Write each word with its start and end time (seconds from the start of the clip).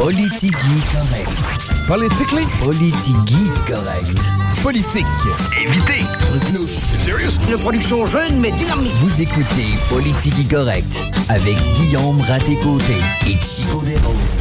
Politigui 0.00 0.80
correct. 0.94 1.28
Politically? 1.86 2.46
Politigui 2.64 3.50
correct. 3.66 4.18
Politique. 4.62 5.04
Évitez. 5.60 6.02
Serious? 7.04 7.32
Une 7.50 7.58
production 7.58 8.06
jeune 8.06 8.40
mais 8.40 8.50
dynamique. 8.52 8.94
Vous 9.02 9.20
écoutez 9.20 9.66
Politigui 9.90 10.46
correct 10.46 11.02
avec 11.28 11.54
Guillaume 11.76 12.18
Raté-Côté 12.22 12.96
et 13.26 13.36
Chico 13.44 13.82
Desroses. 13.84 14.40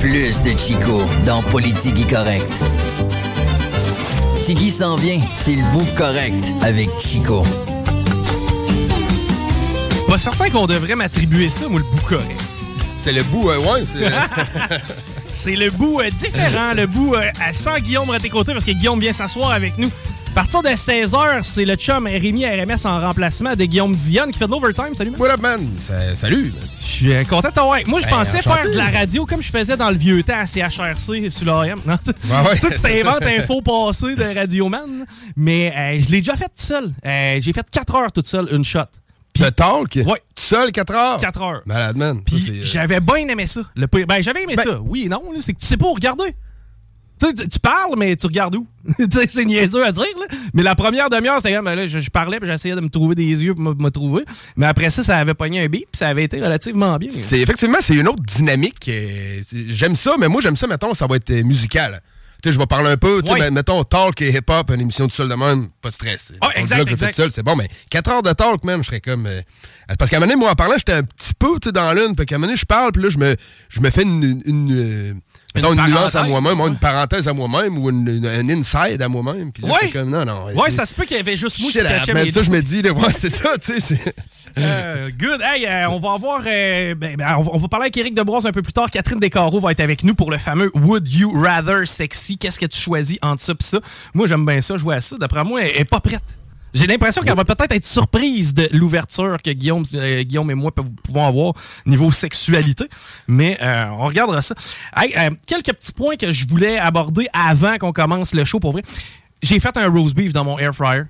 Plus 0.00 0.42
de 0.42 0.58
Chico 0.58 1.00
dans 1.24 1.40
Politigui 1.42 2.04
correct. 2.04 2.52
Tigui 4.44 4.72
s'en 4.72 4.96
vient, 4.96 5.20
c'est 5.30 5.54
le 5.54 5.62
bout 5.72 5.86
correct 5.96 6.52
avec 6.62 6.90
Chico. 6.98 7.44
Pas 10.08 10.18
certain 10.18 10.50
qu'on 10.50 10.66
devrait 10.66 10.96
m'attribuer 10.96 11.48
ça, 11.48 11.68
moi, 11.68 11.78
le 11.78 11.86
bout 11.86 12.08
correct. 12.08 12.49
C'est 13.02 13.12
le 13.12 13.22
bout, 13.24 13.50
euh, 13.50 13.58
ouais. 13.58 13.84
c'est- 13.86 14.10
C'est 15.32 15.56
le 15.56 15.70
bout 15.70 16.00
euh, 16.00 16.10
différent, 16.10 16.74
le 16.76 16.86
bout 16.86 17.14
euh, 17.14 17.30
à 17.40 17.52
sans 17.52 17.78
Guillaume 17.78 18.10
Raté-Côté, 18.10 18.52
parce 18.52 18.64
que 18.64 18.72
Guillaume 18.72 19.00
vient 19.00 19.12
s'asseoir 19.12 19.52
avec 19.52 19.78
nous. 19.78 19.88
À 20.32 20.34
partir 20.34 20.62
de 20.62 20.68
16h, 20.68 21.42
c'est 21.42 21.64
le 21.64 21.76
chum 21.76 22.06
Rémi 22.06 22.44
RMS 22.46 22.84
en 22.84 23.00
remplacement 23.00 23.56
de 23.56 23.64
Guillaume 23.64 23.94
Dionne 23.96 24.30
qui 24.32 24.38
fait 24.38 24.46
de 24.46 24.50
l'overtime. 24.50 24.94
Salut, 24.94 25.10
man. 25.12 25.20
What 25.20 25.30
up, 25.30 25.40
man? 25.40 25.60
Salut. 26.14 26.52
Je 26.82 26.86
suis 26.86 27.12
euh, 27.12 27.24
content 27.24 27.48
de 27.48 27.54
t'avoir. 27.54 27.78
Moi, 27.86 28.00
je 28.00 28.04
Ben, 28.06 28.10
pensais 28.10 28.38
enchanté. 28.38 28.62
faire 28.62 28.70
de 28.70 28.76
la 28.76 28.86
radio 28.98 29.24
comme 29.24 29.40
je 29.42 29.50
faisais 29.50 29.76
dans 29.76 29.90
le 29.90 29.96
vieux 29.96 30.22
temps 30.22 30.38
à 30.38 30.46
CHRC 30.46 31.30
sur 31.30 31.46
l'AM. 31.46 31.80
Non, 31.86 31.96
tu 32.04 32.10
ouais. 32.10 32.58
tu 32.58 32.80
t'inventes 32.80 33.22
un 33.22 33.42
faux 33.42 33.62
passé 33.62 34.14
de 34.14 34.34
radioman. 34.38 35.06
Mais 35.36 35.72
euh, 35.76 35.98
je 36.00 36.10
l'ai 36.12 36.18
déjà 36.20 36.36
fait 36.36 36.44
tout 36.46 36.64
seul. 36.64 36.92
Euh, 37.06 37.36
J'ai 37.40 37.52
fait 37.52 37.66
4 37.70 37.94
heures 37.94 38.12
toute 38.12 38.26
seule, 38.28 38.48
une 38.52 38.64
shot. 38.64 38.80
Le 39.38 39.50
talk? 39.50 39.96
Ouais. 40.06 40.20
Seul, 40.36 40.72
4 40.72 40.94
heures? 40.94 41.16
4 41.18 41.42
heures. 41.42 41.62
Malade, 41.66 41.96
man. 41.96 42.20
Puis 42.24 42.44
euh, 42.48 42.60
j'avais 42.64 43.00
bien 43.00 43.26
aimé 43.28 43.46
ça. 43.46 43.60
Le 43.74 43.86
ben, 43.86 44.20
j'avais 44.22 44.42
aimé 44.42 44.54
Ben- 44.56 44.62
ça. 44.64 44.80
Oui 44.80 45.04
et 45.04 45.08
non. 45.08 45.22
C'est 45.40 45.54
que 45.54 45.60
tu 45.60 45.66
sais 45.66 45.76
pas 45.76 45.86
où 45.86 45.94
regarder. 45.94 46.34
Tu, 47.22 47.34
tu- 47.48 47.58
parles, 47.58 47.96
mais 47.98 48.16
tu 48.16 48.26
regardes 48.26 48.54
où? 48.56 48.66
C'est 49.28 49.44
niaiseux 49.44 49.84
à 49.84 49.92
dire, 49.92 50.04
là. 50.18 50.26
Mais 50.54 50.62
la 50.62 50.74
première 50.74 51.10
demi-heure, 51.10 51.36
c'était 51.36 51.54
comme, 51.54 51.66
ben 51.66 51.74
là, 51.74 51.86
je, 51.86 51.98
je 52.00 52.08
parlais, 52.10 52.40
puis 52.40 52.48
j'essayais 52.48 52.74
de 52.74 52.80
me 52.80 52.88
trouver 52.88 53.14
des 53.14 53.24
yeux 53.44 53.54
pour 53.54 53.62
me, 53.74 53.90
trouver. 53.90 54.24
Mais 54.56 54.64
après 54.64 54.88
ça, 54.88 55.02
ça 55.02 55.18
avait 55.18 55.34
pogné 55.34 55.60
un 55.60 55.66
beat, 55.68 55.86
puis 55.92 55.98
ça 55.98 56.08
avait 56.08 56.24
été 56.24 56.40
relativement 56.40 56.96
bien. 56.96 57.10
c'est 57.12 57.38
effectivement, 57.38 57.76
c'est 57.82 57.94
une 57.94 58.08
autre 58.08 58.22
dynamique. 58.22 58.88
euh, 58.88 59.42
J'aime 59.68 59.96
ça, 59.96 60.14
mais 60.18 60.28
moi, 60.28 60.40
j'aime 60.40 60.56
ça, 60.56 60.66
mettons, 60.66 60.94
ça 60.94 61.06
va 61.06 61.16
être 61.16 61.28
euh, 61.28 61.42
musical. 61.42 62.00
Sais, 62.42 62.52
je 62.52 62.58
vais 62.58 62.66
parler 62.66 62.90
un 62.90 62.96
peu, 62.96 63.22
tu 63.22 63.32
sais, 63.32 63.50
mettons, 63.50 63.82
talk 63.84 64.20
et 64.22 64.30
hip-hop, 64.30 64.70
une 64.70 64.80
émission 64.80 65.06
tout 65.08 65.14
seul 65.14 65.28
de 65.28 65.34
même, 65.34 65.68
pas 65.82 65.90
de 65.90 65.94
stress. 65.94 66.32
Ah, 66.40 66.48
exact, 66.56 66.88
exact. 66.90 67.12
seul, 67.14 67.30
c'est 67.30 67.42
bon, 67.42 67.54
mais 67.56 67.68
4 67.90 68.10
heures 68.10 68.22
de 68.22 68.32
talk, 68.32 68.64
même, 68.64 68.82
je 68.82 68.88
serais 68.88 69.00
comme... 69.00 69.26
euh, 69.26 69.40
parce 69.98 70.10
qu'à 70.10 70.16
un 70.16 70.20
moment 70.20 70.32
donné, 70.32 70.40
moi, 70.40 70.50
en 70.52 70.54
parlant, 70.54 70.76
j'étais 70.78 70.92
un 70.94 71.02
petit 71.02 71.34
peu, 71.38 71.58
dans 71.72 71.92
l'une, 71.92 72.16
fait 72.16 72.24
qu'à 72.26 72.36
un 72.36 72.38
moment 72.38 72.46
donné, 72.48 72.56
je 72.56 72.64
parle, 72.66 72.92
puis 72.92 73.02
là, 73.02 73.08
je 73.10 73.18
me, 73.18 73.36
je 73.68 73.80
me 73.80 73.90
fais 73.90 74.02
une... 74.02 74.22
une, 74.22 74.42
une, 74.46 74.72
euh, 74.72 75.14
mettons, 75.54 75.72
une 75.72 75.84
nuance 75.86 76.14
à 76.16 76.22
moi-même, 76.24 76.58
une 76.60 76.76
parenthèse 76.76 77.26
à 77.28 77.32
moi-même 77.32 77.78
ou 77.78 77.90
une, 77.90 78.06
une- 78.08 78.26
un 78.26 78.48
inside 78.50 79.00
à 79.02 79.08
moi-même. 79.08 79.52
Puis 79.52 79.62
là, 79.62 79.70
Ouais. 79.70 79.78
c'est 79.82 79.90
comme, 79.90 80.10
non, 80.10 80.24
non. 80.24 80.46
Ouais, 80.54 80.70
ça 80.70 80.84
se 80.84 80.94
peut 80.94 81.04
qu'il 81.04 81.16
y 81.16 81.20
avait 81.20 81.36
juste 81.36 81.60
moi 81.60 81.70
qui 81.70 81.78
catchais 81.78 82.14
mes 82.14 82.30
ça, 82.30 82.42
je 82.42 82.50
me 82.50 82.60
dis, 82.62 82.80
ouais, 82.82 83.12
c'est 83.12 83.30
ça, 83.30 83.50
tu 83.58 83.80
sais. 83.80 83.98
Euh, 84.58 85.10
good. 85.16 85.40
Hey, 85.44 85.64
euh, 85.64 85.88
on 85.90 86.00
va 86.00 86.14
avoir. 86.14 86.40
euh, 86.44 86.96
ben, 86.96 87.14
ben, 87.16 87.36
on, 87.38 87.42
va, 87.42 87.50
on 87.54 87.58
va 87.58 87.68
parler 87.68 87.84
avec 87.84 87.96
Eric 87.96 88.16
Debroise 88.16 88.46
un 88.46 88.50
peu 88.50 88.62
plus 88.62 88.72
tard. 88.72 88.90
Catherine 88.90 89.20
Descarreaux 89.20 89.60
va 89.60 89.70
être 89.70 89.78
avec 89.78 90.02
nous 90.02 90.12
pour 90.16 90.32
le 90.32 90.38
fameux 90.38 90.72
Would 90.74 91.08
You 91.08 91.30
Rather 91.40 91.86
Sexy? 91.86 92.36
Qu'est-ce 92.36 92.58
que 92.58 92.66
tu 92.66 92.76
choisis 92.80 93.16
entre 93.22 93.40
ça 93.40 93.52
et 93.52 93.62
ça? 93.62 93.78
Moi, 94.12 94.26
j'aime 94.26 94.44
bien 94.44 94.60
ça, 94.60 94.76
jouer 94.76 94.96
à 94.96 95.00
ça. 95.00 95.14
D'après 95.18 95.44
moi, 95.44 95.62
elle 95.62 95.80
est 95.80 95.84
pas 95.88 96.00
prête. 96.00 96.24
J'ai 96.72 96.86
l'impression 96.86 97.22
qu'elle 97.22 97.36
va 97.36 97.44
peut-être 97.44 97.72
être 97.72 97.84
surprise 97.84 98.54
de 98.54 98.68
l'ouverture 98.72 99.36
que 99.42 99.50
Guillaume, 99.50 99.84
euh, 99.94 100.24
et 100.24 100.54
moi 100.54 100.70
pouvons 100.72 101.26
avoir 101.26 101.54
niveau 101.86 102.10
sexualité. 102.10 102.84
Mais 103.26 103.58
euh, 103.60 103.86
on 103.98 104.06
regardera 104.06 104.42
ça. 104.42 104.54
Hey, 104.96 105.12
euh, 105.16 105.30
quelques 105.46 105.72
petits 105.72 105.92
points 105.92 106.16
que 106.16 106.30
je 106.30 106.46
voulais 106.46 106.78
aborder 106.78 107.28
avant 107.32 107.76
qu'on 107.78 107.92
commence 107.92 108.34
le 108.34 108.44
show 108.44 108.60
pour 108.60 108.72
vrai. 108.72 108.82
J'ai 109.42 109.58
fait 109.58 109.76
un 109.76 109.88
roast 109.88 110.14
beef 110.14 110.32
dans 110.32 110.44
mon 110.44 110.58
air 110.58 110.74
fryer. 110.74 111.02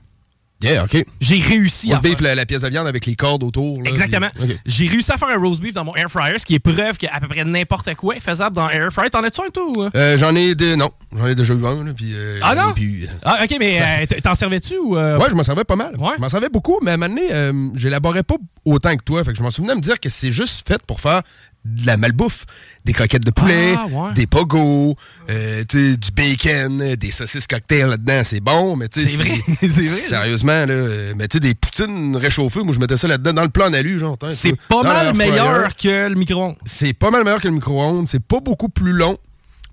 Yeah, 0.63 0.85
OK. 0.85 1.05
J'ai 1.21 1.39
réussi 1.39 1.89
On 1.93 1.97
à 1.97 2.01
beef 2.01 2.21
la, 2.21 2.35
la 2.35 2.45
pièce 2.47 2.63
de 2.63 2.69
viande 2.69 2.87
avec 2.87 3.07
les 3.07 3.17
cordes 3.17 3.43
autour. 3.43 3.83
là, 3.83 3.89
Exactement. 3.91 4.29
puis-. 4.35 4.57
J'ai 4.67 4.87
réussi 4.87 5.11
à 5.11 5.17
faire 5.17 5.29
un 5.29 5.39
roast 5.39 5.63
beef 5.63 5.73
dans 5.73 5.85
mon 5.85 5.95
air 5.97 6.11
fryer, 6.11 6.39
ce 6.39 6.45
qui 6.45 6.55
est 6.55 6.59
preuve 6.59 6.99
qu'à 6.99 7.19
peu 7.21 7.29
près 7.29 7.45
n'importe 7.45 7.95
quoi 7.95 8.17
est 8.17 8.21
faisable 8.21 8.55
dans 8.57 8.69
air 8.69 8.91
fryer. 8.93 9.09
T'en 9.11 9.25
as-tu 9.25 9.41
un, 9.41 9.51
toi? 9.51 9.65
euh? 9.87 9.91
Euh, 9.95 10.19
j'en 10.19 10.35
ai 10.37 10.55
des. 10.55 10.77
Non, 10.77 10.91
j'en 11.17 11.27
ai 11.27 11.35
déjà 11.35 11.55
eu 11.55 11.65
un, 11.65 11.85
là, 11.85 11.93
puis. 11.95 12.13
euh, 12.15 12.39
Ah 12.43 12.55
non? 12.55 12.73
puis, 12.75 13.05
euh, 13.05 13.09
Ah, 13.23 13.39
ok, 13.43 13.57
mais 13.59 13.81
euh, 13.81 14.21
t'en 14.23 14.35
servais-tu 14.35 14.77
ou. 14.79 14.97
Ouais, 14.97 15.27
je 15.31 15.35
m'en 15.35 15.43
servais 15.43 15.65
pas 15.65 15.77
mal. 15.77 15.97
Ouais. 15.97 16.13
Je 16.17 16.21
m'en 16.21 16.29
servais 16.29 16.49
beaucoup, 16.51 16.79
mais 16.83 16.91
à 16.91 16.95
un 16.95 16.97
moment 16.99 17.15
donné, 17.15 17.71
j'élaborais 17.77 18.23
pas 18.23 18.37
autant 18.65 18.95
que 18.97 19.03
toi. 19.03 19.25
Fait 19.25 19.33
que 19.33 19.39
je 19.39 19.43
m'en 19.43 19.51
souvenais 19.51 19.73
de 19.73 19.79
me 19.79 19.83
dire 19.83 19.99
que 19.99 20.09
c'est 20.11 20.31
juste 20.31 20.67
fait 20.69 20.83
pour 20.87 21.01
faire 21.01 21.23
de 21.65 21.87
la 21.87 21.97
malbouffe. 21.97 22.47
Des 22.87 22.95
croquettes 22.95 23.25
de 23.27 23.31
poulet, 23.31 23.75
Ah, 23.77 23.87
ouais. 23.87 24.15
des 24.15 24.27
pogos, 24.27 24.97
euh, 25.29 25.65
du 25.65 26.11
bacon, 26.17 26.81
euh, 26.81 26.97
des 26.97 27.11
saucisses 27.11 27.47
cocktail 27.47 27.89
là-dedans, 27.91 28.23
c'est 28.25 28.41
bon, 28.41 28.75
mais 28.77 28.89
tu 28.89 29.03
sais. 29.03 29.09
C'est 29.09 29.17
vrai, 29.17 29.39
c'est 29.61 29.67
vrai. 29.69 29.85
Sérieusement, 29.85 30.65
là. 30.65 30.69
euh, 30.73 31.13
Mais 31.15 31.29
tu 31.29 31.37
sais, 31.37 31.41
des 31.41 31.55
poutines 31.55 32.17
réchauffées, 32.17 32.63
moi 32.63 32.73
je 32.75 32.79
mettais 32.81 32.97
ça 32.97 33.07
là-dedans 33.07 33.35
dans 33.35 33.43
le 33.43 33.51
plan 33.51 33.69
d'alu, 33.69 33.99
genre. 33.99 34.17
C'est 34.31 34.57
pas 34.69 34.83
mal 34.83 35.15
meilleur 35.15 35.77
que 35.77 36.09
le 36.09 36.15
micro-ondes. 36.15 36.57
C'est 36.65 36.95
pas 36.95 37.11
mal 37.11 37.23
meilleur 37.25 37.41
que 37.43 37.49
le 37.49 37.55
micro-ondes. 37.55 38.09
C'est 38.09 38.25
pas 38.25 38.41
beaucoup 38.41 38.71
plus 38.71 38.93
long. 38.93 39.19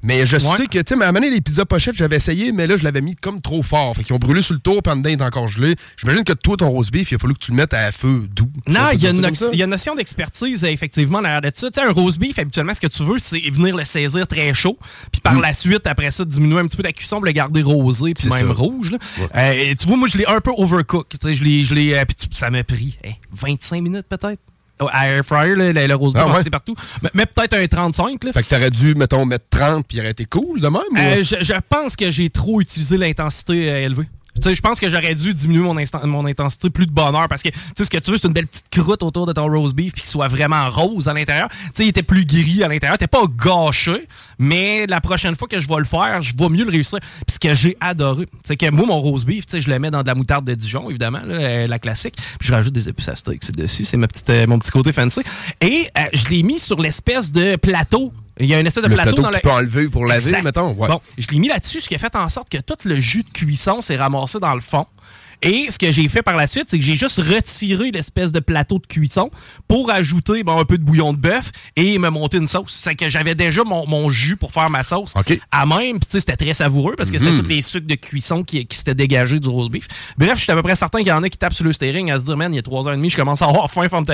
Mais 0.04 0.26
je 0.26 0.38
Ouais. 0.38 0.58
sais 0.58 0.68
que, 0.68 0.78
tu 0.80 0.84
sais, 0.90 0.96
mais 0.96 1.06
à 1.06 1.12
les 1.12 1.42
pizzas 1.42 1.66
pochettes, 1.66 1.96
j'avais 1.96 2.18
essayé, 2.18 2.52
mais 2.52 2.68
là, 2.68 2.78
je 2.78 2.84
l'avais 2.84 3.02
mis 3.02 3.16
comme 3.16 3.42
trop 3.42 3.64
fort. 3.64 3.96
Fait 3.96 4.04
qu'ils 4.04 4.16
ont 4.16 4.20
brûlé 4.20 4.42
sur 4.42 4.54
le 4.54 4.60
tour, 4.60 4.82
puis 4.84 4.94
en 4.94 4.98
dedans, 4.98 5.10
il 5.10 5.20
est 5.20 5.24
encore 5.24 5.48
gelé. 5.48 5.76
J'imagine 5.98 6.24
que 6.24 6.34
toi, 6.34 6.56
ton 6.58 6.70
roast 6.70 6.92
beef, 6.92 7.12
il 7.12 7.16
a 7.16 7.18
fallu 7.18 7.34
que 7.34 7.40
tu 7.40 7.52
le 7.52 7.58
mettes 7.58 7.74
à 7.74 7.92
feu 7.92 8.28
doux. 8.34 8.50
Non, 8.68 8.82
il 8.94 9.02
y, 9.02 9.08
a 9.08 9.10
une, 9.10 9.28
y 9.54 9.64
a 9.64 9.68
notion 9.68 9.96
d'expertise, 9.96 10.64
effectivement, 10.64 11.22
derrière 11.22 11.42
de 11.42 11.52
ça. 11.54 11.70
Tu 11.72 11.82
sais, 11.82 11.88
un 11.88 11.92
roast 11.92 12.20
beef, 12.20 12.38
habituellement, 12.40 12.74
ce 12.74 12.82
que 12.82 12.88
tu 12.88 13.04
veux, 13.04 13.20
c'est 13.20 13.40
venir 13.52 13.76
le 13.76 13.84
saisir 13.84 14.28
très 14.28 14.54
chaud, 14.54 14.78
puis 15.12 15.20
par 15.22 15.40
la 15.40 15.54
suite, 15.54 15.88
après 15.88 16.12
ça, 16.12 16.24
diminuer 16.26 16.60
un 16.60 16.68
petit 16.68 16.78
peu 16.78 16.84
la 16.84 16.92
cuisson, 16.94 17.18
pour 17.18 17.26
le 17.26 17.32
garder 17.32 17.62
rosé, 17.64 18.14
puis 18.14 18.28
Mm. 18.28 18.34
Même 18.34 18.48
ça. 18.48 18.54
rouge. 18.54 18.92
là. 18.92 18.98
Euh, 19.36 19.74
tu 19.80 19.88
vois, 19.88 19.98
moi, 19.98 20.08
je 20.08 20.18
l'ai 20.18 20.26
un 20.28 20.40
peu 20.42 20.52
overcook. 20.58 21.08
Tu 21.10 21.18
sais, 21.28 21.34
je 21.36 21.74
l'ai, 21.74 21.94
euh, 21.96 22.06
puis 22.06 22.16
ça 22.32 22.50
m'a 22.50 22.64
pris 22.64 22.98
hey, 23.04 23.16
25 23.34 23.82
minutes, 23.82 24.06
peut-être. 24.08 24.42
À 24.92 25.08
air 25.10 25.26
fryer, 25.26 25.56
là, 25.56 25.74
le, 25.74 25.98
beef, 25.98 26.12
Ah, 26.16 26.28
ouais. 26.28 26.44
c'est 26.44 26.50
partout. 26.50 26.76
Mais, 27.02 27.10
mais 27.14 27.26
peut-être 27.26 27.54
un 27.54 27.66
35, 27.68 28.24
là. 28.26 28.32
Fait 28.32 28.44
que 28.44 28.50
t'aurais 28.50 28.70
dû, 28.70 28.94
mettons, 28.96 29.26
mettre 29.26 29.46
30, 29.50 29.88
puis 29.88 29.98
il 29.98 30.02
aurait 30.02 30.12
été 30.12 30.26
cool 30.26 30.60
de 30.62 30.68
même. 30.68 30.82
ou- 30.92 30.98
Euh, 30.98 31.24
je, 31.24 31.36
je 31.44 31.54
pense 31.68 31.96
que 31.96 32.10
j'ai 32.12 32.30
trop 32.30 32.62
utilisé 32.62 32.96
l'intensité 32.98 33.72
euh, 33.72 33.86
élevée. 33.86 34.08
Sais, 34.42 34.56
je 34.56 34.62
pense 34.62 34.80
que 34.80 34.90
j'aurais 34.90 35.16
dû 35.16 35.34
diminuer 35.34 35.62
mon, 35.64 35.78
instant- 35.78 36.06
mon 36.06 36.26
intensité 36.26 36.70
plus 36.70 36.86
de 36.86 36.92
bonheur 36.92 37.28
parce 37.28 37.42
que 37.42 37.50
tu 37.50 37.58
sais, 37.76 37.86
ce 37.86 37.90
que 37.90 37.98
tu 37.98 38.12
veux, 38.12 38.18
c'est 38.18 38.28
une 38.28 38.34
belle 38.34 38.48
petite 38.48 38.70
croûte 38.70 39.04
autour 39.04 39.26
de 39.26 39.34
ton 39.34 39.48
roast 39.48 39.76
beef 39.76 39.94
puis 39.94 40.02
qu'il 40.04 40.10
soit 40.10 40.28
vraiment 40.28 40.70
rose 40.70 41.08
à 41.08 41.14
l'intérieur. 41.14 41.50
Tu 41.50 41.58
sais, 41.74 41.86
il 41.86 41.90
était 41.90 42.04
plus 42.04 42.26
gris 42.26 42.64
à 42.64 42.68
l'intérieur. 42.68 42.98
T'es 42.98 43.08
pas 43.08 43.24
gâché, 43.28 44.08
mais 44.40 44.86
la 44.88 45.02
prochaine 45.02 45.36
fois 45.36 45.48
que 45.48 45.60
je 45.60 45.68
vais 45.68 45.78
le 45.78 45.84
faire, 45.84 46.22
je 46.22 46.34
vais 46.36 46.50
mieux 46.50 46.66
le 46.66 46.72
réussir. 46.72 47.00
Puis 47.26 47.34
ce 47.36 47.40
que 47.40 47.54
j'ai 47.56 47.76
adoré, 47.80 48.26
c'est 48.46 48.58
que 48.58 48.70
moi, 48.72 48.86
mon 48.86 49.00
roast 49.00 49.26
beef, 49.26 49.46
tu 49.46 49.52
sais, 49.54 49.62
je 49.62 49.70
le 49.70 49.80
mets 49.80 49.92
dans 49.92 50.02
de 50.04 50.08
la 50.08 50.16
moutarde 50.16 50.46
de 50.46 50.54
Dijon, 50.54 50.90
évidemment, 50.90 51.22
euh, 51.26 51.68
la 51.68 51.80
classique. 51.80 52.16
Puis 52.40 52.48
je 52.48 52.54
rajoute 52.54 52.74
des 52.74 52.88
épices 52.90 53.10
à 53.10 53.16
steak 53.16 53.44
c'est 53.44 53.56
dessus. 53.56 53.86
C'est 53.86 53.98
ma 53.98 54.08
petite, 54.08 54.30
euh, 54.30 54.46
mon 54.48 54.60
petit 54.60 54.72
côté 54.72 54.92
fancy. 54.94 55.22
Et 55.62 55.88
euh, 55.98 56.02
je 56.14 56.28
l'ai 56.30 56.44
mis 56.44 56.60
sur 56.60 56.82
l'espèce 56.82 57.32
de 57.32 57.56
plateau. 57.56 58.14
Il 58.40 58.46
y 58.46 58.54
a 58.54 58.60
une 58.60 58.68
espèce 58.68 58.84
de 58.84 58.90
le 58.90 58.96
plateau, 58.96 59.16
plateau 59.16 59.22
dans 59.24 59.30
que 59.30 59.36
tu 59.36 59.42
peux 59.42 59.52
enlever 59.52 59.90
pour 59.90 60.06
laver, 60.06 60.30
Exact. 60.30 60.44
mettons. 60.44 60.74
Ouais. 60.74 60.88
Bon, 60.88 61.02
je 61.18 61.28
l'ai 61.28 61.40
mis 61.40 61.48
là-dessus, 61.48 61.82
ce 61.82 61.88
qui 61.88 61.96
a 61.96 61.98
fait 61.98 62.16
en 62.16 62.30
sorte 62.30 62.50
que 62.50 62.58
tout 62.58 62.76
le 62.86 63.00
jus 63.00 63.24
de 63.24 63.30
cuisson 63.30 63.82
s'est 63.82 63.98
ramassé 63.98 64.40
dans 64.40 64.54
le 64.54 64.62
fond. 64.62 64.86
Et 65.42 65.68
ce 65.70 65.78
que 65.78 65.92
j'ai 65.92 66.08
fait 66.08 66.24
par 66.24 66.36
la 66.36 66.48
suite, 66.48 66.66
c'est 66.68 66.80
que 66.80 66.84
j'ai 66.84 66.96
juste 66.96 67.22
retiré 67.22 67.92
l'espèce 67.92 68.32
de 68.32 68.40
plateau 68.40 68.80
de 68.80 68.88
cuisson 68.88 69.30
pour 69.68 69.92
ajouter 69.92 70.44
un 70.48 70.66
peu 70.66 70.78
de 70.78 70.84
bouillon 70.84 71.14
de 71.14 71.18
bœuf 71.18 71.52
et 71.76 72.00
me 72.00 72.10
monter 72.10 72.38
une 72.38 72.48
sauce. 72.48 72.76
C'est 72.80 72.96
que 72.96 73.10
j'avais 73.10 73.36
déjà 73.36 73.64
mon, 73.64 74.10
jus 74.10 74.38
pour 74.38 74.52
faire 74.52 74.70
ma 74.70 74.84
sauce 74.84 75.14
à 75.52 75.66
même. 75.66 76.00
Puis 76.00 76.20
c'était 76.20 76.36
très 76.36 76.54
savoureux 76.54 76.96
parce 76.98 77.12
que 77.12 77.20
c'était 77.20 77.32
mm. 77.32 77.42
tous 77.42 77.50
les 77.50 77.62
sucres 77.62 77.88
de 77.88 77.96
cuisson 77.96 78.44
qui, 78.44 78.66
qui 78.66 78.78
s'étaient 78.78 78.96
dégagés 78.96 79.40
du 79.40 79.50
roast 79.50 79.70
beef. 79.70 79.88
Bref, 80.18 80.36
je 80.38 80.44
suis 80.44 80.52
à 80.52 80.56
peu 80.56 80.64
près 80.64 80.76
certain 80.76 81.00
qu'il 81.00 81.08
y 81.08 81.12
en 81.12 81.24
a 81.24 81.30
qui 81.30 81.38
tapent 81.38 81.54
sur 81.54 81.66
le 81.66 81.74
steering 81.74 82.10
à 82.12 82.20
se 82.20 82.24
dire, 82.24 82.38
man, 82.38 82.54
il 82.54 82.56
y 82.56 82.60
a 82.60 82.62
3h30, 82.62 83.10
je 83.10 83.16
commence 83.16 83.42
à 83.42 83.46
avoir 83.46 83.70
faim, 83.70 83.88
femme 83.90 84.06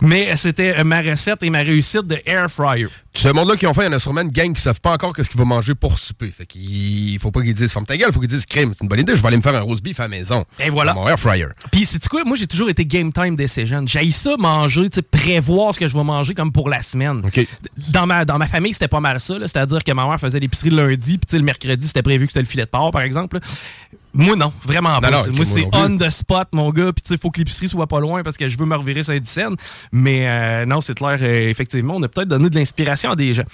Mais 0.00 0.36
c'était 0.36 0.84
ma 0.84 1.00
recette 1.00 1.42
et 1.42 1.50
ma 1.50 1.58
réussite 1.58 2.06
de 2.06 2.18
air 2.26 2.50
fryer. 2.50 2.88
Ce 3.14 3.28
monde-là 3.28 3.56
qui 3.56 3.66
ont 3.66 3.74
fait, 3.74 3.82
il 3.82 3.86
y 3.86 3.88
en 3.88 3.92
a 3.92 3.98
sûrement 3.98 4.22
une 4.22 4.32
gang 4.32 4.54
qui 4.54 4.62
savent 4.62 4.80
pas 4.80 4.92
encore 4.92 5.14
qu'est-ce 5.14 5.28
qu'ils 5.28 5.38
vont 5.38 5.46
manger 5.46 5.74
pour 5.74 5.98
souper. 5.98 6.30
Fait 6.30 6.46
qu'il 6.46 7.18
faut 7.18 7.30
pas 7.30 7.42
qu'ils 7.42 7.54
disent 7.54 7.72
forme 7.72 7.86
ta 7.86 7.96
gueule, 7.96 8.12
faut 8.12 8.20
qu'ils 8.20 8.28
disent 8.28 8.46
crème. 8.46 8.72
C'est 8.74 8.82
une 8.82 8.88
bonne 8.88 9.00
idée, 9.00 9.14
je 9.16 9.22
vais 9.22 9.28
aller 9.28 9.36
me 9.36 9.42
faire 9.42 9.54
un 9.54 9.60
roast 9.60 9.82
beef 9.82 10.00
à 10.00 10.04
la 10.04 10.08
maison. 10.08 10.44
Et 10.58 10.70
voilà. 10.70 10.94
Mon 10.94 11.08
air 11.08 11.18
fryer. 11.18 11.46
Puis 11.70 11.86
c'est 11.86 12.06
quoi, 12.08 12.24
moi 12.24 12.36
j'ai 12.36 12.46
toujours 12.46 12.68
été 12.68 12.84
game 12.84 13.12
time 13.12 13.36
ces 13.46 13.66
jeunes. 13.66 13.88
J'ai 13.88 14.10
ça 14.10 14.36
manger, 14.38 14.88
prévoir 15.10 15.74
ce 15.74 15.80
que 15.80 15.88
je 15.88 15.96
vais 15.96 16.04
manger 16.04 16.34
comme 16.34 16.52
pour 16.52 16.68
la 16.68 16.82
semaine. 16.82 17.22
Dans 17.88 18.06
ma 18.06 18.24
dans 18.24 18.38
ma 18.38 18.46
famille, 18.46 18.72
c'était 18.72 18.88
pas 18.88 19.00
mal 19.00 19.20
ça, 19.20 19.34
c'est-à-dire 19.40 19.82
que 19.82 19.92
ma 19.92 20.06
mère 20.06 20.20
faisait 20.20 20.40
l'épicerie 20.40 20.70
le 20.70 20.88
lundi, 20.88 21.18
puis 21.18 21.38
le 21.38 21.44
mercredi, 21.44 21.86
c'était 21.86 22.02
prévu 22.02 22.26
que 22.26 22.32
c'était 22.32 22.42
le 22.42 22.48
filet 22.48 22.64
de 22.64 22.70
porc 22.70 22.90
par 22.90 23.02
exemple. 23.02 23.40
Moi, 24.14 24.36
non, 24.36 24.52
vraiment 24.64 25.00
pas. 25.00 25.10
moi, 25.10 25.44
c'est 25.44 25.66
on 25.72 25.96
the 25.96 26.10
spot, 26.10 26.48
mon 26.52 26.70
gars. 26.70 26.92
Puis, 26.92 27.02
tu 27.02 27.08
sais, 27.08 27.14
il 27.14 27.20
faut 27.20 27.30
que 27.30 27.38
l'épicerie 27.38 27.68
soit 27.68 27.86
pas 27.86 27.98
loin 27.98 28.22
parce 28.22 28.36
que 28.36 28.46
je 28.46 28.58
veux 28.58 28.66
me 28.66 28.76
revirer 28.76 29.02
saint 29.02 29.18
scène. 29.24 29.56
Mais 29.90 30.28
euh, 30.28 30.66
non, 30.66 30.80
c'est 30.82 30.94
clair, 30.94 31.18
euh, 31.22 31.48
effectivement, 31.48 31.96
on 31.96 32.02
a 32.02 32.08
peut-être 32.08 32.28
donné 32.28 32.50
de 32.50 32.54
l'inspiration 32.54 33.10
à 33.12 33.16
des 33.16 33.32
gens. 33.32 33.44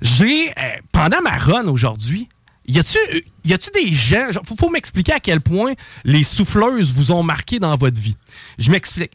J'ai, 0.00 0.50
euh, 0.50 0.52
pendant 0.92 1.20
ma 1.22 1.36
run 1.36 1.66
aujourd'hui, 1.66 2.28
y 2.68 2.78
a-tu 2.78 3.70
des 3.74 3.92
gens. 3.92 4.30
Genre, 4.30 4.42
faut, 4.58 4.70
m'expliquer 4.70 5.12
à 5.12 5.20
quel 5.20 5.40
point 5.40 5.74
les 6.04 6.22
souffleuses 6.22 6.92
vous 6.92 7.12
ont 7.12 7.22
marqué 7.22 7.58
dans 7.58 7.76
votre 7.76 8.00
vie. 8.00 8.16
Je 8.58 8.70
m'explique. 8.70 9.12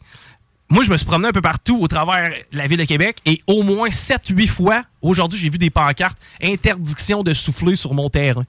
Moi, 0.68 0.84
je 0.84 0.90
me 0.90 0.96
suis 0.96 1.06
promené 1.06 1.28
un 1.28 1.32
peu 1.32 1.42
partout 1.42 1.78
au 1.80 1.86
travers 1.86 2.30
de 2.30 2.56
la 2.56 2.66
ville 2.66 2.78
de 2.78 2.84
Québec 2.84 3.18
et 3.26 3.42
au 3.46 3.62
moins 3.62 3.90
7-8 3.90 4.48
fois, 4.48 4.82
aujourd'hui, 5.02 5.38
j'ai 5.38 5.50
vu 5.50 5.58
des 5.58 5.68
pancartes 5.68 6.16
interdiction 6.42 7.22
de 7.22 7.34
souffler 7.34 7.76
sur 7.76 7.92
mon 7.92 8.08
terrain 8.08 8.44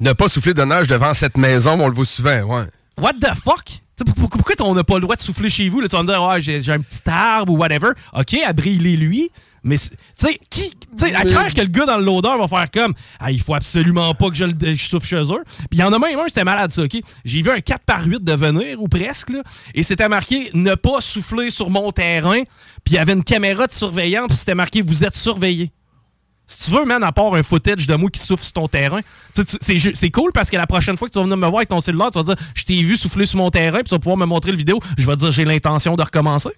ne 0.00 0.12
pas 0.12 0.28
souffler 0.28 0.54
de 0.54 0.62
neige 0.62 0.88
devant 0.88 1.14
cette 1.14 1.36
maison, 1.36 1.80
on 1.80 1.88
le 1.88 1.94
voit 1.94 2.04
souvent, 2.04 2.42
ouais. 2.42 2.64
What 2.98 3.14
the 3.14 3.34
fuck? 3.34 3.80
pourquoi 4.14 4.54
on 4.60 4.74
n'a 4.74 4.84
pas 4.84 4.96
le 4.96 5.00
droit 5.00 5.16
de 5.16 5.20
souffler 5.20 5.48
chez 5.48 5.70
vous? 5.70 5.80
Là, 5.80 5.88
tu 5.88 5.96
vas 5.96 6.02
me 6.02 6.08
dire, 6.08 6.22
ouais, 6.22 6.40
j'ai 6.40 6.72
un 6.72 6.80
petit 6.80 7.00
arbre 7.06 7.52
ou 7.52 7.56
whatever. 7.56 7.92
OK, 8.12 8.34
abrille 8.44 8.78
lui. 8.78 9.30
Mais, 9.66 9.78
tu 9.78 9.88
sais, 10.14 10.38
qui. 10.48 10.72
à 11.02 11.24
clair 11.24 11.52
que 11.52 11.60
le 11.60 11.66
gars 11.66 11.86
dans 11.86 11.98
le 11.98 12.04
loader 12.04 12.38
va 12.38 12.46
faire 12.46 12.70
comme, 12.70 12.94
ah, 13.18 13.32
il 13.32 13.40
faut 13.40 13.54
absolument 13.54 14.14
pas 14.14 14.30
que 14.30 14.36
je, 14.36 14.44
le, 14.44 14.74
souffle 14.76 15.06
chez 15.06 15.22
eux. 15.22 15.42
Puis 15.44 15.66
il 15.72 15.78
y 15.80 15.82
en 15.82 15.92
a 15.92 15.98
même 15.98 16.18
un, 16.18 16.28
c'était 16.28 16.44
malade, 16.44 16.70
ça, 16.70 16.84
OK? 16.84 16.96
J'ai 17.24 17.42
vu 17.42 17.50
un 17.50 17.58
4 17.58 17.82
par 17.84 18.04
8 18.04 18.22
de 18.22 18.32
venir, 18.32 18.80
ou 18.80 18.86
presque, 18.86 19.30
là, 19.30 19.42
et 19.74 19.82
c'était 19.82 20.08
marqué, 20.08 20.50
ne 20.54 20.76
pas 20.76 21.00
souffler 21.00 21.50
sur 21.50 21.68
mon 21.68 21.90
terrain. 21.90 22.42
Puis 22.84 22.94
il 22.94 22.94
y 22.94 22.98
avait 22.98 23.14
une 23.14 23.24
caméra 23.24 23.66
de 23.66 23.72
surveillance, 23.72 24.28
puis 24.28 24.36
c'était 24.36 24.54
marqué, 24.54 24.82
vous 24.82 25.04
êtes 25.04 25.16
surveillé. 25.16 25.72
Si 26.46 26.66
tu 26.66 26.76
veux, 26.76 26.84
man, 26.84 27.02
à 27.02 27.10
part 27.10 27.34
un 27.34 27.42
footage 27.42 27.88
de 27.88 27.94
moi 27.96 28.08
qui 28.08 28.20
souffle 28.20 28.44
sur 28.44 28.52
ton 28.52 28.68
terrain, 28.68 29.00
c'est 29.34 30.10
cool 30.10 30.30
parce 30.30 30.48
que 30.48 30.56
la 30.56 30.68
prochaine 30.68 30.96
fois 30.96 31.08
que 31.08 31.12
tu 31.12 31.18
vas 31.18 31.24
venir 31.24 31.36
me 31.36 31.46
voir 31.46 31.56
avec 31.56 31.70
ton 31.70 31.80
cellulaire, 31.80 32.12
tu 32.12 32.18
vas 32.20 32.34
dire 32.34 32.36
Je 32.54 32.62
t'ai 32.62 32.80
vu 32.82 32.96
souffler 32.96 33.26
sur 33.26 33.38
mon 33.38 33.50
terrain, 33.50 33.78
puis 33.78 33.88
tu 33.88 33.94
vas 33.96 33.98
pouvoir 33.98 34.16
me 34.16 34.26
montrer 34.26 34.52
le 34.52 34.58
vidéo. 34.58 34.78
Je 34.96 35.04
vais 35.04 35.16
dire 35.16 35.32
J'ai 35.32 35.44
l'intention 35.44 35.96
de 35.96 36.02
recommencer. 36.02 36.50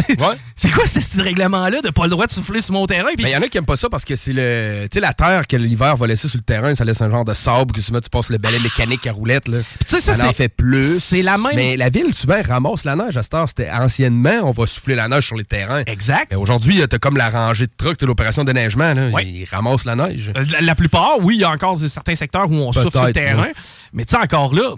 c'est 0.56 0.70
quoi 0.70 0.86
ce 0.86 1.20
règlement-là 1.20 1.80
de 1.82 1.90
pas 1.90 2.04
le 2.04 2.10
droit 2.10 2.26
de 2.26 2.32
souffler 2.32 2.60
sur 2.60 2.74
mon 2.74 2.86
terrain? 2.86 3.08
Il 3.16 3.22
ben, 3.22 3.28
y 3.28 3.36
en 3.36 3.42
a 3.42 3.48
qui 3.48 3.58
aiment 3.58 3.66
pas 3.66 3.76
ça 3.76 3.88
parce 3.88 4.04
que 4.04 4.16
c'est 4.16 4.32
le, 4.32 4.88
la 4.94 5.12
terre 5.12 5.46
que 5.46 5.56
l'hiver 5.56 5.96
va 5.96 6.06
laisser 6.06 6.28
sur 6.28 6.38
le 6.38 6.44
terrain, 6.44 6.74
ça 6.74 6.84
laisse 6.84 7.00
un 7.02 7.10
genre 7.10 7.24
de 7.24 7.34
sable 7.34 7.72
que 7.72 7.80
souvent 7.80 8.00
tu 8.00 8.10
passes 8.10 8.30
le 8.30 8.38
balai 8.38 8.58
mécanique 8.60 9.06
à 9.06 9.12
roulette. 9.12 9.48
Là. 9.48 9.58
ça, 9.86 10.00
ça 10.00 10.28
en 10.28 10.32
fait 10.32 10.48
plus. 10.48 11.02
C'est 11.02 11.22
la 11.22 11.38
même. 11.38 11.54
Mais 11.54 11.76
la 11.76 11.90
ville 11.90 12.14
souvent 12.14 12.40
ramasse 12.46 12.84
la 12.84 12.96
neige 12.96 13.16
à 13.16 13.22
cette 13.22 13.34
heure. 13.34 13.48
C'était 13.48 13.70
anciennement, 13.70 14.40
on 14.42 14.52
va 14.52 14.66
souffler 14.66 14.94
la 14.94 15.08
neige 15.08 15.26
sur 15.26 15.36
les 15.36 15.44
terrains. 15.44 15.82
Exact. 15.86 16.34
Aujourd'hui, 16.34 16.82
t'as 16.88 16.98
comme 16.98 17.16
la 17.16 17.30
rangée 17.30 17.66
de 17.66 17.72
trucks, 17.76 18.00
l'opération 18.02 18.44
de 18.44 18.52
neigement. 18.52 18.94
Là, 18.94 19.10
Ils 19.22 19.46
ramassent 19.50 19.84
la 19.84 19.96
neige. 19.96 20.32
Euh, 20.36 20.44
la, 20.60 20.74
plupart, 20.74 21.18
oui, 21.20 21.36
il 21.36 21.40
y 21.40 21.44
a 21.44 21.50
encore 21.50 21.78
certains 21.78 22.14
secteurs 22.14 22.50
où 22.50 22.54
on 22.54 22.72
souffle 22.72 22.90
sur 22.90 23.04
le 23.04 23.12
terrain. 23.12 23.48
Mais 23.92 24.04
tu 24.04 24.16
sais, 24.16 24.22
encore 24.22 24.54
là, 24.54 24.74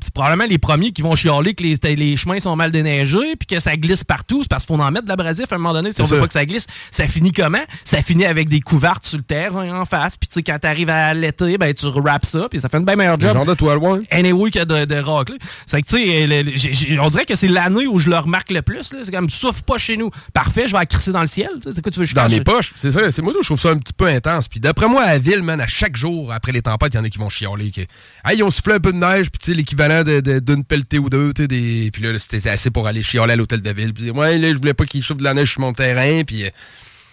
c'est 0.00 0.12
probablement 0.12 0.46
les 0.48 0.58
premiers 0.58 0.92
qui 0.92 1.02
vont 1.02 1.14
chialer 1.14 1.54
que 1.54 1.62
les, 1.62 2.16
chemins 2.16 2.40
sont 2.40 2.56
mal 2.56 2.70
déneigés 2.70 3.36
puis 3.38 3.46
que 3.46 3.60
ça 3.60 3.76
glisse 3.76 4.04
partout. 4.04 4.42
C'est 4.42 4.48
parce 4.48 4.64
qu'il 4.64 4.76
faut 4.76 4.82
en 4.82 4.90
mettre 4.90 5.04
de 5.04 5.08
l'abrasif 5.08 5.46
à 5.50 5.54
un 5.54 5.58
moment 5.58 5.74
donné 5.74 5.92
si 5.92 6.00
on 6.02 6.04
veut 6.04 6.18
pas 6.18 6.26
que 6.26 6.32
ça 6.32 6.44
glisse. 6.44 6.66
Ça 6.90 7.06
finit 7.06 7.32
comment? 7.32 7.62
Ça 7.84 8.02
finit 8.02 8.24
avec 8.24 8.48
des 8.48 8.60
couvertes 8.60 9.04
sur 9.04 9.18
le 9.18 9.24
terrain 9.24 9.80
en 9.80 9.84
face. 9.84 10.16
Puis 10.16 10.28
tu 10.28 10.34
sais, 10.34 10.42
quand 10.42 10.58
t'arrives 10.58 10.90
à 10.90 11.14
l'été, 11.14 11.58
ben 11.58 11.72
tu 11.72 11.86
wraps 11.86 12.28
ça 12.28 12.48
puis 12.48 12.60
ça 12.60 12.68
fait 12.68 12.78
une 12.78 12.84
bien 12.84 12.96
meilleure 12.96 13.20
job. 13.20 13.34
genre 13.34 13.46
de 13.46 13.54
toile, 13.54 13.78
ouais. 13.78 14.00
Anyway 14.10 14.50
que 14.50 14.64
de, 14.64 14.84
de 14.84 14.96
racler. 14.96 15.38
C'est 15.66 15.82
que 15.82 15.86
tu 15.86 15.96
sais, 15.96 16.98
on 16.98 17.10
dirait 17.10 17.24
que 17.24 17.36
c'est 17.36 17.48
l'année 17.48 17.86
où 17.86 17.98
je 17.98 18.10
le 18.10 18.18
remarque 18.18 18.50
le 18.50 18.62
plus. 18.62 18.92
C'est 19.04 19.12
comme, 19.12 19.30
souffle 19.30 19.62
pas 19.62 19.78
chez 19.78 19.96
nous. 19.96 20.10
Parfait, 20.32 20.66
je 20.66 20.76
vais 20.76 20.86
crisser 20.86 21.12
dans 21.12 21.20
le 21.20 21.26
ciel. 21.26 21.50
C'est 21.64 21.82
quoi 21.82 21.92
tu 21.92 22.00
veux 22.00 22.06
je 22.06 22.14
Dans 22.14 22.28
mes 22.28 22.40
poches. 22.40 22.72
C'est 22.76 22.90
ça. 22.90 23.10
C'est 23.10 23.22
moi, 23.22 23.32
je 23.40 23.46
trouve 23.46 23.60
ça 23.60 23.70
un 23.70 23.78
petit 23.78 23.92
peu 23.92 24.06
intense. 24.06 24.48
Puis 24.48 24.60
d'après 24.60 24.88
moi, 24.88 25.02
à 25.02 25.12
la 25.12 25.18
ville, 25.18 25.42
man, 25.42 25.60
à 25.60 25.66
chaque 25.66 25.96
jour, 25.96 26.32
après 26.32 26.52
les 26.52 26.62
tempêtes, 26.62 26.94
il 26.94 26.96
y 26.96 27.00
en 27.00 27.04
a 27.04 27.08
qui 27.08 27.18
vont 27.18 27.28
chialer. 27.28 27.70
Que, 27.70 27.82
hey, 28.24 28.38
ils 28.38 28.42
ont 28.42 28.50
soufflé 28.50 28.74
un 28.74 28.80
peu 28.80 28.92
de 28.92 28.98
neige 28.98 29.30
puis 29.30 29.38
tu 29.38 29.50
sais, 29.50 29.54
l'équivalent 29.76 30.02
de, 30.02 30.20
de 30.20 30.54
une 30.54 30.64
pelletée 30.64 30.98
ou 30.98 31.10
deux, 31.10 31.32
des... 31.32 31.90
puis 31.92 32.02
là, 32.02 32.18
c'était 32.18 32.48
assez 32.48 32.70
pour 32.70 32.86
aller 32.86 33.02
chialer 33.02 33.34
à 33.34 33.36
l'hôtel 33.36 33.60
de 33.60 33.70
ville. 33.70 33.92
Puis 33.92 34.10
ouais, 34.10 34.38
là, 34.38 34.50
je 34.50 34.56
voulais 34.56 34.74
pas 34.74 34.86
qu'il 34.86 35.02
chauffe 35.02 35.18
de 35.18 35.24
la 35.24 35.34
neige 35.34 35.52
sur 35.52 35.60
mon 35.60 35.72
terrain, 35.72 36.22
puis... 36.24 36.44
Euh, 36.44 36.50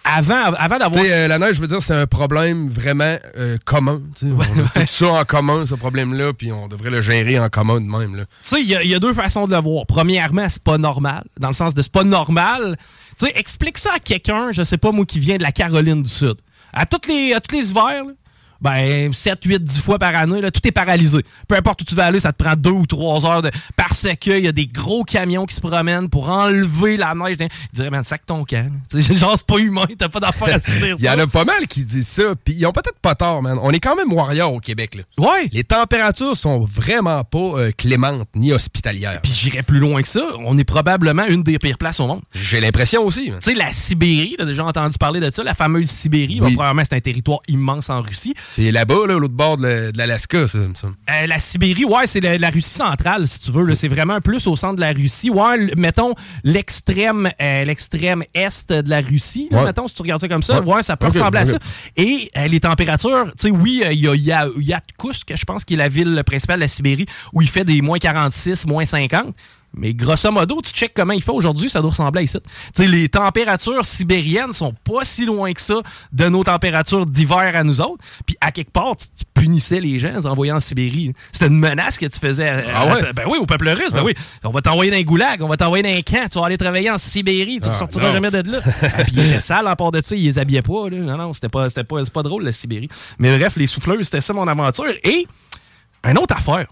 avant, 0.06 0.52
avant 0.58 0.78
d'avoir. 0.78 1.02
Euh, 1.02 1.28
la 1.28 1.38
neige, 1.38 1.56
je 1.56 1.60
veux 1.62 1.66
dire, 1.66 1.80
c'est 1.80 1.94
un 1.94 2.06
problème 2.06 2.68
vraiment 2.68 3.16
euh, 3.38 3.56
commun. 3.64 4.02
on 4.22 4.38
a 4.38 4.68
tout 4.80 4.86
ça 4.86 5.06
en 5.06 5.24
commun, 5.24 5.64
ce 5.64 5.74
problème-là, 5.74 6.34
puis 6.34 6.52
on 6.52 6.68
devrait 6.68 6.90
le 6.90 7.00
gérer 7.00 7.38
en 7.38 7.48
commun 7.48 7.80
de 7.80 7.86
même. 7.86 8.14
Tu 8.16 8.24
sais, 8.42 8.60
il 8.60 8.68
y, 8.68 8.94
a 8.94 8.98
deux 8.98 9.14
façons 9.14 9.46
de 9.46 9.52
le 9.52 9.62
voir. 9.62 9.86
Premièrement, 9.86 10.46
c'est 10.50 10.62
pas 10.62 10.76
normal. 10.76 11.24
Dans 11.40 11.48
le 11.48 11.54
sens 11.54 11.74
de 11.74 11.80
c'est 11.80 11.90
pas 11.90 12.04
normal. 12.04 12.76
Tu 13.18 13.24
sais, 13.24 13.32
explique 13.34 13.78
ça 13.78 13.92
à 13.96 13.98
quelqu'un, 13.98 14.52
je 14.52 14.62
sais 14.62 14.76
pas 14.76 14.92
moi, 14.92 15.06
qui 15.06 15.20
vient 15.20 15.38
de 15.38 15.42
la 15.42 15.52
Caroline 15.52 16.02
du 16.02 16.10
Sud. 16.10 16.36
À 16.74 16.84
tous 16.84 17.08
les, 17.08 17.32
à 17.32 17.40
tous 17.40 17.56
les 17.56 17.70
hivers, 17.70 18.04
ben 18.60 19.12
7, 19.12 19.38
8, 19.44 19.62
10 19.62 19.80
fois 19.80 19.98
par 19.98 20.14
année, 20.14 20.40
là, 20.40 20.50
tout 20.50 20.66
est 20.66 20.72
paralysé. 20.72 21.20
Peu 21.48 21.56
importe 21.56 21.82
où 21.82 21.84
tu 21.84 21.94
vas 21.94 22.06
aller, 22.06 22.20
ça 22.20 22.32
te 22.32 22.42
prend 22.42 22.54
deux 22.56 22.70
ou 22.70 22.86
trois 22.86 23.24
heures 23.26 23.42
de... 23.42 23.50
parce 23.76 24.06
qu'il 24.20 24.40
y 24.40 24.48
a 24.48 24.52
des 24.52 24.66
gros 24.66 25.04
camions 25.04 25.46
qui 25.46 25.54
se 25.54 25.60
promènent 25.60 26.08
pour 26.08 26.28
enlever 26.28 26.96
la 26.96 27.14
neige. 27.14 27.36
Ils 27.40 27.48
diraient, 27.72 27.90
man, 27.90 28.04
sac 28.04 28.24
ton 28.26 28.44
camp. 28.44 28.70
Genre, 28.94 29.34
c'est 29.36 29.46
pas 29.46 29.58
humain, 29.58 29.86
t'as 29.98 30.08
pas 30.08 30.20
d'affaire 30.20 30.56
à 30.56 30.60
subir 30.60 30.96
Il 30.98 31.04
y 31.04 31.08
en 31.08 31.18
a 31.18 31.26
pas 31.26 31.44
mal 31.44 31.66
qui 31.66 31.84
disent 31.84 32.08
ça, 32.08 32.34
puis 32.42 32.54
ils 32.54 32.66
ont 32.66 32.72
peut-être 32.72 32.98
pas 33.00 33.14
tort, 33.14 33.42
man. 33.42 33.58
On 33.62 33.70
est 33.70 33.80
quand 33.80 33.96
même 33.96 34.12
warrior 34.12 34.52
au 34.52 34.60
Québec, 34.60 34.94
là. 34.94 35.02
Ouais. 35.18 35.48
Les 35.52 35.64
températures 35.64 36.36
sont 36.36 36.60
vraiment 36.60 37.24
pas 37.24 37.38
euh, 37.38 37.70
clémentes 37.76 38.28
ni 38.34 38.52
hospitalières. 38.52 39.20
Puis 39.22 39.32
j'irais 39.32 39.62
plus 39.62 39.78
loin 39.78 40.02
que 40.02 40.08
ça. 40.08 40.22
On 40.38 40.56
est 40.58 40.64
probablement 40.64 41.26
une 41.26 41.42
des 41.42 41.58
pires 41.58 41.78
places 41.78 42.00
au 42.00 42.06
monde. 42.06 42.22
J'ai 42.34 42.60
l'impression 42.60 43.04
aussi. 43.04 43.26
Tu 43.26 43.32
sais, 43.40 43.54
la 43.54 43.72
Sibérie, 43.72 44.34
t'as 44.38 44.44
déjà 44.44 44.64
entendu 44.64 44.96
parler 44.98 45.20
de 45.20 45.30
ça, 45.30 45.42
la 45.42 45.54
fameuse 45.54 45.88
Sibérie. 45.88 46.38
probablement, 46.40 46.82
c'est 46.88 46.96
un 46.96 47.00
territoire 47.00 47.40
immense 47.48 47.90
en 47.90 48.00
Russie. 48.00 48.34
C'est 48.54 48.70
là-bas, 48.70 49.08
là, 49.08 49.18
l'autre 49.18 49.34
bord 49.34 49.56
de 49.56 49.90
l'Alaska, 49.96 50.46
ça, 50.46 50.58
me 50.58 50.76
semble. 50.76 50.94
Euh, 51.10 51.26
la 51.26 51.40
Sibérie, 51.40 51.84
ouais, 51.84 52.06
c'est 52.06 52.20
la, 52.20 52.50
Russie 52.50 52.70
centrale, 52.70 53.26
si 53.26 53.40
tu 53.40 53.50
veux. 53.50 53.74
C'est 53.74 53.88
vraiment 53.88 54.20
plus 54.20 54.46
au 54.46 54.54
centre 54.54 54.76
de 54.76 54.80
la 54.80 54.92
Russie. 54.92 55.28
Ouais, 55.28 55.74
mettons 55.76 56.14
l'extrême 56.44 57.28
euh, 57.42 57.64
l'extrême 57.64 58.22
est 58.32 58.70
de 58.70 58.88
la 58.88 59.00
Russie, 59.00 59.48
mettons, 59.50 59.88
si 59.88 59.96
tu 59.96 60.02
regardes 60.02 60.20
ça 60.20 60.28
comme 60.28 60.44
ça. 60.44 60.60
Ouais, 60.60 60.84
ça 60.84 60.96
peut 60.96 61.08
ressembler 61.08 61.40
à 61.40 61.44
ça. 61.46 61.58
Et 61.96 62.30
euh, 62.36 62.46
les 62.46 62.60
températures, 62.60 63.24
tu 63.32 63.48
sais, 63.48 63.50
oui, 63.50 63.82
il 63.90 63.98
y 63.98 64.06
a, 64.06 64.14
y 64.14 64.32
a 64.32 64.46
Yakutsk, 64.56 65.32
je 65.34 65.44
pense, 65.44 65.64
qui 65.64 65.74
est 65.74 65.78
la 65.78 65.88
ville 65.88 66.22
principale 66.24 66.58
de 66.58 66.60
la 66.60 66.68
Sibérie, 66.68 67.06
où 67.32 67.42
il 67.42 67.48
fait 67.48 67.64
des 67.64 67.80
moins 67.80 67.98
46, 67.98 68.66
moins 68.68 68.84
50. 68.84 69.34
Mais 69.76 69.94
grosso 69.94 70.30
modo, 70.30 70.60
tu 70.62 70.70
checkes 70.72 70.94
comment 70.94 71.12
il 71.12 71.22
fait 71.22 71.32
aujourd'hui, 71.32 71.68
ça 71.68 71.80
doit 71.80 71.90
ressembler 71.90 72.24
à 72.24 72.26
ça. 72.26 72.38
sais, 72.74 72.86
les 72.86 73.08
températures 73.08 73.84
sibériennes 73.84 74.52
sont 74.52 74.72
pas 74.72 75.04
si 75.04 75.24
loin 75.24 75.52
que 75.52 75.60
ça 75.60 75.76
de 76.12 76.28
nos 76.28 76.44
températures 76.44 77.06
d'hiver 77.06 77.52
à 77.54 77.64
nous 77.64 77.80
autres. 77.80 78.02
Puis 78.26 78.36
à 78.40 78.52
quelque 78.52 78.70
part, 78.70 78.96
tu, 78.96 79.24
punissais 79.34 79.80
les 79.80 79.98
gens 79.98 80.14
en 80.24 80.30
envoyant 80.30 80.56
en 80.56 80.60
Sibérie. 80.60 81.12
C'était 81.32 81.48
une 81.48 81.58
menace 81.58 81.98
que 81.98 82.06
tu 82.06 82.18
faisais 82.18 82.64
ah 82.72 82.86
ouais? 82.86 83.12
ben 83.12 83.24
oui, 83.28 83.38
au 83.38 83.46
peuple 83.46 83.68
russe. 83.68 83.92
Ben 83.92 84.02
oui. 84.02 84.14
On 84.42 84.50
va 84.50 84.62
t'envoyer 84.62 84.90
dans 84.90 84.96
un 84.96 85.02
goulag, 85.02 85.42
on 85.42 85.48
va 85.48 85.56
t'envoyer 85.56 85.82
dans 85.82 85.90
un 85.90 86.02
camp, 86.02 86.28
tu 86.30 86.38
vas 86.38 86.46
aller 86.46 86.56
travailler 86.56 86.90
en 86.90 86.98
Sibérie, 86.98 87.60
tu 87.60 87.68
ne 87.68 87.74
ah, 87.74 87.78
sortiras 87.78 88.12
jamais 88.12 88.30
de 88.30 88.50
là. 88.50 88.58
Et 89.00 89.04
puis 89.04 89.14
il 89.16 89.26
était 89.26 89.40
sale 89.40 89.66
en 89.68 89.76
part 89.76 89.90
de 89.90 90.00
ça, 90.02 90.14
ils 90.14 90.24
les 90.24 90.38
habillaient 90.38 90.62
pas. 90.62 90.88
Là. 90.88 90.98
Non, 90.98 91.16
non, 91.16 91.32
c'était 91.34 91.48
pas, 91.48 91.68
c'était 91.68 91.84
pas, 91.84 92.02
pas 92.04 92.22
drôle 92.22 92.44
la 92.44 92.52
Sibérie. 92.52 92.88
Mais 93.18 93.36
bref, 93.36 93.54
les 93.56 93.66
souffleurs, 93.66 93.98
c'était 94.02 94.20
ça 94.20 94.32
mon 94.32 94.46
aventure. 94.46 94.86
Et 95.02 95.26
une 96.04 96.18
autre 96.18 96.36
affaire 96.36 96.66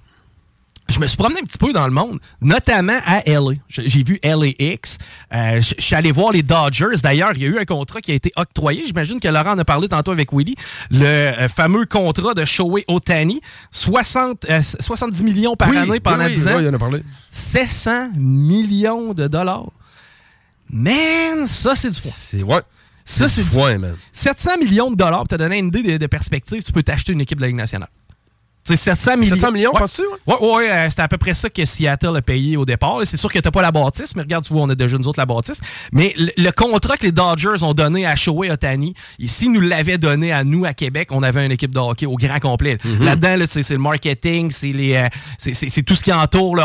je 0.92 1.00
me 1.00 1.06
suis 1.06 1.16
promené 1.16 1.40
un 1.40 1.44
petit 1.44 1.58
peu 1.58 1.72
dans 1.72 1.86
le 1.86 1.92
monde, 1.92 2.20
notamment 2.40 2.98
à 3.06 3.22
LA. 3.26 3.54
J'ai 3.68 4.04
vu 4.04 4.20
LAX. 4.22 4.98
Euh, 5.32 5.60
je 5.60 5.74
suis 5.78 5.94
allé 5.94 6.12
voir 6.12 6.32
les 6.32 6.42
Dodgers. 6.42 7.00
D'ailleurs, 7.02 7.32
il 7.34 7.42
y 7.42 7.44
a 7.44 7.48
eu 7.48 7.58
un 7.58 7.64
contrat 7.64 8.00
qui 8.00 8.12
a 8.12 8.14
été 8.14 8.30
octroyé. 8.36 8.84
J'imagine 8.86 9.18
que 9.18 9.28
Laurent 9.28 9.52
en 9.52 9.58
a 9.58 9.64
parlé 9.64 9.88
tantôt 9.88 10.12
avec 10.12 10.32
Willy. 10.32 10.54
Le 10.90 11.04
euh, 11.04 11.48
fameux 11.48 11.86
contrat 11.86 12.34
de 12.34 12.44
Shohei 12.44 12.84
Otani. 12.88 13.40
60, 13.70 14.46
70 14.80 15.20
euh, 15.20 15.24
millions 15.24 15.56
par 15.56 15.70
année 15.70 16.00
pendant 16.00 16.28
10 16.28 16.46
ans. 16.48 16.50
Oui, 16.56 16.62
il 16.62 16.68
en 16.68 16.74
a 16.74 16.78
parlé. 16.78 17.02
700 17.30 18.10
millions 18.16 19.14
de 19.14 19.26
dollars. 19.26 19.70
Man, 20.70 21.48
ça, 21.48 21.74
c'est 21.74 21.90
du 21.90 22.00
foin. 22.00 22.12
C'est 22.14 22.42
ouais. 22.42 22.60
Ça, 23.04 23.28
c'est 23.28 23.42
du 23.42 23.48
foin, 23.48 23.78
man. 23.78 23.96
700 24.12 24.58
millions 24.58 24.90
de 24.90 24.96
dollars, 24.96 25.20
pour 25.20 25.28
te 25.28 25.34
donner 25.34 25.58
une 25.58 25.68
idée 25.68 25.82
de, 25.82 25.96
de 25.96 26.06
perspective, 26.06 26.62
tu 26.62 26.72
peux 26.72 26.82
t'acheter 26.82 27.12
une 27.12 27.20
équipe 27.20 27.38
de 27.38 27.42
la 27.42 27.48
Ligue 27.48 27.56
nationale. 27.56 27.88
C'est 28.64 28.76
700 28.76 29.16
millions. 29.16 29.34
700 29.34 29.50
millions, 29.52 29.72
ouais. 29.72 29.80
penses-tu? 29.80 30.02
Oui, 30.26 30.34
ouais, 30.40 30.54
ouais, 30.54 30.70
euh, 30.70 30.88
c'était 30.90 31.02
à 31.02 31.08
peu 31.08 31.18
près 31.18 31.34
ça 31.34 31.50
que 31.50 31.64
Seattle 31.64 32.16
a 32.16 32.22
payé 32.22 32.56
au 32.56 32.64
départ. 32.64 32.98
C'est 33.04 33.16
sûr 33.16 33.32
que 33.32 33.38
t'as 33.40 33.50
pas 33.50 33.62
la 33.62 33.72
bâtisse, 33.72 34.14
mais 34.14 34.22
regarde, 34.22 34.44
tu 34.44 34.52
vois, 34.52 34.62
on 34.62 34.70
a 34.70 34.74
déjà 34.76 34.96
nous 34.98 35.08
autres 35.08 35.18
la 35.18 35.26
bâtisse. 35.26 35.60
Mais 35.92 36.14
le, 36.16 36.30
le 36.36 36.50
contrat 36.52 36.96
que 36.96 37.04
les 37.06 37.12
Dodgers 37.12 37.62
ont 37.62 37.74
donné 37.74 38.06
à 38.06 38.14
Shohei 38.14 38.50
Otani, 38.52 38.94
ici, 39.18 39.48
nous 39.48 39.60
l'avaient 39.60 39.98
donné 39.98 40.32
à 40.32 40.44
nous, 40.44 40.64
à 40.64 40.74
Québec, 40.74 41.08
on 41.10 41.22
avait 41.24 41.44
une 41.44 41.50
équipe 41.52 41.72
de 41.74 41.80
hockey 41.80 42.06
au 42.06 42.16
grand 42.16 42.38
complet. 42.38 42.78
Mhm. 42.84 43.04
Là-dedans, 43.04 43.36
là, 43.36 43.44
c'est 43.48 43.68
le 43.68 43.78
marketing, 43.78 44.50
c'est 44.52 44.72
les, 44.72 44.94
euh, 44.94 45.08
c'est- 45.38 45.82
tout 45.82 45.96
ce 45.96 46.04
qui 46.04 46.12
entoure 46.12 46.56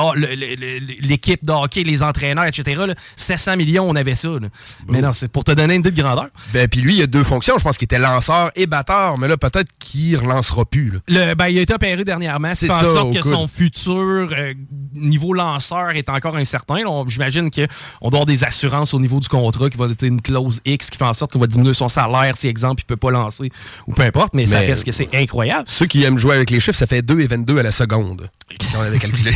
l'équipe 1.01 1.43
de 1.45 1.51
hockey, 1.51 1.83
les 1.83 2.03
entraîneurs, 2.03 2.45
etc. 2.45 2.81
là. 2.87 2.93
700 3.15 3.57
millions, 3.57 3.89
on 3.89 3.95
avait 3.95 4.15
ça. 4.15 4.27
là. 4.29 4.47
Mais 4.87 5.01
non, 5.01 5.13
c'est 5.13 5.31
pour 5.31 5.43
te 5.43 5.51
donner 5.51 5.75
une 5.75 5.79
idée 5.81 5.91
de 5.91 6.01
grandeur. 6.01 6.27
Ben, 6.53 6.67
puis 6.67 6.81
lui, 6.81 6.93
il 6.95 6.99
y 6.99 7.03
a 7.03 7.07
deux 7.07 7.23
fonctions. 7.23 7.57
Je 7.57 7.63
pense 7.63 7.77
qu'il 7.77 7.85
était 7.85 7.99
lanceur 7.99 8.51
et 8.55 8.67
batteur, 8.67 9.17
mais 9.17 9.27
là, 9.27 9.37
peut-être 9.37 9.69
qu'il 9.79 10.17
relancera 10.17 10.65
plus. 10.65 10.91
là. 10.91 10.99
Le, 11.07 11.33
ben, 11.33 11.47
il 11.47 11.57
a 11.57 11.61
été 11.61 11.73
opéré 11.87 12.03
dernièrement. 12.03 12.49
C'est 12.53 12.67
C'est 12.67 12.73
en 12.73 12.79
ça, 12.79 12.85
sorte 12.85 13.13
que 13.13 13.21
coude. 13.21 13.31
son 13.31 13.47
futur 13.47 14.29
euh, 14.31 14.53
niveau 14.93 15.33
lanceur 15.33 15.91
est 15.91 16.09
encore 16.09 16.35
incertain. 16.37 16.77
J'imagine 17.07 17.49
qu'on 17.51 18.09
doit 18.09 18.19
avoir 18.19 18.25
des 18.25 18.43
assurances 18.43 18.93
au 18.93 18.99
niveau 18.99 19.19
du 19.19 19.27
contrat, 19.27 19.69
qui 19.69 19.77
va 19.77 19.85
être 19.85 20.03
une 20.03 20.21
clause 20.21 20.61
X 20.65 20.89
qui 20.89 20.97
fait 20.97 21.05
en 21.05 21.13
sorte 21.13 21.31
qu'on 21.31 21.39
va 21.39 21.47
diminuer 21.47 21.73
son 21.73 21.87
salaire 21.87 22.35
si, 22.37 22.47
exemple, 22.47 22.81
il 22.81 22.85
peut 22.85 22.97
pas 22.97 23.11
lancer 23.11 23.49
ou 23.87 23.93
peu 23.93 24.03
importe. 24.03 24.33
Mais, 24.33 24.45
ça 24.45 24.59
reste 24.59 24.83
que 24.83 24.91
c'est 24.91 25.09
incroyable. 25.13 25.65
Ceux 25.67 25.85
qui 25.85 26.03
aiment 26.03 26.17
jouer 26.17 26.35
avec 26.35 26.49
les 26.49 26.59
chiffres, 26.59 26.77
ça 26.77 26.87
fait 26.87 27.01
2 27.01 27.19
et 27.21 27.27
22 27.27 27.59
à 27.59 27.63
la 27.63 27.71
seconde. 27.71 28.29
On 28.77 28.81
avait 28.81 28.99
calculé. 28.99 29.31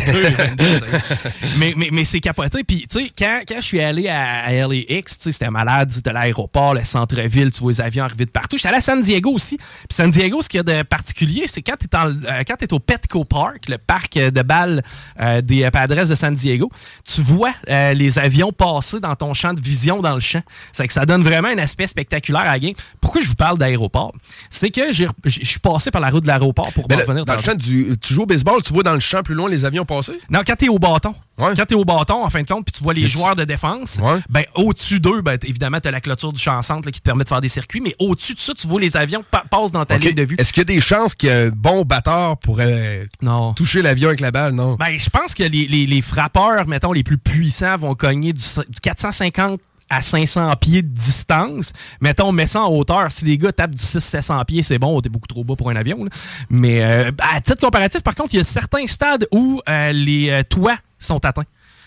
mais 1.57 1.73
mais, 1.75 1.89
mais 1.91 2.05
c'est 2.05 2.19
capoté. 2.19 2.63
Puis, 2.63 2.85
tu 2.89 2.99
sais, 2.99 3.11
quand, 3.17 3.41
quand 3.47 3.55
je 3.57 3.65
suis 3.65 3.81
allé 3.81 4.07
à, 4.07 4.45
à 4.45 4.51
LAX, 4.51 5.17
c'était 5.19 5.49
malade. 5.49 5.91
C'était 5.93 6.13
l'aéroport, 6.13 6.73
le 6.73 6.83
centre-ville, 6.83 7.51
tu 7.51 7.61
vois 7.61 7.71
les 7.71 7.81
avions 7.81 8.03
arriver 8.03 8.25
de 8.25 8.31
partout. 8.31 8.57
J'étais 8.57 8.69
allé 8.69 8.77
à 8.77 8.81
San 8.81 9.01
Diego 9.01 9.31
aussi. 9.31 9.57
Puis 9.57 9.65
San 9.91 10.11
Diego, 10.11 10.41
ce 10.41 10.49
qu'il 10.49 10.57
y 10.57 10.61
a 10.61 10.63
de 10.63 10.83
particulier, 10.83 11.43
c'est 11.47 11.61
quand 11.61 11.75
tu 11.77 11.85
es, 11.85 12.40
quand 12.45 12.55
t'es 12.55 12.71
au 12.73 12.79
Petco 12.79 13.23
Park, 13.25 13.69
le 13.69 13.77
parc 13.77 14.17
euh, 14.17 14.31
de 14.31 14.41
balles 14.41 14.83
euh, 15.19 15.41
des 15.41 15.63
euh, 15.63 15.71
Padres 15.71 16.07
de 16.07 16.15
San 16.15 16.33
Diego, 16.33 16.69
tu 17.05 17.21
vois 17.21 17.53
euh, 17.69 17.93
les 17.93 18.19
avions 18.19 18.51
passer 18.51 18.99
dans 18.99 19.15
ton 19.15 19.33
champ 19.33 19.53
de 19.53 19.61
vision 19.61 20.01
dans 20.01 20.15
le 20.15 20.19
champ. 20.19 20.41
C'est 20.71 20.87
que 20.87 20.93
ça 20.93 21.05
donne 21.05 21.23
vraiment 21.23 21.49
un 21.49 21.57
aspect 21.57 21.87
spectaculaire 21.87 22.41
à 22.41 22.53
la 22.53 22.59
game. 22.59 22.73
Pourquoi 22.99 23.21
je 23.21 23.27
vous 23.27 23.35
parle 23.35 23.57
d'aéroport? 23.57 24.11
C'est 24.49 24.71
que 24.71 24.91
je 24.91 25.05
suis 25.25 25.59
passé 25.59 25.91
par 25.91 26.01
la 26.01 26.09
route 26.09 26.23
de 26.23 26.27
l'aéroport 26.27 26.71
pour 26.73 26.85
revenir 26.85 27.25
dans 27.25 27.35
le 27.35 27.41
champ 27.41 27.55
du. 27.55 27.95
Tu 28.01 28.13
joues 28.13 28.23
au 28.23 28.25
baseball, 28.25 28.61
tu 28.61 28.73
vois 28.73 28.83
dans 28.83 28.93
le 28.93 28.99
champ 28.99 29.23
plus 29.23 29.35
loin 29.35 29.49
les 29.49 29.65
avions 29.65 29.85
passer? 29.85 30.13
Non, 30.29 30.41
quand 30.45 30.55
t'es 30.55 30.69
au 30.69 30.79
bâton. 30.79 31.13
Ouais. 31.41 31.53
Quand 31.55 31.65
t'es 31.65 31.75
au 31.75 31.85
bâton, 31.85 32.23
en 32.23 32.29
fin 32.29 32.41
de 32.41 32.47
compte, 32.47 32.65
puis 32.65 32.73
tu 32.73 32.83
vois 32.83 32.93
les 32.93 33.07
joueurs 33.07 33.35
de 33.35 33.43
défense, 33.43 33.99
Ouais. 34.01 34.19
ben 34.29 34.43
au-dessus 34.55 34.99
d'eux, 34.99 35.21
ben, 35.21 35.37
évidemment, 35.43 35.79
t'as 35.79 35.91
la 35.91 36.01
clôture 36.01 36.31
du 36.33 36.39
champ 36.41 36.61
centre 36.61 36.87
là, 36.87 36.91
qui 36.91 36.99
te 36.99 37.05
permet 37.05 37.23
de 37.23 37.29
faire 37.29 37.41
des 37.41 37.49
circuits, 37.49 37.81
mais 37.81 37.95
au-dessus 37.99 38.33
de 38.33 38.39
ça, 38.39 38.53
tu 38.53 38.67
vois 38.67 38.79
les 38.79 38.95
avions 38.97 39.23
pa- 39.29 39.43
passent 39.49 39.71
dans 39.71 39.85
ta 39.85 39.97
ligne 39.97 40.13
de 40.13 40.23
vue. 40.23 40.35
Est-ce 40.37 40.53
qu'il 40.53 40.61
y 40.61 40.71
a 40.71 40.73
des 40.75 40.81
chances 40.81 41.15
qu'un 41.15 41.49
bon 41.49 41.83
batteur 41.83 42.37
pourrait 42.37 43.07
Non. 43.21 43.53
toucher 43.53 43.81
l'avion 43.81 44.09
avec 44.09 44.19
la 44.19 44.31
balle? 44.31 44.53
Non. 44.53 44.75
Ben, 44.75 44.97
je 44.97 45.09
pense 45.09 45.33
que 45.33 45.43
les, 45.43 45.67
les- 45.67 45.85
les 45.85 46.01
frappeurs, 46.01 46.67
mettons, 46.67 46.93
les 46.93 47.03
plus 47.03 47.17
puissants 47.17 47.77
vont 47.77 47.95
cogner 47.95 48.33
du 48.33 48.43
450 48.81 49.59
à 49.91 50.01
500 50.01 50.55
pieds 50.55 50.81
de 50.81 50.87
distance. 50.87 51.73
Mettons, 51.99 52.29
on 52.29 52.31
met 52.31 52.47
ça 52.47 52.61
en 52.61 52.73
hauteur. 52.73 53.11
Si 53.11 53.25
les 53.25 53.37
gars 53.37 53.51
tapent 53.51 53.75
du 53.75 53.83
600-700 53.83 54.45
pieds, 54.45 54.63
c'est 54.63 54.79
bon, 54.79 54.99
t'es 55.01 55.09
beaucoup 55.09 55.27
trop 55.27 55.43
bas 55.43 55.57
pour 55.57 55.69
un 55.69 55.75
avion. 55.75 56.07
Mais 56.49 56.81
euh, 56.81 57.11
à 57.19 57.41
titre 57.41 57.59
comparatif, 57.59 58.01
par 58.01 58.15
contre, 58.15 58.33
il 58.33 58.37
y 58.37 58.39
a 58.39 58.45
certains 58.45 58.87
stades 58.87 59.27
où 59.33 59.61
euh, 59.67 59.91
les 59.91 60.29
euh, 60.29 60.43
toits 60.43 60.77
sont 60.97 61.23
atteints. 61.25 61.43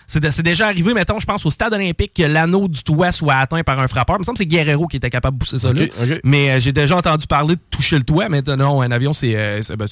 C'est 0.06 0.42
déjà 0.42 0.66
arrivé, 0.66 0.94
mettons, 0.94 1.18
je 1.18 1.26
pense, 1.26 1.44
au 1.46 1.50
stade 1.50 1.72
olympique, 1.72 2.12
que 2.14 2.22
l'anneau 2.22 2.68
du 2.68 2.82
toit 2.82 3.12
soit 3.12 3.34
atteint 3.34 3.62
par 3.62 3.78
un 3.78 3.88
frappeur. 3.88 4.16
Il 4.16 4.20
me 4.20 4.24
semble 4.24 4.38
que 4.38 4.44
c'est 4.44 4.48
Guerrero 4.48 4.86
qui 4.86 4.98
était 4.98 5.10
capable 5.10 5.38
de 5.38 5.44
pousser 5.44 5.58
ça 5.58 5.72
là. 5.72 5.84
Mais 6.22 6.50
euh, 6.50 6.60
j'ai 6.60 6.72
déjà 6.72 6.96
entendu 6.96 7.26
parler 7.26 7.56
de 7.56 7.60
toucher 7.70 7.96
le 7.96 8.04
toit, 8.04 8.28
mais 8.28 8.42
non, 8.42 8.82
un 8.82 8.90
avion, 8.90 9.12
c'est 9.12 9.34
euh, 9.34 9.60
ben, 9.76 9.86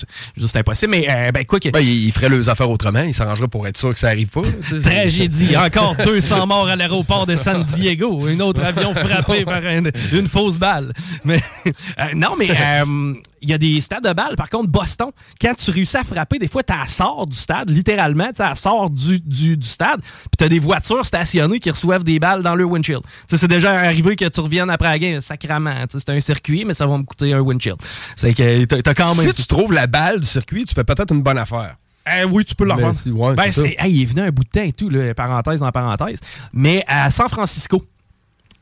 impossible. 0.54 0.90
Mais 0.90 1.06
euh, 1.08 1.32
ben, 1.32 1.44
quoi 1.44 1.58
que. 1.58 1.70
Ben, 1.70 1.80
il 1.80 2.12
il 2.12 2.12
ferait 2.12 2.28
les 2.28 2.48
affaires 2.48 2.70
autrement. 2.70 3.02
Il 3.02 3.14
s'arrangerait 3.14 3.48
pour 3.48 3.66
être 3.66 3.76
sûr 3.76 3.92
que 3.92 3.98
ça 3.98 4.08
arrive 4.08 4.28
pas. 4.28 4.42
Tragédie. 4.82 5.56
Encore 5.56 5.96
200 5.96 6.46
morts 6.46 6.68
à 6.68 6.76
l'aéroport 6.76 7.26
de 7.26 7.36
San 7.36 7.62
Diego. 7.64 8.26
Un 8.26 8.40
autre 8.40 8.62
avion 8.62 8.94
frappé 8.94 9.44
par 9.44 9.64
une, 9.64 9.90
une 10.12 10.26
fausse 10.26 10.58
balle. 10.58 10.92
Mais, 11.24 11.40
euh, 11.66 12.04
non, 12.14 12.34
mais 12.38 12.50
euh, 12.50 13.14
il 13.42 13.50
y 13.50 13.52
a 13.52 13.58
des 13.58 13.80
stades 13.80 14.04
de 14.04 14.12
balles. 14.12 14.36
Par 14.36 14.48
contre, 14.48 14.68
Boston, 14.68 15.10
quand 15.40 15.54
tu 15.54 15.70
réussis 15.70 15.96
à 15.96 16.04
frapper, 16.04 16.38
des 16.38 16.48
fois, 16.48 16.62
tu 16.62 16.72
sors 16.88 17.26
du 17.26 17.36
stade, 17.36 17.70
littéralement. 17.70 18.28
Tu 18.34 18.42
sort 18.54 18.88
du, 18.90 19.20
du, 19.20 19.56
du 19.56 19.66
stade. 19.66 20.00
Puis 20.00 20.36
tu 20.38 20.44
as 20.44 20.48
des 20.48 20.58
voitures 20.58 21.04
stationnées 21.04 21.58
qui 21.58 21.70
reçoivent 21.70 22.04
des 22.04 22.18
balles 22.18 22.42
dans 22.42 22.54
leur 22.54 22.70
windshield. 22.70 23.02
C'est 23.28 23.46
déjà 23.48 23.72
arrivé 23.72 24.16
que 24.16 24.26
tu 24.28 24.40
reviennes 24.40 24.70
après 24.70 24.88
la 24.88 24.98
game, 24.98 25.20
sacrament. 25.20 25.84
C'est 25.90 26.08
un 26.10 26.20
circuit, 26.20 26.64
mais 26.64 26.74
ça 26.74 26.86
va 26.86 26.96
me 26.96 27.02
coûter 27.02 27.32
un 27.32 27.40
windshield. 27.40 27.78
C'est 28.16 28.32
que 28.34 28.64
t'as 28.64 28.80
t'as 28.82 28.94
quand 28.94 29.14
même. 29.14 29.32
Si 29.32 29.42
tu 29.42 29.46
trouves 29.46 29.72
la 29.72 29.86
balle 29.86 30.20
du 30.20 30.26
circuit, 30.26 30.64
tu 30.64 30.74
fais 30.74 30.84
peut-être 30.84 31.12
une 31.12 31.22
bonne 31.22 31.38
affaire. 31.38 31.76
Euh, 32.08 32.26
oui, 32.28 32.44
tu 32.44 32.54
peux 32.56 32.64
le 32.64 32.70
Ben, 32.74 32.88
revendre. 32.88 32.98
ouais, 33.06 33.34
Ben, 33.36 33.44
hey, 33.78 33.92
il 33.94 34.02
est 34.02 34.06
venu 34.06 34.22
un 34.22 34.30
bout 34.30 34.42
de 34.42 34.48
temps 34.48 34.62
et 34.64 34.72
tout, 34.72 34.88
là, 34.88 35.14
parenthèse 35.14 35.62
en 35.62 35.70
parenthèse. 35.70 36.18
Mais 36.52 36.84
à 36.88 37.10
San 37.12 37.28
Francisco, 37.28 37.80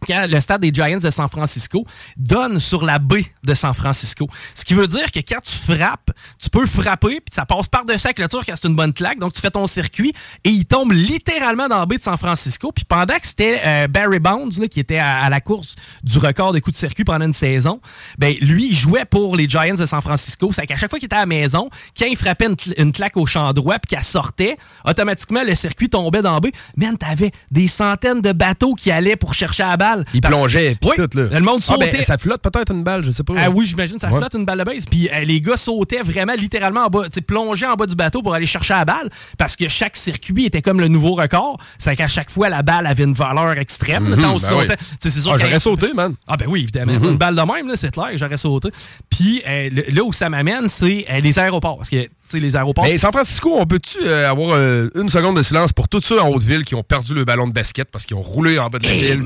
le 0.08 0.40
stade 0.40 0.60
des 0.60 0.72
Giants 0.72 0.98
de 0.98 1.10
San 1.10 1.28
Francisco 1.28 1.84
donne 2.16 2.60
sur 2.60 2.84
la 2.84 2.98
baie 2.98 3.26
de 3.42 3.54
San 3.54 3.74
Francisco. 3.74 4.28
Ce 4.54 4.64
qui 4.64 4.74
veut 4.74 4.86
dire 4.88 5.10
que 5.12 5.20
quand 5.20 5.40
tu 5.42 5.52
frappes, 5.52 6.10
tu 6.38 6.50
peux 6.50 6.66
frapper, 6.66 7.20
puis 7.20 7.34
ça 7.34 7.46
passe 7.46 7.68
par-dessus 7.68 8.06
la 8.06 8.12
clôture 8.14 8.44
quand 8.46 8.54
c'est 8.56 8.68
une 8.68 8.76
bonne 8.76 8.92
claque. 8.92 9.18
Donc, 9.18 9.32
tu 9.32 9.40
fais 9.40 9.50
ton 9.50 9.66
circuit 9.66 10.12
et 10.44 10.50
il 10.50 10.64
tombe 10.64 10.92
littéralement 10.92 11.68
dans 11.68 11.78
la 11.78 11.86
baie 11.86 11.98
de 11.98 12.02
San 12.02 12.16
Francisco. 12.16 12.72
Puis 12.72 12.84
pendant 12.84 13.14
que 13.18 13.26
c'était 13.26 13.60
euh, 13.64 13.86
Barry 13.88 14.18
Bonds, 14.18 14.66
qui 14.70 14.80
était 14.80 14.98
à, 14.98 15.24
à 15.24 15.28
la 15.30 15.40
course 15.40 15.76
du 16.02 16.18
record 16.18 16.52
de 16.52 16.60
coups 16.60 16.76
de 16.76 16.80
circuit 16.80 17.04
pendant 17.04 17.26
une 17.26 17.32
saison, 17.32 17.80
ben 18.18 18.34
lui, 18.40 18.68
il 18.70 18.74
jouait 18.74 19.04
pour 19.04 19.36
les 19.36 19.48
Giants 19.48 19.74
de 19.74 19.86
San 19.86 20.00
Francisco. 20.00 20.50
C'est 20.52 20.66
qu'à 20.66 20.76
chaque 20.76 20.90
fois 20.90 20.98
qu'il 20.98 21.06
était 21.06 21.16
à 21.16 21.20
la 21.20 21.26
maison, 21.26 21.68
quand 21.98 22.06
il 22.06 22.16
frappait 22.16 22.46
une, 22.46 22.54
cl- 22.54 22.74
une 22.78 22.92
claque 22.92 23.16
au 23.16 23.26
champ 23.26 23.52
droit 23.52 23.78
puis 23.78 23.96
qu'elle 23.96 24.04
sortait, 24.04 24.56
automatiquement, 24.84 25.42
le 25.44 25.54
circuit 25.54 25.88
tombait 25.88 26.22
dans 26.22 26.34
la 26.34 26.40
baie. 26.40 26.52
Man, 26.76 26.96
t'avais 26.96 27.32
des 27.50 27.68
centaines 27.68 28.20
de 28.20 28.32
bateaux 28.32 28.74
qui 28.74 28.90
allaient 28.90 29.16
pour 29.16 29.34
chercher 29.34 29.64
la 29.64 29.76
balle. 29.76 29.89
Il 30.14 30.20
Parce- 30.20 30.34
plongeait, 30.34 30.76
puis 30.80 30.90
Oui, 30.90 30.96
tout, 30.96 31.16
là. 31.18 31.24
le 31.32 31.40
monde 31.40 31.60
Ah, 31.68 31.76
ben, 31.78 31.90
sautait. 31.90 32.04
ça 32.04 32.18
flotte 32.18 32.42
peut-être 32.42 32.72
une 32.72 32.82
balle, 32.84 33.04
je 33.04 33.10
sais 33.10 33.22
pas. 33.22 33.34
Ah 33.38 33.50
oui, 33.50 33.66
j'imagine, 33.66 33.98
ça 34.00 34.08
Ouais. 34.10 34.18
flotte 34.18 34.34
une 34.34 34.44
balle 34.44 34.58
de 34.58 34.64
base. 34.64 34.86
Puis 34.86 35.08
euh, 35.12 35.20
les 35.20 35.40
gars 35.40 35.56
sautaient 35.56 36.02
vraiment 36.02 36.34
littéralement 36.34 36.84
en 36.84 36.88
bas, 36.88 37.04
plongeaient 37.26 37.66
en 37.66 37.74
bas 37.74 37.86
du 37.86 37.94
bateau 37.94 38.22
pour 38.22 38.34
aller 38.34 38.46
chercher 38.46 38.74
la 38.74 38.84
balle 38.84 39.10
parce 39.38 39.56
que 39.56 39.68
chaque 39.68 39.96
circuit 39.96 40.46
était 40.46 40.62
comme 40.62 40.80
le 40.80 40.88
nouveau 40.88 41.14
record. 41.14 41.58
C'est 41.78 41.96
qu'à 41.96 42.08
chaque 42.08 42.30
fois, 42.30 42.48
la 42.48 42.62
balle 42.62 42.86
avait 42.86 43.04
une 43.04 43.12
valeur 43.14 43.52
extrême. 43.58 44.14
Ben 44.16 44.32
oui. 44.34 44.40
c'est 44.98 45.10
sûr 45.10 45.32
Ah, 45.34 45.38
J'aurais 45.38 45.58
sauté, 45.58 45.92
man. 45.94 46.14
Ah 46.26 46.36
ben 46.36 46.46
oui, 46.48 46.62
évidemment. 46.62 46.92
Mhm. 46.92 47.10
Une 47.10 47.16
balle 47.18 47.36
de 47.36 47.42
même, 47.42 47.70
c'est 47.76 47.90
clair, 47.90 48.10
j'aurais 48.14 48.36
sauté. 48.36 48.70
Puis 49.08 49.42
euh, 49.46 49.68
le- 49.70 49.94
là 49.94 50.02
où 50.04 50.12
ça 50.12 50.28
m'amène, 50.28 50.68
c'est 50.68 51.06
euh, 51.10 51.20
les 51.20 51.38
aéroports. 51.38 51.76
Parce 51.78 51.90
que, 51.90 52.08
les 52.38 52.54
aéroports... 52.56 52.84
Mais 52.84 52.98
San 52.98 53.10
Francisco, 53.12 53.54
on 53.58 53.66
peut-tu 53.66 53.98
euh, 54.02 54.30
avoir 54.30 54.50
euh, 54.56 54.88
une 54.94 55.08
seconde 55.08 55.36
de 55.36 55.42
silence 55.42 55.72
pour 55.72 55.88
tous 55.88 56.00
ceux 56.02 56.20
en 56.20 56.28
Haute-Ville 56.28 56.64
qui 56.64 56.74
ont 56.74 56.82
perdu 56.82 57.14
le 57.14 57.24
ballon 57.24 57.48
de 57.48 57.52
basket 57.52 57.90
parce 57.90 58.06
qu'ils 58.06 58.16
ont 58.16 58.22
roulé 58.22 58.58
en 58.58 58.68
bas 58.68 58.78
de 58.78 58.84
la 58.86 58.92
Hey, 58.92 59.00
ville? 59.16 59.24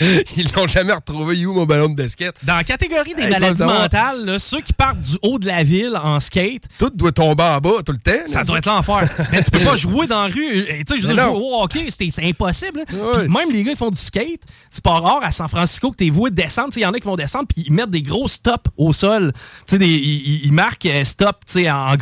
Ils 0.36 0.50
l'ont 0.54 0.66
jamais 0.66 0.92
retrouvé. 0.92 1.36
You, 1.36 1.52
mon 1.54 1.64
ballon 1.64 1.88
de 1.88 1.94
basket? 1.94 2.34
Dans 2.42 2.56
la 2.56 2.64
catégorie 2.64 3.14
des 3.14 3.22
Hey, 3.22 3.30
maladies 3.30 3.62
mentales, 3.62 4.24
là, 4.24 4.38
ceux 4.38 4.60
qui 4.60 4.72
partent 4.72 5.00
du 5.00 5.16
haut 5.22 5.38
de 5.38 5.46
la 5.46 5.62
ville 5.62 5.96
en 6.02 6.20
skate, 6.20 6.64
Tout 6.78 6.90
doit 6.94 7.12
tomber 7.12 7.42
en 7.44 7.58
bas 7.58 7.76
tout 7.86 7.92
le 7.92 7.98
temps. 7.98 8.20
Ça 8.26 8.44
doit 8.44 8.58
être 8.58 8.66
l'enfer. 8.66 9.08
Mais 9.32 9.42
tu 9.42 9.50
peux 9.50 9.60
pas 9.60 9.76
jouer 9.76 10.06
dans 10.06 10.22
la 10.26 10.32
rue. 10.32 10.42
Euh, 10.60 10.64
Tu 10.86 10.94
sais, 10.96 11.00
je 11.00 11.06
veux 11.06 11.14
dire, 11.14 11.32
au 11.34 11.62
hockey, 11.62 11.86
c'est 11.90 12.10
impossible. 12.24 12.80
hein. 12.92 13.22
Même 13.28 13.52
les 13.52 13.62
gars 13.62 13.70
qui 13.72 13.76
font 13.78 13.90
du 13.90 13.96
skate, 14.00 14.40
c'est 14.70 14.82
pas 14.82 14.98
rare 14.98 15.20
à 15.22 15.30
San 15.30 15.48
Francisco 15.48 15.90
que 15.92 15.96
t'es 15.96 16.10
voué 16.10 16.30
de 16.30 16.34
descendre. 16.34 16.72
Il 16.76 16.82
y 16.82 16.86
en 16.86 16.92
a 16.92 16.98
qui 16.98 17.06
vont 17.06 17.16
descendre 17.16 17.46
puis 17.46 17.64
ils 17.66 17.72
mettent 17.72 17.90
des 17.90 18.02
gros 18.02 18.26
stops 18.28 18.70
au 18.76 18.92
sol. 18.92 19.32
Tu 19.34 19.72
sais, 19.72 19.78
des- 19.78 19.86
ils, 19.86 20.26
ils- 20.26 20.46
ils 20.46 20.52
marquent 20.52 20.88
stop 21.04 21.36
tu 21.46 21.52
sais, 21.52 21.70
en 21.70 21.94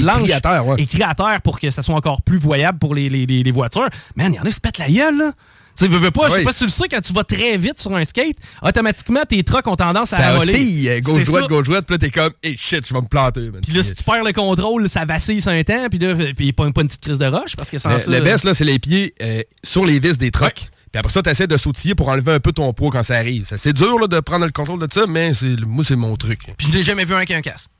grosse 0.00 0.12
Ok, 0.14 0.20
lettre 0.20 0.24
écrit 0.24 0.32
à 0.32 0.40
terre, 0.40 0.66
ouais. 0.66 0.82
Écrit 0.82 1.02
à 1.02 1.14
terre 1.14 1.40
pour 1.42 1.60
que 1.60 1.70
ça 1.70 1.82
soit 1.82 1.94
encore 1.94 2.22
plus 2.22 2.38
voyable 2.38 2.78
pour 2.78 2.94
les, 2.94 3.08
les- 3.08 3.26
les- 3.26 3.42
les 3.42 3.50
voitures. 3.50 3.88
Man, 4.16 4.32
il 4.32 4.36
y 4.36 4.38
en 4.38 4.42
a 4.42 4.46
qui 4.46 4.52
se 4.52 4.60
pètent 4.60 4.78
la 4.78 4.88
gueule, 4.90 5.16
là. 5.18 5.32
Tu 5.78 5.86
veux, 5.88 5.96
veux 5.96 6.10
pas, 6.10 6.28
je 6.28 6.34
sais 6.34 6.42
pas 6.42 6.52
si 6.52 6.58
tu 6.58 6.64
le 6.64 6.70
sais, 6.70 6.84
quand 6.86 7.00
tu 7.00 7.14
vas 7.14 7.24
très 7.24 7.56
vite 7.56 7.78
sur 7.80 7.96
un 7.96 8.04
skate, 8.04 8.36
automatiquement, 8.60 9.22
tes 9.26 9.42
trucks 9.42 9.66
ont 9.66 9.74
tendance 9.74 10.12
à 10.12 10.18
Ça 10.18 10.36
voler. 10.36 10.84
euh, 10.88 11.00
gauche-droite, 11.00 11.24
C'est 11.44 11.48
ça. 11.48 11.48
gauche-droite, 11.48 11.86
puis 11.86 11.94
là, 11.94 11.98
t'es 11.98 12.10
comme, 12.10 12.32
hey 12.42 12.56
shit, 12.58 12.86
je 12.86 12.92
vais 12.92 13.00
me 13.00 13.06
planter. 13.06 13.50
Puis 13.62 13.72
là, 13.72 13.82
si 13.82 13.94
tu 13.94 14.02
perds 14.04 14.22
le 14.22 14.32
contrôle, 14.34 14.86
ça 14.90 15.06
vacille 15.06 15.40
sur 15.40 15.50
un 15.50 15.62
temps, 15.64 15.86
puis 15.88 15.98
là, 15.98 16.14
puis 16.36 16.52
pas, 16.52 16.70
pas 16.70 16.82
une 16.82 16.88
petite 16.88 17.00
crise 17.00 17.18
de 17.18 17.24
roche, 17.24 17.56
parce 17.56 17.70
que 17.70 17.78
sans 17.78 17.88
Le, 17.90 17.98
ça... 18.00 18.10
le 18.10 18.20
best, 18.20 18.44
là, 18.44 18.52
c'est 18.52 18.66
les 18.66 18.78
pieds 18.78 19.14
euh, 19.22 19.42
sur 19.64 19.86
les 19.86 19.98
vis 19.98 20.18
des 20.18 20.30
trucks. 20.30 20.68
Puis 20.92 20.98
après 20.98 21.10
ça, 21.10 21.22
t'essaies 21.22 21.46
de 21.46 21.56
sautiller 21.56 21.94
pour 21.94 22.08
enlever 22.10 22.32
un 22.32 22.40
peu 22.40 22.52
ton 22.52 22.70
poids 22.74 22.90
quand 22.92 23.02
ça 23.02 23.14
arrive. 23.16 23.48
C'est 23.56 23.72
dur 23.72 23.98
là, 23.98 24.06
de 24.08 24.20
prendre 24.20 24.44
le 24.44 24.52
contrôle 24.52 24.78
de 24.78 24.92
ça, 24.92 25.06
mais 25.08 25.32
moi, 25.66 25.84
c'est 25.84 25.96
mon 25.96 26.16
truc. 26.16 26.40
Puis 26.58 26.66
je 26.70 26.76
n'ai 26.76 26.82
jamais 26.82 27.06
vu 27.06 27.14
un 27.14 27.24
qui 27.24 27.32
a 27.32 27.38
un 27.38 27.40
casque. 27.40 27.70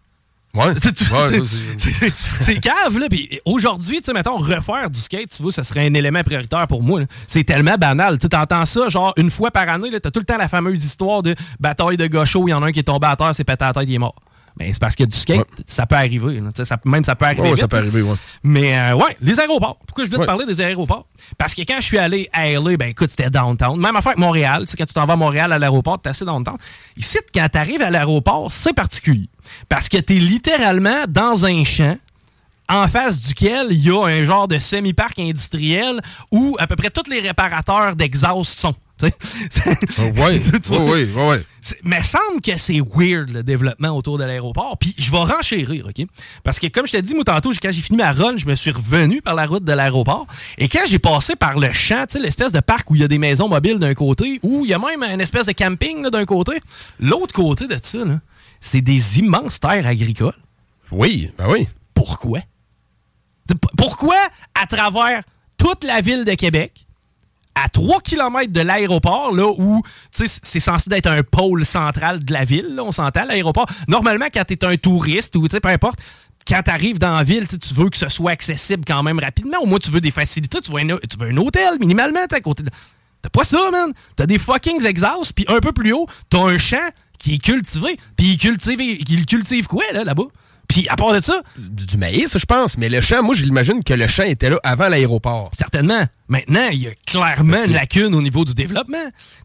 Ouais, 0.55 0.75
C'est 2.41 2.61
cave, 2.61 2.99
là. 2.99 3.07
Puis 3.09 3.41
aujourd'hui, 3.47 4.01
tu 4.01 4.05
sais, 4.05 4.13
mettons, 4.13 4.37
refaire 4.37 4.91
du 4.91 5.01
skate, 5.01 5.31
tu 5.35 5.43
vois, 5.43 5.51
ça 5.51 5.63
serait 5.63 5.87
un 5.87 5.95
élément 5.95 6.23
prioritaire 6.23 6.67
pour 6.67 6.83
moi. 6.83 7.01
C'est 7.27 7.45
tellement 7.45 7.77
banal. 7.77 8.19
Tu 8.19 8.27
entends 8.37 8.67
ça, 8.67 8.89
genre, 8.89 9.15
une 9.17 9.31
fois 9.31 9.51
par 9.51 9.67
année, 9.71 9.91
là, 9.91 9.99
t'as 9.99 10.11
tout 10.11 10.21
le 10.21 10.27
temps 10.27 10.37
la 10.37 10.49
fameuse 10.49 10.85
histoire 10.85 11.23
de 11.23 11.35
bataille 11.59 11.97
de 11.97 12.07
gaucho, 12.07 12.47
il 12.49 12.51
y 12.51 12.55
en 12.55 12.63
a 12.63 12.67
un 12.67 12.73
qui 12.73 12.81
est 12.81 12.83
tombé 12.83 13.07
à 13.07 13.17
terre, 13.17 13.35
c'est 13.35 13.45
pété 13.45 13.65
à 13.65 13.69
la 13.69 13.73
tête, 13.73 13.85
il 13.89 13.95
est 13.95 13.99
mort. 13.99 14.17
Mais 14.59 14.73
c'est 14.73 14.79
parce 14.79 14.95
que 14.95 15.05
du 15.05 15.17
skate, 15.17 15.47
ça 15.67 15.87
peut 15.87 15.95
arriver. 15.95 16.41
là. 16.41 16.51
Tu 16.51 16.57
sais, 16.57 16.65
Ça, 16.65 16.77
même 16.85 17.05
ça 17.05 17.15
peut 17.15 17.25
arriver. 17.25 17.43
Ouais, 17.43 17.49
vite, 17.51 17.59
ça 17.61 17.69
peut 17.69 17.79
arriver, 17.79 18.03
ouais. 18.03 18.15
Mais 18.43 18.79
euh, 18.79 18.95
ouais, 18.97 19.17
les 19.21 19.41
aéroports. 19.41 19.79
Pourquoi 19.87 20.05
je 20.05 20.11
veux 20.11 20.19
te 20.19 20.25
parler 20.25 20.45
des 20.45 20.61
aéroports? 20.61 21.07
Parce 21.39 21.55
que 21.55 21.63
quand 21.63 21.77
je 21.77 21.83
suis 21.87 21.99
allé 21.99 22.29
à 22.33 22.49
LA, 22.53 22.77
ben 22.77 22.89
écoute, 22.89 23.11
c'était 23.11 23.31
downtown. 23.31 23.81
Même 23.81 23.97
affaire 23.97 24.11
avec 24.13 24.19
Montréal. 24.19 24.65
Tu 24.65 24.73
sais, 24.73 24.77
quand 24.77 24.85
tu 24.85 24.95
t'en 24.95 25.07
vas 25.07 25.15
à 25.15 25.17
Montréal 25.17 25.53
à 25.53 25.59
l'aéroport, 25.59 26.01
t'es 26.01 26.11
assez 26.11 26.25
downtown. 26.25 26.57
Ici, 26.97 27.19
quand 27.35 27.49
t'arrives 27.51 27.83
à 27.83 27.91
l'aéroport, 27.91 28.53
c'est 28.53 28.75
particulier. 28.75 29.29
Parce 29.69 29.89
que 29.89 29.97
t'es 29.97 30.15
littéralement 30.15 31.05
dans 31.09 31.47
un 31.47 31.65
champ 31.65 31.97
en 32.69 32.89
face 32.89 33.21
duquel 33.21 33.67
il 33.71 33.85
y 33.85 33.91
a 33.91 34.05
un 34.05 34.23
genre 34.23 34.49
de 34.49 34.59
semi-parc 34.59 35.19
industriel 35.19 36.01
où 36.31 36.57
à 36.59 36.67
peu 36.67 36.77
près 36.77 36.91
tous 36.91 37.11
les 37.11 37.21
réparateurs 37.21 37.97
d'exhaust 37.97 38.53
sont. 38.59 38.75
Ouais, 40.71 41.09
ouais. 41.15 41.41
C'est- 41.61 41.79
Mais 41.85 42.03
semble 42.03 42.41
que 42.45 42.57
c'est 42.57 42.81
weird 42.81 43.31
le 43.31 43.43
développement 43.43 43.91
autour 43.91 44.19
de 44.19 44.25
l'aéroport. 44.25 44.77
Puis 44.79 44.95
je 44.99 45.11
vais 45.11 45.19
renchérir, 45.19 45.87
OK? 45.87 46.07
Parce 46.43 46.59
que 46.59 46.67
comme 46.69 46.87
je 46.87 46.93
t'ai 46.93 47.03
dit, 47.03 47.15
moi, 47.15 47.25
tantôt, 47.25 47.51
quand 47.63 47.71
j'ai 47.71 47.83
fini 47.83 47.99
ma 47.99 48.13
run, 48.13 48.37
je 48.37 48.47
me 48.47 48.55
suis 48.55 48.71
revenu 48.71 49.23
par 49.23 49.35
la 49.35 49.47
route 49.47 49.65
de 49.65 49.73
l'aéroport. 49.73 50.27
Et 50.59 50.69
quand 50.69 50.83
j'ai 50.87 50.99
passé 50.99 51.37
par 51.37 51.59
le 51.59 51.73
champ, 51.73 52.05
tu 52.09 52.15
sais, 52.15 52.19
l'espèce 52.21 52.53
de 52.53 52.61
parc 52.61 52.91
où 52.91 52.95
il 52.97 53.01
y 53.01 53.05
a 53.05 53.09
des 53.09 53.19
maisons 53.19 53.49
mobiles 53.49 53.79
d'un 53.79 53.95
côté, 53.95 54.41
où 54.43 54.65
il 54.65 54.71
y 54.71 54.75
a 54.75 54.79
même 54.79 55.03
une 55.03 55.21
espèce 55.21 55.47
de 55.47 55.53
camping 55.53 56.09
d'un 56.09 56.25
côté, 56.25 56.53
l'autre 56.99 57.33
côté 57.35 57.67
de 57.67 57.77
ça, 57.81 57.99
c'est 58.61 58.81
des 58.81 59.19
immenses 59.19 59.61
terres 59.61 59.87
agricoles. 59.87 60.35
Oui, 60.91 61.31
ben 61.39 61.47
oui. 61.49 61.67
Pourquoi? 61.95 62.41
Pourquoi, 63.77 64.17
à 64.61 64.67
travers 64.67 65.23
toute 65.57 65.85
la 65.85 66.01
ville 66.01 66.25
de 66.25 66.35
Québec, 66.35 66.87
à 67.55 67.69
3 67.69 68.01
km 68.01 68.51
de 68.51 68.61
l'aéroport, 68.61 69.35
là 69.35 69.47
où 69.47 69.83
c'est 70.11 70.61
censé 70.61 70.89
être 70.93 71.07
un 71.07 71.23
pôle 71.23 71.65
central 71.65 72.25
de 72.25 72.33
la 72.33 72.45
ville, 72.45 72.79
on 72.83 72.93
s'entend, 72.93 73.25
l'aéroport. 73.25 73.67
Normalement, 73.89 74.27
quand 74.33 74.45
tu 74.45 74.55
es 74.55 74.65
un 74.65 74.77
touriste 74.77 75.37
ou 75.37 75.47
peu 75.47 75.69
importe, 75.69 75.99
quand 76.47 76.63
tu 76.63 76.71
arrives 76.71 76.99
dans 76.99 77.17
la 77.17 77.23
ville, 77.23 77.47
tu 77.47 77.75
veux 77.75 77.89
que 77.89 77.97
ce 77.97 78.09
soit 78.09 78.33
accessible 78.33 78.85
quand 78.87 79.03
même 79.03 79.19
rapidement. 79.19 79.59
Au 79.61 79.67
moins, 79.67 79.79
tu 79.79 79.91
veux 79.91 80.01
des 80.01 80.11
facilités, 80.11 80.61
tu 80.61 80.73
veux 80.73 80.79
un, 80.81 81.37
hôtel 81.37 81.79
minimalement 81.79 82.21
à 82.31 82.41
côté 82.41 82.63
de. 82.63 82.71
T'as 83.21 83.29
pas 83.29 83.45
ça, 83.45 83.71
man. 83.71 83.93
T'as 84.17 84.27
des 84.27 84.39
fucking 84.39 84.85
exhausts, 84.85 85.33
puis 85.33 85.45
un 85.49 85.61
peu 85.61 85.73
plus 85.73 85.93
haut, 85.93 86.09
t'as 86.29 86.41
un 86.41 86.59
champ 86.59 86.89
qui 87.19 87.35
est 87.35 87.39
cultivé. 87.39 87.97
Puis 88.17 88.33
il 88.33 88.39
cultive, 88.39 88.81
il 88.81 89.27
cultive 89.27 89.69
quoi, 89.69 89.85
là, 89.93 90.03
là-bas? 90.03 90.25
Puis 90.73 90.89
à 90.89 90.97
part 90.97 91.13
de 91.13 91.21
ça, 91.21 91.43
Du, 91.57 91.87
du 91.87 91.97
maïs, 91.97 92.37
je 92.37 92.45
pense. 92.45 92.79
Mais 92.79 92.89
le 92.89 93.01
champ, 93.01 93.23
moi, 93.23 93.35
j'imagine 93.35 93.83
que 93.85 93.95
le 93.95 94.09
champ 94.09 94.25
était 94.25 94.51
là 94.51 94.59
avant 94.65 94.89
l'aéroport. 94.89 95.51
Certainement. 95.53 96.03
Maintenant, 96.29 96.69
il 96.73 96.81
y 96.81 96.89
a 96.89 96.93
clairement 97.07 97.65
une 97.65 97.73
lacune 97.73 98.15
au 98.15 98.23
niveau 98.23 98.45
du 98.45 98.55
développement. 98.55 98.97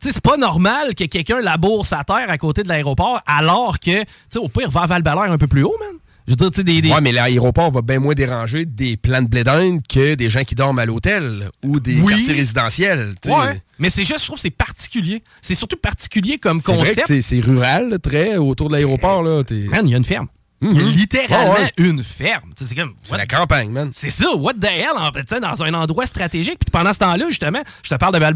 Tu 0.02 0.08
sais, 0.08 0.14
c'est 0.14 0.22
pas 0.24 0.38
normal 0.38 0.96
que 0.96 1.04
quelqu'un 1.04 1.42
laboure 1.42 1.86
sa 1.86 2.04
terre 2.04 2.30
à 2.30 2.38
côté 2.38 2.64
de 2.64 2.70
l'aéroport 2.70 3.22
alors 3.26 3.80
que, 3.80 4.02
tu 4.02 4.06
sais, 4.30 4.40
au 4.40 4.48
pire, 4.48 4.70
va 4.72 4.82
à 4.82 4.88
val 4.88 5.04
un 5.06 5.38
peu 5.38 5.48
plus 5.48 5.64
haut, 5.64 5.76
man. 5.80 5.98
Je 6.28 6.34
veux 6.34 6.36
dire, 6.36 6.52
tu 6.52 6.58
sais, 6.58 6.64
des, 6.66 6.82
des- 6.82 6.90
Ouais, 6.92 7.00
mais 7.00 7.14
l'aéroport 7.14 7.72
va 7.72 7.82
bien 7.82 8.00
moins 8.00 8.14
déranger 8.14 8.66
des 8.66 8.98
plans 8.98 9.22
de 9.22 9.28
blé 9.30 9.44
que 9.88 10.16
des 10.16 10.30
gens 10.30 10.44
qui 10.44 10.56
dorment 10.56 10.80
à 10.80 10.86
l'hôtel 10.86 11.50
ou 11.64 11.80
des 11.80 12.02
Oui. 12.02 12.14
quartiers 12.16 12.34
résidentiels. 12.34 13.16
tu 13.22 13.30
sais. 13.30 13.36
Ouais. 13.36 13.62
Mais 13.80 13.90
c'est 13.90 14.04
juste, 14.04 14.22
je 14.22 14.26
trouve, 14.26 14.38
c'est 14.40 14.50
particulier. 14.50 15.24
C'est 15.42 15.56
surtout 15.56 15.78
particulier 15.78 16.38
comme 16.38 16.62
concept. 16.62 17.22
c'est- 17.22 17.40
rural, 17.40 17.98
très, 18.04 18.36
autour 18.36 18.68
de 18.68 18.74
l'aéroport. 18.74 19.24
là. 19.24 19.44
Il 19.50 19.68
y 19.90 19.94
a 19.94 19.98
une 19.98 20.04
ferme. 20.04 20.28
Il 20.60 20.74
y 20.74 20.80
a 20.80 20.84
Mhm. 20.84 20.90
littéralement 20.90 21.54
ouais. 21.54 21.72
une 21.78 22.04
ferme. 22.04 22.52
C'est 22.56 22.74
comme. 22.74 22.96
C'est 23.04 23.16
la 23.16 23.28
campagne, 23.28 23.70
man. 23.70 23.92
C'est 23.94 24.10
ça, 24.10 24.36
what 24.36 24.54
the 24.56 24.66
hell, 24.66 24.98
en 24.98 25.12
fait, 25.12 25.40
dans 25.40 25.62
un 25.64 25.74
endroit 25.76 26.08
stratégique. 26.08 26.58
Puis 26.60 26.72
pendant 26.72 26.94
ce 26.94 27.00
temps-là, 27.00 27.26
justement, 27.30 27.62
je 27.84 27.90
te 27.92 27.96
parle 27.96 28.14
de 28.16 28.20
val 28.20 28.34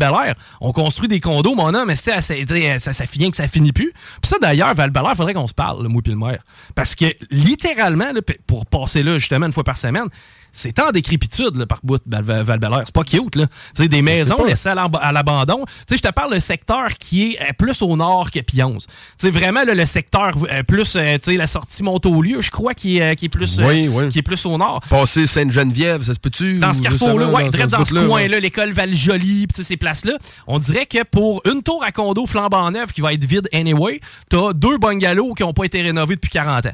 on 0.59 0.71
construit 0.71 1.07
des 1.07 1.19
condos, 1.19 1.55
mon 1.55 1.73
homme, 1.73 1.87
mais 1.87 1.95
c'est, 1.95 2.21
ça, 2.21 2.35
ça, 2.79 2.93
ça 2.93 3.05
finit 3.07 3.31
que 3.31 3.37
ça 3.37 3.47
finit 3.47 3.71
plus. 3.71 3.91
Puis 4.21 4.29
ça, 4.29 4.37
d'ailleurs, 4.39 4.75
val 4.75 4.91
il 4.95 5.15
faudrait 5.15 5.33
qu'on 5.33 5.47
se 5.47 5.53
parle, 5.53 5.81
le 5.81 5.89
moi 5.89 6.01
puis 6.03 6.11
le 6.11 6.17
maire. 6.19 6.43
Parce 6.75 6.93
que, 6.93 7.05
littéralement, 7.31 8.11
là, 8.13 8.21
pour 8.45 8.65
passer 8.67 9.01
là, 9.01 9.17
justement, 9.17 9.47
une 9.47 9.53
fois 9.53 9.63
par 9.63 9.77
semaine, 9.77 10.07
c'est 10.51 10.79
en 10.79 10.91
décrépitude, 10.91 11.55
là, 11.55 11.65
par 11.65 11.79
bout, 11.84 12.01
val 12.05 12.24
val 12.24 12.84
C'est 12.86 12.93
pas 12.93 13.03
cute, 13.03 13.36
là. 13.36 13.48
Tu 13.48 13.84
sais, 13.84 13.88
des 13.88 14.01
maisons 14.01 14.43
laissées 14.43 14.70
à 14.70 14.75
l'ab- 14.75 15.00
à 15.01 15.12
l'abandon. 15.12 15.63
Tu 15.65 15.74
sais, 15.89 15.98
je 15.98 16.01
te 16.01 16.12
parle 16.13 16.34
le 16.34 16.39
secteur 16.39 16.89
qui 17.00 17.34
est 17.34 17.41
euh, 17.41 17.53
plus 17.58 17.81
au 17.81 17.96
nord 17.96 18.31
que 18.31 18.39
Pionze. 18.39 18.86
Tu 18.88 18.93
sais, 19.17 19.29
vraiment, 19.31 19.63
là, 19.63 19.74
le 19.74 19.86
secteur 19.86 20.31
euh, 20.51 20.63
plus, 20.63 20.96
euh, 20.96 21.17
tu 21.17 21.31
sais, 21.31 21.38
la 21.38 21.48
sortie 21.48 21.84
Montaulieu, 21.84 22.41
je 22.41 22.51
crois, 22.51 22.74
qui 22.74 22.98
est, 23.00 23.15
qui 23.15 23.25
est 23.25 23.29
plus, 23.29 23.60
Oui, 23.60 23.88
oui. 23.88 24.10
qui 24.10 24.20
est 24.20 24.24
plus 24.24 24.46
au 24.46 24.58
nord. 24.58 24.81
Passer 24.89 25.27
Sainte-Geneviève, 25.27 26.03
ça 26.03 26.13
se 26.13 26.20
peut-tu? 26.20 26.60
Dans 26.60 26.74
ce 26.74 26.79
ou 26.79 26.81
carrefour-là, 26.84 27.27
ouais, 27.27 27.50
direct 27.50 27.70
dans 27.70 27.86
ce 27.86 27.93
bout-là, 27.93 28.08
coin-là, 28.08 28.39
l'école 28.39 28.72
Val-Joli, 28.72 29.48
pis 29.48 29.53
tu 29.53 29.62
sais, 29.62 29.63
ces 29.63 29.77
places-là, 29.77 30.13
on 30.48 30.60
dirait 30.60 30.86
que 30.86 31.03
pour 31.03 31.41
une 31.46 31.62
tour 31.63 31.84
à 31.84 31.91
condo 31.91 32.25
flambant 32.25 32.70
neuf 32.72 32.91
qui 32.93 33.01
va 33.01 33.13
être 33.13 33.24
vide 33.24 33.48
anyway, 33.53 34.00
t'as 34.29 34.53
deux 34.53 34.77
bungalows 34.77 35.34
qui 35.34 35.43
n'ont 35.43 35.53
pas 35.53 35.65
été 35.65 35.81
rénovés 35.81 36.15
depuis 36.15 36.29
40 36.31 36.66
ans. 36.66 36.74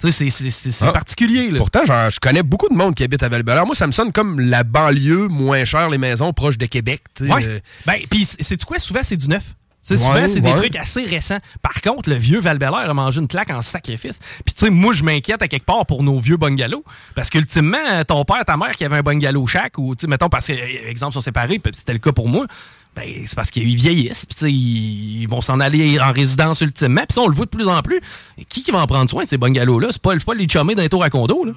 Tu 0.00 0.12
sais, 0.12 0.30
c'est- 0.30 0.84
Ah. 0.84 0.92
particulier, 0.92 1.50
là. 1.50 1.58
Pourtant, 1.58 1.84
genre, 1.84 2.10
je 2.10 2.20
connais 2.20 2.42
beaucoup 2.42 2.68
de 2.68 2.74
monde 2.74 2.94
qui 2.94 3.02
habite 3.02 3.22
à 3.22 3.28
val 3.28 3.42
Moi, 3.44 3.74
ça 3.74 3.86
me 3.86 3.92
sonne 3.92 4.12
comme 4.12 4.38
la 4.40 4.62
banlieue 4.62 5.26
moins 5.28 5.64
chère, 5.64 5.88
les 5.90 5.98
maisons 5.98 6.32
proches 6.32 6.58
de 6.58 6.66
Québec. 6.66 7.02
Ouais. 7.20 7.44
Euh, 7.44 7.58
Ben, 7.86 7.98
puis 8.10 8.24
c'est 8.38 8.62
quoi? 8.64 8.78
Souvent, 8.78 9.00
c'est 9.02 9.16
du 9.16 9.28
neuf. 9.28 9.54
Ouais, 9.90 9.96
souvent, 9.96 10.26
c'est 10.28 10.40
des 10.40 10.52
trucs 10.54 10.76
assez 10.76 11.04
récents. 11.04 11.38
Par 11.62 11.80
contre, 11.80 12.10
le 12.10 12.16
vieux 12.16 12.40
val 12.40 12.58
a 12.62 12.94
mangé 12.94 13.20
une 13.20 13.28
claque 13.28 13.50
en 13.50 13.62
sacrifice. 13.62 14.18
Puis, 14.44 14.54
tu 14.54 14.66
sais, 14.66 14.70
moi, 14.70 14.92
je 14.92 15.02
m'inquiète 15.02 15.40
à 15.40 15.48
quelque 15.48 15.64
part 15.64 15.86
pour 15.86 16.02
nos 16.02 16.18
vieux 16.18 16.36
bungalows. 16.36 16.84
Parce 17.14 17.30
qu'ultimement, 17.30 18.04
ton 18.06 18.24
père, 18.24 18.44
ta 18.44 18.56
mère 18.56 18.72
qui 18.72 18.84
avait 18.84 18.98
un 18.98 19.02
bungalow 19.02 19.46
chaque, 19.46 19.78
ou, 19.78 19.94
tu 19.94 20.02
sais, 20.02 20.06
mettons, 20.06 20.28
parce 20.28 20.46
que, 20.48 20.52
exemple, 20.88 21.14
sont 21.14 21.20
séparés, 21.22 21.58
puis 21.58 21.72
c'était 21.74 21.94
le 21.94 22.00
cas 22.00 22.12
pour 22.12 22.28
moi, 22.28 22.46
ben, 22.98 23.24
c'est 23.26 23.36
parce 23.36 23.50
qu'ils 23.50 23.76
vieillissent, 23.76 24.26
puis, 24.26 24.50
ils, 24.52 25.26
vont 25.28 25.40
s'en 25.40 25.60
aller 25.60 26.00
en 26.00 26.12
résidence 26.12 26.60
ultimement. 26.60 27.02
Puis, 27.08 27.14
ça, 27.14 27.20
on 27.20 27.28
le 27.28 27.34
voit 27.34 27.44
de 27.44 27.50
plus 27.50 27.68
en 27.68 27.80
plus. 27.80 28.00
Qui 28.48 28.62
qui 28.62 28.70
va 28.72 28.78
en 28.78 28.86
prendre 28.86 29.08
soin 29.08 29.22
de 29.24 29.28
ces 29.28 29.38
bungalows-là? 29.38 29.88
C'est 29.92 30.02
pas, 30.02 30.16
pas 30.16 30.34
les 30.34 30.48
chummés 30.48 30.74
d'un 30.74 30.88
tour 30.88 31.04
à 31.04 31.10
condo, 31.10 31.44
là. 31.44 31.52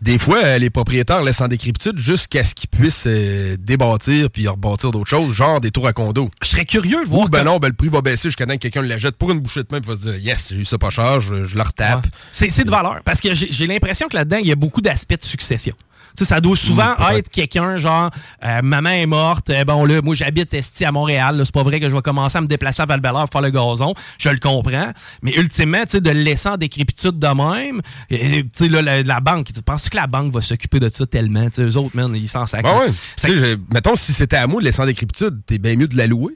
Des 0.00 0.18
fois, 0.18 0.38
euh, 0.44 0.58
les 0.58 0.70
propriétaires 0.70 1.22
laissent 1.22 1.40
en 1.40 1.48
décrépitude 1.48 1.98
jusqu'à 1.98 2.44
ce 2.44 2.54
qu'ils 2.54 2.68
puissent 2.68 3.04
euh, 3.08 3.56
débâtir 3.58 4.30
puis 4.30 4.46
rebâtir 4.46 4.92
d'autres 4.92 5.10
choses, 5.10 5.34
genre 5.34 5.60
des 5.60 5.70
tours 5.72 5.88
à 5.88 5.92
condo. 5.92 6.30
Je 6.42 6.48
serais 6.48 6.64
curieux 6.64 7.02
de 7.04 7.08
Ou 7.08 7.10
voir 7.10 7.28
ben 7.28 7.40
comment- 7.40 7.54
non, 7.54 7.58
ben 7.58 7.68
le 7.68 7.74
prix 7.74 7.88
va 7.88 8.00
baisser 8.00 8.28
jusqu'à 8.28 8.46
temps 8.46 8.52
que 8.54 8.58
quelqu'un 8.58 8.82
le 8.82 8.96
jette 8.96 9.16
pour 9.16 9.32
une 9.32 9.40
bouchée 9.40 9.62
de 9.62 9.68
main 9.72 9.78
et 9.78 9.86
va 9.86 9.94
se 9.96 10.00
dire 10.00 10.16
Yes, 10.16 10.48
j'ai 10.50 10.60
eu 10.60 10.64
ça 10.64 10.78
pas 10.78 10.90
cher, 10.90 11.20
je, 11.20 11.44
je 11.44 11.56
le 11.56 11.62
retape. 11.62 12.06
Ouais. 12.06 12.50
C'est 12.50 12.64
de 12.64 12.70
valeur. 12.70 13.00
Parce 13.04 13.20
que 13.20 13.34
j'ai 13.34 13.66
l'impression 13.66 14.08
que 14.08 14.16
là-dedans, 14.16 14.38
il 14.38 14.46
y 14.46 14.52
a 14.52 14.56
beaucoup 14.56 14.80
d'aspects 14.80 15.18
de 15.18 15.24
succession. 15.24 15.74
Tu 16.16 16.24
sais, 16.24 16.24
ça 16.24 16.40
doit 16.40 16.56
souvent 16.56 16.94
Mm, 16.98 17.16
être 17.16 17.28
quelqu'un, 17.30 17.76
genre, 17.78 18.10
euh, 18.44 18.60
maman 18.62 18.90
est 18.90 19.06
morte, 19.06 19.50
euh, 19.50 19.64
bon 19.64 19.84
là, 19.84 20.00
moi 20.02 20.14
j'habite 20.14 20.52
esti 20.54 20.84
à 20.84 20.92
Montréal, 20.92 21.40
c'est 21.44 21.54
pas 21.54 21.62
vrai 21.62 21.80
que 21.80 21.88
je 21.88 21.94
vais 21.94 22.02
commencer 22.02 22.38
à 22.38 22.40
me 22.40 22.46
déplacer 22.46 22.82
à 22.82 22.86
val 22.86 23.00
pour 23.00 23.26
faire 23.30 23.40
le 23.42 23.50
gazon, 23.50 23.94
je 24.18 24.28
le 24.30 24.38
comprends, 24.38 24.90
mais 25.22 25.34
ultimement, 25.36 25.82
tu 25.82 25.90
sais, 25.90 26.00
de 26.00 26.10
le 26.10 26.20
laisser 26.20 26.48
en 26.48 26.56
décrépitude 26.56 27.18
de 27.18 27.26
même, 27.28 27.80
tu 28.10 28.48
sais, 28.52 28.68
la, 28.68 29.02
la 29.02 29.20
banque, 29.20 29.52
tu 29.52 29.62
penses 29.62 29.88
que 29.88 29.96
la 29.96 30.06
banque 30.06 30.32
va 30.32 30.40
s'occuper 30.40 30.80
de 30.80 30.88
ça 30.88 31.06
tellement, 31.06 31.48
tu 31.50 31.56
sais, 31.56 31.62
eux 31.62 31.76
autres, 31.76 31.96
man, 31.96 32.14
ils 32.14 32.28
s'en 32.28 32.46
sacrent. 32.46 32.72
Ben 32.72 32.86
ouais. 33.30 33.56
Mettons, 33.72 33.96
si 33.96 34.12
c'était 34.12 34.36
à 34.36 34.46
moi 34.46 34.60
de 34.60 34.66
laisser 34.66 34.82
en 34.82 34.86
décrépitude, 34.86 35.40
t'es 35.46 35.58
bien 35.58 35.76
mieux 35.76 35.88
de 35.88 35.96
la 35.96 36.06
louer. 36.06 36.34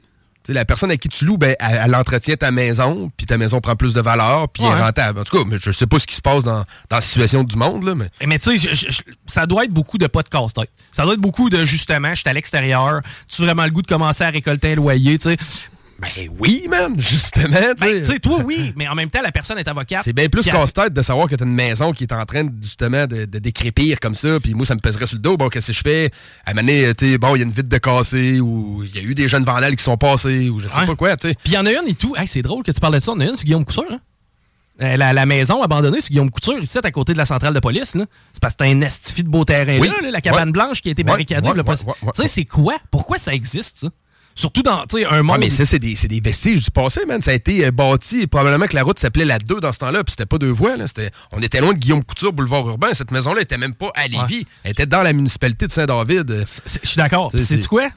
La 0.49 0.65
personne 0.65 0.91
à 0.91 0.97
qui 0.97 1.07
tu 1.09 1.25
loues, 1.25 1.37
ben, 1.37 1.55
elle, 1.59 1.81
elle 1.85 1.95
entretient 1.95 2.35
ta 2.35 2.51
maison, 2.51 3.09
puis 3.15 3.25
ta 3.25 3.37
maison 3.37 3.61
prend 3.61 3.75
plus 3.75 3.93
de 3.93 4.01
valeur, 4.01 4.49
puis 4.49 4.63
elle 4.63 4.71
Ouais. 4.71 4.77
est 4.77 4.81
rentable. 4.83 5.19
En 5.19 5.23
tout 5.23 5.43
cas, 5.43 5.57
je 5.61 5.71
sais 5.71 5.87
pas 5.87 5.99
ce 5.99 6.07
qui 6.07 6.15
se 6.15 6.21
passe 6.21 6.43
dans, 6.43 6.59
dans 6.89 6.95
la 6.97 7.01
situation 7.01 7.43
du 7.43 7.55
monde, 7.55 7.83
là, 7.85 7.95
mais. 7.95 8.09
Eh, 8.19 8.27
Mais 8.27 8.39
tu 8.39 8.57
sais, 8.59 8.87
ça 9.25 9.45
doit 9.45 9.63
être 9.65 9.71
beaucoup 9.71 9.97
de 9.97 10.07
pas 10.07 10.21
de. 10.21 10.27
Ça 10.91 11.03
doit 11.03 11.13
être 11.13 11.19
beaucoup 11.21 11.49
de 11.49 11.63
justement, 11.63 12.09
je 12.09 12.21
suis 12.21 12.29
à 12.29 12.33
l'extérieur, 12.33 13.01
tu 13.29 13.41
as 13.41 13.45
vraiment 13.45 13.63
le 13.63 13.71
goût 13.71 13.81
de 13.81 13.87
commencer 13.87 14.23
à 14.23 14.29
récolter 14.29 14.73
un 14.73 14.75
loyer, 14.75 15.17
sais. 15.19 15.37
Ben 16.17 16.29
oui, 16.39 16.65
man, 16.69 16.95
justement, 16.99 17.47
tu 17.77 17.85
Ben, 17.85 17.93
sais. 17.93 17.99
tu 18.01 18.05
sais, 18.13 18.19
toi, 18.19 18.39
oui, 18.43 18.73
mais 18.75 18.87
en 18.87 18.95
même 18.95 19.09
temps, 19.09 19.21
la 19.21 19.31
personne 19.31 19.57
est 19.57 19.67
avocate. 19.67 20.01
C'est 20.03 20.13
bien 20.13 20.27
plus 20.29 20.43
casse-tête 20.43 20.93
de 20.93 21.01
savoir 21.01 21.27
que 21.27 21.35
t'as 21.35 21.45
une 21.45 21.53
maison 21.53 21.91
qui 21.93 22.03
est 22.03 22.11
en 22.13 22.25
train 22.25 22.43
de, 22.43 22.51
justement 22.61 23.05
de, 23.07 23.25
de 23.25 23.39
décrépir 23.39 23.99
comme 23.99 24.15
ça, 24.15 24.39
puis 24.41 24.53
moi 24.53 24.65
ça 24.65 24.75
me 24.75 24.79
pèserait 24.79 25.07
sur 25.07 25.17
le 25.17 25.21
dos. 25.21 25.37
Bon, 25.37 25.49
qu'est-ce 25.49 25.67
que 25.67 25.73
je 25.73 25.81
fais? 25.81 26.11
À 26.45 26.51
un 26.51 26.53
moment 26.53 26.67
donné, 26.67 26.93
tu 26.95 27.11
sais, 27.11 27.17
bon, 27.17 27.35
il 27.35 27.39
y 27.39 27.41
a 27.41 27.45
une 27.45 27.51
vitre 27.51 27.69
de 27.69 27.77
cassée, 27.77 28.39
ou 28.39 28.83
il 28.83 28.95
y 28.95 28.99
a 28.99 29.01
eu 29.01 29.15
des 29.15 29.27
jeunes 29.27 29.43
vandales 29.45 29.75
qui 29.75 29.83
sont 29.83 29.97
passés, 29.97 30.49
ou 30.49 30.59
je 30.59 30.67
sais 30.67 30.85
pas 30.85 30.95
quoi, 30.95 31.15
tu 31.17 31.29
sais. 31.29 31.35
Puis 31.35 31.51
il 31.51 31.53
y 31.53 31.57
en 31.57 31.65
a 31.65 31.71
une 31.71 31.87
et 31.87 31.93
tout. 31.95 32.15
Hey, 32.17 32.27
c'est 32.27 32.41
drôle 32.41 32.63
que 32.63 32.71
tu 32.71 32.79
parles 32.79 32.95
de 32.95 32.99
ça. 32.99 33.11
Il 33.15 33.21
y 33.21 33.23
en 33.23 33.27
a 33.27 33.29
une 33.31 33.35
sur 33.37 33.45
Guillaume 33.45 33.65
Couture. 33.65 33.85
Hein? 33.91 33.99
Euh, 34.81 34.97
La, 34.97 35.13
la 35.13 35.25
maison 35.27 35.61
abandonnée 35.61 36.01
sur 36.01 36.09
Guillaume 36.09 36.31
Couture, 36.31 36.59
ici, 36.59 36.77
à 36.83 36.91
côté 36.91 37.13
de 37.13 37.17
la 37.19 37.25
centrale 37.25 37.53
de 37.53 37.59
police. 37.59 37.91
C'est 37.91 38.41
parce 38.41 38.53
que 38.55 38.57
t'as 38.63 38.69
un 38.69 38.81
estifi 38.81 39.23
de 39.23 39.29
beau 39.29 39.45
terrain 39.45 39.77
Oui. 39.79 39.87
là, 39.87 39.93
là, 40.01 40.09
la 40.11 40.19
cabane 40.21 40.47
Ouais. 40.47 40.51
blanche 40.51 40.81
qui 40.81 40.89
a 40.89 40.91
été 40.91 41.03
barricadée. 41.03 41.47
ouais, 41.47 41.53
ouais, 41.61 41.75
tu 41.75 42.21
sais, 42.23 42.27
c'est 42.27 42.45
quoi? 42.45 42.75
Pourquoi 42.91 43.17
ça 43.19 43.33
existe, 43.33 43.77
ça? 43.77 43.89
Surtout 44.35 44.63
dans 44.63 44.83
un 45.09 45.21
monde. 45.23 45.35
Ouais, 45.37 45.45
mais 45.45 45.49
ça, 45.51 45.63
c'est 45.65 45.77
des, 45.79 45.93
des 45.93 46.19
vestiges 46.19 46.63
du 46.63 46.71
passé, 46.71 47.01
man. 47.07 47.21
Ça 47.21 47.31
a 47.31 47.33
été 47.35 47.65
euh, 47.65 47.71
bâti, 47.71 48.25
probablement 48.27 48.65
que 48.65 48.75
la 48.75 48.83
route 48.83 48.97
s'appelait 48.97 49.25
la 49.25 49.37
2 49.37 49.59
dans 49.59 49.71
ce 49.71 49.79
temps-là, 49.79 50.03
puis 50.03 50.11
c'était 50.11 50.25
pas 50.25 50.37
deux 50.39 50.49
voies, 50.51 50.75
là. 50.75 50.85
On 51.31 51.41
était 51.41 51.61
loin 51.61 51.73
de 51.73 51.77
Guillaume 51.77 52.03
Couture, 52.03 52.33
boulevard 52.33 52.67
urbain. 52.67 52.93
Cette 52.93 53.11
maison-là 53.11 53.41
était 53.41 53.57
même 53.57 53.75
pas 53.75 53.91
à 53.95 54.07
Lévis. 54.07 54.45
Elle 54.63 54.71
était 54.71 54.85
dans 54.87 55.03
la 55.03 55.13
municipalité 55.13 55.67
de 55.67 55.71
Saint-David. 55.71 56.45
Je 56.65 56.87
suis 56.87 56.97
d'accord. 56.97 57.31
C'est 57.37 57.67
quoi? 57.67 57.89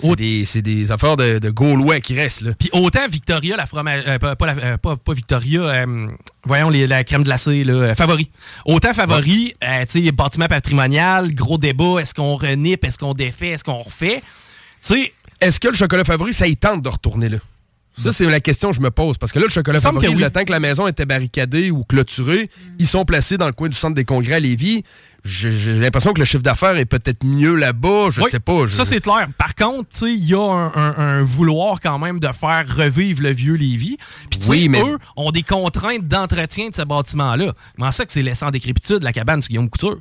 C'est 0.45 0.63
des, 0.63 0.63
des 0.63 0.93
affaires 0.93 1.17
de, 1.17 1.39
de 1.39 1.51
Gaulois 1.51 2.01
qui 2.01 2.15
restent, 2.15 2.43
là. 2.43 2.51
Puis 2.59 2.69
autant 2.73 3.09
Victoria, 3.11 3.57
la 3.57 3.67
fromage. 3.67 4.05
euh, 4.07 4.19
pas, 4.19 4.37
pas 4.37 4.47
la- 4.55 4.63
euh, 4.65 4.77
pas- 4.77 4.97
pas 4.97 5.13
Victoria, 5.15 5.61
euh, 5.63 6.07
voyons, 6.45 6.69
les- 6.69 6.87
la 6.87 7.03
crème 7.05 7.23
glacée, 7.23 7.65
là, 7.65 7.95
favori. 7.95 8.31
Autant 8.67 8.93
favori, 8.93 9.55
euh, 9.65 9.85
tu 9.91 10.05
sais, 10.05 10.13
bâtiment 10.13 10.47
patrimonial, 10.47 11.35
gros 11.35 11.57
débat, 11.59 12.01
est-ce 12.01 12.13
qu'on 12.15 12.37
renipe, 12.37 12.85
est-ce 12.85 12.99
qu'on 12.99 13.15
défait, 13.15 13.49
est-ce 13.51 13.65
qu'on 13.65 13.81
refait? 13.81 14.23
Tu 14.87 14.95
sais, 14.95 15.13
Est-ce 15.41 15.61
que 15.61 15.69
le 15.69 15.75
chocolat 15.75 16.05
favori, 16.05 16.33
ça 16.33 16.47
y 16.47 16.57
tente 16.57 16.83
de 16.83 16.89
retourner 16.89 17.29
là? 17.29 17.39
Ça, 17.99 18.13
c'est 18.13 18.27
la 18.27 18.41
question 18.41 18.69
que 18.71 18.77
je 18.77 18.83
me 18.83 18.91
pose. 18.91 19.17
Parce 19.17 19.33
que 19.33 19.39
là, 19.39 19.47
le 19.47 19.51
chocolat 19.51 19.81
favori, 19.81 20.09
oui. 20.09 20.17
le 20.21 20.29
temps 20.31 20.45
que 20.45 20.53
la 20.53 20.61
maison 20.61 20.87
était 20.87 21.07
barricadée 21.07 21.71
ou 21.71 21.83
clôturée, 21.83 22.51
ils 22.79 22.87
sont 22.87 23.07
placés 23.07 23.39
dans 23.39 23.47
le 23.47 23.55
coin 23.55 23.71
du 23.71 23.75
centre 23.75 23.95
des 23.95 24.05
congrès 24.05 24.35
à 24.35 24.41
Lévis. 24.41 24.83
J'ai 25.25 25.79
l'impression 25.79 26.13
que 26.13 26.19
le 26.19 26.27
chiffre 26.27 26.43
d'affaires 26.43 26.77
est 26.77 26.85
peut-être 26.85 27.25
mieux 27.25 27.57
là-bas. 27.57 28.09
Je 28.11 28.21
Oui, 28.21 28.31
sais 28.31 28.39
pas. 28.39 28.67
je- 28.67 28.75
Ça, 28.77 28.85
c'est 28.85 29.01
clair. 29.01 29.27
Par 29.39 29.55
contre, 29.55 29.89
il 30.03 30.25
y 30.27 30.35
a 30.35 30.41
un, 30.41 30.67
un- 30.75 30.95
un 30.99 31.23
vouloir 31.23 31.81
quand 31.81 31.99
même 31.99 32.21
de 32.21 32.29
faire 32.33 32.65
revivre 32.77 33.23
le 33.23 33.33
vieux 33.33 33.55
Lévis. 33.55 33.97
Puis, 34.29 34.41
Oui, 34.47 34.69
mais- 34.69 34.83
eux 34.83 34.99
ont 35.17 35.31
des 35.31 35.43
contraintes 35.43 36.07
d'entretien 36.07 36.69
de 36.69 36.75
ce 36.75 36.83
bâtiment-là. 36.83 37.55
Comment 37.77 37.91
ça 37.93 38.05
que 38.05 38.13
c'est 38.13 38.23
laissé 38.23 38.45
en 38.45 38.51
décrépitude, 38.51 39.03
la 39.03 39.15
cabane 39.15 39.41
sur 39.41 39.49
Guillaume 39.49 39.71
Couture? 39.71 39.97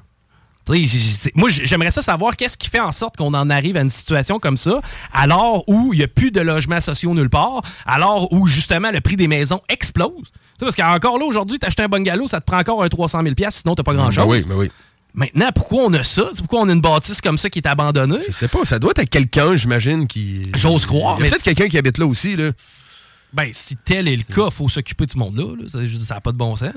Moi, 1.35 1.49
j'aimerais 1.49 1.91
ça 1.91 2.01
savoir 2.01 2.35
qu'est-ce 2.35 2.57
qui 2.57 2.69
fait 2.69 2.79
en 2.79 2.91
sorte 2.91 3.17
qu'on 3.17 3.33
en 3.33 3.49
arrive 3.49 3.77
à 3.77 3.81
une 3.81 3.89
situation 3.89 4.39
comme 4.39 4.57
ça, 4.57 4.81
alors 5.13 5.63
où 5.67 5.93
il 5.93 5.97
n'y 5.97 6.03
a 6.03 6.07
plus 6.07 6.31
de 6.31 6.41
logements 6.41 6.81
sociaux 6.81 7.13
nulle 7.13 7.29
part, 7.29 7.61
alors 7.85 8.31
où 8.33 8.47
justement 8.47 8.91
le 8.91 9.01
prix 9.01 9.15
des 9.15 9.27
maisons 9.27 9.61
explose. 9.69 10.31
Parce 10.59 10.75
qu'encore 10.75 11.19
là, 11.19 11.25
aujourd'hui, 11.25 11.59
t'achètes 11.59 11.81
un 11.81 11.87
bungalow, 11.87 12.27
ça 12.27 12.39
te 12.39 12.45
prend 12.45 12.59
encore 12.59 12.83
un 12.83 12.89
300 12.89 13.21
000 13.23 13.35
sinon 13.49 13.75
t'as 13.75 13.83
pas 13.83 13.93
grand-chose. 13.93 14.25
Ben 14.25 14.31
oui, 14.31 14.45
ben 14.47 14.55
oui. 14.55 14.71
Maintenant, 15.13 15.49
pourquoi 15.55 15.83
on 15.83 15.93
a 15.93 16.03
ça? 16.03 16.29
Pourquoi 16.37 16.59
on 16.61 16.69
a 16.69 16.73
une 16.73 16.81
bâtisse 16.81 17.21
comme 17.21 17.37
ça 17.37 17.49
qui 17.49 17.59
est 17.59 17.67
abandonnée? 17.67 18.19
Je 18.27 18.33
sais 18.33 18.49
pas, 18.49 18.65
ça 18.65 18.79
doit 18.79 18.91
être 18.97 19.09
quelqu'un, 19.09 19.55
j'imagine, 19.55 20.07
qui. 20.07 20.51
J'ose 20.55 20.85
croire, 20.85 21.15
Il 21.17 21.19
y 21.19 21.21
a 21.21 21.23
mais 21.23 21.29
peut-être 21.29 21.43
quelqu'un 21.43 21.69
qui 21.69 21.77
habite 21.77 21.97
là 21.97 22.05
aussi, 22.05 22.35
là. 22.35 22.51
Ben, 23.33 23.49
si 23.51 23.75
tel 23.75 24.07
est 24.07 24.15
le 24.15 24.23
cas, 24.23 24.45
il 24.45 24.51
faut 24.53 24.69
s'occuper 24.69 25.05
de 25.05 25.11
ce 25.11 25.17
monde-là. 25.17 25.55
là. 25.57 25.63
Ça 25.99 26.13
n'a 26.15 26.21
pas 26.21 26.31
de 26.31 26.37
bon 26.37 26.55
sens. 26.55 26.71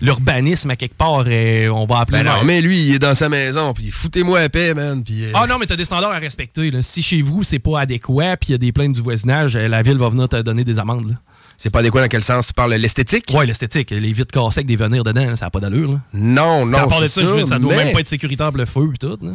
L'urbanisme, 0.00 0.70
à 0.70 0.76
quelque 0.76 0.96
part, 0.96 1.24
on 1.72 1.84
va 1.86 2.00
appeler... 2.00 2.22
Ben 2.22 2.24
non, 2.24 2.44
mais 2.44 2.60
lui, 2.60 2.80
il 2.88 2.94
est 2.94 2.98
dans 2.98 3.14
sa 3.14 3.28
maison, 3.28 3.72
puis 3.72 3.90
foutez-moi 3.90 4.40
à 4.40 4.48
paix, 4.48 4.74
man. 4.74 5.04
Puis, 5.04 5.24
euh, 5.24 5.30
Ah 5.34 5.46
non, 5.46 5.58
mais 5.58 5.66
t'as 5.66 5.76
des 5.76 5.84
standards 5.84 6.10
à 6.12 6.18
respecter. 6.18 6.70
là. 6.72 6.82
Si 6.82 7.00
chez 7.02 7.22
vous, 7.22 7.42
c'est 7.44 7.58
pas 7.60 7.80
adéquat, 7.80 8.36
puis 8.36 8.48
il 8.48 8.52
y 8.52 8.54
a 8.54 8.58
des 8.58 8.72
plaintes 8.72 8.94
du 8.94 9.02
voisinage, 9.02 9.54
euh, 9.56 9.68
la 9.68 9.82
ville 9.82 9.96
va 9.98 10.08
venir 10.08 10.28
te 10.28 10.40
donner 10.42 10.64
des 10.64 10.78
amendes. 10.80 11.10
là. 11.10 11.14
c'est 11.56 11.72
pas 11.72 11.78
adéquat 11.78 12.00
dans 12.02 12.08
quel 12.08 12.24
sens? 12.24 12.48
Tu 12.48 12.52
parles 12.54 12.74
l'esthétique? 12.74 13.26
Ouais, 13.32 13.46
l'esthétique. 13.46 13.90
Les 13.90 14.12
vitres 14.12 14.32
cassées 14.32 14.58
avec 14.60 14.66
des 14.66 14.76
venires 14.76 15.04
dedans, 15.04 15.26
là, 15.26 15.36
ça 15.36 15.46
n'a 15.46 15.50
pas 15.50 15.60
d'allure. 15.60 15.92
là. 15.92 16.00
Non, 16.12 16.66
non. 16.66 16.78
à 16.78 16.86
part 16.88 17.00
de 17.02 17.06
ça, 17.06 17.20
je 17.24 17.34
dire, 17.36 17.46
ça 17.46 17.58
doit 17.60 17.76
mais- 17.76 17.84
même 17.84 17.92
pas 17.94 18.00
être 18.00 18.08
sécuritaire 18.08 18.48
pour 18.48 18.58
le 18.58 18.66
feu 18.66 18.90
et 18.94 18.98
tout. 18.98 19.16
moi, 19.22 19.30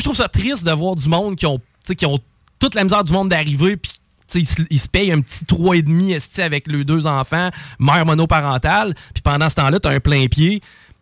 je 0.00 0.04
trouve 0.04 0.16
ça 0.16 0.28
triste 0.28 0.64
de 0.64 0.72
voir 0.72 0.96
du 0.96 1.08
monde 1.10 1.36
qui 1.36 1.44
ont, 1.46 1.60
qui 1.96 2.06
ont 2.06 2.18
toute 2.58 2.74
la 2.74 2.84
misère 2.84 3.04
du 3.04 3.12
monde 3.12 3.28
d'arriver, 3.28 3.76
puis 3.76 3.92
ils 4.34 4.46
se, 4.46 4.62
ils 4.70 4.80
se 4.80 4.88
payent 4.88 5.12
un 5.12 5.20
petit 5.20 5.44
3,5 5.44 6.14
esti, 6.14 6.42
avec 6.42 6.70
leurs 6.70 6.84
deux 6.84 7.06
enfants, 7.06 7.50
mère 7.78 8.06
monoparentale, 8.06 8.94
puis 9.12 9.22
pendant 9.22 9.48
ce 9.48 9.56
temps-là, 9.56 9.80
tu 9.80 9.88
as 9.88 9.92
un 9.92 10.00
plein 10.00 10.26
pied. 10.26 10.60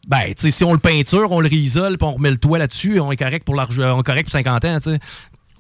Ben, 0.09 0.33
si 0.37 0.65
on 0.65 0.73
le 0.73 0.81
peinture, 0.81 1.31
on 1.31 1.41
le 1.41 1.49
risole, 1.49 1.97
puis 1.97 2.07
on 2.07 2.13
remet 2.13 2.33
le 2.33 2.37
toit 2.37 2.59
là-dessus, 2.59 2.99
on 2.99 3.13
est 3.13 3.17
correct 3.17 3.45
pour 3.45 3.55
l'argent, 3.55 3.97
on 3.97 4.01
est 4.01 4.05
correct 4.05 4.25
pour 4.25 4.33
50 4.33 4.65
ans. 4.65 4.79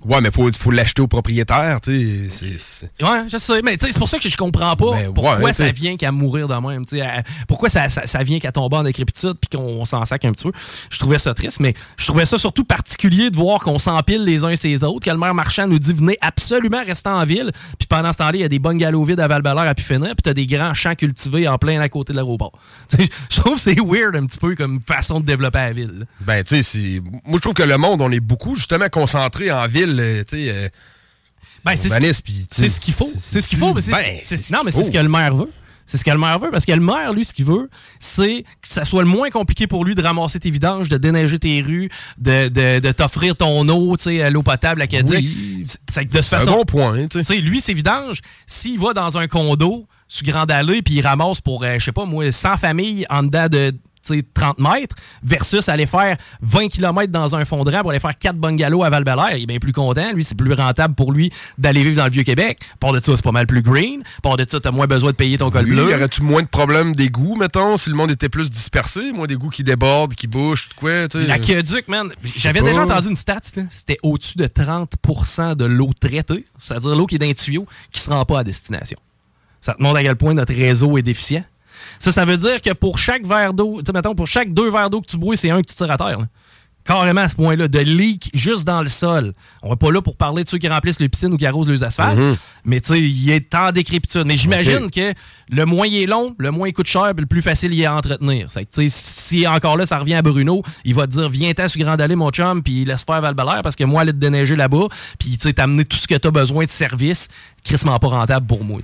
Ouais, 0.04 0.20
mais 0.20 0.30
faut, 0.30 0.50
faut 0.52 0.70
l'acheter 0.70 1.02
au 1.02 1.06
propriétaire, 1.06 1.80
tu 1.80 2.28
sais. 2.28 2.88
Ouais, 3.00 3.24
je 3.30 3.38
sais, 3.38 3.62
mais 3.62 3.76
tu 3.76 3.86
sais, 3.86 3.92
c'est 3.92 3.98
pour 3.98 4.08
ça 4.08 4.18
que 4.18 4.28
je 4.28 4.36
comprends 4.36 4.74
pas 4.76 4.92
Ben, 4.92 5.12
pourquoi 5.12 5.38
ouais, 5.38 5.52
ça 5.52 5.70
vient 5.70 5.96
qu'à 5.96 6.10
mourir 6.12 6.48
de 6.48 6.54
même. 6.54 6.84
tu 6.84 6.96
sais, 6.96 7.02
à- 7.02 7.22
pourquoi 7.46 7.68
ça, 7.68 7.88
ça, 7.88 8.06
ça 8.06 8.22
vient 8.22 8.38
qu'à 8.40 8.52
tomber 8.52 8.76
en 8.78 8.82
décrépitude 8.82 9.34
puis 9.40 9.56
qu'on 9.58 9.84
s'en 9.84 10.04
sac 10.04 10.24
un 10.24 10.32
petit 10.32 10.44
peu. 10.44 10.52
Je 10.90 10.98
trouvais 10.98 11.18
ça 11.18 11.34
triste, 11.34 11.60
mais 11.60 11.74
je 11.96 12.06
trouvais 12.06 12.26
ça 12.26 12.38
surtout 12.38 12.64
particulier 12.64 13.30
de 13.30 13.36
voir 13.36 13.60
qu'on 13.60 13.78
s'empile 13.78 14.24
les 14.24 14.44
uns 14.44 14.50
et 14.50 14.56
les 14.64 14.84
autres, 14.84 15.04
que 15.04 15.10
le 15.10 15.18
maire 15.18 15.34
marchand 15.34 15.66
nous 15.66 15.78
dit 15.78 15.92
venez 15.92 16.16
absolument 16.20 16.82
rester 16.84 17.10
en 17.10 17.24
ville, 17.24 17.50
puis 17.78 17.86
pendant 17.86 18.12
ce 18.12 18.18
temps-là, 18.18 18.32
il 18.34 18.40
y 18.40 18.44
a 18.44 18.48
des 18.48 18.58
bungalows 18.58 19.04
vides 19.04 19.20
à 19.20 19.28
val 19.28 19.42
à 19.46 19.74
pu 19.74 19.82
finir, 19.82 20.08
puis 20.14 20.22
t'as 20.22 20.34
des 20.34 20.46
grands 20.46 20.74
champs 20.74 20.94
cultivés 20.94 21.46
en 21.48 21.58
plein 21.58 21.80
à 21.80 21.88
côté 21.88 22.12
de 22.12 22.16
l'aéroport. 22.18 22.52
Je 23.30 23.36
trouve 23.40 23.54
que 23.54 23.60
c'est 23.60 23.78
weird 23.80 24.16
un 24.16 24.26
petit 24.26 24.38
peu 24.38 24.54
comme 24.54 24.80
façon 24.86 25.20
de 25.20 25.26
développer 25.26 25.58
la 25.58 25.72
ville. 25.72 26.06
Ben, 26.20 26.42
tu 26.44 26.62
sais, 26.62 27.00
moi, 27.24 27.36
je 27.36 27.40
trouve 27.40 27.54
que 27.54 27.62
le 27.62 27.76
monde, 27.78 28.00
on 28.00 28.10
est 28.10 28.20
beaucoup, 28.20 28.54
justement, 28.54 28.88
concentré 28.88 29.50
en 29.50 29.66
ville, 29.66 29.91
euh, 30.00 30.24
tu 30.24 30.36
sais. 30.48 30.70
Ben, 31.64 31.76
c'est 32.50 32.68
ce 32.68 32.80
qu'il 32.80 32.94
faut. 32.94 33.10
C'est 33.20 33.40
ce 33.40 33.48
qu'il 33.48 33.58
faut. 33.58 33.72
mais 33.74 33.80
c'est- 33.80 33.92
Ben, 33.92 34.20
non, 34.52 34.62
mais 34.64 34.72
c'est 34.72 34.84
ce 34.84 34.90
que 34.90 34.98
le 34.98 35.08
maire 35.08 35.34
veut. 35.36 35.50
C'est 35.86 35.98
ce 35.98 36.04
que 36.04 36.10
le 36.10 36.18
maire 36.18 36.38
veut. 36.38 36.50
Parce 36.50 36.64
que 36.64 36.72
le 36.72 36.80
maire, 36.80 37.12
lui, 37.12 37.24
ce 37.24 37.34
qu'il 37.34 37.44
veut, 37.44 37.68
c'est 38.00 38.42
que 38.62 38.68
ça 38.68 38.84
soit 38.84 39.02
le 39.02 39.08
moins 39.08 39.30
compliqué 39.30 39.66
pour 39.66 39.84
lui 39.84 39.94
de 39.94 40.02
ramasser 40.02 40.40
tes 40.40 40.50
vidanges, 40.50 40.88
de 40.88 40.96
déneiger 40.96 41.38
tes 41.38 41.60
rues, 41.60 41.90
de, 42.18 42.48
de, 42.48 42.78
de 42.78 42.92
t'offrir 42.92 43.36
ton 43.36 43.68
eau, 43.68 43.96
tu 43.96 44.04
sais, 44.04 44.30
l'eau 44.30 44.42
potable. 44.42 44.84
Oui. 44.90 45.62
C'est- 45.90 46.04
de 46.04 46.22
C'est 46.22 46.34
un 46.34 46.38
façon. 46.38 46.52
bon 46.52 46.64
point, 46.64 47.06
tu 47.08 47.22
sais. 47.22 47.36
lui, 47.36 47.60
ses 47.60 47.74
vidanges, 47.74 48.20
s'il 48.46 48.78
va 48.80 48.92
dans 48.94 49.18
un 49.18 49.26
condo 49.28 49.86
sur 50.08 50.26
Grande 50.26 50.50
Allée 50.50 50.82
puis 50.82 50.94
il 50.94 51.00
ramasse 51.06 51.40
pour, 51.40 51.62
euh, 51.64 51.74
je 51.78 51.84
sais 51.84 51.92
pas 51.92 52.04
moi, 52.06 52.30
100 52.30 52.56
familles 52.56 53.06
en 53.10 53.22
dedans 53.24 53.48
de 53.48 53.72
30 54.34 54.58
mètres 54.58 54.96
versus 55.22 55.68
aller 55.68 55.86
faire 55.86 56.16
20 56.42 56.68
km 56.68 57.10
dans 57.12 57.36
un 57.36 57.44
fondement 57.44 57.80
pour 57.80 57.90
aller 57.90 58.00
faire 58.00 58.16
4 58.18 58.36
bungalows 58.36 58.82
à 58.84 58.90
val 58.90 59.04
il 59.36 59.42
est 59.42 59.46
bien 59.46 59.58
plus 59.58 59.72
content. 59.72 60.12
Lui, 60.12 60.24
c'est 60.24 60.36
plus 60.36 60.52
rentable 60.52 60.94
pour 60.94 61.12
lui 61.12 61.32
d'aller 61.58 61.82
vivre 61.82 61.96
dans 61.96 62.04
le 62.04 62.10
Vieux-Québec. 62.10 62.58
Part 62.80 62.92
de 62.92 63.00
ça, 63.00 63.14
c'est 63.16 63.24
pas 63.24 63.32
mal 63.32 63.46
plus 63.46 63.62
green. 63.62 64.02
Part 64.22 64.36
de 64.36 64.44
ça, 64.48 64.60
t'as 64.60 64.70
moins 64.70 64.86
besoin 64.86 65.10
de 65.10 65.16
payer 65.16 65.38
ton 65.38 65.50
col 65.50 65.64
Lui, 65.64 65.72
bleu. 65.72 65.90
y 65.90 65.94
aurait-tu 65.94 66.22
moins 66.22 66.42
de 66.42 66.48
problèmes 66.48 66.94
d'égout, 66.94 67.36
mettons, 67.36 67.76
si 67.76 67.90
le 67.90 67.96
monde 67.96 68.10
était 68.10 68.28
plus 68.28 68.50
dispersé? 68.50 69.12
Moins 69.12 69.26
d'égouts 69.26 69.50
qui 69.50 69.64
débordent, 69.64 70.14
qui 70.14 70.26
bouchent, 70.26 70.68
de 70.68 70.74
quoi, 70.74 71.08
tu 71.08 71.20
sais? 71.20 71.26
L'aqueduc, 71.26 71.88
man. 71.88 72.12
J'avais 72.24 72.60
déjà 72.60 72.82
entendu 72.82 73.08
une 73.08 73.16
stat. 73.16 73.40
C'était 73.70 73.98
au-dessus 74.02 74.38
de 74.38 74.46
30% 74.46 75.54
de 75.56 75.64
l'eau 75.64 75.90
traitée, 75.98 76.44
c'est-à-dire 76.58 76.94
l'eau 76.96 77.06
qui 77.06 77.16
est 77.16 77.18
dans 77.18 77.28
un 77.28 77.34
tuyau, 77.34 77.66
qui 77.90 78.00
se 78.00 78.10
rend 78.10 78.24
pas 78.24 78.40
à 78.40 78.44
destination. 78.44 78.98
Ça 79.60 79.74
te 79.74 79.82
montre 79.82 79.96
à 79.96 80.02
quel 80.02 80.16
point 80.16 80.34
notre 80.34 80.52
réseau 80.52 80.98
est 80.98 81.02
déficient. 81.02 81.44
Ça, 81.98 82.12
ça 82.12 82.24
veut 82.24 82.38
dire 82.38 82.60
que 82.62 82.72
pour 82.72 82.98
chaque 82.98 83.26
verre 83.26 83.52
d'eau, 83.52 83.80
mettons, 83.94 84.14
pour 84.14 84.26
chaque 84.26 84.52
deux 84.52 84.70
verres 84.70 84.90
d'eau 84.90 85.00
que 85.00 85.06
tu 85.06 85.16
bois, 85.18 85.36
c'est 85.36 85.50
un 85.50 85.60
que 85.60 85.68
tu 85.68 85.74
tires 85.74 85.90
à 85.90 85.96
terre. 85.96 86.18
là. 86.20 86.26
Carrément 86.84 87.20
à 87.20 87.28
ce 87.28 87.36
point-là, 87.36 87.68
de 87.68 87.78
leak 87.78 88.30
juste 88.34 88.64
dans 88.64 88.82
le 88.82 88.88
sol. 88.88 89.34
On 89.62 89.70
n'est 89.70 89.76
pas 89.76 89.92
là 89.92 90.02
pour 90.02 90.16
parler 90.16 90.42
de 90.42 90.48
ceux 90.48 90.58
qui 90.58 90.66
remplissent 90.66 90.98
les 90.98 91.08
piscines 91.08 91.32
ou 91.32 91.36
qui 91.36 91.46
arrosent 91.46 91.68
les 91.70 91.84
asphaltes, 91.84 92.18
mais 92.64 92.80
tu 92.80 92.88
sais, 92.94 93.00
il 93.00 93.30
est 93.30 93.54
en 93.54 93.70
décrépitude. 93.70 94.24
Mais 94.26 94.36
j'imagine 94.36 94.90
que 94.90 95.12
le 95.48 95.64
moins 95.64 95.86
il 95.86 96.02
est 96.02 96.06
long, 96.06 96.34
le 96.38 96.50
moins 96.50 96.66
il 96.66 96.72
coûte 96.72 96.88
cher, 96.88 97.12
puis 97.14 97.20
le 97.20 97.26
plus 97.26 97.40
facile 97.40 97.72
il 97.72 97.80
est 97.82 97.86
à 97.86 97.94
entretenir. 97.94 98.46
C'est 98.50 98.64
que, 98.64 98.70
tu 98.74 98.88
sais, 98.90 98.96
si 99.38 99.46
encore 99.46 99.76
là, 99.76 99.86
ça 99.86 99.96
revient 99.96 100.14
à 100.14 100.22
Bruno, 100.22 100.64
il 100.84 100.96
va 100.96 101.06
te 101.06 101.12
dire 101.12 101.30
Viens-t'en 101.30 101.68
sur 101.68 101.80
Grande 101.80 102.00
Allée, 102.00 102.16
mon 102.16 102.30
chum, 102.30 102.64
puis 102.64 102.84
laisse 102.84 103.04
faire 103.04 103.20
val 103.20 103.36
parce 103.62 103.76
que 103.76 103.84
moi, 103.84 104.02
aller 104.02 104.12
te 104.12 104.16
déneiger 104.16 104.56
là-bas, 104.56 104.88
puis 105.20 105.34
tu 105.34 105.38
sais, 105.38 105.52
t'amener 105.52 105.84
tout 105.84 105.98
ce 105.98 106.08
que 106.08 106.16
tu 106.16 106.26
as 106.26 106.32
besoin 106.32 106.64
de 106.64 106.70
service, 106.70 107.28
crissement 107.62 107.96
pas 108.00 108.08
rentable 108.08 108.48
pour 108.48 108.64
moi. 108.64 108.80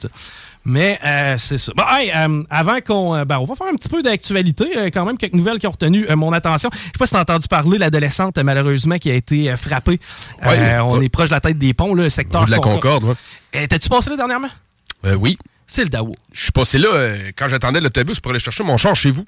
Mais 0.69 0.99
euh, 1.03 1.37
c'est 1.39 1.57
ça. 1.57 1.73
Bon, 1.75 1.83
hey, 1.89 2.13
euh, 2.15 2.43
avant 2.51 2.81
qu'on. 2.87 3.15
euh, 3.17 3.25
ben, 3.25 3.39
on 3.39 3.47
va 3.47 3.55
faire 3.55 3.69
un 3.73 3.75
petit 3.75 3.89
peu 3.89 4.03
d'actualité. 4.03 4.91
quand 4.93 5.07
même, 5.07 5.17
quelques 5.17 5.33
nouvelles 5.33 5.59
qui 5.59 5.67
ont 5.67 5.71
retenu 5.71 6.07
mon 6.15 6.31
attention. 6.33 6.69
Je 6.73 6.79
sais 6.79 6.91
pas 6.99 7.07
si 7.07 7.13
t'as 7.15 7.23
entendu 7.23 7.49
parler, 7.49 7.79
l'adolescente, 7.79 8.37
malheureusement, 8.39 8.99
qui 8.99 9.11
a 9.11 9.15
été 9.15 9.57
frappée. 9.57 9.99
Ouais, 10.45 10.79
on 10.81 11.01
est 11.01 11.09
proche 11.09 11.31
de 11.31 11.35
la 11.35 11.41
tête 11.41 11.57
des 11.57 11.73
ponts, 11.73 11.95
là, 11.95 12.05
le 12.05 12.11
secteur. 12.11 12.43
Ou 12.43 12.47
de 12.47 12.51
la 12.51 12.59
Concorde, 12.59 13.05
ouais. 13.05 13.15
Euh, 13.57 13.67
T'as-tu 13.67 13.89
passé 13.89 14.11
là 14.11 14.17
dernièrement? 14.17 14.51
Oui. 15.19 15.39
C'est 15.67 15.85
le 15.85 15.91
Daou. 15.91 16.15
Je 16.33 16.43
suis 16.45 16.53
passé 16.53 16.79
là 16.79 17.13
quand 17.37 17.49
j'attendais 17.49 17.81
l'autobus 17.81 18.21
pour 18.21 18.31
aller 18.31 18.41
chercher 18.41 18.63
mon 18.65 18.77
char 18.77 18.95
chez 18.95 19.11
vous. 19.11 19.25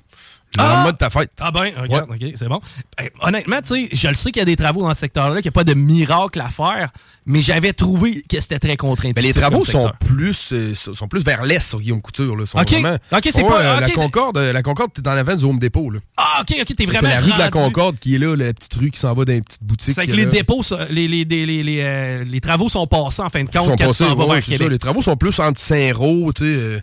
Le 0.59 0.65
Ah! 0.65 0.75
lendemain 0.79 0.93
de 0.93 0.97
ta 0.97 1.11
fête. 1.11 1.31
Ah 1.39 1.53
ben, 1.53 1.71
regarde, 1.81 2.11
ok, 2.11 2.33
c'est 2.35 2.49
bon. 2.49 2.61
Ben, 2.99 3.09
honnêtement, 3.21 3.59
tu 3.63 3.87
sais, 3.87 3.89
je 3.93 4.09
le 4.09 4.17
sais 4.17 4.33
qu'il 4.33 4.41
y 4.41 4.43
a 4.43 4.47
des 4.47 4.57
travaux 4.57 4.83
dans 4.83 4.93
ce 4.95 5.01
secteur-là, 5.01 5.37
qu'il 5.43 5.45
n'y 5.49 5.49
a 5.49 5.53
pas 5.53 5.63
de 5.63 5.75
miracle 5.75 6.41
à 6.41 6.49
faire, 6.49 6.91
mais 7.25 7.41
j'avais 7.41 7.73
trouvé 7.73 8.25
que 8.29 8.41
c'était 8.41 8.59
très 8.59 8.77
contraint. 8.77 9.13
Mais 9.15 9.23
les 9.23 9.33
travaux 9.33 9.65
sont 9.65 9.93
plus, 10.01 10.53
euh, 10.53 10.75
sont 10.75 11.07
plus 11.07 11.23
vers 11.23 11.45
l'est 11.45 11.61
sur 11.61 11.79
Guillaume 11.81 12.03
Couture. 12.03 12.35
Là. 12.37 12.47
Sont 12.47 12.59
Ok. 12.59 12.69
vraiment- 12.73 12.97
c'est 13.23 13.43
Ouais, 13.43 13.49
pas- 13.49 13.61
euh, 13.61 13.81
La 13.81 13.87
c'est- 13.87 13.93
Concorde, 13.93 14.39
euh, 14.39 14.53
la 14.53 14.63
Concorde, 14.63 14.93
t'es 14.93 15.07
en 15.07 15.13
avant 15.13 15.37
du 15.37 15.45
Home 15.45 15.61
Depot. 15.61 15.89
Là. 15.89 16.01
Ah, 16.17 16.39
ok, 16.41 16.57
ok, 16.63 16.67
t'es 16.67 16.75
C'est 16.79 16.85
vraiment 16.87 17.09
la 17.09 17.21
rue 17.21 17.33
de 17.33 17.39
la. 17.39 17.51
Concorde 17.51 17.99
qui 18.01 18.17
est 18.17 18.19
là, 18.19 18.35
la 18.35 18.53
petite 18.53 18.75
rue 18.75 18.91
qui 18.91 18.99
s'en 18.99 19.15
va 19.15 19.25
dans 19.25 19.33
une 19.33 19.45
petite 19.45 19.63
boutique. 19.63 19.95
C'est 19.95 20.07
que 20.09 20.17
les 20.17 20.27
dépôts, 20.27 20.65
ça, 20.65 20.87
les, 20.91 21.07
les, 21.07 21.25
les, 21.25 21.47
les, 21.47 21.63
les, 21.63 21.81
euh, 21.81 22.25
les 22.25 22.41
travaux 22.41 22.69
sont 22.69 22.89
passés 22.89 23.23
en 23.23 23.29
fin 23.29 23.45
de 23.45 23.49
Ils 23.49 23.57
compte 23.57 23.67
sont 23.67 23.77
quand 23.77 23.87
passés, 23.87 24.05
ouais, 24.05 24.27
vers 24.35 24.43
c'est 24.43 24.57
ça, 24.57 24.69
les 24.69 24.79
travaux 24.81 25.01
sont 25.01 25.17
plus 25.17 25.39
entre 25.39 25.61
Saint-Roch, 25.61 26.35
tu 26.35 26.43
sais. 26.43 26.59
euh, 26.59 26.81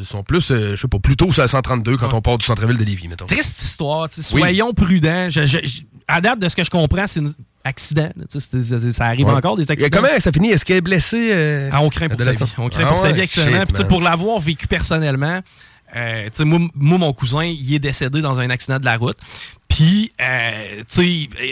ils 0.00 0.06
sont 0.06 0.22
plus, 0.22 0.50
euh, 0.50 0.76
je 0.76 0.80
sais 0.82 0.88
pas, 0.88 0.98
plutôt 0.98 1.30
sur 1.32 1.42
la 1.42 1.48
132 1.48 1.96
quand 1.96 2.12
on 2.14 2.20
part 2.20 2.38
du 2.38 2.44
centre-ville 2.46 2.76
de 2.76 2.84
Lévis, 2.84 3.08
mettons. 3.08 3.26
Triste 3.26 3.62
histoire, 3.62 4.08
tu 4.08 4.22
sais, 4.22 4.34
Oui. 4.34 4.40
soyons 4.40 4.72
prudents. 4.74 5.28
Je, 5.30 5.46
je, 5.46 5.58
je- 5.62 5.82
à 6.06 6.20
date 6.20 6.38
de 6.38 6.48
ce 6.48 6.56
que 6.56 6.62
je 6.64 6.70
comprends, 6.70 7.06
c'est 7.06 7.20
un 7.20 7.26
accident. 7.64 8.10
ça 8.28 9.04
arrive 9.06 9.26
Ouais. 9.26 9.32
encore, 9.32 9.56
des 9.56 9.64
Et 9.64 9.70
accidents. 9.70 9.98
comment 10.00 10.18
ça 10.18 10.32
finit? 10.32 10.50
Est-ce 10.50 10.64
qu'elle 10.64 10.76
est 10.76 10.80
blessée? 10.82 11.30
euh, 11.32 11.70
Ah, 11.72 11.80
on 11.82 11.88
craint 11.88 12.08
pour 12.08 12.20
sa 12.20 12.30
vie? 12.32 12.38
On 12.58 12.68
craint 12.68 12.82
Ah 12.84 12.88
pour 12.88 12.98
sa 12.98 13.06
ouais, 13.08 13.12
vie 13.14 13.22
actuellement. 13.22 13.60
shit, 13.74 13.88
pour 13.88 14.02
l'avoir 14.02 14.38
vécu 14.38 14.66
personnellement, 14.66 15.40
euh, 15.96 16.28
moi, 16.44 16.98
mon 16.98 17.12
cousin, 17.12 17.44
il 17.44 17.74
est 17.74 17.78
décédé 17.78 18.20
dans 18.20 18.40
un 18.40 18.50
accident 18.50 18.78
de 18.78 18.84
la 18.84 18.96
route. 18.96 19.16
Puis, 19.68 20.12
euh, 20.20 20.82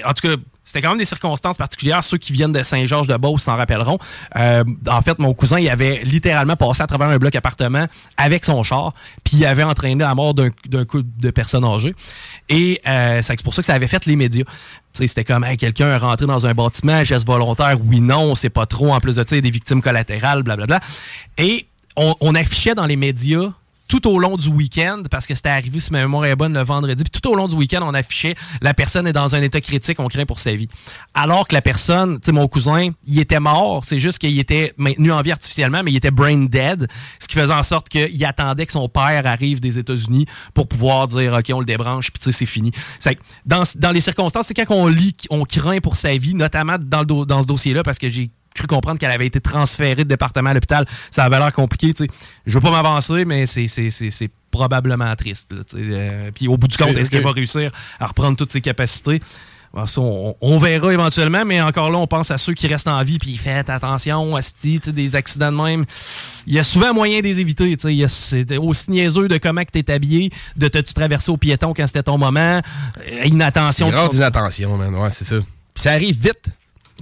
en 0.04 0.12
tout 0.12 0.28
cas, 0.28 0.34
c'était 0.64 0.80
quand 0.80 0.90
même 0.90 0.98
des 0.98 1.04
circonstances 1.04 1.56
particulières. 1.56 2.04
Ceux 2.04 2.18
qui 2.18 2.32
viennent 2.32 2.52
de 2.52 2.62
Saint-Georges-de-Beauce 2.62 3.42
s'en 3.42 3.56
rappelleront. 3.56 3.98
Euh, 4.36 4.62
en 4.88 5.00
fait, 5.02 5.18
mon 5.18 5.34
cousin, 5.34 5.58
il 5.58 5.68
avait 5.68 6.02
littéralement 6.04 6.54
passé 6.56 6.82
à 6.82 6.86
travers 6.86 7.08
un 7.08 7.18
bloc 7.18 7.34
appartement 7.34 7.86
avec 8.16 8.44
son 8.44 8.62
char, 8.62 8.94
puis 9.24 9.38
il 9.38 9.46
avait 9.46 9.64
entraîné 9.64 10.04
la 10.04 10.14
mort 10.14 10.34
d'un 10.34 10.50
couple 10.84 11.08
de 11.18 11.30
personnes 11.30 11.64
âgées. 11.64 11.94
Et 12.48 12.80
c'est 13.22 13.42
pour 13.42 13.54
ça 13.54 13.62
que 13.62 13.66
ça 13.66 13.74
avait 13.74 13.88
fait 13.88 14.06
les 14.06 14.14
médias. 14.16 14.44
C'était 14.92 15.24
comme 15.24 15.44
quelqu'un 15.56 15.88
est 15.88 15.96
rentré 15.96 16.26
dans 16.26 16.46
un 16.46 16.54
bâtiment, 16.54 17.02
geste 17.02 17.26
volontaire, 17.26 17.76
oui, 17.84 18.00
non, 18.00 18.20
on 18.20 18.34
sait 18.34 18.50
pas 18.50 18.66
trop. 18.66 18.92
En 18.92 19.00
plus 19.00 19.16
de 19.16 19.24
ça, 19.26 19.40
des 19.40 19.50
victimes 19.50 19.82
collatérales, 19.82 20.42
blablabla. 20.42 20.80
Et 21.38 21.66
on, 21.96 22.14
on 22.20 22.34
affichait 22.34 22.74
dans 22.74 22.86
les 22.86 22.96
médias 22.96 23.52
tout 23.92 24.08
au 24.08 24.18
long 24.18 24.38
du 24.38 24.48
week-end, 24.48 25.02
parce 25.10 25.26
que 25.26 25.34
c'était 25.34 25.50
arrivé, 25.50 25.78
si 25.78 25.92
ma 25.92 26.00
mémoire 26.00 26.24
est 26.24 26.34
bonne, 26.34 26.54
le 26.54 26.64
vendredi, 26.64 27.04
puis 27.04 27.20
tout 27.20 27.28
au 27.30 27.34
long 27.34 27.46
du 27.46 27.54
week-end, 27.56 27.80
on 27.82 27.92
affichait 27.92 28.36
la 28.62 28.72
personne 28.72 29.06
est 29.06 29.12
dans 29.12 29.34
un 29.34 29.42
état 29.42 29.60
critique, 29.60 30.00
on 30.00 30.08
craint 30.08 30.24
pour 30.24 30.38
sa 30.38 30.54
vie. 30.54 30.66
Alors 31.12 31.46
que 31.46 31.54
la 31.54 31.60
personne, 31.60 32.18
tu 32.18 32.24
sais, 32.24 32.32
mon 32.32 32.48
cousin, 32.48 32.88
il 33.06 33.18
était 33.20 33.38
mort, 33.38 33.84
c'est 33.84 33.98
juste 33.98 34.18
qu'il 34.18 34.38
était 34.38 34.72
maintenu 34.78 35.12
en 35.12 35.20
vie 35.20 35.30
artificiellement, 35.30 35.82
mais 35.82 35.90
il 35.90 35.96
était 35.96 36.10
brain 36.10 36.46
dead, 36.46 36.88
ce 37.18 37.28
qui 37.28 37.34
faisait 37.34 37.52
en 37.52 37.62
sorte 37.62 37.90
qu'il 37.90 38.24
attendait 38.24 38.64
que 38.64 38.72
son 38.72 38.88
père 38.88 39.26
arrive 39.26 39.60
des 39.60 39.76
États-Unis 39.76 40.24
pour 40.54 40.68
pouvoir 40.68 41.06
dire, 41.08 41.34
OK, 41.34 41.50
on 41.52 41.60
le 41.60 41.66
débranche, 41.66 42.12
puis 42.12 42.20
tu 42.22 42.32
sais, 42.32 42.38
c'est 42.38 42.46
fini. 42.46 42.72
Dans, 43.44 43.64
dans 43.76 43.92
les 43.92 44.00
circonstances, 44.00 44.46
c'est 44.46 44.54
quand 44.54 44.74
on 44.74 44.86
lit, 44.86 45.16
on 45.28 45.44
craint 45.44 45.80
pour 45.80 45.96
sa 45.96 46.16
vie, 46.16 46.34
notamment 46.34 46.76
dans, 46.80 47.00
le 47.00 47.26
dans 47.26 47.42
ce 47.42 47.46
dossier-là, 47.46 47.82
parce 47.82 47.98
que 47.98 48.08
j'ai 48.08 48.30
cru 48.54 48.66
comprendre 48.66 48.98
qu'elle 48.98 49.10
avait 49.10 49.26
été 49.26 49.40
transférée 49.40 50.04
de 50.04 50.08
département 50.08 50.50
à 50.50 50.54
l'hôpital. 50.54 50.86
Ça 51.10 51.24
avait 51.24 51.38
l'air 51.38 51.52
compliqué. 51.52 51.92
Je 51.98 52.04
Je 52.46 52.54
veux 52.54 52.60
pas 52.60 52.70
m'avancer, 52.70 53.24
mais 53.24 53.46
c'est 53.46 54.30
probablement 54.50 55.14
triste. 55.16 55.52
Euh, 55.74 56.30
puis 56.34 56.46
au 56.48 56.56
bout 56.56 56.68
du 56.68 56.76
compte, 56.76 56.96
est-ce 56.96 57.10
qu'elle 57.10 57.22
va 57.22 57.32
réussir 57.32 57.70
à 57.98 58.06
reprendre 58.06 58.36
toutes 58.36 58.50
ses 58.50 58.60
capacités? 58.60 59.20
on, 59.96 60.58
verra 60.58 60.92
éventuellement, 60.92 61.44
mais 61.44 61.60
encore 61.60 61.90
là, 61.90 61.98
on 61.98 62.06
pense 62.06 62.30
à 62.30 62.38
ceux 62.38 62.52
qui 62.52 62.66
restent 62.66 62.88
en 62.88 63.02
vie, 63.02 63.18
puis 63.18 63.36
faites 63.36 63.70
attention, 63.70 64.36
asti, 64.36 64.78
des 64.78 65.16
accidents 65.16 65.50
de 65.50 65.56
même. 65.56 65.84
Il 66.46 66.54
y 66.54 66.58
a 66.58 66.62
souvent 66.62 66.92
moyen 66.92 67.20
de 67.20 67.24
les 67.24 67.40
éviter. 67.40 67.76
C'est 68.08 68.58
aussi 68.58 68.90
niaiseux 68.90 69.28
de 69.28 69.38
comment 69.38 69.62
tu 69.64 69.78
es 69.78 69.90
habillé, 69.90 70.30
de 70.56 70.68
te 70.68 70.78
traverser 70.92 71.30
au 71.30 71.36
piéton 71.36 71.72
quand 71.74 71.86
c'était 71.86 72.02
ton 72.02 72.18
moment. 72.18 72.60
Euh, 73.06 73.24
inattention. 73.24 73.90
inattention, 74.12 74.76
man. 74.76 74.94
Ouais, 74.94 75.10
c'est 75.10 75.24
ça. 75.24 75.36
ça 75.74 75.92
arrive 75.92 76.20
vite. 76.20 76.50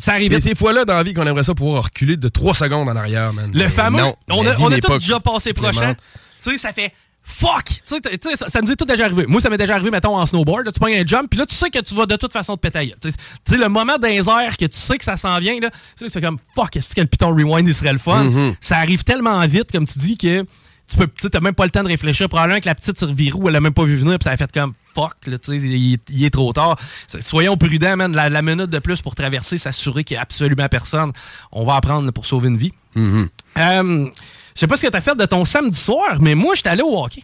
Ça 0.01 0.13
arrive 0.13 0.35
vite. 0.35 0.43
ces 0.43 0.55
fois-là 0.55 0.85
dans 0.85 0.95
la 0.95 1.03
vie 1.03 1.15
qu'on 1.15 1.27
aimerait 1.27 1.45
ça 1.45 1.55
pouvoir 1.55 1.85
reculer 1.85 2.17
de 2.17 2.29
3 2.29 2.55
secondes 2.55 2.89
en 2.89 2.97
arrière, 2.97 3.33
man. 3.33 3.51
Le 3.53 3.69
fameux. 3.69 4.03
on 4.29 4.47
a, 4.47 4.59
on 4.59 4.73
a 4.73 4.79
tous 4.79 4.99
déjà 4.99 5.21
passé 5.21 5.53
prochain. 5.53 5.95
Tu 6.43 6.51
sais, 6.51 6.59
ça 6.59 6.73
fait 6.73 6.93
fuck! 7.23 7.67
Tu 7.67 7.81
sais, 7.85 8.37
ça, 8.37 8.49
ça, 8.49 8.61
nous 8.61 8.73
est 8.73 8.77
tout 8.77 8.85
déjà 8.85 9.05
arrivé. 9.05 9.27
Moi, 9.27 9.41
ça 9.41 9.51
m'est 9.51 9.59
déjà 9.59 9.75
arrivé, 9.75 9.91
mettons, 9.91 10.17
en 10.17 10.27
snowboard. 10.27 10.73
tu 10.73 10.81
prends 10.81 10.91
un 10.91 11.05
jump, 11.07 11.29
puis 11.31 11.39
là, 11.39 11.47
tu 11.47 11.55
sais 11.55 11.71
que 11.71 11.79
tu 11.79 11.95
vas 11.95 12.07
de 12.07 12.17
toute 12.17 12.33
façon 12.33 12.57
te 12.57 12.67
péter. 12.67 12.95
Tu 13.01 13.11
sais, 13.11 13.57
le 13.57 13.69
moment 13.69 13.99
d'un 13.99 14.09
air 14.09 14.57
que 14.57 14.65
tu 14.65 14.79
sais 14.79 14.99
que 14.99 15.05
ça 15.05 15.17
s'en 15.17 15.39
vient, 15.39 15.59
là, 15.61 15.71
tu 15.71 15.77
sais, 15.97 16.09
c'est 16.09 16.21
comme 16.21 16.39
fuck, 16.55 16.77
est-ce 16.77 16.95
que 16.95 17.01
le 17.01 17.07
Python 17.07 17.31
Rewind, 17.31 17.69
il 17.69 17.75
serait 17.75 17.93
le 17.93 17.99
fun? 17.99 18.25
Mm-hmm. 18.25 18.55
Ça 18.61 18.79
arrive 18.79 19.05
tellement 19.05 19.47
vite, 19.47 19.71
comme 19.71 19.87
tu 19.87 19.99
dis, 19.99 20.17
que 20.17 20.45
tu 20.89 20.97
peux, 20.97 21.07
tu 21.07 21.41
même 21.41 21.55
pas 21.55 21.65
le 21.65 21.71
temps 21.71 21.83
de 21.83 21.89
réfléchir. 21.89 22.29
Probablement 22.29 22.61
que 22.61 22.67
la 22.67 22.75
petite 22.75 22.99
sur 22.99 23.13
Virou, 23.13 23.49
elle 23.49 23.57
a 23.57 23.61
même 23.61 23.75
pas 23.75 23.85
vu 23.85 23.97
venir, 23.97 24.19
puis 24.19 24.25
ça 24.25 24.31
a 24.31 24.37
fait 24.37 24.51
comme 24.51 24.73
fuck, 24.95 25.15
là, 25.27 25.37
il, 25.49 25.99
il, 26.09 26.25
est 26.25 26.31
trop 26.31 26.53
tard. 26.53 26.77
Soyons 27.07 27.57
prudents, 27.57 27.97
man. 27.97 28.13
La, 28.15 28.43
minute 28.43 28.71
de 28.71 28.79
plus 28.79 29.03
pour 29.03 29.15
traverser, 29.15 29.59
s'assurer 29.59 30.05
qu'il 30.05 30.17
n'y 30.17 30.19
a 30.19 30.23
absolument 30.23 30.69
personne. 30.69 31.13
On 31.53 31.65
va 31.65 31.77
apprendre 31.77 32.11
pour 32.13 32.27
sauver 32.27 32.49
une 32.49 32.57
vie. 32.57 32.73
Mm-hmm. 32.97 33.29
euh, 33.59 34.09
je 34.55 34.61
sais 34.61 34.67
pas 34.67 34.77
ce 34.77 34.83
que 34.83 34.91
tu 34.91 34.97
as 34.97 35.01
fait 35.01 35.17
de 35.17 35.25
ton 35.27 35.45
samedi 35.45 35.79
soir, 35.79 36.19
mais 36.21 36.35
moi, 36.35 36.55
j'étais 36.55 36.71
allé 36.71 36.83
au 36.83 37.03
hockey. 37.03 37.23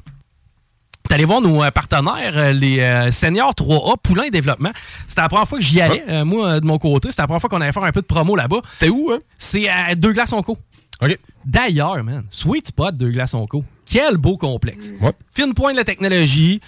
T'es 1.09 1.15
allé 1.15 1.25
voir 1.25 1.41
nos 1.41 1.63
euh, 1.63 1.71
partenaires, 1.71 2.37
euh, 2.37 2.53
les 2.53 2.81
euh, 2.81 3.11
Seniors 3.11 3.53
3A 3.53 3.97
Poulain 4.03 4.29
Développement. 4.29 4.73
C'était 5.07 5.21
la 5.21 5.29
première 5.29 5.49
fois 5.49 5.59
que 5.59 5.65
j'y 5.65 5.81
allais, 5.81 6.25
moi, 6.25 6.61
de 6.61 6.67
mon 6.67 6.79
côté. 6.79 7.11
C'était 7.11 7.23
la 7.23 7.29
première 7.29 7.41
fois 7.41 7.51
qu'on 7.51 7.61
allait 7.61 7.73
faire 7.73 7.85
un 7.85 7.93
peu 7.93 8.01
de 8.01 8.07
promo 8.07 8.35
là-bas. 8.37 8.61
C'est 8.79 8.89
où, 8.89 9.11
hein? 9.13 9.19
C'est 9.39 9.69
à 9.69 9.95
Deux 9.95 10.13
Glaces 10.13 10.33
en 10.33 10.43
Co. 10.43 10.59
OK. 11.03 11.19
D'ailleurs, 11.45 12.03
man, 12.03 12.25
Sweet 12.31 12.69
Spot 12.69 12.97
Deux 12.97 13.11
Glaces 13.11 13.35
en 13.35 13.47
Co. 13.47 13.65
Quel 13.85 14.17
beau 14.17 14.37
complexe. 14.37 14.93
Ouais. 15.01 15.13
Fine 15.33 15.55
point 15.55 15.71
de 15.71 15.77
la 15.77 15.85
technologie, 15.85 16.61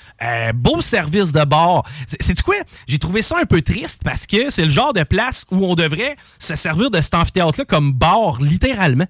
beau 0.54 0.80
service 0.80 1.32
de 1.32 1.44
bord. 1.44 1.84
C'est 2.20 2.40
quoi? 2.42 2.54
J'ai 2.86 2.98
trouvé 2.98 3.22
ça 3.22 3.38
un 3.40 3.44
peu 3.44 3.60
triste 3.60 4.02
parce 4.04 4.24
que 4.24 4.50
c'est 4.50 4.62
le 4.64 4.70
genre 4.70 4.92
de 4.92 5.02
place 5.02 5.44
où 5.50 5.64
on 5.64 5.74
devrait 5.74 6.16
se 6.38 6.54
servir 6.54 6.92
de 6.92 7.00
cet 7.00 7.14
amphithéâtre-là 7.14 7.64
comme 7.64 7.92
bar, 7.92 8.40
littéralement 8.40 9.06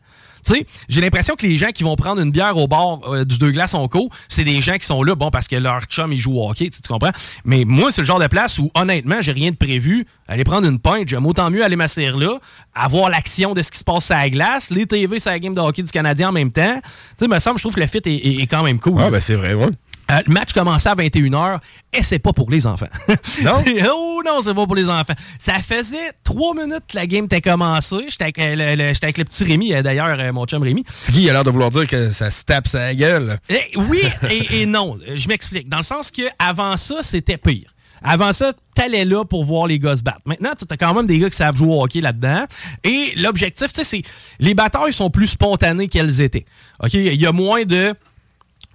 j'ai 0.88 1.00
l'impression 1.00 1.34
que 1.36 1.46
les 1.46 1.56
gens 1.56 1.70
qui 1.70 1.82
vont 1.84 1.96
prendre 1.96 2.20
une 2.20 2.30
bière 2.30 2.56
au 2.56 2.66
bord 2.66 3.00
euh, 3.08 3.24
du 3.24 3.38
Deux 3.38 3.50
Glaces 3.50 3.74
en 3.74 3.88
co, 3.88 4.10
c'est 4.28 4.44
des 4.44 4.60
gens 4.60 4.76
qui 4.76 4.86
sont 4.86 5.02
là, 5.02 5.14
bon, 5.14 5.30
parce 5.30 5.48
que 5.48 5.56
leur 5.56 5.84
chum, 5.84 6.12
il 6.12 6.18
joue 6.18 6.38
au 6.38 6.50
hockey, 6.50 6.70
tu 6.70 6.80
comprends? 6.86 7.12
Mais 7.44 7.64
moi, 7.64 7.90
c'est 7.90 8.02
le 8.02 8.06
genre 8.06 8.20
de 8.20 8.26
place 8.26 8.58
où, 8.58 8.70
honnêtement, 8.74 9.20
j'ai 9.20 9.32
rien 9.32 9.50
de 9.50 9.56
prévu. 9.56 10.06
Aller 10.26 10.44
prendre 10.44 10.68
une 10.68 10.78
pinte, 10.78 11.08
j'aime 11.08 11.26
autant 11.26 11.50
mieux 11.50 11.64
aller 11.64 11.76
m'asseoir 11.76 12.18
là, 12.18 12.38
avoir 12.74 13.08
l'action 13.08 13.54
de 13.54 13.62
ce 13.62 13.70
qui 13.70 13.78
se 13.78 13.84
passe 13.84 14.10
à 14.10 14.18
la 14.18 14.30
glace, 14.30 14.70
les 14.70 14.86
TV 14.86 15.20
sur 15.20 15.30
la 15.30 15.38
game 15.38 15.54
de 15.54 15.60
hockey 15.60 15.82
du 15.82 15.90
Canadien 15.90 16.28
en 16.28 16.32
même 16.32 16.52
temps. 16.52 16.80
Tu 17.16 17.24
sais, 17.24 17.28
me 17.28 17.38
semble, 17.38 17.58
je 17.58 17.62
trouve 17.62 17.74
que 17.74 17.80
le 17.80 17.86
fit 17.86 18.02
est, 18.04 18.46
quand 18.46 18.62
même 18.62 18.78
cool. 18.78 19.00
Ah, 19.00 19.10
ben 19.10 19.20
c'est 19.20 19.36
vrai, 19.36 19.54
ouais. 19.54 19.68
Euh, 20.10 20.20
le 20.26 20.32
match 20.32 20.52
commençait 20.52 20.88
à 20.88 20.94
21h 20.94 21.58
et 21.92 22.02
c'est 22.02 22.18
pas 22.18 22.32
pour 22.32 22.50
les 22.50 22.66
enfants. 22.66 22.88
Non? 23.42 23.62
oh 23.92 24.22
non, 24.24 24.40
c'est 24.40 24.54
pas 24.54 24.66
pour 24.66 24.74
les 24.74 24.88
enfants. 24.88 25.14
Ça 25.38 25.54
faisait 25.54 26.12
trois 26.24 26.54
minutes 26.54 26.84
que 26.88 26.96
la 26.96 27.06
game 27.06 27.26
était 27.26 27.40
commencée. 27.40 28.06
J'étais 28.08 28.24
avec, 28.24 28.36
le, 28.38 29.04
avec 29.04 29.18
le 29.18 29.24
petit 29.24 29.44
Rémi, 29.44 29.74
euh, 29.74 29.82
d'ailleurs, 29.82 30.18
euh, 30.18 30.32
mon 30.32 30.46
chum 30.46 30.62
Rémi. 30.62 30.84
Tiggy 31.04 31.28
a 31.28 31.34
l'air 31.34 31.44
de 31.44 31.50
vouloir 31.50 31.70
dire 31.70 31.86
que 31.86 32.10
ça 32.10 32.30
se 32.30 32.44
tape 32.44 32.68
sa 32.68 32.94
gueule. 32.94 33.38
Eh, 33.48 33.76
oui 33.76 34.00
et, 34.50 34.66
non. 34.66 34.98
Je 35.14 35.28
m'explique. 35.28 35.68
Dans 35.68 35.78
le 35.78 35.82
sens 35.82 36.10
que 36.10 36.22
avant 36.38 36.76
ça, 36.76 37.02
c'était 37.02 37.36
pire. 37.36 37.74
Avant 38.02 38.32
ça, 38.32 38.52
t'allais 38.74 39.04
là 39.04 39.24
pour 39.24 39.44
voir 39.44 39.66
les 39.66 39.78
gars 39.78 39.96
se 39.96 40.02
battre. 40.02 40.20
Maintenant, 40.24 40.50
tu 40.56 40.64
as 40.68 40.76
quand 40.76 40.94
même 40.94 41.06
des 41.06 41.18
gars 41.18 41.30
qui 41.30 41.36
savent 41.36 41.56
jouer 41.56 41.68
au 41.68 41.82
hockey 41.82 42.00
là-dedans. 42.00 42.44
Et 42.84 43.12
l'objectif, 43.16 43.68
tu 43.72 43.78
sais, 43.78 43.84
c'est 43.84 44.02
les 44.38 44.54
batailles 44.54 44.92
sont 44.92 45.10
plus 45.10 45.26
spontanées 45.26 45.88
qu'elles 45.88 46.20
étaient. 46.20 46.46
OK? 46.82 46.94
Il 46.94 47.20
y 47.20 47.26
a 47.26 47.32
moins 47.32 47.64
de 47.64 47.94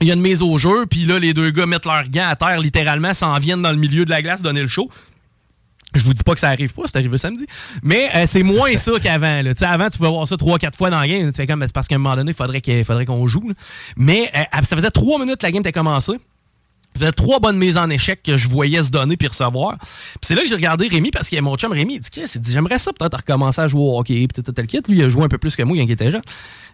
il 0.04 0.08
y 0.08 0.12
a 0.12 0.14
une 0.14 0.22
mise 0.22 0.42
au 0.42 0.58
jeu, 0.58 0.86
puis 0.86 1.06
là, 1.06 1.20
les 1.20 1.34
deux 1.34 1.52
gars 1.52 1.66
mettent 1.66 1.86
leurs 1.86 2.10
gants 2.10 2.28
à 2.28 2.36
terre, 2.36 2.60
littéralement, 2.60 3.14
s'en 3.14 3.38
viennent 3.40 3.62
dans 3.62 3.72
le 3.72 3.78
milieu 3.78 4.06
de 4.06 4.10
la 4.10 4.22
glace 4.22 4.42
donner 4.42 4.62
le 4.62 4.68
show. 4.68 4.90
Je 5.96 6.04
vous 6.04 6.14
dis 6.14 6.24
pas 6.24 6.34
que 6.34 6.40
ça 6.40 6.50
arrive 6.50 6.74
pas, 6.74 6.84
c'est 6.86 6.98
arrivé 6.98 7.18
samedi. 7.18 7.46
Mais 7.84 8.10
euh, 8.16 8.26
c'est 8.26 8.42
moins 8.42 8.76
ça 8.78 8.94
qu'avant. 9.02 9.42
Avant, 9.62 9.90
tu 9.90 9.98
pouvais 9.98 10.10
voir 10.10 10.28
ça 10.28 10.38
trois, 10.38 10.58
quatre 10.58 10.76
fois 10.76 10.90
dans 10.90 11.00
la 11.00 11.08
game. 11.08 11.32
Tu 11.32 11.36
fais 11.36 11.46
comme, 11.46 11.62
c'est 11.62 11.74
parce 11.74 11.88
qu'à 11.88 11.96
un 11.96 12.00
moment 12.00 12.16
donné, 12.16 12.32
il 12.32 12.84
faudrait 12.84 13.06
qu'on 13.06 13.28
joue. 13.28 13.52
Mais 13.96 14.30
euh, 14.36 14.62
ça 14.64 14.76
faisait 14.76 14.90
trois 14.90 15.20
minutes 15.20 15.38
que 15.38 15.46
la 15.46 15.52
game 15.52 15.62
était 15.62 15.72
commencée. 15.72 16.20
Ça 16.96 17.00
faisait 17.00 17.12
trois 17.12 17.40
bonnes 17.40 17.58
mises 17.58 17.78
en 17.78 17.90
échec 17.90 18.22
que 18.24 18.38
je 18.38 18.48
voyais 18.48 18.82
se 18.82 18.90
donner 18.90 19.18
puis 19.18 19.28
recevoir. 19.28 19.78
Puis 19.80 20.20
c'est 20.24 20.36
là 20.36 20.42
que 20.42 20.48
j'ai 20.48 20.56
regardé 20.56 20.88
Rémi 20.88 21.12
parce 21.12 21.30
qu'il 21.30 21.40
mon 21.44 21.56
chum 21.58 21.72
Rémi. 21.72 21.96
Il 21.96 22.00
dit, 22.00 22.10
il 22.16 22.42
dit 22.42 22.52
j'aimerais 22.52 22.80
ça 22.80 22.92
peut-être 22.92 23.18
recommencer 23.18 23.62
à 23.62 23.68
jouer 23.68 23.82
au 23.82 24.00
hockey. 24.00 24.28
Puis 24.28 24.44
tel 24.44 24.68
kit. 24.68 24.82
Lui, 24.88 24.98
il 24.98 25.04
a 25.04 25.10
joué 25.10 25.24
un 25.24 25.30
peu 25.30 25.38
plus 25.38 25.56
que 25.56 25.64
moi, 25.64 25.78
il 25.78 25.90
était 25.90 26.12
jeune. 26.12 26.24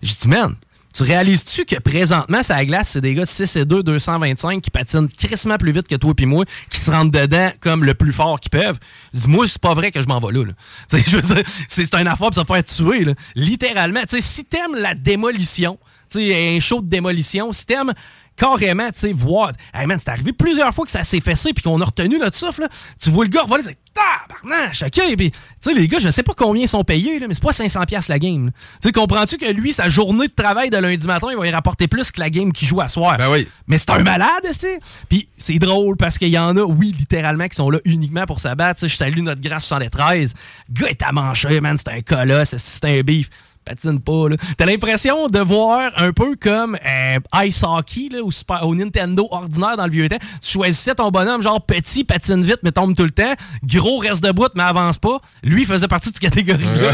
J'ai 0.01 0.15
dit, 0.21 0.27
man, 0.29 0.55
tu 0.93 1.04
réalises-tu 1.04 1.65
que 1.65 1.75
présentement, 1.80 2.41
ça 2.41 2.63
glace, 2.65 2.89
c'est 2.89 3.02
des 3.02 3.13
gars 3.13 3.23
de 3.23 3.30
6 3.30 3.56
et 3.58 3.65
2, 3.65 3.84
225 3.84 4.62
qui 4.62 4.71
patinent 4.71 5.08
crissement 5.08 5.58
plus 5.58 5.71
vite 5.71 5.88
que 5.88 5.95
toi 5.95 6.13
et 6.17 6.25
moi, 6.25 6.45
qui 6.69 6.80
se 6.80 6.89
rentrent 6.89 7.12
dedans 7.12 7.52
comme 7.60 7.84
le 7.84 7.93
plus 7.93 8.12
fort 8.12 8.39
qu'ils 8.39 8.52
peuvent? 8.52 8.80
Moi, 9.28 9.47
c'est 9.47 9.62
pas 9.62 9.73
vrai 9.73 9.91
que 9.91 10.02
je 10.02 10.08
m'en 10.08 10.19
vais 10.19 10.34
là. 10.34 10.54
C'est 11.67 11.95
un 11.95 12.06
affaire 12.06 12.30
pour 12.30 12.34
se 12.34 12.43
faire 12.43 12.63
tuer. 12.63 13.06
Là. 13.06 13.13
Littéralement. 13.36 14.02
si 14.08 14.45
t'aimes 14.45 14.75
la 14.75 14.95
démolition, 14.95 15.78
un 16.15 16.60
show 16.60 16.82
de 16.82 16.89
démolition, 16.89 17.54
si 17.54 17.65
t'aimes 17.65 17.93
carrément, 18.39 18.88
tu 18.88 18.99
sais, 18.99 19.13
voir. 19.13 19.52
Hey 19.73 19.86
man, 19.86 19.99
c'est 20.02 20.10
arrivé 20.10 20.32
plusieurs 20.32 20.73
fois 20.73 20.86
que 20.86 20.91
ça 20.91 21.04
s'est 21.04 21.19
fessé 21.19 21.54
puis 21.54 21.63
qu'on 21.63 21.80
a 21.82 21.86
retenu 21.86 22.17
notre 22.17 22.38
souffle. 22.38 22.62
Là. 22.62 22.69
Tu 23.02 23.10
vois 23.10 23.25
le 23.25 23.30
gars 23.30 23.43
revoler, 23.43 23.78
tabarnache, 23.93 24.84
ok. 24.84 25.15
Puis, 25.17 25.32
tu 25.32 25.38
sais, 25.60 25.73
les 25.73 25.88
gars, 25.88 25.99
je 25.99 26.10
sais 26.10 26.23
pas 26.23 26.34
combien 26.36 26.63
ils 26.63 26.69
sont 26.69 26.84
payés, 26.84 27.19
là, 27.19 27.28
mais 27.28 27.34
c'est 27.34 27.43
pas 27.43 27.52
500$ 27.52 28.06
la 28.08 28.19
game. 28.19 28.52
Tu 28.52 28.88
sais, 28.88 28.91
comprends-tu 28.91 29.38
que 29.38 29.52
lui, 29.52 29.73
sa 29.73 29.89
journée 29.89 30.28
de 30.28 30.34
travail 30.34 30.69
de 30.69 30.78
lundi 30.78 31.06
matin, 31.06 31.28
il 31.32 31.38
va 31.38 31.47
y 31.47 31.52
rapporter 31.52 31.88
plus 31.88 32.12
que 32.12 32.19
la 32.19 32.30
game 32.30 32.54
qu'il 32.54 32.67
joue 32.67 32.82
à 32.82 32.88
soir? 32.88 33.17
Ben 33.17 33.30
oui. 33.30 33.47
Mais 33.67 33.78
c'est 33.78 33.91
un 33.91 34.04
malade, 34.04 34.47
c'est. 34.54 34.80
Puis 35.10 35.28
c'est 35.36 35.60
drôle 35.60 35.97
parce 35.97 36.17
qu'il 36.17 36.30
y 36.30 36.38
en 36.38 36.56
a, 36.56 36.62
oui, 36.62 36.95
littéralement, 36.97 37.47
qui 37.47 37.56
sont 37.56 37.69
là 37.69 37.80
uniquement 37.84 38.25
pour 38.25 38.39
s'abattre. 38.39 38.88
Je 38.88 38.95
salue 38.95 39.19
notre 39.19 39.41
grâce 39.41 39.65
73. 39.65 40.34
Le 40.69 40.82
gars 40.82 40.89
est 40.89 41.02
à 41.04 41.12
manger, 41.12 41.60
man. 41.60 41.78
C'est 41.78 41.91
un 41.91 42.02
colosse, 42.02 42.56
c'est 42.56 42.86
un 42.86 43.02
beef 43.02 43.30
patine 43.69 43.99
pas. 43.99 44.25
T'as 44.58 44.65
l'impression 44.65 45.27
de 45.27 45.39
voir 45.39 45.91
un 45.97 46.12
peu 46.12 46.36
comme 46.36 46.75
euh, 46.75 47.43
Ice 47.45 47.62
Hockey 47.63 48.10
là, 48.12 48.19
au, 48.63 48.75
Nintendo 48.75 49.27
ordinaire 49.29 49.77
dans 49.77 49.86
le 49.86 49.91
vieux 49.91 50.10
temps. 50.10 50.17
Tu 50.41 50.51
choisissais 50.51 50.95
ton 50.95 51.12
bonhomme 51.12 51.41
genre 51.41 51.62
petit, 51.62 52.03
patine 52.03 52.43
vite, 52.43 52.60
mais 52.63 52.71
tombe 52.71 52.95
tout 52.95 53.03
le 53.03 53.12
temps. 53.12 53.34
Gros, 53.63 53.99
reste 53.99 54.23
debout, 54.23 54.47
mais 54.55 54.63
avance 54.63 54.97
pas. 54.97 55.19
Lui, 55.43 55.65
faisait 55.65 55.88
partie 55.88 56.10
de 56.10 56.15
cette 56.15 56.23
catégorie-là. 56.23 56.93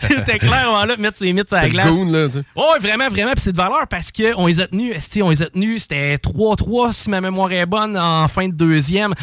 Il 0.10 0.18
était 0.18 0.38
clairement 0.38 0.84
là, 0.84 0.96
mettre 0.96 1.18
ses 1.18 1.32
mythes 1.32 1.52
à 1.52 1.62
la 1.62 1.68
glace. 1.68 1.88
oh, 2.54 2.74
vraiment, 2.80 3.08
vraiment. 3.08 3.32
Puis 3.32 3.42
c'est 3.42 3.52
de 3.52 3.56
valeur 3.56 3.86
parce 3.90 4.12
qu'on 4.12 4.46
les 4.46 4.60
a 4.60 4.68
tenus. 4.68 4.94
On 5.20 5.30
les 5.30 5.42
a 5.42 5.46
tenus. 5.46 5.82
C'était 5.82 6.16
3-3, 6.16 6.92
si 6.92 7.10
ma 7.10 7.20
mémoire 7.20 7.50
est 7.52 7.66
bonne, 7.66 7.96
en 7.96 8.28
fin 8.28 8.48
de 8.48 8.54
deuxième. 8.54 9.14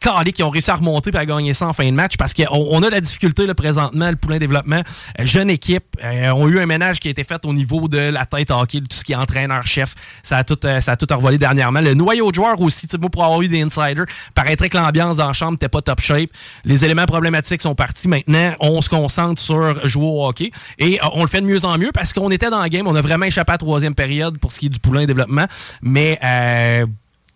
Puis 0.00 0.10
calé 0.10 0.32
qui 0.32 0.42
ont 0.42 0.50
réussi 0.50 0.70
à 0.70 0.76
remonter 0.76 1.10
et 1.12 1.16
à 1.16 1.26
gagner 1.26 1.54
ça 1.54 1.68
en 1.68 1.72
fin 1.72 1.84
de 1.84 1.94
match 1.94 2.16
parce 2.16 2.34
qu'on 2.34 2.44
on 2.50 2.82
a 2.82 2.90
la 2.90 3.00
difficulté 3.00 3.46
là, 3.46 3.54
présentement, 3.54 4.10
le 4.10 4.16
poulain 4.16 4.38
développement. 4.38 4.82
Euh, 5.18 5.24
jeune 5.24 5.50
équipe. 5.50 5.84
Euh, 6.02 6.30
ont 6.30 6.48
eu 6.48 6.58
un 6.60 6.66
ménage 6.66 7.00
qui 7.00 7.08
a 7.08 7.10
été 7.10 7.24
fait 7.24 7.44
au 7.44 7.52
niveau 7.52 7.88
de 7.88 7.98
la 7.98 8.24
tête 8.24 8.50
hockey, 8.50 8.80
tout 8.80 8.96
ce 8.96 9.04
qui 9.04 9.12
est 9.12 9.16
entraîneur-chef. 9.16 9.94
Ça 10.22 10.38
a 10.38 10.44
tout, 10.44 10.58
euh, 10.64 10.80
ça 10.80 10.92
a 10.92 10.96
tout 10.96 11.06
revolé 11.10 11.38
dernièrement. 11.38 11.80
Le 11.80 11.94
noyau 11.94 12.30
de 12.30 12.34
joueurs 12.36 12.60
aussi, 12.60 12.86
pour 12.86 13.24
avoir 13.24 13.42
eu 13.42 13.48
des 13.48 13.62
insiders, 13.62 14.06
paraîtrait 14.34 14.68
que 14.68 14.78
l'ambiance 14.78 15.18
dans 15.18 15.26
la 15.26 15.32
chambre 15.32 15.52
n'était 15.52 15.68
pas 15.68 15.82
top 15.82 16.00
shape. 16.00 16.30
Les 16.64 16.84
éléments 16.84 17.06
problématiques 17.06 17.62
sont 17.62 17.74
partis. 17.74 18.08
Maintenant, 18.08 18.54
on 18.60 18.80
se 18.80 18.88
concentre 18.88 19.40
sur 19.40 19.86
jouer 19.86 20.06
au 20.06 20.26
hockey. 20.26 20.50
Et 20.78 21.00
euh, 21.00 21.08
on 21.14 21.22
le 21.22 21.28
fait 21.28 21.40
de 21.40 21.46
mieux 21.46 21.64
en 21.64 21.76
mieux 21.78 21.90
parce 21.92 22.12
qu'on 22.12 22.30
était 22.30 22.50
dans 22.50 22.62
le 22.62 22.68
game. 22.68 22.86
On 22.86 22.94
a 22.94 23.00
vraiment 23.00 23.26
échappé 23.26 23.50
à 23.50 23.54
la 23.54 23.58
troisième 23.58 23.94
période 23.94 24.38
pour 24.38 24.52
ce 24.52 24.58
qui 24.58 24.66
est 24.66 24.70
du 24.70 24.78
poulain 24.78 25.04
développement. 25.04 25.46
Mais 25.82 26.18
euh, 26.24 26.86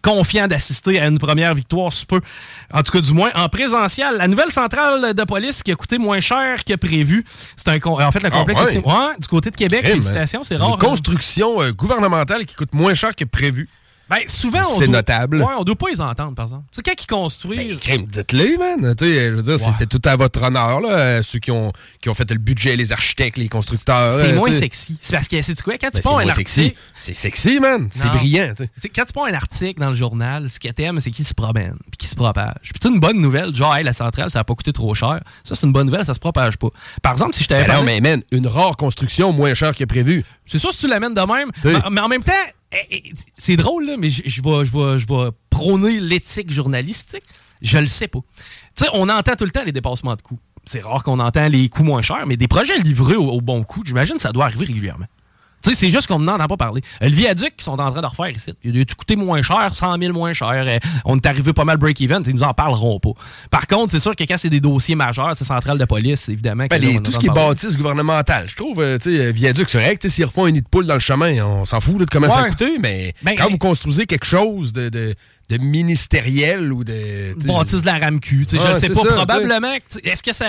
confiant 0.05 0.47
d'assister 0.47 1.01
à 1.01 1.07
une 1.07 1.19
première 1.19 1.55
victoire, 1.55 1.93
si 1.93 2.05
peu. 2.07 2.21
En 2.73 2.83
tout 2.83 2.93
cas, 2.93 3.01
du 3.01 3.12
moins, 3.14 3.31
en 3.35 3.49
présentiel. 3.49 4.17
La 4.19 4.29
nouvelle 4.29 4.51
centrale 4.51 5.14
de 5.14 5.25
police 5.25 5.62
qui 5.62 5.73
a 5.73 5.75
coûté 5.75 5.97
moins 5.99 6.21
cher 6.21 6.62
que 6.64 6.75
prévu. 6.77 7.25
C'est 7.57 7.69
un 7.71 7.79
En 7.90 8.12
fait, 8.12 8.21
le 8.21 8.29
Ah, 8.31 8.31
complexe. 8.31 8.61
ouais. 8.61 8.83
Ouais, 8.85 9.14
du 9.19 9.27
côté 9.27 9.51
de 9.51 9.57
Québec, 9.57 9.81
Crime, 9.83 9.95
félicitations, 9.95 10.45
c'est 10.45 10.57
Une 10.57 10.61
rare. 10.61 10.75
hein. 10.75 10.79
construction 10.79 11.62
euh, 11.62 11.73
gouvernementale 11.73 12.45
qui 12.45 12.55
coûte 12.55 12.75
moins 12.75 12.95
cher 12.95 13.17
que 13.17 13.25
prévu. 13.25 13.69
Ben, 14.20 14.29
souvent, 14.29 14.61
on 14.66 14.79
C'est 14.79 14.87
doit- 14.87 14.96
notable. 14.96 15.42
Ouais, 15.42 15.55
on 15.59 15.64
doit 15.64 15.77
pas 15.77 15.88
les 15.90 16.00
entendre, 16.00 16.35
par 16.35 16.44
exemple. 16.46 16.64
Sais, 16.70 16.83
quand 16.83 16.92
ils 17.03 17.07
construisent. 17.07 17.59
Ben, 17.74 17.79
crime, 17.79 18.07
dites-le, 18.07 18.59
man. 18.59 18.94
Tu 18.96 19.05
sais, 19.05 19.27
je 19.27 19.33
veux 19.35 19.42
dire, 19.42 19.59
c'est- 19.59 19.72
c'est 19.79 19.88
tout 19.88 20.00
à 20.09 20.16
votre 20.16 20.42
honneur, 20.42 20.81
là. 20.81 20.88
euh, 20.90 21.22
Ceux 21.22 21.38
qui 21.38 21.50
ont, 21.50 21.72
qui 22.00 22.09
ont 22.09 22.14
fait 22.14 22.31
le 22.31 22.38
budget, 22.38 22.77
les 22.77 22.92
architectes, 22.92 23.37
les 23.38 23.48
constructeurs. 23.48 24.18
c'est 24.18 24.33
euh, 24.33 24.37
moins 24.37 24.53
sexy. 24.53 24.96
C'est 25.00 25.14
parce 25.16 25.29
que, 25.29 25.40
c'est 25.42 25.61
quoi? 25.62 25.74
Quand 25.74 25.88
tu 25.88 25.94
Ben, 25.94 26.00
c'est 26.03 26.03
pars 26.03 26.18
un 26.18 26.29
article. 26.29 26.50
sexy. 26.50 26.74
C'est 27.00 27.14
sexy, 27.14 27.61
man. 27.61 27.88
C'est 27.92 28.09
brillant, 28.09 28.53
quand 28.94 29.05
tu 29.05 29.12
prends 29.12 29.24
un 29.27 29.35
article 29.35 29.81
dans 29.81 29.88
le 29.90 29.96
journal, 29.96 30.48
ce 30.50 30.61
que 30.61 30.68
t'aimes, 30.68 31.00
c'est 31.00 31.11
qu'il 31.11 31.24
se 31.24 31.35
promène, 31.35 31.77
puis 31.90 31.98
qu'il 31.98 32.09
se 32.09 32.14
propage. 32.14 32.72
Puis 32.79 32.88
une 32.90 33.00
bonne 33.00 33.20
nouvelle, 33.20 33.55
genre, 33.55 33.74
hey, 33.77 33.85
la 33.85 33.92
centrale, 33.92 34.31
ça 34.31 34.40
a 34.40 34.44
pas 34.44 34.55
coûté 34.55 34.72
trop 34.72 34.94
cher. 34.94 35.20
Ça, 35.42 35.55
c'est 35.55 35.66
une 35.66 35.72
bonne 35.72 35.87
nouvelle, 35.87 36.05
ça 36.05 36.14
se 36.14 36.20
propage 36.20 36.57
pas. 36.57 36.68
Par 37.03 37.12
exemple, 37.12 37.35
si 37.35 37.42
je 37.44 37.48
t'avais 37.48 37.66
Ben 37.66 37.77
non, 37.77 37.83
mais 37.83 38.00
man, 38.00 38.22
une 38.33 38.46
rare 38.46 38.77
construction 38.77 39.33
moins 39.33 39.55
chère 39.55 39.74
que 39.74 39.85
prévu. 39.85 40.24
C'est 40.46 40.59
sûr 40.59 40.72
si 40.72 40.81
tu 40.81 40.88
l'amènes 40.88 41.14
de 41.14 41.20
même. 41.20 41.50
Mais, 41.64 41.72
mais 41.90 42.00
en 42.00 42.09
même 42.09 42.22
temps, 42.22 42.33
c'est 43.37 43.56
drôle, 43.56 43.87
là, 43.87 43.96
mais 43.98 44.10
je 44.10 44.40
vais 44.42 45.30
prôner 45.50 46.00
l'éthique 46.00 46.50
journalistique. 46.52 47.24
Je 47.62 47.78
le 47.78 47.87
sais 47.87 48.08
pas. 48.08 48.20
Tu 48.76 48.84
sais, 48.84 48.90
on 48.92 49.08
entend 49.08 49.37
tout 49.37 49.44
le 49.44 49.50
temps 49.50 49.64
les 49.64 49.72
dépassements 49.72 50.16
de 50.16 50.22
coûts. 50.22 50.38
C'est 50.64 50.80
rare 50.80 51.02
qu'on 51.04 51.18
entend 51.20 51.48
les 51.48 51.68
coûts 51.68 51.84
moins 51.84 52.02
chers, 52.02 52.26
mais 52.26 52.37
des 52.37 52.48
projets 52.48 52.78
livrés 52.78 53.16
au, 53.16 53.28
au 53.30 53.40
bon 53.40 53.64
coût, 53.64 53.82
j'imagine 53.84 54.18
ça 54.18 54.32
doit 54.32 54.46
arriver 54.46 54.66
régulièrement. 54.66 55.06
Tu 55.64 55.70
sais, 55.70 55.77
c'est 55.77 55.90
juste 55.90 56.07
qu'on 56.07 56.18
n'en 56.18 56.35
entend 56.35 56.46
pas 56.46 56.57
parler. 56.59 56.83
Euh, 57.03 57.09
Le 57.09 57.14
viaduc 57.14 57.57
qu'ils 57.57 57.64
sont 57.64 57.81
en 57.81 57.90
train 57.90 58.00
de 58.03 58.07
refaire 58.07 58.29
ici, 58.31 58.53
il 58.62 58.79
a 58.81 58.85
coûté 58.85 59.16
moins 59.16 59.40
cher, 59.42 59.70
100 59.74 59.98
000 59.98 60.12
moins 60.12 60.33
cher. 60.35 60.64
on 61.07 61.16
est 61.16 61.27
arrivé 61.27 61.53
pas 61.53 61.64
mal 61.64 61.79
break-even, 61.79 62.22
ils 62.27 62.35
nous 62.35 62.42
en 62.42 62.53
parleront 62.55 63.00
pas. 63.00 63.12
Par 63.50 63.66
contre, 63.66 63.90
c'est 63.92 63.98
sûr 63.98 64.14
que 64.14 64.24
quand 64.24 64.37
c'est 64.37 64.50
des 64.50 64.61
dossiers 64.61 64.94
majeurs, 64.94 65.33
c'est 65.37 65.44
centrale 65.44 65.79
de 65.79 65.85
police, 65.87 66.29
évidemment. 66.29 66.64
que 66.64 66.68
Ben, 66.68 66.83
là, 66.83 66.88
les- 66.88 66.98
on 66.98 67.03
tout 67.03 67.11
ce 67.12 67.18
qui 67.18 67.27
est 67.27 67.31
bâtisse 67.31 67.77
gouvernementale, 67.77 68.46
je 68.48 68.57
trouve, 68.57 68.81
euh, 68.81 68.98
tu 68.98 69.14
sais, 69.16 69.20
euh, 69.27 69.31
viaduc, 69.33 69.68
c'est 69.70 69.79
vrai 69.81 69.94
que 69.96 70.00
tu 70.03 70.09
sais, 70.09 70.14
s'ils 70.16 70.24
refont 70.27 70.44
un 70.44 70.50
nid 70.50 70.61
de 70.61 70.68
poule 70.68 70.87
dans 70.87 70.94
le 70.94 71.00
chemin, 71.00 71.42
on 71.44 71.64
s'en 71.64 71.81
fout 71.81 71.98
là, 71.98 72.05
de 72.05 72.11
comment 72.11 72.29
ça 72.29 72.40
a 72.40 72.42
Ouais. 72.44 72.50
coûté, 72.50 72.79
mais 72.81 73.14
Ben, 73.22 73.35
quand 73.37 73.48
vous 73.48 73.59
construisez 73.59 74.05
quelque 74.07 74.27
chose 74.27 74.72
de, 74.72 74.88
de, 74.90 75.14
de 75.50 75.59
ministériel 75.59 76.72
ou 76.72 76.85
de. 76.85 77.35
bâtisse 77.46 77.83
de 77.83 77.87
la 77.87 77.98
RAMQ. 77.98 78.44
sais, 78.46 78.57
je 78.59 78.62
Ah, 78.66 78.72
le 78.74 78.78
sais 78.78 78.88
pas. 78.90 79.00
ça, 79.02 79.09
probablement. 79.12 79.68
Est-ce 80.04 80.22
que 80.22 80.33
ça. 80.33 80.46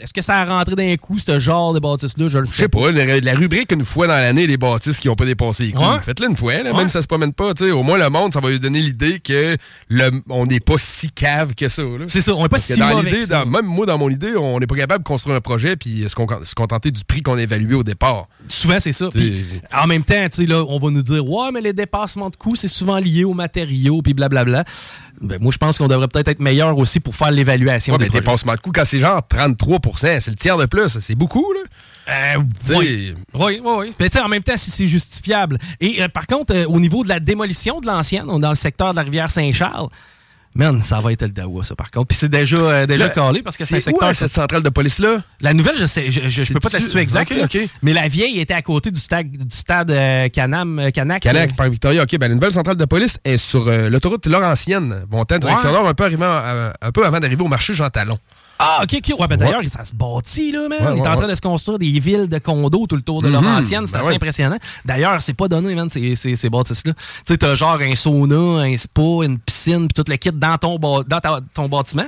Est-ce 0.00 0.12
que 0.12 0.22
ça 0.22 0.38
a 0.38 0.44
rentré 0.44 0.74
d'un 0.74 0.96
coup, 0.96 1.20
ce 1.20 1.38
genre 1.38 1.72
de 1.72 1.78
bâtisse-là? 1.78 2.26
Je 2.26 2.40
le 2.40 2.46
sais 2.46 2.66
pas, 2.66 2.90
la, 2.90 3.20
la 3.20 3.34
rubrique 3.34 3.70
une 3.70 3.84
fois 3.84 4.08
dans 4.08 4.14
l'année, 4.14 4.44
les 4.48 4.56
bâtisses 4.56 4.98
qui 4.98 5.06
n'ont 5.06 5.14
pas 5.14 5.24
dépassé 5.24 5.66
les 5.66 5.72
coûts. 5.72 5.82
Ouais. 5.84 6.00
Faites-le 6.02 6.30
une 6.30 6.36
fois, 6.36 6.64
là, 6.64 6.72
Ouais. 6.72 6.78
même 6.78 6.88
si 6.88 6.94
ça 6.94 7.02
se 7.02 7.06
promène 7.06 7.32
pas. 7.32 7.52
Au 7.72 7.82
moins, 7.84 7.96
le 7.96 8.10
monde, 8.10 8.32
ça 8.32 8.40
va 8.40 8.50
lui 8.50 8.58
donner 8.58 8.80
l'idée 8.80 9.20
que 9.20 9.56
le, 9.88 10.10
on 10.28 10.46
n'est 10.46 10.58
pas 10.58 10.78
si 10.78 11.12
cave 11.12 11.54
que 11.54 11.68
ça. 11.68 11.84
C'est 12.08 12.22
ça, 12.22 12.34
on 12.34 12.38
n'est 12.38 12.48
pas 12.48 12.56
Parce 12.56 12.64
si 12.64 12.76
dans 12.76 13.00
l'idée, 13.02 13.24
même 13.46 13.66
moi, 13.66 13.86
dans 13.86 13.96
mon 13.96 14.10
idée, 14.10 14.34
on 14.36 14.58
n'est 14.58 14.66
pas 14.66 14.74
capable 14.74 15.04
de 15.04 15.08
construire 15.08 15.36
un 15.36 15.40
projet 15.40 15.76
puis 15.76 16.04
se, 16.08 16.14
con- 16.16 16.26
se 16.42 16.56
contenter 16.56 16.90
du 16.90 17.04
prix 17.04 17.22
qu'on 17.22 17.36
a 17.38 17.42
évalué 17.42 17.74
au 17.76 17.84
départ. 17.84 18.26
Souvent, 18.48 18.80
c'est 18.80 18.90
ça. 18.92 19.10
En 19.80 19.86
même 19.86 20.02
temps, 20.02 20.26
là, 20.38 20.64
on 20.66 20.78
va 20.80 20.90
nous 20.90 21.02
dire, 21.02 21.24
ouais, 21.24 21.52
mais 21.52 21.60
les 21.60 21.72
dépassements 21.72 22.30
de 22.30 22.36
coûts, 22.36 22.56
c'est 22.56 22.66
souvent 22.66 22.98
lié 22.98 23.22
aux 23.22 23.34
matériaux, 23.34 24.02
puis 24.02 24.12
blablabla. 24.12 24.33
Ben, 25.20 25.38
moi, 25.40 25.52
je 25.52 25.58
pense 25.58 25.78
qu'on 25.78 25.88
devrait 25.88 26.08
peut-être 26.08 26.28
être 26.28 26.40
meilleur 26.40 26.76
aussi 26.76 27.00
pour 27.00 27.14
faire 27.14 27.30
l'évaluation 27.30 27.94
Ouais, 27.94 27.98
des 27.98 28.06
mais 28.06 28.20
dépassement 28.20 28.54
de 28.54 28.60
coût, 28.60 28.72
quand 28.72 28.84
c'est 28.84 29.00
genre 29.00 29.26
33 29.26 29.78
c'est 29.96 30.26
le 30.28 30.34
tiers 30.34 30.56
de 30.56 30.66
plus. 30.66 30.98
C'est 31.00 31.14
beaucoup, 31.14 31.52
là. 31.52 31.60
Euh, 32.06 32.42
oui, 32.70 33.14
oui, 33.32 33.60
oui. 33.64 33.94
Mais 33.98 34.20
en 34.20 34.28
même 34.28 34.42
temps, 34.42 34.56
si 34.56 34.70
c'est 34.70 34.86
justifiable. 34.86 35.58
Et 35.80 36.02
euh, 36.02 36.08
par 36.08 36.26
contre, 36.26 36.54
euh, 36.54 36.66
au 36.66 36.78
niveau 36.78 37.02
de 37.02 37.08
la 37.08 37.20
démolition 37.20 37.80
de 37.80 37.86
l'ancienne, 37.86 38.26
on 38.28 38.38
est 38.38 38.42
dans 38.42 38.50
le 38.50 38.56
secteur 38.56 38.90
de 38.90 38.96
la 38.96 39.02
rivière 39.02 39.30
Saint-Charles. 39.30 39.88
Man, 40.56 40.82
ça 40.84 41.00
va 41.00 41.10
être 41.12 41.22
le 41.22 41.30
Dawa, 41.30 41.64
ça, 41.64 41.74
par 41.74 41.90
contre. 41.90 42.06
Puis 42.08 42.18
c'est 42.18 42.28
déjà, 42.28 42.56
euh, 42.56 42.86
déjà 42.86 43.08
calé 43.08 43.42
parce 43.42 43.56
que 43.56 43.64
c'est 43.64 43.74
un 43.74 43.78
où, 43.78 43.80
secteur. 43.80 44.08
hein, 44.10 44.14
cette 44.14 44.30
centrale 44.30 44.62
de 44.62 44.68
police-là? 44.68 45.22
La 45.40 45.52
nouvelle, 45.52 45.76
je 45.76 45.84
sais, 45.86 46.10
je, 46.12 46.28
je, 46.28 46.42
je 46.44 46.52
peux 46.52 46.60
pas 46.60 46.68
te 46.70 46.74
la 46.76 46.80
situer 46.80 47.00
exact, 47.00 47.32
Ok, 47.32 47.36
là. 47.38 47.44
ok. 47.46 47.58
mais 47.82 47.92
la 47.92 48.06
vieille 48.06 48.38
était 48.38 48.54
à 48.54 48.62
côté 48.62 48.92
du 48.92 49.00
stade, 49.00 49.28
du 49.30 49.56
stade 49.56 49.90
euh, 49.90 50.28
Canam, 50.28 50.78
euh, 50.78 50.90
Canac. 50.90 51.22
Canac, 51.22 51.56
par 51.56 51.68
Victoria. 51.68 52.04
OK, 52.04 52.16
ben, 52.18 52.28
la 52.28 52.34
nouvelle 52.36 52.52
centrale 52.52 52.76
de 52.76 52.84
police 52.84 53.18
est 53.24 53.36
sur 53.36 53.66
euh, 53.66 53.90
l'autoroute 53.90 54.26
Laurentienne, 54.26 55.04
montant 55.10 55.38
direction 55.38 55.70
Ouais. 55.70 55.74
nord, 55.76 55.88
un 55.88 55.94
peu, 55.94 56.04
arrivant, 56.04 56.40
un 56.80 56.92
peu 56.92 57.04
avant 57.04 57.18
d'arriver 57.18 57.42
au 57.42 57.48
marché 57.48 57.74
Jean 57.74 57.90
Talon. 57.90 58.18
Ah, 58.66 58.80
ok, 58.82 58.94
ok. 59.10 59.20
Ouais, 59.20 59.26
ben 59.26 59.36
d'ailleurs, 59.36 59.62
ça 59.66 59.84
se 59.84 59.94
bâtit, 59.94 60.52
là, 60.52 60.68
man. 60.68 60.78
Ouais, 60.82 60.96
Il 60.96 61.04
est 61.04 61.08
en 61.08 61.16
train 61.16 61.28
de 61.28 61.34
se 61.34 61.40
construire 61.40 61.78
des 61.78 61.98
villes 62.00 62.28
de 62.28 62.38
condos 62.38 62.86
tout 62.86 62.96
le 62.96 63.02
tour 63.02 63.20
de 63.22 63.28
Mhm. 63.28 63.32
Laurentienne. 63.34 63.86
C'est 63.86 63.92
Ben 63.94 64.00
assez 64.00 64.14
impressionnant. 64.14 64.58
D'ailleurs, 64.84 65.20
c'est 65.20 65.34
pas 65.34 65.48
donné, 65.48 65.74
man, 65.74 65.90
ces, 65.90 66.16
ces, 66.16 66.36
ces 66.36 66.48
bâtisses-là. 66.50 66.92
Tu 66.94 67.02
sais, 67.24 67.36
t'as 67.36 67.54
genre 67.54 67.78
un 67.80 67.94
sauna, 67.94 68.62
un 68.62 68.76
spa, 68.76 69.02
une 69.24 69.38
piscine, 69.38 69.88
puis 69.88 70.02
tout 70.02 70.10
le 70.10 70.16
kit 70.16 70.30
dans 70.32 70.56
ton, 70.58 70.78
dans 70.78 71.02
ta- 71.20 71.40
ton 71.52 71.68
bâtiment. 71.68 72.06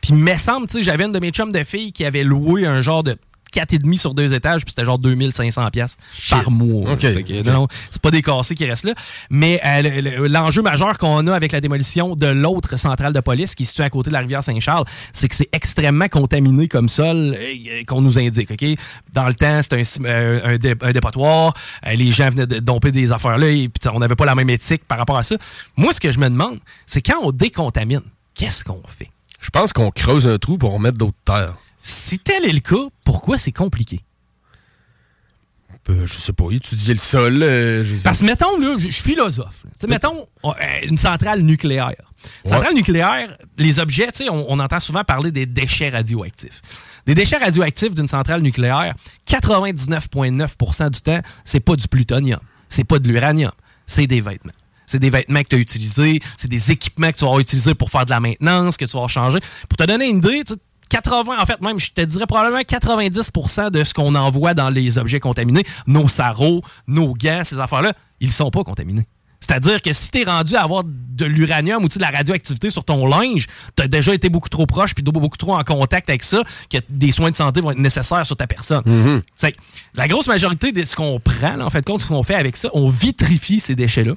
Puis, 0.00 0.10
il 0.10 0.16
me 0.16 0.36
semble, 0.36 0.66
tu 0.66 0.78
sais, 0.78 0.82
j'avais 0.82 1.04
une 1.04 1.12
de 1.12 1.18
mes 1.18 1.30
chums 1.30 1.52
de 1.52 1.62
filles 1.64 1.92
qui 1.92 2.04
avait 2.04 2.22
loué 2.24 2.64
un 2.66 2.80
genre 2.80 3.02
de 3.02 3.16
4,5 3.52 3.98
sur 3.98 4.14
deux 4.14 4.32
étages, 4.34 4.64
puis 4.64 4.72
c'était 4.74 4.84
genre 4.84 4.98
2500 4.98 5.70
pièces 5.70 5.96
par 6.30 6.50
mois. 6.50 6.92
Ok, 6.92 7.00
Fait 7.00 7.22
que, 7.22 7.40
ok. 7.40 7.46
non, 7.46 7.66
c'est 7.90 8.00
pas 8.02 8.10
des 8.10 8.22
cassés 8.22 8.54
qui 8.54 8.64
restent 8.64 8.84
là. 8.84 8.94
Mais 9.30 9.60
euh, 9.64 9.82
le- 9.82 10.00
le- 10.22 10.26
l'enjeu 10.28 10.62
majeur 10.62 10.98
qu'on 10.98 11.26
a 11.26 11.34
avec 11.34 11.52
la 11.52 11.60
démolition 11.60 12.16
de 12.16 12.26
l'autre 12.26 12.76
centrale 12.76 13.12
de 13.12 13.20
police 13.20 13.54
qui 13.54 13.62
est 13.64 13.66
située 13.66 13.84
à 13.84 13.90
côté 13.90 14.10
de 14.10 14.14
la 14.14 14.20
rivière 14.20 14.42
Saint-Charles, 14.42 14.84
c'est 15.12 15.28
que 15.28 15.34
c'est 15.34 15.48
extrêmement 15.52 16.08
contaminé 16.08 16.68
comme 16.68 16.88
sol 16.88 17.36
euh, 17.38 17.84
qu'on 17.86 18.00
nous 18.00 18.18
indique. 18.18 18.50
ok? 18.50 18.64
Dans 19.12 19.26
le 19.26 19.34
temps, 19.34 19.60
c'était 19.62 19.80
un, 19.80 19.84
sim- 19.84 20.04
euh, 20.06 20.40
un, 20.54 20.56
dé- 20.58 20.74
un 20.80 20.92
dépotoir. 20.92 21.54
euh, 21.86 21.92
les 21.94 22.10
gens 22.12 22.30
venaient 22.30 22.46
de 22.46 22.58
domper 22.58 22.92
des 22.92 23.12
affaires 23.12 23.38
là 23.38 23.48
et 23.48 23.68
puis, 23.68 23.88
on 23.92 23.98
n'avait 23.98 24.14
pas 24.16 24.26
la 24.26 24.34
même 24.34 24.50
éthique 24.50 24.84
par 24.86 24.98
rapport 24.98 25.16
à 25.18 25.22
ça. 25.22 25.36
Moi, 25.76 25.92
ce 25.92 26.00
que 26.00 26.10
je 26.10 26.18
me 26.18 26.28
demande, 26.28 26.58
c'est 26.86 27.02
quand 27.02 27.18
on 27.22 27.30
décontamine, 27.32 28.02
qu'est-ce 28.34 28.64
qu'on 28.64 28.82
fait? 28.98 29.10
Je 29.40 29.50
pense 29.50 29.72
qu'on 29.72 29.90
creuse 29.90 30.26
un 30.26 30.36
trou 30.38 30.58
pour 30.58 30.72
remettre 30.72 30.98
d'autres 30.98 31.16
terres. 31.24 31.56
Si 31.82 32.18
tel 32.18 32.44
est 32.44 32.52
le 32.52 32.60
cas, 32.60 32.88
pourquoi 33.04 33.38
c'est 33.38 33.52
compliqué? 33.52 34.00
Euh, 35.90 36.04
je 36.04 36.12
sais 36.14 36.34
pas, 36.34 36.44
étudier 36.50 36.92
le 36.92 36.98
sol. 37.00 37.42
euh, 37.42 37.82
Parce 38.04 38.18
que, 38.20 38.24
mettons, 38.26 38.58
là, 38.60 38.74
je 38.78 38.90
suis 38.90 39.02
philosophe. 39.02 39.64
mettons, 39.88 40.26
on- 40.42 40.50
euh, 40.52 40.54
une 40.82 40.98
centrale 40.98 41.40
nucléaire. 41.40 41.92
Centrale 42.44 42.74
nucléaire, 42.74 43.34
les 43.56 43.78
objets, 43.78 44.08
tu 44.12 44.24
sais, 44.24 44.28
on, 44.28 44.50
on 44.52 44.58
entend 44.58 44.80
souvent 44.80 45.02
parler 45.02 45.30
des 45.30 45.46
déchets 45.46 45.88
radioactifs. 45.88 46.60
Des 47.06 47.14
déchets 47.14 47.38
radioactifs 47.38 47.94
d'une 47.94 48.08
centrale 48.08 48.42
nucléaire, 48.42 48.94
99,9% 49.26 50.90
du 50.90 51.00
temps, 51.00 51.20
c'est 51.44 51.60
pas 51.60 51.76
du 51.76 51.88
plutonium, 51.88 52.40
c'est 52.68 52.84
pas 52.84 52.98
de 52.98 53.08
l'uranium, 53.08 53.52
c'est 53.86 54.06
des 54.06 54.20
vêtements. 54.20 54.52
C'est 54.86 54.98
des 54.98 55.10
vêtements 55.10 55.42
que 55.42 55.48
tu 55.48 55.56
as 55.56 55.58
utilisés, 55.58 56.20
c'est 56.36 56.48
des 56.48 56.70
équipements 56.70 57.12
que 57.12 57.18
tu 57.18 57.24
vas 57.24 57.38
utilisés 57.38 57.74
pour 57.74 57.90
faire 57.90 58.04
de 58.04 58.10
la 58.10 58.20
maintenance, 58.20 58.76
que 58.76 58.84
tu 58.86 58.96
vas 58.96 59.06
changer. 59.06 59.38
Pour 59.68 59.76
te 59.76 59.84
donner 59.84 60.08
une 60.08 60.18
idée, 60.18 60.42
tu 60.44 60.54
sais, 60.54 60.60
80, 60.88 61.38
en 61.38 61.46
fait, 61.46 61.60
même, 61.60 61.78
je 61.78 61.92
te 61.92 62.00
dirais 62.00 62.26
probablement 62.26 62.60
90% 62.60 63.70
de 63.70 63.84
ce 63.84 63.94
qu'on 63.94 64.14
envoie 64.14 64.54
dans 64.54 64.70
les 64.70 64.98
objets 64.98 65.20
contaminés, 65.20 65.64
nos 65.86 66.08
sarraux, 66.08 66.62
nos 66.86 67.14
gants, 67.14 67.42
ces 67.44 67.58
affaires-là, 67.58 67.92
ils 68.20 68.32
sont 68.32 68.50
pas 68.50 68.64
contaminés. 68.64 69.06
C'est-à-dire 69.40 69.80
que 69.80 69.92
si 69.92 70.10
tu 70.10 70.20
es 70.20 70.24
rendu 70.24 70.56
à 70.56 70.62
avoir 70.62 70.82
de 70.84 71.24
l'uranium 71.24 71.84
ou 71.84 71.88
de 71.88 72.00
la 72.00 72.10
radioactivité 72.10 72.70
sur 72.70 72.84
ton 72.84 73.06
linge, 73.06 73.46
tu 73.76 73.82
as 73.82 73.88
déjà 73.88 74.12
été 74.12 74.28
beaucoup 74.30 74.48
trop 74.48 74.66
proche 74.66 74.94
puis 74.94 75.04
beaucoup 75.04 75.36
trop 75.36 75.54
en 75.54 75.62
contact 75.62 76.08
avec 76.08 76.24
ça 76.24 76.42
que 76.70 76.78
des 76.88 77.12
soins 77.12 77.30
de 77.30 77.36
santé 77.36 77.60
vont 77.60 77.70
être 77.70 77.78
nécessaires 77.78 78.26
sur 78.26 78.36
ta 78.36 78.46
personne. 78.46 78.82
C'est 79.34 79.52
que 79.52 79.58
la 79.94 80.08
grosse 80.08 80.26
majorité 80.26 80.72
de 80.72 80.84
ce 80.84 80.96
qu'on 80.96 81.20
prend, 81.20 81.56
là, 81.56 81.64
en 81.64 81.70
fait, 81.70 81.84
compte, 81.84 82.02
ce 82.02 82.06
qu'on 82.06 82.22
fait 82.22 82.34
avec 82.34 82.56
ça, 82.56 82.68
on 82.74 82.88
vitrifie 82.88 83.60
ces 83.60 83.76
déchets-là. 83.76 84.14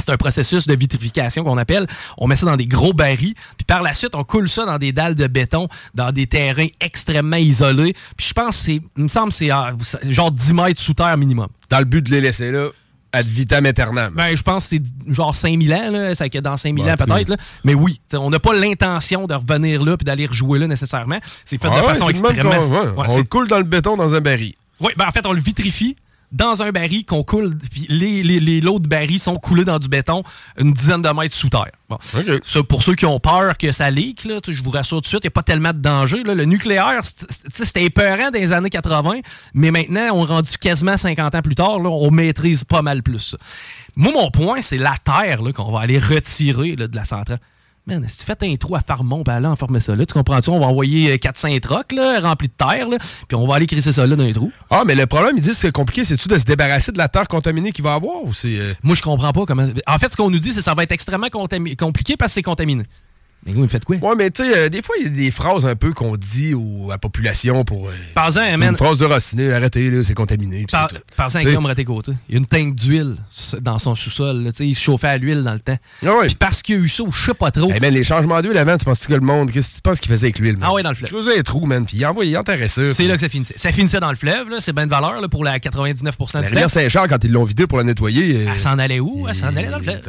C'est 0.00 0.10
un 0.10 0.16
processus 0.16 0.66
de 0.66 0.74
vitrification 0.74 1.44
qu'on 1.44 1.58
appelle. 1.58 1.86
On 2.18 2.26
met 2.26 2.36
ça 2.36 2.46
dans 2.46 2.56
des 2.56 2.66
gros 2.66 2.92
barils, 2.92 3.34
puis 3.56 3.64
par 3.66 3.82
la 3.82 3.94
suite, 3.94 4.14
on 4.14 4.24
coule 4.24 4.48
ça 4.48 4.64
dans 4.64 4.78
des 4.78 4.92
dalles 4.92 5.14
de 5.14 5.26
béton, 5.26 5.68
dans 5.94 6.10
des 6.12 6.26
terrains 6.26 6.66
extrêmement 6.80 7.36
isolés. 7.36 7.94
Puis 8.16 8.26
je 8.28 8.32
pense 8.34 8.58
que 8.58 8.64
c'est, 8.64 8.80
il 8.96 9.02
me 9.02 9.08
semble, 9.08 9.28
que 9.30 9.34
c'est 9.34 9.52
euh, 9.52 9.72
genre 10.04 10.30
10 10.32 10.52
mètres 10.54 10.80
sous 10.80 10.94
terre 10.94 11.16
minimum. 11.16 11.48
Dans 11.68 11.78
le 11.78 11.84
but 11.84 12.02
de 12.04 12.10
les 12.10 12.20
laisser 12.20 12.50
là, 12.50 12.68
ad 13.12 13.26
vitam 13.26 13.66
aeternam. 13.66 14.14
Ben, 14.14 14.36
je 14.36 14.42
pense 14.42 14.68
que 14.68 14.76
c'est 14.76 15.12
genre 15.12 15.34
5000 15.34 15.74
ans, 15.74 15.90
là. 15.90 16.14
Ça 16.14 16.28
que 16.28 16.38
dans 16.38 16.56
5000 16.56 16.84
Bon, 16.84 16.90
ans 16.90 16.94
peut-être, 16.96 17.28
là. 17.28 17.36
Mais 17.64 17.74
oui, 17.74 18.00
on 18.14 18.30
n'a 18.30 18.38
pas 18.38 18.54
l'intention 18.54 19.26
de 19.26 19.34
revenir 19.34 19.82
là 19.84 19.96
puis 19.96 20.04
d'aller 20.04 20.26
rejouer 20.26 20.58
là 20.60 20.66
nécessairement. 20.68 21.18
C'est 21.44 21.60
fait 21.60 21.68
Ah 21.72 21.80
de 21.80 21.86
ouais, 21.86 21.94
façon 21.94 22.08
extrêmement. 22.08 22.50
qu'on- 22.50 22.58
ouais, 22.70 22.88
Ouais, 22.96 23.06
on 23.08 23.16
le 23.18 23.24
coule 23.24 23.48
dans 23.48 23.58
le 23.58 23.64
béton 23.64 23.96
dans 23.96 24.14
un 24.14 24.20
baril. 24.20 24.54
oui, 24.80 24.92
ben 24.96 25.06
en 25.08 25.10
fait, 25.12 25.26
on 25.26 25.32
le 25.32 25.40
vitrifie 25.40 25.96
dans 26.32 26.62
un 26.62 26.70
baril 26.70 27.04
qu'on 27.04 27.22
coule, 27.22 27.56
puis 27.56 27.86
les, 27.88 28.22
les, 28.22 28.40
les 28.40 28.60
lots 28.60 28.78
de 28.78 28.86
barils 28.88 29.18
sont 29.18 29.36
coulés 29.36 29.64
dans 29.64 29.78
du 29.78 29.88
béton 29.88 30.22
une 30.58 30.72
dizaine 30.72 31.02
de 31.02 31.08
mètres 31.08 31.34
sous 31.34 31.48
terre. 31.48 31.72
Bon. 31.88 31.98
Ça, 32.44 32.62
pour 32.62 32.82
ceux 32.82 32.94
qui 32.94 33.06
ont 33.06 33.18
peur 33.18 33.58
que 33.58 33.72
ça 33.72 33.90
leak, 33.90 34.24
là, 34.24 34.38
je 34.46 34.62
vous 34.62 34.70
rassure 34.70 34.98
tout 34.98 35.02
de 35.02 35.06
suite, 35.06 35.24
il 35.24 35.26
n'y 35.26 35.32
a 35.32 35.32
pas 35.32 35.42
tellement 35.42 35.72
de 35.72 35.78
danger. 35.78 36.22
là. 36.22 36.34
Le 36.34 36.44
nucléaire, 36.44 37.00
c'était 37.52 37.84
épeurant 37.84 38.30
dans 38.30 38.38
les 38.38 38.52
années 38.52 38.70
80, 38.70 39.20
mais 39.54 39.70
maintenant, 39.70 40.08
on 40.14 40.24
est 40.24 40.28
rendu 40.28 40.50
quasiment 40.58 40.96
50 40.96 41.34
ans 41.34 41.42
plus 41.42 41.54
tard, 41.56 41.80
là, 41.80 41.90
on 41.90 42.10
maîtrise 42.10 42.64
pas 42.64 42.82
mal 42.82 43.02
plus 43.02 43.18
ça. 43.18 43.36
Moi, 43.96 44.12
mon 44.12 44.30
point, 44.30 44.62
c'est 44.62 44.78
la 44.78 44.94
terre 45.04 45.40
qu'on 45.54 45.72
va 45.72 45.80
aller 45.80 45.98
retirer 45.98 46.76
de 46.76 46.88
la 46.94 47.04
centrale. 47.04 47.38
Man, 47.86 48.04
si 48.08 48.18
tu 48.18 48.24
fais 48.26 48.36
un 48.42 48.56
trou 48.56 48.76
à 48.76 48.80
Farmont, 48.86 49.22
ben 49.24 49.40
là, 49.40 49.50
enfermer 49.50 49.80
ça 49.80 49.96
là? 49.96 50.04
Tu 50.06 50.12
comprends-tu? 50.12 50.50
On 50.50 50.60
va 50.60 50.66
envoyer 50.66 51.18
400 51.18 51.48
trocs 51.60 51.92
là, 51.92 52.20
remplis 52.20 52.48
de 52.48 52.52
terre, 52.52 52.88
là, 52.88 52.98
puis 53.26 53.36
on 53.36 53.46
va 53.46 53.56
aller 53.56 53.66
crisser 53.66 53.92
ça 53.92 54.06
là 54.06 54.14
dans 54.16 54.24
les 54.24 54.34
trous. 54.34 54.52
Ah, 54.68 54.82
mais 54.86 54.94
le 54.94 55.06
problème, 55.06 55.36
ils 55.36 55.42
disent 55.42 55.52
que 55.52 55.56
c'est 55.58 55.72
compliqué, 55.72 56.04
c'est-tu 56.04 56.28
de 56.28 56.38
se 56.38 56.44
débarrasser 56.44 56.92
de 56.92 56.98
la 56.98 57.08
terre 57.08 57.26
contaminée 57.26 57.72
qu'il 57.72 57.82
va 57.84 57.94
avoir 57.94 58.22
ou 58.22 58.32
c'est. 58.34 58.58
euh, 58.58 58.74
Moi, 58.82 58.94
je 58.94 59.02
comprends 59.02 59.32
pas 59.32 59.44
comment. 59.46 59.66
En 59.86 59.98
fait, 59.98 60.10
ce 60.12 60.16
qu'on 60.16 60.30
nous 60.30 60.38
dit, 60.38 60.50
c'est 60.52 60.58
que 60.58 60.62
ça 60.64 60.74
va 60.74 60.82
être 60.82 60.92
extrêmement 60.92 61.28
compliqué 61.30 62.16
parce 62.16 62.30
que 62.30 62.34
c'est 62.34 62.42
contaminé. 62.42 62.84
Mais 63.46 63.52
vous, 63.52 63.62
vous 63.62 63.68
faites 63.68 63.84
quoi? 63.84 63.96
Ouais, 63.96 64.14
mais 64.16 64.30
tu 64.30 64.44
sais, 64.44 64.54
euh, 64.56 64.68
des 64.68 64.82
fois, 64.82 64.94
il 64.98 65.04
y 65.04 65.06
a 65.06 65.10
des 65.10 65.30
phrases 65.30 65.64
un 65.64 65.74
peu 65.74 65.92
qu'on 65.92 66.16
dit 66.16 66.52
au- 66.54 66.88
à 66.90 66.94
la 66.94 66.98
population 66.98 67.64
pour. 67.64 67.88
euh, 67.88 67.92
Par-en, 68.14 68.30
c'est 68.32 68.56
man. 68.58 68.70
Une 68.70 68.76
phrase 68.76 68.98
de 68.98 69.06
Rossiné, 69.06 69.52
arrêtez, 69.52 69.90
là, 69.90 70.04
c'est 70.04 70.14
contaminé. 70.14 70.66
Par, 70.70 70.88
tout. 70.88 70.96
par 71.16 71.26
exemple. 71.26 71.46
Guillaume 71.46 71.66
Raté-Côté. 71.66 72.12
Il 72.28 72.32
y 72.34 72.36
a 72.36 72.38
une 72.38 72.46
tank 72.46 72.74
d'huile 72.74 73.16
dans 73.60 73.78
son 73.78 73.94
sous-sol. 73.94 74.42
là, 74.44 74.50
tu 74.52 74.58
sais, 74.58 74.66
Il 74.66 74.74
se 74.74 74.80
chauffait 74.82 75.08
à 75.08 75.16
l'huile 75.18 75.42
dans 75.42 75.54
le 75.54 75.60
temps. 75.60 75.76
Ah 76.04 76.16
ouais. 76.16 76.26
Puis 76.26 76.34
parce 76.34 76.60
qu'il 76.62 76.74
y 76.74 76.78
a 76.78 76.82
eu 76.82 76.88
ça, 76.88 77.02
ou 77.02 77.10
je 77.12 77.24
sais 77.26 77.34
pas 77.34 77.50
trop. 77.50 77.70
Eh 77.74 77.80
ben, 77.80 77.92
les 77.94 78.04
changements 78.04 78.40
d'huile 78.42 78.58
avant, 78.58 78.76
tu 78.76 78.84
penses 78.84 79.06
que 79.06 79.14
le 79.14 79.20
monde, 79.20 79.50
qu'est-ce 79.50 79.70
que 79.70 79.74
tu 79.76 79.80
penses 79.82 80.00
qu'il 80.00 80.10
faisait 80.10 80.26
avec 80.26 80.38
l'huile? 80.38 80.56
man? 80.58 80.68
Ah 80.70 80.74
ouais, 80.74 80.82
dans 80.82 80.90
le 80.90 80.94
fleuve. 80.94 81.10
Creusait 81.10 81.38
un 81.38 81.42
trou, 81.42 81.64
man, 81.66 81.86
puis 81.86 81.96
il 81.96 82.04
envoyait, 82.06 82.32
il 82.32 82.36
enterrait 82.36 82.68
ça. 82.68 82.92
C'est 82.92 83.04
là 83.04 83.14
que 83.14 83.20
ça 83.22 83.28
finissait. 83.30 83.54
Ça 83.56 83.72
finissait 83.72 84.00
dans 84.00 84.10
le 84.10 84.16
fleuve, 84.16 84.50
là. 84.50 84.56
c'est 84.60 84.72
bien 84.74 84.84
de 84.86 84.90
valeur 84.90 85.20
là, 85.20 85.28
pour 85.28 85.44
la 85.44 85.58
99 85.58 86.14
La 86.20 86.26
du 86.26 86.32
temps. 86.32 86.40
rivière 86.50 86.70
Saint-Charles, 86.70 87.08
quand 87.08 87.24
ils 87.24 87.32
l'ont 87.32 87.44
vidé 87.44 87.66
pour 87.66 87.78
la 87.78 87.84
nettoyer. 87.84 88.36
euh, 88.46 88.50
Elle 88.52 88.60
s'en 88.60 88.78
allait 88.78 89.00
où? 89.00 89.26
Elle 89.28 89.34
s'en 89.34 89.46
allait 89.48 89.70
dans 89.70 89.78
le 89.78 89.82
fleuve. 89.84 90.02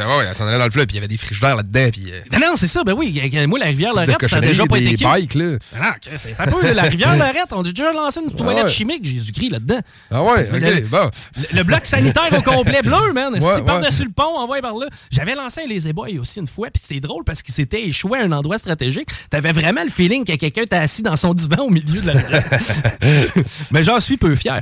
Ah 0.00 0.18
ouais, 0.18 0.24
elle 0.28 0.34
s'en 0.34 0.46
allait 0.46 0.58
dans 0.58 0.64
le 0.64 0.70
fleuve, 0.70 0.86
puis 0.86 0.94
il 0.96 0.96
y 0.96 0.98
avait 0.98 1.08
des 1.08 1.16
frigidaires 1.16 1.56
là-dedans, 1.56 1.88
puis. 1.92 2.06
euh, 2.10 2.20
Non, 2.32 2.38
non, 2.40 2.52
c'est 2.56 2.68
ça, 2.72 2.84
ben 2.84 2.94
oui. 2.94 3.20
Moi, 3.46 3.58
la 3.58 3.66
rivière 3.66 3.92
Lorette, 3.92 4.10
ça 4.10 4.14
a 4.14 4.18
cochonneries, 4.18 4.48
déjà 4.48 4.66
pas 4.66 4.78
été 4.78 4.96
bikes, 5.04 5.34
là. 5.34 5.58
Ah 5.80 5.94
Chris, 6.00 6.16
c'est 6.18 6.34
un 6.38 6.46
peu 6.46 6.72
la 6.72 6.82
rivière 6.82 7.16
Lorette. 7.16 7.52
On 7.52 7.60
a 7.60 7.64
déjà 7.64 7.92
lancé 7.92 8.20
une 8.24 8.32
toilette 8.34 8.64
ouais. 8.64 8.70
chimique, 8.70 9.04
Jésus-Christ, 9.04 9.50
là-dedans. 9.50 9.80
Ah 10.10 10.22
ouais, 10.22 10.48
Le- 10.50 10.78
ok, 10.78 10.88
bon. 10.88 11.10
Le, 11.52 11.62
bloc 11.62 11.84
sanitaire 11.86 12.30
au 12.36 12.42
complet 12.42 12.82
bleu, 12.84 13.12
man. 13.14 13.34
Si 13.40 13.62
par-dessus 13.62 14.04
le 14.04 14.10
pont, 14.10 14.36
envoyé 14.38 14.62
par 14.62 14.74
là. 14.74 14.86
J'avais 15.10 15.34
lancé 15.34 15.62
un 15.64 15.68
Les 15.68 15.92
Boys 15.92 16.18
aussi 16.20 16.40
une 16.40 16.46
fois, 16.46 16.68
puis 16.72 16.82
c'était 16.82 17.00
drôle 17.00 17.24
parce 17.24 17.42
qu'il 17.42 17.54
s'était 17.54 17.84
échoué 17.84 18.18
à 18.18 18.22
un 18.22 18.32
endroit 18.32 18.58
stratégique. 18.58 19.08
T'avais 19.30 19.52
vraiment 19.52 19.82
le 19.84 19.90
feeling 19.90 20.24
que 20.24 20.34
quelqu'un 20.34 20.62
était 20.62 20.76
assis 20.76 21.02
dans 21.02 21.16
son 21.16 21.34
divan 21.34 21.64
au 21.64 21.70
milieu 21.70 22.00
de 22.00 22.06
la 22.06 22.12
rivière. 22.20 22.44
Mais 23.70 23.82
j'en 23.82 24.00
suis 24.00 24.16
peu 24.16 24.34
fier. 24.34 24.60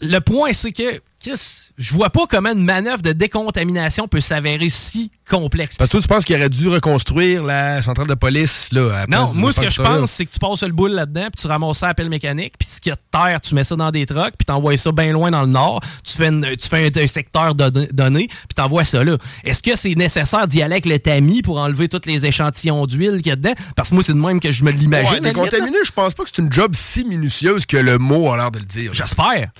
Le 0.00 0.18
point, 0.20 0.52
c'est 0.52 0.72
que, 0.72 1.00
Chris, 1.20 1.70
je 1.76 1.92
vois 1.92 2.08
pas 2.08 2.22
comment 2.26 2.50
une 2.52 2.64
manœuvre 2.64 3.02
de 3.02 3.12
décontamination 3.12 4.08
peut 4.08 4.22
s'avérer 4.22 4.70
si 4.70 5.10
complexe. 5.28 5.76
Parce 5.76 5.88
que 5.90 5.92
toi, 5.92 6.00
tu 6.00 6.08
penses 6.08 6.24
qu'il 6.24 6.34
aurait 6.36 6.48
dû 6.48 6.66
reconstruire 6.68 7.42
la 7.44 7.82
centrale 7.82 8.06
de 8.06 8.14
police, 8.14 8.68
là, 8.72 9.02
à 9.02 9.06
Non, 9.06 9.32
moi, 9.34 9.52
ce 9.52 9.60
que 9.60 9.68
je 9.68 9.82
pense, 9.82 10.10
c'est 10.12 10.24
que 10.24 10.32
tu 10.32 10.38
passes 10.38 10.62
le 10.62 10.72
boule 10.72 10.92
là-dedans, 10.92 11.24
puis 11.32 11.42
tu 11.42 11.46
ramasses 11.46 11.78
ça 11.78 11.88
à 11.88 11.94
pelle 11.94 12.08
mécanique, 12.08 12.54
puis 12.58 12.66
ce 12.66 12.80
qu'il 12.80 12.88
y 12.88 12.92
a 12.92 12.96
de 12.96 13.00
terre, 13.10 13.40
tu 13.42 13.54
mets 13.54 13.64
ça 13.64 13.76
dans 13.76 13.90
des 13.90 14.06
trucks, 14.06 14.32
puis 14.38 14.46
t'envoies 14.46 14.78
ça 14.78 14.92
bien 14.92 15.12
loin 15.12 15.30
dans 15.30 15.42
le 15.42 15.48
nord. 15.48 15.80
Tu 16.04 16.16
fais, 16.16 16.28
une- 16.28 16.56
tu 16.56 16.68
fais 16.68 16.86
un, 16.86 17.02
un 17.02 17.06
secteur 17.06 17.54
donné, 17.54 17.86
donné, 17.92 18.26
puis 18.28 18.54
t'envoies 18.56 18.84
ça 18.86 19.04
là. 19.04 19.18
Est-ce 19.44 19.62
que 19.62 19.76
c'est 19.76 19.94
nécessaire 19.94 20.46
d'y 20.46 20.62
aller 20.62 20.72
avec 20.74 20.86
le 20.86 20.98
tamis 20.98 21.42
pour 21.42 21.58
enlever 21.58 21.88
tous 21.90 22.00
les 22.06 22.24
échantillons 22.24 22.86
d'huile 22.86 23.18
qu'il 23.18 23.26
y 23.28 23.32
a 23.32 23.36
dedans? 23.36 23.52
Parce 23.76 23.90
que 23.90 23.94
moi, 23.94 24.02
c'est 24.02 24.14
de 24.14 24.18
même 24.18 24.40
que 24.40 24.50
je 24.50 24.64
me 24.64 24.70
l'imagine. 24.70 25.12
Ouais, 25.12 25.20
décontaminer, 25.20 25.76
je 25.84 25.92
pense 25.92 26.14
pas 26.14 26.22
que 26.24 26.30
c'est 26.34 26.40
une 26.42 26.50
job 26.52 26.72
si 26.74 27.04
minutieuse 27.04 27.66
que 27.66 27.76
le 27.76 27.98
mot 27.98 28.32
a 28.32 28.38
l'air 28.38 28.50
de 28.50 28.58
le 28.58 28.64
dire. 28.64 28.94
J'espère. 28.94 29.50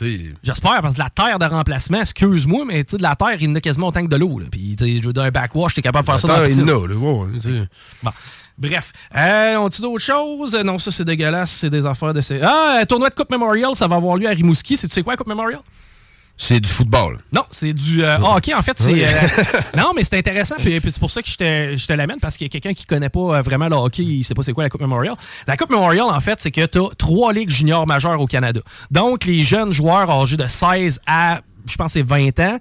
J'espère, 0.42 0.80
parce 0.80 0.94
que 0.94 1.00
la 1.00 1.10
terre 1.10 1.38
de 1.38 1.49
remplacement, 1.50 2.00
excuse-moi, 2.00 2.64
mais 2.66 2.84
tu 2.84 2.92
sais, 2.92 2.96
de 2.96 3.02
la 3.02 3.14
terre, 3.16 3.36
il 3.40 3.50
en 3.50 3.54
a 3.54 3.60
quasiment 3.60 3.88
autant 3.88 4.02
que 4.04 4.10
de 4.10 4.16
l'eau. 4.16 4.40
Puis, 4.50 4.76
je 4.78 5.06
veux 5.06 5.12
dire, 5.12 5.22
un 5.22 5.30
backwash, 5.30 5.74
t'es 5.74 5.82
capable 5.82 6.06
de 6.06 6.10
faire 6.12 6.20
ça 6.20 6.28
dans 6.28 6.34
la 6.36 6.40
il 6.40 6.46
piscine. 6.46 6.62
en 6.70 6.84
a, 6.84 6.88
là, 6.88 6.94
ouais. 6.94 7.66
Bon. 8.02 8.10
Bref. 8.58 8.92
Euh, 9.16 9.56
on-tu 9.56 9.80
d'autres 9.80 10.04
choses? 10.04 10.54
Non, 10.54 10.78
ça, 10.78 10.90
c'est 10.90 11.04
dégueulasse. 11.04 11.50
C'est 11.50 11.70
des 11.70 11.86
affaires 11.86 12.12
de... 12.12 12.20
Ah, 12.42 12.78
un 12.82 12.84
tournoi 12.84 13.08
de 13.08 13.14
Coupe 13.14 13.30
Memorial, 13.30 13.74
ça 13.74 13.88
va 13.88 13.96
avoir 13.96 14.16
lieu 14.16 14.26
à 14.28 14.32
Rimouski. 14.32 14.76
C'est, 14.76 14.86
tu 14.86 14.92
sais 14.94 15.02
quoi, 15.02 15.16
Coupe 15.16 15.28
Memorial? 15.28 15.60
C'est 16.42 16.58
du 16.58 16.70
football. 16.70 17.18
Non, 17.34 17.42
c'est 17.50 17.74
du 17.74 18.02
euh, 18.02 18.16
hockey. 18.18 18.54
En 18.54 18.62
fait, 18.62 18.78
c'est. 18.78 19.04
euh, 19.04 19.10
non, 19.76 19.92
mais 19.94 20.04
c'est 20.04 20.16
intéressant. 20.16 20.54
Puis, 20.58 20.80
puis 20.80 20.90
c'est 20.90 20.98
pour 20.98 21.10
ça 21.10 21.20
que 21.20 21.28
je 21.28 21.36
te, 21.36 21.76
je 21.76 21.86
te 21.86 21.92
l'amène 21.92 22.16
parce 22.18 22.38
qu'il 22.38 22.46
y 22.46 22.48
a 22.48 22.48
quelqu'un 22.48 22.72
qui 22.72 22.86
connaît 22.86 23.10
pas 23.10 23.20
euh, 23.20 23.42
vraiment 23.42 23.68
le 23.68 23.76
hockey. 23.76 24.02
Il 24.02 24.24
sait 24.24 24.32
pas 24.32 24.42
c'est 24.42 24.54
quoi 24.54 24.64
la 24.64 24.70
Coupe 24.70 24.80
Memorial. 24.80 25.14
La 25.46 25.58
Coupe 25.58 25.68
Memorial, 25.68 26.06
en 26.06 26.18
fait, 26.20 26.40
c'est 26.40 26.50
que 26.50 26.64
tu 26.64 26.78
as 26.78 26.88
trois 26.96 27.34
ligues 27.34 27.50
juniors 27.50 27.86
majeures 27.86 28.18
au 28.18 28.26
Canada. 28.26 28.60
Donc, 28.90 29.26
les 29.26 29.42
jeunes 29.42 29.72
joueurs 29.72 30.10
âgés 30.10 30.38
de 30.38 30.46
16 30.46 31.00
à, 31.06 31.42
je 31.66 31.76
pense, 31.76 31.92
c'est 31.92 32.00
20 32.02 32.40
ans. 32.40 32.58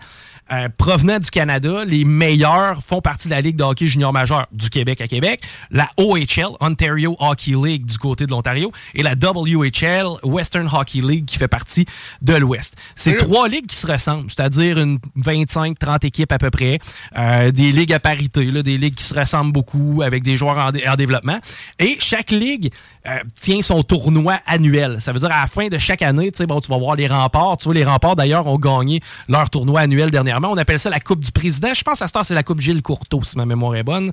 Euh, 0.51 0.67
provenant 0.77 1.19
du 1.19 1.29
Canada, 1.29 1.83
les 1.85 2.05
meilleurs 2.05 2.81
font 2.83 3.01
partie 3.01 3.27
de 3.27 3.33
la 3.33 3.41
Ligue 3.41 3.55
de 3.55 3.63
hockey 3.63 3.87
junior 3.87 4.11
majeur 4.13 4.47
du 4.51 4.69
Québec 4.69 5.01
à 5.01 5.07
Québec, 5.07 5.41
la 5.71 5.89
OHL, 5.97 6.47
Ontario 6.59 7.15
Hockey 7.19 7.51
League 7.51 7.85
du 7.85 7.97
côté 7.97 8.25
de 8.25 8.31
l'Ontario, 8.31 8.71
et 8.95 9.03
la 9.03 9.13
WHL, 9.13 10.05
Western 10.23 10.67
Hockey 10.71 11.01
League, 11.01 11.25
qui 11.25 11.37
fait 11.37 11.47
partie 11.47 11.85
de 12.21 12.33
l'Ouest. 12.35 12.75
C'est 12.95 13.15
trois 13.17 13.47
ligues 13.47 13.67
qui 13.67 13.75
se 13.75 13.87
ressemblent, 13.87 14.29
c'est-à-dire 14.31 14.79
une 14.79 14.99
25-30 15.17 16.05
équipes 16.05 16.31
à 16.31 16.37
peu 16.37 16.49
près, 16.49 16.79
euh, 17.17 17.51
des 17.51 17.71
ligues 17.71 17.93
à 17.93 17.99
parité, 17.99 18.45
là, 18.45 18.63
des 18.63 18.77
ligues 18.77 18.95
qui 18.95 19.03
se 19.03 19.13
ressemblent 19.13 19.51
beaucoup, 19.51 20.01
avec 20.03 20.23
des 20.23 20.37
joueurs 20.37 20.57
en, 20.57 20.71
dé- 20.71 20.83
en 20.87 20.95
développement. 20.95 21.39
Et 21.79 21.97
chaque 21.99 22.31
ligue 22.31 22.71
euh, 23.07 23.17
tient 23.35 23.61
son 23.61 23.83
tournoi 23.83 24.39
annuel. 24.45 24.97
Ça 24.99 25.11
veut 25.11 25.19
dire 25.19 25.31
à 25.31 25.41
la 25.41 25.47
fin 25.47 25.67
de 25.67 25.77
chaque 25.77 26.01
année, 26.01 26.31
bon, 26.47 26.59
tu 26.61 26.69
vas 26.69 26.77
voir 26.77 26.95
les 26.95 27.07
remparts. 27.07 27.57
Tu 27.57 27.65
vois, 27.65 27.73
les 27.73 27.83
remparts, 27.83 28.15
d'ailleurs, 28.15 28.47
ont 28.47 28.57
gagné 28.57 29.01
leur 29.27 29.49
tournoi 29.49 29.81
annuel 29.81 30.11
dernièrement. 30.11 30.38
On 30.47 30.57
appelle 30.57 30.79
ça 30.79 30.89
la 30.89 30.99
Coupe 30.99 31.19
du 31.19 31.31
Président. 31.31 31.73
Je 31.73 31.83
pense 31.83 32.01
à 32.01 32.07
ce 32.07 32.13
temps, 32.13 32.23
c'est 32.23 32.33
la 32.33 32.43
Coupe 32.43 32.59
Gilles 32.59 32.81
Courteau, 32.81 33.21
si 33.23 33.37
ma 33.37 33.45
mémoire 33.45 33.75
est 33.75 33.83
bonne, 33.83 34.11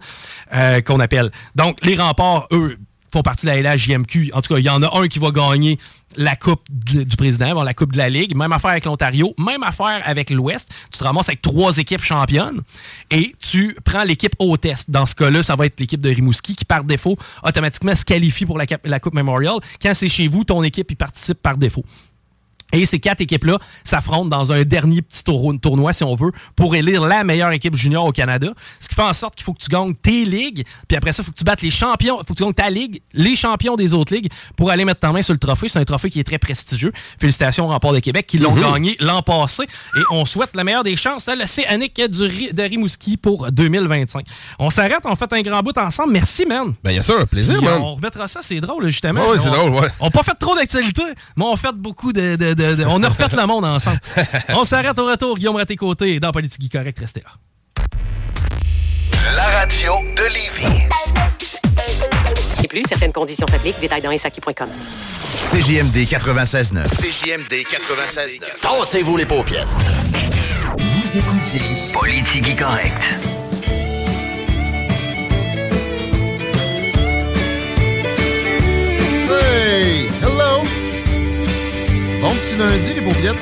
euh, 0.55 0.81
qu'on 0.81 1.01
appelle. 1.01 1.31
Donc, 1.55 1.85
les 1.85 1.97
remparts, 1.97 2.49
eux, 2.53 2.79
font 3.13 3.23
partie 3.23 3.47
de 3.47 3.51
la 3.51 3.75
LHJMQ. 3.75 4.33
En 4.35 4.43
tout 4.43 4.55
cas, 4.55 4.59
il 4.59 4.65
y 4.65 4.71
en 4.71 4.83
a 4.83 4.99
un 4.99 5.09
qui 5.09 5.19
va 5.19 5.31
gagner 5.31 5.79
la 6.17 6.37
Coupe 6.37 6.63
du 6.71 7.17
Président, 7.17 7.63
la 7.63 7.75
Coupe 7.75 7.93
de 7.93 7.99
la 7.99 8.09
Ligue. 8.09 8.37
Même 8.37 8.53
affaire 8.53 8.71
avec 8.71 8.85
l'Ontario, 8.85 9.35
même 9.39 9.63
affaire 9.63 10.03
avec 10.05 10.31
l'Ouest. 10.31 10.73
Tu 10.91 10.99
te 10.99 11.05
ramasses 11.05 11.29
avec 11.29 11.43
trois 11.43 11.77
équipes 11.79 12.03
championnes 12.03 12.61
et 13.11 13.35
tu 13.41 13.77
prends 13.85 14.05
l'équipe 14.05 14.35
hôtesse. 14.39 14.89
Dans 14.89 15.07
ce 15.07 15.15
cas-là, 15.15 15.43
ça 15.43 15.57
va 15.57 15.67
être 15.67 15.79
l'équipe 15.81 16.01
de 16.01 16.11
Rimouski 16.11 16.55
qui, 16.55 16.65
par 16.65 16.85
défaut, 16.85 17.17
automatiquement 17.43 17.95
se 17.95 18.05
qualifie 18.05 18.47
pour 18.47 18.59
la, 18.59 18.67
la 18.85 19.01
Coupe 19.01 19.15
Memorial. 19.15 19.57
Quand 19.81 19.95
c'est 19.95 20.09
chez 20.09 20.29
vous, 20.29 20.45
ton 20.45 20.63
équipe 20.63 20.91
y 20.91 20.95
participe 20.95 21.41
par 21.41 21.57
défaut. 21.57 21.85
Et 22.73 22.85
ces 22.85 22.99
quatre 22.99 23.21
équipes-là 23.21 23.59
s'affrontent 23.85 24.25
dans 24.27 24.53
un 24.53 24.65
dernier 24.65 25.01
petit 25.03 25.23
tour- 25.23 25.55
tournoi, 25.63 25.93
si 25.93 26.03
on 26.05 26.15
veut, 26.15 26.33
pour 26.57 26.75
élire 26.75 27.05
la 27.05 27.23
meilleure 27.25 27.53
équipe 27.53 27.77
junior 27.77 28.05
au 28.05 28.13
Canada. 28.13 28.49
Ce 28.81 28.89
qui 28.89 28.95
fait 28.95 29.03
en 29.03 29.13
sorte 29.13 29.37
qu'il 29.37 29.45
faut 29.45 29.53
que 29.55 29.63
tu 29.63 29.69
gagnes 29.71 29.95
tes 29.95 30.25
ligues, 30.25 30.65
puis 30.89 30.97
après 30.97 31.13
ça, 31.13 31.23
il 31.23 31.27
faut 31.27 31.33
que 31.33 31.37
tu 31.39 31.45
battes 31.45 31.63
les 31.63 31.71
champions, 31.71 32.17
il 32.21 32.27
faut 32.27 32.35
que 32.35 32.39
tu 32.39 32.43
gagnes 32.45 32.53
ta 32.55 32.69
ligue, 32.71 33.01
les 33.15 33.37
champions 33.37 33.77
des 33.77 33.95
autres 33.95 34.13
ligues, 34.15 34.31
pour 34.57 34.71
aller 34.71 34.85
mettre 34.85 35.01
ta 35.01 35.13
main 35.13 35.23
sur 35.23 35.33
le 35.33 35.39
trophée. 35.39 35.69
C'est 35.69 35.79
un 35.79 35.85
trophée 35.85 36.11
qui 36.11 36.19
est 36.21 36.25
très 36.25 36.39
prestigieux. 36.39 36.93
Félicitations 37.21 37.67
au 37.67 37.69
Rempart 37.69 37.93
de 37.93 38.01
Québec 38.01 38.27
qui 38.27 38.39
l'ont 38.39 38.55
gagné 38.73 38.97
l'an 39.01 39.23
passé. 39.23 39.63
Et 39.97 40.03
on 40.11 40.25
souhaite 40.25 40.55
la 40.57 40.65
meilleure 40.65 40.83
des 40.85 40.97
chances 40.97 41.29
à 41.29 41.37
l'Océanique 41.37 42.01
de 42.01 42.63
Rimouski 42.63 43.17
pour 43.17 43.51
2025. 43.53 44.27
On 44.59 44.71
s'arrête, 44.71 45.01
on 45.05 45.15
fait 45.15 45.33
un 45.33 45.43
grand 45.43 45.63
bout 45.63 45.77
ensemble. 45.79 46.13
Merci, 46.13 46.47
man. 46.47 46.75
Ben, 46.83 47.01
ça, 47.03 47.15
un 47.21 47.27
plaisir, 47.27 47.63
man. 47.63 47.81
on 47.81 47.95
remettra 47.95 48.27
ça, 48.29 48.41
c'est 48.43 48.61
drôle, 48.61 48.89
justement. 48.89 49.25
Ouais, 49.25 49.31
ouais, 49.33 49.39
c'est 49.39 49.51
drôle, 49.51 49.73
ouais. 49.75 49.89
On 50.01 50.07
n'a 50.07 50.11
pas 50.11 50.23
fait 50.23 50.35
trop 50.39 50.55
d'actualité, 50.55 51.03
mais 51.37 51.45
on 51.45 51.57
fait 51.57 51.75
beaucoup 51.75 52.13
de, 52.13 52.37
de- 52.37 52.55
de- 52.57 52.75
de- 52.77 52.85
On 52.87 53.03
a 53.03 53.09
refait 53.09 53.29
le 53.37 53.47
monde 53.47 53.65
ensemble. 53.65 54.01
on 54.51 54.65
s'arrête 54.65 54.99
au 54.99 55.07
retour, 55.07 55.37
Guillaume 55.37 55.57
Raté-Côté, 55.57 56.19
dans 56.21 56.33
Politique 56.33 56.71
Correct, 56.73 56.99
restez 56.99 57.21
là. 57.23 57.31
La 59.37 59.45
radio 59.61 59.93
de 60.17 60.23
Lévis. 60.33 60.83
Et 62.65 62.69
plus, 62.69 62.83
certaines 62.89 63.13
conditions 63.13 63.47
s'appliquent. 63.47 63.79
Détails 63.81 64.01
dans 64.03 64.11
insaki.com. 64.11 64.69
CJMD 65.53 66.07
96.9. 66.09 66.89
CJMD 66.89 67.65
96. 67.71 68.39
Tassez-vous 68.61 69.17
les 69.17 69.27
paupières. 69.27 69.67
Vous 70.79 71.19
écoutez 71.19 71.63
Politique 71.93 72.57
Correct. 72.59 72.95
Hey! 79.29 80.09
Hello! 80.23 80.66
Bon 82.27 82.35
petit 82.35 82.57
lundi, 82.57 82.93
les 82.93 83.03
pauviettes. 83.03 83.37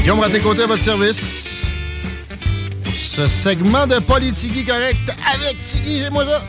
Guillaume 0.00 0.18
Raté-Côté 0.18 0.62
à 0.64 0.66
votre 0.66 0.82
service. 0.82 1.68
Pour 2.82 2.92
ce 2.92 3.28
segment 3.28 3.86
de 3.86 4.00
Politique 4.00 4.66
correct 4.66 5.16
avec 5.32 5.62
Tiggy, 5.62 6.00
c'est 6.02 6.10
moi 6.10 6.24
ça. 6.24 6.42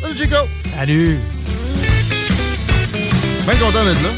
Salut 0.00 0.16
Chico! 0.16 0.36
Salut! 0.74 1.18
Bien 3.44 3.56
content 3.56 3.84
d'être 3.84 4.02
là. 4.02 4.08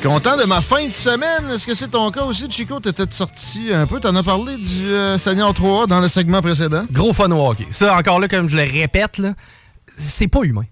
Content 0.00 0.36
de 0.36 0.44
ma 0.44 0.60
fin 0.60 0.86
de 0.86 0.92
semaine. 0.92 1.50
Est-ce 1.52 1.66
que 1.66 1.74
c'est 1.74 1.88
ton 1.88 2.12
cas 2.12 2.22
aussi, 2.22 2.48
Chico? 2.48 2.78
T'étais 2.78 3.10
sorti 3.10 3.72
un 3.74 3.88
peu. 3.88 3.98
T'en 3.98 4.14
as 4.14 4.22
parlé 4.22 4.58
du 4.58 4.86
euh, 4.86 5.18
Seigneur 5.18 5.52
3 5.54 5.88
dans 5.88 5.98
le 5.98 6.06
segment 6.06 6.40
précédent. 6.40 6.84
Gros 6.92 7.12
fun 7.12 7.32
hockey. 7.32 7.66
Ça, 7.70 7.96
encore 7.96 8.20
là, 8.20 8.28
comme 8.28 8.48
je 8.48 8.56
le 8.56 8.62
répète, 8.62 9.18
là, 9.18 9.34
c'est 9.88 10.28
pas 10.28 10.42
humain. 10.44 10.66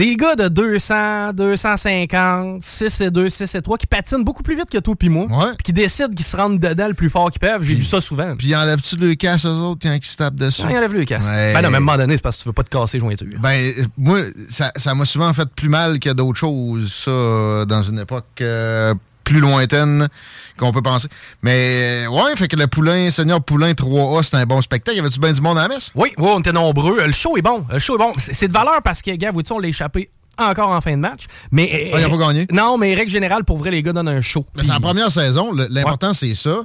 Des 0.00 0.16
gars 0.16 0.34
de 0.34 0.48
200, 0.48 1.34
250, 1.34 2.62
6 2.62 3.00
et 3.02 3.10
2, 3.10 3.28
6 3.28 3.54
et 3.54 3.60
3 3.60 3.76
qui 3.76 3.86
patinent 3.86 4.24
beaucoup 4.24 4.42
plus 4.42 4.56
vite 4.56 4.70
que 4.70 4.78
toi 4.78 4.94
puis 4.98 5.10
moi, 5.10 5.26
Ouais. 5.26 5.52
puis 5.58 5.62
qui 5.64 5.72
décident 5.74 6.08
qu'ils 6.08 6.24
se 6.24 6.34
rendent 6.34 6.58
dedans 6.58 6.88
le 6.88 6.94
plus 6.94 7.10
fort 7.10 7.30
qu'ils 7.30 7.40
peuvent. 7.40 7.62
J'ai 7.62 7.74
vu 7.74 7.84
ça 7.84 8.00
souvent. 8.00 8.34
Puis 8.34 8.56
enlèves-tu 8.56 8.96
le 8.96 9.14
casse 9.14 9.44
aux 9.44 9.48
autres 9.50 9.80
quand 9.82 9.92
ils 9.94 10.02
se 10.02 10.16
tapent 10.16 10.36
dessus? 10.36 10.62
Ah, 10.64 10.68
il 10.70 10.76
enlève 10.78 10.94
le 10.94 11.04
casse. 11.04 11.26
Ouais. 11.26 11.52
Ben 11.52 11.60
non, 11.60 11.68
mais 11.68 11.74
à 11.74 11.76
un 11.76 11.80
moment 11.80 11.98
donné, 11.98 12.16
c'est 12.16 12.22
parce 12.22 12.38
que 12.38 12.42
tu 12.44 12.48
veux 12.48 12.54
pas 12.54 12.62
te 12.62 12.70
casser 12.70 12.96
les 12.96 13.00
jointures. 13.02 13.26
Ben, 13.40 13.50
euh, 13.78 13.84
moi, 13.98 14.20
ça 14.48 14.72
ça 14.74 14.94
m'a 14.94 15.04
souvent 15.04 15.30
fait 15.34 15.48
plus 15.54 15.68
mal 15.68 15.98
que 16.00 16.08
d'autres 16.08 16.38
choses, 16.38 16.90
ça, 17.04 17.66
dans 17.66 17.82
une 17.82 17.98
époque 17.98 18.24
euh, 18.40 18.94
plus 19.30 19.40
lointaine 19.40 20.08
qu'on 20.56 20.72
peut 20.72 20.82
penser. 20.82 21.06
Mais 21.42 22.06
ouais, 22.08 22.34
fait 22.34 22.48
que 22.48 22.56
le 22.56 22.66
Poulain, 22.66 23.10
Seigneur 23.10 23.40
Poulain 23.42 23.72
3A, 23.72 24.22
c'est 24.24 24.36
un 24.36 24.44
bon 24.44 24.60
spectacle. 24.60 24.96
Y 24.96 25.00
avait-tu 25.00 25.20
bien 25.20 25.32
du 25.32 25.40
monde 25.40 25.56
à 25.58 25.62
la 25.62 25.68
messe? 25.68 25.92
Oui, 25.94 26.10
oui, 26.18 26.28
on 26.28 26.40
était 26.40 26.52
nombreux. 26.52 27.06
Le 27.06 27.12
show 27.12 27.36
est 27.36 27.42
bon. 27.42 27.64
Le 27.70 27.78
show 27.78 27.94
est 27.94 27.98
bon. 27.98 28.12
C'est 28.18 28.48
de 28.48 28.52
valeur 28.52 28.82
parce 28.82 29.02
que, 29.02 29.12
gars, 29.12 29.30
vous 29.30 29.42
on 29.50 29.58
l'a 29.60 29.68
échappé 29.68 30.08
encore 30.36 30.70
en 30.70 30.80
fin 30.80 30.92
de 30.92 30.96
match. 30.96 31.26
Mais, 31.52 31.90
Ah, 31.94 32.00
il 32.00 32.04
a 32.04 32.08
pas 32.08 32.16
gagné? 32.16 32.46
Non, 32.50 32.76
mais 32.78 32.94
règle 32.94 33.10
générale, 33.10 33.44
pour 33.44 33.58
vrai, 33.58 33.70
les 33.70 33.82
gars 33.82 33.92
donnent 33.92 34.08
un 34.08 34.20
show. 34.20 34.44
Mais 34.56 34.62
c'est 34.62 34.72
la 34.72 34.80
première 34.80 35.12
saison. 35.12 35.52
L'important, 35.52 36.12
c'est 36.12 36.34
ça. 36.34 36.64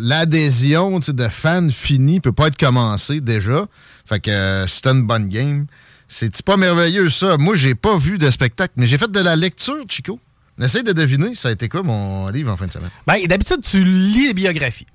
L'adhésion 0.00 0.98
de 0.98 1.28
fans 1.28 1.68
finis 1.70 2.20
peut 2.20 2.32
pas 2.32 2.48
être 2.48 2.58
commencée 2.58 3.20
déjà. 3.20 3.66
Fait 4.06 4.20
que 4.20 4.30
euh, 4.30 4.66
c'était 4.66 4.90
une 4.90 5.06
bonne 5.06 5.28
game. 5.28 5.66
C'est 6.08 6.42
pas 6.42 6.56
merveilleux, 6.56 7.08
ça. 7.10 7.36
Moi, 7.38 7.54
j'ai 7.54 7.74
pas 7.74 7.96
vu 7.96 8.18
de 8.18 8.30
spectacle, 8.30 8.74
mais 8.76 8.86
j'ai 8.86 8.96
fait 8.98 9.10
de 9.10 9.20
la 9.20 9.34
lecture, 9.36 9.84
Chico. 9.88 10.20
Essaye 10.60 10.82
de 10.82 10.92
deviner, 10.92 11.34
ça 11.34 11.48
a 11.48 11.52
été 11.52 11.68
quoi 11.68 11.82
mon 11.82 12.28
livre 12.28 12.50
en 12.52 12.56
fin 12.56 12.66
de 12.66 12.72
semaine? 12.72 12.90
Ben, 13.06 13.24
d'habitude, 13.26 13.60
tu 13.62 13.82
lis 13.84 14.28
des 14.28 14.34
biographies. 14.34 14.86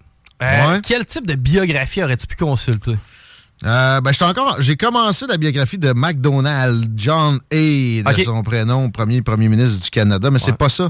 Euh, 0.41 0.71
Ouais. 0.73 0.79
Quel 0.83 1.05
type 1.05 1.27
de 1.27 1.35
biographie 1.35 2.01
aurais-tu 2.03 2.25
pu 2.25 2.35
consulter? 2.35 2.95
Euh, 3.63 4.01
ben, 4.01 4.11
j'étais 4.11 4.25
encore. 4.25 4.57
J'ai 4.59 4.75
commencé 4.75 5.27
la 5.27 5.37
biographie 5.37 5.77
de 5.77 5.93
McDonald, 5.95 6.91
John 6.95 7.39
A, 7.51 7.55
de 7.55 8.23
son 8.23 8.41
prénom, 8.41 8.89
premier 8.89 9.21
premier 9.21 9.49
ministre 9.49 9.83
du 9.83 9.89
Canada, 9.91 10.31
mais 10.31 10.39
c'est 10.39 10.57
pas 10.57 10.69
ça. 10.69 10.89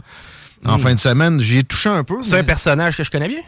En 0.66 0.78
Hmm. 0.78 0.82
fin 0.82 0.94
de 0.94 1.00
semaine, 1.00 1.42
j'y 1.42 1.58
ai 1.58 1.64
touché 1.66 1.90
un 1.90 2.04
peu. 2.06 2.18
C'est 2.22 2.38
un 2.38 2.44
personnage 2.44 2.96
que 2.96 3.04
je 3.04 3.12
connais 3.12 3.28
bien? 3.28 3.42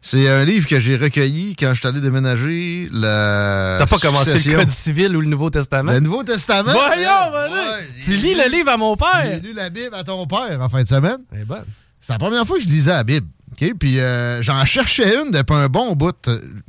C'est 0.00 0.28
un 0.28 0.44
livre 0.44 0.66
que 0.68 0.78
j'ai 0.78 0.96
recueilli 0.96 1.56
quand 1.58 1.74
je 1.74 1.80
suis 1.80 1.88
allé 1.88 2.00
déménager. 2.00 2.88
La 2.92 3.76
T'as 3.80 3.86
pas 3.86 3.98
commencé 3.98 4.38
le. 4.38 4.54
Code 4.56 4.70
civil 4.70 5.16
ou 5.16 5.20
le 5.20 5.26
Nouveau 5.26 5.50
Testament? 5.50 5.92
Le 5.92 6.00
Nouveau 6.00 6.22
Testament? 6.22 6.72
Voyons, 6.72 7.30
voyons. 7.30 7.52
Ouais, 7.52 7.88
Tu 8.02 8.14
lis 8.16 8.34
le 8.34 8.48
livre 8.50 8.70
à 8.70 8.76
mon 8.76 8.96
père? 8.96 9.24
J'ai 9.24 9.40
lu 9.40 9.52
la 9.54 9.70
Bible 9.70 9.94
à 9.94 10.04
ton 10.04 10.26
père 10.26 10.58
en 10.60 10.68
fin 10.68 10.82
de 10.82 10.88
semaine. 10.88 11.18
Est 11.34 11.44
bonne. 11.44 11.64
C'est 12.00 12.12
la 12.12 12.18
première 12.18 12.46
fois 12.46 12.58
que 12.58 12.62
je 12.62 12.68
lisais 12.68 12.92
la 12.92 13.02
Bible. 13.02 13.26
OK? 13.52 13.72
Puis 13.78 13.98
euh, 13.98 14.40
j'en 14.40 14.64
cherchais 14.64 15.16
une 15.20 15.32
depuis 15.32 15.54
un 15.56 15.68
bon 15.68 15.96
bout. 15.96 16.14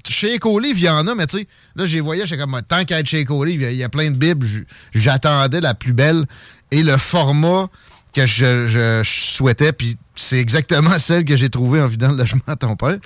Chez 0.08 0.38
Ecolive, 0.38 0.80
il 0.80 0.86
y 0.86 0.90
en 0.90 1.06
a, 1.06 1.14
mais 1.14 1.28
tu 1.28 1.38
sais, 1.38 1.48
là, 1.76 1.86
j'ai 1.86 2.00
voyais, 2.00 2.26
j'étais 2.26 2.42
comme, 2.42 2.60
tant 2.68 2.84
qu'à 2.84 3.00
être 3.00 3.08
chez 3.08 3.22
Ecolive, 3.24 3.62
il 3.62 3.64
y 3.64 3.68
a- 3.68 3.72
il 3.72 3.78
y, 3.78 3.84
a 3.84 3.90
plein 3.90 4.10
de 4.10 4.16
Bibles. 4.18 4.48
J'attendais 4.94 5.62
la 5.62 5.76
plus 5.76 5.94
belle 5.94 6.26
et 6.72 6.82
le 6.82 6.98
format 6.98 7.68
que 8.14 8.26
je, 8.26 8.68
je- 8.68 9.02
je 9.04 9.10
souhaitais. 9.34 9.72
Puis 9.74 9.98
c'est 10.16 10.40
exactement 10.40 10.98
celle 11.00 11.26
que 11.26 11.36
j'ai 11.36 11.50
trouvée 11.50 11.82
en 11.82 11.88
vidant 11.88 12.12
le 12.12 12.18
logement 12.18 12.42
à 12.48 12.56
ton 12.56 12.76
père. 12.76 12.98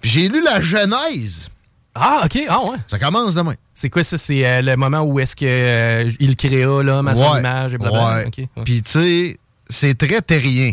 Puis 0.00 0.10
j'ai 0.10 0.28
lu 0.28 0.42
la 0.42 0.60
Genèse. 0.60 1.48
Ah, 1.94 2.22
OK. 2.24 2.38
Ah, 2.48 2.62
ouais. 2.64 2.76
Ça 2.86 2.98
commence 2.98 3.34
demain. 3.34 3.54
C'est 3.74 3.90
quoi 3.90 4.04
ça? 4.04 4.16
C'est 4.18 4.46
euh, 4.46 4.62
le 4.62 4.76
moment 4.76 5.00
où 5.02 5.18
est-ce 5.18 5.34
que 5.34 5.44
euh, 5.44 6.10
il 6.20 6.36
créa 6.36 6.82
l'homme 6.82 7.08
à 7.08 7.14
son 7.16 7.38
image 7.38 7.74
et 7.74 7.78
blablabla? 7.78 8.24
Ouais. 8.28 8.48
Puis, 8.64 8.82
tu 8.82 8.90
sais, 8.92 9.38
c'est 9.68 9.98
très 9.98 10.20
terrien. 10.22 10.72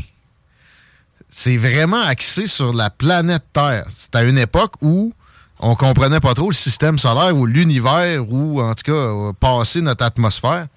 C'est 1.27 1.57
vraiment 1.57 2.01
axé 2.03 2.47
sur 2.47 2.73
la 2.73 2.89
planète 2.89 3.43
Terre. 3.53 3.85
C'est 3.89 4.15
à 4.15 4.23
une 4.23 4.37
époque 4.37 4.73
où 4.81 5.13
on 5.59 5.75
comprenait 5.75 6.19
pas 6.19 6.33
trop 6.33 6.49
le 6.49 6.55
système 6.55 6.99
solaire 6.99 7.35
ou 7.35 7.45
l'univers 7.45 8.23
ou, 8.31 8.61
en 8.61 8.73
tout 8.75 8.83
cas, 8.83 8.91
euh, 8.91 9.33
passer 9.39 9.81
notre 9.81 10.05
atmosphère. 10.05 10.67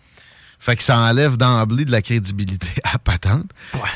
Fait 0.60 0.76
que 0.76 0.82
ça 0.82 0.98
enlève 0.98 1.36
d'emblée 1.36 1.84
de 1.84 1.92
la 1.92 2.02
crédibilité 2.02 2.66
à 2.84 2.98
patente. 2.98 3.46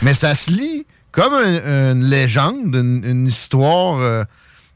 Mais 0.02 0.14
ça 0.14 0.34
se 0.34 0.50
lit 0.50 0.86
comme 1.10 1.34
un- 1.34 1.92
une 1.92 2.04
légende, 2.04 2.74
une, 2.74 3.02
une 3.04 3.26
histoire. 3.26 3.98
euh, 3.98 4.24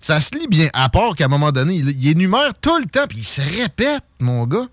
ça 0.01 0.20
se 0.20 0.34
lit 0.37 0.47
bien, 0.49 0.68
à 0.74 0.89
part 0.89 1.14
qu'à 1.16 1.24
un 1.24 1.28
moment 1.28 1.53
donné, 1.53 1.74
il, 1.76 1.89
il 1.91 2.09
énumère 2.09 2.53
tout 2.61 2.78
le 2.78 2.87
temps, 2.87 3.07
puis 3.09 3.18
il 3.18 3.24
se 3.24 3.41
répète, 3.41 4.03
mon 4.20 4.47
gars. 4.47 4.66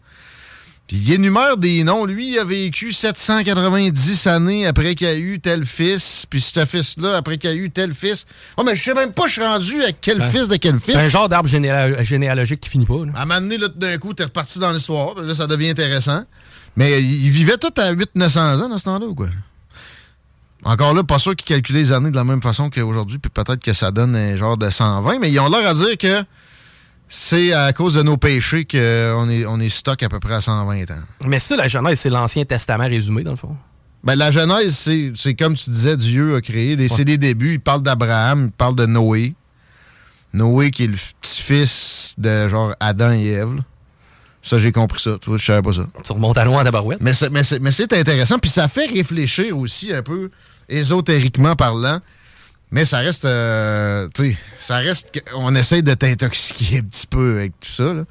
Puis 0.85 0.97
il 0.97 1.13
énumère 1.13 1.55
des 1.55 1.83
noms. 1.85 2.03
Lui, 2.05 2.33
il 2.33 2.39
a 2.39 2.43
vécu 2.43 2.91
790 2.91 4.27
années 4.27 4.65
après 4.67 4.95
qu'il 4.95 5.07
a 5.07 5.15
eu 5.15 5.39
tel 5.39 5.65
fils, 5.65 6.25
puis 6.29 6.41
ce 6.41 6.65
fils-là, 6.65 7.15
après 7.15 7.37
qu'il 7.37 7.49
a 7.49 7.53
eu 7.53 7.69
tel 7.71 7.93
fils. 7.93 8.25
Oh, 8.57 8.63
mais 8.63 8.75
je 8.75 8.83
sais 8.83 8.93
même 8.93 9.13
pas, 9.13 9.27
je 9.27 9.31
suis 9.33 9.43
rendu 9.43 9.81
à 9.83 9.91
quel 9.93 10.21
fils 10.23 10.49
de 10.49 10.57
quel 10.57 10.79
fils. 10.79 10.93
C'est 10.95 10.99
un 10.99 11.09
genre 11.09 11.29
d'arbre 11.29 11.47
généa- 11.49 12.03
généalogique 12.03 12.59
qui 12.59 12.69
finit 12.69 12.85
pas. 12.85 13.05
là. 13.05 13.11
À 13.15 13.21
un 13.21 13.25
moment 13.25 13.39
donné, 13.41 13.57
d'un 13.77 13.97
coup, 13.97 14.13
t'es 14.13 14.25
reparti 14.25 14.59
dans 14.59 14.71
l'histoire. 14.73 15.15
Là, 15.21 15.33
ça 15.33 15.47
devient 15.47 15.69
intéressant. 15.69 16.25
Mais 16.75 17.01
il 17.01 17.25
il 17.25 17.29
vivait 17.29 17.57
tout 17.57 17.73
à 17.77 17.93
800-900 17.93 18.63
ans 18.63 18.69
dans 18.69 18.77
ce 18.77 18.85
temps-là, 18.85 19.05
ou 19.05 19.15
quoi? 19.15 19.27
Encore 20.65 20.93
là, 20.93 21.03
pas 21.03 21.19
sûr 21.19 21.35
qu'ils 21.35 21.45
calculaient 21.45 21.79
les 21.81 21.91
années 21.91 22.11
de 22.11 22.15
la 22.15 22.23
même 22.23 22.41
façon 22.41 22.69
qu'aujourd'hui, 22.69 23.17
puis 23.19 23.29
peut-être 23.29 23.61
que 23.61 23.73
ça 23.73 23.91
donne 23.91 24.15
un 24.15 24.37
genre 24.37 24.57
de 24.57 24.69
120, 24.69 25.19
mais 25.19 25.29
ils 25.29 25.39
ont 25.39 25.49
l'air 25.49 25.67
à 25.67 25.73
dire 25.73 25.97
que 25.97 26.23
c'est 27.09 27.53
à 27.53 27.73
cause 27.73 27.95
de 27.95 28.01
nos 28.01 28.17
péchés 28.17 28.65
qu'on 28.65 29.29
est, 29.29 29.45
on 29.45 29.59
est 29.59 29.69
stock 29.69 30.01
à 30.01 30.09
peu 30.09 30.19
près 30.19 30.35
à 30.35 30.41
120 30.41 30.89
ans. 30.91 30.95
Mais 31.27 31.39
ça, 31.39 31.55
la 31.55 31.67
Genèse, 31.67 31.99
c'est 31.99 32.09
l'Ancien 32.09 32.45
Testament 32.45 32.85
résumé, 32.87 33.23
dans 33.23 33.31
le 33.31 33.37
fond. 33.37 33.55
Ben, 34.03 34.15
la 34.15 34.31
Genèse, 34.31 34.89
c'est, 35.15 35.33
comme 35.35 35.55
tu 35.55 35.69
disais, 35.69 35.95
Dieu 35.95 36.35
a 36.35 36.41
créé. 36.41 36.77
C'est 36.89 37.05
des 37.05 37.17
débuts. 37.17 37.53
Il 37.53 37.59
parle 37.59 37.83
d'Abraham, 37.83 38.45
il 38.45 38.51
parle 38.51 38.75
de 38.75 38.85
Noé. 38.85 39.33
Noé 40.33 40.71
qui 40.71 40.85
est 40.85 40.87
le 40.87 40.97
petit-fils 41.21 42.15
de 42.17 42.47
genre 42.49 42.73
Adam 42.79 43.11
et 43.11 43.27
Ève. 43.27 43.55
là. 43.55 43.61
Ça, 44.43 44.59
j'ai 44.59 44.73
compris 44.73 45.01
ça. 45.01 45.17
Tu 45.21 45.29
vois, 45.29 45.37
je 45.37 45.45
savais 45.45 45.61
pas 45.61 45.73
ça. 45.73 45.87
Tu 46.03 46.11
remontes 46.11 46.37
à 46.37 46.43
loin 46.43 46.61
à 46.61 46.63
Tabarouette. 46.65 47.01
Mais 47.01 47.13
c'est 47.13 47.93
intéressant. 47.93 48.37
Puis 48.39 48.51
ça 48.51 48.67
fait 48.67 48.85
réfléchir 48.87 49.57
aussi 49.57 49.93
un 49.93 50.03
peu, 50.03 50.29
ésotériquement 50.67 51.55
parlant. 51.55 51.99
Mais 52.73 52.85
ça 52.85 52.97
reste, 52.97 53.23
euh, 53.25 54.07
tu 54.15 54.31
sais, 54.31 54.37
ça 54.59 54.77
reste 54.77 55.21
qu'on 55.31 55.53
essaye 55.53 55.83
de 55.83 55.93
t'intoxiquer 55.93 56.79
un 56.79 56.81
petit 56.81 57.05
peu 57.05 57.35
avec 57.37 57.51
tout 57.59 57.69
ça. 57.71 57.93
là. 57.93 58.03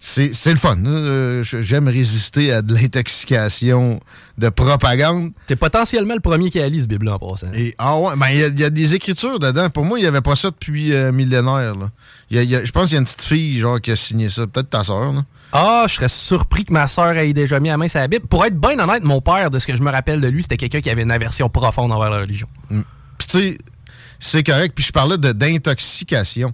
C'est, 0.00 0.34
c'est 0.34 0.52
le 0.52 0.56
fun. 0.56 0.78
Euh, 0.86 1.42
J'aime 1.42 1.88
résister 1.88 2.50
à 2.52 2.62
de 2.62 2.72
l'intoxication 2.74 4.00
de 4.38 4.48
propagande. 4.48 5.32
C'est 5.46 5.56
potentiellement 5.56 6.14
le 6.14 6.20
premier 6.20 6.48
qui 6.48 6.58
a 6.60 6.68
lu 6.68 6.80
ce 6.80 6.86
Bible 6.86 7.08
en 7.08 7.18
passant. 7.18 7.52
Et, 7.54 7.74
ah 7.76 7.98
ouais, 7.98 8.14
ben 8.16 8.28
il 8.30 8.38
y 8.38 8.42
a- 8.44 8.46
il 8.48 8.58
y, 8.60 8.64
a 8.64 8.70
des 8.70 8.94
écritures 8.94 9.38
dedans. 9.38 9.68
Pour 9.68 9.84
moi, 9.84 9.98
il 9.98 10.02
n'y 10.02 10.08
avait 10.08 10.22
pas 10.22 10.34
ça 10.36 10.50
depuis 10.50 10.94
euh, 10.94 11.12
millénaire. 11.12 11.74
je 12.30 12.70
pense 12.70 12.84
qu'il 12.84 12.92
y 12.94 12.96
a 12.96 12.98
une 13.00 13.04
petite 13.04 13.22
fille 13.22 13.58
genre 13.58 13.80
qui 13.82 13.90
a 13.90 13.96
signé 13.96 14.30
ça. 14.30 14.46
Peut-être 14.46 14.70
ta 14.70 14.82
soeur. 14.82 15.12
Là. 15.12 15.22
Ah, 15.52 15.84
je 15.88 15.94
serais 15.94 16.08
surpris 16.08 16.64
que 16.64 16.72
ma 16.72 16.86
sœur 16.86 17.12
ait 17.18 17.32
déjà 17.34 17.60
mis 17.60 17.68
la 17.68 17.76
main 17.76 17.88
sur 17.88 18.00
la 18.00 18.08
Bible. 18.08 18.26
Pour 18.26 18.44
être 18.46 18.58
bien 18.58 18.78
honnête, 18.78 19.04
mon 19.04 19.20
père, 19.20 19.50
de 19.50 19.58
ce 19.58 19.66
que 19.66 19.74
je 19.76 19.82
me 19.82 19.90
rappelle 19.90 20.22
de 20.22 20.28
lui, 20.28 20.42
c'était 20.42 20.56
quelqu'un 20.56 20.80
qui 20.80 20.88
avait 20.90 21.02
une 21.02 21.10
aversion 21.10 21.48
profonde 21.50 21.92
envers 21.92 22.10
la 22.10 22.20
religion. 22.20 22.48
Mm. 22.70 22.80
Puis 23.18 23.28
tu 23.28 23.38
sais, 23.38 23.58
c'est 24.18 24.42
correct. 24.42 24.74
Puis 24.74 24.84
je 24.84 24.92
parlais 24.92 25.18
de 25.18 25.32
d'intoxication. 25.32 26.52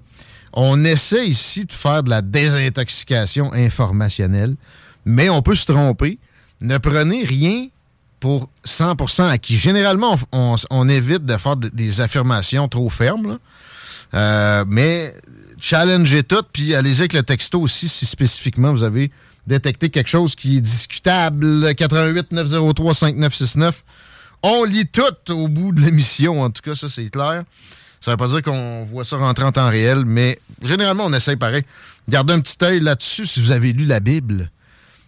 On 0.52 0.84
essaie 0.84 1.26
ici 1.26 1.64
de 1.64 1.72
faire 1.72 2.02
de 2.02 2.10
la 2.10 2.20
désintoxication 2.20 3.52
informationnelle, 3.54 4.54
mais 5.04 5.30
on 5.30 5.40
peut 5.40 5.54
se 5.54 5.64
tromper. 5.66 6.18
Ne 6.60 6.78
prenez 6.78 7.24
rien 7.24 7.68
pour 8.20 8.48
100% 8.64 9.28
acquis. 9.28 9.56
Généralement, 9.56 10.16
on, 10.30 10.88
évite 10.88 11.24
de 11.24 11.36
faire 11.38 11.56
de- 11.56 11.68
des 11.70 12.00
affirmations 12.00 12.68
trop 12.68 12.88
fermes. 12.88 13.38
Euh, 14.14 14.64
mais 14.68 15.14
challengez 15.58 16.22
tout, 16.22 16.44
puis 16.52 16.74
allez-y 16.74 17.00
avec 17.00 17.14
le 17.14 17.22
texto 17.22 17.60
aussi 17.60 17.88
si 17.88 18.04
spécifiquement 18.06 18.72
vous 18.72 18.82
avez 18.82 19.10
détecté 19.46 19.88
quelque 19.88 20.10
chose 20.10 20.34
qui 20.34 20.58
est 20.58 20.60
discutable. 20.60 21.74
88 21.74 22.30
903 22.32 22.94
5969. 22.94 23.82
On 24.42 24.64
lit 24.64 24.86
tout 24.86 25.32
au 25.32 25.48
bout 25.48 25.72
de 25.72 25.80
l'émission, 25.80 26.42
en 26.42 26.50
tout 26.50 26.62
cas, 26.62 26.74
ça 26.74 26.88
c'est 26.88 27.08
clair. 27.10 27.44
Ça 28.00 28.10
veut 28.10 28.16
pas 28.16 28.26
dire 28.26 28.42
qu'on 28.42 28.84
voit 28.84 29.04
ça 29.04 29.16
rentrer 29.16 29.44
en 29.44 29.52
temps 29.52 29.68
réel, 29.68 30.04
mais 30.04 30.40
généralement 30.62 31.04
on 31.06 31.12
essaye 31.12 31.36
pareil. 31.36 31.62
Gardez 32.08 32.34
un 32.34 32.40
petit 32.40 32.56
œil 32.64 32.80
là-dessus 32.80 33.26
si 33.26 33.40
vous 33.40 33.52
avez 33.52 33.72
lu 33.72 33.84
la 33.84 34.00
Bible 34.00 34.50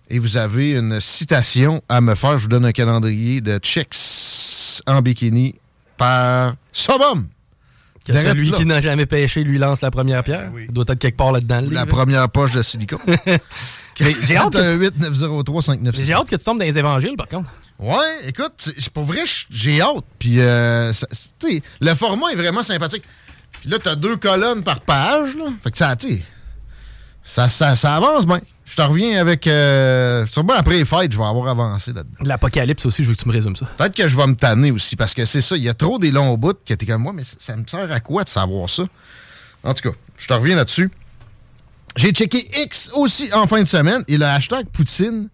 et 0.09 0.20
vous 0.20 0.37
avez 0.37 0.72
une 0.72 1.01
citation 1.01 1.82
à 1.89 2.01
me 2.01 2.14
faire. 2.14 2.39
Je 2.39 2.45
vous 2.45 2.49
donne 2.49 2.64
un 2.64 2.72
calendrier 2.72 3.41
de 3.41 3.59
checks 3.59 3.97
en 4.87 5.03
bikini 5.03 5.57
par 5.97 6.55
Sobom. 6.72 7.26
Que 8.07 8.12
celui 8.12 8.51
là. 8.51 8.57
qui 8.59 8.66
n'a 8.66 8.80
jamais 8.82 9.07
pêché 9.07 9.43
lui 9.43 9.57
lance 9.59 9.80
la 9.80 9.91
première 9.91 10.22
pierre. 10.22 10.51
Il 10.57 10.72
doit 10.72 10.85
être 10.87 10.99
quelque 10.99 11.16
part 11.16 11.32
là-dedans. 11.32 11.64
La 11.70 11.87
première 11.87 12.28
poche 12.28 12.53
de 12.53 12.62
silicone. 12.62 13.01
J'ai 13.97 14.37
hâte, 14.37 14.53
que 14.53 14.74
tu- 14.74 14.80
8 14.80 14.99
903 15.01 15.62
5969 15.62 15.97
j'ai 15.97 16.12
hâte 16.12 16.28
que 16.28 16.35
tu 16.37 16.45
tombes 16.45 16.59
dans 16.59 16.64
les 16.64 16.78
évangiles, 16.78 17.14
par 17.16 17.28
contre. 17.28 17.49
Ouais, 17.79 18.29
écoute, 18.29 18.53
c'est- 18.59 18.91
pour 18.91 19.05
vrai, 19.05 19.22
j'ai 19.51 19.81
hâte. 19.81 20.05
Puis, 20.18 20.41
euh, 20.41 20.93
ça- 20.93 21.09
le 21.81 21.95
format 21.95 22.31
est 22.33 22.37
vraiment 22.37 22.62
sympathique. 22.62 23.03
Puis 23.61 23.68
là, 23.70 23.79
t'as 23.83 23.95
deux 23.97 24.16
colonnes 24.16 24.62
par 24.62 24.81
page, 24.81 25.35
là. 25.37 25.47
Fait 25.62 25.70
que 25.70 25.79
ça, 25.79 25.97
tu 25.97 26.16
sais, 26.16 26.22
ça, 27.22 27.49
ça, 27.49 27.75
ça 27.77 27.97
avance 27.97 28.27
bien. 28.27 28.41
Je 28.64 28.77
te 28.77 28.83
reviens 28.83 29.20
avec. 29.20 29.47
Euh, 29.47 30.27
sûrement 30.27 30.55
après 30.55 30.79
les 30.79 30.85
fêtes, 30.85 31.12
je 31.12 31.18
vais 31.18 31.25
avoir 31.25 31.49
avancé 31.49 31.93
là-dedans. 31.93 32.16
L'Apocalypse 32.25 32.87
aussi, 32.87 33.03
je 33.05 33.09
veux 33.11 33.14
que 33.14 33.20
tu 33.22 33.29
me 33.29 33.33
résumes 33.35 33.57
ça. 33.57 33.66
Peut-être 33.77 33.95
que 33.95 34.09
je 34.09 34.16
vais 34.16 34.27
me 34.27 34.35
tanner 34.37 34.70
aussi, 34.70 34.97
parce 34.97 35.12
que 35.12 35.25
c'est 35.27 35.41
ça, 35.43 35.57
il 35.57 35.62
y 35.62 35.68
a 35.68 35.75
trop 35.75 35.99
des 35.99 36.11
longs 36.11 36.37
bouts 36.39 36.55
qui 36.64 36.72
étaient 36.72 36.87
comme 36.87 37.03
moi, 37.03 37.12
mais 37.12 37.25
ça, 37.25 37.37
ça 37.41 37.57
me 37.57 37.66
sert 37.66 37.91
à 37.93 38.01
quoi 38.01 38.25
de 38.25 38.29
savoir 38.29 38.70
ça? 38.70 38.85
En 39.62 39.75
tout 39.75 39.91
cas, 39.91 39.97
je 40.16 40.27
te 40.27 40.33
reviens 40.33 40.57
là-dessus. 40.57 40.91
J'ai 41.97 42.11
checké 42.12 42.47
X 42.62 42.91
aussi 42.95 43.31
en 43.35 43.47
fin 43.47 43.61
de 43.61 43.66
semaine 43.66 44.03
et 44.09 44.16
le 44.18 44.25
hashtag 44.27 44.66
Poutine, 44.68 45.29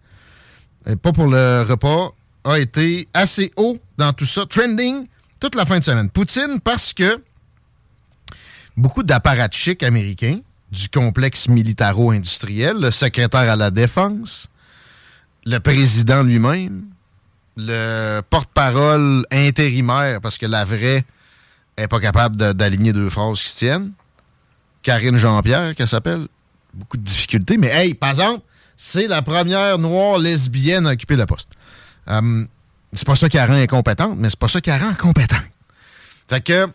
euh, 0.87 0.95
pas 0.95 1.11
pour 1.13 1.27
le 1.27 1.63
repas, 1.67 2.09
a 2.43 2.59
été 2.59 3.07
assez 3.13 3.51
haut 3.55 3.79
dans 3.97 4.13
tout 4.13 4.25
ça, 4.25 4.45
trending 4.45 5.07
toute 5.39 5.55
la 5.55 5.65
fin 5.65 5.79
de 5.79 5.83
semaine. 5.83 6.09
Poutine 6.09 6.59
parce 6.63 6.93
que 6.93 7.21
beaucoup 8.77 9.03
d'apparatchiks 9.03 9.83
américains 9.83 10.39
du 10.71 10.89
complexe 10.89 11.47
militaro-industriel, 11.47 12.77
le 12.77 12.91
secrétaire 12.91 13.51
à 13.51 13.55
la 13.55 13.71
défense, 13.71 14.47
le 15.45 15.59
président 15.59 16.23
lui-même, 16.23 16.85
le 17.57 18.21
porte-parole 18.29 19.25
intérimaire, 19.31 20.21
parce 20.21 20.37
que 20.37 20.45
la 20.45 20.63
vraie 20.63 21.03
est 21.77 21.87
pas 21.87 21.99
capable 21.99 22.37
d'aligner 22.53 22.93
deux 22.93 23.09
phrases 23.09 23.41
qui 23.41 23.49
se 23.49 23.57
tiennent. 23.57 23.91
Karine 24.83 25.17
Jean-Pierre, 25.17 25.75
qu'elle 25.75 25.87
s'appelle. 25.87 26.27
Beaucoup 26.73 26.97
de 26.97 27.03
difficultés. 27.03 27.57
Mais 27.57 27.67
hey, 27.67 27.93
par 27.93 28.11
exemple, 28.11 28.43
c'est 28.77 29.07
la 29.07 29.21
première 29.21 29.77
noire 29.77 30.17
lesbienne 30.17 30.87
à 30.87 30.91
occuper 30.91 31.17
le 31.17 31.25
poste. 31.25 31.49
Euh, 32.09 32.45
c'est 32.93 33.05
pas 33.05 33.15
ça 33.15 33.29
qui 33.29 33.37
la 33.37 33.45
rend 33.45 33.53
incompétente, 33.53 34.17
mais 34.17 34.29
c'est 34.29 34.39
pas 34.39 34.47
ça 34.47 34.61
qui 34.61 34.69
la 34.69 34.77
rend 34.77 34.93
compétente. 34.93 35.45
Fait 36.27 36.41
que. 36.41 36.67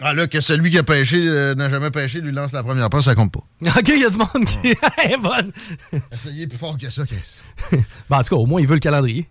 Ah 0.00 0.12
là, 0.12 0.26
que 0.26 0.40
celui 0.40 0.70
qui 0.70 0.78
a 0.78 0.82
pêché 0.82 1.24
euh, 1.24 1.54
n'a 1.54 1.70
jamais 1.70 1.90
pêché 1.90 2.20
lui 2.20 2.32
lance 2.32 2.52
la 2.52 2.64
première 2.64 2.90
passe, 2.90 3.04
ça 3.04 3.14
compte 3.14 3.32
pas. 3.32 3.44
OK, 3.78 3.88
il 3.88 4.00
y 4.00 4.04
a 4.04 4.10
du 4.10 4.18
monde 4.18 4.44
qui 4.44 4.68
est 5.04 5.16
bonne. 5.20 5.52
Essayez 6.12 6.46
plus 6.46 6.58
fort 6.58 6.76
que 6.76 6.90
ça, 6.90 7.04
qu'est-ce. 7.04 7.76
Ben, 8.10 8.18
en 8.18 8.22
tout 8.22 8.34
cas, 8.34 8.36
au 8.36 8.46
moins, 8.46 8.60
il 8.60 8.66
veut 8.66 8.74
le 8.74 8.80
calendrier. 8.80 9.28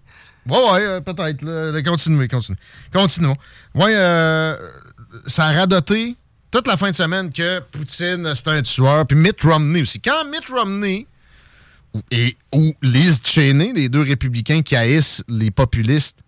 Ouais, 0.47 0.57
ouais, 0.57 0.82
euh, 0.82 1.01
peut-être. 1.01 1.82
Continuez, 1.82 2.28
continuez. 2.28 2.57
Continuons. 2.93 3.36
Ouais, 3.76 3.93
euh, 3.93 4.55
ça 5.28 5.45
a 5.45 5.51
radoté 5.51 6.15
toute 6.51 6.67
la 6.67 6.78
fin 6.78 6.91
de 6.91 6.95
semaine 6.95 7.32
que 7.32 7.59
Poutine, 7.59 8.34
c'est 8.36 8.47
un 8.47 8.61
tueur. 8.61 9.05
Puis 9.07 9.17
Mitt 9.17 9.41
Romney 9.41 9.82
aussi. 9.82 10.01
Quand 10.01 10.26
Mitt 10.26 10.47
Romney 10.49 11.07
et 12.11 12.35
ou 12.53 12.73
Liz 12.81 13.21
Cheney, 13.23 13.73
les 13.73 13.89
deux 13.89 14.01
républicains 14.01 14.61
qui 14.61 14.75
haïssent 14.75 15.23
les 15.27 15.51
populistes 15.51 16.19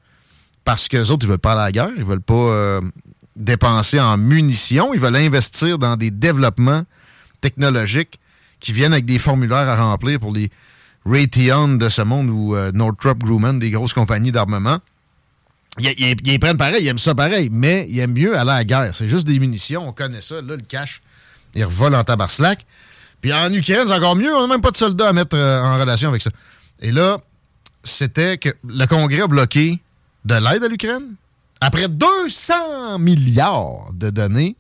parce 0.63 0.88
qu'eux 0.88 1.09
autres, 1.09 1.26
ils 1.26 1.30
veulent 1.30 1.38
pas 1.38 1.53
aller 1.53 1.61
à 1.61 1.66
la 1.66 1.72
guerre, 1.72 1.91
ils 1.97 2.03
veulent 2.05 2.22
pas 2.22 2.34
euh, 2.34 2.82
dépenser 3.36 3.99
en 3.99 4.18
munitions, 4.18 4.93
ils 4.93 4.99
veulent 4.99 5.16
investir 5.16 5.78
dans 5.78 5.95
des 5.97 6.11
développements 6.11 6.84
technologiques 7.41 8.20
qui 8.59 8.72
viennent 8.74 8.93
avec 8.93 9.05
des 9.05 9.20
formulaires 9.20 9.57
à 9.70 9.76
remplir 9.76 10.20
pour 10.20 10.34
les 10.34 10.49
Raytheon 11.05 11.76
de 11.76 11.88
ce 11.89 12.01
monde 12.01 12.30
ou 12.30 12.55
euh, 12.55 12.72
Northrop 12.72 13.16
Grumman, 13.20 13.59
des 13.59 13.70
grosses 13.70 13.93
compagnies 13.93 14.32
d'armement. 14.32 14.80
Ils, 15.78 16.16
ils- 16.26 16.39
prennent 16.39 16.57
pareil, 16.57 16.84
ils 16.84 16.88
aiment 16.88 16.97
ça 16.97 17.13
pareil, 17.13 17.49
mais 17.51 17.86
ils 17.89 17.99
aiment 17.99 18.13
mieux 18.13 18.32
aller 18.38 18.51
à 18.51 18.55
la 18.57 18.63
guerre. 18.63 18.95
C'est 18.95 19.07
juste 19.09 19.28
des 19.28 19.38
munitions, 19.39 19.88
on 19.88 19.91
connaît 19.91 20.22
ça. 20.22 20.36
Là, 20.36 20.55
le 20.55 20.61
cash, 20.68 21.01
ils 21.53 21.66
revolent 21.66 21.95
en 21.95 22.03
tabarslac. 22.03 22.66
Puis 23.22 23.34
en 23.34 23.51
Ukraine, 23.51 23.88
c'est 23.88 23.93
encore 23.93 24.16
mieux, 24.16 24.34
on 24.36 24.41
n'a 24.41 24.53
même 24.53 24.61
pas 24.61 24.72
de 24.72 24.78
soldats 24.78 25.09
à 25.09 25.13
mettre 25.13 25.36
euh, 25.36 25.61
en 25.61 25.80
relation 25.80 26.09
avec 26.09 26.22
ça. 26.22 26.30
Et 26.82 26.91
là, 26.91 27.18
c'était 27.84 28.38
que 28.38 28.49
le 28.68 28.86
Congrès 28.86 29.22
a 29.22 29.28
bloqué 29.28 29.82
de 30.26 30.36
l'aide 30.36 30.63
à 30.63 30.68
l'Ukraine. 30.68 31.16
Après 31.61 31.88
200 31.88 32.99
milliards 32.99 33.91
de 33.93 34.09
données, 34.09 34.55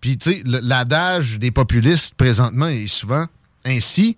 puis 0.00 0.18
tu 0.18 0.32
sais, 0.32 0.42
l'adage 0.44 1.38
des 1.38 1.50
populistes 1.50 2.14
présentement 2.14 2.68
est 2.68 2.86
souvent 2.86 3.26
ainsi 3.64 4.16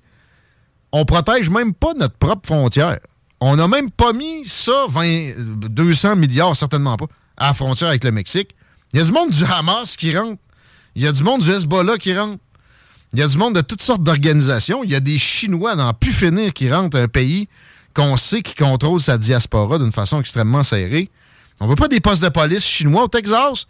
on 0.92 1.04
protège 1.04 1.50
même 1.50 1.72
pas 1.72 1.94
notre 1.94 2.16
propre 2.16 2.46
frontière. 2.46 2.98
On 3.40 3.56
n'a 3.56 3.68
même 3.68 3.90
pas 3.90 4.12
mis 4.12 4.44
ça, 4.44 4.86
20, 4.88 5.68
200 5.68 6.16
milliards, 6.16 6.56
certainement 6.56 6.96
pas, 6.96 7.06
à 7.36 7.48
la 7.48 7.54
frontière 7.54 7.90
avec 7.90 8.04
le 8.04 8.12
Mexique. 8.12 8.54
Il 8.92 8.98
y 8.98 9.02
a 9.02 9.04
du 9.04 9.12
monde 9.12 9.30
du 9.30 9.44
Hamas 9.44 9.96
qui 9.96 10.16
rentre. 10.16 10.40
Il 10.94 11.02
y 11.02 11.06
a 11.06 11.12
du 11.12 11.22
monde 11.22 11.40
du 11.40 11.50
Hezbollah 11.50 11.96
qui 11.96 12.16
rentre. 12.16 12.38
Il 13.12 13.18
y 13.18 13.22
a 13.22 13.28
du 13.28 13.36
monde 13.36 13.54
de 13.54 13.61
toutes 13.61 13.82
sortes 13.82 14.02
d'organisations. 14.02 14.84
Il 14.84 14.90
y 14.90 14.94
a 14.94 15.00
des 15.00 15.18
Chinois 15.18 15.74
dans 15.74 15.92
plus 15.92 16.12
finir 16.12 16.52
qui 16.52 16.70
rentrent 16.72 16.98
un 16.98 17.08
pays 17.08 17.48
qu'on 17.94 18.16
sait 18.16 18.42
qui 18.42 18.54
contrôle 18.54 19.00
sa 19.00 19.18
diaspora 19.18 19.78
d'une 19.78 19.92
façon 19.92 20.20
extrêmement 20.20 20.62
serrée. 20.62 21.11
On 21.61 21.66
veut 21.66 21.76
pas 21.76 21.88
des 21.88 22.00
postes 22.00 22.22
de 22.22 22.28
police 22.28 22.64
chinois 22.64 23.04
au 23.04 23.08
Texas? 23.08 23.66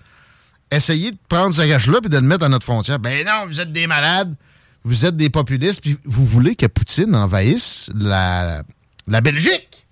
Essayez 0.70 1.12
de 1.12 1.18
prendre 1.28 1.54
ce 1.54 1.62
gage-là 1.62 1.98
et 2.04 2.08
de 2.08 2.16
le 2.16 2.22
mettre 2.22 2.44
à 2.44 2.48
notre 2.48 2.64
frontière. 2.64 2.98
Ben 2.98 3.26
non, 3.26 3.46
vous 3.46 3.58
êtes 3.58 3.72
des 3.72 3.86
malades 3.86 4.36
vous 4.84 5.04
êtes 5.04 5.16
des 5.16 5.30
populistes, 5.30 5.82
puis 5.82 5.98
vous 6.04 6.24
voulez 6.24 6.56
que 6.56 6.66
Poutine 6.66 7.14
envahisse 7.14 7.90
la, 7.94 8.62
la 9.06 9.20
Belgique, 9.20 9.86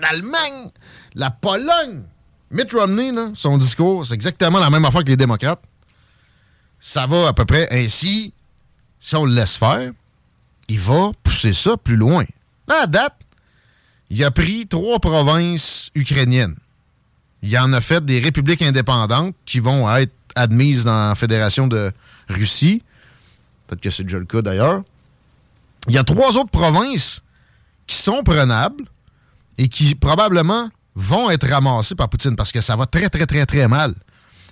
l'Allemagne, 0.00 0.70
la 1.14 1.30
Pologne. 1.30 2.04
Mitt 2.50 2.72
Romney, 2.72 3.12
là, 3.12 3.30
son 3.34 3.58
discours, 3.58 4.06
c'est 4.06 4.14
exactement 4.14 4.58
la 4.58 4.70
même 4.70 4.84
affaire 4.84 5.04
que 5.04 5.10
les 5.10 5.16
démocrates. 5.16 5.62
Ça 6.80 7.06
va 7.06 7.28
à 7.28 7.32
peu 7.32 7.44
près 7.44 7.68
ainsi. 7.70 8.32
Si 9.00 9.16
on 9.16 9.24
le 9.24 9.32
laisse 9.32 9.56
faire, 9.56 9.92
il 10.68 10.78
va 10.78 11.12
pousser 11.22 11.52
ça 11.52 11.76
plus 11.76 11.96
loin. 11.96 12.24
Là, 12.68 12.82
à 12.82 12.86
date, 12.86 13.16
il 14.10 14.22
a 14.24 14.30
pris 14.30 14.66
trois 14.66 14.98
provinces 14.98 15.90
ukrainiennes. 15.94 16.56
Il 17.42 17.56
en 17.58 17.72
a 17.72 17.80
fait 17.80 18.04
des 18.04 18.20
républiques 18.20 18.62
indépendantes 18.62 19.34
qui 19.46 19.60
vont 19.60 19.90
être 19.96 20.12
admises 20.34 20.84
dans 20.84 21.08
la 21.08 21.14
Fédération 21.14 21.66
de 21.66 21.92
Russie. 22.28 22.82
Peut-être 23.66 23.80
que 23.80 23.90
c'est 23.90 24.04
déjà 24.04 24.18
le 24.18 24.26
cas 24.26 24.42
d'ailleurs. 24.42 24.82
Il 25.88 25.94
y 25.94 25.98
a 25.98 26.04
trois 26.04 26.36
autres 26.36 26.50
provinces 26.50 27.22
qui 27.86 27.96
sont 27.96 28.22
prenables 28.22 28.84
et 29.58 29.68
qui 29.68 29.94
probablement 29.94 30.68
vont 30.94 31.30
être 31.30 31.48
ramassées 31.48 31.94
par 31.94 32.08
Poutine 32.08 32.36
parce 32.36 32.52
que 32.52 32.60
ça 32.60 32.76
va 32.76 32.86
très, 32.86 33.08
très, 33.08 33.26
très, 33.26 33.46
très 33.46 33.68
mal 33.68 33.94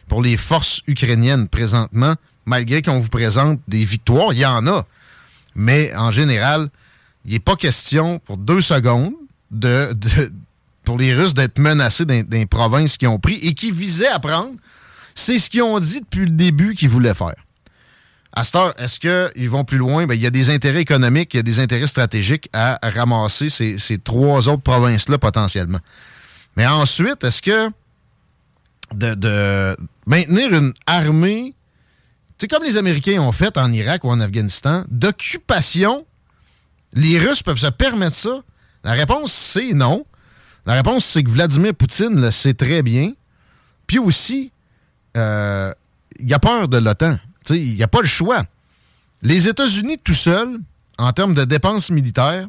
pour 0.06 0.22
les 0.22 0.36
forces 0.36 0.82
ukrainiennes 0.86 1.48
présentement, 1.48 2.14
malgré 2.48 2.82
qu'on 2.82 2.98
vous 2.98 3.08
présente 3.08 3.60
des 3.68 3.84
victoires. 3.84 4.32
Il 4.32 4.38
y 4.38 4.46
en 4.46 4.66
a. 4.66 4.84
Mais 5.54 5.94
en 5.94 6.10
général, 6.10 6.68
il 7.24 7.32
n'est 7.32 7.40
pas 7.40 7.56
question 7.56 8.18
pour 8.20 8.38
deux 8.38 8.62
secondes 8.62 9.12
de, 9.50 9.94
pour 10.84 10.98
les 10.98 11.14
Russes 11.14 11.34
d'être 11.34 11.58
menacés 11.58 12.04
les 12.06 12.46
provinces 12.46 12.96
qu'ils 12.96 13.08
ont 13.08 13.18
pris 13.18 13.34
et 13.34 13.54
qui 13.54 13.70
visaient 13.70 14.08
à 14.08 14.18
prendre. 14.18 14.54
C'est 15.14 15.38
ce 15.38 15.50
qu'ils 15.50 15.62
ont 15.62 15.78
dit 15.78 16.00
depuis 16.00 16.20
le 16.26 16.30
début 16.30 16.74
qu'ils 16.74 16.88
voulaient 16.88 17.14
faire. 17.14 17.34
À 18.32 18.44
cette 18.44 18.56
heure, 18.56 18.74
est-ce 18.78 19.00
qu'ils 19.00 19.50
vont 19.50 19.64
plus 19.64 19.78
loin? 19.78 20.06
Ben, 20.06 20.14
il 20.14 20.20
y 20.20 20.26
a 20.26 20.30
des 20.30 20.50
intérêts 20.50 20.80
économiques, 20.80 21.34
il 21.34 21.38
y 21.38 21.40
a 21.40 21.42
des 21.42 21.60
intérêts 21.60 21.86
stratégiques 21.86 22.48
à 22.52 22.78
ramasser 22.82 23.48
ces, 23.48 23.98
trois 23.98 24.48
autres 24.48 24.62
provinces-là 24.62 25.18
potentiellement. 25.18 25.80
Mais 26.56 26.66
ensuite, 26.66 27.24
est-ce 27.24 27.42
que 27.42 27.70
de 28.94 29.76
maintenir 30.06 30.54
une 30.54 30.72
armée, 30.86 31.54
sais, 32.40 32.48
comme 32.48 32.64
les 32.64 32.76
Américains 32.76 33.20
ont 33.20 33.32
fait 33.32 33.56
en 33.58 33.72
Irak 33.72 34.04
ou 34.04 34.10
en 34.10 34.20
Afghanistan, 34.20 34.84
d'occupation, 34.88 36.06
les 36.92 37.18
Russes 37.18 37.42
peuvent 37.42 37.58
se 37.58 37.68
permettre 37.68 38.16
ça? 38.16 38.42
La 38.84 38.92
réponse, 38.92 39.32
c'est 39.32 39.72
non. 39.72 40.06
La 40.66 40.74
réponse, 40.74 41.04
c'est 41.04 41.22
que 41.22 41.30
Vladimir 41.30 41.74
Poutine 41.74 42.20
le 42.20 42.30
sait 42.30 42.54
très 42.54 42.82
bien. 42.82 43.12
Puis 43.86 43.98
aussi, 43.98 44.52
euh, 45.16 45.72
il 46.20 46.32
a 46.32 46.38
peur 46.38 46.68
de 46.68 46.78
l'OTAN. 46.78 47.18
Il 47.50 47.74
n'y 47.74 47.82
a 47.82 47.88
pas 47.88 48.00
le 48.00 48.06
choix. 48.06 48.44
Les 49.22 49.48
États-Unis 49.48 49.98
tout 49.98 50.14
seuls, 50.14 50.58
en 50.98 51.12
termes 51.12 51.34
de 51.34 51.44
dépenses 51.44 51.90
militaires, 51.90 52.48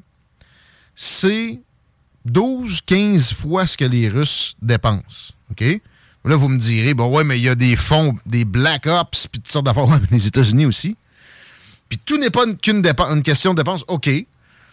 c'est 0.95 1.59
12-15 2.27 3.33
fois 3.33 3.65
ce 3.65 3.77
que 3.77 3.85
les 3.85 4.09
Russes 4.09 4.55
dépensent. 4.61 5.33
OK? 5.51 5.63
Là, 6.25 6.35
vous 6.35 6.49
me 6.49 6.57
direz, 6.59 6.93
bon, 6.93 7.07
ouais, 7.15 7.23
mais 7.23 7.39
il 7.39 7.43
y 7.43 7.49
a 7.49 7.55
des 7.55 7.75
fonds, 7.75 8.15
des 8.25 8.43
Black 8.45 8.85
Ops, 8.87 9.27
puis 9.27 9.41
toutes 9.41 9.51
sortes 9.51 9.65
d'affaires. 9.65 9.87
Ouais, 9.87 9.97
les 10.11 10.27
États-Unis 10.27 10.65
aussi. 10.65 10.95
Puis 11.87 11.97
tout 12.05 12.17
n'est 12.17 12.29
pas 12.29 12.45
une- 12.45 12.57
qu'une 12.57 12.83
question 13.23 13.53
de 13.53 13.57
dépenses. 13.57 13.83
OK. 13.87 14.07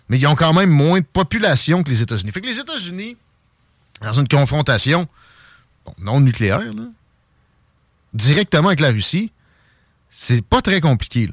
Mais 0.09 0.19
ils 0.19 0.27
ont 0.27 0.35
quand 0.37 0.53
même 0.53 0.71
moins 0.71 1.01
de 1.01 1.07
population 1.07 1.83
que 1.83 1.91
les 1.91 2.03
États-Unis. 2.03 2.31
Fait 2.33 2.41
que 2.41 2.47
les 2.47 2.59
États-Unis, 2.59 3.17
dans 4.03 4.13
une 4.13 4.29
confrontation 4.29 5.07
bon, 5.85 5.95
non 6.01 6.21
nucléaire, 6.21 6.61
là, 6.75 6.83
directement 8.15 8.69
avec 8.69 8.81
la 8.81 8.91
Russie, 8.91 9.31
c'est 10.11 10.43
pas 10.43 10.63
très 10.63 10.81
compliqué. 10.81 11.29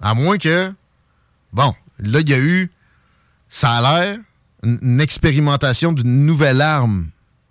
À 0.00 0.14
moins 0.14 0.38
que, 0.38 0.72
bon, 1.52 1.74
là, 1.98 2.20
il 2.20 2.28
y 2.28 2.34
a 2.34 2.38
eu, 2.38 2.70
ça 3.48 3.72
a 3.78 3.80
l'air, 4.00 4.18
une 4.62 5.00
expérimentation 5.00 5.92
d'une 5.92 6.26
nouvelle 6.26 6.60
arme 6.60 7.08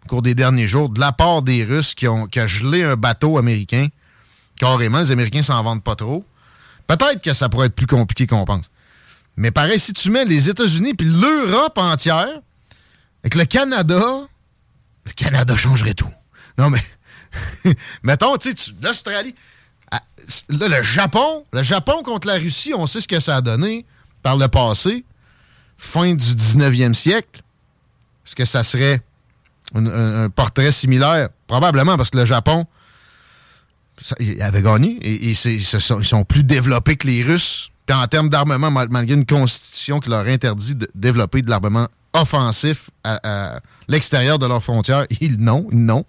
au 0.07 0.15
cours 0.15 0.21
des 0.21 0.35
derniers 0.35 0.69
jours 0.69 0.87
de 0.87 1.01
la 1.01 1.11
part 1.11 1.41
des 1.41 1.65
Russes 1.65 1.93
qui 1.93 2.07
ont 2.07 2.29
a 2.33 2.47
gelé 2.47 2.81
un 2.81 2.95
bateau 2.95 3.37
américain. 3.37 3.87
Carrément, 4.57 5.01
les 5.01 5.11
Américains 5.11 5.43
s'en 5.43 5.61
vendent 5.61 5.83
pas 5.83 5.95
trop. 5.95 6.25
Peut-être 6.87 7.21
que 7.21 7.33
ça 7.33 7.49
pourrait 7.49 7.67
être 7.67 7.75
plus 7.75 7.87
compliqué 7.87 8.25
qu'on 8.25 8.45
pense. 8.45 8.71
Mais 9.35 9.51
pareil, 9.51 9.81
si 9.81 9.91
tu 9.91 10.09
mets 10.09 10.23
les 10.23 10.47
États-Unis 10.47 10.93
puis 10.93 11.05
l'Europe 11.07 11.77
entière, 11.77 12.39
avec 13.21 13.35
le 13.35 13.43
Canada, 13.43 14.01
le 15.05 15.11
Canada 15.11 15.57
changerait 15.57 15.93
tout. 15.93 16.11
Non, 16.57 16.69
mais 16.69 16.81
mettons, 18.03 18.37
tu 18.37 18.53
sais, 18.55 18.71
l'Australie, 18.81 19.35
ah, 19.91 20.01
là, 20.47 20.69
le 20.69 20.83
Japon, 20.83 21.43
le 21.51 21.63
Japon 21.63 22.01
contre 22.01 22.27
la 22.27 22.35
Russie, 22.35 22.73
on 22.73 22.87
sait 22.87 23.01
ce 23.01 23.09
que 23.09 23.19
ça 23.19 23.35
a 23.35 23.41
donné 23.41 23.85
par 24.23 24.37
le 24.37 24.47
passé, 24.47 25.03
fin 25.77 26.15
du 26.15 26.33
19e 26.33 26.93
siècle. 26.93 27.41
Est-ce 28.25 28.35
que 28.35 28.45
ça 28.45 28.63
serait 28.63 29.01
un, 29.75 30.29
portrait 30.29 30.71
similaire? 30.71 31.29
Probablement, 31.47 31.97
parce 31.97 32.09
que 32.09 32.17
le 32.17 32.25
Japon 32.25 32.65
il 34.19 34.41
avait 34.41 34.61
gagné 34.61 34.99
ils, 35.01 35.35
sont, 35.35 36.23
plus 36.23 36.43
développés 36.43 36.97
que 36.97 37.07
les 37.07 37.23
Russes. 37.23 37.71
Puis 37.85 37.95
en 37.95 38.05
termes 38.07 38.29
d'armement, 38.29 38.69
mal- 38.69 38.89
malgré 38.91 39.15
une 39.15 39.25
constitution 39.25 39.99
qui 39.99 40.09
leur 40.09 40.27
interdit 40.27 40.75
de 40.75 40.89
développer 40.93 41.41
de 41.41 41.49
l'armement 41.49 41.87
offensif 42.13 42.89
à, 43.03 43.59
l'extérieur 43.87 44.39
de 44.39 44.45
leurs 44.45 44.63
frontières, 44.63 45.05
ils 45.21 45.37
n'ont, 45.37 45.67
ils 45.71 45.83
n'ont. 45.83 46.05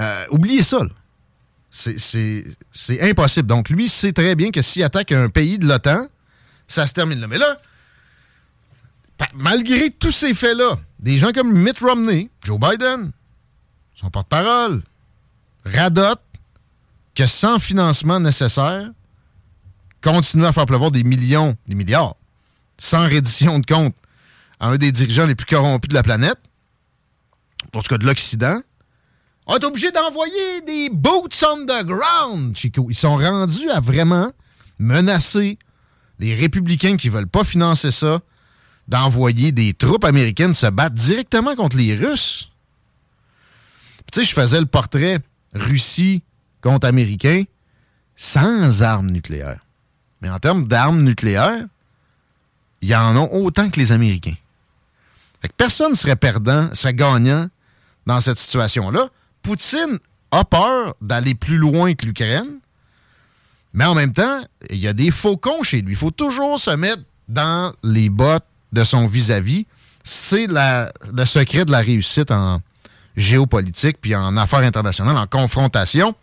Euh, 0.00 0.24
oubliez 0.30 0.62
ça, 0.62 0.78
là. 0.78 0.90
C'est 1.70 2.44
impossible. 3.00 3.46
Donc, 3.46 3.68
lui 3.70 3.88
sait 3.88 4.12
très 4.12 4.34
bien 4.34 4.50
que 4.50 4.60
s'il 4.60 4.82
attaque 4.82 5.12
un 5.12 5.28
pays 5.28 5.56
de 5.56 5.66
l'OTAN, 5.66 6.06
ça 6.66 6.86
se 6.86 6.94
termine 6.94 7.20
là. 7.20 7.28
Mais 7.28 7.38
là, 7.38 7.56
malgré 9.34 9.90
tous 9.90 10.10
ces 10.10 10.34
faits-là, 10.34 10.78
des 11.00 11.18
gens 11.18 11.32
comme 11.32 11.52
Mitt 11.52 11.78
Romney, 11.80 12.30
Joe 12.44 12.60
Biden, 12.60 13.10
son 13.94 14.10
porte-parole, 14.10 14.82
radotent 15.64 16.20
que 17.14 17.26
sans 17.26 17.58
financement 17.58 18.20
nécessaire, 18.20 18.90
continuer 20.02 20.46
à 20.46 20.52
faire 20.52 20.66
pleuvoir 20.66 20.90
des 20.90 21.02
millions, 21.02 21.56
des 21.66 21.74
milliards, 21.74 22.16
sans 22.78 23.02
reddition 23.08 23.58
de 23.58 23.66
compte 23.66 23.96
à 24.58 24.68
un 24.68 24.76
des 24.76 24.92
dirigeants 24.92 25.26
les 25.26 25.34
plus 25.34 25.46
corrompus 25.46 25.88
de 25.88 25.94
la 25.94 26.02
planète, 26.02 26.38
en 27.74 27.80
tout 27.80 27.88
cas 27.88 27.98
de 27.98 28.06
l'Occident, 28.06 28.60
est 29.48 29.64
obligé 29.64 29.90
d'envoyer 29.90 30.60
des 30.66 30.90
boots 30.90 31.42
on 31.44 31.66
the 31.66 31.84
ground, 31.84 32.56
Chico. 32.56 32.86
Ils 32.88 32.94
sont 32.94 33.16
rendus 33.16 33.68
à 33.70 33.80
vraiment 33.80 34.30
menacer 34.78 35.58
les 36.18 36.34
républicains 36.34 36.96
qui 36.96 37.08
veulent 37.08 37.26
pas 37.26 37.44
financer 37.44 37.90
ça, 37.90 38.20
d'envoyer 38.90 39.52
des 39.52 39.72
troupes 39.72 40.04
américaines 40.04 40.52
se 40.52 40.66
battre 40.66 40.96
directement 40.96 41.54
contre 41.54 41.76
les 41.76 41.94
Russes. 41.94 42.50
Tu 44.12 44.20
sais, 44.20 44.26
je 44.26 44.34
faisais 44.34 44.58
le 44.58 44.66
portrait 44.66 45.20
Russie 45.54 46.22
contre 46.60 46.88
Américains 46.88 47.44
sans 48.16 48.82
armes 48.82 49.10
nucléaires. 49.10 49.64
Mais 50.20 50.28
en 50.28 50.40
termes 50.40 50.66
d'armes 50.66 51.02
nucléaires, 51.02 51.64
il 52.82 52.88
y 52.88 52.96
en 52.96 53.16
a 53.16 53.20
autant 53.20 53.70
que 53.70 53.78
les 53.78 53.92
Américains. 53.92 54.34
personne 55.56 55.90
ne 55.90 55.96
serait 55.96 56.16
perdant, 56.16 56.74
serait 56.74 56.92
gagnant 56.92 57.48
dans 58.06 58.20
cette 58.20 58.38
situation-là. 58.38 59.08
Poutine 59.42 59.98
a 60.32 60.44
peur 60.44 60.96
d'aller 61.00 61.36
plus 61.36 61.56
loin 61.56 61.94
que 61.94 62.06
l'Ukraine, 62.06 62.58
mais 63.72 63.84
en 63.84 63.94
même 63.94 64.12
temps, 64.12 64.40
il 64.68 64.78
y 64.78 64.88
a 64.88 64.92
des 64.92 65.12
faucons 65.12 65.62
chez 65.62 65.80
lui. 65.80 65.92
Il 65.92 65.96
faut 65.96 66.10
toujours 66.10 66.58
se 66.58 66.70
mettre 66.72 67.02
dans 67.28 67.72
les 67.84 68.10
bottes 68.10 68.44
de 68.72 68.84
son 68.84 69.06
vis-à-vis. 69.06 69.66
C'est 70.02 70.46
le 70.46 71.24
secret 71.24 71.64
de 71.64 71.72
la 71.72 71.80
réussite 71.80 72.30
en 72.30 72.60
géopolitique 73.16 73.98
puis 74.00 74.14
en 74.14 74.36
affaires 74.36 74.60
internationales, 74.60 75.16
en 75.16 75.26
confrontation. 75.26 76.14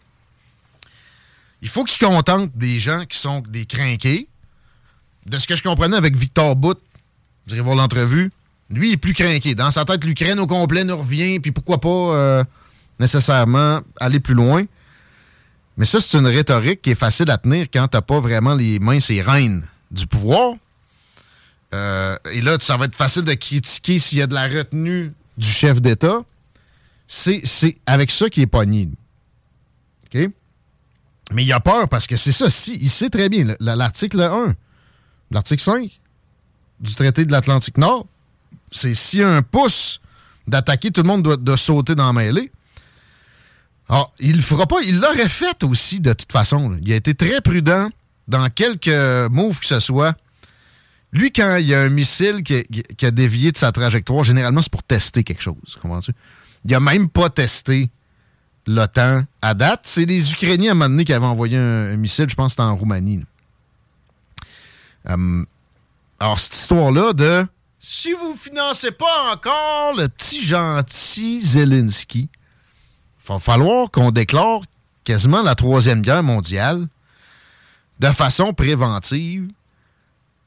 Il 1.61 1.69
faut 1.69 1.83
qu'il 1.83 2.05
contente 2.05 2.51
des 2.55 2.79
gens 2.79 3.05
qui 3.05 3.17
sont 3.17 3.41
des 3.41 3.65
crinqués. 3.65 4.27
De 5.25 5.37
ce 5.37 5.47
que 5.47 5.55
je 5.55 5.63
comprenais 5.63 5.97
avec 5.97 6.15
Victor 6.15 6.55
Bout, 6.55 6.79
vous 7.45 7.53
irez 7.53 7.61
voir 7.61 7.75
l'entrevue, 7.75 8.31
lui, 8.69 8.89
il 8.89 8.93
est 8.93 8.97
plus 8.97 9.13
crinqué. 9.13 9.55
Dans 9.55 9.71
sa 9.71 9.85
tête, 9.85 10.03
l'Ukraine 10.03 10.39
au 10.39 10.47
complet 10.47 10.83
nous 10.83 10.97
revient, 10.97 11.39
puis 11.39 11.51
pourquoi 11.51 11.79
pas 11.79 11.89
euh, 11.89 12.43
nécessairement 12.99 13.79
aller 13.99 14.19
plus 14.19 14.33
loin. 14.33 14.65
Mais 15.77 15.85
ça, 15.85 15.99
c'est 15.99 16.17
une 16.17 16.27
rhétorique 16.27 16.81
qui 16.81 16.91
est 16.91 16.95
facile 16.95 17.29
à 17.31 17.37
tenir 17.37 17.67
quand 17.71 17.87
t'as 17.87 18.01
pas 18.01 18.19
vraiment 18.19 18.55
les 18.55 18.79
mains, 18.79 18.99
ces 18.99 19.21
reines 19.21 19.65
du 19.91 20.07
pouvoir. 20.07 20.55
Euh, 21.74 22.15
et 22.32 22.41
là, 22.41 22.57
ça 22.59 22.78
va 22.78 22.86
être 22.86 22.95
facile 22.95 23.24
de 23.24 23.34
critiquer 23.34 23.99
s'il 23.99 24.20
y 24.20 24.22
a 24.22 24.28
de 24.28 24.34
la 24.34 24.47
retenue 24.47 25.13
du 25.38 25.47
chef 25.47 25.82
d'État. 25.82 26.22
C'est 27.07 27.41
avec 27.86 28.11
ça 28.11 28.30
qu'il 28.30 28.43
est 28.43 28.47
pogné. 28.47 28.89
Mais 31.34 31.43
il 31.43 31.51
a 31.51 31.59
peur 31.59 31.89
parce 31.89 32.07
que 32.07 32.15
c'est 32.15 32.32
ça. 32.32 32.49
Si, 32.49 32.78
il 32.82 32.89
sait 32.89 33.09
très 33.09 33.30
bien. 33.30 33.55
L'article 33.59 34.22
1, 34.22 34.55
l'article 35.32 35.61
5 35.61 35.99
du 36.80 36.93
traité 36.95 37.26
de 37.26 37.32
l'Atlantique 37.32 37.78
Nord, 37.78 38.05
c'est 38.72 38.93
si 38.93 39.22
un 39.22 39.41
pouce 39.41 39.99
d'attaquer, 40.47 40.91
tout 40.91 41.01
le 41.01 41.07
monde 41.07 41.24
doit, 41.24 41.57
sauter 41.57 41.95
dans 41.95 42.07
la 42.07 42.13
mêlée. 42.13 42.51
Alors, 43.89 44.13
il 44.20 44.36
le 44.36 44.41
fera 44.41 44.68
pas. 44.68 44.82
Il 44.84 44.99
l'aurait 44.99 45.30
fait 45.30 45.63
aussi, 45.63 45.99
de 45.99 46.13
toute 46.13 46.32
façon. 46.32 46.78
Il 46.82 46.91
a 46.91 46.95
été 46.95 47.15
très 47.15 47.41
prudent 47.41 47.89
dans 48.28 48.49
quelques 48.49 48.88
moves 49.32 49.59
que 49.59 49.65
ce 49.65 49.80
soit. 49.80 50.15
Lui, 51.14 51.32
quand 51.32 51.58
il 51.58 51.68
y 51.68 51.74
a 51.74 51.82
un 51.82 51.89
missile 51.89 52.43
qui, 52.43 53.05
a 53.05 53.12
dévié 53.12 53.51
de 53.51 53.58
sa 53.58 53.72
trajectoire, 53.72 54.24
généralement, 54.24 54.62
c'est 54.62 54.72
pour 54.72 54.84
tester 54.84 55.24
quelque 55.24 55.41
chose. 55.41 55.78
Comprends-tu? 55.82 56.12
Il 56.66 56.76
a 56.76 56.80
même 56.80 57.08
pas 57.08 57.30
testé 57.30 57.89
l'OTAN 58.66 59.22
à 59.41 59.53
date. 59.53 59.82
C'est 59.84 60.05
les 60.05 60.32
Ukrainiens 60.32 60.70
à 60.70 60.72
un 60.72 60.76
moment 60.76 60.89
donné 60.89 61.05
qui 61.05 61.14
avaient 61.14 61.26
envoyé 61.26 61.58
un, 61.58 61.95
missile, 61.95 62.30
je 62.30 62.36
pense 62.36 62.47
que 62.47 62.62
c'était 62.62 62.64
en 62.64 62.76
Roumanie. 62.76 63.24
Hum, 65.08 65.45
alors, 66.20 66.39
cette 66.39 66.55
histoire-là 66.55 67.14
de 67.14 67.47
si 67.80 68.12
vous 68.12 68.34
ne 68.34 68.38
financez 68.38 68.91
pas 68.91 69.32
encore 69.32 69.95
le 69.95 70.10
petit 70.10 70.43
gentil 70.43 71.41
Zelensky, 71.41 72.28
il 72.30 73.28
va 73.28 73.39
falloir 73.39 73.91
qu'on 73.91 74.12
déclare 74.12 74.62
quasiment 75.03 75.41
la 75.41 75.55
Troisième 75.55 76.01
Guerre 76.01 76.24
mondiale 76.24 76.88
de 77.99 78.08
façon 78.08 78.53
préventive. 78.53 79.47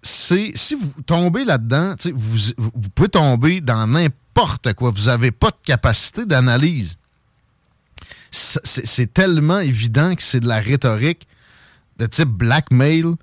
Si 0.02 0.74
vous 0.74 0.92
tombez 1.06 1.44
là-dedans, 1.44 1.94
vous, 2.14 2.38
vous 2.56 2.88
pouvez 2.94 3.08
tomber 3.08 3.60
dans 3.60 3.86
n'importe 3.86 4.72
quoi. 4.74 4.90
Vous 4.90 5.04
n'avez 5.04 5.30
pas 5.30 5.50
de 5.50 5.58
capacité 5.64 6.24
d'analyse. 6.24 6.96
C'est 8.30 9.12
tellement 9.12 9.58
évident 9.58 10.14
que 10.14 10.22
c'est 10.22 10.40
de 10.40 10.48
la 10.48 10.60
rhétorique 10.60 11.26
de 11.98 12.06
type 12.06 12.28
blackmail 12.28 13.14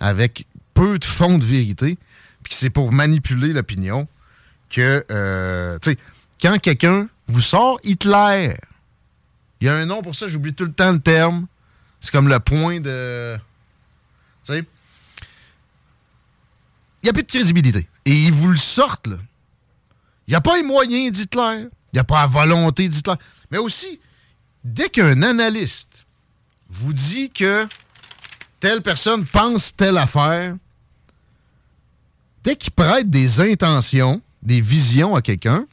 avec 0.00 0.46
peu 0.74 0.98
de 0.98 1.04
fond 1.04 1.38
de 1.38 1.44
vérité 1.44 1.96
puis 2.46 2.54
c'est 2.54 2.70
pour 2.70 2.92
manipuler 2.92 3.52
l'opinion 3.52 4.06
que, 4.70 5.04
euh, 5.10 5.80
tu 5.80 5.90
sais, 5.90 5.98
quand 6.40 6.56
quelqu'un 6.60 7.08
vous 7.26 7.40
sort 7.40 7.80
Hitler, 7.82 8.56
il 9.60 9.66
y 9.66 9.68
a 9.68 9.74
un 9.74 9.86
nom 9.86 10.00
pour 10.00 10.14
ça, 10.14 10.28
j'oublie 10.28 10.54
tout 10.54 10.64
le 10.64 10.70
temps 10.70 10.92
le 10.92 11.00
terme. 11.00 11.48
C'est 12.00 12.12
comme 12.12 12.28
le 12.28 12.38
point 12.38 12.78
de. 12.78 13.36
Tu 14.44 14.52
sais. 14.52 14.64
Il 17.06 17.10
n'y 17.10 17.20
a 17.20 17.22
plus 17.22 17.22
de 17.22 17.28
crédibilité. 17.30 17.86
Et 18.04 18.24
ils 18.24 18.32
vous 18.32 18.50
le 18.50 18.56
sortent, 18.56 19.06
là. 19.06 19.14
Il 20.26 20.32
n'y 20.32 20.34
a 20.34 20.40
pas 20.40 20.56
les 20.56 20.64
moyens 20.64 21.16
d'Hitler. 21.16 21.68
Il 21.92 21.94
n'y 21.94 22.00
a 22.00 22.04
pas 22.04 22.22
la 22.22 22.26
volonté 22.26 22.88
d'Hitler. 22.88 23.14
Mais 23.52 23.58
aussi, 23.58 24.00
dès 24.64 24.88
qu'un 24.88 25.22
analyste 25.22 26.04
vous 26.68 26.92
dit 26.92 27.30
que 27.30 27.68
telle 28.58 28.82
personne 28.82 29.24
pense 29.24 29.76
telle 29.76 29.98
affaire, 29.98 30.56
dès 32.42 32.56
qu'il 32.56 32.72
prête 32.72 33.08
des 33.08 33.38
intentions, 33.52 34.20
des 34.42 34.60
visions 34.60 35.14
à 35.14 35.22
quelqu'un, 35.22 35.64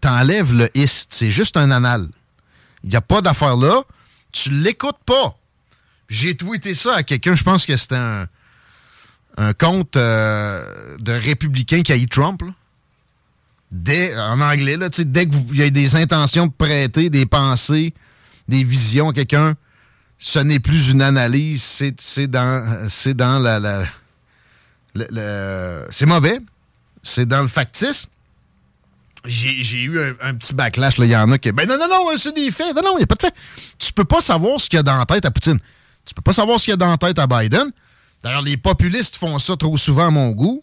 t'enlèves 0.00 0.52
le 0.52 0.68
ist. 0.78 1.12
C'est 1.12 1.32
juste 1.32 1.56
un 1.56 1.72
anal. 1.72 2.08
Il 2.84 2.90
n'y 2.90 2.96
a 2.96 3.00
pas 3.00 3.20
d'affaire 3.20 3.56
là. 3.56 3.82
Tu 4.30 4.48
l'écoutes 4.50 5.02
pas. 5.04 5.36
J'ai 6.08 6.36
tweeté 6.36 6.76
ça 6.76 6.94
à 6.94 7.02
quelqu'un, 7.02 7.34
je 7.34 7.42
pense 7.42 7.66
que 7.66 7.76
c'était 7.76 7.96
un, 7.96 8.28
un 9.36 9.52
compte 9.52 9.96
euh, 9.96 10.96
de 10.98 11.12
républicain 11.12 11.82
qui 11.82 11.92
a 11.92 11.96
eu 11.96 12.06
Trump. 12.06 12.42
Dès, 13.70 14.16
en 14.18 14.40
anglais, 14.40 14.76
là, 14.76 14.88
dès 14.88 15.28
qu'il 15.28 15.56
y 15.56 15.62
a 15.62 15.70
des 15.70 15.96
intentions 15.96 16.46
de 16.46 16.52
prêter, 16.52 17.10
des 17.10 17.26
pensées, 17.26 17.92
des 18.48 18.62
visions 18.62 19.10
à 19.10 19.12
quelqu'un, 19.12 19.54
ce 20.18 20.38
n'est 20.38 20.60
plus 20.60 20.90
une 20.90 21.02
analyse, 21.02 21.62
c'est 21.98 22.30
dans, 22.30 22.88
dans 23.16 23.38
la 23.38 23.86
c'est 25.90 26.06
mauvais. 26.06 26.38
C'est 27.02 27.26
dans 27.26 27.42
le 27.42 27.48
factice. 27.48 28.08
J'ai 29.24 29.82
eu 29.82 29.98
un, 30.20 30.34
petit 30.34 30.54
backlash. 30.54 30.98
Il 30.98 31.06
y 31.06 31.16
en 31.16 31.30
a 31.30 31.38
qui. 31.38 31.50
Ben 31.52 31.68
non, 31.68 31.76
non, 31.78 31.88
non, 31.88 32.16
c'est 32.16 32.34
des 32.34 32.50
faits. 32.50 32.74
Non, 32.74 32.82
non, 32.82 32.92
il 32.94 32.98
n'y 32.98 33.04
a 33.04 33.06
pas 33.06 33.16
de 33.16 33.22
faits. 33.22 33.34
Tu 33.78 33.92
peux 33.92 34.04
pas 34.04 34.20
savoir 34.20 34.60
ce 34.60 34.68
qu'il 34.68 34.76
y 34.76 34.80
a 34.80 34.82
dans 34.82 34.96
la 34.96 35.06
tête 35.06 35.24
à 35.24 35.30
Poutine. 35.30 35.58
Tu 36.04 36.14
peux 36.14 36.22
pas 36.22 36.32
savoir 36.32 36.58
ce 36.58 36.64
qu'il 36.64 36.72
y 36.72 36.74
a 36.74 36.76
dans 36.76 36.88
la 36.88 36.96
tête 36.96 37.18
à 37.18 37.26
Biden. 37.26 37.70
D'ailleurs, 38.22 38.42
les 38.42 38.56
populistes 38.56 39.16
font 39.16 39.38
ça 39.38 39.56
trop 39.56 39.76
souvent 39.76 40.06
à 40.06 40.10
mon 40.10 40.30
goût, 40.30 40.62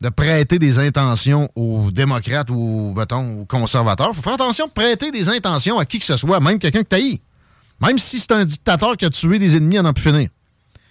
de 0.00 0.08
prêter 0.08 0.58
des 0.58 0.78
intentions 0.78 1.48
aux 1.54 1.90
démocrates 1.90 2.50
ou, 2.50 2.94
mettons, 2.96 3.40
aux 3.40 3.46
conservateurs. 3.46 4.14
Faut 4.14 4.22
faire 4.22 4.34
attention 4.34 4.66
de 4.66 4.72
prêter 4.72 5.10
des 5.10 5.28
intentions 5.28 5.78
à 5.78 5.84
qui 5.84 5.98
que 5.98 6.04
ce 6.04 6.16
soit, 6.16 6.40
même 6.40 6.58
quelqu'un 6.58 6.82
que 6.82 6.96
tu 6.96 7.20
Même 7.80 7.98
si 7.98 8.20
c'est 8.20 8.32
un 8.32 8.44
dictateur 8.44 8.96
qui 8.96 9.04
a 9.04 9.10
tué 9.10 9.38
des 9.38 9.56
ennemis 9.56 9.78
à 9.78 9.82
n'en 9.82 9.92
plus 9.92 10.02
finir. 10.02 10.28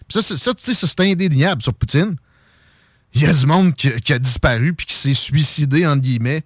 ça, 0.09 0.21
ça, 0.21 0.53
c'est 0.57 0.99
indéniable 0.99 1.61
sur 1.61 1.73
Poutine 1.73 2.15
il 3.13 3.21
y 3.21 3.25
a 3.25 3.33
du 3.33 3.45
monde 3.45 3.73
qui, 3.75 4.13
a 4.13 4.19
disparu 4.19 4.73
puis 4.73 4.85
qui 4.85 4.95
s'est 4.95 5.13
suicidé, 5.13 5.85
entre 5.85 6.01
guillemets, 6.01 6.43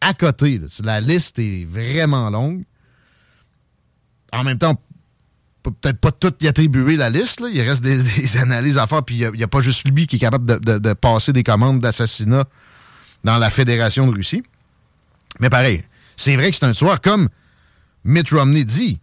à 0.00 0.14
côté. 0.14 0.60
La 0.82 1.00
liste 1.00 1.38
est 1.38 1.64
vraiment 1.64 2.30
longue. 2.30 2.64
En 4.32 4.44
même 4.44 4.58
temps, 4.58 4.80
peut-être 5.62 5.98
pas 5.98 6.12
tout 6.12 6.32
y 6.40 6.48
attribuer 6.48 6.96
la 6.96 7.10
liste. 7.10 7.42
Il 7.52 7.60
reste 7.60 7.82
des, 7.82 8.36
analyses 8.36 8.78
à 8.78 8.86
faire, 8.86 9.02
puis 9.02 9.16
il 9.16 9.30
n'y 9.32 9.42
a, 9.42 9.48
pas 9.48 9.60
juste 9.60 9.88
lui 9.88 10.06
qui 10.06 10.16
est 10.16 10.20
capable 10.20 10.46
de, 10.60 10.92
passer 10.94 11.32
des 11.32 11.42
commandes 11.42 11.80
d'assassinat 11.80 12.44
dans 13.24 13.38
la 13.38 13.50
Fédération 13.50 14.06
de 14.06 14.14
Russie. 14.14 14.42
Mais 15.38 15.50
pareil, 15.50 15.84
c'est 16.16 16.36
vrai 16.36 16.50
que 16.50 16.56
c'est 16.56 16.66
un 16.66 16.72
tueur, 16.72 17.00
comme 17.00 17.28
Mitt 18.04 18.30
Romney 18.30 18.64
dit, 18.64 18.98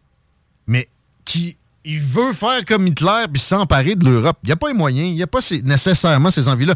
mais 0.68 0.88
qui 1.26 1.58
il 1.88 2.02
veut 2.02 2.34
faire 2.34 2.66
comme 2.66 2.86
Hitler 2.86 3.26
puis 3.32 3.42
s'emparer 3.42 3.96
de 3.96 4.04
l'Europe. 4.04 4.38
Il 4.44 4.48
n'y 4.48 4.52
a 4.52 4.58
pas 4.58 4.68
les 4.68 4.74
moyens, 4.74 5.08
il 5.08 5.16
n'y 5.16 5.24
a 5.24 5.28
pas 5.28 5.40
nécessairement 5.64 6.30
ces 6.32 6.50
envies-là. 6.50 6.76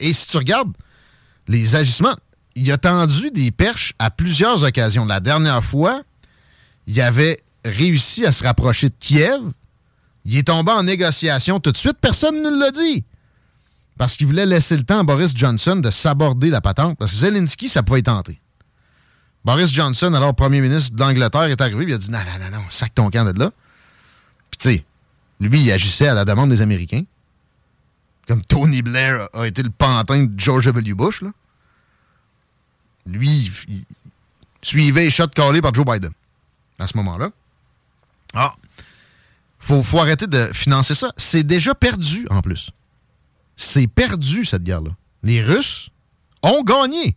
Et 0.00 0.12
si 0.12 0.26
tu 0.26 0.36
regardes 0.36 0.72
les 1.46 1.76
agissements, 1.76 2.16
il 2.56 2.70
a 2.72 2.76
tendu 2.76 3.30
des 3.30 3.52
perches 3.52 3.94
à 4.00 4.10
plusieurs 4.10 4.64
occasions. 4.64 5.04
La 5.04 5.20
dernière 5.20 5.62
fois, 5.62 6.02
il 6.88 7.00
avait 7.00 7.38
réussi 7.64 8.26
à 8.26 8.32
se 8.32 8.44
rapprocher 8.44 8.88
de 8.88 8.94
Kiev. 8.98 9.40
Il 10.24 10.36
est 10.36 10.44
tombé 10.44 10.72
en 10.72 10.82
négociation 10.82 11.60
tout 11.60 11.72
de 11.72 11.76
suite. 11.76 11.96
Personne 12.00 12.42
ne 12.42 12.50
l'a 12.50 12.70
dit. 12.70 13.04
Parce 13.96 14.16
qu'il 14.16 14.26
voulait 14.26 14.46
laisser 14.46 14.76
le 14.76 14.82
temps 14.84 15.00
à 15.00 15.02
Boris 15.02 15.32
Johnson 15.34 15.76
de 15.76 15.90
s'aborder 15.90 16.50
la 16.50 16.60
patente. 16.60 16.98
Parce 16.98 17.12
que 17.12 17.18
Zelensky, 17.18 17.68
ça 17.68 17.82
pouvait 17.82 18.02
tenter. 18.02 18.40
Boris 19.44 19.72
Johnson, 19.72 20.12
alors 20.14 20.34
premier 20.34 20.60
ministre 20.60 20.94
d'Angleterre, 20.94 21.44
est 21.44 21.60
arrivé, 21.60 21.84
il 21.88 21.94
a 21.94 21.98
dit 21.98 22.10
non, 22.10 22.18
non, 22.18 22.44
non, 22.44 22.58
non, 22.58 22.64
sac 22.70 22.94
ton 22.94 23.10
camp 23.10 23.24
de 23.24 23.38
là. 23.38 23.50
Puis 24.50 24.58
tu 24.58 24.68
sais, 24.70 24.84
lui, 25.40 25.62
il 25.62 25.72
agissait 25.72 26.08
à 26.08 26.14
la 26.14 26.24
demande 26.24 26.50
des 26.50 26.60
Américains. 26.60 27.04
Comme 28.26 28.42
Tony 28.42 28.82
Blair 28.82 29.28
a 29.32 29.46
été 29.46 29.62
le 29.62 29.70
pantin 29.70 30.24
de 30.24 30.38
George 30.38 30.66
W. 30.66 30.94
Bush, 30.94 31.22
là. 31.22 31.30
Lui, 33.06 33.50
il, 33.68 33.84
suivait 34.60 35.04
les 35.04 35.10
shots 35.10 35.28
callés 35.28 35.62
par 35.62 35.72
Joe 35.72 35.86
Biden 35.86 36.10
à 36.78 36.86
ce 36.86 36.96
moment-là. 36.98 37.30
Ah, 38.34 38.54
faut, 39.58 39.82
faut 39.82 39.98
arrêter 39.98 40.26
de 40.26 40.50
financer 40.52 40.94
ça. 40.94 41.12
C'est 41.16 41.42
déjà 41.42 41.74
perdu, 41.74 42.26
en 42.30 42.40
plus. 42.40 42.70
C'est 43.56 43.86
perdu, 43.86 44.44
cette 44.44 44.62
guerre-là. 44.62 44.90
Les 45.22 45.42
Russes 45.42 45.90
ont 46.42 46.62
gagné. 46.62 47.16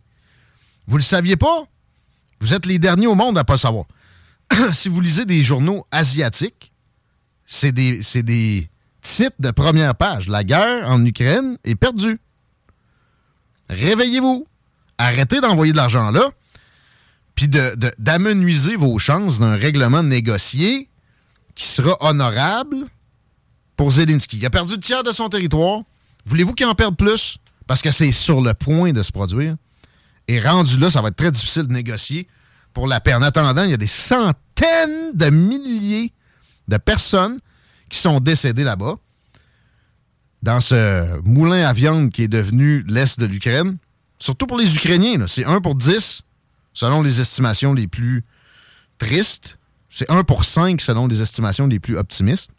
Vous 0.86 0.96
le 0.96 1.02
saviez 1.02 1.36
pas? 1.36 1.64
Vous 2.40 2.54
êtes 2.54 2.66
les 2.66 2.78
derniers 2.78 3.06
au 3.06 3.14
monde 3.14 3.38
à 3.38 3.44
pas 3.44 3.54
le 3.54 3.58
savoir. 3.58 3.86
si 4.72 4.88
vous 4.88 5.00
lisez 5.00 5.24
des 5.24 5.42
journaux 5.42 5.86
asiatiques, 5.90 6.72
c'est 7.46 7.72
des, 7.72 8.68
titres 9.00 9.36
de 9.38 9.50
première 9.50 9.94
page. 9.94 10.28
La 10.28 10.44
guerre 10.44 10.88
en 10.88 11.04
Ukraine 11.04 11.58
est 11.64 11.74
perdue. 11.74 12.20
Réveillez-vous. 13.68 14.46
Arrêtez 14.98 15.40
d'envoyer 15.40 15.72
de 15.72 15.76
l'argent 15.76 16.10
là, 16.10 16.30
puis 17.34 17.48
d'amenuiser 17.48 18.76
vos 18.76 18.98
chances 18.98 19.40
d'un 19.40 19.56
règlement 19.56 20.02
négocié 20.02 20.88
qui 21.54 21.64
sera 21.64 21.96
honorable 22.00 22.86
pour 23.76 23.92
Zelensky. 23.92 24.38
Il 24.38 24.46
a 24.46 24.50
perdu 24.50 24.74
le 24.74 24.80
tiers 24.80 25.04
de 25.04 25.12
son 25.12 25.28
territoire. 25.28 25.82
Voulez-vous 26.24 26.54
qu'il 26.54 26.66
en 26.66 26.74
perde 26.74 26.96
plus? 26.96 27.38
Parce 27.66 27.82
que 27.82 27.90
c'est 27.90 28.12
sur 28.12 28.40
le 28.40 28.54
point 28.54 28.92
de 28.92 29.02
se 29.02 29.12
produire. 29.12 29.56
Et 30.28 30.40
rendu 30.40 30.78
là, 30.78 30.90
ça 30.90 31.02
va 31.02 31.08
être 31.08 31.16
très 31.16 31.30
difficile 31.30 31.66
de 31.66 31.72
négocier 31.72 32.28
pour 32.72 32.86
la 32.86 33.00
paix. 33.00 33.14
En 33.14 33.22
attendant, 33.22 33.64
il 33.64 33.70
y 33.70 33.74
a 33.74 33.78
des 33.78 33.86
centaines 33.86 35.12
de 35.14 35.30
milliers 35.30 36.12
de 36.68 36.76
personnes 36.76 37.38
qui 37.88 37.98
sont 37.98 38.20
décédées 38.20 38.64
là-bas, 38.64 38.96
dans 40.42 40.60
ce 40.60 41.20
moulin 41.22 41.66
à 41.66 41.72
viande 41.72 42.10
qui 42.10 42.22
est 42.22 42.28
devenu 42.28 42.84
l'Est 42.88 43.20
de 43.20 43.26
l'Ukraine. 43.26 43.76
Surtout 44.18 44.46
pour 44.46 44.58
les 44.58 44.74
Ukrainiens, 44.76 45.26
c'est 45.26 45.44
1 45.44 45.60
pour 45.60 45.74
10, 45.74 46.22
selon 46.72 47.02
les 47.02 47.20
estimations 47.20 47.74
les 47.74 47.86
plus 47.88 48.24
tristes. 48.98 49.58
C'est 49.92 50.10
1 50.10 50.24
pour 50.24 50.46
5 50.46 50.80
selon 50.80 51.06
les 51.06 51.20
estimations 51.20 51.66
les 51.66 51.78
plus 51.78 51.98
optimistes. 51.98 52.50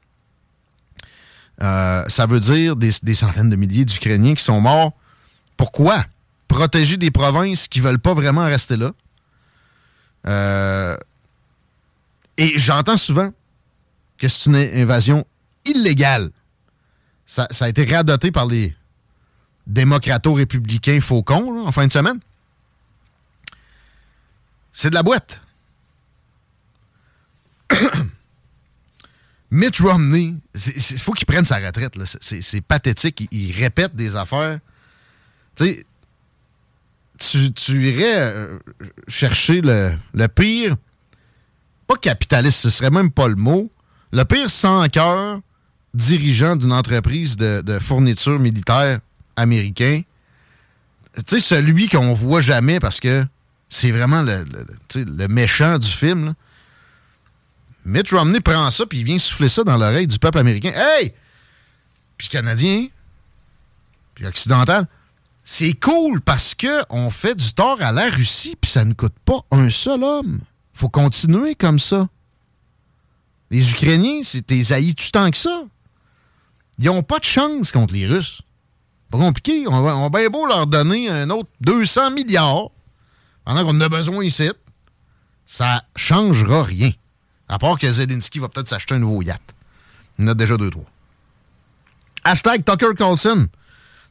Euh, 1.61 2.07
ça 2.07 2.27
veut 2.27 2.39
dire 2.39 2.75
des, 2.75 2.91
centaines 2.91 3.49
de 3.49 3.55
milliers 3.55 3.85
d'Ukrainiens 3.85 4.35
qui 4.35 4.43
sont 4.43 4.61
morts. 4.61 4.93
Pourquoi? 5.57 6.05
Protéger 6.47 6.97
des 6.97 7.09
provinces 7.09 7.67
qui 7.67 7.79
veulent 7.79 7.99
pas 7.99 8.13
vraiment 8.13 8.45
rester 8.45 8.77
là. 8.77 8.91
Euh, 10.27 10.95
et 12.37 12.57
j'entends 12.57 12.97
souvent 12.97 13.31
que 14.19 14.27
c'est 14.27 14.49
une 14.51 14.55
invasion 14.55 15.25
illégale. 15.65 16.29
Ça, 17.25 17.47
a 17.59 17.67
été 17.67 17.83
radoté 17.83 18.31
par 18.31 18.45
les 18.45 18.75
démocrato-républicains 19.65 21.01
faucons 21.01 21.65
en 21.65 21.71
fin 21.71 21.87
de 21.87 21.91
semaine. 21.91 22.19
C'est 24.71 24.91
de 24.91 24.95
la 24.95 25.03
boîte. 25.03 25.42
Mitt 29.51 29.77
Romney, 29.77 30.35
il 30.55 30.99
faut 30.99 31.13
qu'il 31.13 31.27
prenne 31.27 31.45
sa 31.45 31.57
retraite. 31.57 31.93
C'est- 32.19 32.61
pathétique. 32.61 33.27
Il, 33.31 33.51
répète 33.51 33.95
des 33.95 34.15
affaires. 34.15 34.59
Tu 35.55 35.85
irais 37.69 38.17
euh, 38.17 38.57
chercher 39.07 39.61
le, 39.61 40.27
pire, 40.27 40.75
pas 41.87 41.97
capitaliste, 41.97 42.61
ce 42.61 42.69
serait 42.71 42.89
même 42.89 43.11
pas 43.11 43.27
le 43.27 43.35
mot, 43.35 43.71
le 44.11 44.23
pire 44.23 44.49
sans 44.49 44.87
cœur 44.89 45.39
dirigeant 45.93 46.55
d'une 46.55 46.71
entreprise 46.71 47.37
de, 47.37 47.79
fourniture 47.79 48.39
militaire 48.39 48.99
américain. 49.35 50.01
Celui 51.27 51.89
qu'on 51.89 52.13
voit 52.13 52.41
jamais 52.41 52.79
parce 52.79 52.99
que 52.99 53.23
c'est 53.69 53.91
vraiment 53.91 54.23
le, 54.23 55.27
méchant 55.27 55.77
du 55.77 55.87
film. 55.87 56.33
Mitt 57.85 58.09
Romney 58.11 58.39
prend 58.39 58.69
ça 58.71 58.85
puis 58.85 58.99
il 58.99 59.03
vient 59.03 59.17
souffler 59.17 59.49
ça 59.49 59.63
dans 59.63 59.77
l'oreille 59.77 60.07
du 60.07 60.19
peuple 60.19 60.39
américain. 60.39 60.71
Hey! 60.75 61.13
Puis 62.17 62.29
Canadien, 62.29 62.87
puis 64.15 64.25
occidental. 64.25 64.87
C'est 65.43 65.73
cool 65.73 66.21
parce 66.21 66.55
que 66.55 66.83
on 66.89 67.09
fait 67.09 67.35
du 67.35 67.53
tort 67.53 67.81
à 67.81 67.91
la 67.91 68.09
Russie 68.09 68.55
puis 68.59 68.71
ça 68.71 68.85
ne 68.85 68.93
coûte 68.93 69.15
pas 69.25 69.41
un 69.51 69.69
seul 69.69 70.03
homme. 70.03 70.39
Faut 70.73 70.89
continuer 70.89 71.55
comme 71.55 71.79
ça. 71.79 72.07
Les 73.51 73.71
Ukrainiens, 73.71 74.21
c'est 74.23 74.47
tes 74.47 74.71
haïs 74.71 74.95
tout 74.95 75.11
tant 75.11 75.29
que 75.29 75.37
ça. 75.37 75.63
Ils 76.79 76.89
ont 76.89 77.03
pas 77.03 77.19
de 77.19 77.25
chance 77.25 77.71
contre 77.71 77.93
les 77.93 78.07
Russes. 78.07 78.41
Pas 79.11 79.17
compliqué. 79.17 79.67
On 79.67 79.81
va, 79.81 79.95
on 79.97 80.09
va 80.09 80.19
bien 80.19 80.29
beau 80.29 80.47
leur 80.47 80.65
donner 80.65 81.09
un 81.09 81.29
autre 81.29 81.49
200 81.61 82.11
milliards 82.11 82.71
pendant 83.45 83.63
qu'on 83.63 83.75
en 83.75 83.81
a 83.81 83.89
besoin 83.89 84.23
ici. 84.23 84.49
Ça 85.45 85.83
changera 85.95 86.63
rien. 86.63 86.91
À 87.53 87.59
part 87.59 87.77
que 87.77 87.91
Zelensky 87.91 88.39
va 88.39 88.49
peut-être 88.49 88.67
s'acheter 88.67 88.95
un 88.95 88.99
nouveau 88.99 89.21
yacht. 89.21 89.39
Il 90.17 90.25
en 90.25 90.29
a 90.29 90.33
déjà 90.33 90.57
deux, 90.57 90.71
trois. 90.71 90.85
Hashtag 92.23 92.65
Tucker 92.65 92.95
Carlson 92.97 93.45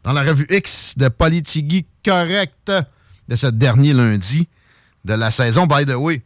dans 0.04 0.12
la 0.12 0.22
revue 0.22 0.46
X 0.48 0.96
de 0.96 1.08
Politigui 1.08 1.84
Correct 2.04 2.70
de 3.26 3.34
ce 3.34 3.48
dernier 3.48 3.94
lundi 3.94 4.46
de 5.04 5.14
la 5.14 5.32
saison. 5.32 5.66
By 5.66 5.84
the 5.86 5.96
way, 5.96 6.22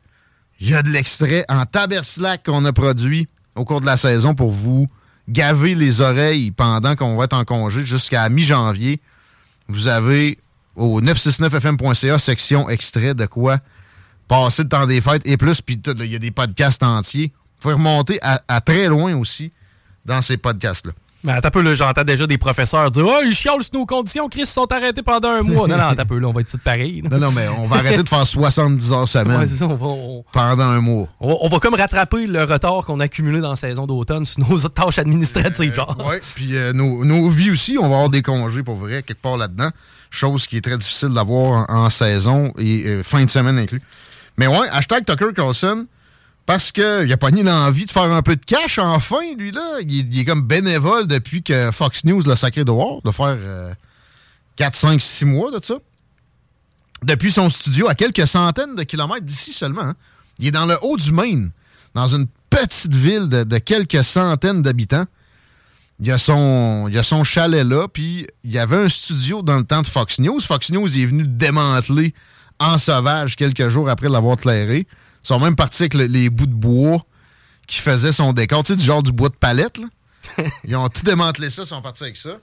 il 0.60 0.68
y 0.68 0.74
a 0.74 0.82
de 0.82 0.90
l'extrait 0.90 1.46
en 1.48 1.64
taberslack 1.64 2.44
qu'on 2.44 2.66
a 2.66 2.74
produit 2.74 3.26
au 3.54 3.64
cours 3.64 3.80
de 3.80 3.86
la 3.86 3.96
saison 3.96 4.34
pour 4.34 4.50
vous 4.50 4.86
gaver 5.26 5.74
les 5.74 6.02
oreilles 6.02 6.50
pendant 6.50 6.96
qu'on 6.96 7.16
va 7.16 7.24
être 7.24 7.32
en 7.32 7.46
congé 7.46 7.82
jusqu'à 7.86 8.28
mi-janvier. 8.28 9.00
Vous 9.68 9.88
avez 9.88 10.38
au 10.74 11.00
969fm.ca 11.00 12.18
section 12.18 12.68
extrait 12.68 13.14
de 13.14 13.24
quoi 13.24 13.60
passer 14.28 14.62
le 14.64 14.68
temps 14.68 14.86
des 14.86 15.00
fêtes 15.00 15.22
et 15.26 15.36
plus, 15.36 15.60
puis 15.60 15.80
il 16.00 16.12
y 16.12 16.16
a 16.16 16.18
des 16.18 16.30
podcasts 16.30 16.82
entiers. 16.82 17.32
Vous 17.34 17.60
pouvez 17.62 17.74
remonter 17.74 18.18
à, 18.22 18.40
à 18.48 18.60
très 18.60 18.86
loin 18.88 19.14
aussi 19.16 19.52
dans 20.04 20.20
ces 20.22 20.36
podcasts-là. 20.36 20.92
Mais 21.24 21.32
un 21.32 21.40
peu, 21.40 21.60
là, 21.60 21.74
j'entends 21.74 22.04
déjà 22.04 22.24
des 22.26 22.38
professeurs 22.38 22.88
dire 22.92 23.04
Oh, 23.04 23.20
ils 23.24 23.34
chialent 23.34 23.60
sur 23.62 23.74
nos 23.80 23.86
conditions, 23.86 24.28
Chris, 24.28 24.42
ils 24.42 24.46
sont 24.46 24.70
arrêtés 24.70 25.02
pendant 25.02 25.30
un 25.30 25.42
mois. 25.42 25.66
non, 25.66 25.76
non, 25.76 25.84
un 25.88 25.94
peu, 26.04 26.18
là, 26.20 26.28
on 26.28 26.32
va 26.32 26.42
être 26.42 26.46
ici 26.48 26.56
de 26.56 26.62
pareil. 26.62 27.00
là. 27.02 27.08
Non, 27.10 27.18
non, 27.26 27.32
mais 27.32 27.48
on 27.48 27.66
va 27.66 27.76
arrêter 27.78 28.02
de 28.04 28.08
faire 28.08 28.24
70 28.24 28.92
heures 28.92 29.08
semaine 29.08 29.40
Ouais, 29.40 29.48
c'est 29.48 29.56
ça, 29.56 29.66
on 29.66 29.74
va, 29.74 29.86
on- 29.86 30.24
pendant 30.32 30.64
un 30.64 30.80
mois. 30.80 31.08
on 31.18 31.28
va- 31.30 31.34
on 31.40 31.48
va 31.48 31.58
comme 31.58 31.74
rattraper 31.74 32.26
le 32.26 32.44
retard 32.44 32.84
qu'on 32.84 33.00
a 33.00 33.04
accumulé 33.04 33.40
dans 33.40 33.50
la 33.50 33.56
saison 33.56 33.86
d'automne 33.88 34.24
sur 34.24 34.38
nos 34.48 34.58
tâches 34.68 34.98
administratives, 35.00 35.72
genre. 35.74 35.96
Oui, 36.06 36.16
puis 36.36 36.56
euh, 36.56 36.72
nos, 36.72 37.04
nos 37.04 37.28
vies 37.28 37.50
aussi, 37.50 37.76
on 37.76 37.88
va 37.88 37.94
avoir 37.96 38.10
des 38.10 38.22
congés 38.22 38.62
pour 38.62 38.76
vrai, 38.76 39.02
quelque 39.02 39.22
part 39.22 39.36
là-dedans. 39.38 39.70
Chose 40.10 40.46
qui 40.46 40.58
est 40.58 40.60
très 40.60 40.78
difficile 40.78 41.08
d'avoir 41.08 41.68
en, 41.68 41.86
en 41.86 41.90
saison 41.90 42.52
et 42.58 42.84
euh, 42.86 43.02
fin 43.02 43.24
de 43.24 43.30
semaine 43.30 43.58
inclus. 43.58 43.82
Mais 44.38 44.46
ouais, 44.46 44.68
hashtag 44.70 45.04
Tucker 45.04 45.32
Carlson, 45.34 45.86
parce 46.44 46.70
qu'il 46.72 47.10
a 47.12 47.16
pas 47.16 47.30
ni 47.30 47.42
l'envie 47.42 47.86
de 47.86 47.90
faire 47.90 48.02
un 48.12 48.22
peu 48.22 48.36
de 48.36 48.44
cash 48.44 48.78
enfin, 48.78 49.20
lui, 49.38 49.50
là. 49.50 49.78
Il, 49.80 50.00
est- 50.00 50.08
il 50.18 50.24
comme 50.24 50.42
bénévole 50.42 51.06
depuis 51.06 51.42
que 51.42 51.70
Fox 51.72 52.04
News 52.04 52.22
l'a 52.26 52.36
sacré 52.36 52.64
dehors, 52.64 53.00
de 53.04 53.10
faire 53.10 53.36
euh, 53.38 53.72
4, 54.56 54.74
5, 54.74 55.00
6 55.02 55.24
mois 55.24 55.50
de 55.50 55.64
ça. 55.64 55.74
Depuis 57.02 57.30
son 57.32 57.50
studio, 57.50 57.88
à 57.88 57.94
quelques 57.94 58.26
centaines 58.26 58.74
de 58.74 58.82
kilomètres 58.82 59.24
d'ici 59.26 59.52
seulement. 59.52 59.82
hein. 59.82 59.94
Il 60.38 60.46
est 60.46 60.50
dans 60.50 60.66
le 60.66 60.76
haut 60.82 60.96
du 60.96 61.12
Maine, 61.12 61.50
dans 61.94 62.06
une 62.06 62.26
petite 62.50 62.94
ville 62.94 63.28
de, 63.28 63.58
quelques 63.58 64.04
centaines 64.04 64.62
d'habitants. 64.62 65.04
Il 66.00 66.06
y 66.06 66.12
a 66.12 66.18
son, 66.18 66.88
il 66.90 66.98
a 66.98 67.02
son 67.02 67.24
chalet 67.24 67.66
là, 67.66 67.88
puis 67.88 68.26
il 68.44 68.50
y 68.52 68.58
avait 68.58 68.76
un 68.76 68.88
studio 68.88 69.40
dans 69.42 69.56
le 69.58 69.64
temps 69.64 69.80
de 69.82 69.86
Fox 69.86 70.18
News. 70.20 70.40
Fox 70.40 70.70
News 70.70 70.86
est 70.98 71.06
venu 71.06 71.22
le 71.22 71.28
démanteler 71.28 72.14
en 72.58 72.78
sauvage 72.78 73.36
quelques 73.36 73.68
jours 73.68 73.88
après 73.88 74.08
l'avoir 74.08 74.36
clairé. 74.36 74.86
Ils 75.24 75.26
sont 75.26 75.38
même 75.40 75.56
partis 75.56 75.82
avec 75.84 75.94
le- 75.94 76.06
les 76.06 76.30
bouts 76.30 76.46
de 76.46 76.52
bois 76.54 77.04
qui 77.66 77.78
faisaient 77.80 78.12
son 78.12 78.32
décor, 78.32 78.62
tu 78.64 78.72
sais, 78.72 78.76
du 78.76 78.84
genre 78.84 79.02
du 79.02 79.12
bois 79.12 79.28
de 79.28 79.34
palette. 79.34 79.78
là. 79.78 79.86
Ils 80.64 80.76
ont 80.76 80.88
tout 80.88 81.02
démantelé 81.02 81.50
ça, 81.50 81.62
ils 81.62 81.66
sont 81.66 81.82
partis 81.82 82.02
avec 82.04 82.16
ça. 82.16 82.38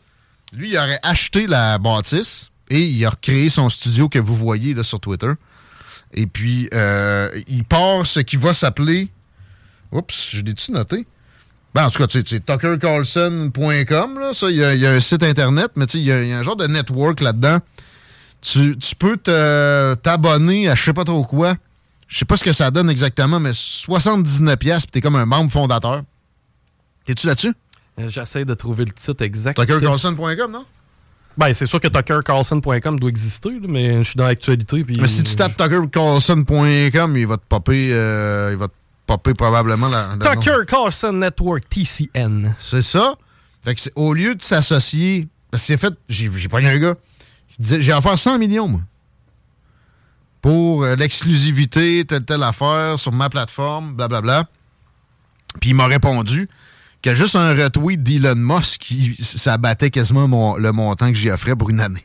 Lui, 0.56 0.70
il 0.72 0.78
aurait 0.78 1.00
acheté 1.04 1.48
la 1.48 1.78
bâtisse 1.80 2.50
et 2.70 2.82
il 2.82 3.06
a 3.06 3.10
recréé 3.10 3.50
son 3.50 3.70
studio 3.70 4.08
que 4.10 4.20
vous 4.20 4.36
voyez 4.36 4.74
là, 4.74 4.84
sur 4.84 5.00
Twitter. 5.00 5.32
Et 6.14 6.28
puis, 6.28 6.70
euh, 6.74 7.30
il 7.48 7.64
part 7.66 8.06
ce 8.06 8.20
qui 8.20 8.38
va 8.38 8.54
s'appeler. 8.54 9.10
Oups, 9.92 10.30
je 10.32 10.42
l'ai-tu 10.42 10.72
noté? 10.72 11.06
Ben, 11.74 11.86
en 11.86 11.90
tout 11.90 11.98
cas, 12.00 12.08
tu 12.08 12.20
sais, 12.20 12.26
c'est 12.28 12.46
tuckercarlson.com. 12.46 14.20
Là, 14.20 14.34
ça, 14.34 14.50
il 14.50 14.58
y, 14.58 14.64
a- 14.64 14.74
il 14.76 14.82
y 14.82 14.86
a 14.88 14.92
un 14.92 15.00
site 15.00 15.24
internet, 15.24 15.72
mais 15.76 15.86
tu 15.86 15.94
sais, 15.94 16.00
il 16.00 16.04
y, 16.04 16.30
y 16.30 16.34
a 16.34 16.38
un 16.38 16.44
genre 16.44 16.56
de 16.56 16.68
network 16.68 17.20
là-dedans. 17.22 17.58
Tu, 18.44 18.78
tu 18.78 18.96
peux 18.96 19.16
t'abonner 19.18 20.68
à 20.70 20.76
je 20.76 20.84
sais 20.84 20.94
pas 20.94 21.06
trop 21.06 21.24
quoi. 21.24 21.56
Je 22.10 22.18
sais 22.18 22.26
pas 22.26 22.36
ce 22.36 22.44
que 22.44 22.52
ça 22.52 22.70
donne 22.70 22.90
exactement, 22.90 23.40
mais 23.40 23.52
79$ 23.52 24.58
pièces, 24.58 24.86
puis 24.86 24.92
t'es 24.92 25.02
comme 25.02 25.16
un 25.16 25.26
membre 25.26 25.50
fondateur. 25.50 26.04
T'es-tu 27.06 27.26
là-dessus? 27.26 27.54
J'essaie 27.98 28.44
de 28.44 28.54
trouver 28.54 28.86
le 28.86 28.92
titre 28.92 29.24
exact. 29.24 29.60
Tuckercarlson.com, 29.60 30.52
non? 30.52 30.66
Ben, 31.38 31.54
c'est 31.54 31.66
sûr 31.66 31.80
que 31.80 31.88
tuckercarlson.com 31.88 33.00
doit 33.00 33.10
exister, 33.10 33.50
là, 33.50 33.68
mais 33.68 34.04
je 34.04 34.10
suis 34.10 34.18
dans 34.18 34.26
l'actualité. 34.26 34.86
Mais 35.00 35.08
si 35.08 35.24
tu 35.24 35.36
tapes 35.36 35.56
tuckercarlson.com, 35.58 37.18
il 37.18 37.28
va 37.28 37.38
te 37.38 37.46
popper, 37.48 37.90
euh, 37.94 38.50
il 38.52 38.58
va 38.58 38.68
te 38.68 38.74
popper 39.08 39.34
probablement 39.34 39.88
la. 39.88 40.18
Tucker 40.20 40.66
Carlson 40.68 41.14
Network, 41.14 41.68
TCN. 41.70 42.54
C'est 42.60 42.82
ça. 42.84 43.16
Fait 43.64 43.74
que 43.74 43.82
au 43.96 44.14
lieu 44.14 44.36
de 44.36 44.42
s'associer, 44.42 45.28
parce 45.50 45.64
que 45.64 45.68
c'est 45.68 45.78
fait, 45.78 45.94
j'ai 46.10 46.50
pogné 46.50 46.68
un 46.68 46.78
gars 46.78 46.96
disait 47.60 47.82
j'ai 47.82 47.94
offert 47.94 48.18
100 48.18 48.40
millions, 48.40 48.68
moi, 48.68 48.82
pour 50.42 50.84
euh, 50.84 50.96
l'exclusivité, 50.96 52.04
telle, 52.06 52.26
telle 52.26 52.44
affaire 52.44 53.00
sur 53.00 53.12
ma 53.12 53.30
plateforme, 53.30 53.94
blablabla. 53.94 54.46
Puis 55.62 55.70
il 55.72 55.76
m'a 55.76 55.86
répondu 55.86 56.50
que 57.02 57.14
juste 57.14 57.36
un 57.36 57.54
retweet 57.54 58.02
d'Elon 58.02 58.36
Musk, 58.36 58.82
qui, 58.82 59.16
ça 59.20 59.58
battait 59.58 59.92
quasiment 59.92 60.28
mon- 60.28 60.56
le 60.58 60.72
montant 60.72 61.10
que 61.10 61.18
j'y 61.18 61.30
offrais 61.30 61.56
pour 61.56 61.70
une 61.70 61.80
année. 61.80 62.04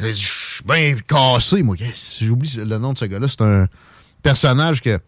Je 0.00 0.12
suis 0.12 0.64
bien 0.64 0.96
cassé, 1.06 1.62
moi. 1.62 1.76
J'oublie 2.20 2.54
le 2.56 2.78
nom 2.78 2.92
de 2.92 2.98
ce 2.98 3.04
gars-là. 3.04 3.28
C'est 3.28 3.42
un 3.42 3.66
personnage 4.22 4.80
que 4.80 4.98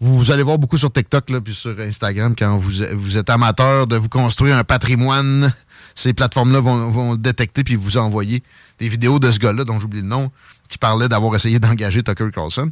vous, 0.00 0.30
allez 0.30 0.42
voir 0.42 0.58
beaucoup 0.58 0.78
sur 0.78 0.92
TikTok 0.92 1.30
là, 1.30 1.40
puis 1.40 1.54
sur 1.54 1.78
Instagram 1.78 2.34
quand 2.36 2.58
vous 2.58 3.16
êtes 3.16 3.30
amateur 3.30 3.86
de 3.86 3.96
vous 3.96 4.08
construire 4.08 4.56
un 4.56 4.64
patrimoine. 4.64 5.52
Ces 5.98 6.12
plateformes-là 6.12 6.60
vont, 6.60 6.90
vont 6.92 7.10
le 7.10 7.18
détecter 7.18 7.64
puis 7.64 7.74
vous 7.74 7.96
envoyer 7.96 8.44
des 8.78 8.88
vidéos 8.88 9.18
de 9.18 9.32
ce 9.32 9.40
gars-là, 9.40 9.64
dont 9.64 9.80
j'oublie 9.80 10.00
le 10.00 10.06
nom, 10.06 10.30
qui 10.68 10.78
parlait 10.78 11.08
d'avoir 11.08 11.34
essayé 11.34 11.58
d'engager 11.58 12.04
Tucker 12.04 12.30
Carlson. 12.32 12.70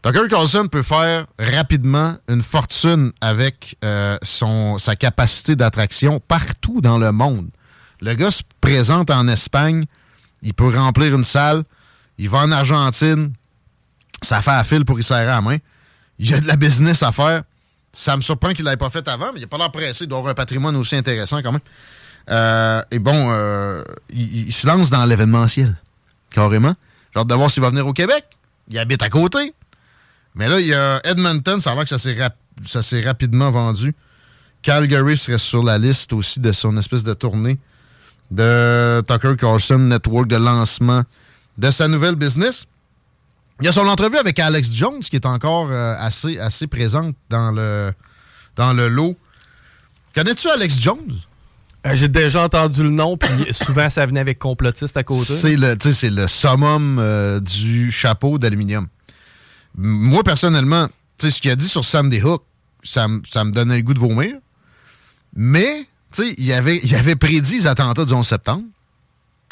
Tucker 0.00 0.28
Carlson 0.30 0.68
peut 0.70 0.84
faire 0.84 1.26
rapidement 1.40 2.16
une 2.28 2.44
fortune 2.44 3.10
avec 3.20 3.76
euh, 3.84 4.16
son, 4.22 4.78
sa 4.78 4.94
capacité 4.94 5.56
d'attraction 5.56 6.20
partout 6.20 6.80
dans 6.80 6.98
le 6.98 7.10
monde. 7.10 7.48
Le 8.00 8.14
gars 8.14 8.30
se 8.30 8.44
présente 8.60 9.10
en 9.10 9.26
Espagne, 9.26 9.84
il 10.42 10.54
peut 10.54 10.68
remplir 10.68 11.16
une 11.16 11.24
salle, 11.24 11.64
il 12.16 12.28
va 12.28 12.38
en 12.38 12.52
Argentine, 12.52 13.32
ça 14.22 14.40
fait 14.40 14.52
à 14.52 14.62
fil 14.62 14.84
pour 14.84 15.00
y 15.00 15.02
serrer 15.02 15.26
la 15.26 15.40
main. 15.40 15.56
Il 16.20 16.30
y 16.30 16.34
a 16.34 16.40
de 16.40 16.46
la 16.46 16.54
business 16.54 17.02
à 17.02 17.10
faire. 17.10 17.42
Ça 17.92 18.16
me 18.16 18.22
surprend 18.22 18.50
qu'il 18.50 18.64
ne 18.64 18.70
l'ait 18.70 18.76
pas 18.76 18.90
fait 18.90 19.08
avant, 19.08 19.32
mais 19.32 19.40
il 19.40 19.42
n'a 19.42 19.48
pas 19.48 19.58
l'air 19.58 19.72
pressé. 19.72 20.04
Il 20.04 20.06
doit 20.06 20.18
avoir 20.18 20.30
un 20.30 20.34
patrimoine 20.34 20.76
aussi 20.76 20.94
intéressant 20.94 21.42
quand 21.42 21.50
même. 21.50 21.60
Euh, 22.30 22.82
et 22.90 22.98
bon, 22.98 23.28
euh, 23.30 23.82
il, 24.10 24.52
se 24.52 24.66
lance 24.66 24.90
dans 24.90 25.04
l'événementiel, 25.04 25.76
carrément. 26.30 26.74
J'ai 27.14 27.24
de 27.24 27.34
voir 27.34 27.50
s'il 27.50 27.62
va 27.62 27.70
venir 27.70 27.86
au 27.86 27.92
Québec. 27.92 28.24
Il 28.68 28.78
habite 28.78 29.02
à 29.02 29.08
côté. 29.08 29.54
Mais 30.34 30.48
là, 30.48 30.60
il 30.60 30.66
y 30.66 30.74
a 30.74 31.00
Edmonton, 31.04 31.60
ça 31.60 31.70
a 31.70 31.74
l'air 31.74 31.84
que 31.84 31.88
ça 31.90 31.98
s'est 31.98 32.20
rap- 32.20 32.36
ça 32.64 32.82
s'est 32.82 33.00
rapidement 33.00 33.50
vendu. 33.50 33.94
Calgary 34.62 35.16
serait 35.16 35.38
sur 35.38 35.62
la 35.62 35.78
liste 35.78 36.12
aussi 36.12 36.40
de 36.40 36.52
son 36.52 36.76
espèce 36.76 37.04
de 37.04 37.14
tournée 37.14 37.58
de 38.30 39.02
Tucker 39.06 39.36
Carlson 39.38 39.78
Network 39.78 40.26
de 40.26 40.36
lancement 40.36 41.04
de 41.58 41.70
sa 41.70 41.86
nouvelle 41.86 42.16
business. 42.16 42.66
Il 43.60 43.66
y 43.66 43.68
a 43.68 43.72
son 43.72 43.86
entrevue 43.86 44.18
avec 44.18 44.38
Alex 44.38 44.72
Jones 44.74 45.00
qui 45.00 45.16
est 45.16 45.26
encore 45.26 45.68
euh, 45.70 45.94
assez, 45.98 46.38
assez 46.38 46.66
présente 46.66 47.14
dans 47.30 47.52
le, 47.52 47.92
dans 48.56 48.72
le 48.72 48.88
lot. 48.88 49.16
Connais-tu 50.14 50.50
Alex 50.50 50.80
Jones? 50.80 51.14
Euh, 51.86 51.94
J'ai 51.94 52.08
déjà 52.08 52.42
entendu 52.42 52.82
le 52.82 52.90
nom, 52.90 53.16
puis 53.16 53.30
souvent 53.52 53.88
ça 53.88 54.06
venait 54.06 54.20
avec 54.20 54.38
complotiste 54.38 54.96
à 54.96 55.04
côté. 55.04 55.34
C'est 55.36 55.56
le, 55.56 55.76
le 56.22 56.28
summum 56.28 56.98
euh, 56.98 57.40
du 57.40 57.90
chapeau 57.90 58.38
d'aluminium. 58.38 58.86
Moi, 59.76 60.24
personnellement, 60.24 60.88
ce 61.18 61.28
qu'il 61.40 61.50
a 61.50 61.56
dit 61.56 61.68
sur 61.68 61.84
Sandy 61.84 62.22
Hook, 62.22 62.42
ça, 62.82 63.06
ça 63.30 63.44
me 63.44 63.52
donnait 63.52 63.76
le 63.76 63.82
goût 63.82 63.94
de 63.94 63.98
vomir. 63.98 64.34
Mais, 65.34 65.86
tu 66.12 66.22
sais, 66.22 66.34
il 66.38 66.52
avait, 66.52 66.80
il 66.82 66.94
avait 66.94 67.16
prédit 67.16 67.56
les 67.56 67.66
attentats 67.66 68.04
du 68.04 68.12
11 68.12 68.26
septembre 68.26 68.64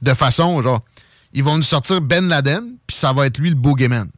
de 0.03 0.15
façon, 0.15 0.61
genre, 0.63 0.83
ils 1.33 1.43
vont 1.43 1.57
nous 1.57 1.63
sortir 1.63 2.01
Ben 2.01 2.29
Laden, 2.29 2.77
puis 2.87 2.97
ça 2.97 3.13
va 3.13 3.27
être 3.27 3.39
lui 3.39 3.51
le 3.51 3.57
boogeyman. 3.57 4.09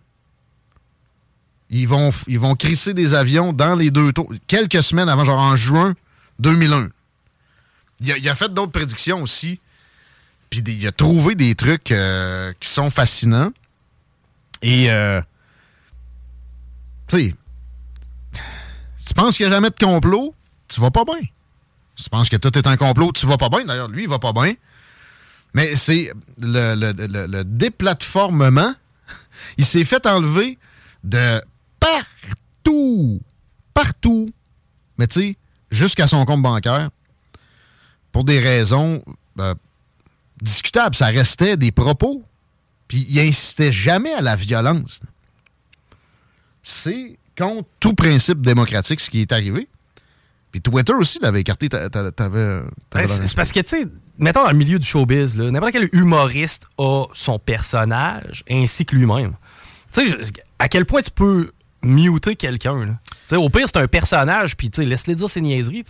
Ils 1.71 1.89
vont, 1.89 2.11
ils 2.29 2.39
vont 2.39 2.55
crisser 2.55 2.95
des 2.95 3.15
avions 3.15 3.53
dans 3.53 3.75
les 3.75 3.91
deux 3.91 4.13
tours, 4.13 4.33
quelques 4.47 4.83
semaines 4.83 5.09
avant, 5.09 5.25
genre 5.25 5.41
en 5.41 5.57
juin 5.57 5.95
2001. 6.39 6.89
Il 8.01 8.29
a, 8.29 8.35
fait 8.35 8.53
d'autres 8.53 8.73
prédictions 8.73 9.23
aussi. 9.23 9.61
Puis 10.51 10.61
il 10.61 10.87
a 10.87 10.93
trouvé 10.93 11.35
des 11.35 11.55
trucs 11.55 11.91
euh, 11.93 12.53
qui 12.61 12.69
sont 12.69 12.91
fascinants. 12.91 13.51
Et, 14.63 14.91
euh, 14.91 15.21
tu 17.09 17.17
sais, 17.17 17.35
tu 19.07 19.15
penses 19.15 19.37
qu'il 19.37 19.47
n'y 19.47 19.53
a 19.53 19.57
jamais 19.57 19.71
de 19.71 19.85
complot, 19.85 20.35
tu 20.69 20.81
vas 20.81 20.91
pas 20.91 21.05
bien. 21.05 21.21
Tu 21.97 22.11
penses 22.11 22.29
que 22.29 22.37
tout 22.37 22.57
est 22.59 22.67
un 22.67 22.77
complot, 22.77 23.13
tu 23.13 23.27
vas 23.27 23.39
pas 23.39 23.49
bien. 23.49 23.65
D'ailleurs, 23.65 23.89
lui, 23.89 24.03
il 24.03 24.09
va 24.09 24.19
pas 24.19 24.33
bien. 24.33 24.55
Mais 25.55 25.75
c'est 25.77 26.13
le, 26.41 26.75
le, 26.75 26.93
le- 26.93 27.27
le 27.27 27.45
déplatformement. 27.45 28.75
Il 29.59 29.65
s'est 29.65 29.85
fait 29.87 30.05
enlever 30.07 30.59
de 31.03 31.41
partout. 31.81 33.23
Partout. 33.73 34.31
Mais 34.99 35.07
tu 35.07 35.21
sais, 35.21 35.37
jusqu'à 35.71 36.07
son 36.07 36.25
compte 36.27 36.43
bancaire. 36.43 36.91
Pour 38.13 38.25
des 38.25 38.39
raisons 38.39 39.03
euh, 39.41 39.55
discutables. 40.41 40.95
Ça 40.95 41.07
restait 41.07 41.57
des 41.57 41.73
propos. 41.73 42.25
Puis 42.89 43.07
il 43.09 43.19
insistait 43.21 43.73
jamais 43.73 44.13
à 44.13 44.23
la 44.23 44.37
violence. 44.37 45.01
C'est 46.63 47.19
contre 47.37 47.69
tout 47.81 47.95
principe 47.95 48.41
démocratique 48.41 49.01
ce 49.01 49.11
qui 49.11 49.21
est 49.21 49.33
arrivé. 49.33 49.69
Puis 50.53 50.61
Twitter 50.61 50.95
aussi 50.95 51.19
l'avait 51.21 51.41
écarté. 51.41 51.69
Ben, 51.69 51.87
c'est 53.07 53.35
parce 53.35 53.53
que, 53.53 53.61
tu 53.61 53.69
sais, 53.69 53.87
mettons 54.19 54.45
dans 54.45 54.51
le 54.51 54.57
milieu 54.57 54.79
du 54.79 54.87
showbiz, 54.87 55.37
n'importe 55.37 55.73
quel 55.73 55.89
humoriste 55.93 56.69
a 56.79 57.05
son 57.13 57.39
personnage 57.39 58.45
ainsi 58.51 58.87
que 58.87 58.97
lui-même. 58.97 59.35
Tu 59.93 60.09
sais, 60.09 60.17
à 60.59 60.69
quel 60.69 60.87
point 60.87 61.03
tu 61.03 61.11
peux 61.11 61.53
muter 61.83 62.37
quelqu'un, 62.37 62.87
là? 62.87 62.99
Tu 63.05 63.35
sais, 63.35 63.37
au 63.37 63.51
pire, 63.51 63.67
c'est 63.67 63.79
un 63.79 63.89
personnage, 63.89 64.57
puis 64.57 64.71
tu 64.71 64.83
sais, 64.83 64.89
laisse-les 64.89 65.17
dire 65.17 65.29
ses 65.29 65.41
niaiseries, 65.41 65.85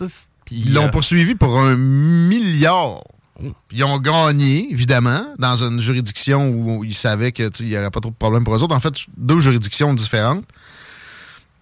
Ils 0.51 0.73
l'ont 0.73 0.85
euh, 0.85 0.89
poursuivi 0.89 1.35
pour 1.35 1.59
un 1.59 1.75
milliard. 1.75 3.03
Puis 3.39 3.77
Ils 3.77 3.83
ont 3.83 3.99
gagné, 3.99 4.67
évidemment, 4.71 5.33
dans 5.37 5.63
une 5.63 5.79
juridiction 5.79 6.49
où 6.49 6.83
ils 6.83 6.95
savaient 6.95 7.31
qu'il 7.31 7.51
n'y 7.61 7.77
aurait 7.77 7.91
pas 7.91 7.99
trop 7.99 8.09
de 8.09 8.15
problème 8.15 8.43
pour 8.43 8.55
eux 8.55 8.63
autres. 8.63 8.75
En 8.75 8.79
fait, 8.79 8.93
deux 9.15 9.39
juridictions 9.39 9.93
différentes. 9.93 10.45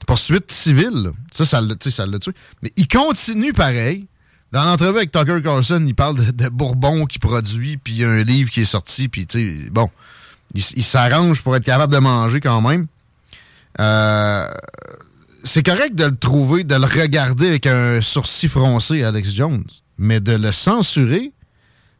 Poursuite 0.07 0.51
civile, 0.51 1.11
ça, 1.31 1.45
ça 1.45 1.61
l'a 1.61 1.75
tu 1.75 1.89
sais, 1.89 1.95
ça 1.95 2.05
l'a 2.05 2.19
tué. 2.19 2.31
Mais 2.61 2.71
il 2.77 2.87
continue 2.87 3.53
pareil. 3.53 4.05
Dans 4.51 4.63
l'entrevue 4.63 4.97
avec 4.97 5.11
Tucker 5.11 5.41
Carlson, 5.43 5.83
il 5.85 5.95
parle 5.95 6.15
de, 6.23 6.31
de 6.31 6.49
Bourbon 6.49 7.05
qui 7.07 7.19
produit, 7.19 7.77
puis 7.77 7.93
il 7.93 7.99
y 7.99 8.05
a 8.05 8.09
un 8.09 8.23
livre 8.23 8.51
qui 8.51 8.61
est 8.61 8.65
sorti, 8.65 9.09
puis 9.09 9.25
tu 9.25 9.63
sais, 9.63 9.69
bon, 9.69 9.89
il, 10.53 10.63
il 10.75 10.83
s'arrange 10.83 11.41
pour 11.41 11.55
être 11.55 11.65
capable 11.65 11.91
de 11.91 11.97
manger 11.97 12.39
quand 12.39 12.61
même. 12.61 12.87
Euh, 13.79 14.47
c'est 15.45 15.63
correct 15.63 15.95
de 15.95 16.05
le 16.05 16.17
trouver, 16.17 16.63
de 16.63 16.75
le 16.75 16.85
regarder 16.85 17.47
avec 17.47 17.67
un 17.67 18.01
sourcil 18.01 18.49
froncé, 18.49 19.03
Alex 19.03 19.29
Jones, 19.31 19.63
mais 19.97 20.19
de 20.19 20.33
le 20.33 20.51
censurer, 20.51 21.31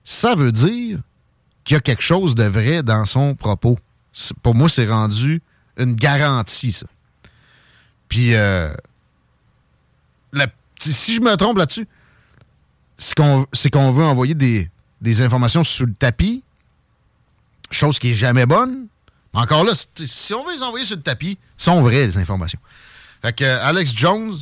ça 0.03 0.35
veut 0.35 0.51
dire 0.51 0.99
qu'il 1.63 1.75
y 1.75 1.77
a 1.77 1.81
quelque 1.81 2.01
chose 2.01 2.35
de 2.35 2.43
vrai 2.43 2.83
dans 2.83 3.05
son 3.05 3.35
propos. 3.35 3.77
Pour 4.41 4.55
moi, 4.55 4.67
c'est 4.67 4.87
rendu 4.87 5.41
une 5.77 5.93
garantie, 5.93 6.71
ça. 6.71 6.87
Puis, 8.09 8.33
euh, 8.35 8.73
si- 10.79 11.15
je 11.15 11.21
me 11.21 11.35
trompe 11.35 11.57
là-dessus, 11.57 11.87
c'est 12.97 13.15
qu'on 13.15 13.91
veut 13.91 14.03
envoyer 14.03 14.35
des, 14.35 14.69
informations 15.21 15.63
sous 15.63 15.85
le 15.85 15.93
tapis, 15.93 16.43
chose 17.69 17.99
qui 17.99 18.11
est 18.11 18.13
jamais 18.15 18.45
bonne. 18.45 18.87
Encore 19.33 19.63
là, 19.63 19.73
si 19.73 20.33
on 20.33 20.43
veut 20.45 20.53
les 20.53 20.63
envoyer 20.63 20.85
sur 20.85 20.95
le 20.95 21.03
tapis, 21.03 21.37
sont 21.57 21.81
vraies 21.81 22.07
les 22.07 22.17
informations. 22.17 22.59
Fait 23.25 23.33
que 23.33 23.43
euh, 23.43 23.57
Alex 23.63 23.95
Jones 23.95 24.35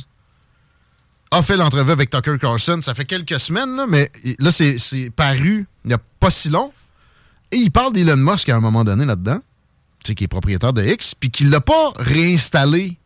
a 1.30 1.40
fait 1.40 1.56
l'entrevue 1.56 1.92
avec 1.92 2.10
Tucker 2.10 2.36
Carlson. 2.38 2.80
Ça 2.82 2.92
fait 2.92 3.06
quelques 3.06 3.40
semaines, 3.40 3.86
mais 3.88 4.12
là, 4.38 4.52
c'est 4.52 5.10
paru 5.16 5.66
il 5.84 5.88
n'y 5.88 5.94
a 5.94 5.98
pas 6.20 6.28
si 6.28 6.50
long. 6.50 6.70
Et 7.50 7.56
il 7.56 7.70
parle 7.70 7.94
d'Elon 7.94 8.18
Musk 8.18 8.50
à 8.50 8.56
un 8.56 8.60
moment 8.60 8.84
donné 8.84 9.06
là-dedans, 9.06 9.38
tu 10.04 10.14
qui 10.14 10.24
est 10.24 10.28
propriétaire 10.28 10.74
de 10.74 10.84
X, 10.84 11.14
puis 11.14 11.30
qu'il 11.30 11.48
l'a 11.48 11.62
pas 11.62 11.94
réinstallé 11.96 12.98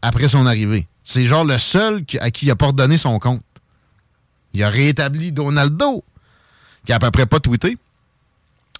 après 0.00 0.26
son 0.26 0.44
arrivée. 0.44 0.88
C'est 1.04 1.24
genre 1.24 1.44
le 1.44 1.58
seul 1.58 2.04
à 2.18 2.32
qui 2.32 2.46
il 2.46 2.50
a 2.50 2.56
pas 2.56 2.66
redonné 2.66 2.98
son 2.98 3.20
compte. 3.20 3.44
Il 4.54 4.62
a 4.64 4.70
rétabli 4.70 5.30
Donaldo, 5.30 6.02
qui 6.84 6.92
a 6.92 6.96
à 6.96 6.98
peu 6.98 7.12
près 7.12 7.26
pas 7.26 7.38
tweeté. 7.38 7.78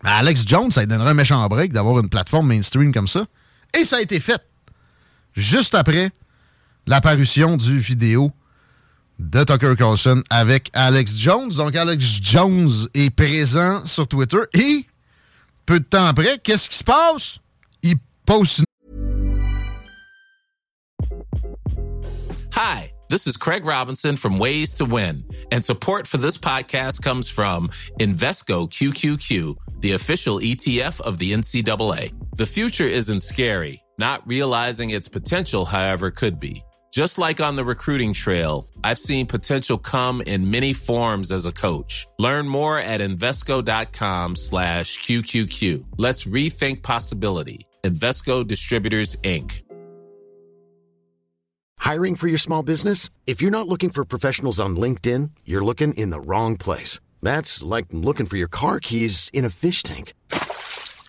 Alex 0.02 0.42
Jones, 0.44 0.72
ça 0.72 0.80
lui 0.80 0.88
donnerait 0.88 1.10
un 1.10 1.14
méchant 1.14 1.48
break 1.48 1.72
d'avoir 1.72 2.00
une 2.00 2.08
plateforme 2.08 2.48
mainstream 2.48 2.92
comme 2.92 3.06
ça. 3.06 3.26
Et 3.78 3.84
ça 3.84 3.98
a 3.98 4.00
été 4.00 4.18
fait 4.18 4.42
juste 5.36 5.76
après 5.76 6.10
l'apparition 6.86 7.56
du 7.56 7.78
vidéo 7.78 8.32
de 9.18 9.44
Tucker 9.44 9.74
Carlson 9.76 10.22
avec 10.30 10.70
Alex 10.72 11.16
Jones. 11.16 11.50
Donc, 11.50 11.76
Alex 11.76 12.18
Jones 12.20 12.70
est 12.94 13.10
présent 13.10 13.84
sur 13.86 14.08
Twitter 14.08 14.40
et 14.54 14.86
peu 15.66 15.78
de 15.80 15.84
temps 15.84 16.06
après, 16.06 16.38
qu'est-ce 16.38 16.68
qui 16.68 16.78
se 16.78 16.84
passe? 16.84 17.38
Il 17.82 17.96
poste 18.26 18.58
une 18.58 18.64
Hi, 22.54 22.92
This 23.12 23.26
is 23.26 23.36
Craig 23.36 23.66
Robinson 23.66 24.16
from 24.16 24.38
Ways 24.38 24.72
to 24.74 24.86
Win, 24.86 25.24
and 25.50 25.62
support 25.62 26.06
for 26.06 26.16
this 26.16 26.38
podcast 26.38 27.02
comes 27.02 27.28
from 27.28 27.68
Invesco 28.00 28.66
QQQ, 28.70 29.54
the 29.80 29.92
official 29.92 30.38
ETF 30.38 30.98
of 31.02 31.18
the 31.18 31.32
NCAA. 31.32 32.12
The 32.36 32.46
future 32.46 32.86
isn't 32.86 33.20
scary. 33.20 33.82
Not 33.98 34.26
realizing 34.26 34.90
its 34.90 35.08
potential, 35.08 35.66
however, 35.66 36.10
could 36.10 36.40
be. 36.40 36.64
Just 36.92 37.16
like 37.16 37.40
on 37.40 37.56
the 37.56 37.64
recruiting 37.64 38.12
trail, 38.12 38.68
I've 38.84 38.98
seen 38.98 39.26
potential 39.26 39.78
come 39.78 40.20
in 40.20 40.50
many 40.50 40.74
forms 40.74 41.32
as 41.32 41.46
a 41.46 41.52
coach. 41.52 42.06
Learn 42.18 42.46
more 42.46 42.78
at 42.78 43.00
Invesco.com 43.00 44.36
slash 44.36 44.98
QQQ. 45.00 45.86
Let's 45.96 46.24
rethink 46.24 46.82
possibility. 46.82 47.66
Invesco 47.82 48.46
Distributors, 48.46 49.16
Inc. 49.24 49.62
Hiring 51.78 52.14
for 52.14 52.28
your 52.28 52.38
small 52.38 52.62
business? 52.62 53.08
If 53.26 53.40
you're 53.40 53.50
not 53.50 53.68
looking 53.68 53.88
for 53.88 54.04
professionals 54.04 54.60
on 54.60 54.76
LinkedIn, 54.76 55.30
you're 55.46 55.64
looking 55.64 55.94
in 55.94 56.10
the 56.10 56.20
wrong 56.20 56.58
place. 56.58 57.00
That's 57.22 57.62
like 57.62 57.86
looking 57.90 58.26
for 58.26 58.36
your 58.36 58.48
car 58.48 58.80
keys 58.80 59.30
in 59.32 59.46
a 59.46 59.50
fish 59.50 59.82
tank. 59.82 60.12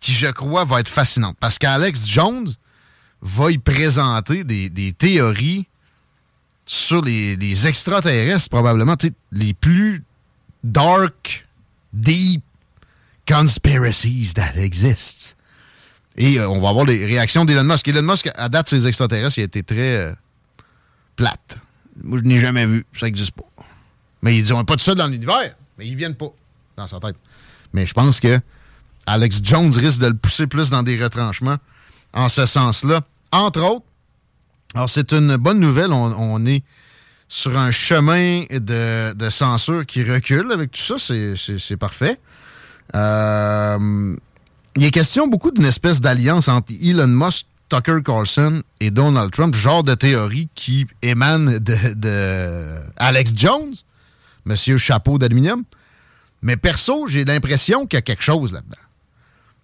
Qui, 0.00 0.12
je 0.12 0.28
crois, 0.28 0.64
va 0.64 0.80
être 0.80 0.88
fascinante. 0.88 1.36
Parce 1.40 1.58
qu'Alex 1.58 2.06
Jones 2.06 2.48
va 3.20 3.50
y 3.50 3.58
présenter 3.58 4.44
des, 4.44 4.92
théories 4.92 5.66
sur 6.66 7.02
les, 7.02 7.66
extraterrestres, 7.66 8.48
probablement, 8.48 8.96
les 9.32 9.54
plus 9.54 10.04
dark, 10.62 11.46
deep 11.92 12.42
conspiracies 13.26 14.32
that 14.34 14.56
exist. 14.56 15.36
Et 16.16 16.38
euh, 16.38 16.48
on 16.48 16.60
va 16.60 16.72
voir 16.72 16.84
les 16.84 17.06
réactions 17.06 17.44
d'Elon 17.44 17.64
Musk. 17.64 17.86
Elon 17.86 18.02
Musk, 18.02 18.30
à 18.34 18.48
date, 18.48 18.68
ses 18.68 18.86
extraterrestres, 18.86 19.38
il 19.38 19.42
a 19.42 19.44
été 19.44 19.62
très 19.62 19.96
euh, 19.96 20.12
plate. 21.14 21.58
Moi, 22.02 22.18
je 22.18 22.24
n'ai 22.24 22.40
jamais 22.40 22.66
vu. 22.66 22.84
Ça 22.92 23.06
n'existe 23.06 23.32
pas. 23.32 23.44
Mais 24.22 24.36
ils 24.36 24.52
ont 24.52 24.64
pas 24.64 24.76
de 24.76 24.80
ça 24.80 24.94
dans 24.94 25.06
l'univers. 25.06 25.54
Mais 25.78 25.86
ils 25.86 25.94
viennent 25.94 26.16
pas 26.16 26.32
dans 26.76 26.86
sa 26.88 26.98
tête. 26.98 27.16
Mais 27.72 27.86
je 27.86 27.94
pense 27.94 28.18
que 28.18 28.40
Alex 29.08 29.40
Jones 29.42 29.72
risque 29.72 30.00
de 30.00 30.08
le 30.08 30.14
pousser 30.14 30.46
plus 30.46 30.68
dans 30.68 30.82
des 30.82 31.02
retranchements 31.02 31.56
en 32.12 32.28
ce 32.28 32.44
sens-là. 32.44 33.00
Entre 33.32 33.60
autres, 33.60 33.86
alors 34.74 34.90
c'est 34.90 35.12
une 35.12 35.36
bonne 35.36 35.60
nouvelle. 35.60 35.92
On, 35.92 36.44
est 36.44 36.62
sur 37.28 37.56
un 37.56 37.70
chemin 37.70 38.44
de, 38.50 39.14
de, 39.14 39.30
censure 39.30 39.86
qui 39.86 40.04
recule 40.04 40.52
avec 40.52 40.72
tout 40.72 40.98
ça. 40.98 40.98
C'est 40.98 41.76
parfait. 41.78 42.20
Euh, 42.94 44.14
il 44.76 44.84
est 44.84 44.90
question 44.90 45.26
beaucoup 45.26 45.52
d'une 45.52 45.64
espèce 45.64 46.00
d'alliance 46.00 46.48
entre 46.48 46.72
Elon 46.80 47.06
Musk, 47.08 47.46
Tucker 47.70 47.98
Carlson 48.04 48.62
et 48.80 48.90
Donald 48.90 49.30
Trump, 49.30 49.54
genre 49.54 49.82
de 49.82 49.94
théorie 49.94 50.48
qui 50.54 50.86
émane 51.00 51.58
de, 51.58 51.94
de 51.94 52.78
Alex 52.98 53.32
Jones, 53.34 53.74
monsieur 54.44 54.76
chapeau 54.76 55.16
d'aluminium. 55.18 55.64
Mais 56.42 56.56
perso, 56.56 57.06
j'ai 57.08 57.24
l'impression 57.24 57.86
qu'il 57.86 57.96
y 57.96 57.98
a 57.98 58.02
quelque 58.02 58.22
chose 58.22 58.52
là-dedans. 58.52 58.87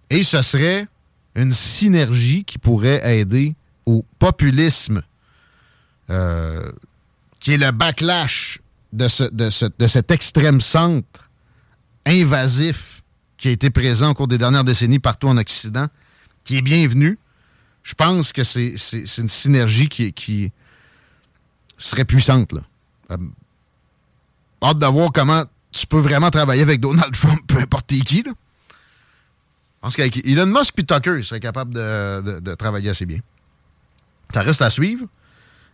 Et 0.09 0.23
ce 0.23 0.41
serait 0.41 0.87
une 1.35 1.51
synergie 1.51 2.43
qui 2.43 2.57
pourrait 2.57 3.19
aider 3.19 3.55
au 3.85 4.05
populisme, 4.19 5.01
euh, 6.09 6.71
qui 7.39 7.53
est 7.53 7.57
le 7.57 7.71
backlash 7.71 8.59
de, 8.93 9.07
de, 9.31 9.49
ce, 9.49 9.65
de 9.77 9.87
cet 9.87 10.11
extrême 10.11 10.61
centre 10.61 11.29
invasif 12.05 13.03
qui 13.37 13.49
a 13.49 13.51
été 13.51 13.69
présent 13.69 14.11
au 14.11 14.13
cours 14.13 14.27
des 14.27 14.37
dernières 14.37 14.63
décennies 14.63 14.99
partout 14.99 15.27
en 15.27 15.37
Occident, 15.37 15.87
qui 16.43 16.57
est 16.57 16.61
bienvenu. 16.61 17.19
Je 17.83 17.93
pense 17.93 18.31
que 18.31 18.43
c'est 18.43 18.75
une 19.17 19.29
synergie 19.29 19.89
qui, 19.89 20.13
qui 20.13 20.51
serait 21.77 22.05
puissante. 22.05 22.53
Là. 22.53 22.61
Euh, 23.11 23.17
hâte 24.63 24.79
de 24.79 24.85
voir 24.85 25.11
comment 25.11 25.43
tu 25.71 25.85
peux 25.85 25.99
vraiment 25.99 26.31
travailler 26.31 26.61
avec 26.61 26.79
Donald 26.79 27.13
Trump, 27.13 27.41
peu 27.47 27.57
importe 27.57 27.87
qui. 27.87 28.23
Là. 28.23 28.31
Pense 29.85 29.95
qu'avec 29.95 30.25
Elon 30.25 30.47
Musk 30.47 30.79
et 30.79 30.83
Tucker, 30.83 31.17
il 31.19 31.23
serait 31.23 31.39
capable 31.39 31.71
de, 31.71 32.55
travailler 32.55 32.89
assez 32.89 33.05
bien. 33.05 33.19
Ça 34.33 34.41
reste 34.41 34.63
à 34.63 34.71
suivre. 34.71 35.05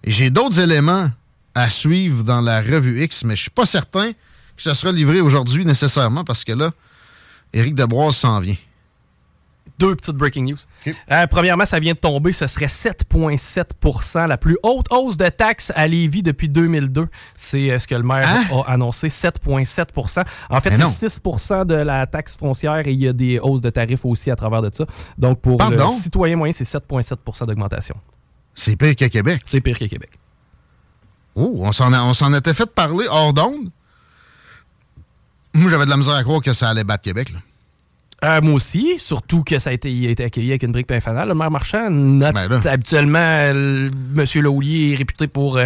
Et 0.04 0.12
j'ai 0.12 0.30
d'autres 0.30 0.60
éléments 0.60 1.10
à 1.56 1.70
suivre 1.70 2.22
dans 2.22 2.42
la 2.42 2.60
revue 2.60 3.06
X, 3.06 3.24
mais 3.24 3.38
je 3.38 3.44
suis 3.44 3.52
pas 3.52 3.66
certain 3.66 4.12
que 4.12 4.18
ce 4.58 4.74
sera 4.74 4.92
livré 4.92 5.22
aujourd'hui 5.22 5.64
nécessairement 5.64 6.26
parce 6.26 6.44
que 6.44 6.52
là, 6.52 6.72
Éric 7.54 7.74
Debroise 7.74 8.18
s'en 8.18 8.42
vient. 8.42 8.58
Deux 9.82 9.96
petites 9.96 10.16
breaking 10.16 10.46
news. 10.46 10.58
Okay. 10.82 10.96
Euh, 11.12 11.28
premièrement, 11.28 11.66
ça 11.66 11.80
vient 11.80 11.94
de 11.94 11.98
tomber. 11.98 12.34
Ce 12.34 12.48
serait 12.48 12.68
7,7% 12.68 14.28
la 14.28 14.38
plus 14.38 14.58
haute 14.64 14.86
hausse 14.92 15.18
de 15.18 15.28
taxes 15.28 15.72
à 15.76 15.88
Lévis 15.88 16.24
depuis 16.24 16.50
2002. 16.50 17.08
C'est 17.36 17.72
euh, 17.72 17.80
ce 17.80 17.88
que 17.88 17.96
le 17.96 18.04
maire 18.04 18.28
hein? 18.30 18.64
a 18.68 18.72
annoncé, 18.72 19.08
7,7% 19.08 20.24
En 20.50 20.60
fait, 20.62 20.76
c'est 20.76 21.08
6% 21.08 21.66
de 21.66 21.76
la 21.76 22.06
taxe 22.06 22.36
foncière 22.38 22.88
et 22.88 22.92
il 22.92 23.00
y 23.00 23.08
a 23.08 23.14
des 23.14 23.40
hausses 23.40 23.62
de 23.62 23.70
tarifs 23.70 24.06
aussi 24.06 24.32
à 24.32 24.36
travers 24.36 24.62
de 24.62 24.70
ça. 24.74 24.86
Donc, 25.18 25.42
pour 25.42 25.58
Pardon? 25.58 25.90
le 25.90 25.92
citoyen 25.92 26.36
moyen, 26.36 26.54
c'est 26.54 26.64
7,7% 26.64 27.48
d'augmentation. 27.48 27.96
C'est 28.56 28.76
pire 28.76 28.96
que 28.96 29.06
Québec? 29.06 29.42
C'est 29.46 29.62
pire 29.62 29.78
que 29.78 29.86
Québec. 29.86 30.12
Oh, 31.36 31.64
on 31.64 31.72
s'en 32.14 32.34
était 32.34 32.54
fait 32.54 32.70
parler 32.70 33.08
hors 33.10 33.34
d'onde. 33.34 33.70
Moi, 35.54 35.70
j'avais 35.70 35.86
de 35.86 35.90
la 35.90 35.98
misère 35.98 36.14
à 36.16 36.24
croire 36.24 36.42
que 36.42 36.54
ça 36.54 36.70
allait 36.70 36.84
battre 36.84 37.04
Québec. 37.04 37.32
Là. 37.32 37.40
Euh, 38.24 38.40
moi 38.44 38.54
aussi, 38.54 39.00
surtout 39.00 39.44
que 39.44 39.58
ça 39.58 39.72
a 39.72 39.74
été, 39.74 39.92
il 39.92 40.06
a 40.06 40.12
été 40.12 40.24
accueilli 40.24 40.52
avec 40.52 40.62
une 40.62 40.72
brique 40.72 40.86
pain 40.86 41.00
fanale. 41.00 41.28
Le 41.28 41.34
maire 41.34 41.50
Marchand 41.50 41.90
note 41.90 42.36
ben 42.36 42.68
habituellement 42.68 43.18
euh, 43.18 43.90
M. 44.16 44.26
Laulier 44.44 44.92
est 44.92 44.96
réputé 44.96 45.28
pour 45.28 45.58
euh, 45.58 45.66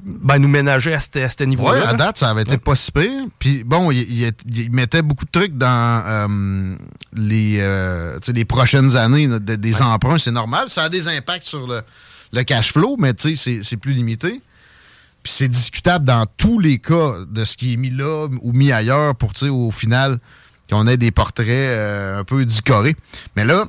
ben, 0.00 0.36
nous 0.38 0.48
ménager 0.48 0.92
à 0.92 1.00
ce 1.00 1.44
niveau-là. 1.44 1.80
Oui, 1.80 1.86
à 1.86 1.94
date, 1.94 2.18
ça 2.18 2.28
avait 2.28 2.42
été 2.42 2.52
ouais. 2.52 2.58
pas 2.58 2.74
si 2.74 2.92
pire. 2.92 3.10
Puis 3.38 3.64
bon, 3.64 3.90
il, 3.90 4.00
il, 4.00 4.32
il, 4.54 4.70
mettait 4.70 5.00
beaucoup 5.00 5.24
de 5.24 5.30
trucs 5.30 5.56
dans 5.56 6.28
les, 7.14 8.18
les 8.28 8.44
prochaines 8.44 8.96
années 8.96 9.26
de, 9.26 9.38
des 9.38 9.74
ouais. 9.74 9.82
emprunts. 9.82 10.18
C'est 10.18 10.30
normal. 10.30 10.68
Ça 10.68 10.82
a 10.82 10.88
des 10.90 11.08
impacts 11.08 11.46
sur 11.46 11.66
le, 11.66 11.80
le 12.34 12.42
cash 12.42 12.72
flow, 12.72 12.96
mais 12.98 13.12
c'est 13.16 13.76
plus 13.78 13.94
limité. 13.94 14.42
Puis 15.22 15.32
c'est 15.34 15.48
discutable 15.48 16.04
dans 16.04 16.26
tous 16.36 16.58
les 16.58 16.78
cas 16.78 17.14
de 17.26 17.46
ce 17.46 17.56
qui 17.56 17.72
est 17.72 17.76
mis 17.76 17.88
là 17.88 18.28
ou 18.42 18.52
mis 18.52 18.72
ailleurs 18.72 19.14
pour, 19.14 19.32
au 19.50 19.70
final 19.70 20.18
qu'on 20.70 20.86
ait 20.86 20.96
des 20.96 21.10
portraits 21.10 21.46
euh, 21.48 22.20
un 22.20 22.24
peu 22.24 22.42
édulcorés. 22.42 22.96
Mais 23.36 23.44
là, 23.44 23.66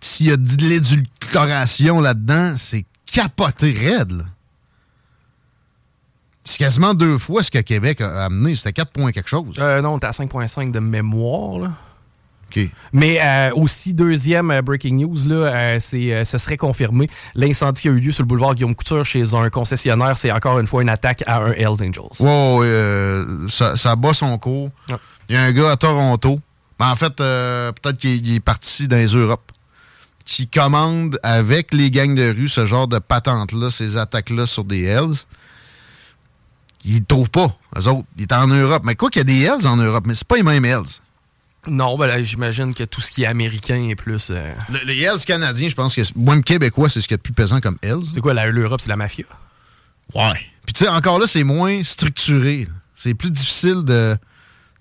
s'il 0.00 0.26
y 0.26 0.32
a 0.32 0.36
de 0.36 0.56
l'édulcoration 0.62 2.00
là-dedans, 2.00 2.54
c'est 2.56 2.84
capoté 3.06 3.72
raide. 3.72 4.12
Là. 4.12 4.24
C'est 6.44 6.58
quasiment 6.58 6.94
deux 6.94 7.18
fois 7.18 7.42
ce 7.42 7.50
que 7.50 7.58
Québec 7.58 8.00
a 8.00 8.24
amené. 8.24 8.54
C'était 8.54 8.72
4 8.72 8.90
points 8.90 9.12
quelque 9.12 9.28
chose. 9.28 9.56
Euh, 9.58 9.80
non, 9.82 9.98
t'es 9.98 10.06
à 10.06 10.10
5,5 10.10 10.70
de 10.70 10.80
mémoire. 10.80 11.58
Là. 11.58 11.70
Okay. 12.50 12.70
Mais 12.92 13.20
euh, 13.22 13.52
aussi, 13.54 13.94
deuxième 13.94 14.50
euh, 14.50 14.60
breaking 14.60 14.96
news, 14.96 15.28
là, 15.28 15.34
euh, 15.34 15.76
c'est, 15.78 16.24
ce 16.24 16.36
serait 16.36 16.56
confirmé. 16.56 17.06
L'incendie 17.36 17.80
qui 17.80 17.88
a 17.88 17.92
eu 17.92 18.00
lieu 18.00 18.10
sur 18.10 18.24
le 18.24 18.26
boulevard 18.26 18.56
Guillaume 18.56 18.74
Couture 18.74 19.04
chez 19.04 19.34
un 19.34 19.48
concessionnaire, 19.50 20.16
c'est 20.16 20.32
encore 20.32 20.58
une 20.58 20.66
fois 20.66 20.82
une 20.82 20.88
attaque 20.88 21.22
à 21.28 21.38
un 21.38 21.52
Hells 21.52 21.80
Angels. 21.80 22.10
Wow, 22.18 22.64
ça, 23.48 23.76
ça 23.76 23.94
bat 23.94 24.12
son 24.12 24.36
cours. 24.38 24.70
Ah. 24.90 24.98
Il 25.30 25.34
y 25.34 25.36
a 25.36 25.44
un 25.44 25.52
gars 25.52 25.70
à 25.70 25.76
Toronto. 25.76 26.40
Ben, 26.76 26.90
en 26.90 26.96
fait, 26.96 27.14
peut-être 27.14 27.98
qu'il 27.98 28.34
est 28.34 28.40
parti 28.40 28.88
dans 28.88 28.96
les 28.96 29.06
Europes. 29.06 29.52
Qui 30.24 30.48
commande 30.48 31.20
avec 31.22 31.72
les 31.72 31.90
gangs 31.92 32.16
de 32.16 32.30
rue 32.30 32.48
ce 32.48 32.66
genre 32.66 32.88
de 32.88 32.98
patente-là, 32.98 33.70
ces 33.70 33.96
attaques-là 33.96 34.46
sur 34.46 34.64
des 34.64 34.82
Hells. 34.82 35.14
Ils 36.84 36.96
ne 36.96 37.04
trouvent 37.04 37.30
pas, 37.30 37.56
eux 37.76 37.86
autres. 37.86 38.06
Il 38.16 38.24
est 38.24 38.32
en 38.32 38.48
Europe. 38.48 38.82
Mais 38.84 38.96
quoi 38.96 39.08
qu'il 39.08 39.20
y 39.20 39.22
a 39.22 39.24
des 39.24 39.42
Hells 39.42 39.68
en 39.68 39.76
Europe, 39.76 40.04
mais 40.04 40.16
c'est 40.16 40.26
pas 40.26 40.36
les 40.36 40.42
mêmes 40.42 40.64
Hells. 40.64 40.98
Non, 41.68 41.96
ben 41.96 42.08
là, 42.08 42.20
j'imagine 42.22 42.74
que 42.74 42.82
tout 42.82 43.00
ce 43.00 43.10
qui 43.10 43.22
est 43.22 43.26
américain 43.26 43.88
est 43.88 43.94
plus. 43.94 44.28
Euh... 44.30 44.52
Le, 44.68 44.80
les 44.84 45.00
Hells 45.00 45.24
canadiens, 45.24 45.68
je 45.68 45.76
pense 45.76 45.94
que. 45.94 46.02
Même 46.16 46.42
québécois, 46.42 46.88
c'est 46.88 47.00
ce 47.00 47.06
qui 47.06 47.14
est 47.14 47.18
le 47.18 47.22
plus 47.22 47.34
pesant 47.34 47.60
comme 47.60 47.78
Hells. 47.82 48.02
C'est 48.12 48.20
quoi, 48.20 48.34
l'Europe, 48.34 48.80
c'est 48.80 48.88
la 48.88 48.96
mafia? 48.96 49.26
Ouais. 50.12 50.40
Puis 50.64 50.72
tu 50.72 50.84
sais, 50.84 50.90
encore 50.90 51.20
là, 51.20 51.28
c'est 51.28 51.44
moins 51.44 51.84
structuré. 51.84 52.66
C'est 52.96 53.14
plus 53.14 53.30
difficile 53.30 53.84
de, 53.84 54.16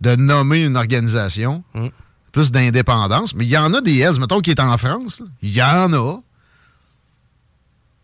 de 0.01 0.15
nommer 0.15 0.63
une 0.65 0.77
organisation. 0.77 1.63
Mm. 1.73 1.87
Plus 2.31 2.51
d'indépendance. 2.51 3.33
Mais 3.33 3.45
il 3.45 3.49
y 3.49 3.57
en 3.57 3.73
a 3.73 3.81
des 3.81 3.97
Hells, 3.99 4.19
mettons, 4.19 4.39
qui 4.39 4.51
est 4.51 4.59
en 4.59 4.77
France. 4.77 5.21
Il 5.41 5.55
y 5.55 5.61
en 5.63 5.91
a. 5.93 6.17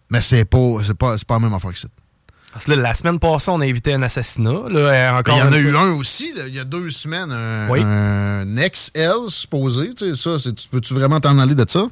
Mais 0.09 0.21
c'est 0.21 0.45
pas, 0.45 0.57
pas, 0.97 1.15
pas 1.27 1.33
la 1.35 1.39
même 1.39 1.53
affaire 1.53 1.71
que 1.73 1.79
ça. 1.79 1.87
Parce 2.53 2.65
que 2.65 2.71
là, 2.71 2.77
la 2.77 2.93
semaine 2.93 3.19
passée, 3.19 3.49
on 3.51 3.59
a 3.59 3.65
évité 3.67 3.93
un 3.93 4.01
assassinat. 4.01 4.69
Là, 4.69 5.17
encore 5.19 5.35
Il 5.35 5.39
y 5.39 5.43
en 5.43 5.51
a 5.51 5.57
eu 5.57 5.75
un 5.75 5.91
aussi, 5.95 6.31
là, 6.33 6.47
il 6.47 6.55
y 6.55 6.59
a 6.59 6.63
deux 6.63 6.89
semaines, 6.89 7.31
un, 7.31 7.67
Oui. 7.69 7.81
un 7.83 8.55
ex-Hells 8.57 9.29
supposé. 9.29 9.93
Tu 9.93 10.15
sais, 10.15 10.37
ça, 10.39 10.49
peux-tu 10.71 10.93
vraiment 10.93 11.19
t'en 11.19 11.37
aller 11.37 11.55
de 11.55 11.65
ça? 11.67 11.85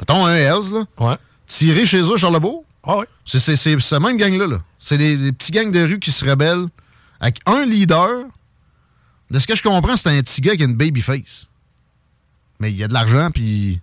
Mettons 0.00 0.26
un 0.26 0.34
Hells, 0.34 0.72
là. 0.72 0.84
Ouais. 0.98 1.16
Tiré 1.46 1.86
chez 1.86 2.00
eux, 2.00 2.16
Charlebourg? 2.16 2.64
Ah. 2.86 3.00
C'est 3.24 3.38
c'est- 3.38 3.56
c'est 3.56 3.78
cette 3.80 4.00
même 4.00 4.16
gang-là. 4.16 4.46
Là. 4.46 4.58
C'est 4.78 4.98
des, 4.98 5.16
des 5.16 5.32
petits 5.32 5.52
gangs 5.52 5.70
de 5.70 5.80
rue 5.82 5.98
qui 6.00 6.10
se 6.10 6.24
rebellent 6.28 6.66
avec 7.20 7.38
un 7.46 7.64
leader. 7.64 8.24
De 9.30 9.38
ce 9.38 9.46
que 9.46 9.54
je 9.54 9.62
comprends, 9.62 9.96
c'est 9.96 10.08
un 10.08 10.20
petit 10.22 10.40
gars 10.40 10.56
qui 10.56 10.62
a 10.62 10.66
une 10.66 10.76
baby 10.76 11.02
face. 11.02 11.46
Mais 12.60 12.70
il 12.72 12.76
y 12.78 12.84
a 12.84 12.88
de 12.88 12.94
l'argent, 12.94 13.30
puis 13.30 13.80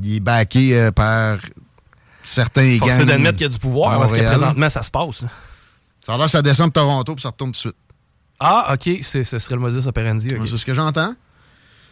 il 0.00 0.16
est 0.16 0.20
backé 0.20 0.78
euh, 0.78 0.90
par 0.92 1.38
certains 2.22 2.78
Force 2.78 2.98
gangs. 2.98 3.06
d'admettre 3.06 3.38
qu'il 3.38 3.46
y 3.46 3.50
a 3.50 3.52
du 3.52 3.58
pouvoir, 3.58 3.98
parce 3.98 4.12
que 4.12 4.18
présentement, 4.24 4.68
ça 4.68 4.82
se 4.82 4.90
passe. 4.90 5.22
là. 5.22 5.28
Ça 6.04 6.14
a 6.14 6.16
l'air 6.16 6.26
que 6.26 6.32
ça 6.32 6.42
descend 6.42 6.68
de 6.68 6.72
Toronto, 6.72 7.14
puis 7.14 7.22
ça 7.22 7.30
retourne 7.30 7.50
tout 7.50 7.56
de 7.56 7.56
suite. 7.56 7.76
Ah, 8.38 8.74
OK, 8.74 8.98
ce 9.02 9.22
serait 9.22 9.54
le 9.54 9.60
modus 9.60 9.88
operandi. 9.88 10.28
C'est 10.46 10.56
ce 10.58 10.64
que 10.64 10.74
j'entends. 10.74 11.14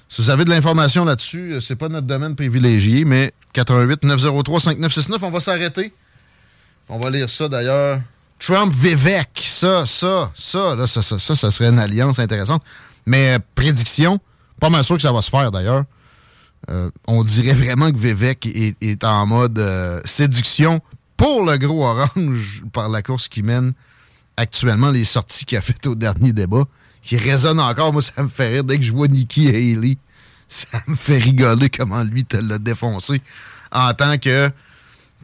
Si 0.08 0.20
vous 0.20 0.30
avez 0.30 0.44
de 0.44 0.50
l'information 0.50 1.04
là-dessus, 1.04 1.54
euh, 1.54 1.60
c'est 1.60 1.76
pas 1.76 1.88
notre 1.88 2.06
domaine 2.06 2.36
privilégié, 2.36 3.04
mais 3.06 3.32
88 3.54 4.04
903 4.04 4.60
5969, 4.60 5.22
on 5.22 5.30
va 5.30 5.40
s'arrêter. 5.40 5.92
On 6.88 6.98
va 6.98 7.08
lire 7.10 7.30
ça 7.30 7.48
d'ailleurs. 7.48 8.00
Trump 8.46 8.74
Vivek, 8.74 9.42
ça, 9.42 9.86
ça, 9.86 10.30
ça, 10.34 10.74
là, 10.74 10.86
ça, 10.86 11.00
ça, 11.00 11.18
ça, 11.18 11.34
ça 11.34 11.50
serait 11.50 11.70
une 11.70 11.78
alliance 11.78 12.18
intéressante. 12.18 12.62
Mais 13.06 13.36
euh, 13.36 13.38
prédiction, 13.54 14.20
pas 14.60 14.68
mal 14.68 14.84
sûr 14.84 14.96
que 14.96 15.02
ça 15.02 15.12
va 15.12 15.22
se 15.22 15.30
faire 15.30 15.50
d'ailleurs. 15.50 15.84
Euh, 16.68 16.90
on 17.06 17.24
dirait 17.24 17.54
vraiment 17.54 17.90
que 17.90 17.96
Vivek 17.96 18.44
est, 18.44 19.02
en 19.02 19.24
mode 19.24 19.58
euh, 19.58 19.98
séduction 20.04 20.82
pour 21.16 21.42
le 21.42 21.56
gros 21.56 21.86
orange 21.86 22.62
par 22.74 22.90
la 22.90 23.00
course 23.00 23.28
qui 23.28 23.42
mène 23.42 23.72
actuellement 24.36 24.90
les 24.90 25.06
sorties 25.06 25.46
qu'il 25.46 25.56
a 25.56 25.62
faites 25.62 25.86
au 25.86 25.94
dernier 25.94 26.34
débat, 26.34 26.64
qui 27.00 27.16
résonnent 27.16 27.60
encore. 27.60 27.94
Moi, 27.94 28.02
ça 28.02 28.22
me 28.22 28.28
fait 28.28 28.48
rire 28.48 28.64
dès 28.64 28.76
que 28.76 28.84
je 28.84 28.92
vois 28.92 29.08
Nikki 29.08 29.48
Haley. 29.48 29.96
Ça 30.50 30.82
me 30.86 30.96
fait 30.96 31.18
rigoler 31.18 31.70
comment 31.70 32.02
lui 32.02 32.26
te 32.26 32.36
l'a 32.36 32.58
défoncé 32.58 33.22
en 33.72 33.94
tant 33.94 34.18
que 34.18 34.50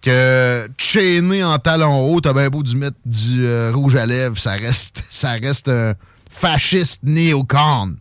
que 0.00 0.68
chaîné 0.78 1.44
en 1.44 1.58
talon 1.58 2.10
haut, 2.10 2.20
t'as 2.20 2.32
bien 2.32 2.48
beau 2.48 2.62
du 2.62 2.76
mettre 2.76 2.96
du 3.04 3.44
euh, 3.44 3.72
rouge 3.72 3.96
à 3.96 4.06
lèvres, 4.06 4.38
ça 4.38 4.52
reste 4.52 5.02
ça 5.10 5.32
reste 5.32 5.68
un 5.68 5.94
fasciste 6.30 7.02
néocon. 7.02 7.96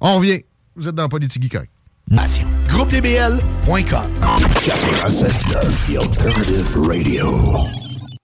On 0.00 0.16
revient. 0.16 0.40
Vous 0.76 0.88
êtes 0.88 0.94
dans 0.94 1.08
Politique 1.08 1.50
Correct. 1.50 1.70
GroupeDBL.com 2.68 4.10
96.9 4.60 5.54
The 5.86 5.98
Alternative 5.98 6.78
Radio. 6.86 7.32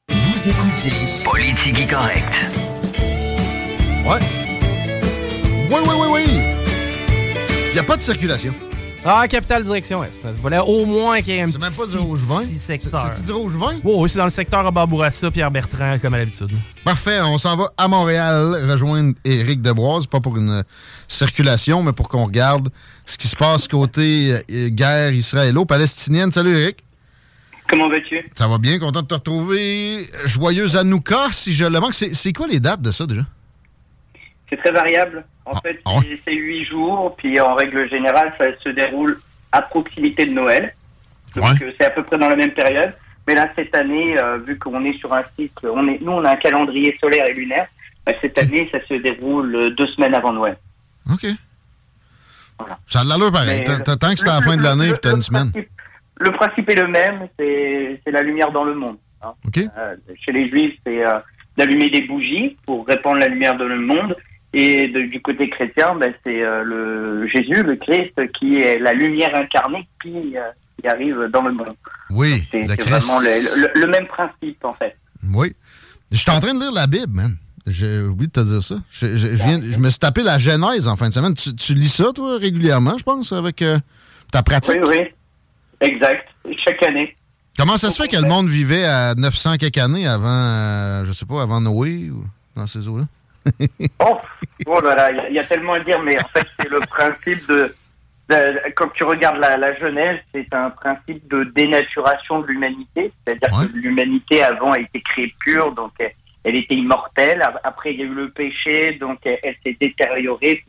Vous 0.08 0.48
écoutez 0.48 0.92
Politique 1.24 1.90
Correct. 1.90 2.32
Ouais. 4.06 4.18
Oui, 5.70 5.80
oui, 5.82 5.94
oui, 5.98 6.06
oui. 6.12 6.24
Il 7.70 7.72
n'y 7.72 7.78
a 7.78 7.84
pas 7.84 7.96
de 7.96 8.02
circulation. 8.02 8.54
Ah, 9.04 9.26
Capitale 9.26 9.64
Direction 9.64 10.04
Est. 10.04 10.12
Ça 10.12 10.30
voulait 10.30 10.60
au 10.60 10.86
moins 10.86 11.20
qu'il 11.22 11.34
y 11.34 11.38
ait 11.38 11.42
un 11.42 11.50
C'est 11.50 11.60
même 11.60 11.72
pas 11.72 11.86
du 11.86 11.98
rouge 11.98 12.20
vin? 12.20 12.38
petit 12.40 12.56
secteur. 12.58 13.08
C'est- 13.12 13.18
c'est 13.18 13.26
du 13.26 13.32
rouge 13.32 13.56
vin? 13.56 13.74
Oui, 13.82 13.92
oui, 13.96 14.08
c'est 14.08 14.18
dans 14.18 14.24
le 14.24 14.30
secteur 14.30 14.64
à 14.64 14.70
Barbourassa, 14.70 15.28
Pierre 15.32 15.50
Bertrand, 15.50 15.98
comme 16.00 16.14
à 16.14 16.18
l'habitude. 16.18 16.50
Parfait, 16.84 17.20
on 17.20 17.36
s'en 17.36 17.56
va 17.56 17.72
à 17.76 17.88
Montréal 17.88 18.64
rejoindre 18.70 19.14
Éric 19.24 19.60
Deboise, 19.60 20.06
pas 20.06 20.20
pour 20.20 20.36
une 20.36 20.50
euh, 20.50 20.62
circulation, 21.08 21.82
mais 21.82 21.92
pour 21.92 22.08
qu'on 22.08 22.26
regarde 22.26 22.68
ce 23.04 23.18
qui 23.18 23.26
se 23.26 23.34
passe 23.34 23.66
côté 23.66 24.34
euh, 24.48 24.68
guerre 24.68 25.12
israélo-palestinienne. 25.12 26.30
Salut 26.30 26.56
Éric. 26.56 26.84
Comment 27.68 27.88
vas-tu? 27.88 28.24
Ça 28.36 28.46
va 28.46 28.58
bien, 28.58 28.78
content 28.78 29.02
de 29.02 29.06
te 29.08 29.14
retrouver. 29.14 30.06
Joyeuse 30.26 30.76
Hanouka, 30.76 31.28
si 31.32 31.52
je 31.54 31.64
le 31.64 31.80
manque. 31.80 31.94
C'est 31.94 32.14
c'est 32.14 32.32
quoi 32.32 32.46
les 32.46 32.60
dates 32.60 32.82
de 32.82 32.92
ça 32.92 33.06
déjà? 33.06 33.22
C'est 34.52 34.58
très 34.58 34.70
variable. 34.70 35.24
En 35.46 35.54
fait, 35.62 35.80
c'est- 36.02 36.20
c'est 36.26 36.34
huit 36.34 36.66
jours, 36.66 37.16
puis 37.16 37.40
en 37.40 37.54
règle 37.54 37.88
générale, 37.88 38.34
ça 38.36 38.44
se 38.62 38.68
déroule 38.68 39.18
à 39.50 39.62
proximité 39.62 40.26
de 40.26 40.32
Noël. 40.32 40.74
Donc 41.34 41.44
euh, 41.62 41.72
c'est 41.80 41.86
à 41.86 41.90
peu 41.90 42.02
près 42.02 42.18
dans 42.18 42.28
la 42.28 42.36
même 42.36 42.52
période. 42.52 42.94
Mais 43.26 43.34
là, 43.34 43.48
cette 43.56 43.74
année, 43.74 44.18
euh, 44.18 44.36
vu 44.38 44.58
qu'on 44.58 44.84
est 44.84 44.92
sur 44.98 45.10
un 45.14 45.22
cycle, 45.34 45.68
on 45.72 45.88
est, 45.88 45.98
nous, 46.02 46.12
on 46.12 46.22
a 46.26 46.32
un 46.32 46.36
calendrier 46.36 46.94
solaire 47.00 47.26
et 47.28 47.32
lunaire. 47.32 47.66
bah, 48.04 48.12
cette 48.20 48.36
année, 48.36 48.68
ça 48.70 48.78
se 48.86 48.94
déroule 48.94 49.54
euh, 49.56 49.70
deux 49.70 49.86
semaines 49.86 50.14
avant 50.14 50.32
Noël. 50.34 50.56
OK. 51.10 51.24
Ça 52.88 53.00
a 53.00 53.04
de 53.04 53.08
l'allure 53.08 53.32
pareil. 53.32 53.64
Tant- 53.64 53.78
que 54.14 54.20
c'est 54.20 54.28
à 54.28 54.34
la 54.34 54.42
fin 54.42 54.56
de 54.56 54.62
l'année 54.62 54.90
puis 54.90 54.98
t'as 55.00 55.14
une 55.16 55.22
semaine. 55.22 55.50
Le 56.16 56.30
principe 56.32 56.68
est 56.68 56.74
le 56.82 56.88
même, 56.88 57.26
c'est 57.38 58.00
la 58.10 58.20
lumière 58.22 58.52
dans 58.52 58.64
le 58.64 58.74
monde. 58.74 58.98
hein. 59.22 59.32
OK. 59.46 59.58
Euh, 59.78 59.96
chez 60.24 60.32
les 60.32 60.48
Juifs, 60.50 60.74
c'est 60.86 61.04
euh, 61.04 61.18
d'allumer 61.56 61.90
des 61.90 62.02
bougies 62.02 62.56
pour 62.66 62.86
répandre 62.86 63.18
la 63.18 63.28
lumière 63.28 63.56
dans 63.56 63.64
le 63.64 63.78
monde. 63.78 64.14
Et 64.54 64.88
de- 64.88 65.02
du 65.10 65.20
côté 65.22 65.48
chrétien, 65.48 65.94
ben, 65.94 66.12
c'est 66.24 66.42
euh, 66.42 66.62
le 66.62 67.26
Jésus, 67.28 67.62
le 67.62 67.76
Christ, 67.76 68.12
qui 68.38 68.58
est 68.58 68.78
la 68.78 68.92
lumière 68.92 69.34
incarnée 69.34 69.88
qui, 70.02 70.36
euh, 70.36 70.42
qui 70.80 70.86
arrive 70.88 71.28
dans 71.32 71.42
le 71.42 71.52
monde. 71.52 71.74
Oui, 72.10 72.42
C'est 72.50 72.66
vraiment 72.82 73.18
le, 73.20 73.62
le- 73.74 73.80
le 73.80 73.86
même 73.86 74.06
principe, 74.06 74.62
en 74.64 74.74
fait. 74.74 74.96
Oui. 75.32 75.54
Je 76.10 76.18
suis 76.18 76.30
en 76.30 76.40
train 76.40 76.52
de 76.52 76.60
lire 76.60 76.72
la 76.72 76.86
Bible, 76.86 77.12
man. 77.14 77.36
J'ai 77.66 78.00
oublié 78.02 78.26
de 78.26 78.32
te 78.32 78.40
dire 78.40 78.62
ça. 78.62 78.74
Je, 78.90 79.14
je- 79.16 79.28
je 79.36 79.42
viens, 79.44 79.60
je 79.62 79.78
me 79.78 79.88
suis 79.88 79.98
tapé 80.00 80.22
la 80.22 80.38
Genèse 80.38 80.86
en 80.88 80.96
fin 80.96 81.08
de 81.08 81.14
semaine. 81.14 81.32
Tu, 81.34 81.54
tu 81.54 81.72
lis 81.74 81.88
ça, 81.88 82.12
toi, 82.14 82.36
régulièrement, 82.38 82.98
je 82.98 83.04
pense, 83.04 83.32
avec 83.32 83.62
euh, 83.62 83.78
ta 84.32 84.42
pratique? 84.42 84.74
Oui, 84.84 84.88
oui. 84.98 84.98
Exact. 85.80 86.26
Chaque 86.64 86.82
année. 86.82 87.16
Comment 87.56 87.78
ça 87.78 87.90
se 87.90 88.02
fait 88.02 88.08
que 88.08 88.16
le 88.16 88.28
monde 88.28 88.48
vivait 88.48 88.84
à 88.84 89.14
900 89.14 89.56
quelques 89.58 89.78
années 89.78 90.06
avant, 90.06 90.26
euh, 90.28 91.04
je 91.06 91.12
sais 91.12 91.24
pas, 91.26 91.40
avant 91.42 91.60
Noé 91.60 92.10
ou 92.10 92.24
dans 92.56 92.66
ces 92.66 92.86
eaux-là? 92.88 93.04
Oh, 94.00 94.18
oh 94.66 94.80
là 94.80 94.94
là, 94.94 95.10
il 95.10 95.16
y 95.16 95.20
a- 95.20 95.28
il 95.30 95.34
y, 95.34 95.38
a 95.38 95.44
tellement 95.44 95.74
à 95.74 95.80
dire, 95.80 96.00
mais 96.00 96.16
en 96.22 96.28
fait, 96.28 96.46
c'est 96.58 96.70
le 96.70 96.78
principe 96.80 97.46
de, 97.48 97.74
de- 98.28 98.70
Quand 98.76 98.88
tu 98.94 99.04
regardes 99.04 99.38
la, 99.38 99.56
la 99.56 99.74
Genèse, 99.76 100.20
c'est 100.34 100.52
un 100.54 100.70
principe 100.70 101.26
de 101.28 101.44
dénaturation 101.44 102.40
de 102.40 102.46
l'humanité. 102.48 103.12
C'est-à-dire 103.26 103.48
que 103.68 103.76
l'humanité, 103.76 104.42
avant, 104.42 104.72
a 104.72 104.78
été 104.78 105.00
créée 105.00 105.34
pure, 105.40 105.72
donc 105.72 105.92
elle, 105.98 106.12
elle 106.44 106.56
était 106.56 106.74
immortelle. 106.74 107.42
Après, 107.64 107.92
il 107.92 108.00
y 108.00 108.02
a 108.02 108.06
eu 108.06 108.14
le 108.14 108.30
péché, 108.30 108.92
donc 109.00 109.18
elle, 109.24 109.38
elle 109.42 109.56
s'est 109.64 109.76
détériorée. 109.80 110.64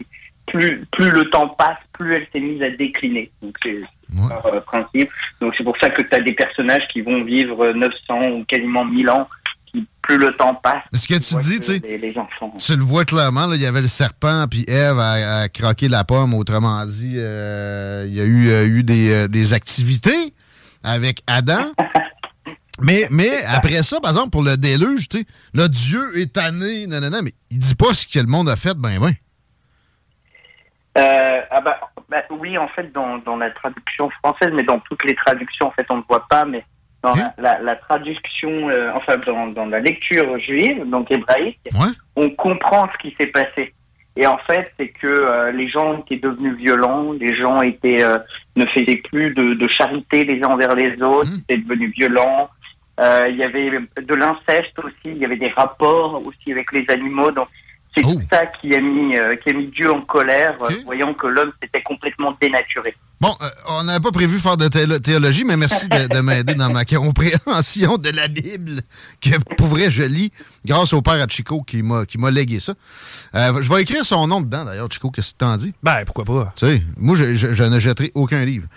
Plus, 0.46 0.86
plus 0.92 1.10
le 1.10 1.30
temps 1.30 1.48
passe, 1.48 1.78
plus 1.94 2.16
elle 2.16 2.28
s'est 2.34 2.40
mise 2.42 2.62
à 2.62 2.70
décliner. 2.70 3.32
Donc, 3.42 3.58
c'est 3.64 3.80
un 4.54 4.60
principe. 4.62 5.10
Donc, 5.40 5.54
c'est 5.58 5.64
pour 5.64 5.78
ça 5.78 5.90
que 5.90 6.02
tu 6.02 6.14
as 6.14 6.20
des 6.20 6.34
personnages 6.34 6.86
qui 6.90 7.00
vont 7.02 7.24
vivre 7.24 7.72
900 7.72 8.24
ou 8.32 8.44
quasiment 8.44 8.84
1000 8.84 9.10
ans. 9.10 9.28
Plus 10.04 10.18
le 10.18 10.34
temps 10.34 10.54
passe, 10.54 10.84
Ce 10.94 11.08
que 11.08 11.16
tu 11.16 11.36
dis, 11.42 11.60
tu 11.60 11.66
sais, 11.66 11.80
les, 11.80 11.98
les 11.98 12.18
enfants. 12.18 12.54
Tu 12.60 12.76
le 12.76 12.84
vois 12.84 13.06
clairement, 13.06 13.48
là, 13.48 13.56
il 13.56 13.62
y 13.62 13.66
avait 13.66 13.82
le 13.82 13.88
serpent, 13.88 14.46
puis 14.50 14.66
Ève 14.68 15.00
a, 15.00 15.40
a 15.40 15.50
croqué 15.50 15.88
la 15.88 16.04
pomme. 16.04 16.34
Autrement 16.34 16.86
dit, 16.86 17.16
euh, 17.16 18.06
il 18.08 18.14
y 18.14 18.22
a 18.22 18.26
eu, 18.26 18.50
euh, 18.50 18.68
eu 18.68 18.84
des, 18.84 19.12
euh, 19.14 19.28
des 19.28 19.54
activités 19.54 20.34
avec 20.84 21.24
Adam. 21.26 21.72
mais, 22.82 23.08
mais 23.10 23.32
après 23.46 23.82
ça, 23.82 24.00
par 24.02 24.12
exemple, 24.12 24.30
pour 24.30 24.44
le 24.44 24.58
déluge, 24.58 25.08
tu 25.08 25.20
sais, 25.20 25.26
là, 25.54 25.68
Dieu 25.68 26.20
est 26.20 26.34
tanné, 26.34 26.86
nanana, 26.86 27.22
mais 27.22 27.32
il 27.50 27.60
dit 27.60 27.76
pas 27.76 27.94
ce 27.94 28.06
que 28.06 28.20
le 28.20 28.28
monde 28.28 28.50
a 28.50 28.58
fait, 28.58 28.76
ben 28.78 29.00
ben. 29.00 29.14
Euh, 30.98 31.42
ah 31.50 31.62
bah, 31.62 31.80
bah, 32.10 32.24
oui, 32.30 32.58
en 32.58 32.68
fait, 32.68 32.92
dans, 32.92 33.18
dans 33.20 33.38
la 33.38 33.50
traduction 33.52 34.10
française, 34.22 34.52
mais 34.54 34.64
dans 34.64 34.80
toutes 34.80 35.04
les 35.06 35.16
traductions, 35.16 35.68
en 35.68 35.72
fait, 35.72 35.86
on 35.90 35.98
ne 35.98 36.04
voit 36.08 36.28
pas, 36.28 36.46
mais 36.46 36.64
dans 37.04 37.14
la, 37.14 37.34
la, 37.38 37.60
la 37.60 37.76
traduction, 37.76 38.70
euh, 38.70 38.92
enfin, 38.96 39.18
dans, 39.18 39.48
dans 39.48 39.66
la 39.66 39.80
lecture 39.80 40.40
juive, 40.40 40.90
donc 40.90 41.12
hébraïque, 41.12 41.60
on 42.16 42.30
comprend 42.30 42.90
ce 42.94 42.98
qui 42.98 43.16
s'est 43.20 43.28
passé. 43.28 43.74
Et 44.16 44.26
en 44.28 44.38
fait, 44.38 44.72
c'est 44.78 44.90
que 44.90 45.08
euh, 45.08 45.52
les 45.52 45.68
gens 45.68 45.98
étaient 46.00 46.18
devenus 46.18 46.56
violents, 46.56 47.12
les 47.14 47.36
gens 47.36 47.62
étaient 47.62 48.04
euh, 48.04 48.20
ne 48.56 48.66
faisaient 48.68 49.02
plus 49.10 49.34
de, 49.34 49.56
de 49.56 49.68
charité 49.68 50.24
les 50.24 50.42
uns 50.44 50.50
envers 50.50 50.76
les 50.76 51.02
autres, 51.02 51.32
ils 51.34 51.40
étaient 51.40 51.58
devenus 51.58 51.92
violents. 51.94 52.50
Euh, 53.00 53.28
il 53.28 53.38
y 53.38 53.44
avait 53.44 53.72
de 53.72 54.14
l'inceste 54.14 54.78
aussi, 54.78 54.94
il 55.06 55.18
y 55.18 55.26
avait 55.26 55.38
des 55.38 55.50
rapports 55.50 56.22
aussi 56.26 56.52
avec 56.52 56.72
les 56.72 56.86
animaux. 56.90 57.32
Donc 57.32 57.48
c'est 57.96 58.02
tout 58.02 58.22
ça 58.30 58.46
qui 58.48 58.74
a 58.76 58.80
mis 58.82 59.16
euh, 59.18 59.36
qui 59.36 59.50
a 59.50 59.54
mis 59.54 59.68
Dieu 59.68 59.92
en 59.92 60.02
colère, 60.02 60.56
euh, 60.64 60.74
voyant 60.86 61.14
que 61.14 61.28
l'homme 61.28 61.52
s'était 61.62 61.82
complètement 61.84 62.36
dénaturé. 62.42 62.96
Bon, 63.22 63.34
euh, 63.42 63.48
on 63.70 63.84
n'avait 63.86 64.02
pas 64.02 64.12
prévu 64.12 64.38
faire 64.40 64.58
de 64.58 64.68
théologie, 64.98 65.46
mais 65.46 65.56
merci 65.56 65.88
de, 65.88 66.08
de 66.14 66.20
m'aider 66.20 66.56
dans 66.56 66.70
ma 66.70 66.84
compréhension 66.84 67.98
de 67.98 68.10
la 68.10 68.28
Bible, 68.28 68.82
que 69.22 69.38
pour 69.56 69.68
vrai, 69.68 69.90
je 69.90 70.04
lis 70.04 70.32
grâce 70.66 70.92
au 70.92 71.02
père 71.02 71.14
à 71.22 71.28
Chico 71.30 71.62
qui 71.64 71.84
m'a 71.84 72.06
qui 72.06 72.18
m'a 72.18 72.32
légué 72.32 72.60
ça. 72.60 72.74
Euh, 73.36 73.62
je 73.62 73.70
vais 73.74 73.82
écrire 73.84 74.06
son 74.06 74.28
nom 74.28 74.42
dedans, 74.42 74.66
d'ailleurs, 74.66 74.90
Chico, 74.92 75.10
qu'est-ce 75.10 75.32
que 75.34 75.38
t'en 75.38 75.56
dis? 75.56 75.74
Ben, 75.82 76.04
pourquoi 76.06 76.26
pas? 76.26 76.54
Tu 76.58 76.66
sais, 76.66 76.84
moi, 76.98 77.16
je, 77.16 77.36
je- 77.36 77.54
je 77.54 77.64
ne 77.64 77.80
jetterai 77.80 78.12
aucun 78.14 78.44
livre. 78.44 78.68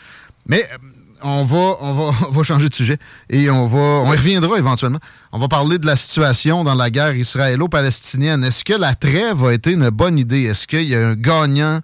Mais 0.47 0.62
euh, 0.72 0.76
on 1.22 1.44
va, 1.44 1.76
on, 1.80 1.93
va, 1.93 2.02
on 2.28 2.32
va 2.32 2.43
changer 2.43 2.68
de 2.68 2.74
sujet 2.74 2.98
et 3.30 3.51
on 3.51 3.66
va, 3.66 3.78
on 3.78 4.12
y 4.12 4.16
reviendra 4.16 4.59
éventuellement. 4.59 5.01
On 5.32 5.38
va 5.38 5.48
parler 5.48 5.78
de 5.78 5.86
la 5.86 5.97
situation 5.97 6.64
dans 6.64 6.74
la 6.74 6.90
guerre 6.90 7.16
israélo-palestinienne. 7.16 8.44
Est-ce 8.44 8.64
que 8.64 8.74
la 8.74 8.94
trêve 8.94 9.44
a 9.44 9.52
été 9.52 9.72
une 9.72 9.90
bonne 9.90 10.18
idée? 10.18 10.44
Est-ce 10.44 10.66
qu'il 10.66 10.88
y 10.88 10.94
a 10.94 11.09
un 11.09 11.14
gagnant 11.14 11.80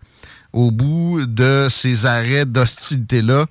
au 0.52 0.70
bout 0.70 1.26
de 1.26 1.68
ces 1.70 2.06
arrêts 2.06 2.44
d'hostilité-là 2.44 3.46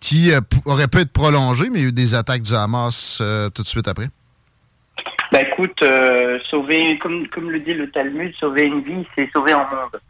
qui 0.00 0.32
euh, 0.32 0.40
auraient 0.64 0.88
pu 0.88 0.98
être 0.98 1.12
prolongés, 1.12 1.68
mais 1.70 1.80
il 1.80 1.82
y 1.82 1.86
a 1.86 1.88
eu 1.88 1.92
des 1.92 2.14
attaques 2.14 2.42
du 2.42 2.54
Hamas 2.54 3.18
euh, 3.20 3.50
tout 3.50 3.62
de 3.62 3.66
suite 3.66 3.88
après? 3.88 4.06
Bah 5.32 5.40
écoute, 5.42 5.82
euh, 5.82 6.38
sauver, 6.48 6.98
comme, 6.98 7.26
comme 7.28 7.50
le 7.50 7.60
dit 7.60 7.74
le 7.74 7.90
Talmud, 7.90 8.32
sauver 8.38 8.64
une 8.64 8.80
vie, 8.82 9.06
c'est 9.14 9.28
sauver 9.32 9.52
un 9.52 9.58
monde. 9.58 10.00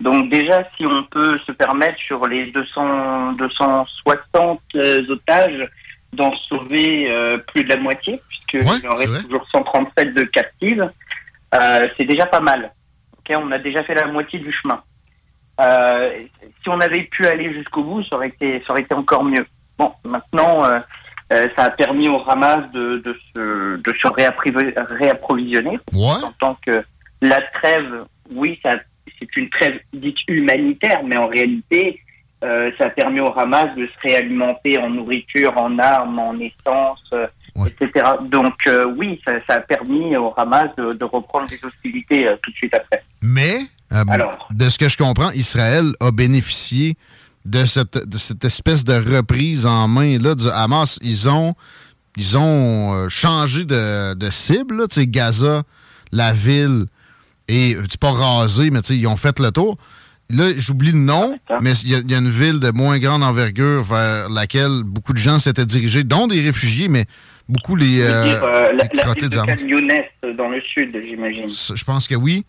Donc 0.00 0.30
déjà, 0.30 0.62
si 0.76 0.84
on 0.84 1.04
peut 1.04 1.38
se 1.46 1.52
permettre 1.52 1.98
sur 1.98 2.26
les 2.26 2.46
200, 2.50 3.32
260 3.32 4.60
euh, 4.74 5.06
otages 5.08 5.68
d'en 6.12 6.34
sauver 6.36 7.10
euh, 7.10 7.38
plus 7.38 7.64
de 7.64 7.68
la 7.70 7.76
moitié, 7.76 8.20
puisqu'il 8.28 8.88
en 8.88 8.94
reste 8.94 9.24
toujours 9.24 9.46
137 9.50 10.14
de 10.14 10.24
captives, 10.24 10.90
euh, 11.54 11.88
c'est 11.96 12.04
déjà 12.04 12.26
pas 12.26 12.40
mal. 12.40 12.72
Ok, 13.18 13.34
on 13.36 13.50
a 13.52 13.58
déjà 13.58 13.82
fait 13.84 13.94
la 13.94 14.06
moitié 14.06 14.38
du 14.38 14.52
chemin. 14.52 14.82
Euh, 15.60 16.24
si 16.62 16.68
on 16.68 16.80
avait 16.80 17.04
pu 17.04 17.26
aller 17.26 17.52
jusqu'au 17.52 17.82
bout, 17.82 18.04
ça 18.04 18.16
aurait 18.16 18.28
été, 18.28 18.62
ça 18.66 18.72
aurait 18.72 18.82
été 18.82 18.94
encore 18.94 19.24
mieux. 19.24 19.46
Bon, 19.78 19.92
maintenant, 20.04 20.64
euh, 20.64 20.78
euh, 21.32 21.48
ça 21.56 21.64
a 21.64 21.70
permis 21.70 22.08
au 22.08 22.22
Hamas 22.28 22.70
de, 22.72 22.98
de 22.98 23.18
se, 23.34 23.76
de 23.76 23.94
se 23.94 24.06
réapprovisionner. 24.06 25.78
En 26.22 26.32
tant 26.38 26.56
que 26.64 26.84
la 27.20 27.40
trêve, 27.40 28.04
oui, 28.30 28.60
ça, 28.62 28.74
c'est 29.18 29.36
une 29.36 29.48
trêve 29.50 29.78
dite 29.92 30.18
humanitaire, 30.28 31.02
mais 31.04 31.16
en 31.16 31.26
réalité, 31.28 32.00
euh, 32.44 32.70
ça 32.78 32.86
a 32.86 32.90
permis 32.90 33.20
au 33.20 33.32
Hamas 33.38 33.74
de 33.76 33.86
se 33.86 33.92
réalimenter 34.08 34.78
en 34.78 34.90
nourriture, 34.90 35.56
en 35.56 35.78
armes, 35.78 36.18
en 36.18 36.34
essence, 36.38 37.02
euh, 37.12 37.26
etc. 37.66 38.04
Donc 38.30 38.54
euh, 38.66 38.84
oui, 38.96 39.20
ça, 39.26 39.32
ça 39.48 39.54
a 39.54 39.60
permis 39.60 40.16
au 40.16 40.34
Hamas 40.36 40.68
de, 40.76 40.92
de 40.92 41.04
reprendre 41.04 41.46
les 41.50 41.64
hostilités 41.64 42.28
euh, 42.28 42.36
tout 42.42 42.50
de 42.50 42.56
suite 42.56 42.74
après. 42.74 43.02
Mais, 43.22 43.58
Alors? 43.90 44.48
de 44.50 44.68
ce 44.68 44.78
que 44.78 44.88
je 44.88 44.98
comprends, 44.98 45.30
Israël 45.30 45.92
a 46.00 46.10
bénéficié 46.10 46.96
de 47.46 47.64
cette, 47.64 48.06
de 48.06 48.18
cette 48.18 48.44
espèce 48.44 48.84
de 48.84 48.94
reprise 49.16 49.64
en 49.66 49.88
main 49.88 50.18
là, 50.18 50.34
du 50.34 50.48
Hamas. 50.52 50.98
Ils 51.02 51.28
ont, 51.30 51.54
ils 52.16 52.36
ont 52.36 53.08
changé 53.08 53.64
de, 53.64 54.14
de 54.14 54.30
cible. 54.30 54.76
là. 54.78 54.86
Gaza, 55.06 55.62
la 56.12 56.32
ville, 56.32 56.84
et 57.48 57.76
c'est 57.88 58.00
pas 58.00 58.10
rasé, 58.12 58.70
mais 58.70 58.80
tu 58.82 58.88
sais, 58.88 58.96
ils 58.98 59.06
ont 59.06 59.16
fait 59.16 59.38
le 59.38 59.50
tour. 59.50 59.76
Là, 60.28 60.50
j'oublie 60.56 60.90
le 60.92 60.98
nom, 60.98 61.36
mais 61.60 61.72
il 61.84 61.90
y, 61.90 61.94
a- 61.94 61.98
il 61.98 62.10
y 62.10 62.14
a 62.14 62.18
une 62.18 62.28
ville 62.28 62.58
de 62.58 62.72
moins 62.72 62.98
grande 62.98 63.22
envergure 63.22 63.84
vers 63.84 64.28
laquelle 64.28 64.82
beaucoup 64.84 65.12
de 65.12 65.18
gens 65.18 65.38
s'étaient 65.38 65.66
dirigés, 65.66 66.02
dont 66.02 66.26
des 66.26 66.40
réfugiés, 66.40 66.88
mais 66.88 67.04
beaucoup 67.48 67.76
les, 67.76 68.02
euh, 68.02 68.24
dire, 68.24 68.42
euh, 68.44 68.72
la, 68.72 68.84
les 68.84 68.96
la 68.96 69.02
crottés 69.04 69.28
ville 69.28 69.28
de 69.30 69.36
euh, 70.24 70.34
dans 70.34 70.48
le 70.48 70.60
sud, 70.62 70.96
j'imagine. 71.08 71.46
Je 71.48 71.84
pense 71.84 72.08
que 72.08 72.16
oui. 72.16 72.44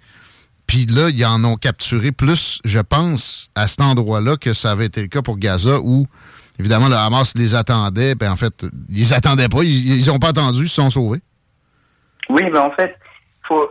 Puis 0.65 0.85
là, 0.87 1.09
ils 1.09 1.23
en 1.25 1.43
ont 1.45 1.55
capturé 1.55 2.11
plus, 2.11 2.59
je 2.65 2.79
pense, 2.79 3.49
à 3.53 3.67
cet 3.67 3.79
endroit-là 3.81 4.37
que 4.37 4.53
ça 4.53 4.71
avait 4.71 4.87
été 4.87 5.01
le 5.01 5.07
cas 5.07 5.21
pour 5.21 5.37
Gaza, 5.37 5.79
où, 5.79 6.07
évidemment, 6.59 6.89
le 6.89 6.95
Hamas 6.95 7.33
les 7.35 7.53
attendait. 7.53 8.15
Ben, 8.15 8.31
en 8.31 8.35
fait, 8.35 8.65
ils 8.89 9.13
attendaient 9.13 9.47
pas. 9.49 9.63
Ils 9.63 10.05
n'ont 10.07 10.17
pas 10.19 10.29
attendu, 10.29 10.63
ils 10.63 10.67
se 10.69 10.75
sont 10.75 10.89
sauvés. 10.89 11.21
Oui, 12.29 12.41
mais 12.51 12.59
en 12.59 12.71
fait, 12.71 12.95
faut, 13.47 13.69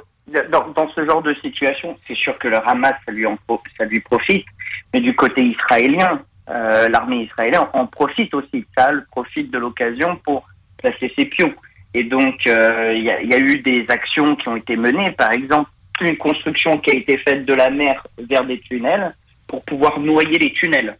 dans, 0.50 0.68
dans 0.70 0.88
ce 0.90 1.04
genre 1.04 1.22
de 1.22 1.34
situation, 1.34 1.96
c'est 2.06 2.16
sûr 2.16 2.36
que 2.38 2.48
le 2.48 2.58
Hamas, 2.68 2.94
ça 3.04 3.12
lui, 3.12 3.26
en, 3.26 3.38
ça 3.78 3.84
lui 3.84 4.00
profite, 4.00 4.46
mais 4.92 5.00
du 5.00 5.14
côté 5.14 5.44
israélien, 5.44 6.22
euh, 6.50 6.88
l'armée 6.88 7.22
israélienne 7.24 7.66
en 7.72 7.86
profite 7.86 8.34
aussi. 8.34 8.64
Ça 8.76 8.90
profite 9.10 9.50
de 9.50 9.58
l'occasion 9.58 10.16
pour 10.24 10.46
placer 10.78 11.12
ses 11.16 11.26
pions. 11.26 11.54
Et 11.94 12.04
donc, 12.04 12.46
euh, 12.46 12.92
il 12.94 13.04
y, 13.04 13.10
a, 13.10 13.22
y 13.22 13.34
a 13.34 13.38
eu 13.38 13.60
des 13.60 13.86
actions 13.88 14.36
qui 14.36 14.48
ont 14.48 14.56
été 14.56 14.76
menées, 14.76 15.12
par 15.12 15.32
exemple, 15.32 15.70
une 16.02 16.16
construction 16.16 16.78
qui 16.78 16.90
a 16.90 16.94
été 16.94 17.16
faite 17.18 17.46
de 17.46 17.54
la 17.54 17.70
mer 17.70 18.06
vers 18.18 18.44
des 18.44 18.58
tunnels 18.58 19.14
pour 19.46 19.64
pouvoir 19.64 19.98
noyer 19.98 20.38
les 20.38 20.52
tunnels. 20.52 20.96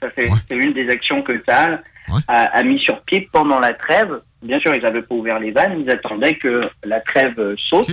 Ça, 0.00 0.08
c'est 0.14 0.28
c'est 0.48 0.56
une 0.56 0.72
des 0.72 0.88
actions 0.88 1.22
que 1.22 1.36
Tsahal 1.38 1.82
a, 2.28 2.44
a 2.44 2.62
mis 2.62 2.78
sur 2.78 3.00
pied 3.02 3.28
pendant 3.32 3.58
la 3.58 3.74
trêve. 3.74 4.20
Bien 4.42 4.58
sûr, 4.60 4.74
ils 4.74 4.82
n'avaient 4.82 5.02
pas 5.02 5.14
ouvert 5.16 5.38
les 5.38 5.50
vannes, 5.50 5.82
ils 5.84 5.90
attendaient 5.90 6.36
que 6.36 6.70
la 6.84 7.00
trêve 7.00 7.56
saute. 7.56 7.90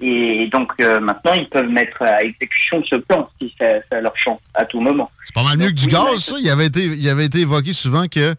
Et 0.00 0.48
donc 0.52 0.72
euh, 0.80 1.00
maintenant, 1.00 1.32
ils 1.34 1.48
peuvent 1.48 1.68
mettre 1.68 2.02
à 2.02 2.22
exécution 2.22 2.82
ce 2.88 2.96
plan 2.96 3.28
si 3.40 3.52
ça, 3.58 3.66
ça 3.90 4.00
leur 4.00 4.16
chante 4.16 4.40
à 4.54 4.64
tout 4.64 4.80
moment. 4.80 5.10
C'est 5.24 5.34
pas 5.34 5.42
mal 5.44 5.58
mieux 5.58 5.68
que 5.68 5.74
du 5.74 5.86
gaz, 5.86 6.16
ça. 6.18 6.36
Il 6.40 6.48
avait, 6.50 6.66
été, 6.66 6.84
il 6.84 7.08
avait 7.08 7.26
été 7.26 7.40
évoqué 7.40 7.72
souvent 7.72 8.06
que 8.08 8.34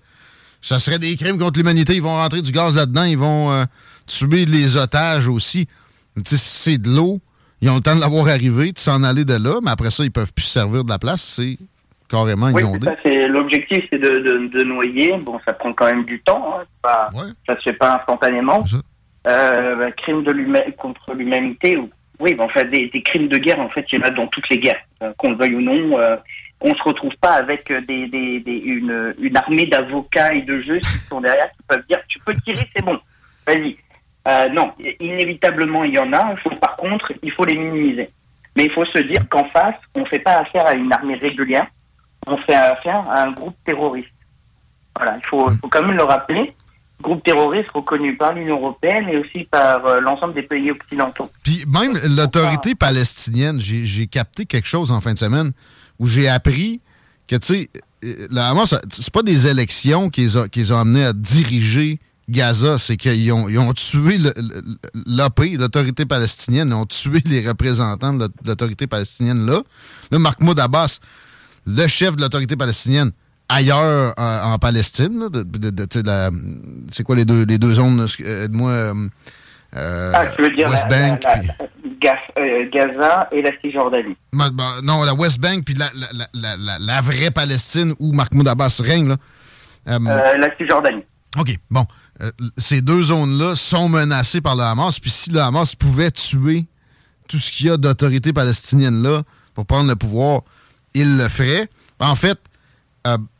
ça 0.62 0.80
serait 0.80 1.00
des 1.00 1.16
crimes 1.16 1.38
contre 1.38 1.60
l'humanité. 1.60 1.94
Ils 1.96 2.02
vont 2.02 2.16
rentrer 2.16 2.42
du 2.42 2.52
gaz 2.52 2.76
là-dedans. 2.76 3.04
Ils 3.04 3.18
vont 3.18 3.52
euh, 3.52 3.64
tuer 4.08 4.46
les 4.46 4.76
otages 4.78 5.28
aussi. 5.28 5.68
C'est 6.24 6.78
de 6.82 6.90
l'eau. 6.90 7.20
Ils 7.62 7.70
ont 7.70 7.76
le 7.76 7.82
temps 7.82 7.96
de 7.96 8.02
l'avoir 8.02 8.28
arrivé, 8.28 8.72
de 8.72 8.78
s'en 8.80 9.04
aller 9.04 9.26
de 9.26 9.34
là, 9.34 9.60
mais 9.64 9.72
après 9.72 9.90
ça, 9.92 10.04
ils 10.04 10.12
peuvent 10.12 10.32
plus 10.34 10.46
se 10.46 10.52
servir 10.52 10.84
de 10.84 10.90
la 10.90 11.00
place. 11.00 11.22
C'est 11.22 11.58
carrément 12.08 12.52
Oui, 12.52 12.62
inondé. 12.62 12.88
c'est 13.04 13.28
l'objectif, 13.28 13.84
c'est 13.92 13.98
de, 14.00 14.10
de, 14.10 14.48
de 14.60 14.64
noyer. 14.64 15.18
Bon, 15.18 15.40
ça 15.46 15.54
prend 15.54 15.74
quand 15.74 15.86
même 15.88 16.06
du 16.06 16.20
temps. 16.22 16.56
Hein, 16.60 16.64
pas, 16.82 17.10
Ça 17.48 17.56
se 17.58 17.64
fait 17.64 17.74
pas 17.74 17.98
instantanément. 17.98 18.64
Euh, 19.28 19.92
crime 19.92 20.24
de 20.24 20.32
l'huma- 20.32 20.72
contre 20.78 21.14
l'humanité. 21.14 21.78
ou- 21.78 21.90
Oui, 22.20 22.36
en 22.40 22.48
fait, 22.50 22.66
des, 22.66 22.90
crimes 23.04 23.28
de 23.28 23.38
guerre, 23.38 23.60
en 23.60 23.70
fait, 23.70 23.86
il 23.92 24.00
y 24.00 24.02
en 24.02 24.06
a 24.06 24.10
dans 24.10 24.26
toutes 24.28 24.50
les 24.50 24.58
guerres, 24.58 24.82
euh, 25.04 25.14
qu'on 25.18 25.32
le 25.32 25.36
veuille 25.36 25.56
ou 25.56 25.62
non. 25.62 26.00
Euh, 26.00 26.16
on 26.62 26.74
se 26.74 26.82
retrouve 26.82 27.16
pas 27.22 27.34
avec 27.34 27.70
euh, 27.70 27.80
une, 27.88 29.38
armée 29.38 29.66
d'avocats 29.68 30.34
et 30.34 30.42
de 30.42 30.60
juges 30.60 30.82
qui 30.82 31.08
sont 31.10 31.22
derrière, 31.22 31.52
qui 31.52 31.64
peuvent 31.68 31.86
dire 31.88 32.00
tu 32.08 32.18
peux 32.26 32.34
tirer, 32.34 32.68
c'est 32.76 32.84
bon, 32.84 33.00
vas-y. 33.46 33.78
Non, 34.52 34.74
inévitablement 35.00 35.84
il 35.86 35.94
y 35.94 36.00
en 36.00 36.12
a. 36.12 36.36
Par 36.60 36.76
contre, 36.76 37.14
il 37.22 37.32
faut 37.32 37.46
les 37.46 37.56
minimiser. 37.56 38.10
Mais 38.56 38.66
il 38.66 38.72
faut 38.72 38.84
se 38.86 38.98
dire 38.98 39.30
qu'en 39.30 39.46
face, 39.46 39.76
on 39.96 40.04
fait 40.06 40.20
pas 40.20 40.40
affaire 40.40 40.66
à 40.66 40.74
une 40.74 40.92
armée 40.92 41.16
régulière, 41.16 41.68
on 42.26 42.36
fait 42.38 42.56
affaire 42.56 43.08
à 43.10 43.22
un 43.24 43.32
groupe 43.32 43.56
terroriste. 43.64 44.10
Voilà, 44.98 45.18
il 45.18 45.26
faut 45.28 45.48
quand 45.70 45.82
même 45.84 45.96
le 45.96 46.04
rappeler. 46.04 46.54
Groupe 47.02 47.24
terroriste 47.24 47.70
reconnu 47.74 48.18
par 48.18 48.34
l'Union 48.34 48.58
européenne 48.58 49.08
et 49.10 49.18
aussi 49.18 49.44
par 49.52 49.86
euh, 49.86 50.00
l'ensemble 50.02 50.34
des 50.34 50.42
pays 50.44 50.72
occidentaux. 50.72 51.30
Puis 51.44 51.64
même 51.68 51.98
l'autorité 52.16 52.74
palestinienne, 52.74 53.62
j'ai 53.62 54.08
capté 54.08 54.46
quelque 54.48 54.68
chose 54.68 54.92
en 54.92 55.00
fin 55.00 55.14
de 55.14 55.20
semaine 55.20 55.52
où 56.00 56.08
j'ai 56.08 56.28
appris 56.28 56.82
que, 57.28 57.36
tu 57.36 57.46
sais, 57.48 57.70
euh, 58.04 58.28
le 58.32 58.40
Hamas, 58.40 58.74
c'est 58.92 59.12
pas 59.14 59.22
des 59.24 59.46
élections 59.48 60.10
qui 60.10 60.22
les, 60.22 60.38
a- 60.38 60.48
qui 60.48 60.60
les 60.60 60.72
ont 60.72 60.80
amenés 60.80 61.06
à 61.06 61.14
diriger 61.14 62.00
Gaza, 62.30 62.78
c'est 62.78 62.98
qu'ils 62.98 63.32
ont, 63.32 63.48
ils 63.48 63.58
ont 63.60 63.74
tué 63.74 64.18
l'AP, 65.06 65.40
l'autorité 65.58 66.06
palestinienne, 66.06 66.70
ils 66.70 66.74
ont 66.74 66.86
tué 66.86 67.22
les 67.26 67.48
représentants 67.48 68.14
de 68.14 68.28
l'autorité 68.46 68.86
palestinienne 68.88 69.46
là. 69.46 69.62
Là, 70.12 70.20
Mahmoud 70.20 70.60
Abbas, 70.60 71.00
le 71.66 71.88
chef 71.88 72.16
de 72.16 72.22
l'autorité 72.22 72.56
palestinienne, 72.58 73.12
ailleurs 73.50 74.14
euh, 74.20 74.44
en 74.44 74.58
Palestine, 74.60 75.30
de- 75.32 75.44
de- 75.44 75.70
de- 75.70 76.32
c'est 76.92 77.04
quoi 77.04 77.16
les 77.16 77.26
deux, 77.26 77.46
les 77.46 77.58
deux 77.58 77.74
zones, 77.74 78.06
moi, 78.52 78.72
euh, 78.72 78.94
euh, 79.76 80.12
ah, 80.16 80.26
tu 80.36 80.42
veux 80.44 80.56
dire 80.56 80.70
West 80.70 80.86
la- 80.90 81.10
Bank, 81.10 81.24
la- 81.24 81.36
la- 81.42 82.70
Gaza 82.72 83.28
et 83.32 83.42
la 83.42 83.52
Cisjordanie? 83.62 84.16
Ben, 84.34 84.50
ben, 84.52 84.82
non, 84.84 85.04
la 85.04 85.14
West 85.14 85.40
Bank, 85.40 85.64
puis 85.66 85.74
la, 85.76 85.88
la, 85.96 86.08
la, 86.14 86.28
la, 86.34 86.58
la- 86.58 86.80
la 86.80 87.02
vraie 87.02 87.32
Palestine 87.32 87.94
où 88.00 88.14
Mahmoud 88.14 88.48
Abbas 88.48 88.82
règne. 88.84 89.10
Là. 89.10 89.18
Euh, 89.88 90.00
Euh, 90.08 90.38
la 90.38 90.56
Cisjordanie. 90.58 91.04
OK, 91.38 91.56
bon. 91.70 91.86
Ces 92.58 92.82
deux 92.82 93.04
zones-là 93.04 93.56
sont 93.56 93.90
menacées 93.90 94.42
par 94.42 94.56
le 94.56 94.64
Hamas. 94.64 95.00
Puis 95.00 95.12
si 95.12 95.30
le 95.30 95.40
Hamas 95.40 95.76
pouvait 95.76 96.10
tuer 96.12 96.66
tout 97.28 97.38
ce 97.40 97.52
qu'il 97.52 97.68
y 97.68 97.70
a 97.70 97.78
d'autorité 97.78 98.34
palestinienne 98.34 99.04
là 99.04 99.22
pour 99.54 99.66
prendre 99.66 99.88
le 99.90 99.96
pouvoir, 99.96 100.42
il 100.94 101.18
le 101.18 101.28
ferait. 101.30 101.70
En 102.00 102.16
fait, 102.16 102.40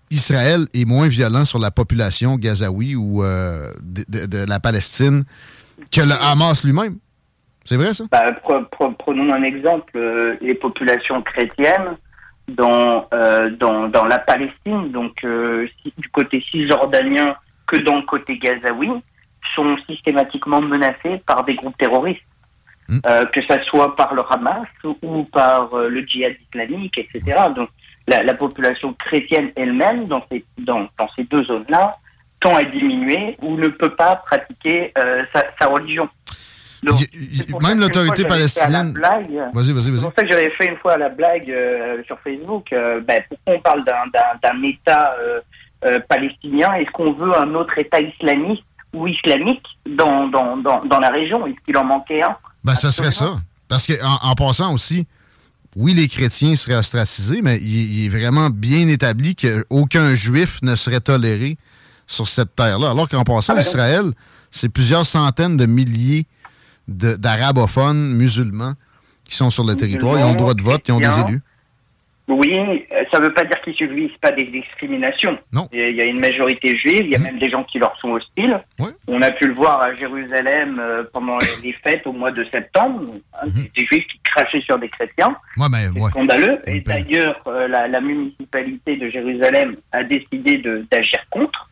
Israël 0.10 0.62
est 0.74 0.86
moins 0.86 1.08
violent 1.08 1.46
sur 1.46 1.60
la 1.60 1.72
population 1.72 2.36
gazaoui 2.38 2.96
ou 2.96 3.24
euh, 3.24 3.72
de, 3.82 4.04
de- 4.08 4.26
de 4.26 4.46
la 4.48 4.60
Palestine 4.60 5.24
que 5.92 6.02
le 6.02 6.14
Hamas 6.22 6.64
lui-même. 6.64 6.98
C'est 7.66 7.76
vrai, 7.76 7.94
ça? 7.94 8.06
Bah, 8.12 8.32
pre- 8.32 8.68
pre- 8.70 8.96
prenons 8.98 9.34
un 9.34 9.44
exemple, 9.44 9.92
euh, 9.98 10.36
les 10.42 10.56
populations 10.56 11.22
chrétiennes 11.22 11.98
dans, 12.48 13.08
euh, 13.14 13.50
dans, 13.60 13.90
dans 13.90 14.06
la 14.06 14.20
Palestine, 14.20 14.92
donc 14.92 15.18
si- 15.84 15.94
du 15.98 16.08
côté 16.10 16.44
cisjordanien 16.50 17.36
que 17.66 17.76
dans 17.78 17.98
le 17.98 18.04
côté 18.04 18.38
gazaoui, 18.38 18.90
sont 19.56 19.76
systématiquement 19.90 20.62
menacées 20.62 21.22
par 21.26 21.44
des 21.44 21.56
groupes 21.56 21.78
terroristes. 21.78 22.22
Euh, 23.06 23.26
que 23.26 23.46
ça 23.46 23.62
soit 23.66 23.98
par 23.98 24.14
le 24.14 24.22
Hamas 24.30 24.66
ou 25.02 25.26
par 25.26 25.76
le 25.76 26.08
djihad 26.08 26.36
islamique, 26.50 26.98
etc. 26.98 27.36
Donc 27.54 27.68
la, 28.08 28.24
la 28.24 28.34
population 28.34 28.94
chrétienne 28.94 29.52
elle-même 29.56 30.08
dans 30.08 30.24
ces, 30.32 30.44
dans, 30.58 30.88
dans 30.98 31.10
ces 31.16 31.24
deux 31.26 31.44
zones-là 31.44 31.96
tend 32.40 32.56
à 32.56 32.64
diminuer 32.64 33.36
ou 33.42 33.58
ne 33.58 33.68
peut 33.68 33.96
pas 33.96 34.16
pratiquer 34.18 34.92
euh, 34.98 35.24
sa, 35.34 35.44
sa 35.60 35.68
religion. 35.68 36.08
Donc, 36.84 37.00
Même 37.64 37.80
l'autorité 37.80 38.22
à 38.22 38.24
la 38.24 38.30
palestinienne. 38.36 38.94
blague- 38.94 39.32
Vas-y, 39.54 39.72
vas-y, 39.72 39.84
C'est 39.84 39.90
vas-y. 39.92 40.02
pour 40.02 40.14
ça 40.16 40.22
que 40.24 40.30
j'avais 40.30 40.52
fait 40.52 40.68
une 40.68 40.78
fois 40.78 40.96
la 40.96 41.10
blague 41.10 41.50
euh, 41.50 42.04
sur 42.06 42.20
Facebook. 42.20 42.72
euh, 42.72 43.02
ben, 43.02 43.24
pourquoi 43.28 43.56
on 43.56 43.60
parle 43.62 43.84
d'un- 43.84 44.64
État 44.64 45.16
palestinien? 46.08 46.74
Est-ce 46.74 46.92
qu'on 46.92 47.14
veut 47.14 47.36
un 47.38 47.54
autre 47.56 47.78
État 47.78 48.00
islamiste 48.00 48.64
ou 48.94 49.08
islamique 49.08 49.64
dans, 49.90 50.28
dans, 50.28 50.58
dans, 50.58 50.86
dans 50.86 51.00
la 51.00 51.10
région? 51.10 51.46
Est-ce 51.48 51.56
qu'il 51.66 51.78
en 51.78 51.84
manquait 51.84 52.22
un? 52.22 52.36
Ben, 52.64 52.76
ce 52.76 52.92
serait 52.92 53.12
ça. 53.12 53.38
Parce 53.68 53.86
qu'en 53.88 54.20
en, 54.22 54.36
passant 54.36 54.74
aussi, 54.74 55.08
oui, 55.78 55.94
les 55.94 56.08
chrétiens 56.08 56.56
seraient 56.56 56.76
ostracisés, 56.78 57.42
mais 57.44 57.58
il, 57.62 58.00
il 58.00 58.06
est 58.06 58.10
vraiment 58.10 58.50
bien 58.50 58.88
établi 58.88 59.36
qu'aucun 59.36 60.14
juif 60.16 60.60
ne 60.64 60.76
serait 60.76 61.00
toléré 61.00 61.58
sur 62.08 62.28
cette 62.28 62.56
terre-là. 62.56 62.90
Alors 62.92 63.08
qu'en 63.08 63.24
passant, 63.24 63.54
Ah. 63.56 63.62
Israël, 63.62 64.12
c'est 64.50 64.70
plusieurs 64.70 65.06
centaines 65.06 65.56
de 65.56 65.66
milliers 65.68 66.26
de- 66.88 67.16
d'arabophones 67.16 68.14
musulmans 68.14 68.74
qui 69.30 69.36
sont 69.36 69.50
sur 69.50 69.64
le 69.66 69.76
territoire. 69.76 70.18
Ils 70.20 70.24
ont 70.24 70.32
le 70.32 70.38
droit 70.38 70.54
de 70.54 70.64
vote, 70.64 70.82
ils 70.88 70.94
ont 70.94 71.00
des 71.00 71.06
élus. 71.28 71.42
Oui, 72.30 72.86
euh, 72.92 73.04
ça 73.10 73.20
ne 73.20 73.24
veut 73.26 73.34
pas 73.34 73.46
dire 73.46 73.60
qu'ils 73.62 73.74
subissent 73.76 74.18
pas 74.20 74.32
des 74.34 74.44
discriminations. 74.44 75.38
Non. 75.54 75.68
Il 75.72 75.80
y 75.96 76.02
a- 76.02 76.06
une 76.06 76.20
majorité 76.20 76.76
juive, 76.78 77.04
il 77.06 77.12
y 77.12 77.16
a 77.16 77.20
même 77.20 77.40
des 77.40 77.50
gens 77.50 77.64
qui 77.64 77.80
leur 77.80 77.98
sont 78.02 78.12
hostiles. 78.12 78.60
On 79.08 79.22
a 79.22 79.32
pu 79.32 79.48
le 79.48 79.54
voir 79.54 79.82
à 79.82 79.96
Jérusalem 79.96 80.78
euh, 80.80 81.04
pendant 81.14 81.38
les- 81.64 81.72
fêtes 81.72 82.06
au 82.06 82.12
mois 82.12 82.32
de 82.32 82.44
septembre, 82.52 83.02
hein, 83.34 83.46
des, 83.48 83.72
des 83.76 83.86
juifs 83.88 84.06
qui 84.08 84.20
crachaient 84.24 84.60
sur 84.62 84.78
des 84.78 84.90
chrétiens. 84.90 85.38
Ouais, 85.58 85.68
mais, 85.72 85.88
ouais. 86.00 86.10
Scandaleux. 86.10 86.60
Et 86.68 86.82
d'ailleurs, 86.82 87.40
euh, 87.48 87.68
la, 87.70 87.88
la 87.88 88.02
municipalité 88.02 88.98
de 88.98 89.10
Jérusalem 89.10 89.78
a 89.94 90.04
décidé 90.04 90.58
de- 90.58 90.86
d'agir 90.92 91.20
contre 91.30 91.70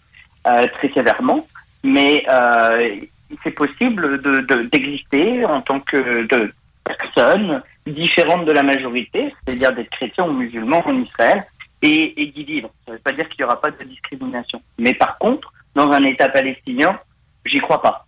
euh, 0.47 0.67
très 0.73 0.89
sévèrement. 0.89 1.45
Mais 1.83 2.23
euh, 2.29 2.95
c'est 3.43 3.51
possible 3.51 4.21
de- 4.21 4.39
de- 4.39 4.63
d'exister 4.71 5.43
en 5.43 5.61
tant 5.61 5.79
que 5.81 6.25
de 6.27 6.53
personnes 6.83 7.61
différentes 7.87 8.45
de 8.45 8.51
la 8.51 8.63
majorité, 8.63 9.33
c'est-à-dire 9.45 9.73
d'être 9.73 9.89
chrétien 9.91 10.25
ou 10.25 10.33
musulman 10.33 10.81
en 10.85 10.95
Israël, 11.01 11.43
et, 11.81 12.19
et 12.21 12.27
d'y 12.31 12.43
vivre. 12.43 12.69
Ça 12.85 12.91
ne 12.91 12.97
veut 12.97 13.01
pas 13.03 13.11
dire 13.11 13.27
qu'il 13.29 13.37
n'y 13.39 13.45
aura 13.45 13.61
pas 13.61 13.69
de 13.71 13.83
discrimination. 13.83 14.61
Mais 14.79 14.93
par 14.93 15.17
contre, 15.17 15.53
dans 15.75 15.91
un 15.91 16.03
État 16.03 16.29
palestinien, 16.29 16.99
j'y 17.45 17.59
crois 17.59 17.81
pas. 17.81 18.07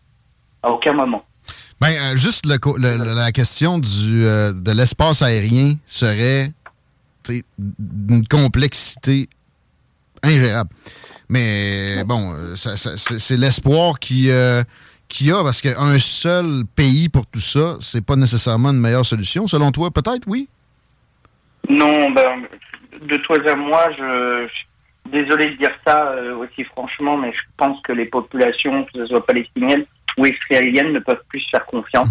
À 0.64 0.72
aucun 0.72 0.94
moment. 0.94 1.24
Ben, 1.80 1.90
euh, 1.90 2.16
juste 2.16 2.46
le 2.48 2.58
le- 2.78 3.14
la 3.14 3.32
question 3.32 3.78
du, 3.78 4.26
euh, 4.26 4.52
de 4.52 4.72
l'espace 4.72 5.22
aérien 5.22 5.76
serait 5.86 6.52
d'une 7.60 8.28
complexité 8.28 9.30
ingérable. 10.24 10.72
Mais 11.30 12.04
bon, 12.06 12.34
euh, 12.34 12.56
ça- 12.56 12.78
ça- 12.78 12.98
c'est 12.98 13.20
c'est 13.20 13.38
l'espoir 13.38 14.00
qui 14.00 14.32
euh, 14.32 14.64
qu'il 15.08 15.28
y 15.28 15.32
a, 15.32 15.42
parce 15.44 15.62
qu'un 15.62 15.98
seul 16.00 16.64
pays 16.76 17.10
pour 17.10 17.26
tout 17.28 17.40
ça, 17.40 17.78
c'est 17.80 18.06
pas 18.06 18.16
nécessairement 18.16 18.70
une 18.72 18.80
meilleure 18.80 19.06
solution. 19.06 19.48
Selon 19.48 19.72
toi, 19.72 19.90
peut-être, 19.92 20.26
oui? 20.28 20.48
Non, 21.70 22.12
ben, 22.12 22.44
de 23.02 23.18
toi 23.18 23.38
à 23.50 23.56
moi, 23.56 23.90
je, 23.98 24.48
je- 24.48 25.12
désolé 25.12 25.48
de 25.52 25.58
dire 25.58 25.72
ça 25.86 26.08
euh, 26.12 26.36
aussi 26.36 26.64
franchement, 26.66 27.16
mais 27.18 27.32
je 27.34 27.40
pense 27.58 27.80
que 27.82 27.94
les 27.94 28.06
populations, 28.06 28.84
que 28.86 28.92
ce 28.96 29.06
soit 29.08 29.26
palestiniennes 29.26 29.86
ou 30.18 30.26
israéliennes, 30.26 30.92
ne 30.94 31.00
peuvent 31.00 31.24
plus 31.30 31.42
se 31.42 31.50
faire 31.50 31.66
confiance. 31.66 32.10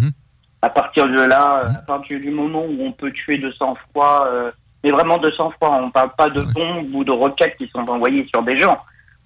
À 0.63 0.71
partir 0.71 1.07
de 1.07 1.21
là, 1.21 1.63
euh, 1.65 1.69
à 1.69 1.83
partir 1.87 2.19
du 2.21 2.31
moment 2.31 2.65
où 2.65 2.77
on 2.81 2.93
peut 2.93 3.13
tuer 3.13 3.39
de 3.39 3.51
sang-froid, 3.53 4.27
euh, 4.29 4.51
mais 4.83 4.91
vraiment 4.91 5.19
de 5.19 5.31
sang-froid, 5.33 5.79
on 5.83 5.91
parle 5.91 6.11
pas 6.17 6.31
de 6.31 6.41
bombes 6.43 6.95
ou 6.95 7.05
de 7.05 7.11
roquettes 7.13 7.57
qui 7.59 7.69
sont 7.69 7.87
envoyées 7.89 8.27
sur 8.29 8.43
des 8.43 8.59
gens. 8.59 8.79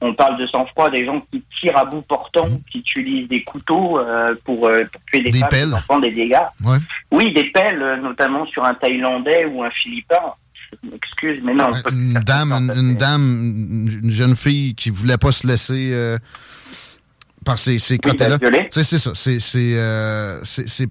On 0.02 0.14
parle 0.14 0.38
de 0.38 0.46
sang-froid, 0.46 0.88
des 0.90 1.04
gens 1.04 1.20
qui 1.30 1.42
tirent 1.60 1.76
à 1.76 1.84
bout 1.84 2.00
portant, 2.02 2.48
qui 2.70 2.78
utilisent 2.78 3.28
des 3.28 3.42
couteaux 3.44 3.98
euh, 3.98 4.34
pour, 4.44 4.66
euh, 4.66 4.84
pour 4.90 5.00
tuer 5.06 5.22
des, 5.22 5.30
Des 5.30 5.38
femmes, 5.40 5.48
pelles. 5.50 5.68
des 5.68 5.74
enfants, 5.74 6.00
des 6.00 6.10
dégâts. 6.10 6.36
Ouais. 6.64 6.78
Oui, 7.10 7.34
des 7.34 7.44
pelles, 7.50 7.82
euh, 7.82 7.96
notamment 7.98 8.46
sur 8.46 8.64
un 8.64 8.72
Thaïlandais 8.74 9.44
ou 9.44 9.62
un 9.62 9.70
Philippin. 9.70 10.16
Je 10.82 10.88
m'excuse, 10.90 11.40
mais 11.44 11.52
non. 11.52 11.70
Une 11.90 12.14
dame, 12.14 12.52
une, 12.52 12.72
une 12.76 12.94
dame, 12.96 13.54
une 13.68 14.00
une 14.04 14.10
jeune 14.10 14.36
fille 14.36 14.74
qui 14.74 14.88
voulait 14.90 15.18
pas 15.18 15.32
se 15.32 15.46
laisser 15.46 15.90
euh, 15.92 16.16
par 17.44 17.58
ces, 17.58 17.78
ces 17.78 17.98
côtés-là. 17.98 18.38
Tu 18.38 18.46
sais, 18.70 18.84
c'est 18.84 18.98
ça. 18.98 19.10
C'est- 19.14 20.88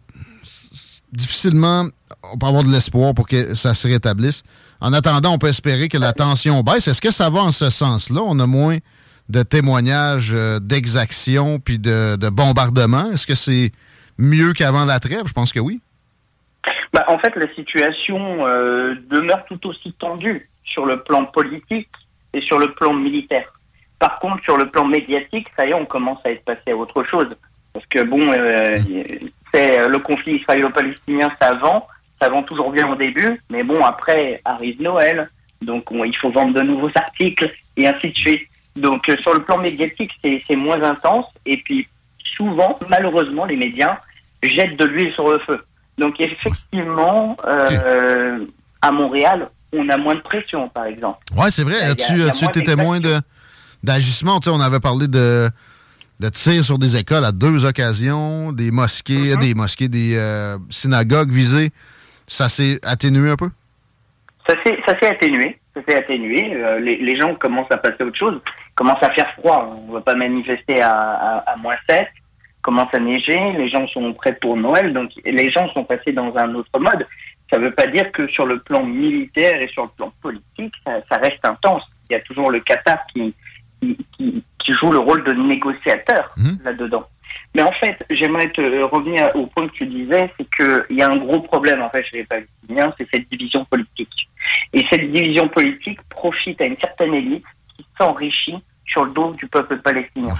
difficilement, 1.11 1.87
on 2.31 2.37
peut 2.37 2.45
avoir 2.47 2.63
de 2.63 2.71
l'espoir 2.71 3.13
pour 3.13 3.27
que 3.27 3.55
ça 3.55 3.73
se 3.73 3.87
rétablisse. 3.87 4.43
En 4.81 4.93
attendant, 4.93 5.33
on 5.33 5.37
peut 5.37 5.47
espérer 5.47 5.89
que 5.89 5.97
la 5.97 6.13
tension 6.13 6.61
baisse. 6.61 6.87
Est-ce 6.87 7.01
que 7.01 7.11
ça 7.11 7.29
va 7.29 7.41
en 7.41 7.51
ce 7.51 7.69
sens-là? 7.69 8.21
On 8.23 8.39
a 8.39 8.45
moins 8.45 8.77
de 9.29 9.43
témoignages 9.43 10.31
euh, 10.33 10.59
d'exactions 10.59 11.59
puis 11.59 11.79
de, 11.79 12.15
de 12.15 12.29
bombardements. 12.29 13.11
Est-ce 13.11 13.27
que 13.27 13.35
c'est 13.35 13.71
mieux 14.17 14.53
qu'avant 14.53 14.85
la 14.85 14.99
trêve? 14.99 15.23
Je 15.27 15.33
pense 15.33 15.53
que 15.53 15.59
oui. 15.59 15.81
Bah, 16.93 17.05
en 17.07 17.19
fait, 17.19 17.35
la 17.35 17.53
situation 17.53 18.45
euh, 18.47 18.95
demeure 19.09 19.45
tout 19.45 19.67
aussi 19.67 19.93
tendue 19.93 20.49
sur 20.63 20.85
le 20.85 21.01
plan 21.03 21.25
politique 21.25 21.89
et 22.33 22.41
sur 22.41 22.57
le 22.59 22.73
plan 22.73 22.93
militaire. 22.93 23.45
Par 23.99 24.19
contre, 24.19 24.43
sur 24.43 24.57
le 24.57 24.69
plan 24.69 24.85
médiatique, 24.85 25.47
ça 25.55 25.65
y 25.65 25.69
est, 25.69 25.73
on 25.73 25.85
commence 25.85 26.19
à 26.25 26.31
être 26.31 26.43
passé 26.43 26.71
à 26.71 26.75
autre 26.75 27.03
chose. 27.03 27.27
Parce 27.73 27.85
que 27.85 28.01
bon, 28.03 28.21
euh, 28.31 28.77
c'est 29.53 29.87
le 29.87 29.99
conflit 29.99 30.37
israélo-palestinien, 30.37 31.31
ça 31.39 31.53
vend, 31.53 31.87
ça 32.19 32.29
vend 32.29 32.43
toujours 32.43 32.71
bien 32.71 32.87
au 32.87 32.95
début, 32.95 33.41
mais 33.49 33.63
bon, 33.63 33.83
après 33.83 34.41
arrive 34.45 34.81
Noël, 34.81 35.29
donc 35.61 35.91
on- 35.91 36.03
il 36.03 36.15
faut 36.15 36.31
vendre 36.31 36.53
de 36.53 36.61
nouveaux 36.61 36.91
articles 36.95 37.51
et 37.77 37.87
ainsi 37.87 38.09
de 38.09 38.17
suite. 38.17 38.41
Donc 38.79 39.07
euh, 39.09 39.17
sur 39.21 39.33
le 39.33 39.41
plan 39.43 39.57
médiatique, 39.57 40.11
c'est 40.23 40.55
moins 40.55 40.81
intense, 40.81 41.25
et 41.45 41.57
puis 41.57 41.87
souvent, 42.35 42.79
malheureusement, 42.89 43.45
les 43.45 43.55
médias 43.57 43.97
jettent 44.43 44.77
de 44.77 44.85
l'huile 44.85 45.13
sur 45.13 45.29
le 45.29 45.39
feu. 45.39 45.63
Donc 45.97 46.19
effectivement, 46.19 47.35
euh, 47.45 48.45
à 48.81 48.91
Montréal, 48.91 49.49
on 49.73 49.87
a 49.89 49.97
moins 49.97 50.15
de 50.15 50.21
pression, 50.21 50.69
par 50.69 50.85
exemple. 50.85 51.19
Ouais, 51.35 51.51
c'est 51.51 51.63
vrai. 51.63 51.79
As-tu 51.81 52.13
moins 52.15 52.31
été 52.31 52.63
témoin 52.63 52.99
de- 52.99 53.19
d'agissement? 53.83 54.39
Tu 54.39 54.45
sais, 54.49 54.55
on 54.55 54.61
avait 54.61 54.79
parlé 54.79 55.07
de, 55.07 55.49
de 56.19 56.29
tirs 56.29 56.63
sur 56.63 56.79
des 56.79 56.95
écoles 56.97 57.25
à 57.25 57.31
deux 57.31 57.65
occasions, 57.65 58.51
des 58.53 58.71
mosquées, 58.71 59.33
Mm-hmm. 59.35 59.39
des 59.39 59.53
mosquées, 59.53 59.87
des 59.89 60.15
euh, 60.15 60.57
synagogues 60.69 61.31
visées. 61.31 61.71
Ça 62.27 62.47
s'est 62.49 62.79
atténué 62.83 63.29
un 63.31 63.35
peu? 63.35 63.49
Ça 64.47 64.55
s'est 64.63 65.07
atténué, 65.07 65.59
s'est 65.87 65.95
atténué. 65.95 66.53
Euh, 66.53 66.79
les, 66.79 66.97
les 66.97 67.19
gens 67.19 67.35
commencent 67.35 67.71
à 67.71 67.77
passer 67.77 67.97
à 68.01 68.05
autre 68.05 68.17
chose, 68.17 68.39
commence 68.75 69.01
à 69.01 69.09
faire 69.11 69.31
froid. 69.33 69.75
On 69.87 69.93
va 69.93 70.01
pas 70.01 70.15
manifester 70.15 70.81
à, 70.81 70.91
à, 70.91 71.37
à 71.51 71.55
moins 71.57 71.75
7, 71.89 72.07
commence 72.61 72.93
à 72.93 72.99
neiger, 72.99 73.53
les 73.57 73.69
gens 73.69 73.87
sont 73.87 74.13
prêts 74.13 74.35
pour 74.35 74.57
Noël, 74.57 74.93
donc 74.93 75.11
les 75.25 75.51
gens 75.51 75.69
sont 75.71 75.83
passés 75.83 76.11
dans 76.11 76.35
un 76.37 76.53
autre 76.55 76.79
mode. 76.79 77.05
Ça 77.51 77.57
veut 77.57 77.71
pas 77.71 77.87
dire 77.87 78.11
que 78.11 78.27
sur 78.27 78.45
le 78.45 78.59
plan 78.59 78.83
militaire 78.83 79.59
et 79.61 79.67
sur 79.69 79.83
le 79.83 79.89
plan 79.97 80.13
politique, 80.21 80.73
ça, 80.85 80.99
ça 81.09 81.17
reste 81.17 81.43
intense. 81.43 81.83
Il 82.09 82.13
y 82.13 82.15
a 82.15 82.19
toujours 82.21 82.51
le 82.51 82.59
Qatar 82.59 82.99
qui, 83.11 83.33
qui, 83.81 83.97
qui, 84.15 84.43
qui 84.59 84.73
joue 84.73 84.91
le 84.91 84.99
rôle 84.99 85.23
de 85.23 85.33
négociateur 85.33 86.31
là-dedans. 86.63 87.07
Mais 87.55 87.61
en 87.63 87.71
fait, 87.71 87.97
j'aimerais 88.09 88.49
te 88.51 88.61
euh, 88.61 88.85
revenir 88.85 89.29
au 89.35 89.45
point 89.47 89.67
que 89.67 89.73
tu 89.73 89.85
disais, 89.85 90.31
c'est 90.37 90.47
qu'il 90.55 90.97
y 90.97 91.01
a 91.01 91.09
un 91.09 91.17
gros 91.17 91.39
problème 91.41 91.81
en 91.81 91.89
fait 91.89 92.03
chez 92.03 92.17
les 92.17 92.23
Palestiniens, 92.25 92.93
c'est 92.97 93.07
cette 93.11 93.29
division 93.29 93.65
politique. 93.65 94.27
Et 94.73 94.85
cette 94.89 95.11
division 95.11 95.47
politique 95.47 95.99
profite 96.09 96.59
à 96.61 96.65
une 96.65 96.77
certaine 96.77 97.13
élite 97.13 97.45
qui 97.75 97.85
s'enrichit 97.97 98.57
sur 98.85 99.05
le 99.05 99.11
dos 99.11 99.33
du 99.33 99.47
peuple 99.47 99.77
palestinien. 99.79 100.33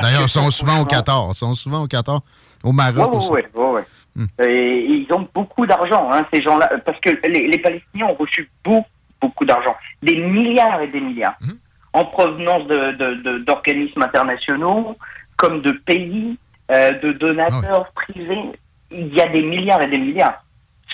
D'ailleurs, 0.00 0.22
ils 0.22 0.28
sont 0.28 0.50
souvent 0.50 0.80
au 0.80 0.84
Qatar. 0.86 1.28
Ils 1.30 1.34
sont 1.34 1.54
souvent 1.54 1.82
au 1.82 1.86
Qatar. 1.86 2.20
Au 2.62 2.72
Maroc 2.72 3.30
ouais. 3.30 3.84
Hmm. 4.16 4.26
Et 4.42 4.84
ils 4.86 5.06
ont 5.12 5.28
beaucoup 5.34 5.66
d'argent, 5.66 6.10
hein, 6.12 6.26
ces 6.32 6.42
gens-là, 6.42 6.68
parce 6.84 6.98
que 7.00 7.10
les, 7.28 7.46
les 7.48 7.58
Palestiniens 7.58 8.06
ont 8.06 8.14
reçu 8.14 8.50
beaucoup, 8.64 8.86
beaucoup 9.20 9.44
d'argent, 9.44 9.74
des 10.02 10.16
milliards 10.16 10.80
et 10.82 10.88
des 10.88 11.00
milliards, 11.00 11.36
Hmm. 11.40 11.52
en 11.92 12.04
provenance 12.06 12.66
de- 12.66 12.92
de- 12.92 13.14
de- 13.22 13.38
d'organismes 13.38 14.02
internationaux, 14.02 14.96
comme 15.40 15.62
de 15.62 15.72
pays, 15.72 16.38
euh, 16.70 16.92
de 17.02 17.12
donateurs 17.12 17.86
Ah 17.88 17.92
privés. 17.94 18.52
Il 18.90 19.14
y 19.14 19.20
a 19.20 19.28
des 19.28 19.42
milliards 19.42 19.82
et 19.82 19.90
des 19.90 19.98
milliards. 19.98 20.44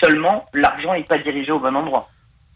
Seulement, 0.01 0.45
l'argent 0.53 0.93
n'est 0.93 1.03
pas 1.03 1.17
dirigé 1.17 1.51
au 1.51 1.59
bon 1.59 1.75
endroit. 1.75 2.07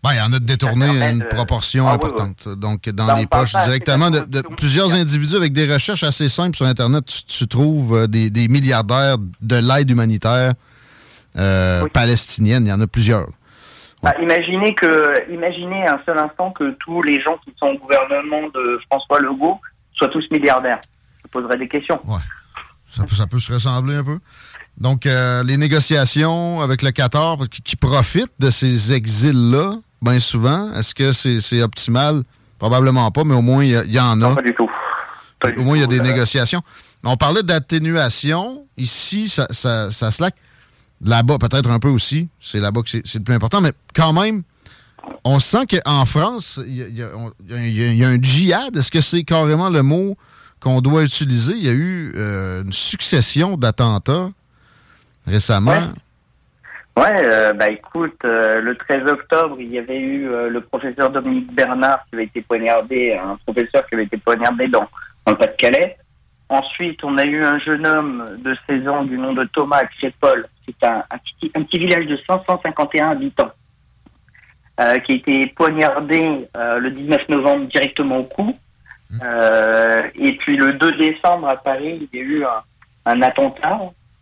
Ben, 0.04 0.12
il 0.14 0.18
y 0.18 0.22
en 0.22 0.34
a 0.34 0.40
détourné 0.40 0.88
une 1.12 1.24
proportion 1.26 1.88
Ah, 1.88 1.92
oui, 1.92 1.96
importante. 1.96 2.48
Donc, 2.48 2.90
dans 2.90 3.08
Ben, 3.08 3.16
les 3.16 3.28
poches 3.28 3.54
directement 3.66 4.10
de, 4.10 4.22
de 4.22 4.42
plusieurs 4.42 4.94
individus 4.94 5.36
avec 5.36 5.54
des 5.54 5.72
recherches 5.72 6.04
assez 6.04 6.30
simples 6.30 6.56
sur 6.56 6.66
Internet, 6.66 7.06
tu, 7.06 7.24
tu 7.24 7.48
trouves 7.48 7.96
euh, 7.96 8.08
des, 8.08 8.30
des 8.30 8.48
milliardaires 8.48 9.18
de 9.42 9.58
l'aide 9.58 9.90
humanitaire 9.92 10.54
euh, 11.38 11.86
palestinienne. 11.94 12.66
Il 12.66 12.70
y 12.70 12.74
en 12.74 12.82
a 12.82 12.88
plusieurs. 12.88 13.28
Bah, 14.02 14.14
imaginez 14.22 14.74
que, 14.74 15.32
imaginez 15.32 15.86
un 15.88 16.00
seul 16.06 16.18
instant 16.18 16.52
que 16.52 16.72
tous 16.80 17.02
les 17.04 17.22
gens 17.22 17.38
qui 17.44 17.54
sont 17.60 17.68
au 17.68 17.78
gouvernement 17.78 18.48
de 18.56 18.80
François 18.90 19.20
Legault 19.20 19.60
soient 19.94 20.10
tous 20.10 20.26
milliardaires. 20.32 20.82
Je 21.34 21.40
poserai 21.40 21.58
des 21.58 21.68
questions. 21.68 22.00
Ça 22.90 23.04
peut, 23.06 23.16
ça 23.16 23.26
peut 23.26 23.40
se 23.40 23.54
ressembler 23.54 23.96
un 23.96 24.04
peu. 24.04 24.20
Donc, 24.78 25.06
euh, 25.06 25.44
les 25.44 25.56
négociations 25.56 26.62
avec 26.62 26.82
le 26.82 26.92
Qatar 26.92 27.38
qui, 27.50 27.62
qui 27.62 27.76
profitent 27.78 28.34
de 28.40 28.52
ces 28.52 28.92
exils-là, 28.92 29.76
bien 30.02 30.20
souvent, 30.20 30.74
est-ce 30.74 30.94
que 30.94 31.14
c'est 31.14 31.62
optimal? 31.62 32.24
Probablement 32.60 33.10
pas, 33.12 33.24
mais 33.24 33.34
au 33.34 33.42
moins, 33.42 33.64
il 33.64 33.72
y, 33.92 34.00
en 34.00 34.22
a. 34.22 34.36
pas 34.36 34.42
du 34.42 34.54
tout. 34.54 34.70
au 35.58 35.62
moins, 35.62 35.78
il 35.78 35.82
y 35.82 35.84
a 35.84 35.88
des 35.88 36.02
négociations. 36.02 36.62
On 37.04 37.18
parlait 37.18 37.44
d'atténuation. 37.44 38.66
Ici, 38.78 39.30
ça, 39.30 39.48
ça, 39.52 39.90
ça 39.90 40.12
slack. 40.12 40.36
Là-bas, 41.04 41.38
peut-être 41.40 41.70
un 41.72 41.80
peu 41.80 41.88
aussi. 41.88 42.30
C'est 42.40 42.60
là-bas 42.60 42.82
que 42.84 42.90
c'est 42.90 43.16
le 43.16 43.24
plus 43.24 43.34
important. 43.34 43.62
Mais 43.62 43.72
quand 43.96 44.14
même, 44.14 44.44
on 45.24 45.40
sent 45.40 45.66
qu'en 45.68 46.06
France, 46.06 46.60
y 46.66 46.82
y 46.82 47.04
il 47.50 47.96
y 47.96 48.04
a 48.04 48.08
un 48.08 48.22
djihad. 48.22 48.76
Est-ce 48.76 48.92
que 48.92 49.02
c'est 49.02 49.24
carrément 49.24 49.70
le 49.70 49.82
mot 49.82 50.16
qu'on 50.62 50.80
doit 50.80 51.04
utiliser? 51.04 51.54
Il 51.54 51.66
y 51.66 51.70
a 51.70 51.74
eu 51.74 52.14
euh, 52.16 52.64
une 52.64 52.72
succession 52.72 53.58
d'attentats 53.58 54.30
récemment. 55.28 55.92
Ouais, 56.98 57.24
euh, 57.24 57.54
bah 57.54 57.70
écoute, 57.70 58.20
euh, 58.26 58.62
le 58.62 58.76
13 58.76 59.12
octobre, 59.12 59.58
il 59.60 59.70
y 59.70 59.80
avait 59.80 60.00
eu 60.00 60.28
le 60.28 60.62
professeur 60.62 61.10
Dominique 61.10 61.54
Bernard 61.54 62.06
qui 62.10 62.16
avait 62.16 62.26
été 62.26 62.42
poignardé, 62.42 63.14
un 63.14 63.38
professeur 63.46 63.86
qui 63.88 63.96
avait 63.96 64.06
été 64.06 64.18
poignardé 64.18 64.68
dans, 64.68 64.88
dans 65.26 65.32
le 65.34 65.38
Pas-de-Calais. 65.38 65.98
Ensuite, 66.50 67.04
on 67.04 67.18
a 67.18 67.26
eu 67.26 67.44
un 67.44 67.60
jeune 67.60 67.88
homme 67.88 68.38
de 68.44 68.56
16 68.70 68.88
ans 68.88 69.04
du 69.04 69.18
nom 69.18 69.34
de 69.34 69.46
Thomas 69.46 69.86
Crépol. 69.98 70.48
C'est 70.66 70.86
un, 70.86 71.04
un, 71.10 71.18
petit, 71.18 71.52
un 71.56 71.64
petit 71.64 71.80
village 71.80 72.08
de 72.08 72.20
551 72.28 73.12
habitants 73.12 73.52
qui 75.06 75.12
a 75.12 75.16
été 75.16 75.48
poignardé 75.56 76.48
le 76.56 76.90
19 76.90 77.30
novembre 77.30 77.68
directement 77.68 78.18
au 78.18 78.24
cou. 78.24 78.58
Euh, 79.24 80.04
et 80.16 80.34
puis 80.38 80.56
le 80.56 80.74
2 80.74 80.92
décembre 80.94 81.48
à 81.48 81.58
Paris, 81.58 82.08
il 82.12 82.20
y 82.20 82.22
a 82.22 82.26
eu 82.26 82.46
un, 82.46 82.64
un 83.06 83.22
attentat, 83.22 83.80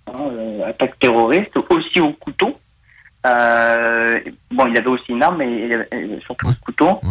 hein, 0.08 0.14
euh, 0.16 0.70
attaque 0.70 0.98
terroriste, 1.00 1.58
aussi 1.70 2.00
au 2.00 2.12
couteau. 2.14 2.58
Euh, 3.26 4.20
bon, 4.52 4.68
il 4.68 4.78
avait 4.78 4.88
aussi 4.88 5.12
une 5.12 5.22
arme, 5.22 5.38
mais 5.40 6.20
surtout 6.26 6.48
un 6.48 6.54
couteau. 6.54 7.02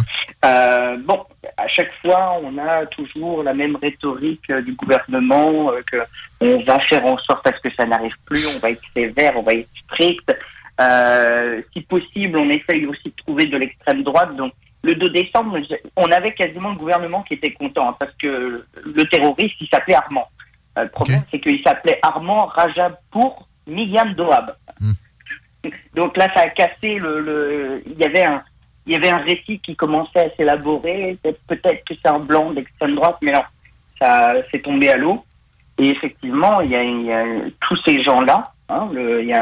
Euh, 0.44 0.96
bon, 1.04 1.22
à 1.56 1.68
chaque 1.68 1.92
fois, 2.00 2.40
on 2.42 2.56
a 2.56 2.86
toujours 2.86 3.42
la 3.42 3.52
même 3.52 3.76
rhétorique 3.76 4.50
du 4.50 4.72
gouvernement 4.72 5.70
que 5.90 5.98
on 6.40 6.62
va 6.62 6.78
faire 6.80 7.04
en 7.04 7.18
sorte 7.18 7.46
à 7.46 7.52
ce 7.52 7.60
que 7.60 7.74
ça 7.74 7.84
n'arrive 7.84 8.16
plus, 8.24 8.46
on 8.46 8.58
va 8.58 8.70
être 8.70 8.82
sévère, 8.94 9.34
on 9.36 9.42
va 9.42 9.54
être 9.54 9.68
strict. 9.84 10.34
Si 11.74 11.80
possible, 11.82 12.38
on 12.38 12.48
essaye 12.48 12.86
aussi 12.86 13.08
de 13.10 13.16
trouver 13.16 13.46
de 13.46 13.58
l'extrême 13.58 14.02
droite. 14.02 14.34
Donc, 14.36 14.54
le 14.82 14.94
2 14.94 15.10
décembre, 15.10 15.58
on 15.96 16.10
avait 16.12 16.32
quasiment 16.34 16.70
le 16.70 16.76
gouvernement 16.76 17.22
qui 17.22 17.34
était 17.34 17.52
content 17.52 17.90
hein, 17.90 17.96
parce 17.98 18.12
que 18.20 18.64
le 18.84 19.04
terroriste, 19.08 19.56
il 19.60 19.68
s'appelait 19.68 19.94
Armand. 19.94 20.28
Euh, 20.78 20.84
le 20.84 20.88
problème, 20.88 21.22
c'est 21.30 21.40
qu'il 21.40 21.60
s'appelait 21.62 21.98
Armand 22.02 22.46
Rajapour 22.46 23.46
Miyam 23.66 24.14
Doab. 24.14 24.54
Donc 25.94 26.16
là, 26.16 26.32
ça 26.32 26.42
a 26.42 26.48
cassé 26.50 26.98
le, 26.98 27.20
le- 27.20 27.82
il 27.86 27.98
y 27.98 28.04
avait 28.04 28.24
un, 28.24 28.42
il 28.86 28.92
y 28.92 28.96
avait 28.96 29.10
un 29.10 29.18
récit 29.18 29.58
qui 29.58 29.74
commençait 29.74 30.20
à 30.30 30.36
s'élaborer. 30.36 31.18
Peut-être 31.48 31.84
que 31.84 31.94
c'est 32.00 32.08
un 32.08 32.20
blanc 32.20 32.52
d'extrême 32.52 32.94
droite, 32.94 33.16
mais 33.22 33.32
non, 33.32 33.42
ça 33.98 34.34
s'est 34.50 34.60
tombé 34.60 34.88
à 34.90 34.96
l'eau. 34.96 35.24
Et 35.78 35.88
effectivement, 35.90 36.60
il 36.60 36.70
y 36.70 36.76
a, 36.76 36.82
il 36.84 37.02
y 37.02 37.12
a 37.12 37.24
tous 37.60 37.76
ces 37.84 38.02
gens-là. 38.02 38.52
hein, 38.68 38.88
il 38.94 39.26
y 39.26 39.32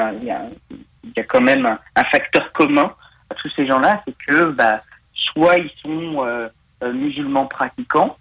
a 1.21 1.25
quand 1.29 1.41
même 1.43 1.67
un, 1.67 1.79
un 1.95 2.05
facteur 2.05 2.51
commun 2.53 2.93
à 3.31 3.35
tous 3.35 3.51
ces 3.57 3.67
gens-là, 3.67 4.03
c'est 4.07 4.15
que 4.27 4.51
bah, 4.53 4.81
soit 5.33 5.59
ils 5.59 5.71
sont 5.83 6.25
euh, 6.25 6.49
euh, 6.83 6.93
musulmans 6.93 7.47
pratiquants, 7.47 8.17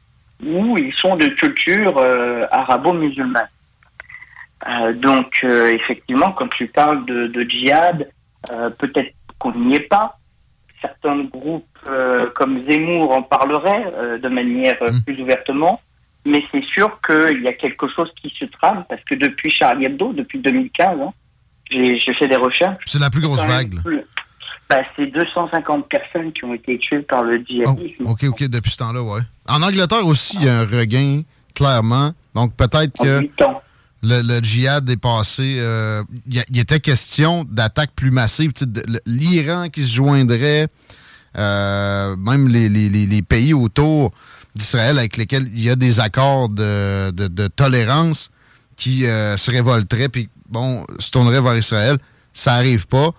ou 0.46 0.78
ils 0.78 0.94
sont 0.94 1.16
de 1.16 1.28
culture 1.28 1.98
euh, 1.98 2.46
arabo-musulmane. 2.52 3.48
Donc, 4.96 5.44
effectivement, 5.44 6.32
quand 6.32 6.48
tu 6.48 6.66
parles 6.68 7.06
de, 7.06 7.28
de 7.28 7.44
djihad, 7.44 8.10
peut-être 8.80 9.14
qu'on 9.38 9.54
n'y 9.54 9.76
est 9.76 9.80
pas. 9.82 10.18
Certains 10.82 11.24
groupes 11.24 11.68
comme 12.36 12.64
Zemmour 12.68 13.12
en 13.12 13.22
parleraient 13.22 13.86
de 14.20 14.28
manière 14.28 14.76
euh, 14.82 14.90
plus 15.06 15.22
ouvertement, 15.22 15.82
mais 16.26 16.44
c'est 16.52 16.64
sûr 16.66 17.00
qu'il 17.06 17.42
y 17.44 17.48
a 17.48 17.54
quelque 17.54 17.88
chose 17.88 18.12
qui 18.20 18.34
se 18.40 18.46
trame, 18.46 18.86
parce 18.90 19.04
que 19.04 19.14
depuis 19.14 19.52
Charlie 19.52 19.86
Hebdo, 19.86 20.14
depuis 20.14 20.40
2015, 20.40 21.00
hein, 21.00 21.14
j'ai 21.70 22.14
fait 22.16 22.28
des 22.28 22.36
recherches. 22.36 22.82
C'est 22.86 23.00
la 23.00 23.10
plus 23.12 23.22
grosse 23.22 23.46
vague. 23.46 23.82
plus- 23.84 24.02
Bah, 24.70 24.78
c'est 24.96 25.06
250 25.08 25.88
personnes 25.88 26.34
qui 26.34 26.44
ont 26.44 26.54
été 26.54 26.78
tuées 26.80 27.02
par 27.04 27.24
le 27.24 27.38
djihadisme. 27.38 28.06
OK, 28.08 28.24
OK, 28.24 28.44
depuis 28.46 28.72
ce 28.72 28.78
temps-là, 28.78 29.02
ouais. 29.04 29.22
En 29.48 29.62
Angleterre 29.62 30.06
aussi, 30.06 30.38
il 30.40 30.46
y 30.46 30.50
a 30.50 30.62
un 30.62 30.66
regain, 30.66 31.22
clairement. 31.54 32.14
Donc 32.34 32.54
peut-être 32.56 32.92
que 33.02 33.22
le, 34.02 34.22
le 34.24 34.40
djihad 34.44 34.90
est 34.90 34.98
passé. 34.98 35.58
euh, 35.60 36.04
Il 36.28 36.44
y, 36.52 36.60
était 36.60 36.80
question 36.80 37.44
d'attaques 37.50 37.92
plus 37.96 38.10
massives. 38.12 38.52
L'Iran 39.06 39.70
qui 39.70 39.84
se 39.84 39.94
joindrait, 39.94 40.68
euh, 41.38 42.16
même 42.18 42.48
les, 42.48 42.70
les- 42.70 42.90
les- 42.90 43.06
les 43.06 43.22
pays 43.22 43.54
autour 43.54 44.12
d'Israël 44.56 44.98
avec 44.98 45.18
lesquels 45.18 45.48
il 45.54 45.62
y 45.62 45.70
a 45.70 45.76
des 45.76 46.00
accords 46.00 46.50
de, 46.50 47.12
de- 47.12 47.28
de 47.28 47.48
tolérance 47.48 48.32
qui 48.78 49.06
euh, 49.06 49.38
se 49.38 49.52
révolteraient 49.52 50.10
puis 50.10 50.30
bon, 50.50 50.86
se 51.00 51.12
tourneraient 51.12 51.42
vers 51.42 51.58
Israël. 51.58 51.98
Ça 52.34 52.54
arrive 52.56 52.88
pas. 52.88 53.12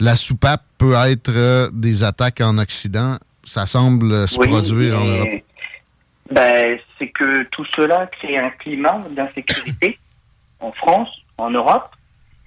La 0.00 0.16
soupape 0.16 0.62
peut 0.78 0.94
être 0.94 1.30
euh, 1.34 1.70
des 1.72 2.02
attaques 2.02 2.40
en 2.40 2.58
Occident. 2.58 3.16
Ça 3.44 3.66
semble 3.66 4.12
euh, 4.12 4.26
se 4.26 4.38
Oui, 4.40 4.48
produire 4.48 5.00
en 5.00 5.04
Europe. 5.04 5.28
ben, 6.30 6.78
c'est 6.98 7.08
que 7.08 7.44
tout 7.44 7.64
cela 7.76 8.06
crée 8.06 8.38
un 8.38 8.50
climat 8.50 9.02
d'insécurité 9.10 9.98
en 10.60 10.72
France, 10.72 11.08
en 11.38 11.50
Europe. 11.50 11.90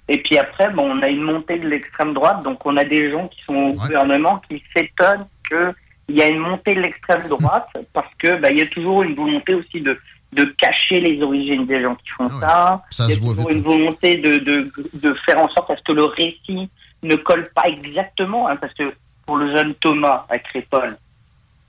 Et 0.08 0.18
puis 0.22 0.38
après, 0.38 0.70
bon, 0.70 0.90
on 0.90 1.02
a 1.02 1.08
une 1.08 1.22
montée 1.22 1.58
de 1.58 1.68
l'extrême 1.68 2.14
droite, 2.14 2.42
donc 2.42 2.64
on 2.64 2.76
a 2.76 2.84
des 2.84 3.10
gens 3.10 3.28
qui 3.28 3.42
sont 3.44 3.54
au 3.54 3.72
gouvernement 3.74 4.40
qui 4.48 4.62
s'étonnent 4.74 5.26
qu'il 5.48 6.16
y 6.16 6.22
a 6.22 6.28
une 6.28 6.38
montée 6.38 6.74
de 6.74 6.80
l'extrême 6.80 7.28
droite 7.28 7.68
parce 7.92 8.12
que 8.18 8.36
ben, 8.40 8.48
il 8.50 8.58
y 8.58 8.62
a 8.62 8.66
toujours 8.66 9.02
une 9.02 9.14
volonté 9.14 9.52
aussi 9.54 9.82
de, 9.82 9.98
de 10.32 10.44
cacher 10.44 11.00
les 11.00 11.22
origines 11.22 11.66
des 11.66 11.82
gens 11.82 11.94
qui 11.96 12.08
font 12.10 12.28
ça. 12.28 12.82
Ça 12.90 13.04
il 13.04 13.10
y 13.10 13.12
a 13.12 13.16
toujours 13.16 13.50
une 13.50 13.62
volonté 13.62 14.16
de, 14.16 14.38
de, 14.38 14.72
de 14.94 15.14
faire 15.26 15.38
en 15.40 15.48
sorte 15.50 15.70
à 15.70 15.76
ce 15.76 15.82
que 15.82 15.92
le 15.92 16.04
récit 16.04 16.70
ne 17.02 17.14
colle 17.16 17.48
pas 17.54 17.64
exactement, 17.66 18.48
hein, 18.48 18.56
parce 18.56 18.74
que 18.74 18.92
pour 19.26 19.36
le 19.36 19.54
jeune 19.54 19.74
Thomas 19.74 20.26
à 20.28 20.38
Crépole, 20.38 20.96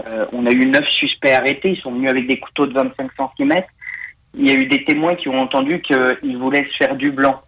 euh, 0.08 0.26
on 0.32 0.46
a 0.46 0.52
eu 0.52 0.66
neuf 0.66 0.88
suspects 0.88 1.32
arrêtés, 1.32 1.72
ils 1.72 1.82
sont 1.82 1.92
venus 1.92 2.10
avec 2.10 2.28
des 2.28 2.40
couteaux 2.40 2.66
de 2.66 2.74
25 2.74 3.12
cm. 3.38 3.62
Il 4.36 4.48
y 4.48 4.52
a 4.52 4.54
eu 4.54 4.68
des 4.68 4.84
témoins 4.86 5.16
qui 5.16 5.28
ont 5.28 5.40
entendu 5.40 5.82
qu'ils 5.82 6.38
voulaient 6.38 6.68
se 6.72 6.78
faire 6.78 6.96
du 6.96 7.12
blanc. 7.12 7.42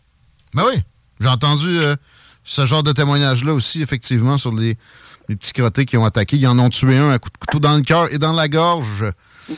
Ben 0.54 0.64
oui, 0.68 0.82
j'ai 1.20 1.30
entendu 1.30 1.80
euh, 1.80 1.96
ce 2.44 2.66
genre 2.66 2.84
de 2.84 2.92
témoignage-là 2.92 3.54
aussi, 3.54 3.82
effectivement, 3.82 4.38
sur 4.38 4.52
les, 4.52 4.76
les 5.30 5.36
petits 5.36 5.54
crottés 5.54 5.86
qui 5.86 5.98
ont 5.98 6.06
attaqué. 6.06 6.38
Ils 6.38 6.48
en 6.48 6.60
ont 6.60 6.70
tué 6.70 6.98
un 6.98 7.12
à 7.12 7.20
coup 7.20 7.30
de 7.30 7.38
couteau 7.38 7.60
dans 7.60 7.76
le 7.76 7.82
cœur 7.82 8.12
et 8.12 8.18
dans 8.18 8.34
la 8.34 8.48
gorge. 8.48 9.06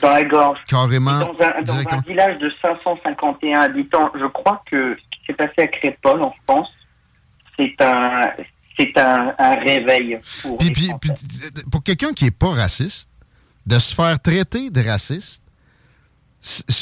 Dans 0.02 0.10
la 0.10 0.24
gorge. 0.24 0.60
Carrément. 0.68 1.20
Dans 1.20 1.36
un, 1.40 1.62
dans 1.64 1.96
un 1.96 2.02
village 2.08 2.38
de 2.40 2.52
551 2.62 3.60
habitants, 3.60 4.12
je 4.20 4.26
crois 4.26 4.62
que 4.70 4.96
ce 4.96 5.18
qui 5.18 5.26
s'est 5.28 5.34
passé 5.34 5.62
à 5.62 5.68
Crépole, 5.68 6.22
en 6.22 6.34
France, 6.46 6.70
c'est 7.58 7.76
un, 7.82 8.32
c'est 8.78 8.98
un, 8.98 9.34
un 9.38 9.56
réveil 9.56 10.20
pour 10.42 10.58
Puis, 10.58 10.68
les 10.70 10.74
puis- 10.74 10.90
puis, 11.02 11.12
pour 11.72 11.84
quelqu'un 11.84 12.14
qui 12.14 12.26
est 12.26 12.38
pas 12.38 12.50
raciste, 12.52 13.10
de 13.66 13.80
se 13.80 13.94
faire 13.96 14.20
traiter 14.20 14.70
de 14.70 14.82
raciste, 14.82 15.42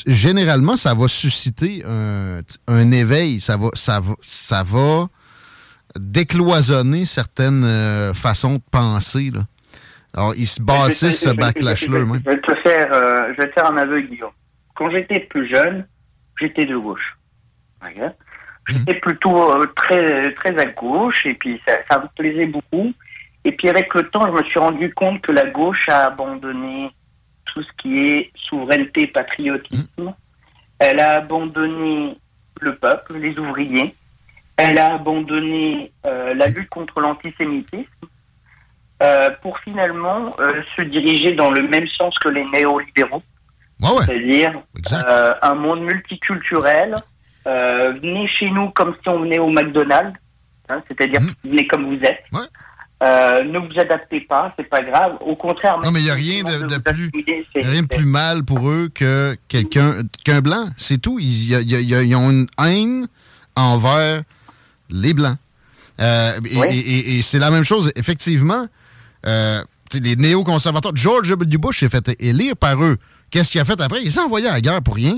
généralement, 0.07 0.75
ça 0.75 0.93
va 0.95 1.07
susciter 1.07 1.83
un, 1.87 2.39
un 2.67 2.91
éveil. 2.91 3.39
Ça 3.39 3.57
va, 3.57 3.69
ça 3.75 3.99
va, 3.99 4.13
ça 4.21 4.63
va 4.63 5.07
décloisonner 5.99 7.05
certaines 7.05 7.63
euh, 7.63 8.13
façons 8.13 8.55
de 8.55 8.61
penser. 8.71 9.29
Là. 9.33 9.41
Alors, 10.13 10.33
ils 10.35 10.47
se 10.47 10.61
bâtissent 10.61 11.19
ce 11.21 11.29
backlash-là 11.29 11.99
je. 11.99 12.05
Je 12.25 12.29
vais 12.29 12.41
te 12.41 12.55
faire, 12.63 12.93
euh, 12.93 13.33
je 13.33 13.41
vais 13.41 13.49
te 13.49 13.53
faire 13.53 13.71
un 13.71 13.77
aveu, 13.77 14.01
Guillaume. 14.01 14.31
Quand 14.75 14.89
j'étais 14.89 15.19
plus 15.21 15.47
jeune, 15.47 15.85
j'étais 16.39 16.65
de 16.65 16.75
gauche. 16.77 17.17
J'étais 18.67 18.95
plutôt 18.95 19.53
euh, 19.53 19.65
très 19.75 20.33
très 20.33 20.57
à 20.57 20.65
gauche 20.65 21.25
et 21.25 21.33
puis 21.33 21.59
ça, 21.67 21.77
ça 21.89 21.99
me 21.99 22.07
plaisait 22.15 22.45
beaucoup. 22.45 22.93
Et 23.43 23.51
puis 23.51 23.69
avec 23.69 23.93
le 23.95 24.07
temps, 24.09 24.27
je 24.27 24.31
me 24.31 24.43
suis 24.43 24.59
rendu 24.59 24.93
compte 24.93 25.21
que 25.21 25.31
la 25.31 25.45
gauche 25.47 25.89
a 25.89 26.05
abandonné 26.05 26.91
tout 27.45 27.63
ce 27.63 27.69
qui 27.81 28.05
est 28.07 28.31
souveraineté, 28.35 29.07
patriotisme. 29.07 30.13
Elle 30.77 30.99
a 30.99 31.15
abandonné 31.15 32.17
le 32.61 32.75
peuple, 32.75 33.17
les 33.17 33.37
ouvriers. 33.39 33.95
Elle 34.57 34.77
a 34.77 34.93
abandonné 34.93 35.91
euh, 36.05 36.35
la 36.35 36.47
lutte 36.47 36.69
contre 36.69 36.99
l'antisémitisme 36.99 37.87
euh, 39.01 39.31
pour 39.41 39.57
finalement 39.59 40.35
se 40.75 40.83
diriger 40.83 41.31
dans 41.31 41.49
le 41.49 41.67
même 41.67 41.87
sens 41.87 42.17
que 42.19 42.29
les 42.29 42.45
néolibéraux. 42.45 43.23
C'est-à-dire 44.05 44.61
un 45.41 45.55
monde 45.55 45.81
multiculturel. 45.81 46.95
Euh, 47.47 47.93
venez 48.01 48.27
chez 48.27 48.49
nous 48.51 48.69
comme 48.69 48.93
si 49.01 49.09
on 49.09 49.21
venait 49.21 49.39
au 49.39 49.49
McDonald's. 49.49 50.17
hein, 50.69 50.81
C'est-à-dire 50.87 51.21
venez 51.43 51.67
comme 51.67 51.85
vous 51.85 52.03
êtes. 52.03 52.23
Euh, 53.03 53.43
ne 53.43 53.57
vous 53.57 53.79
adaptez 53.79 54.21
pas, 54.21 54.53
c'est 54.55 54.69
pas 54.69 54.83
grave. 54.83 55.17
Au 55.21 55.35
contraire, 55.35 55.79
Non, 55.83 55.89
mais 55.91 56.01
il 56.01 56.03
n'y 56.03 56.11
a 56.11 56.13
rien 56.13 56.43
de, 56.43 56.67
de 56.67 56.77
plus, 56.77 57.09
y 57.15 57.59
a 57.65 57.67
rien 57.67 57.81
de 57.81 57.87
plus 57.87 58.05
mal 58.05 58.43
pour 58.43 58.69
eux 58.69 58.89
que 58.93 59.35
quelqu'un 59.47 59.95
qu'un 60.23 60.41
blanc. 60.41 60.65
C'est 60.77 60.99
tout. 61.01 61.17
Ils, 61.19 61.49
y 61.49 61.55
a- 61.55 61.61
y 61.61 61.75
a- 61.75 61.81
y 61.81 61.95
a- 61.95 62.03
ils 62.03 62.15
ont 62.15 62.29
une 62.29 62.47
haine 62.63 63.07
envers 63.55 64.21
les 64.91 65.15
blancs. 65.15 65.37
Euh, 65.99 66.33
et 66.45 66.57
Oui. 66.57 66.67
et- 66.69 66.79
et- 66.79 67.17
et 67.17 67.21
c'est 67.23 67.39
la 67.39 67.49
même 67.49 67.63
chose, 67.63 67.91
effectivement. 67.95 68.67
Euh, 69.25 69.63
les 69.93 70.15
néoconservateurs, 70.15 70.95
George 70.95 71.27
W. 71.29 71.57
Bush 71.57 71.79
s'est 71.79 71.89
fait 71.89 72.15
élire 72.19 72.55
par 72.55 72.83
eux. 72.83 72.97
Qu'est-ce 73.31 73.49
qu'il 73.51 73.61
a 73.61 73.65
fait 73.65 73.81
après? 73.81 74.01
Il 74.03 74.11
s'est 74.11 74.19
envoyé 74.19 74.47
à 74.47 74.53
la 74.53 74.61
guerre 74.61 74.81
pour 74.83 74.93
rien. 74.95 75.17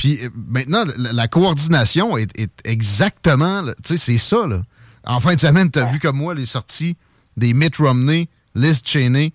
Puis 0.00 0.18
euh, 0.22 0.30
maintenant, 0.48 0.84
la, 0.96 1.12
la 1.12 1.28
coordination 1.28 2.16
est, 2.16 2.30
est 2.40 2.50
exactement, 2.64 3.62
tu 3.62 3.72
sais, 3.84 3.98
c'est 3.98 4.16
ça, 4.16 4.46
là. 4.46 4.62
En 5.04 5.20
fin 5.20 5.34
de 5.34 5.40
semaine, 5.40 5.70
tu 5.70 5.78
as 5.78 5.84
vu 5.84 5.98
comme 5.98 6.16
moi 6.16 6.34
les 6.34 6.46
sorties 6.46 6.96
des 7.36 7.52
Mitt 7.52 7.76
Romney, 7.76 8.30
Liz 8.54 8.80
Cheney, 8.82 9.34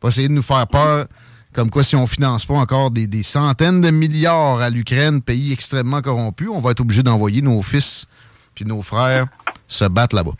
pour 0.00 0.08
essayer 0.08 0.28
de 0.28 0.32
nous 0.32 0.42
faire 0.42 0.66
peur, 0.66 1.08
comme 1.52 1.68
quoi 1.68 1.84
si 1.84 1.94
on 1.94 2.06
finance 2.06 2.46
pas 2.46 2.54
encore 2.54 2.90
des, 2.90 3.06
des 3.06 3.22
centaines 3.22 3.82
de 3.82 3.90
milliards 3.90 4.60
à 4.60 4.70
l'Ukraine, 4.70 5.20
pays 5.20 5.52
extrêmement 5.52 6.00
corrompu, 6.00 6.48
on 6.48 6.60
va 6.60 6.70
être 6.70 6.80
obligé 6.80 7.02
d'envoyer 7.02 7.42
nos 7.42 7.60
fils 7.60 8.06
puis 8.54 8.64
nos 8.64 8.80
frères 8.80 9.26
se 9.66 9.84
battre 9.84 10.16
là-bas. 10.16 10.32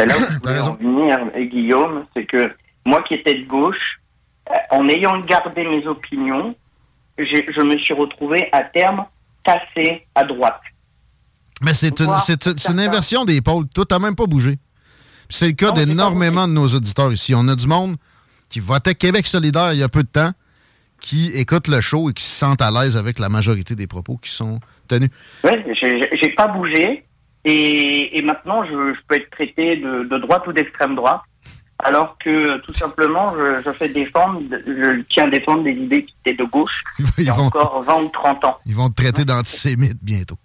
Et 0.00 0.06
là 0.06 0.14
où 0.18 0.48
en 0.70 0.74
venir, 0.74 1.18
euh, 1.36 1.44
Guillaume, 1.44 2.04
c'est 2.16 2.26
que 2.26 2.50
moi 2.84 3.04
qui 3.04 3.14
étais 3.14 3.34
de 3.34 3.46
gauche, 3.46 4.00
euh, 4.50 4.54
en 4.72 4.88
ayant 4.88 5.20
gardé 5.20 5.62
mes 5.62 5.86
opinions, 5.86 6.56
je 7.24 7.62
me 7.62 7.78
suis 7.78 7.94
retrouvé 7.94 8.48
à 8.52 8.62
terme 8.64 9.04
tassé 9.44 10.06
à 10.14 10.24
droite. 10.24 10.60
Mais 11.62 11.74
c'est 11.74 12.00
une, 12.00 12.80
inversion 12.80 13.24
des 13.24 13.40
pôles. 13.40 13.68
Toi, 13.68 13.84
t'as 13.88 13.98
même 13.98 14.16
pas 14.16 14.26
bougé. 14.26 14.58
C'est 15.28 15.46
le 15.46 15.52
cas 15.52 15.72
d'énormément 15.72 16.46
de 16.48 16.52
nos 16.52 16.66
auditeurs 16.66 17.12
ici. 17.12 17.34
On 17.34 17.46
a 17.48 17.54
du 17.54 17.66
monde 17.66 17.96
qui 18.48 18.60
votait 18.60 18.94
Québec 18.94 19.26
solidaire 19.26 19.72
il 19.72 19.78
y 19.78 19.82
a 19.82 19.88
peu 19.88 20.02
de 20.02 20.08
temps, 20.08 20.32
qui 21.00 21.30
écoute 21.34 21.68
le 21.68 21.80
show 21.80 22.10
et 22.10 22.12
qui 22.12 22.24
se 22.24 22.36
sentent 22.38 22.60
à 22.60 22.70
l'aise 22.70 22.96
avec 22.96 23.18
la 23.18 23.28
majorité 23.28 23.74
des 23.74 23.86
propos 23.86 24.16
qui 24.16 24.30
sont 24.30 24.60
tenus. 24.88 25.10
Oui, 25.44 25.52
j'ai 25.74 26.30
pas 26.30 26.48
bougé. 26.48 27.04
Et, 27.44 28.22
maintenant, 28.22 28.64
je, 28.64 28.94
peux 29.08 29.16
être 29.16 29.30
traité 29.30 29.76
de, 29.76 30.18
droite 30.18 30.46
ou 30.46 30.52
d'extrême 30.52 30.94
droite. 30.94 31.22
Alors 31.82 32.16
que 32.18 32.58
tout 32.58 32.72
simplement, 32.72 33.34
je, 33.64 33.72
fais 33.72 33.88
défendre, 33.88 34.40
je 34.50 35.02
tiens 35.10 35.26
à 35.26 35.30
défendre 35.30 35.64
des 35.64 35.72
idées 35.72 36.04
qui 36.04 36.14
étaient 36.24 36.36
de 36.36 36.48
gauche 36.48 36.84
il 37.18 37.24
y 37.24 37.28
a 37.28 37.34
encore 37.34 37.82
20 37.82 38.02
ou 38.02 38.08
30 38.08 38.44
ans. 38.44 38.58
Ils 38.66 38.74
vont 38.74 38.88
te 38.88 39.02
traiter 39.02 39.24
d'antisémite 39.24 39.98
bientôt. 40.00 40.36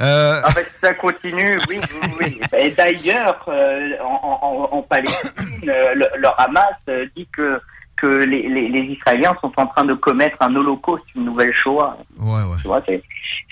Euh... 0.00 0.40
Ah 0.42 0.52
ben, 0.54 0.64
ça 0.70 0.94
continue, 0.94 1.58
oui, 1.68 1.78
oui, 1.80 2.10
oui. 2.20 2.40
Et 2.58 2.70
d'ailleurs, 2.70 3.44
euh, 3.48 3.98
en, 4.00 4.82
Palestine, 4.88 5.68
euh, 5.68 5.94
le, 5.94 6.28
Hamas 6.38 6.64
euh, 6.88 7.06
dit 7.14 7.28
que 7.30 7.60
que 8.00 8.06
les, 8.06 8.48
les, 8.48 8.80
Israéliens 8.80 9.36
sont 9.40 9.52
en 9.56 9.66
train 9.66 9.84
de 9.84 9.94
commettre 9.94 10.36
un 10.40 10.54
holocauste, 10.54 11.04
une 11.14 11.24
nouvelle 11.24 11.52
Shoah. 11.52 11.96
Ouais, 12.18 12.42
ouais. 12.42 13.02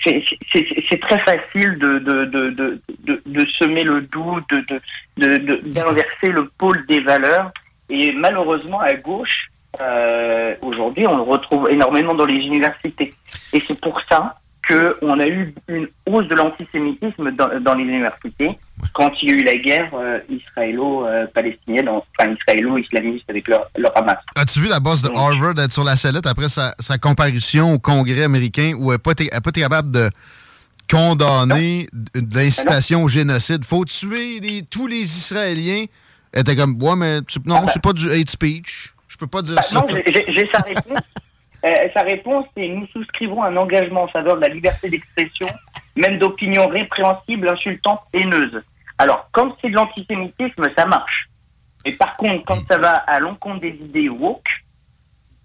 C'est 0.03 0.99
très 1.01 1.19
facile 1.19 1.77
de, 1.77 1.99
de, 1.99 2.25
de, 2.25 2.81
de, 3.03 3.21
de 3.25 3.45
semer 3.57 3.83
le 3.83 4.01
doute, 4.01 4.49
d'inverser 5.17 6.27
le 6.27 6.45
pôle 6.57 6.85
des 6.87 6.99
valeurs. 7.01 7.51
Et 7.89 8.11
malheureusement, 8.13 8.79
à 8.79 8.93
gauche, 8.93 9.49
euh, 9.81 10.55
aujourd'hui, 10.61 11.07
on 11.07 11.17
le 11.17 11.23
retrouve 11.23 11.69
énormément 11.69 12.13
dans 12.13 12.25
les 12.25 12.35
universités. 12.39 13.13
Et 13.53 13.59
c'est 13.59 13.79
pour 13.79 14.01
ça 14.09 14.35
qu'on 14.69 15.19
a 15.19 15.27
eu 15.27 15.53
une 15.67 15.87
hausse 16.05 16.27
de 16.27 16.35
l'antisémitisme 16.35 17.31
dans, 17.31 17.73
les 17.73 17.83
universités 17.83 18.57
quand 18.93 19.11
il 19.21 19.29
y 19.29 19.31
a 19.31 19.35
eu 19.35 19.43
la 19.43 19.55
guerre 19.55 19.89
euh, 19.93 20.19
israélo-palestinienne, 20.29 21.89
enfin 21.89 22.31
israélo-islamiste 22.31 23.25
avec 23.29 23.47
leur, 23.47 23.67
Hamas. 23.95 24.17
As-tu 24.35 24.61
vu 24.61 24.67
la 24.67 24.79
bosse 24.79 25.01
de 25.01 25.09
Harvard 25.15 25.57
être 25.57 25.73
sur 25.73 25.83
la 25.83 25.95
sellette 25.95 26.27
après 26.27 26.49
sa, 26.49 26.73
comparution 27.01 27.73
au 27.73 27.79
Congrès 27.79 28.23
américain 28.23 28.73
où 28.77 28.91
elle 28.91 28.97
n'a 28.97 28.99
pas, 28.99 29.11
été 29.49 29.61
capable 29.61 29.91
de 29.91 30.09
condamner 30.89 31.87
l'incitation 32.13 33.03
au 33.03 33.07
génocide? 33.07 33.65
Faut 33.65 33.85
tuer 33.85 34.39
tous 34.69 34.87
les 34.87 35.01
Israéliens. 35.01 35.85
Elle 36.31 36.41
était 36.41 36.55
comme, 36.55 36.81
ouais, 36.81 36.95
mais 36.95 37.21
non, 37.45 37.63
ah, 37.63 37.65
c'est 37.73 37.81
pas 37.81 37.93
du 37.93 38.11
hate 38.11 38.29
speech. 38.29 38.93
Je 39.07 39.17
peux 39.17 39.27
pas 39.27 39.41
dire 39.41 39.55
bah, 39.55 39.61
ça. 39.63 39.79
Non, 39.79 39.87
j'ai 39.89 40.49
sa 40.51 40.59
réponse. 40.59 40.99
Euh, 41.65 41.89
sa 41.93 42.01
réponse 42.01 42.45
est 42.55 42.69
nous 42.69 42.87
souscrivons 42.87 43.43
un 43.43 43.55
engagement 43.57 44.03
en 44.03 44.07
faveur 44.07 44.37
de 44.37 44.41
la 44.41 44.47
liberté 44.47 44.89
d'expression, 44.89 45.47
même 45.95 46.17
d'opinions 46.17 46.67
répréhensibles, 46.67 47.49
insultantes, 47.49 48.01
haineuses. 48.13 48.61
Alors, 48.97 49.27
quand 49.31 49.55
c'est 49.61 49.69
de 49.69 49.75
l'antisémitisme, 49.75 50.69
ça 50.77 50.85
marche. 50.85 51.29
Mais 51.85 51.93
par 51.93 52.17
contre, 52.17 52.43
quand 52.45 52.59
ça 52.67 52.77
va 52.77 52.95
à 52.95 53.19
l'encontre 53.19 53.61
des 53.61 53.69
idées 53.69 54.09
woke, 54.09 54.49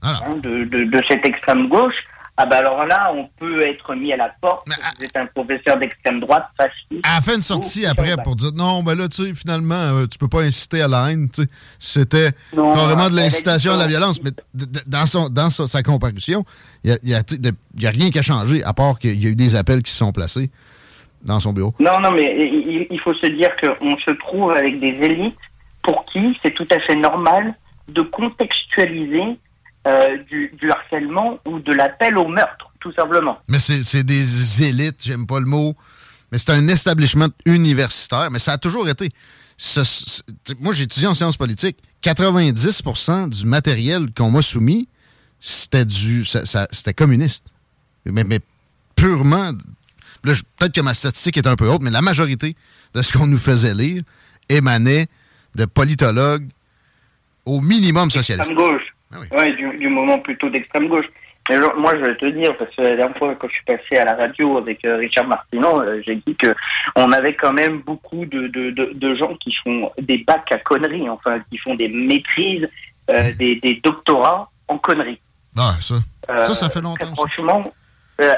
hein, 0.02 0.36
de, 0.36 0.64
de, 0.64 0.84
de, 0.84 1.02
cette 1.08 1.24
extrême 1.24 1.68
gauche, 1.68 1.94
ah 2.36 2.46
bah 2.46 2.56
alors 2.56 2.84
là, 2.84 3.12
on 3.14 3.28
peut 3.38 3.62
être 3.62 3.94
mis 3.94 4.12
à 4.12 4.16
la 4.16 4.28
porte. 4.40 4.66
Mais 4.66 4.74
vous 4.98 5.04
êtes 5.04 5.16
un 5.16 5.26
professeur 5.26 5.78
d'extrême 5.78 6.18
droite, 6.18 6.48
fasciste. 6.56 7.06
À 7.06 7.16
la 7.16 7.20
fin 7.20 7.36
de 7.36 7.42
sortie 7.42 7.86
après 7.86 8.16
pour 8.24 8.34
dire 8.34 8.50
non, 8.56 8.82
ben 8.82 8.98
là, 8.98 9.08
tu 9.08 9.22
sais, 9.22 9.34
finalement, 9.34 9.74
euh, 9.74 10.06
tu 10.06 10.18
peux 10.18 10.26
pas 10.26 10.42
inciter 10.42 10.82
à 10.82 10.88
la 10.88 11.12
haine. 11.12 11.28
C'était 11.78 12.30
carrément 12.52 13.08
de 13.08 13.16
l'incitation 13.16 13.74
à 13.74 13.76
la 13.76 13.86
violence. 13.86 14.20
Mais 14.22 14.30
dans, 14.86 15.06
son, 15.06 15.28
dans 15.28 15.48
sa, 15.48 15.82
comparution, 15.84 16.44
il 16.82 16.98
n'y 17.04 17.14
a, 17.14 17.22
y 17.78 17.86
a, 17.86 17.90
rien 17.90 18.10
qui 18.10 18.18
a 18.18 18.22
changé, 18.22 18.64
à 18.64 18.72
part 18.72 18.98
qu'il 18.98 19.22
y 19.22 19.26
a 19.26 19.30
eu 19.30 19.36
des 19.36 19.54
appels 19.54 19.82
qui 19.82 19.92
se 19.92 19.98
sont 19.98 20.10
placés 20.10 20.50
dans 21.24 21.38
son 21.38 21.52
bureau. 21.52 21.72
Non, 21.78 22.00
non, 22.00 22.10
mais 22.10 22.86
il, 22.90 23.00
faut 23.00 23.14
se 23.14 23.26
dire 23.26 23.50
qu'on 23.56 23.96
se 23.98 24.10
trouve 24.10 24.50
avec 24.50 24.80
des 24.80 24.88
élites 25.06 25.38
pour 25.82 26.04
qui 26.06 26.36
c'est 26.42 26.52
tout 26.52 26.66
à 26.70 26.80
fait 26.80 26.96
normal 26.96 27.54
de 27.88 28.02
contextualiser 28.02 29.38
euh, 29.86 30.16
du, 30.28 30.70
harcèlement 30.70 31.38
ou 31.46 31.58
de 31.58 31.72
l'appel 31.72 32.16
au 32.16 32.26
meurtre, 32.26 32.70
tout 32.80 32.92
simplement. 32.92 33.38
Mais 33.48 33.58
c'est 33.58 34.02
des 34.02 34.62
élites, 34.62 35.00
j'aime 35.04 35.26
pas 35.26 35.40
le 35.40 35.46
mot, 35.46 35.74
mais 36.32 36.38
c'est 36.38 36.52
un 36.52 36.68
establishment 36.68 37.28
universitaire, 37.44 38.30
mais 38.30 38.38
ça 38.38 38.52
a 38.52 38.58
toujours 38.58 38.88
été. 38.88 39.10
moi, 40.60 40.72
j'ai 40.72 40.84
étudié 40.84 41.06
en 41.06 41.14
sciences 41.14 41.36
politiques. 41.36 41.76
90% 42.02 43.30
du 43.30 43.46
matériel 43.46 44.12
qu'on 44.14 44.30
m'a 44.30 44.42
soumis, 44.42 44.88
c'était 45.40 45.84
du, 45.84 46.24
c'était 46.24 46.94
communiste. 46.94 47.46
Mais, 48.06 48.24
mais 48.24 48.40
purement. 48.96 49.52
Peut-être 50.22 50.72
que 50.72 50.80
ma 50.80 50.94
statistique 50.94 51.36
est 51.36 51.46
un 51.46 51.56
peu 51.56 51.68
haute, 51.68 51.82
mais 51.82 51.90
la 51.90 52.00
majorité 52.00 52.56
de 52.94 53.02
ce 53.02 53.12
qu'on 53.12 53.26
nous 53.26 53.38
faisait 53.38 53.74
lire 53.74 54.02
émanait 54.48 55.06
de 55.54 55.66
politologues 55.66 56.48
au 57.44 57.60
minimum 57.60 58.10
socialistes. 58.10 58.52
gauche. 58.54 58.94
Ah 59.14 59.36
oui, 59.38 59.54
du, 59.54 59.88
moment 59.88 60.18
plutôt 60.18 60.50
d'extrême 60.50 60.88
gauche. 60.88 61.06
Mais 61.48 61.58
moi, 61.76 61.94
je 61.94 62.04
vais 62.04 62.16
te 62.16 62.26
dire, 62.26 62.56
parce 62.56 62.74
que 62.74 62.82
la 62.82 62.96
dernière 62.96 63.16
fois, 63.18 63.34
quand 63.34 63.48
je 63.48 63.54
suis 63.54 63.64
passé 63.64 63.96
à 63.98 64.04
la 64.06 64.14
radio 64.14 64.56
avec 64.56 64.82
euh, 64.84 64.96
Richard 64.96 65.26
Martineau, 65.26 65.80
euh, 65.80 66.00
j'ai 66.04 66.16
dit 66.16 66.34
que 66.36 66.54
on 66.96 67.12
avait 67.12 67.34
quand 67.34 67.52
même 67.52 67.80
beaucoup 67.80 68.24
de, 68.24 68.46
de, 68.46 68.70
de, 68.70 69.14
gens 69.14 69.34
qui 69.34 69.52
font 69.62 69.90
des 70.00 70.18
bacs 70.18 70.50
à 70.50 70.58
conneries, 70.58 71.08
enfin, 71.10 71.40
qui 71.50 71.58
font 71.58 71.74
des 71.74 71.88
maîtrises, 71.88 72.68
euh, 73.10 73.30
des, 73.38 73.56
des, 73.56 73.78
doctorats 73.84 74.50
en 74.68 74.78
conneries. 74.78 75.20
Ah, 75.56 75.74
ça. 75.80 75.96
ça, 76.44 76.54
ça 76.54 76.70
fait 76.70 76.80
longtemps. 76.80 77.14
Franchement, 77.14 77.72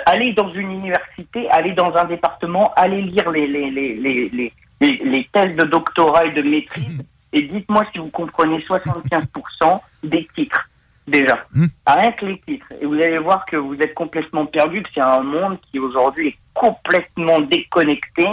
aller 0.06 0.32
dans 0.32 0.52
une 0.52 0.72
université, 0.72 1.48
aller 1.50 1.74
dans 1.74 1.94
un 1.94 2.06
département, 2.06 2.74
aller 2.74 3.02
lire 3.02 3.30
les, 3.30 3.46
les, 3.46 3.70
les, 3.70 3.94
les, 3.94 4.52
les, 4.80 5.00
les 5.04 5.28
thèses 5.32 5.54
de 5.54 5.64
doctorat 5.64 6.26
et 6.26 6.32
de 6.32 6.42
maîtrise, 6.42 7.04
et 7.36 7.42
dites-moi 7.42 7.84
si 7.92 7.98
vous 7.98 8.08
comprenez 8.08 8.60
75% 8.60 9.80
des 10.02 10.26
titres, 10.34 10.70
déjà. 11.06 11.44
Rien 11.86 12.12
que 12.12 12.24
les 12.24 12.38
titres. 12.40 12.66
Et 12.80 12.86
vous 12.86 12.94
allez 12.94 13.18
voir 13.18 13.44
que 13.44 13.58
vous 13.58 13.74
êtes 13.74 13.92
complètement 13.92 14.46
perdu, 14.46 14.82
que 14.82 14.88
c'est 14.94 15.02
un 15.02 15.20
monde 15.20 15.58
qui 15.70 15.78
aujourd'hui 15.78 16.28
est 16.28 16.36
complètement 16.54 17.40
déconnecté 17.40 18.26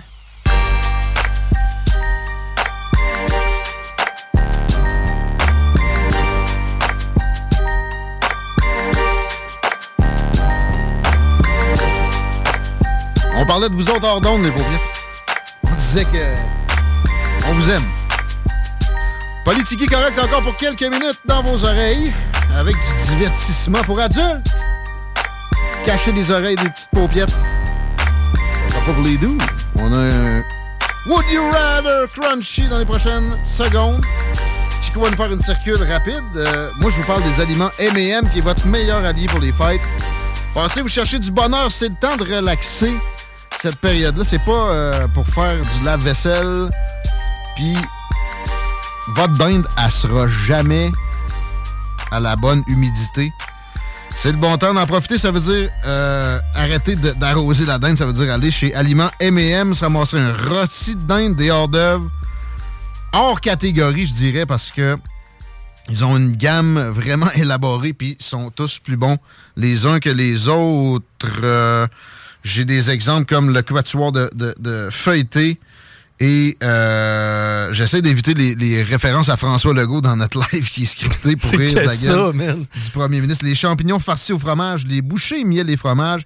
On 13.37 13.47
parlait 13.47 13.69
de 13.69 13.75
vous 13.75 13.89
autres 13.89 14.05
hors 14.05 14.21
d'onde, 14.21 14.43
les 14.43 14.51
paupières. 14.51 14.67
On 15.63 15.75
disait 15.77 16.05
que. 16.05 16.35
On 17.49 17.53
vous 17.55 17.71
aime. 17.71 17.85
Politique 19.45 19.89
correct 19.89 20.19
encore 20.19 20.43
pour 20.43 20.57
quelques 20.57 20.83
minutes 20.83 21.21
dans 21.25 21.43
vos 21.45 21.65
oreilles, 21.65 22.13
avec 22.57 22.75
du 22.75 23.15
divertissement 23.15 23.83
pour 23.85 24.01
adultes. 24.01 24.51
Cacher 25.87 26.13
les 26.13 26.31
oreilles 26.31 26.57
des 26.57 26.69
petites 26.69 26.91
paupiettes. 26.93 27.31
Ça 27.31 28.75
sera 28.75 28.87
pas 28.87 28.93
pour 28.93 29.03
les 29.03 29.17
doux. 29.17 29.39
On 29.77 29.93
a 29.93 29.99
un 29.99 30.43
Would 31.07 31.25
You 31.31 31.43
Rather 31.51 32.07
Crunchy 32.15 32.69
dans 32.69 32.79
les 32.79 32.85
prochaines 32.85 33.37
secondes. 33.43 34.05
Chico 34.83 35.01
va 35.01 35.11
nous 35.11 35.17
faire 35.17 35.33
une 35.33 35.41
circule 35.41 35.83
rapide. 35.83 36.23
Euh, 36.37 36.71
moi, 36.79 36.91
je 36.91 36.97
vous 36.97 37.05
parle 37.05 37.23
des 37.23 37.41
aliments 37.41 37.71
M&M, 37.79 38.29
qui 38.29 38.39
est 38.39 38.43
votre 38.43 38.67
meilleur 38.67 39.05
allié 39.05 39.27
pour 39.27 39.41
les 39.41 39.53
fêtes. 39.53 39.81
Pensez, 40.55 40.83
vous 40.83 40.89
cherchez 40.89 41.19
du 41.19 41.31
bonheur, 41.31 41.71
c'est 41.71 41.89
le 41.89 41.95
temps 41.95 42.17
de 42.17 42.25
relaxer 42.25 42.93
cette 43.61 43.77
période-là. 43.77 44.25
C'est 44.25 44.45
pas 44.45 44.53
euh, 44.53 45.07
pour 45.09 45.27
faire 45.27 45.55
du 45.55 45.85
lave-vaisselle, 45.85 46.71
puis 47.57 47.77
votre 49.15 49.35
dinde, 49.35 49.67
elle 49.83 49.91
sera 49.91 50.27
jamais 50.29 50.91
à 52.11 52.21
la 52.21 52.37
bonne 52.37 52.63
humidité. 52.67 53.33
C'est 54.15 54.33
le 54.33 54.39
bon 54.39 54.57
temps 54.59 54.75
d'en 54.75 54.87
profiter. 54.87 55.17
Ça 55.17 55.31
veut 55.31 55.41
dire 55.41 55.71
euh, 55.87 56.39
arrêter 56.55 56.95
d'arroser 56.97 57.65
la 57.65 57.79
dinde. 57.79 57.97
Ça 57.97 58.05
veut 58.07 58.13
dire 58.13 58.33
aller 58.33 58.51
chez 58.51 58.75
Aliments 58.75 59.11
M&M, 59.19 59.73
se 59.75 59.85
ramasser 59.85 60.19
un 60.19 60.35
rôti 60.35 60.95
de 60.95 61.03
dinde, 61.03 61.37
des 61.37 61.51
hors 61.51 61.69
d'œuvre. 61.69 62.11
Hors 63.13 63.41
catégorie, 63.41 64.07
je 64.07 64.13
dirais, 64.13 64.47
parce 64.47 64.71
que 64.71 64.97
ils 65.89 66.05
ont 66.05 66.17
une 66.17 66.37
gamme 66.37 66.79
vraiment 66.79 67.31
élaborée, 67.35 67.93
puis 67.93 68.17
ils 68.21 68.25
sont 68.25 68.51
tous 68.51 68.79
plus 68.79 68.97
bons 68.97 69.19
les 69.57 69.87
uns 69.87 69.99
que 69.99 70.11
les 70.11 70.49
autres. 70.49 71.41
Euh, 71.43 71.87
J'ai 72.45 72.65
des 72.65 72.91
exemples 72.91 73.27
comme 73.27 73.53
le 73.53 73.63
quatuor 73.63 74.13
de 74.13 74.89
feuilleté. 74.91 75.59
Et 76.23 76.59
euh, 76.63 77.73
j'essaie 77.73 78.03
d'éviter 78.03 78.35
les, 78.35 78.55
les 78.55 78.83
références 78.83 79.31
à 79.31 79.39
François 79.39 79.73
Legault 79.73 80.03
dans 80.03 80.17
notre 80.17 80.39
live 80.53 80.71
qui 80.71 80.83
est 80.83 80.87
scripté 80.87 81.35
pour 81.35 81.51
rire 81.59 81.75
de 81.75 81.81
la 81.81 81.97
gueule 81.97 82.35
man. 82.35 82.67
du 82.75 82.91
premier 82.91 83.23
ministre. 83.23 83.47
Les 83.47 83.55
champignons 83.55 83.99
farcis 83.99 84.35
au 84.35 84.39
fromage, 84.39 84.87
les 84.87 85.01
bouchées 85.01 85.45
miel 85.45 85.71
et 85.71 85.79
fromage, 85.79 86.23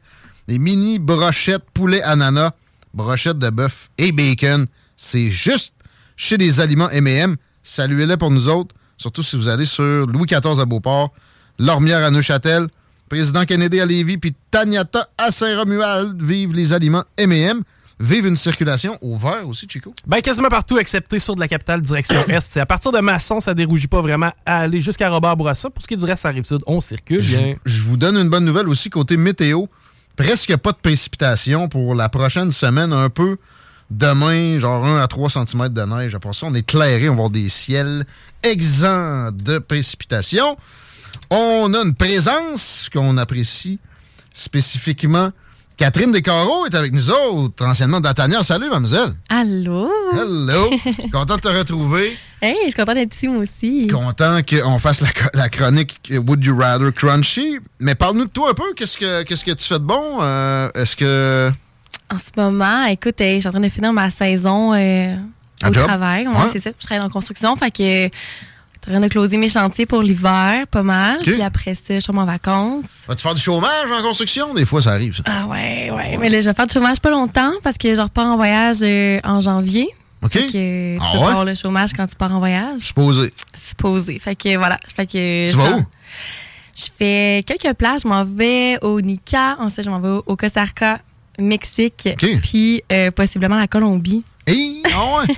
les 0.49 0.59
mini 0.59 0.99
brochettes 0.99 1.65
poulet 1.73 2.03
ananas, 2.03 2.51
brochettes 2.93 3.39
de 3.39 3.51
bœuf 3.51 3.91
et 3.97 4.11
bacon. 4.11 4.67
C'est 4.97 5.29
juste 5.29 5.75
chez 6.17 6.37
les 6.39 6.59
aliments 6.59 6.91
M&M. 6.91 7.37
Saluez-les 7.63 8.17
pour 8.17 8.33
nous 8.33 8.49
autres, 8.49 8.75
surtout 8.99 9.23
si 9.23 9.37
vous 9.37 9.49
allez 9.49 9.65
sur 9.65 10.07
Louis 10.07 10.27
XIV 10.27 10.59
à 10.59 10.65
Beauport, 10.65 11.13
Lormière 11.61 12.05
à 12.05 12.11
Neuchâtel, 12.11 12.67
Président 13.09 13.45
Kennedy 13.45 13.81
à 13.81 13.87
Lévis, 13.87 14.19
puis 14.19 14.35
Taniata 14.51 15.07
à 15.19 15.31
Saint-Romuald. 15.31 16.21
Vive 16.21 16.53
les 16.53 16.73
aliments 16.73 17.05
M&M. 17.17 17.63
Vive 18.01 18.27
une 18.27 18.37
circulation 18.37 18.99
au 19.01 19.17
vert 19.17 19.47
aussi, 19.49 19.67
Chico. 19.71 19.93
Ben, 20.07 20.21
quasiment 20.21 20.49
partout, 20.49 20.79
excepté 20.79 21.19
sur 21.19 21.35
de 21.37 21.41
la 21.41 21.49
capitale, 21.49 21.81
direction 21.81 22.25
Est. 22.29 22.41
C'est 22.41 22.61
à 22.61 22.67
partir 22.67 22.91
de 22.91 22.99
Masson, 22.99 23.41
ça 23.41 23.55
dérougit 23.55 23.87
pas 23.87 24.01
vraiment 24.01 24.33
à 24.45 24.61
aller 24.61 24.81
jusqu'à 24.81 25.09
Robert 25.09 25.37
Bourassa. 25.37 25.71
Pour 25.71 25.83
ce 25.83 25.87
qui 25.87 25.95
est 25.95 25.99
du 25.99 26.05
reste, 26.05 26.23
ça 26.23 26.29
arrive 26.29 26.45
sud, 26.45 26.61
on 26.67 26.81
circule 26.81 27.21
bien. 27.21 27.55
Je 27.65 27.83
vous 27.83 27.97
donne 27.97 28.17
une 28.17 28.29
bonne 28.29 28.45
nouvelle 28.45 28.69
aussi 28.69 28.91
côté 28.91 29.17
météo. 29.17 29.67
Presque 30.17 30.57
pas 30.57 30.73
de 30.73 30.77
précipitation 30.77 31.69
pour 31.69 31.95
la 31.95 32.09
prochaine 32.09 32.51
semaine. 32.53 32.93
Un 32.93 33.11
peu 33.11 33.37
demain, 33.91 34.59
genre 34.59 34.85
1 34.85 35.01
à 35.01 35.07
3 35.07 35.31
cm 35.31 35.69
de 35.69 35.83
neige. 35.83 36.15
Après 36.15 36.33
ça, 36.33 36.47
on 36.47 36.55
est 36.55 36.61
éclairé. 36.61 37.09
On 37.09 37.13
va 37.13 37.19
avoir 37.19 37.31
des 37.31 37.49
ciels 37.49 38.05
exempts 38.43 39.31
de 39.33 39.59
précipitation. 39.59 40.57
On 41.31 41.73
a 41.75 41.79
une 41.79 41.95
présence 41.95 42.89
qu'on 42.93 43.17
apprécie 43.19 43.79
spécifiquement. 44.33 45.31
Catherine 45.77 46.13
Descarreaux 46.13 46.67
est 46.67 46.75
avec 46.75 46.93
nous 46.93 47.11
autres, 47.11 47.67
anciennement 47.67 48.01
d'Atania. 48.01 48.43
Salut, 48.45 48.69
mademoiselle. 48.71 49.13
Allô? 49.29 49.91
Hello. 50.13 50.71
Content 51.13 51.35
de 51.37 51.41
te 51.41 51.49
retrouver. 51.49 52.17
Hey, 52.41 52.55
je 52.67 52.71
suis 52.71 52.75
contente 52.75 52.95
d'être 52.95 53.15
ici, 53.15 53.27
moi 53.27 53.43
aussi. 53.43 53.89
Content 53.89 54.41
qu'on 54.49 54.79
fasse 54.79 55.01
la, 55.01 55.09
la 55.35 55.49
chronique 55.49 55.99
Would 56.13 56.45
You 56.45 56.57
Rather 56.57 56.93
Crunchy. 56.93 57.59
Mais 57.81 57.97
parle-nous 57.97 58.27
de 58.27 58.31
toi 58.31 58.51
un 58.51 58.55
peu. 58.55 58.73
Qu'est-ce 58.77 58.97
que, 58.99 59.23
qu'est-ce 59.25 59.45
que 59.45 59.51
tu 59.51 59.67
fais 59.67 59.79
de 59.81 59.85
bon? 59.85 60.19
Euh, 60.21 60.71
est-ce 60.77 60.95
que. 60.95 61.51
En 62.13 62.19
ce 62.19 62.41
moment, 62.41 62.85
écoute, 62.85 63.17
je 63.19 63.39
suis 63.41 63.49
en 63.49 63.51
train 63.51 63.61
de 63.61 63.69
finir 63.69 63.93
ma 63.93 64.11
saison 64.11 64.75
euh, 64.75 65.17
au 65.67 65.73
job? 65.73 65.87
travail. 65.87 66.29
Ouais, 66.29 66.35
Ouais. 66.37 66.49
c'est 66.53 66.61
ça. 66.61 66.71
Je 66.79 66.87
travaille 66.87 67.05
en 67.05 67.11
construction. 67.11 67.57
Fait 67.57 67.71
que 67.73 68.15
en 68.89 68.91
train 68.93 69.01
de 69.01 69.09
closer 69.09 69.37
mes 69.37 69.49
chantiers 69.49 69.87
pour 69.87 70.03
l'hiver, 70.03 70.67
pas 70.71 70.83
mal. 70.83 71.17
OK. 71.19 71.25
Puis 71.25 71.43
après 71.43 71.75
ça, 71.75 71.99
je 71.99 72.05
tombe 72.07 72.19
en 72.19 72.25
vacances. 72.27 72.85
Vas-tu 73.09 73.23
faire 73.23 73.35
du 73.35 73.41
chômage 73.41 73.91
en 73.91 74.03
construction? 74.03 74.53
Des 74.55 74.65
fois, 74.67 74.83
ça 74.83 74.91
arrive, 74.93 75.17
ça. 75.17 75.23
Ah 75.27 75.47
ouais, 75.47 75.91
ouais. 75.91 76.17
Mais 76.19 76.29
là, 76.29 76.41
je 76.41 76.49
vais 76.49 76.55
faire 76.55 76.67
du 76.67 76.73
chômage 76.73 77.01
pas 77.01 77.11
longtemps 77.11 77.53
parce 77.63 77.79
que 77.79 77.95
je 77.95 78.01
repars 78.01 78.27
en 78.27 78.37
voyage 78.37 78.79
euh, 78.83 79.19
en 79.25 79.41
janvier. 79.41 79.89
OK. 80.23 80.33
Fait 80.33 80.47
que 80.47 80.51
tu 80.97 80.99
Ah 81.03 81.09
peux 81.13 81.19
ouais? 81.19 81.25
avoir 81.27 81.45
le 81.45 81.55
chômage 81.55 81.93
quand 81.95 82.07
tu 82.07 82.17
pars 82.17 82.35
en 82.35 82.39
voyage. 82.39 82.81
Supposé. 82.81 83.33
Supposé. 83.57 84.19
Fait 84.19 84.35
que 84.35 84.57
voilà. 84.57 84.79
Fait 84.95 85.07
que 85.07 85.51
Tu 85.51 85.57
vas 85.57 85.77
où? 85.77 85.83
Je 86.77 86.85
fais 86.97 87.45
quelques 87.47 87.75
places. 87.77 88.03
Je 88.03 88.09
m'en 88.09 88.25
vais 88.25 88.79
au 88.83 89.01
Nika. 89.01 89.57
Ensuite, 89.61 89.85
je 89.85 89.91
m'en 89.91 90.01
vais 90.01 90.09
au- 90.09 90.23
au 90.27 90.37
Costa 90.37 90.65
Rica, 90.65 91.01
Mexique. 91.39 92.09
Puis 92.43 92.83
euh, 92.93 93.11
possiblement 93.11 93.57
la 93.57 93.67
Colombie. 93.69 94.25
Ah 94.47 94.53
ouais. 95.27 95.35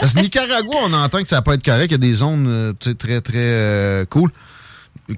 Parce 0.00 0.14
que 0.14 0.20
Nicaragua, 0.20 0.76
on 0.84 0.92
entend 0.92 1.22
que 1.22 1.28
ça 1.28 1.42
pas 1.42 1.54
être 1.54 1.64
correct. 1.64 1.86
Il 1.88 1.92
y 1.92 1.94
a 1.94 1.98
des 1.98 2.14
zones 2.14 2.46
euh, 2.48 2.72
très, 2.94 3.20
très 3.20 3.32
euh, 3.36 4.04
cool. 4.06 4.30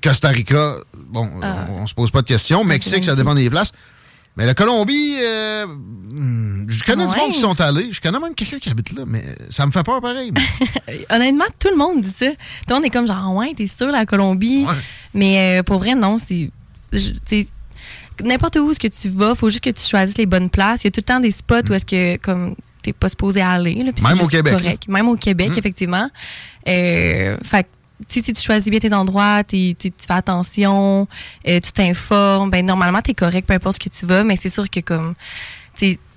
Costa 0.02 0.28
Rica, 0.28 0.76
bon, 1.08 1.28
Ah. 1.42 1.66
on, 1.70 1.82
on 1.82 1.86
se 1.86 1.94
pose 1.94 2.10
pas 2.10 2.22
de 2.22 2.26
questions. 2.26 2.62
Mexique, 2.64 3.04
ça 3.04 3.16
dépend 3.16 3.34
des 3.34 3.48
places. 3.50 3.72
Mais 4.36 4.46
la 4.46 4.54
Colombie, 4.54 5.16
euh, 5.20 5.66
je 6.68 6.84
connais 6.84 7.04
du 7.06 7.12
Ouais. 7.12 7.18
monde 7.18 7.32
qui 7.32 7.40
sont 7.40 7.60
allés. 7.60 7.88
Je 7.90 8.00
connais 8.00 8.20
même 8.20 8.34
quelqu'un 8.34 8.58
qui 8.60 8.70
habite 8.70 8.92
là, 8.92 9.02
mais 9.06 9.24
ça 9.50 9.66
me 9.66 9.72
fait 9.72 9.82
peur 9.82 10.00
pareil. 10.00 10.32
Honnêtement, 11.10 11.46
tout 11.58 11.68
le 11.70 11.76
monde 11.76 12.00
dit 12.00 12.12
ça. 12.16 12.26
Tout 12.30 12.34
le 12.68 12.74
monde 12.76 12.84
est 12.84 12.90
comme 12.90 13.06
genre, 13.08 13.34
ouais, 13.34 13.52
t'es 13.56 13.66
sûr, 13.66 13.88
la 13.88 14.06
Colombie. 14.06 14.64
Mais 15.14 15.58
euh, 15.58 15.62
pour 15.64 15.78
vrai, 15.78 15.94
non. 15.96 16.16
C'est. 16.18 16.50
N'importe 18.22 18.56
où 18.56 18.72
ce 18.74 18.78
que 18.78 18.88
tu 18.88 19.08
vas, 19.08 19.34
faut 19.34 19.48
juste 19.48 19.64
que 19.64 19.70
tu 19.70 19.82
choisisses 19.82 20.18
les 20.18 20.26
bonnes 20.26 20.50
places. 20.50 20.84
Il 20.84 20.86
y 20.86 20.88
a 20.88 20.90
tout 20.90 21.00
le 21.00 21.04
temps 21.04 21.20
des 21.20 21.30
spots 21.30 21.70
où 21.70 21.72
est-ce 21.74 21.86
que 21.86 22.16
comme 22.18 22.54
t'es 22.82 22.92
pas 22.92 23.08
supposé 23.08 23.40
aller. 23.40 23.74
là, 23.74 23.92
Même 24.08 24.20
au 24.20 24.26
Québec, 24.28 24.52
correct. 24.54 24.88
Même 24.88 25.08
au 25.08 25.16
Québec, 25.16 25.50
effectivement. 25.56 26.08
Euh, 26.68 27.36
fait 27.44 27.66
si 28.08 28.22
tu 28.22 28.34
choisis 28.40 28.70
bien 28.70 28.80
tes 28.80 28.94
endroits, 28.94 29.44
t'es- 29.44 29.76
t'es- 29.78 29.90
tu 29.90 30.06
fais 30.06 30.14
attention, 30.14 31.06
euh, 31.46 31.60
tu 31.60 31.70
t'informes, 31.72 32.48
ben 32.48 32.64
normalement 32.64 33.02
t'es 33.02 33.12
correct, 33.12 33.46
peu 33.46 33.52
importe 33.52 33.74
ce 33.74 33.88
que 33.90 33.94
tu 33.94 34.06
vas. 34.06 34.24
Mais 34.24 34.36
c'est 34.40 34.48
sûr 34.48 34.68
que 34.70 34.80
comme 34.80 35.14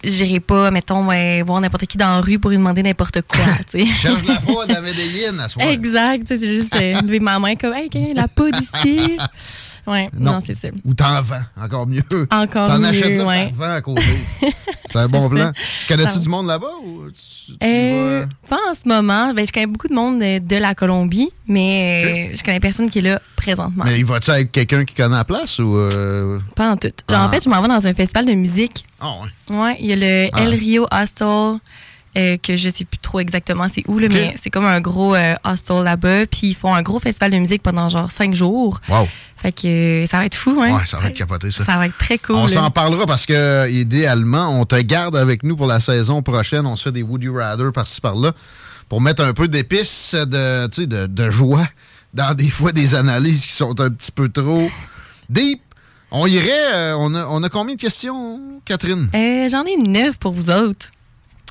j'irai 0.04 0.40
pas, 0.42 0.72
mettons, 0.72 1.04
voir 1.04 1.62
n'importe 1.62 1.86
qui 1.86 1.98
dans 1.98 2.16
la 2.16 2.22
rue 2.22 2.38
pour 2.40 2.52
lui 2.52 2.58
demander 2.58 2.84
n'importe 2.84 3.22
quoi. 3.22 3.46
Cherche 3.74 4.26
la 4.28 4.36
poudre 4.42 4.66
à 4.78 4.82
Medellin 4.82 5.40
à 5.40 5.48
soir. 5.50 5.68
Exact, 5.68 6.24
c'est 6.28 6.48
juste 6.48 6.76
euh, 6.76 7.00
lever 7.02 7.20
ma 7.20 7.40
main 7.40 7.56
comme, 7.56 7.74
hey, 7.74 7.90
la 8.14 8.28
poudre 8.28 8.60
ici. 8.62 9.18
Ouais, 9.86 10.10
non, 10.18 10.40
c'est 10.46 10.56
ça. 10.56 10.70
Ou 10.86 10.94
t'en 10.94 11.22
vends, 11.22 11.36
encore 11.62 11.88
mieux. 11.88 12.04
Encore 12.32 12.70
T'en 12.70 12.80
mieux, 12.80 12.86
achètes 12.88 13.18
là, 13.18 13.26
ouais. 13.26 13.50
t'en 13.50 13.56
vends 13.56 13.74
à 13.74 13.82
côté. 13.82 14.02
C'est 14.86 15.00
un 15.00 15.08
bon 15.08 15.28
plan. 15.28 15.52
Connais-tu 15.88 16.20
du 16.20 16.30
monde 16.30 16.46
là-bas? 16.48 16.68
Ou 16.86 17.10
tu- 17.10 17.54
tu 17.54 17.58
Euh, 17.64 18.26
vas- 18.26 18.48
pas 18.58 18.60
en 18.70 18.74
ce 18.76 18.88
moment. 18.88 19.34
Ben, 19.34 19.44
je 19.46 19.52
connais 19.52 19.66
beaucoup 19.66 19.88
de 19.88 19.94
monde 19.96 20.20
de, 20.20 20.38
de 20.40 20.56
la 20.58 20.76
Colombie, 20.76 21.30
mais 21.48 22.30
euh, 22.32 22.36
je 22.38 22.44
connais 22.44 22.60
personne 22.60 22.90
qui 22.92 23.00
est 23.00 23.02
là 23.02 23.20
présentement. 23.36 23.84
Mais 23.86 23.98
il 24.00 24.06
va-tu 24.06 24.30
avec 24.30 24.52
quelqu'un 24.52 24.86
qui 24.86 24.94
connaît 24.94 25.16
la 25.16 25.24
place 25.26 25.58
ou. 25.60 25.76
euh, 25.78 26.38
Pas 26.56 26.72
en 26.72 26.78
tout. 26.78 26.90
Genre, 27.10 27.20
Ah. 27.22 27.26
En 27.28 27.30
fait, 27.32 27.44
je 27.44 27.50
m'en 27.50 27.60
vais 27.62 27.68
dans 27.70 27.86
un 27.88 27.94
festival 27.94 28.26
de 28.28 28.34
musique. 28.34 28.86
Ah 29.02 29.14
ouais. 29.50 29.56
Ouais, 29.58 29.76
il 29.80 29.88
y 29.88 29.94
a 29.94 29.96
le 29.96 30.30
Ah. 30.32 30.42
El 30.44 30.50
Rio 30.54 30.86
Hostel, 30.92 31.60
euh, 32.18 32.38
que 32.38 32.56
je 32.56 32.70
sais 32.70 32.86
plus 32.86 32.98
trop 33.00 33.20
exactement 33.20 33.68
c'est 33.74 33.84
où, 33.88 34.00
là, 34.00 34.08
mais 34.10 34.36
c'est 34.42 34.50
comme 34.50 34.66
un 34.66 34.80
gros 34.82 35.16
euh, 35.16 35.34
hostel 35.44 35.84
là-bas. 35.84 36.26
Puis 36.28 36.48
ils 36.50 36.56
font 36.56 36.74
un 36.74 36.82
gros 36.82 37.00
festival 37.00 37.32
de 37.32 37.38
musique 37.38 37.64
pendant 37.64 37.90
genre 37.90 38.12
cinq 38.12 38.36
jours. 38.36 38.80
Wow. 38.90 39.08
Fait 39.36 39.52
que 39.52 39.68
euh, 40.04 40.08
ça 40.08 40.18
va 40.20 40.26
être 40.26 40.36
fou, 40.36 40.60
hein? 40.62 40.78
Ouais, 40.78 40.86
ça 40.86 41.00
va 41.00 41.08
être 41.08 41.18
capoté, 41.18 41.52
ça. 41.52 41.66
Ça 41.66 41.78
va 41.78 41.88
être 41.88 41.98
très 41.98 42.18
cool. 42.18 42.36
On 42.36 42.48
s'en 42.48 42.72
parlera 42.72 43.06
parce 43.06 43.26
que, 43.26 43.70
idéalement, 43.70 44.58
on 44.60 44.66
te 44.66 44.80
garde 44.80 45.16
avec 45.18 45.44
nous 45.44 45.56
pour 45.56 45.68
la 45.68 45.80
saison 45.80 46.22
prochaine. 46.22 46.66
On 46.66 46.76
se 46.76 46.84
fait 46.84 46.92
des 46.92 47.04
Woody 47.04 47.30
Rather 47.30 47.72
par-ci 47.74 48.00
par-là 48.00 48.32
pour 48.88 49.02
mettre 49.02 49.24
un 49.24 49.34
peu 49.34 49.48
d'épices 49.48 50.14
de, 50.16 50.68
de, 50.86 51.08
de 51.08 51.30
joie 51.30 51.68
dans 52.14 52.34
des 52.36 52.50
fois 52.50 52.72
des 52.72 52.96
analyses 52.96 53.46
qui 53.46 53.52
sont 53.54 53.80
un 53.82 53.90
petit 53.90 54.12
peu 54.12 54.30
trop 54.30 54.70
deep. 55.30 55.62
On 56.12 56.28
irait. 56.28 56.74
euh, 56.76 56.96
on, 56.98 57.14
a, 57.16 57.26
on 57.26 57.42
a 57.42 57.50
combien 57.50 57.74
de 57.76 57.82
questions, 57.82 58.40
Catherine? 58.66 59.10
Euh, 59.16 59.50
J'en 59.50 59.66
ai 59.66 59.78
neuf 59.78 60.18
pour 60.18 60.32
vous 60.32 60.52
autres. 60.52 60.86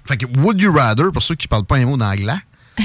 Fait 0.07 0.16
que 0.16 0.27
Would 0.39 0.61
You 0.61 0.73
Rather, 0.73 1.12
pour 1.12 1.23
ceux 1.23 1.35
qui 1.35 1.49
parlent 1.49 1.65
pas 1.65 1.77
un 1.77 1.87
mot 1.87 1.97
d'anglais, 1.97 2.33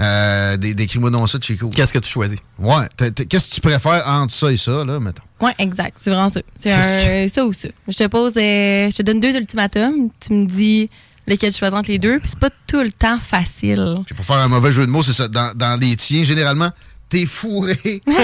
Euh, 0.00 0.56
des- 0.56 0.74
Décris-moi 0.74 1.10
donc 1.10 1.28
ça, 1.28 1.38
Chico. 1.40 1.68
Qu'est-ce 1.68 1.92
que 1.92 1.98
tu 2.00 2.10
choisis? 2.10 2.38
Ouais. 2.58 2.86
Qu'est-ce 3.28 3.50
que 3.50 3.54
tu 3.56 3.60
préfères 3.60 4.02
entre 4.06 4.34
ça 4.34 4.50
et 4.50 4.56
ça, 4.56 4.84
là, 4.84 4.98
mettons? 4.98 5.22
Ouais, 5.40 5.54
exact. 5.58 5.96
C'est 6.00 6.10
vraiment 6.10 6.30
ça. 6.30 6.40
C'est 6.56 6.72
un 6.72 7.28
ça 7.28 7.44
ou 7.44 7.52
ça. 7.52 7.68
Je 7.86 7.96
te 7.96 8.06
pose, 8.08 8.32
euh, 8.36 8.90
je 8.90 8.96
te 8.96 9.02
donne 9.02 9.20
deux 9.20 9.36
ultimatums. 9.36 10.08
Tu 10.18 10.32
me 10.32 10.46
dis 10.46 10.90
lequel 11.28 11.52
tu 11.52 11.58
choisis 11.58 11.78
entre 11.78 11.90
les 11.90 11.98
deux. 12.00 12.18
Puis 12.18 12.30
c'est 12.30 12.38
pas 12.38 12.50
tout 12.66 12.80
le 12.80 12.90
temps 12.90 13.18
facile. 13.20 13.96
Pour 14.16 14.24
faire 14.24 14.38
un 14.38 14.48
mauvais 14.48 14.72
jeu 14.72 14.86
de 14.86 14.90
mots, 14.90 15.02
c'est 15.04 15.12
ça. 15.12 15.28
Dans, 15.28 15.56
dans 15.56 15.78
les 15.78 15.94
tiens, 15.94 16.24
généralement, 16.24 16.70
t'es 17.12 17.26
fourré 17.26 17.76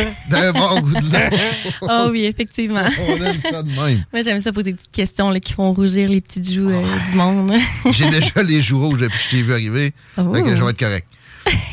d'un 0.31 0.53
bon 0.53 0.81
goût 0.81 0.95
de 0.95 1.01
l'eau. 1.01 1.37
Oh 1.83 2.09
oui, 2.11 2.25
effectivement. 2.25 2.85
On 3.07 3.23
aime 3.23 3.39
ça 3.39 3.63
de 3.63 3.69
même. 3.69 4.05
Moi, 4.13 4.23
j'aime 4.23 4.41
ça 4.41 4.51
poser 4.51 4.71
des 4.73 4.77
petites 4.79 4.93
questions 4.95 5.29
là, 5.31 5.41
qui 5.41 5.53
font 5.53 5.73
rougir 5.75 6.09
les 6.09 6.23
petites 6.23 6.51
joues 6.51 6.71
euh, 6.71 6.83
du 7.11 7.15
monde. 7.17 7.53
J'ai 7.91 8.09
déjà 8.09 8.43
les 8.43 8.63
joues 8.63 8.81
rouges 8.81 9.01
depuis 9.01 9.19
que 9.19 9.25
je 9.25 9.29
t'ai 9.31 9.43
vu 9.43 9.53
arriver. 9.53 9.93
Oh. 10.17 10.33
Fait 10.33 10.43
que 10.43 10.57
je 10.57 10.65
vais 10.65 10.71
être 10.71 10.79
correct. 10.79 11.07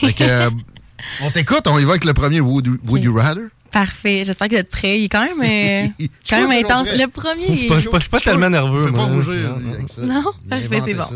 Fait 0.01 0.11
que, 0.13 0.23
euh, 0.25 0.49
on 1.21 1.31
t'écoute, 1.31 1.65
on 1.67 1.79
y 1.79 1.83
va 1.85 1.91
avec 1.91 2.03
le 2.03 2.13
premier 2.13 2.41
Would, 2.41 2.67
You- 2.67 2.79
Would 2.87 3.03
You 3.03 3.15
Rather. 3.15 3.47
Parfait. 3.71 4.23
J'espère 4.25 4.47
que 4.49 4.55
vous 4.55 4.59
êtes 4.61 4.69
prêts. 4.69 4.99
Il 4.99 5.05
est 5.05 5.09
quand 5.09 5.23
même, 5.23 5.41
euh, 5.41 6.05
quand 6.29 6.47
même 6.47 6.63
intense. 6.65 6.89
Le 6.91 7.07
premier. 7.07 7.47
Je 7.49 7.53
suis 7.55 7.67
pas, 7.67 7.75
je 7.75 7.79
suis 7.81 7.89
pas- 7.89 7.97
je 7.97 8.03
suis 8.03 8.09
pas 8.11 8.19
tellement 8.19 8.49
nerveux. 8.49 8.83
Je 8.87 8.89
peux 8.89 8.95
pas 8.95 9.05
rougir 9.05 9.33
Non, 9.33 9.59
non. 9.59 9.73
avec 9.73 9.89
ça. 9.89 10.01
Non, 10.01 10.23
Il 10.47 10.53
a 10.53 10.57
parfait, 10.57 10.81
c'est 10.85 10.93
bon. 10.93 11.03
ça. 11.03 11.13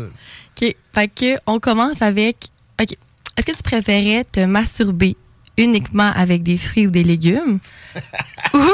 OK. 0.62 0.76
Fait 0.94 1.08
que 1.08 1.38
on 1.46 1.60
commence 1.60 2.00
avec. 2.02 2.36
OK. 2.80 2.92
Est-ce 3.36 3.46
que 3.46 3.52
tu 3.56 3.62
préférais 3.62 4.24
te 4.30 4.40
masturber 4.40 5.16
uniquement 5.64 6.10
avec 6.14 6.42
des 6.42 6.58
fruits 6.58 6.86
ou 6.86 6.90
des 6.90 7.04
légumes 7.04 7.58
ou 8.54 8.64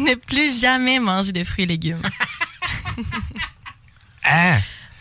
ne 0.00 0.14
plus 0.14 0.60
jamais 0.60 0.98
manger 1.00 1.32
de 1.32 1.44
fruits 1.44 1.64
et 1.64 1.68
légumes? 1.68 2.02
Ah! 4.28 4.56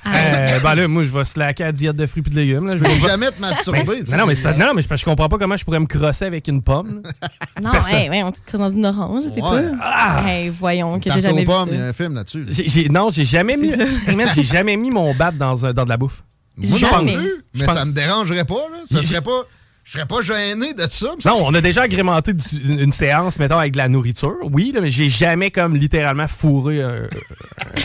Euh, 0.07 0.59
ben 0.59 0.75
là, 0.75 0.87
moi, 0.87 1.01
je 1.01 1.11
vais 1.11 1.23
slacker 1.25 1.63
à 1.63 1.71
diète 1.71 1.95
de 1.95 2.05
fruits 2.05 2.21
et 2.27 2.29
de 2.29 2.35
légumes. 2.35 2.67
Là. 2.67 2.73
Tu 2.73 2.77
Je 2.79 2.83
vais 2.83 2.99
jamais 3.07 3.31
te 3.31 3.41
masturber. 3.41 3.79
Mais- 3.87 4.03
tu 4.03 4.11
sais, 4.11 4.17
non, 4.17 4.27
mais 4.27 4.35
c'est- 4.35 4.43
c'est 4.43 4.55
pas- 4.55 4.65
non, 4.65 4.73
mais 4.75 4.83
c'est 4.83 4.87
que 4.89 4.95
je 4.97 5.03
comprends 5.05 5.27
pas 5.27 5.39
comment 5.39 5.57
je 5.57 5.65
pourrais 5.65 5.79
me 5.79 5.87
crosser 5.87 6.25
avec 6.25 6.47
une 6.47 6.61
pomme. 6.61 7.01
là. 7.03 7.29
Non, 7.61 7.71
hey, 7.91 8.07
ouais, 8.11 8.21
on 8.21 8.31
te 8.31 8.37
crée 8.45 8.59
dans 8.59 8.69
une 8.69 8.85
orange, 8.85 9.23
je 9.23 9.29
sais 9.33 9.41
Ouais. 9.41 9.63
pas. 9.71 9.77
Ah! 9.81 10.23
Hey, 10.27 10.49
voyons, 10.49 10.99
que 10.99 11.11
j'ai 11.11 11.21
jamais 11.21 11.39
vu 11.41 11.45
pommes, 11.47 11.69
ça. 11.69 11.73
il 11.73 11.79
y 11.79 11.81
a 11.81 11.87
un 11.87 11.93
film 11.93 12.13
là-dessus. 12.13 12.45
Non, 12.91 13.09
j'ai 13.09 13.25
jamais 13.25 13.57
mis. 13.57 13.71
C'est 13.71 14.33
j'ai 14.35 14.43
jamais 14.43 14.75
mis 14.77 14.91
mon 14.91 15.15
bat 15.15 15.31
dans, 15.31 15.55
dans 15.73 15.83
de 15.85 15.89
la 15.89 15.97
bouffe. 15.97 16.21
Moi 16.55 16.77
Je 16.77 16.85
pense. 16.85 17.09
Je 17.09 17.59
mais 17.61 17.65
pense. 17.65 17.73
ça 17.75 17.85
me 17.85 17.91
dérangerait 17.91 18.45
pas. 18.45 18.53
Là. 18.55 18.77
Ça 18.85 19.01
serait 19.01 19.21
pas... 19.21 19.41
Je 19.85 19.91
serais 19.91 20.07
pas 20.07 20.23
gêné 20.23 20.73
de 20.73 20.87
ça. 20.89 21.09
Non, 21.25 21.45
on 21.45 21.53
a 21.53 21.61
déjà 21.61 21.83
agrémenté 21.83 22.31
une, 22.67 22.79
une 22.79 22.91
séance, 22.91 23.37
mettons, 23.37 23.59
avec 23.59 23.73
de 23.73 23.77
la 23.77 23.87
nourriture. 23.87 24.33
Oui, 24.51 24.71
là, 24.73 24.81
mais 24.81 24.89
j'ai 24.89 25.09
jamais 25.09 25.51
comme 25.51 25.75
littéralement 25.75 26.25
fourré 26.27 26.81
un, 26.81 27.03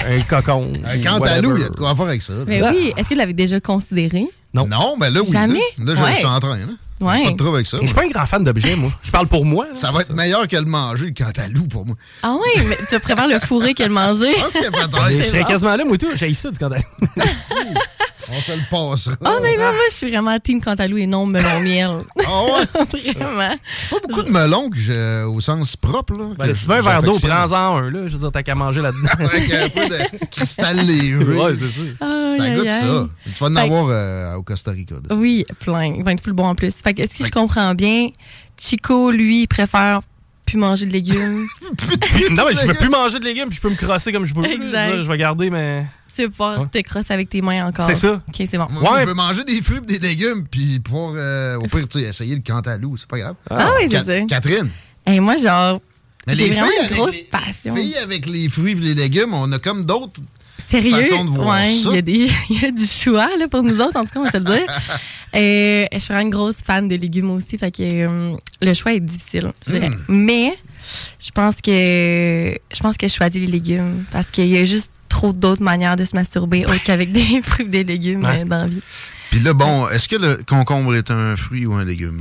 un 0.08 0.20
cocon. 0.26 0.72
Un 0.86 0.98
cantalou, 1.02 1.56
il 1.58 1.60
y 1.62 1.64
a 1.66 1.68
de 1.68 1.76
quoi 1.76 1.94
faire 1.94 2.06
avec 2.06 2.22
ça. 2.22 2.32
là. 2.32 2.44
Mais 2.46 2.62
oui, 2.62 2.94
est-ce 2.96 3.06
que 3.06 3.14
vous 3.14 3.18
l'avez 3.20 3.34
déjà 3.34 3.60
considéré? 3.60 4.24
Non. 4.54 4.66
Non, 4.66 4.96
mais 4.98 5.10
là, 5.10 5.20
oui. 5.20 5.30
Jamais? 5.30 5.60
Là, 5.76 5.92
là, 5.92 6.10
je 6.12 6.16
suis 6.16 6.24
en 6.26 6.40
train. 6.40 6.56
Là. 6.56 6.64
Ouais. 7.02 7.24
Pas 7.24 7.30
de 7.32 7.36
trouble 7.36 7.54
avec 7.56 7.66
ça. 7.66 7.76
Je 7.82 7.86
suis 7.86 7.94
pas 7.94 8.02
un 8.04 8.08
grand 8.08 8.26
fan 8.26 8.44
d'objets, 8.44 8.76
moi. 8.76 8.90
Je 9.02 9.10
parle 9.10 9.26
pour 9.26 9.44
moi. 9.44 9.66
là. 9.66 9.74
Ça 9.74 9.92
va 9.92 10.00
être 10.00 10.14
meilleur 10.14 10.48
que 10.48 10.56
le 10.56 10.64
manger, 10.64 11.06
le 11.06 11.12
cantalou, 11.24 11.66
pour 11.66 11.84
moi. 11.86 11.96
Ah 12.22 12.36
oui, 12.40 12.62
mais 12.66 12.76
tu 12.88 12.98
préfères 12.98 13.28
le 13.28 13.38
fourré 13.40 13.74
que 13.74 13.82
le 13.82 13.88
manger? 13.90 14.32
Je 14.36 14.40
pense 14.40 14.52
qu'il 14.52 14.62
y 14.62 14.66
a. 14.66 15.22
Je 15.22 15.22
serais 15.28 15.44
quasiment 15.44 15.76
là, 15.76 15.84
moi, 15.84 15.98
tout. 15.98 16.08
J'ai 16.14 16.32
ça 16.32 16.50
du 16.50 16.58
cantalou. 16.58 16.82
On 18.32 18.40
se 18.40 18.52
le 18.52 18.62
passera. 18.70 19.16
Honnêtement, 19.36 19.72
moi, 19.72 19.82
je 19.90 19.94
suis 19.94 20.10
vraiment 20.10 20.38
team 20.38 20.60
cantalou 20.62 20.96
et 20.98 21.06
non 21.06 21.26
melon 21.26 21.60
miel. 21.60 21.90
Ah 22.26 22.42
ouais? 22.44 22.84
vraiment. 23.14 23.54
Pas 23.90 23.96
beaucoup 24.02 24.22
de 24.22 24.30
melons 24.30 24.68
que 24.70 24.78
j'ai 24.78 25.22
au 25.22 25.40
sens 25.40 25.76
propre. 25.76 26.14
Là, 26.14 26.24
Ben, 26.38 26.54
si 26.54 26.62
tu 26.64 26.68
veux 26.68 26.76
un 26.76 26.80
verre 26.82 27.02
d'eau, 27.02 27.18
prends-en 27.18 27.76
un, 27.78 27.90
là. 27.90 28.00
Je 28.06 28.12
veux 28.14 28.18
dire, 28.20 28.32
t'as 28.32 28.42
qu'à 28.42 28.54
manger 28.54 28.80
là-dedans. 28.82 29.08
Avec 29.18 29.50
un 29.52 29.68
peu 29.68 29.88
de 29.88 30.26
cristal 30.30 30.76
léger. 30.86 31.16
Ouais, 31.40 31.52
c'est 31.58 31.68
ça. 31.68 32.06
Aïe, 32.06 32.36
Ça 32.38 32.42
aïe, 32.44 32.54
goûte 32.56 32.68
aïe. 32.68 32.80
ça. 32.80 33.08
Tu 33.24 33.30
vas 33.40 33.46
en 33.46 33.54
Fait 33.54 33.60
avoir 33.60 33.86
euh, 33.88 34.34
au 34.36 34.42
Costa 34.42 34.70
Rica. 34.72 34.94
Oui, 35.10 35.44
plein. 35.60 35.94
Il 35.96 36.04
va 36.04 36.12
être 36.12 36.22
full 36.22 36.32
bon 36.32 36.44
en 36.46 36.54
plus. 36.54 36.74
Fait 36.76 36.94
que, 36.94 37.02
si 37.10 37.24
je 37.24 37.30
comprends 37.30 37.74
bien, 37.74 38.08
Chico, 38.58 39.10
lui, 39.10 39.42
il 39.42 39.46
préfère 39.48 40.00
plus 40.44 40.58
manger 40.58 40.86
de 40.86 40.92
légumes. 40.92 41.46
non, 42.32 42.44
mais 42.46 42.54
je 42.54 42.66
peux 42.66 42.74
plus 42.74 42.88
manger 42.88 43.20
de 43.20 43.24
légumes, 43.24 43.48
puis 43.48 43.56
je 43.56 43.60
peux 43.62 43.70
me 43.70 43.76
crosser 43.76 44.12
comme 44.12 44.24
je 44.24 44.34
veux. 44.34 44.44
Exact. 44.44 44.90
Je 44.90 44.96
veux 44.96 45.02
vais 45.02 45.18
garder, 45.18 45.48
mais. 45.50 45.86
Tu 46.24 46.30
pouvoir 46.30 46.60
Ouais. 46.60 46.66
te 46.68 46.78
crosser 46.80 47.12
avec 47.12 47.28
tes 47.28 47.42
mains 47.42 47.66
encore. 47.66 47.86
C'est 47.86 47.94
ça. 47.94 48.14
OK, 48.14 48.34
c'est 48.36 48.58
bon. 48.58 48.66
Moi, 48.70 48.92
Ouais. 48.94 49.02
je 49.02 49.06
veux 49.06 49.14
manger 49.14 49.44
des 49.44 49.60
fruits 49.62 49.78
et 49.78 49.98
des 49.98 49.98
légumes, 49.98 50.44
puis 50.50 50.78
pouvoir, 50.80 51.12
euh, 51.16 51.56
au 51.56 51.62
pire, 51.62 51.86
tu 51.88 52.00
sais, 52.00 52.06
essayer 52.06 52.34
le 52.34 52.42
cantalou. 52.42 52.96
C'est 52.96 53.08
pas 53.08 53.18
grave. 53.18 53.34
Ah 53.50 53.70
oui, 53.80 53.88
c'est 53.90 54.04
ça. 54.04 54.20
Catherine. 54.26 54.70
Et 55.06 55.18
moi, 55.20 55.36
genre, 55.36 55.80
j'ai 56.26 56.48
les 56.48 56.50
vraiment 56.50 56.68
une 56.88 56.96
grosse 56.96 57.12
les- 57.14 57.22
passion. 57.30 57.74
Filles 57.74 57.96
avec 57.96 58.26
les 58.26 58.48
fruits 58.48 58.72
et 58.72 58.74
les 58.74 58.94
légumes, 58.94 59.32
on 59.34 59.50
a 59.52 59.58
comme 59.58 59.84
d'autres 59.84 60.20
Sérieux? 60.68 61.02
façons 61.02 61.24
de 61.24 61.30
voir 61.30 61.56
ouais, 61.58 61.74
ça. 61.82 61.90
il 61.94 62.18
y, 62.18 62.28
a 62.28 62.68
y 62.68 62.72
du 62.72 62.86
choix 62.86 63.28
là, 63.38 63.48
pour 63.48 63.62
nous 63.62 63.80
autres, 63.80 63.96
en 63.96 64.04
tout 64.04 64.10
cas, 64.12 64.20
on 64.20 64.24
va 64.24 64.30
se 64.30 64.36
le 64.36 64.44
dire. 64.44 64.66
Euh, 65.32 65.84
je 65.92 65.98
suis 66.00 66.08
vraiment 66.12 66.26
une 66.26 66.30
grosse 66.34 66.56
fan 66.56 66.88
de 66.88 66.96
légumes 66.96 67.30
aussi, 67.30 67.56
fait 67.56 67.70
que 67.70 67.84
euh, 67.84 68.36
le 68.60 68.74
choix 68.74 68.94
est 68.94 68.98
difficile, 68.98 69.52
je 69.64 69.72
dirais. 69.74 69.90
Hmm. 69.90 69.96
Mais 70.08 70.58
je 71.24 71.30
pense 71.30 71.54
que 71.62 71.70
je 71.72 72.80
pense 72.80 72.96
que 72.96 73.06
je 73.06 73.14
choisis 73.14 73.40
les 73.40 73.46
légumes 73.46 74.04
parce 74.10 74.28
qu'il 74.32 74.48
y 74.48 74.58
a 74.58 74.64
juste 74.64 74.90
trop 75.20 75.32
d'autres 75.32 75.62
manières 75.62 75.96
de 75.96 76.04
se 76.04 76.16
masturber 76.16 76.64
autre 76.66 76.82
qu'avec 76.82 77.12
des 77.12 77.42
fruits 77.42 77.68
des 77.68 77.84
légumes 77.84 78.24
Ouais. 78.24 78.40
euh, 78.40 78.44
dans 78.44 78.58
la 78.62 78.66
vie. 78.66 78.82
Puis 79.30 79.40
là, 79.40 79.52
bon, 79.52 79.88
est-ce 79.88 80.08
que 80.08 80.16
le 80.16 80.40
concombre 80.48 80.94
est 80.94 81.10
un 81.10 81.36
fruit 81.36 81.66
ou 81.66 81.74
un 81.74 81.84
légume? 81.84 82.20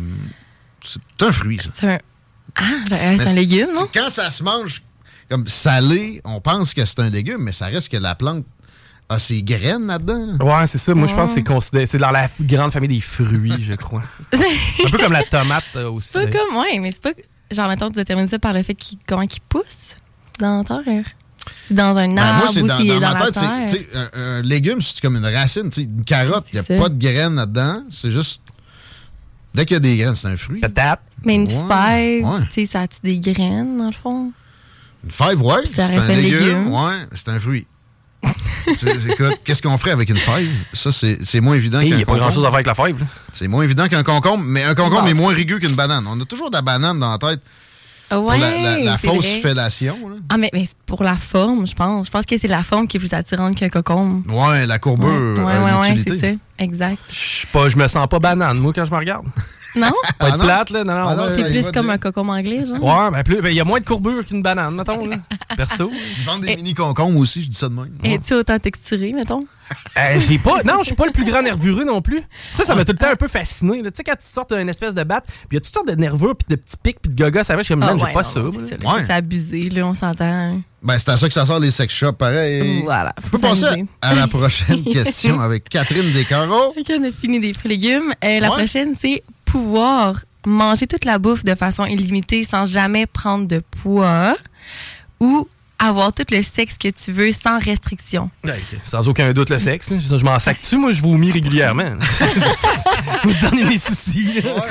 C'est 0.83 1.01
un 1.25 1.31
fruit, 1.31 1.59
ça. 1.63 1.69
C'est 1.73 1.87
un 1.93 1.97
Ah, 2.55 2.63
c'est 2.87 2.95
Mais 3.17 3.27
un 3.27 3.33
légume, 3.33 3.69
non? 3.73 3.87
c'est- 3.91 3.99
Quand 3.99 4.09
ça 4.09 4.29
se 4.29 4.43
mange 4.43 4.81
comme 5.29 5.47
salé, 5.47 6.19
on 6.25 6.41
pense 6.41 6.73
que 6.73 6.83
c'est 6.85 6.99
un 6.99 7.09
légume, 7.09 7.41
mais 7.43 7.51
ça 7.53 7.67
reste 7.67 7.89
que 7.89 7.97
la 7.97 8.15
plante 8.15 8.45
a 9.07 9.17
ses 9.17 9.41
graines 9.43 9.87
là-dedans. 9.87 10.35
là. 10.39 10.45
Ouais, 10.59 10.67
c'est 10.67 10.77
ça. 10.77 10.93
Moi, 10.93 11.07
je 11.07 11.15
pense 11.15 11.29
que 11.31 11.35
c'est 11.35 11.43
considéré. 11.43 11.85
C'est 11.85 11.97
dans 11.97 12.11
la 12.11 12.27
grande 12.41 12.71
famille 12.71 12.89
des 12.89 13.01
fruits, 13.01 13.63
je 13.63 13.73
crois. 13.73 14.03
un 14.33 14.89
peu 14.89 14.97
comme 14.97 15.13
la 15.13 15.23
tomate 15.23 15.63
euh, 15.77 15.89
aussi. 15.91 16.09
C'est 16.13 16.29
pas 16.29 16.37
comme, 16.39 16.57
ouais, 16.57 16.77
mais 16.79 16.91
c'est 16.91 17.01
pas. 17.01 17.11
Genre, 17.51 17.67
mettons, 17.69 17.87
tu 17.89 17.95
détermines 17.95 18.27
ça 18.27 18.37
par 18.39 18.53
le 18.53 18.61
fait 18.61 18.75
qu'il 18.75 18.99
comment 19.07 19.25
qu'il 19.25 19.41
pousse 19.41 19.95
dans 20.39 20.59
la 20.69 20.83
terre. 20.83 21.05
C'est 21.61 21.73
dans 21.73 21.95
un 21.95 22.07
Ben, 22.07 22.17
arbre 22.17 22.39
moi, 22.43 22.49
c'est 22.53 22.61
ou 22.63 22.67
dans, 22.67 22.77
s'il 22.77 22.89
est 22.91 22.99
dans 22.99 23.11
dans 23.11 23.13
ma 23.13 23.19
la 23.25 23.31
tête, 23.31 23.33
terre. 23.89 24.09
un, 24.13 24.19
un 24.21 24.41
légume, 24.41 24.81
c'est 24.81 24.99
comme 25.01 25.15
une 25.17 25.25
racine. 25.25 25.69
Une 25.77 26.03
carotte, 26.03 26.45
il 26.51 26.55
n'y 26.55 26.59
a 26.59 26.63
ça. 26.63 26.75
pas 26.75 26.89
de 26.89 26.97
graines 26.99 27.35
là-dedans. 27.35 27.83
C'est 27.89 28.11
juste. 28.11 28.41
Dès 29.53 29.65
qu'il 29.65 29.73
y 29.75 29.77
a 29.77 29.79
des 29.79 29.97
graines, 29.97 30.15
c'est 30.15 30.27
un 30.27 30.37
fruit. 30.37 30.59
Patate. 30.61 31.01
Mais 31.25 31.35
une 31.35 31.43
Ouais, 31.47 31.51
fève, 31.51 32.25
ouais. 32.25 32.39
tu 32.51 32.61
sais, 32.61 32.65
ça 32.65 32.81
a-tu 32.81 32.97
des 33.03 33.19
graines, 33.19 33.77
dans 33.77 33.87
le 33.87 33.91
fond? 33.91 34.31
Une 35.03 35.11
fève, 35.11 35.41
ouais. 35.41 35.57
Puis 35.63 35.67
ça 35.73 35.87
C'est 35.87 35.95
reste 35.97 36.09
un 36.09 36.13
un 36.13 36.15
légume. 36.15 36.39
légume. 36.39 36.69
Ouais, 36.73 36.93
c'est 37.13 37.29
un 37.29 37.39
fruit. 37.39 37.65
Qu'est-ce 39.45 39.61
qu'on 39.61 39.77
ferait 39.77 39.91
avec 39.91 40.09
une 40.09 40.17
fève? 40.17 40.47
Ça, 40.73 40.91
c'est 40.91 41.41
moins 41.41 41.55
évident 41.55 41.79
Hey, 41.79 41.89
qu'un 41.89 41.95
Il 41.95 41.97
n'y 41.97 42.03
a 42.03 42.05
pas 42.05 42.13
concombre. 42.13 42.19
grand-chose 42.31 42.45
à 42.45 42.47
faire 42.49 42.55
avec 42.55 42.67
la 42.67 42.73
fève. 42.73 42.99
là. 42.99 43.05
C'est 43.33 43.47
moins 43.47 43.63
évident 43.63 43.87
qu'un 43.87 44.03
concombre, 44.03 44.43
mais 44.45 44.63
un 44.63 44.75
concombre 44.75 45.03
Bon. 45.03 45.07
est 45.07 45.13
moins 45.13 45.33
rigueux 45.33 45.59
qu'une 45.59 45.75
banane. 45.75 46.05
On 46.07 46.19
a 46.19 46.25
toujours 46.25 46.49
de 46.51 46.55
la 46.55 46.61
banane 46.61 46.99
dans 46.99 47.11
la 47.11 47.17
tête 47.17 47.41
pour 48.09 48.31
la, 48.31 48.37
la- 48.61 48.79
la 48.79 48.97
c'est 48.97 49.07
fausse 49.07 49.25
vrai. 49.25 49.39
fellation. 49.41 49.97
là. 50.09 50.15
Ah, 50.29 50.37
mais, 50.37 50.49
mais 50.53 50.65
c'est 50.65 50.75
pour 50.85 51.03
la 51.03 51.15
forme, 51.15 51.65
je 51.67 51.73
pense. 51.75 52.07
Je 52.07 52.11
pense 52.11 52.25
que 52.25 52.37
c'est 52.37 52.47
la 52.47 52.63
forme 52.63 52.87
qui 52.87 52.97
est 52.97 52.99
plus 52.99 53.13
attirante 53.13 53.55
qu'un 53.55 53.69
cocombe. 53.69 54.23
Ouais, 54.31 54.65
la 54.65 54.79
courbure 54.79 55.07
Ouais, 55.09 55.15
une 55.15 55.43
ouais, 55.43 55.79
ouais, 55.93 56.03
c'est 56.07 56.19
ça. 56.19 56.27
Exact. 56.59 56.97
Je 57.09 57.13
suis 57.15 57.47
pas- 57.47 57.69
je 57.69 57.77
me 57.77 57.87
sens 57.87 58.07
pas 58.07 58.19
banane, 58.19 58.57
moi, 58.59 58.71
quand 58.73 58.85
je 58.85 58.91
me 58.91 58.97
regarde. 58.97 59.25
Non? 59.75 59.91
Pas 59.91 59.93
Ah 60.19 60.27
être 60.29 60.37
non? 60.37 60.43
plate, 60.45 60.69
là. 60.71 60.83
Non, 60.83 60.93
non. 60.95 61.05
Ah 61.07 61.15
non, 61.15 61.23
ouais. 61.25 61.31
c'est 61.35 61.43
plus 61.45 61.63
comme 61.71 61.85
dire. 61.85 61.91
un 61.91 61.97
cocombe 61.99 62.29
anglais, 62.29 62.65
genre? 62.65 62.83
Ouais, 62.83 63.11
mais 63.15 63.23
plus- 63.23 63.41
ben, 63.41 63.49
il 63.49 63.55
y 63.55 63.59
a 63.59 63.63
moins 63.63 63.79
de 63.79 63.85
courbure 63.85 64.25
qu'une 64.25 64.41
banane, 64.41 64.73
mettons, 64.75 65.05
là. 65.05 65.17
Perso. 65.57 65.91
Ils 65.93 66.23
vendent 66.25 66.41
des 66.41 66.55
mini 66.55 66.73
concombres 66.73 67.19
aussi, 67.19 67.43
je 67.43 67.49
dis 67.49 67.55
ça 67.55 67.69
de 67.69 67.75
même. 67.75 67.91
Es-tu 68.03 68.33
autant 68.33 68.57
texturé, 68.57 69.13
mettons? 69.13 69.41
Euh, 69.97 70.19
j'ai 70.19 70.39
pas. 70.39 70.63
Non, 70.63 70.77
je 70.79 70.85
suis 70.87 70.95
pas 70.95 71.05
le 71.05 71.11
plus 71.11 71.25
grand 71.25 71.41
nervureux 71.43 71.83
non 71.85 72.01
plus. 72.01 72.21
Ça, 72.51 72.63
ça 72.63 72.73
m'a 72.73 72.83
tout 72.85 72.93
le 72.93 72.97
temps 72.97 73.11
un 73.11 73.15
peu 73.15 73.27
fasciné. 73.27 73.83
là. 73.83 73.91
Tu 73.91 73.97
sais, 73.97 74.03
quand 74.03 74.15
tu 74.15 74.25
sortes 74.25 74.53
d'une 74.53 74.69
espèce 74.69 74.95
de 74.95 75.03
batte, 75.03 75.25
puis 75.27 75.35
il 75.51 75.53
y 75.55 75.57
a 75.57 75.61
toutes 75.61 75.73
sortes 75.73 75.87
de 75.87 75.95
nervures, 75.95 76.35
puis 76.35 76.55
de 76.55 76.59
petits 76.59 76.77
pics, 76.81 76.99
puis 77.01 77.11
de 77.11 77.15
gaga, 77.15 77.43
ça 77.43 77.55
va, 77.55 77.61
je 77.61 77.65
suis 77.65 77.73
comme, 77.75 77.83
Ah, 77.83 77.93
j'ai 77.97 78.05
ouais, 78.05 78.13
pas 78.13 78.23
non, 78.23 78.27
ça. 78.27 78.41
c'est 78.67 78.83
Ouais. 78.85 79.11
Abusé, 79.11 79.69
là, 79.69 79.85
on 79.85 79.93
s'entend. 79.93 80.59
Ben, 80.81 80.97
c'est 80.97 81.09
à 81.09 81.17
ça 81.17 81.27
que 81.27 81.33
ça 81.33 81.45
sort 81.45 81.59
les 81.59 81.71
sex 81.71 81.93
shops, 81.93 82.13
pareil. 82.17 82.81
Voilà. 82.83 83.13
On 83.25 83.29
peut 83.29 83.37
passer 83.39 83.85
à 84.01 84.15
la 84.15 84.27
prochaine 84.27 84.83
question 84.91 85.39
avec 85.39 85.67
Catherine 85.69 86.11
Descarreaux. 86.13 86.73
On 86.75 87.03
a 87.03 87.11
fini 87.11 87.39
des 87.39 87.53
fruits 87.53 87.73
et 87.73 87.75
légumes. 87.77 88.13
Euh, 88.23 88.39
la 88.39 88.49
Ouais. 88.49 88.57
prochaine, 88.57 88.95
c'est 88.99 89.21
pouvoir 89.51 90.21
manger 90.45 90.87
toute 90.87 91.05
la 91.05 91.19
bouffe 91.19 91.43
de 91.43 91.55
façon 91.55 91.85
illimitée 91.85 92.43
sans 92.45 92.65
jamais 92.65 93.05
prendre 93.05 93.47
de 93.47 93.61
poids 93.81 94.35
ou 95.19 95.47
avoir 95.81 96.11
tout 96.13 96.23
le 96.31 96.43
sexe 96.43 96.77
que 96.77 96.89
tu 96.89 97.11
veux 97.13 97.31
sans 97.31 97.57
restriction. 97.57 98.29
Ouais, 98.43 98.51
ok. 98.73 98.79
Sans 98.83 99.07
aucun 99.07 99.31
doute, 99.31 99.49
le 99.49 99.59
sexe. 99.59 99.91
Je 99.97 100.17
je 100.17 100.23
m'en 100.25 100.37
sac 100.37 100.59
dessus, 100.59 100.77
moi, 100.77 100.91
je 100.91 101.01
vomis 101.01 101.31
régulièrement. 101.31 101.93
Vous 103.23 103.31
se 103.31 103.39
donnez 103.39 103.63
mes 103.63 103.77
soucis. 103.77 104.33
de 104.35 104.41
quoi 104.41 104.61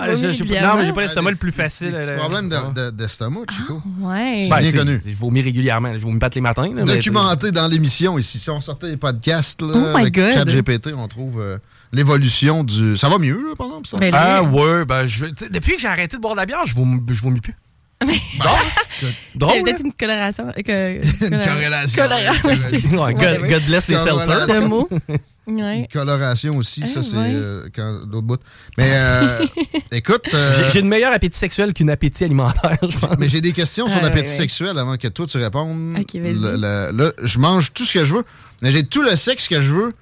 Ouais, 0.00 0.14
tu 0.14 0.20
je- 0.20 0.22
vomis 0.22 0.22
je- 0.22 0.26
régulièrement? 0.42 0.68
non, 0.74 0.78
mais 0.80 0.86
j'ai 0.86 0.92
pas 0.92 1.00
l'estomac 1.02 1.30
le 1.32 1.36
plus 1.36 1.50
facile. 1.52 2.00
Des 2.04 2.12
problèmes 2.14 2.48
de- 2.48 2.72
de- 2.72 2.90
d'estomac, 2.90 3.40
Chico. 3.50 3.82
Ouais. 4.00 4.48
Ben, 4.48 4.60
bien 4.60 4.72
connu. 4.72 5.00
Je 5.04 5.14
vomis 5.14 5.42
régulièrement. 5.42 5.92
Je 5.94 5.98
vomis 6.02 6.18
pas 6.20 6.30
tous 6.30 6.36
les 6.36 6.40
matins. 6.42 6.62
là, 6.72 6.84
mais 6.86 6.96
Documenté 6.96 7.50
dans 7.50 7.66
l'émission 7.66 8.16
ici. 8.16 8.38
Si 8.38 8.48
on 8.50 8.60
sortait 8.60 8.88
les 8.90 8.96
podcasts 8.96 9.60
là, 9.60 9.72
Oh 9.74 9.96
avec. 9.96 10.14
ChatGPT, 10.16 10.90
on 10.96 11.08
trouve 11.08 11.40
euh, 11.40 11.58
l'évolution 11.92 12.64
du. 12.64 12.96
Ça 12.96 13.08
va 13.08 13.18
mieux, 13.18 13.36
là, 13.50 13.54
par 13.56 13.66
exemple, 13.68 13.86
ça? 13.88 13.96
Ben 13.98 14.10
Ah 14.14 14.42
ouais, 14.42 14.84
ben 14.84 15.04
je, 15.06 15.26
depuis 15.50 15.74
que 15.76 15.80
j'ai 15.80 15.88
arrêté 15.88 16.16
de 16.16 16.22
boire 16.22 16.34
de 16.34 16.40
la 16.40 16.46
bière, 16.46 16.64
je 16.64 16.74
vomis, 16.74 17.00
je 17.10 17.20
vomis 17.22 17.40
plus. 17.40 17.54
Drôle, 19.36 19.52
C'est 19.54 19.62
peut-être 19.62 19.84
une 19.84 19.92
coloration. 19.92 20.48
euh, 20.48 20.62
que- 20.62 21.24
Une 21.26 21.40
corrélation. 21.40 22.02
Coloration. 22.02 22.50
Ouais, 23.02 23.14
God, 23.14 23.48
God 23.48 23.62
bless 23.66 23.88
les 23.88 23.96
seltzers. 23.96 24.46
Ce 24.46 24.60
mot. 24.60 24.88
Ouais. 25.46 25.88
Coloration 25.92 26.56
aussi, 26.56 26.86
ça, 26.86 27.00
Ah, 27.00 27.02
c'est 27.02 27.16
ouais. 27.16 27.30
euh, 27.32 27.68
quand 27.74 28.04
d'autres 28.06 28.26
bouts. 28.26 28.36
Mais 28.78 28.90
euh, 28.92 29.44
écoute. 29.92 30.24
euh, 30.34 30.52
J'ai- 30.58 30.70
J'ai 30.70 30.80
une 30.80 30.88
meilleur 30.88 31.12
appétit 31.12 31.38
sexuel 31.38 31.72
qu'une 31.74 31.90
appétit 31.90 32.24
alimentaire, 32.24 32.76
je 32.82 32.98
pense. 32.98 33.18
Mais 33.18 33.28
j'ai 33.28 33.40
des 33.40 33.52
questions 33.52 33.88
sur 33.88 33.98
Ah, 33.98 34.02
l'appétit 34.02 34.26
ouais, 34.26 34.30
ouais. 34.30 34.36
sexuel 34.36 34.78
avant 34.78 34.96
que 34.96 35.08
toi 35.08 35.26
tu 35.26 35.38
répondes. 35.38 35.96
Ok, 35.98 36.14
vas-y. 36.20 36.34
Le- 36.34 36.56
le- 36.56 36.90
là, 36.96 37.12
je 37.22 37.38
mange 37.38 37.72
tout 37.72 37.84
ce 37.84 37.94
que 37.94 38.04
je 38.04 38.14
veux. 38.14 38.24
Mais 38.62 38.72
j'ai 38.72 38.84
tout 38.84 39.02
le 39.02 39.16
sexe 39.16 39.48
que 39.48 39.60
je 39.60 39.70
veux, 39.72 39.86
mais 39.88 39.94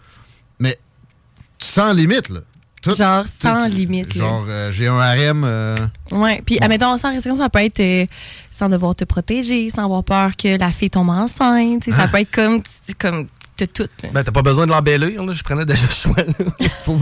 sans 1.60 1.92
limite, 1.92 2.28
là. 2.28 2.40
Tout- 2.82 2.94
Genre 2.94 3.24
tout- 3.24 3.30
sans 3.42 3.66
limite. 3.66 4.14
là. 4.14 4.20
Genre, 4.24 4.44
euh, 4.48 4.72
j'ai 4.72 4.88
un 4.88 4.98
harem. 4.98 5.42
euh, 5.44 5.76
Ouais. 6.12 6.42
Puis, 6.46 6.58
admettons, 6.60 6.96
sans 6.96 7.10
restriction, 7.12 7.36
ça 7.36 7.50
peut 7.50 7.58
être 7.60 7.80
euh, 7.80 8.06
sans 8.50 8.68
devoir 8.70 8.94
te 8.94 9.04
protéger, 9.04 9.68
sans 9.70 9.84
avoir 9.84 10.02
peur 10.02 10.30
que 10.36 10.58
la 10.58 10.70
fille 10.70 10.88
tombe 10.90 11.10
enceinte. 11.10 11.84
Ça 11.84 12.04
Hein? 12.04 12.08
peut 12.08 12.18
être 12.20 12.30
comme, 12.30 12.62
comme 12.98 13.28
t'as 13.56 13.66
tout. 13.66 13.86
là. 14.02 14.08
Ben, 14.14 14.24
t'as 14.24 14.32
pas 14.32 14.40
besoin 14.40 14.64
de 14.66 14.70
l'embellir, 14.72 15.22
là. 15.22 15.32
Je 15.34 15.42
prenais 15.42 15.66
déjà 15.66 15.82
le 15.86 15.92
choix, 15.92 16.16
là. 16.24 16.68
faut, 16.84 16.98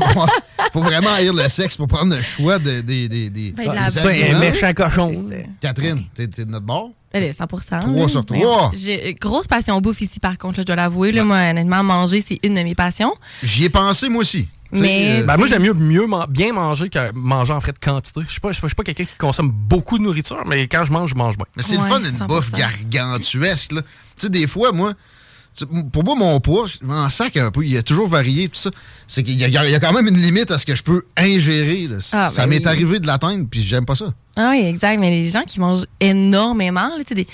faut 0.73 0.83
vraiment 0.83 1.11
haïr 1.13 1.33
le 1.33 1.49
sexe 1.49 1.77
pour 1.77 1.87
prendre 1.87 2.17
le 2.17 2.23
choix 2.23 2.59
de- 2.59 2.81
des. 2.81 3.09
des, 3.09 3.31
des, 3.31 3.53
Ben, 3.53 3.69
de 3.69 3.75
la 3.75 4.35
un 4.35 4.39
méchant 4.41 4.73
cochon. 4.75 5.31
Catherine, 5.61 6.03
t'es 6.13 6.27
t'es 6.27 6.45
de 6.45 6.51
notre 6.51 6.67
bord? 6.67 6.91
Allez, 7.13 7.33
100 7.33 7.47
Trois 7.47 7.61
là. 7.93 8.09
sur 8.09 8.23
Ben, 8.25 8.41
trois. 8.41 8.71
J'ai 8.75 9.15
grosse 9.15 9.47
passion 9.49 9.81
bouffe 9.81 10.01
ici, 10.03 10.21
par 10.21 10.37
contre, 10.37 10.59
là, 10.59 10.63
je 10.63 10.67
dois 10.67 10.77
l'avouer. 10.77 11.11
là, 11.13 11.25
Moi, 11.25 11.39
honnêtement, 11.51 11.83
manger, 11.83 12.23
c'est 12.27 12.39
une 12.43 12.55
de 12.55 12.61
mes 12.63 12.75
passions. 12.75 13.15
J'y 13.43 13.65
ai 13.65 13.71
pensé, 13.71 14.09
moi 14.09 14.21
aussi. 14.21 14.47
Mais- 14.71 15.21
euh, 15.23 15.25
Ben, 15.25 15.39
moi, 15.39 15.47
j'aime 15.47 15.63
mieux, 15.63 15.73
mieux 15.73 16.07
man- 16.07 16.27
bien 16.29 16.53
manger 16.53 16.91
que 16.91 17.13
manger 17.15 17.55
en 17.55 17.61
frais 17.61 17.73
de 17.73 17.79
quantité. 17.79 18.21
Je 18.27 18.33
suis 18.33 18.41
pas, 18.41 18.53
je 18.53 18.59
suis 18.61 18.75
pas- 18.75 18.83
quelqu'un 18.85 19.05
qui 19.07 19.17
consomme 19.17 19.51
beaucoup 19.51 19.97
de 19.97 20.03
nourriture, 20.03 20.43
mais 20.47 20.69
quand 20.69 20.85
je 20.85 20.93
mange, 20.93 21.11
je 21.11 21.15
mange 21.15 21.39
bien. 21.39 21.47
Mais 21.57 21.63
c'est 21.63 21.79
Ouais, 21.79 21.85
le 21.85 21.89
fun 21.89 22.01
d'une 22.01 22.13
100%. 22.19 22.27
bouffe 22.27 22.53
gargantuesque. 22.53 23.73
là. 23.73 23.81
Tu 23.81 23.87
sais, 24.19 24.29
des 24.31 24.47
fois, 24.47 24.73
moi, 24.73 24.93
pour 25.93 26.05
moi, 26.05 26.15
mon 26.15 26.41
poids, 26.41 26.67
je 26.67 26.85
m'en 26.87 27.09
sac 27.09 27.37
un 27.37 27.51
peu. 27.51 27.65
Il 27.65 27.77
a 27.77 27.83
toujours 27.83 28.09
varié, 28.09 28.49
tout 28.49 28.59
ça. 28.61 28.71
C'est 29.07 29.23
qu'il 29.23 29.39
y, 29.41 29.45
a- 29.45 29.49
il 29.67 29.71
y 29.71 29.75
a 29.75 29.81
quand 29.81 29.93
même 29.93 30.07
une 30.09 30.17
limite 30.19 30.51
à 30.51 30.59
ce 30.59 30.67
que 30.67 30.75
je 30.75 30.83
peux 30.83 31.03
ingérer. 31.17 31.89
Ah, 32.13 32.29
ça 32.31 32.43
ben 32.43 32.51
m'est 32.51 32.59
oui. 32.61 32.67
arrivé 32.67 32.99
de 33.01 33.07
l'atteindre, 33.07 33.47
puis 33.51 33.63
j'aime 33.63 33.85
pas 33.87 33.95
ça. 33.95 34.13
Ah 34.37 34.51
oui, 34.53 34.65
exact. 34.67 34.99
Mais 35.01 35.11
les 35.11 35.27
gens 35.31 35.43
qui 35.43 35.59
mangent 35.61 35.87
énormément, 36.01 36.91
là, 36.97 37.03
des, 37.09 37.15
des 37.15 37.27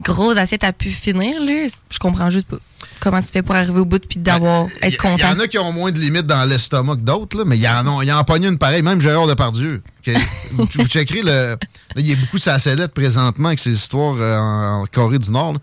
grosses 0.00 0.36
assiettes 0.36 0.64
à 0.64 0.72
pu 0.72 0.90
finir, 0.90 1.40
là, 1.42 1.66
je 1.90 1.98
comprends 1.98 2.30
juste 2.30 2.46
pas 2.48 2.58
comment 3.00 3.20
tu 3.20 3.28
fais 3.32 3.42
pour 3.42 3.54
arriver 3.56 3.80
au 3.80 3.84
bout 3.84 4.00
puis 4.06 4.18
d'avoir 4.20 4.66
Il 4.80 4.86
être 4.86 4.94
y, 4.94 4.96
content. 4.96 5.30
en 5.30 5.38
a 5.40 5.46
qui 5.48 5.58
ont 5.58 5.72
moins 5.72 5.90
de 5.90 5.98
limites 5.98 6.26
dans 6.26 6.44
l'estomac 6.44 6.96
que 6.96 7.00
d'autres, 7.00 7.36
là, 7.38 7.44
mais 7.44 7.56
il 7.56 7.62
y 7.62 7.68
en 7.68 7.86
a, 7.98 8.04
il 8.04 8.08
y 8.08 8.12
en 8.12 8.24
une 8.42 8.58
pareille, 8.58 8.82
même 8.82 9.00
Gérard 9.00 9.26
Depardieu. 9.26 9.82
que- 10.04 10.10
vous, 10.52 10.68
vous 10.72 10.86
checkerez 10.86 11.22
le. 11.22 11.30
Là, 11.30 11.56
il 11.96 12.06
y 12.08 12.12
a 12.12 12.16
beaucoup 12.16 12.38
sa 12.38 12.58
sellette 12.58 12.92
présentement 12.94 13.48
avec 13.48 13.58
ses 13.58 13.72
histoires 13.72 14.16
euh, 14.18 14.38
en, 14.38 14.82
en 14.82 14.86
Corée 14.86 15.18
du 15.18 15.30
Nord. 15.30 15.54
là. 15.54 15.58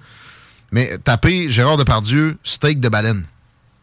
Mais 0.71 0.97
tapez 1.03 1.51
Gérard 1.51 1.77
Depardieu, 1.77 2.37
steak 2.43 2.79
de 2.79 2.89
baleine. 2.89 3.23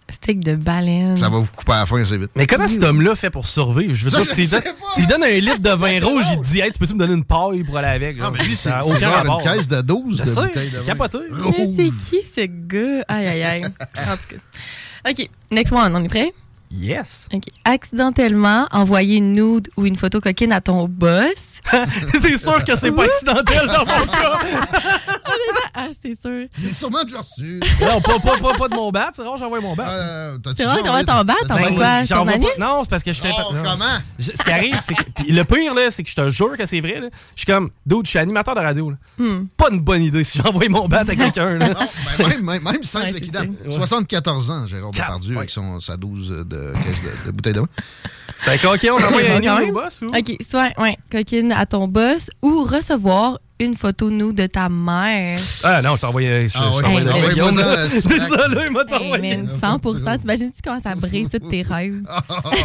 Steak 0.08 0.38
de 0.38 0.54
baleine. 0.54 1.16
Ça 1.16 1.28
va 1.28 1.38
vous 1.38 1.48
couper 1.54 1.72
à 1.72 1.80
la 1.80 1.86
fin 1.86 2.00
assez 2.00 2.16
vite. 2.16 2.30
Mais 2.36 2.46
comment 2.46 2.68
cet 2.68 2.84
homme-là 2.84 3.16
fait 3.16 3.28
pour 3.30 3.44
survivre? 3.46 3.92
Je 3.92 4.04
veux 4.04 4.10
Ça, 4.10 4.20
dire, 4.22 4.32
tu 4.34 4.40
lui, 4.42 4.46
donnes, 4.48 4.62
donnes 5.08 5.24
un 5.24 5.38
litre 5.40 5.58
de 5.58 5.70
vin 5.70 5.98
rouge, 6.04 6.24
il 6.32 6.40
te 6.40 6.46
dit, 6.46 6.60
hey, 6.60 6.70
tu 6.70 6.78
peux-tu 6.78 6.94
me 6.94 6.98
donner 7.00 7.14
une 7.14 7.24
paille 7.24 7.64
pour 7.64 7.76
aller 7.78 7.88
avec? 7.88 8.16
Non, 8.16 8.26
genre? 8.26 8.32
mais 8.38 8.44
lui, 8.44 8.54
c'est 8.54 8.70
genre 8.70 9.12
rapport. 9.12 9.40
une 9.40 9.44
caisse 9.44 9.66
de 9.66 9.80
12 9.80 10.18
Je 10.18 10.22
de 10.24 10.28
sais, 10.28 10.34
bouteilles 10.34 10.70
de 10.70 10.78
capoté. 10.78 11.18
Mais 11.32 11.66
c'est 11.76 11.90
qui 11.90 12.18
ce 12.24 12.46
gars? 12.46 13.04
Aïe, 13.08 13.26
aïe, 13.26 13.42
aïe. 13.42 13.64
En 13.64 14.16
tout 14.16 14.28
cas. 14.36 15.10
OK, 15.10 15.28
next 15.50 15.72
one, 15.72 15.96
on 15.96 16.04
est 16.04 16.08
prêt? 16.08 16.32
Yes. 16.70 17.28
OK. 17.32 17.44
Accidentellement 17.64 18.66
envoyer 18.70 19.16
une 19.16 19.32
nude 19.32 19.68
ou 19.76 19.86
une 19.86 19.96
photo 19.96 20.20
coquine 20.20 20.52
à 20.52 20.60
ton 20.60 20.86
boss. 20.88 21.55
c'est 22.20 22.38
sûr 22.38 22.62
que 22.64 22.76
c'est 22.76 22.92
pas 22.92 23.04
accidentel 23.04 23.66
dans 23.66 23.84
mon 23.84 24.06
cas. 24.06 24.38
ah, 25.74 25.88
c'est 26.02 26.20
sûr. 26.20 26.46
Il 26.58 26.68
est 26.68 26.72
sûrement 26.72 27.02
déjà 27.04 27.18
reçu. 27.18 27.60
Non, 27.80 28.00
pas, 28.00 28.18
pas, 28.18 28.38
pas, 28.38 28.54
pas 28.54 28.68
de 28.68 28.74
mon 28.74 28.90
bat. 28.90 29.10
C'est 29.12 29.22
rare, 29.22 29.36
j'envoie 29.36 29.60
mon 29.60 29.74
bat. 29.74 29.88
Euh, 29.88 30.38
C'est 30.56 30.64
vrai, 30.64 30.76
déjà 30.82 30.84
t'envoies 30.84 31.04
ton 31.04 31.24
bat, 31.24 31.34
t'envoies 31.48 31.68
Ben, 31.70 31.74
quoi? 31.76 32.02
J'en 32.04 32.24
Ton 32.24 32.26
pas. 32.26 32.48
Non, 32.58 32.80
c'est 32.82 32.90
parce 32.90 33.02
que 33.02 33.12
je 33.12 33.20
fais 33.20 33.30
Oh, 33.36 33.52
pas. 33.52 33.70
comment? 33.72 33.84
Je- 34.18 34.30
ce 34.32 34.42
qui 34.42 34.50
arrive, 34.50 34.76
c'est 34.80 34.94
que. 34.94 35.02
puis 35.16 35.32
le 35.32 35.44
pire, 35.44 35.74
là, 35.74 35.90
c'est 35.90 36.02
que 36.02 36.10
je 36.10 36.14
te 36.14 36.28
jure 36.28 36.56
que 36.56 36.66
c'est 36.66 36.80
vrai. 36.80 37.00
là. 37.00 37.08
Je 37.12 37.18
suis 37.42 37.46
comme, 37.46 37.70
dude, 37.84 38.04
je 38.04 38.10
suis 38.10 38.18
animateur 38.18 38.54
de 38.54 38.60
radio. 38.60 38.90
là. 38.90 38.96
C'est 39.18 39.24
Hmm. 39.34 39.46
pas 39.56 39.68
une 39.70 39.80
bonne 39.80 40.02
idée 40.02 40.24
si 40.24 40.38
j'envoie 40.38 40.68
mon 40.68 40.86
bat 40.88 41.00
à 41.00 41.04
quelqu'un. 41.04 41.58
là. 41.58 41.68
Non, 41.68 41.74
ben, 42.18 42.28
même, 42.28 42.42
même, 42.44 42.62
même 42.62 42.82
simple 42.82 43.06
Ouais, 43.12 43.18
équidant. 43.18 43.40
ça. 43.68 43.70
74 43.76 44.50
ans, 44.50 44.66
Gérard 44.66 44.90
Depardieu, 44.92 45.32
ouais. 45.32 45.38
avec 45.38 45.50
son, 45.50 45.80
sa 45.80 45.96
12 45.96 46.28
de, 46.30 46.42
de, 46.44 46.72
de 47.26 47.30
bouteilles 47.30 47.52
de 47.54 47.60
vin. 47.60 47.68
C'est 48.36 48.64
OK, 48.64 48.86
on 48.90 48.96
envoie 48.96 49.22
un 49.50 49.68
au 49.68 49.72
boss 49.72 50.02
ou? 50.02 50.06
OK, 50.06 50.36
soit 50.48 50.70
ouais, 50.78 50.96
coquine 51.10 51.52
à 51.52 51.66
ton 51.66 51.88
boss 51.88 52.30
ou 52.42 52.64
recevoir 52.64 53.38
une 53.58 53.74
photo 53.74 54.10
nous 54.10 54.32
de 54.32 54.46
ta 54.46 54.68
mère. 54.68 55.38
Ah 55.64 55.80
non, 55.82 55.96
je 55.96 56.00
t'envoie 56.02 56.22
je, 56.22 56.46
Ah 56.56 56.60
t'envoie 56.82 57.00
Hey, 57.00 57.34
Désolé, 57.86 58.66
il 58.66 58.70
m'a 58.72 58.84
t'envoyé. 58.84 59.36
man, 59.36 59.48
100 59.48 59.78
T'imagines-tu 60.20 60.60
comment 60.62 60.80
ça 60.80 60.94
brise 60.94 61.28
tous 61.30 61.38
tes 61.48 61.62
rêves? 61.62 62.02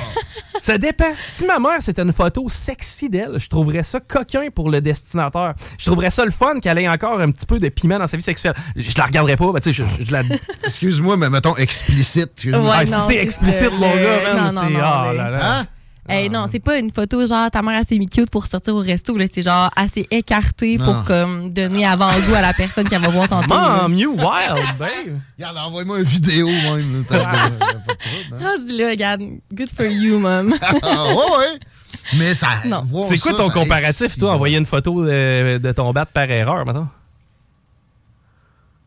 Ça 0.60 0.78
dépend. 0.78 1.06
Si 1.24 1.46
ma 1.46 1.58
mère, 1.58 1.78
c'était 1.82 2.04
une 2.04 2.14
photo 2.14 2.48
sexy 2.48 3.10
d'elle, 3.10 3.40
je 3.40 3.48
trouverais 3.48 3.82
ça 3.82 4.00
coquin 4.00 4.50
pour 4.54 4.70
le 4.70 4.80
destinateur. 4.80 5.56
Je 5.80 5.86
trouverais 5.86 6.12
ça 6.12 6.24
le 6.24 6.30
fun 6.30 6.60
qu'elle 6.60 6.78
ait 6.78 6.88
encore 6.88 7.20
un 7.20 7.32
petit 7.32 7.48
peu 7.48 7.58
de 7.58 7.68
piment 7.70 7.98
dans 7.98 8.06
sa 8.06 8.16
vie 8.16 8.22
sexuelle. 8.22 8.54
Je 8.76 8.96
la 8.96 9.06
regarderais 9.06 9.38
pas, 9.38 9.52
mais 9.54 9.60
tu 9.60 9.74
sais, 9.74 9.84
je, 10.00 10.06
je 10.06 10.12
la... 10.12 10.22
Excuse-moi, 10.64 11.18
mais 11.18 11.32
mettons 11.32 11.56
explicite. 11.56 12.44
Ouais, 12.46 12.52
Ah, 12.72 12.86
si 12.86 12.94
c'est 13.08 13.18
explicite, 13.18 13.72
mon 13.72 13.96
gars, 13.96 14.34
man, 14.36 14.54
non, 14.54 14.62
non, 14.62 14.68
c'est... 14.70 14.76
Ah 14.84 15.14
là 15.16 15.30
là. 15.32 15.60
Hein? 15.62 15.68
Hey, 16.10 16.30
non, 16.30 16.48
c'est 16.52 16.60
pas 16.60 16.80
une 16.80 16.92
photo 16.92 17.26
genre 17.28 17.50
ta 17.52 17.62
mère 17.62 17.80
assez 17.80 17.98
cute 18.00 18.30
pour 18.30 18.48
sortir 18.48 18.76
au 18.76 18.80
resto. 18.80 19.16
là. 19.16 19.26
C'est 19.32 19.44
genre 19.44 19.70
assez 19.76 20.08
écarté 20.10 20.78
Non. 20.78 20.86
pour 20.86 21.04
comme 21.06 21.54
donner 21.54 21.86
avant-goût 21.86 22.34
à 22.34 22.42
la 22.42 22.54
personne 22.54 22.90
qui 22.90 22.96
va 22.96 23.08
voir 23.10 23.30
son 23.30 23.42
tour. 23.44 23.56
Mom, 23.56 23.94
you 23.94 24.12
wild, 24.16 24.78
babe. 24.80 24.90
Regarde, 25.38 25.58
envoie-moi 25.58 26.00
une 26.00 26.06
vidéo 26.06 26.48
même. 26.48 27.06
trouble, 27.06 27.24
hein? 27.24 28.58
Là, 28.68 28.90
regarde. 28.90 29.22
Good 29.54 29.70
for 29.76 29.86
you, 29.86 30.20
mom. 30.20 30.54
Ah, 30.62 31.06
ouais, 31.06 31.14
ouais. 31.14 31.60
Mais 32.18 32.34
ça. 32.34 32.48
C'est 33.08 33.18
quoi 33.20 33.34
ton 33.34 33.48
ça 33.50 33.54
comparatif, 33.54 34.18
toi, 34.18 34.34
envoyer 34.34 34.58
une 34.58 34.66
photo 34.66 35.06
de, 35.06 35.60
de 35.60 35.72
ton 35.72 35.92
bat 35.94 36.06
par 36.06 36.30
erreur, 36.30 36.66
maintenant? 36.66 36.88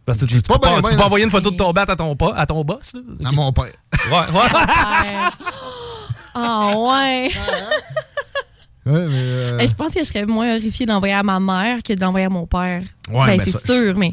Parce 0.04 0.18
que 0.18 0.24
tu, 0.26 0.42
tu 0.42 0.48
pas 0.48 0.54
peux 0.54 0.60
pas, 0.60 0.76
tu 0.82 0.90
peux 0.90 0.96
pas 0.96 1.06
envoyer 1.06 1.24
une 1.24 1.30
photo 1.30 1.50
de 1.50 1.56
ton 1.56 1.72
bat 1.72 1.84
à 1.88 1.96
ton, 1.96 2.14
à 2.34 2.44
ton 2.44 2.62
boss, 2.64 2.92
là? 2.94 3.28
À 3.28 3.32
mon 3.32 3.52
père. 3.52 3.64
Ouais, 4.10 4.18
ouais. 4.18 4.48
Ah 6.34 6.72
ouais. 6.76 7.30
Ouais, 8.86 9.06
mais. 9.08 9.14
euh, 9.16 9.66
je 9.66 9.72
pense 9.74 9.94
que 9.94 10.00
je 10.00 10.04
serais 10.04 10.26
moins 10.26 10.56
horrifiée 10.56 10.84
d'envoyer 10.84 11.14
à 11.14 11.22
ma 11.22 11.40
mère 11.40 11.82
que 11.82 11.94
de 11.94 12.00
l'envoyer 12.02 12.26
à 12.26 12.28
mon 12.28 12.46
père. 12.46 12.82
Ouais, 13.10 13.26
ben, 13.28 13.36
mais 13.38 13.44
c'est 13.44 13.52
ça- 13.52 13.60
sûr, 13.64 13.94
mais. 13.96 14.12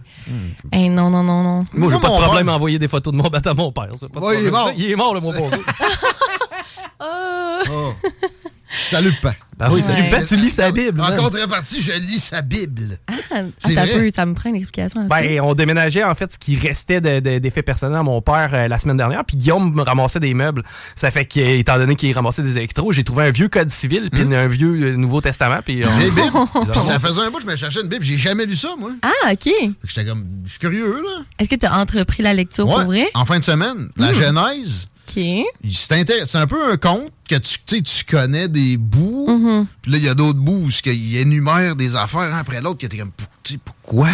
Hey, 0.72 0.88
non, 0.88 1.10
non, 1.10 1.24
non, 1.24 1.44
non. 1.44 1.66
Moi, 1.74 1.92
j'ai 1.92 2.00
pas 2.00 2.08
de 2.08 2.14
problème 2.14 2.46
père- 2.46 2.54
à 2.54 2.56
envoyer 2.56 2.80
des 2.80 2.88
photos 2.88 3.12
de 3.12 3.18
mon 3.18 3.28
bat 3.28 3.42
à 3.44 3.54
mon 3.54 3.74
père. 3.74 3.90
Pas 4.14 4.20
Ouais, 4.22 4.40
il 4.40 4.48
est 4.48 4.50
problème. 4.50 4.52
mort. 4.52 4.72
Il 4.78 4.90
est 4.92 4.96
mort, 4.96 5.14
le 5.14 5.20
mon 5.20 5.34
pauvre. 5.34 5.58
Oh. 7.04 7.64
oh. 7.72 7.94
Salut, 8.90 9.14
pas. 9.22 9.34
Ben 9.58 9.70
oui, 9.72 9.84
salut. 9.84 10.10
Pat, 10.10 10.26
tu 10.26 10.36
lis 10.38 10.50
sa 10.50 10.72
Bible. 10.72 11.00
En 11.02 11.16
contrepartie, 11.16 11.82
je 11.82 11.92
lis 11.92 12.20
sa 12.20 12.42
Bible. 12.42 12.98
Ah, 13.08 13.14
un 13.36 13.44
vrai? 13.74 14.00
peu, 14.00 14.10
ça 14.16 14.26
me 14.26 14.34
prend 14.34 14.50
une 14.50 14.56
explication. 14.56 15.06
Ben, 15.08 15.40
on 15.42 15.54
déménageait 15.54 16.04
en 16.04 16.16
fait 16.16 16.32
ce 16.32 16.40
qui 16.40 16.56
restait 16.56 17.00
de- 17.00 17.20
de- 17.20 17.38
d'effets 17.38 17.62
personnels 17.62 17.98
à 18.00 18.04
mon 18.04 18.22
père 18.24 18.50
euh, 18.54 18.68
la 18.68 18.78
semaine 18.80 18.98
dernière, 18.98 19.24
puis 19.24 19.38
Guillaume 19.38 19.72
me 19.76 19.84
ramassait 19.84 20.20
des 20.20 20.34
meubles. 20.34 20.64
Ça 20.96 21.12
fait 21.12 21.26
que, 21.26 21.40
étant 21.40 21.78
donné 21.78 21.96
qu'il 21.96 22.12
ramassait 22.14 22.42
des 22.42 22.58
électros, 22.58 22.92
j'ai 22.92 23.04
trouvé 23.04 23.26
un 23.26 23.30
vieux 23.32 23.50
code 23.50 23.70
civil, 23.70 24.10
puis 24.12 24.22
un 24.34 24.48
vieux 24.48 24.94
euh, 24.94 24.98
Nouveau 24.98 25.22
Testament, 25.22 25.60
puis. 25.64 25.84
ont- 25.86 26.74
ça 26.74 26.98
faisait 26.98 27.22
un 27.22 27.30
bout, 27.30 27.42
je 27.42 27.46
me 27.48 27.56
cherchais 27.56 27.82
une 27.82 27.88
Bible. 27.88 28.04
J'ai 28.04 28.18
jamais 28.18 28.48
lu 28.48 28.56
ça, 28.56 28.70
moi. 28.80 28.92
Ah, 29.04 29.32
OK. 29.32 29.52
J'étais 29.84 30.06
comme. 30.06 30.26
Je 30.46 30.50
suis 30.52 30.60
curieux, 30.60 30.92
là. 31.04 31.24
Est-ce 31.38 31.50
que 31.50 31.56
tu 31.56 31.68
as 31.68 31.78
entrepris 31.78 32.24
la 32.24 32.34
lecture 32.34 32.68
Ouais, 32.68 32.74
pour 32.76 32.86
vrai? 32.86 33.10
En 33.14 33.26
fin 33.26 33.38
de 33.38 33.44
semaine, 33.44 33.90
la 33.96 34.12
Hmm. 34.12 34.16
Genèse. 34.16 34.88
C'est 35.08 36.36
un 36.36 36.48
peu 36.48 36.72
un 36.72 36.78
conte 36.78 37.12
que 37.28 37.36
tu, 37.36 37.58
tu 37.66 37.76
sais, 37.78 37.82
tu 37.82 38.06
connais 38.06 38.48
des 38.48 38.78
bouts. 38.78 39.28
Mhm. 39.28 39.68
Puis 39.82 39.92
là, 39.92 39.98
il 39.98 40.04
y 40.04 40.10
a 40.10 40.14
d'autres 40.14 40.40
bouts 40.40 40.68
où 40.68 40.70
il 40.86 41.18
énumère 41.18 41.76
des 41.76 41.96
affaires 41.96 42.22
un 42.22 42.38
après 42.38 42.62
l'autre 42.62 42.78
qui 42.80 42.86
étaient 42.86 42.98
comme, 42.98 43.12
Pour- 43.12 43.28
tu 43.44 43.54
sais, 43.54 43.60
pourquoi? 43.64 44.10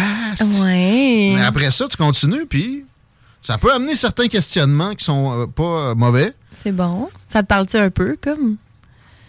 Ouais. 0.62 1.32
Mais 1.34 1.42
après 1.42 1.70
ça, 1.70 1.86
tu 1.88 1.96
continues, 1.96 2.46
puis 2.46 2.84
ça 3.42 3.58
peut 3.58 3.72
amener 3.72 3.94
certains 3.94 4.28
questionnements 4.28 4.94
qui 4.94 5.04
sont 5.04 5.42
euh, 5.42 5.46
pas 5.46 5.62
euh, 5.90 5.94
mauvais. 5.94 6.34
C'est 6.54 6.72
bon. 6.72 7.08
Ça 7.32 7.42
te 7.42 7.46
parle-tu 7.48 7.76
un 7.76 7.90
peu, 7.90 8.16
comme? 8.20 8.56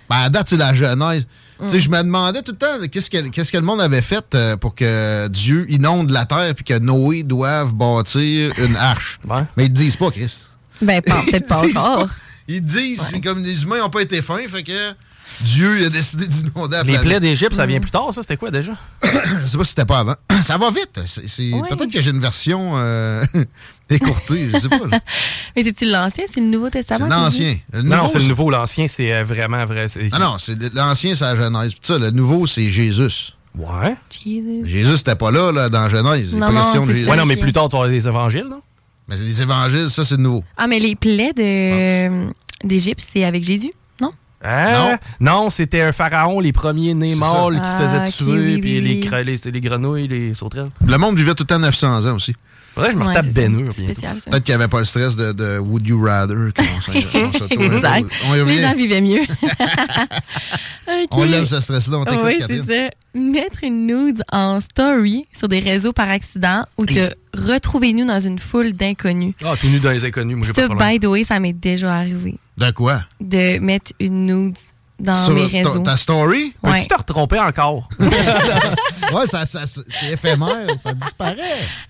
Ben, 0.10 0.18
à 0.18 0.30
date, 0.30 0.50
c'est 0.50 0.58
la 0.58 0.74
Genèse. 0.74 1.28
Mm. 1.60 1.66
Tu 1.66 1.70
sais, 1.74 1.80
je 1.80 1.90
me 1.90 2.02
demandais 2.02 2.42
tout 2.42 2.54
le 2.54 2.58
temps 2.58 2.88
qu'est-ce 2.92 3.10
que, 3.10 3.28
qu'est-ce 3.28 3.52
que 3.52 3.58
le 3.58 3.64
monde 3.66 3.82
avait 3.82 4.02
fait 4.02 4.26
euh, 4.34 4.58
pour 4.58 4.74
que 4.74 5.28
Dieu 5.28 5.66
inonde 5.70 6.10
la 6.10 6.26
terre 6.26 6.56
puis 6.56 6.64
que 6.64 6.80
Noé 6.80 7.24
doive 7.24 7.74
bâtir 7.76 8.54
une 8.58 8.76
arche? 8.76 9.20
Ouais. 9.30 9.44
Mais 9.58 9.66
ils 9.66 9.74
te 9.74 9.78
disent 9.78 9.98
pas, 9.98 10.10
Chris. 10.10 10.38
Ben, 10.82 11.02
pas- 11.02 11.22
peut-être 11.30 11.48
pas 11.48 11.58
encore. 11.60 12.08
pas. 12.08 12.14
Ils 12.48 12.64
disent, 12.64 13.02
c'est 13.02 13.22
comme 13.22 13.44
les 13.44 13.64
humains 13.64 13.80
n'ont 13.80 13.90
pas 13.90 14.02
été 14.02 14.22
fins, 14.22 14.40
fait 14.50 14.64
que 14.64 14.94
Dieu 15.42 15.86
a 15.86 15.90
décidé 15.90 16.28
d'inonder 16.28 16.78
la 16.78 16.84
Les 16.84 16.94
planète. 16.94 17.02
plaies 17.04 17.20
d'Égypte, 17.20 17.54
ça 17.54 17.66
Mm. 17.66 17.70
vient 17.70 17.80
plus 17.80 17.92
tard, 17.92 18.12
ça? 18.12 18.22
C'était 18.22 18.38
quoi 18.38 18.50
déjà? 18.52 18.74
Je 19.04 19.46
sais 19.46 19.58
pas 19.58 19.64
si 19.64 19.70
c'était 19.70 19.86
pas 19.86 20.00
avant. 20.00 20.16
Ça 20.42 20.58
va 20.58 20.70
vite. 20.72 20.94
Peut-être 20.94 21.92
que 21.92 22.02
j'ai 22.02 22.10
une 22.10 22.20
version 22.20 22.72
euh, 22.76 23.24
écourtée, 23.90 24.50
je 24.54 24.60
sais 24.60 24.70
pas. 24.70 24.80
là. 24.90 25.00
Mais 25.56 25.64
c'est-tu 25.64 25.86
l'ancien? 25.86 26.26
C'est 26.32 26.40
le 26.40 26.48
Nouveau 26.48 26.66
C'est 26.68 26.84
Testament? 26.84 27.08
l'ancien. 27.08 27.56
Non, 27.74 28.08
c'est 28.08 28.20
le 28.20 28.26
nouveau, 28.26 28.50
l'ancien, 28.50 28.88
c'est 28.88 29.14
euh, 29.14 29.24
vraiment 29.24 29.64
vrai. 29.66 29.86
Ah 30.12 30.20
non, 30.20 30.38
c'est 30.40 30.58
l'ancien, 30.74 31.14
c'est 31.16 31.24
la 31.26 31.36
Genèse. 31.36 31.72
Puis 31.72 31.80
ça, 31.84 31.98
le 32.00 32.12
nouveau, 32.12 32.48
c'est 32.48 32.70
Jésus. 32.70 33.34
Ouais. 33.58 33.96
Jesus. 34.24 34.62
Jésus, 34.66 34.98
c'était 34.98 35.16
pas 35.16 35.32
là, 35.32 35.52
là, 35.52 35.70
dans 35.70 35.88
Genèse. 35.90 36.34
Non, 36.34 36.48
pas 36.48 36.52
non, 36.54 36.62
question 36.64 36.86
de 36.86 36.94
Jésus. 36.94 37.10
Ouais, 37.10 37.18
non, 37.18 37.26
mais 37.26 37.36
plus 37.38 37.52
tard, 37.52 37.68
tu 37.68 37.74
vas 37.74 37.84
avoir 37.84 37.90
des 37.90 38.08
évangiles, 38.08 38.48
non? 38.50 38.62
Mais 39.10 39.18
c'est 39.18 39.24
des 39.26 39.42
évangiles, 39.42 39.90
ça, 39.90 40.06
c'est 40.06 40.18
nouveau. 40.18 40.44
Ah, 40.56 40.68
mais 40.68 40.80
les 40.80 40.96
plaies 40.96 41.34
de, 41.34 41.42
euh, 41.42 42.30
d'Égypte, 42.64 43.04
c'est 43.12 43.24
avec 43.24 43.44
Jésus, 43.44 43.72
non? 44.00 44.12
Hein? 44.44 44.98
Non, 45.20 45.50
c'était 45.50 45.82
un 45.82 45.92
pharaon, 45.92 46.40
les 46.40 46.54
premiers 46.54 46.94
nés 46.94 47.16
ça. 47.16 47.60
qui 47.60 47.70
se 47.70 47.76
Ah, 47.76 47.80
faisaient 47.80 48.26
ok, 48.26 48.36
tuer, 48.38 48.54
oui, 48.56 48.58
puis 48.60 48.76
oui, 48.78 48.82
les, 48.82 48.90
oui. 48.96 49.00
cre- 49.02 49.24
les, 49.24 49.52
les 49.52 49.62
grenouilles, 49.62 50.08
les 50.08 50.34
sauterelles. 50.36 50.70
Le 50.86 50.98
monde 50.98 51.18
vivait 51.18 51.34
tout 51.34 51.44
le 51.44 51.48
temps 51.48 51.60
900 51.60 52.06
ans 52.08 52.16
aussi. 52.16 52.36
Faudrait 52.74 52.90
que 52.90 52.94
je 52.94 53.00
me 53.00 53.04
Ouais, 53.06 53.10
retape 53.10 53.26
ça. 53.26 54.30
Peut-être 54.30 54.44
qu'il 54.44 54.56
n'y 54.56 54.62
avait 54.62 54.68
pas 54.68 54.80
le 54.80 54.86
stress 54.86 55.16
de, 55.16 55.32
de 55.34 55.58
Would 55.60 55.86
You 55.88 56.02
Rather. 56.04 56.52
qu'on 56.56 56.82
s'en- 56.82 56.92
on 57.16 57.32
s'auto- 57.32 57.62
Exact. 57.76 58.06
On 58.28 58.36
y 58.36 58.46
Les 58.46 58.62
gens 58.62 58.74
vivaient 58.76 59.02
mieux. 59.02 59.22
On 61.12 61.24
l'aime, 61.24 61.46
ce 61.46 61.60
stress-là. 61.60 61.98
On 62.00 62.06
t'écoute, 62.06 62.24
Oui, 62.26 62.42
c'est 62.48 62.66
ça. 62.66 62.90
Mettre 63.14 63.64
une 63.64 63.86
nude 63.88 64.24
en 64.32 64.60
story 64.60 65.26
sur 65.38 65.48
des 65.48 65.60
réseaux 65.60 65.94
par 65.94 66.10
accident 66.10 66.64
ou 66.78 66.86
te 66.86 67.14
retrouver 67.36 67.94
nu 67.94 68.06
dans 68.06 68.20
une 68.20 68.40
foule 68.40 68.74
d'inconnus. 68.74 69.34
Ah, 69.44 69.54
tout 69.60 69.68
nu 69.68 69.80
dans 69.80 69.92
les 69.92 70.06
inconnus, 70.06 70.38
moi 70.38 70.48
j'ai 70.48 70.54
pas 70.54 70.62
Ça, 70.62 70.68
de 70.68 70.74
problème. 70.74 70.94
by 70.94 71.00
the 71.00 71.06
way, 71.06 71.24
ça 71.24 71.40
m'est 71.40 71.54
déjà 71.54 71.94
arrivé. 71.96 72.38
De 72.58 72.72
quoi? 72.72 73.02
De 73.22 73.60
mettre 73.60 73.92
une 74.00 74.24
nude 74.26 74.58
dans 75.00 75.26
Sur 75.26 75.34
mes 75.34 75.50
ta- 75.50 75.58
réseaux. 75.70 75.80
ta 75.80 75.98
story? 75.98 76.54
Ouais. 76.64 76.72
Peux-tu 76.74 76.88
te 76.88 76.96
retromper 76.96 77.40
encore? 77.40 77.88
ouais, 78.00 79.28
ça, 79.28 79.46
ça- 79.46 79.66
c'est 79.66 80.12
éphémère, 80.14 80.68
ça 80.78 80.94
disparaît. 80.94 81.38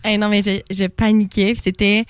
Hey, 0.03 0.17
non, 0.17 0.29
mais 0.29 0.41
je, 0.43 0.61
je 0.73 0.85
paniquais. 0.85 1.55
C'était. 1.61 2.05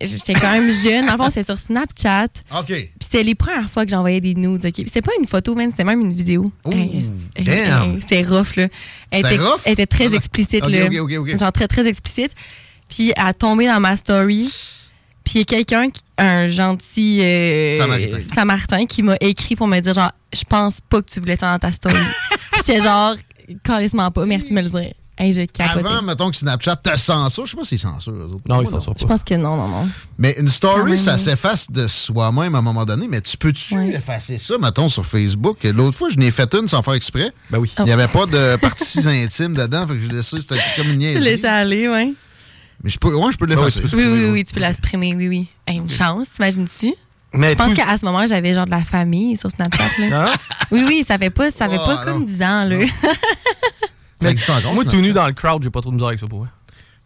J'étais 0.00 0.34
quand 0.34 0.52
même 0.52 0.70
jeune. 0.70 1.10
En 1.10 1.18
fait, 1.24 1.32
c'est 1.32 1.44
sur 1.44 1.58
Snapchat. 1.58 2.26
OK. 2.56 2.66
Puis 2.66 2.88
c'était 3.00 3.24
les 3.24 3.34
premières 3.34 3.68
fois 3.68 3.84
que 3.84 3.90
j'envoyais 3.90 4.20
des 4.20 4.36
nudes. 4.36 4.64
OK? 4.64 4.74
C'était 4.76 5.02
pas 5.02 5.10
une 5.20 5.26
photo, 5.26 5.54
même, 5.56 5.70
c'était 5.70 5.82
même 5.84 6.00
une 6.00 6.12
vidéo. 6.14 6.52
Hey, 6.70 7.04
hey, 7.34 7.44
damn. 7.44 8.00
C'était 8.00 8.22
rough, 8.22 8.54
là. 8.56 8.68
Elle 9.10 9.22
C'était 9.24 9.34
était, 9.34 9.44
rough? 9.44 9.60
elle 9.64 9.72
était 9.72 9.86
très 9.86 10.06
Ah, 10.12 10.14
explicite, 10.16 10.62
ok, 10.64 10.70
là. 10.70 10.84
ok, 10.86 10.94
ok, 11.00 11.12
ok. 11.18 11.38
Genre 11.38 11.52
très, 11.52 11.66
très 11.66 11.86
explicite. 11.88 12.32
Puis 12.88 13.12
elle 13.16 13.26
a 13.26 13.34
tombé 13.34 13.66
dans 13.66 13.80
ma 13.80 13.96
story. 13.96 14.48
Puis 15.30 15.38
il 15.38 15.38
y 15.38 15.42
a 15.42 15.44
quelqu'un, 15.44 15.90
qui- 15.90 16.02
un 16.18 16.48
gentil 16.48 17.20
euh, 17.22 17.76
Samaritain. 17.78 18.22
Samaritain, 18.34 18.86
qui 18.86 19.02
m'a 19.02 19.16
écrit 19.20 19.54
pour 19.54 19.68
me 19.68 19.78
dire, 19.78 19.94
genre, 19.94 20.10
je 20.34 20.42
pense 20.48 20.78
pas 20.88 21.00
que 21.02 21.10
tu 21.10 21.20
voulais 21.20 21.36
ça 21.36 21.52
dans 21.52 21.58
ta 21.60 21.70
story. 21.72 21.94
J'étais 22.56 22.80
genre, 22.80 23.14
calissement 23.62 24.10
pas, 24.10 24.26
merci 24.26 24.48
de 24.50 24.54
me 24.54 24.62
le 24.62 24.68
dire. 24.68 24.92
Hey, 25.16 25.32
je 25.34 25.42
capotais. 25.42 25.86
Avant, 25.86 26.02
mettons 26.02 26.30
que 26.30 26.36
Snapchat 26.36 26.76
te 26.76 26.96
censure. 26.98 27.44
Je 27.44 27.50
sais 27.50 27.56
pas 27.58 27.64
s'ils 27.64 27.78
censurent. 27.78 28.14
eux 28.14 28.30
autres. 28.34 28.44
Non, 28.48 28.62
ils 28.62 28.66
censurent 28.68 28.94
Je 28.98 29.04
pense 29.04 29.22
que 29.22 29.34
non, 29.34 29.54
non, 29.56 29.68
non. 29.68 29.88
Mais 30.18 30.34
une 30.38 30.46
Quand 30.46 30.50
story, 30.52 30.92
même, 30.92 30.96
ça 30.96 31.12
oui. 31.14 31.18
s'efface 31.20 31.70
de 31.70 31.86
soi-même 31.88 32.54
à 32.54 32.58
un 32.58 32.62
moment 32.62 32.86
donné. 32.86 33.06
Mais 33.06 33.20
tu 33.20 33.36
peux-tu 33.36 33.74
effacer 33.94 34.38
ça, 34.38 34.56
mettons, 34.58 34.88
sur 34.88 35.04
Facebook? 35.04 35.58
L'autre 35.62 35.98
fois, 35.98 36.08
je 36.10 36.16
n'ai 36.16 36.30
fait 36.30 36.52
une 36.54 36.66
sans 36.68 36.82
faire 36.82 36.94
exprès. 36.94 37.32
Ben 37.50 37.58
oui. 37.58 37.70
Il 37.80 37.84
n'y 37.84 37.92
avait 37.92 38.08
pas 38.08 38.24
de 38.26 38.56
parties 38.56 39.00
intimes 39.06 39.54
dedans. 39.54 39.86
Fait 39.86 39.94
que 39.94 40.00
j'ai 40.00 40.08
laissé, 40.08 40.40
c'était 40.40 40.56
comme 40.76 40.86
une 40.86 40.92
Tu 40.92 40.98
niaiserie. 40.98 41.22
laisses 41.24 41.44
aller, 41.44 41.86
ouais. 41.88 42.14
Mais 42.82 42.90
je 42.90 42.98
peux, 42.98 43.14
ouais, 43.14 43.32
je 43.32 43.36
peux 43.36 43.46
l'effacer. 43.46 43.82
Oui, 43.94 44.04
oui, 44.06 44.24
oui, 44.32 44.44
tu 44.44 44.54
peux 44.54 44.60
la 44.60 44.72
supprimer, 44.72 45.14
oui, 45.14 45.28
oui. 45.28 45.48
Hey, 45.66 45.76
une 45.78 45.90
chance, 45.90 46.28
t'imagines-tu? 46.34 46.94
Mais 47.32 47.50
je 47.50 47.54
pense 47.54 47.74
qu'à 47.74 47.96
ce 47.96 48.04
moment-là, 48.06 48.26
j'avais 48.26 48.54
genre 48.54 48.66
de 48.66 48.70
la 48.70 48.80
famille 48.82 49.36
sur 49.36 49.50
Snapchat. 49.50 49.84
Là. 50.08 50.32
Oui, 50.72 50.82
oui, 50.86 51.04
ça 51.06 51.16
fait 51.18 51.30
pas, 51.30 51.50
ça 51.50 51.68
fait 51.68 51.78
Oh, 51.80 51.86
pas 51.86 52.04
comme 52.04 52.24
10 52.24 52.42
ans, 52.42 52.64
là. 52.64 52.78
Encore, 54.22 54.74
moi, 54.74 54.84
tout 54.84 55.00
nu 55.00 55.12
dans 55.12 55.26
le 55.26 55.32
crowd, 55.32 55.62
j'ai 55.62 55.70
pas 55.70 55.80
trop 55.80 55.90
de 55.90 55.94
misère 55.94 56.08
avec 56.08 56.20
ça 56.20 56.26
pour 56.26 56.40
vrai. 56.40 56.48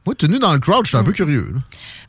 Moi, 0.04 0.14
tout 0.14 0.26
nu 0.26 0.38
dans 0.38 0.52
le 0.52 0.58
crowd, 0.58 0.84
je 0.84 0.88
suis 0.88 0.96
un 0.98 1.04
peu 1.04 1.12
curieux. 1.12 1.50
Là. 1.54 1.60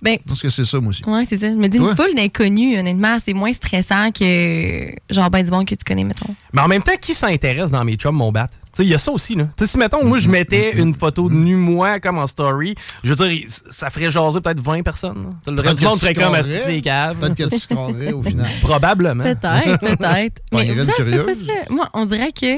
Ben, 0.01 0.17
Parce 0.27 0.41
que 0.41 0.49
c'est 0.49 0.65
ça, 0.65 0.79
moi 0.81 0.89
aussi. 0.89 1.03
ouais, 1.05 1.23
c'est 1.25 1.37
ça. 1.37 1.47
Je 1.49 1.55
me 1.55 1.67
dis, 1.67 1.77
une 1.77 1.95
foule 1.95 2.13
d'inconnus, 2.15 2.77
honnêtement, 2.77 3.17
c'est 3.23 3.33
moins 3.33 3.53
stressant 3.53 4.11
que 4.11 4.87
genre 5.09 5.29
ben 5.29 5.43
du 5.43 5.51
monde 5.51 5.65
que 5.65 5.75
tu 5.75 5.83
connais, 5.85 6.03
mettons. 6.03 6.35
Mais 6.53 6.61
en 6.61 6.67
même 6.67 6.83
temps, 6.83 6.95
qui 6.99 7.13
s'intéresse 7.13 7.71
dans 7.71 7.85
mes 7.85 7.95
chums, 7.95 8.15
mon 8.15 8.31
bat? 8.31 8.49
Tu 8.76 8.81
sais, 8.81 8.88
il 8.88 8.91
y 8.91 8.93
a 8.93 8.97
ça 8.97 9.10
aussi, 9.11 9.35
là. 9.35 9.45
Tu 9.57 9.64
sais, 9.64 9.72
si, 9.72 9.77
mettons, 9.77 10.03
moi, 10.03 10.18
je 10.18 10.27
mettais 10.27 10.77
une 10.77 10.93
photo 10.93 11.30
de 11.30 11.34
nu, 11.34 11.56
moi, 11.56 12.02
comme 12.02 12.18
en 12.18 12.27
story, 12.27 12.76
je 13.06 13.14
veux 13.14 13.30
dire, 13.30 13.45
ça 13.69 13.89
ferait 13.89 14.11
jaser 14.11 14.41
peut-être 14.41 14.60
20 14.60 14.84
personnes. 14.84 15.38
là. 15.47 15.53
Le 15.53 15.61
reste 15.61 15.80
du 15.80 15.85
monde 15.85 15.97
ferait 15.97 16.14
comme. 16.14 16.35
Asti, 16.35 16.57
c'est 16.60 16.81
cave. 16.81 17.15
Peut-être 17.18 17.35
que 17.35 17.56
tu 17.56 17.57
scrollerais 17.57 18.11
au 18.11 18.22
final. 18.22 18.52
Probablement. 18.61 19.23
Peut-être, 19.23 19.80
peut-être. 19.80 20.41
Mais 20.52 20.76
pas 20.76 21.34
ça? 21.34 21.53
Moi, 21.69 21.89
on 21.93 22.06
dirait 22.06 22.34
que. 22.34 22.57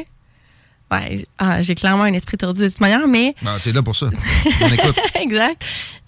Ouais, 0.90 1.24
ah, 1.38 1.62
j'ai 1.62 1.76
clairement 1.76 2.04
un 2.06 2.14
esprit 2.14 2.38
tordu 2.38 2.62
de 2.62 2.70
toute 2.70 2.80
manière, 2.80 3.06
mais 3.10 3.36
Ben, 3.44 3.58
t'es 3.62 3.74
là 3.74 3.84
pour 3.84 3.94
ça. 3.96 4.08
On 4.62 4.68
écoute. 4.68 4.96
exact. 5.22 5.62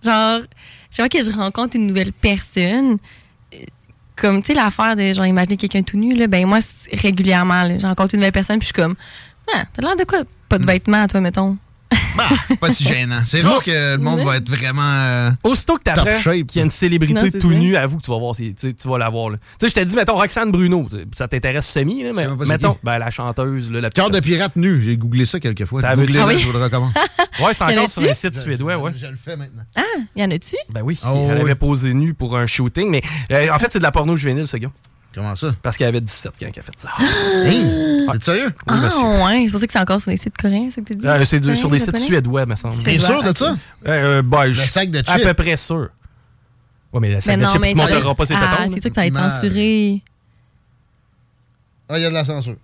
Genre, 0.04 0.40
chaque 0.90 1.12
fois 1.12 1.20
que 1.20 1.24
je 1.26 1.36
rencontre 1.36 1.76
une 1.76 1.86
nouvelle 1.86 2.14
personne, 2.14 2.98
comme, 4.16 4.42
tu 4.42 4.48
sais, 4.48 4.54
l'affaire 4.54 4.96
de, 4.96 5.12
genre, 5.12 5.26
imaginer 5.26 5.58
quelqu'un 5.58 5.84
tout 5.84 5.98
nu, 5.98 6.16
là, 6.16 6.28
ben, 6.28 6.46
moi, 6.46 6.60
régulièrement, 6.94 7.64
là, 7.64 7.78
je 7.78 7.86
rencontre 7.86 8.16
une 8.16 8.22
nouvelle 8.22 8.32
personne, 8.32 8.58
puis 8.58 8.70
je 8.70 8.74
suis 8.74 8.82
comme, 8.82 8.96
ah, 9.56 9.64
t'as 9.74 9.82
l'air 9.82 9.96
de 9.96 10.04
quoi? 10.04 10.20
Pas 10.48 10.58
Hmm. 10.58 10.62
de 10.62 10.66
vêtements, 10.66 11.08
toi, 11.08 11.22
mettons. 11.22 11.58
Pas 12.60 12.72
si 12.72 12.84
gênant. 12.84 13.22
C'est 13.26 13.42
rare 13.44 13.64
que 13.64 13.96
le 13.96 13.98
monde 13.98 14.20
va 14.22 14.38
être 14.38 14.50
vraiment. 14.50 14.82
euh, 14.84 15.32
Aussitôt 15.44 15.76
que 15.78 15.84
Top 15.84 15.96
t'apprends 15.96 16.20
shape. 16.20 16.48
qu'il 16.48 16.58
y 16.58 16.60
a 16.60 16.66
une 16.66 16.70
célébrité 16.70 17.14
Non, 17.14 17.22
c'est 17.32 17.40
tout 17.40 17.52
nue, 17.52 17.76
avoue 17.78 17.98
que 17.98 18.04
tu 18.04 18.12
vas 18.12 18.20
voir, 18.20 18.36
si- 18.36 18.54
tu 18.54 18.68
sais, 18.68 18.74
tu 18.74 18.88
vas 18.88 18.98
la 18.98 19.10
voir. 19.10 19.30
là. 19.32 19.38
Tu 19.38 19.44
sais, 19.62 19.70
je 19.70 19.74
t'ai 19.76 19.86
dit, 19.86 19.96
mettons, 19.96 20.16
Roxane 20.16 20.52
Bruno, 20.52 20.88
tu 20.90 20.98
sais, 20.98 21.06
ça 21.16 21.28
t'intéresse 21.28 21.66
semi, 21.68 22.04
là, 22.04 22.12
mais 22.14 22.28
même 22.28 22.38
pas 22.38 22.46
c'est 22.46 22.52
mettons, 22.52 22.74
qui. 22.74 22.80
ben, 22.84 22.98
la 23.00 23.10
chanteuse, 23.10 23.72
là, 23.72 23.82
la 23.82 23.90
petite 23.90 24.04
Cœur 24.04 24.12
de 24.12 24.20
pirate 24.20 24.56
nu. 24.56 24.82
J'ai 24.82 24.98
googlé 24.98 25.26
ça 25.26 25.40
quelques 25.40 25.66
fois. 25.66 25.82
T'as 25.82 25.96
vu 25.96 26.12
ça? 26.12 26.24
Ah 26.24 26.28
oui? 26.28 26.40
je 26.40 26.46
vous 26.48 26.54
le 26.54 26.64
recommande. 26.64 26.92
Ouais, 27.40 27.52
c'est 27.54 27.62
encore 27.64 27.90
sur 27.90 28.02
un 28.04 28.14
site 28.14 28.36
suédois, 28.36 28.76
ouais. 28.78 28.92
Je 29.00 29.08
le 29.08 29.16
fais 29.16 29.38
maintenant. 29.38 29.64
Ah, 29.78 29.82
y 30.16 30.22
en 30.24 30.30
a-tu? 30.30 30.58
Ben 30.70 30.82
oui, 30.84 31.00
Oh, 31.06 31.28
elle 31.30 31.36
oui. 31.38 31.42
avait 31.42 31.56
posé 31.56 31.94
nu 31.94 32.14
pour 32.14 32.38
un 32.38 32.46
shooting, 32.48 32.90
mais 32.90 33.02
euh, 33.32 33.48
en 33.50 33.58
fait, 33.60 33.72
c'est 33.72 33.80
de 33.80 33.84
la 33.84 33.92
porno 33.92 34.18
juvénile, 34.18 34.46
ce 34.48 34.58
gars. 34.58 34.72
Comment 35.16 35.36
ça? 35.36 35.56
Parce 35.62 35.76
qu'elle 35.76 35.88
avait 35.88 36.02
17 36.02 36.34
quand 36.40 36.46
elle 36.46 36.60
a 36.60 36.62
fait 36.62 36.72
ça. 36.80 36.90
Hey, 37.46 38.08
T'es 38.12 38.22
sérieux? 38.24 38.54
ah, 38.68 38.76
monsieur. 38.78 39.02
ouais, 39.02 39.44
c'est 39.46 39.52
pour 39.52 39.60
ça 39.60 39.68
que 39.68 39.74
c'est 39.74 39.80
encore 39.80 40.02
sur 40.02 40.12
des 40.12 40.18
sites 40.18 40.38
coréens, 40.38 40.70
c'est 40.74 40.82
que 40.82 40.94
tu 40.94 41.00
dis? 41.00 41.08
Euh, 41.08 41.26
c'est 41.26 41.56
sur 41.56 41.70
des 41.70 41.80
sites 41.80 41.98
suédois, 41.98 42.46
me 42.46 42.56
semble. 42.56 42.76
T'es 42.84 42.98
sûr 43.00 43.22
de 43.24 43.36
ça? 43.36 43.56
Euh, 43.88 44.22
ben, 44.22 44.52
je- 44.52 44.62
sac 44.62 44.90
de 44.92 45.00
À 45.00 45.04
chips. 45.18 45.24
peu 45.28 45.34
près 45.34 45.58
sûr. 45.58 45.90
Ouais, 46.94 47.00
mais 47.00 47.10
la 47.10 47.16
Mais 47.16 47.22
sac 47.22 47.38
de 47.38 47.44
non, 47.44 47.50
chips 47.50 47.62
mais 47.62 47.74
ne 47.74 47.80
ça- 47.82 47.88
montrera 47.94 48.16
pas 48.16 48.26
ses 48.26 48.34
Ah, 48.36 48.40
tétons. 48.58 48.72
c'est 48.76 48.82
sûr 48.82 48.90
que 48.90 48.96
ça 48.96 49.02
va 49.02 49.08
être 49.08 49.30
censuré. 49.42 50.02
Ah, 51.90 51.98
il 51.98 52.02
y 52.02 52.06
a 52.06 52.10
de 52.10 52.14
la 52.14 52.26
censure. 52.26 52.56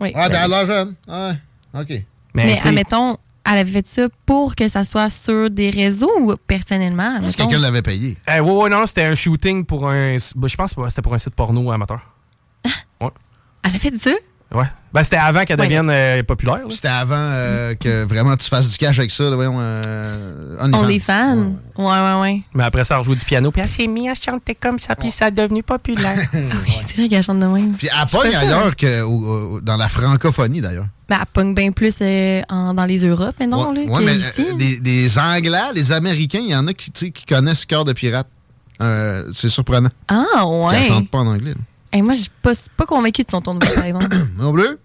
Oui. 0.00 0.12
Ah, 0.14 0.28
t'as 0.30 0.46
l'air 0.46 0.64
jeune. 0.66 0.94
Ah, 1.08 1.32
ouais. 1.74 1.80
OK. 1.80 2.04
Mais, 2.34 2.56
tu 2.56 2.62
sais, 2.62 2.68
admettons, 2.68 3.16
elle 3.46 3.58
avait 3.58 3.70
fait 3.70 3.86
ça 3.86 4.08
pour 4.26 4.54
que 4.56 4.68
ça 4.68 4.84
soit 4.84 5.10
sur 5.10 5.50
des 5.50 5.70
réseaux 5.70 6.10
ou 6.20 6.34
personnellement? 6.46 7.20
Parce 7.20 7.36
que 7.36 7.42
quelqu'un 7.42 7.58
l'avait 7.58 7.82
payé. 7.82 8.16
euh, 8.28 8.40
ouais, 8.40 8.62
ouais, 8.62 8.70
non, 8.70 8.86
c'était 8.86 9.04
un 9.04 9.14
shooting 9.14 9.64
pour 9.64 9.88
un. 9.88 10.16
ben, 10.36 10.48
je 10.48 10.56
pense 10.56 10.74
que 10.74 10.88
c'était 10.88 11.02
pour 11.02 11.14
un 11.14 11.18
site 11.18 11.34
porno 11.34 11.70
amateur. 11.70 12.00
Elle 13.00 13.76
a 13.76 13.78
fait 13.78 13.96
ça? 13.96 14.10
Ouais. 14.54 14.64
Ben, 14.92 15.02
c'était 15.02 15.16
avant 15.16 15.44
qu'elle 15.44 15.58
Ouais. 15.58 15.66
devienne 15.66 15.88
euh, 15.90 16.22
populaire. 16.22 16.58
là. 16.58 16.64
C'était 16.68 16.86
avant 16.86 17.16
euh, 17.18 17.74
que 17.74 18.04
vraiment 18.04 18.36
tu 18.36 18.48
fasses 18.48 18.70
du 18.70 18.78
cash 18.78 18.96
avec 18.98 19.10
ça. 19.10 19.24
Là, 19.24 19.34
voyons, 19.34 19.56
euh, 19.58 20.56
On 20.60 20.88
est 20.88 21.00
fans. 21.00 21.52
Ouais, 21.76 21.84
ouais, 21.84 22.20
ouais. 22.20 22.42
Mais 22.54 22.62
après 22.62 22.84
ça, 22.84 22.94
elle 22.94 23.00
rejouait 23.00 23.16
du 23.16 23.24
piano, 23.24 23.50
puis 23.50 23.60
elle 23.60 23.68
s'est 23.68 23.88
mise 23.88 24.10
à 24.10 24.14
chanter 24.14 24.54
comme 24.54 24.78
ça, 24.78 24.94
puis 24.94 25.10
ça 25.10 25.26
a 25.26 25.30
devenu 25.32 25.64
populaire. 25.64 26.16
C'est 26.32 26.96
vrai 26.96 27.08
qu'elle 27.08 27.22
chante 27.24 27.40
de 27.40 27.46
même. 27.46 27.74
Puis 27.76 27.88
elle 27.88 28.08
pogne 28.10 28.30
ça, 28.30 28.38
hein. 28.38 28.42
ailleurs 28.42 28.76
que 28.76 29.02
au- 29.02 29.54
au- 29.56 29.60
dans 29.60 29.76
la 29.76 29.88
francophonie, 29.88 30.60
d'ailleurs. 30.60 30.86
Ben, 31.08 31.16
elle 31.20 31.26
pogne 31.32 31.54
bien 31.54 31.72
plus 31.72 31.96
euh, 32.00 32.42
en- 32.48 32.72
dans 32.74 32.84
les 32.84 33.04
Europes, 33.04 33.34
mais 33.40 33.48
non, 33.48 33.70
Ouais, 33.72 33.84
là, 33.86 34.00
mais 34.04 34.16
ici. 34.16 34.46
euh, 34.48 34.54
des, 34.56 34.78
des 34.78 35.18
Anglais, 35.18 35.58
les 35.74 35.90
Américains, 35.90 36.40
il 36.40 36.50
y 36.50 36.56
en 36.56 36.68
a 36.68 36.72
qui, 36.72 36.92
qui 36.92 37.24
connaissent 37.26 37.66
Cœur 37.66 37.84
de 37.84 37.92
pirate. 37.92 38.28
Euh, 38.80 39.24
c'est 39.34 39.48
surprenant. 39.48 39.90
Ah, 40.08 40.46
ouais. 40.46 40.84
chante 40.84 41.10
pas 41.10 41.18
en 41.18 41.26
anglais. 41.26 41.50
là. 41.50 41.60
Hey, 41.94 42.02
moi, 42.02 42.12
je 42.14 42.22
suis 42.22 42.30
pas, 42.42 42.52
pas 42.76 42.86
convaincue 42.86 43.22
de 43.22 43.30
son 43.30 43.40
ton 43.40 43.54
de 43.54 43.64
voix, 43.64 43.74
par 43.76 43.84
exemple. 43.84 44.16
Non 44.36 44.50
bleu? 44.52 44.80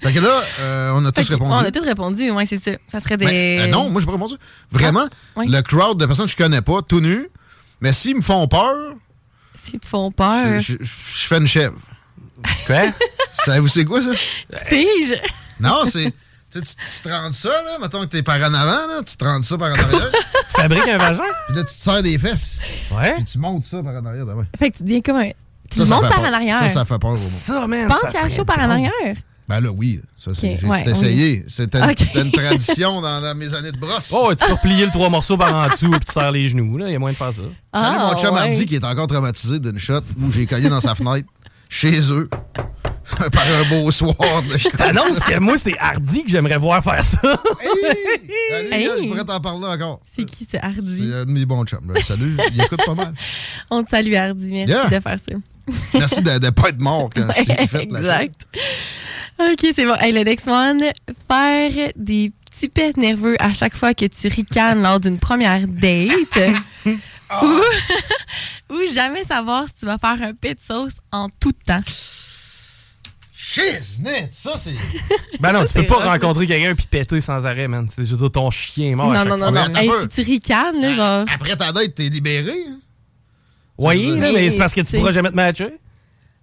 fait 0.00 0.12
que 0.14 0.20
là, 0.20 0.42
euh, 0.60 0.92
on 0.94 1.04
a 1.04 1.12
tous 1.12 1.28
répondu. 1.28 1.50
On 1.52 1.56
a 1.56 1.70
tous 1.70 1.82
répondu, 1.84 2.30
ouais, 2.30 2.46
c'est 2.46 2.58
ça. 2.62 2.70
Ça 2.90 3.00
serait 3.00 3.16
des. 3.16 3.26
Ben, 3.26 3.60
euh, 3.60 3.66
non, 3.66 3.90
moi, 3.90 4.00
j'ai 4.00 4.06
pas 4.06 4.12
répondu. 4.12 4.34
Vraiment, 4.70 5.06
Ah, 5.10 5.40
oui. 5.40 5.48
le 5.48 5.60
crowd 5.62 5.98
de 5.98 6.06
personnes 6.06 6.26
que 6.26 6.32
je 6.32 6.36
connais 6.36 6.62
pas, 6.62 6.80
tout 6.82 7.00
nu, 7.00 7.28
mais 7.80 7.92
s'ils 7.92 8.14
me 8.16 8.20
font 8.22 8.46
peur, 8.48 8.94
S'ils 9.60 9.80
te 9.80 9.86
font 9.86 10.10
peur. 10.12 10.58
je, 10.60 10.74
je- 10.74 10.84
je 10.84 11.26
fais 11.26 11.36
une 11.38 11.46
chèvre. 11.48 11.74
Quoi? 12.66 12.82
Savez-vous 13.44 13.68
c'est 13.68 13.84
quoi, 13.84 14.00
ça? 14.00 14.10
Pige! 14.70 15.20
Non, 15.58 15.82
c'est... 15.86 16.14
Tu, 16.50 16.58
sais, 16.58 16.62
tu, 16.64 16.74
tu 16.96 17.00
te 17.02 17.08
rends 17.08 17.30
ça, 17.30 17.48
là, 17.64 17.78
mettons 17.80 18.00
que 18.00 18.06
t'es 18.06 18.22
par 18.22 18.36
en 18.40 18.54
avant, 18.54 18.86
là, 18.86 19.02
tu 19.06 19.16
te 19.16 19.24
rends 19.24 19.42
ça 19.42 19.58
par 19.58 19.70
en 19.70 19.74
arrière. 19.74 20.10
tu 20.48 20.60
fabriques 20.60 20.88
un 20.88 20.98
vagin? 20.98 21.22
Puis 21.48 21.56
là, 21.56 21.60
tu 21.62 21.66
te 21.66 21.70
serres 21.70 22.02
des 22.02 22.18
fesses. 22.18 22.58
Ouais. 22.90 23.14
Puis 23.16 23.24
tu 23.24 23.38
montes 23.38 23.62
ça 23.64 23.82
par 23.82 23.94
en 23.94 24.04
arrière, 24.06 24.24
d'abord. 24.26 24.44
Fait 24.58 24.70
que 24.70 24.78
tu 24.78 24.82
deviens 24.84 25.00
comme 25.02 25.16
un. 25.16 25.30
Fait 25.74 25.88
par 25.88 26.00
peur. 26.00 26.20
en 26.20 26.32
arrière. 26.34 26.58
Ça, 26.58 26.68
ça 26.68 26.84
fait 26.84 26.98
peur 26.98 27.10
au 27.10 27.14
monde. 27.14 27.22
Ça, 27.22 27.66
man. 27.66 27.82
Tu 27.82 27.88
penses 27.88 28.00
ça 28.00 28.12
serait 28.20 28.30
chaud 28.30 28.44
par 28.44 28.58
en 28.58 28.70
arrière? 28.70 29.16
Ben 29.48 29.60
là, 29.60 29.70
oui. 29.72 30.00
Ça, 30.16 30.30
c'est, 30.32 30.52
Ok, 30.54 30.58
j'ai 30.60 30.66
ouais, 30.68 30.82
c'est 30.84 30.90
essayé. 30.92 31.44
C'était 31.48 31.78
une, 31.80 32.30
tradition 32.30 33.00
dans, 33.00 33.20
dans 33.20 33.34
mes 33.36 33.52
années 33.52 33.72
de 33.72 33.76
brosse. 33.78 34.10
Oh, 34.12 34.32
tu 34.32 34.46
peux 34.46 34.52
replier 34.52 34.84
le 34.84 34.92
trois 34.92 35.08
morceaux 35.08 35.36
par 35.36 35.52
en 35.52 35.68
dessous, 35.68 35.90
puis 35.90 35.98
tu 36.06 36.12
serres 36.12 36.30
les 36.30 36.48
genoux. 36.48 36.78
là. 36.78 36.86
Il 36.88 36.92
y 36.92 36.94
a 36.94 36.98
moyen 37.00 37.14
de 37.14 37.18
faire 37.18 37.32
ça. 37.32 37.42
Salut 37.42 37.52
Ah, 37.72 38.10
mon 38.12 38.16
chum 38.20 38.32
ouais. 38.34 38.40
Hardy 38.42 38.64
qui 38.66 38.76
est 38.76 38.84
encore 38.84 39.08
traumatisé 39.08 39.58
d'une 39.58 39.78
shot 39.78 40.02
où 40.22 40.30
j'ai 40.30 40.46
cogné 40.46 40.68
dans 40.68 40.80
sa 40.80 40.94
fenêtre 40.94 41.28
chez 41.68 41.98
eux 42.12 42.28
par 43.32 43.42
un 43.42 43.68
beau 43.68 43.90
soir 43.90 44.14
Je 44.56 44.68
t'annonce 44.68 45.18
que 45.18 45.36
moi, 45.40 45.58
c'est 45.58 45.76
Hardy 45.80 46.22
que 46.22 46.30
j'aimerais 46.30 46.58
voir 46.58 46.84
faire 46.84 47.02
ça. 47.02 47.18
Salut, 47.20 48.72
Hey. 48.72 48.88
je 49.02 49.08
pourrais 49.08 49.24
t'en 49.24 49.40
parler 49.40 49.66
encore. 49.66 50.00
C'est 50.16 50.24
qui, 50.24 50.46
c'est 50.48 50.58
C'est 50.58 50.62
Hardy? 50.62 51.12
un 51.12 51.24
de 51.24 51.30
mes 51.32 51.44
bons 51.44 51.64
chums. 51.64 51.90
là. 51.92 52.00
Salut, 52.06 52.36
il 52.52 52.62
écoute 52.62 52.80
pas 52.86 52.94
mal. 52.94 53.14
On 53.70 53.82
te 53.82 53.90
salue, 53.90 54.14
Hardy. 54.14 54.52
Merci 54.52 54.70
Yeah. 54.72 54.84
de 54.84 55.02
faire 55.02 55.18
ça. 55.28 55.34
Merci 55.94 56.22
de 56.22 56.30
ne 56.32 56.50
pas 56.50 56.68
être 56.70 56.80
mort 56.80 57.10
quand 57.14 57.22
je 57.34 57.40
Ouais, 57.40 57.56
t'ai 57.56 57.66
fait 57.66 57.86
la 57.90 57.98
exact. 58.00 58.46
OK, 59.38 59.66
c'est 59.74 59.86
bon. 59.86 59.94
Hey, 60.00 60.12
le 60.12 60.22
next 60.22 60.46
one, 60.46 60.82
faire 61.28 61.92
des 61.96 62.32
petits 62.50 62.68
pets 62.68 62.96
nerveux 62.96 63.36
à 63.40 63.54
chaque 63.54 63.74
fois 63.76 63.94
que 63.94 64.04
tu 64.06 64.28
ricanes 64.28 64.82
lors 64.82 65.00
d'une 65.00 65.18
première 65.18 65.66
date. 65.66 66.38
ou, 66.86 67.60
ou 68.74 68.78
jamais 68.94 69.24
savoir 69.24 69.66
si 69.68 69.74
tu 69.80 69.86
vas 69.86 69.98
faire 69.98 70.20
un 70.22 70.34
pet 70.34 70.54
de 70.54 70.60
sauce 70.60 70.98
en 71.12 71.28
tout 71.40 71.52
temps. 71.52 71.80
Shiznit, 73.32 74.28
ça 74.30 74.52
c'est. 74.58 74.74
Ben 75.40 75.52
non, 75.52 75.60
Ça, 75.66 75.68
tu 75.68 75.74
peux 75.80 75.86
pas 75.86 76.04
rencontrer 76.10 76.46
quelqu'un 76.46 76.74
puis 76.74 76.86
péter 76.88 77.20
sans 77.20 77.46
arrêt, 77.46 77.66
man. 77.66 77.86
C'est, 77.88 78.04
je 78.06 78.10
veux 78.14 78.18
dire, 78.18 78.30
ton 78.30 78.50
chien 78.50 78.90
est 78.90 78.94
mort 78.94 79.10
à 79.12 79.14
non, 79.14 79.18
chaque 79.20 79.28
non, 79.28 79.36
non, 79.38 79.46
fois. 79.52 79.68
non. 79.68 79.76
Hey, 79.78 79.90
puis 80.08 80.08
tu 80.24 80.30
ricanes, 80.30 80.80
là, 80.80 80.92
genre. 80.92 81.26
Après 81.34 81.56
ta 81.56 81.72
date, 81.72 81.94
t'es 81.94 82.08
libéré. 82.08 82.52
hein? 82.68 82.78
Oui, 83.80 84.20
là, 84.20 84.30
mais 84.32 84.50
c'est 84.50 84.58
parce 84.58 84.74
que 84.74 84.80
tu 84.82 84.96
pourras 84.98 85.10
jamais 85.10 85.30
te 85.30 85.34
matcher. 85.36 85.74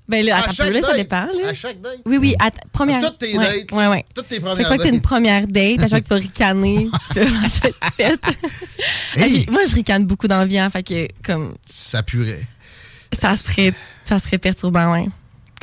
Ben 0.10 0.26
là, 0.26 0.38
À 0.38 0.40
attends 0.40 0.52
un 0.52 0.54
chaque 0.54 0.68
peu, 0.72 0.80
là, 0.80 0.88
ça 0.88 0.96
dépend, 0.96 1.26
là. 1.26 1.50
À 1.50 1.54
chaque 1.54 1.82
date. 1.82 1.98
Oui, 2.06 2.18
oui, 2.18 2.34
à 2.40 2.50
ta 2.50 2.62
première. 2.72 3.02
Toutes 3.02 3.18
tes 3.18 3.38
ouais, 3.38 3.44
dates. 3.66 3.72
Ouais, 3.74 3.88
ouais. 3.88 4.06
Toutes 4.16 4.30
tes 4.30 4.36
Chaque 4.36 4.46
premières 4.46 4.68
fois 4.68 4.78
que 4.78 4.82
tu 4.84 4.88
une 4.88 4.94
dates. 4.96 5.04
première 5.04 5.48
date, 5.48 5.80
à 5.84 5.88
chaque 5.88 5.90
fois 5.90 6.00
que 6.00 6.04
tu 6.06 6.10
vas 6.14 6.20
ricaner, 6.20 6.90
tu 7.14 7.20
vas. 7.20 8.16
Hey! 9.16 9.46
Moi, 9.50 9.66
je 9.66 9.76
ricane 9.76 10.06
beaucoup 10.06 10.28
dans 10.30 10.38
la 10.38 10.46
vie, 10.46 10.60
hein, 10.60 10.70
fait 10.70 10.84
que, 10.84 11.08
comme, 11.26 11.56
Ça 11.66 12.04
purait. 12.04 12.48
ça 13.20 13.36
serait, 13.36 13.74
ça 14.06 14.20
serait 14.20 14.38
perturbant, 14.38 14.94
ouais. 14.94 15.04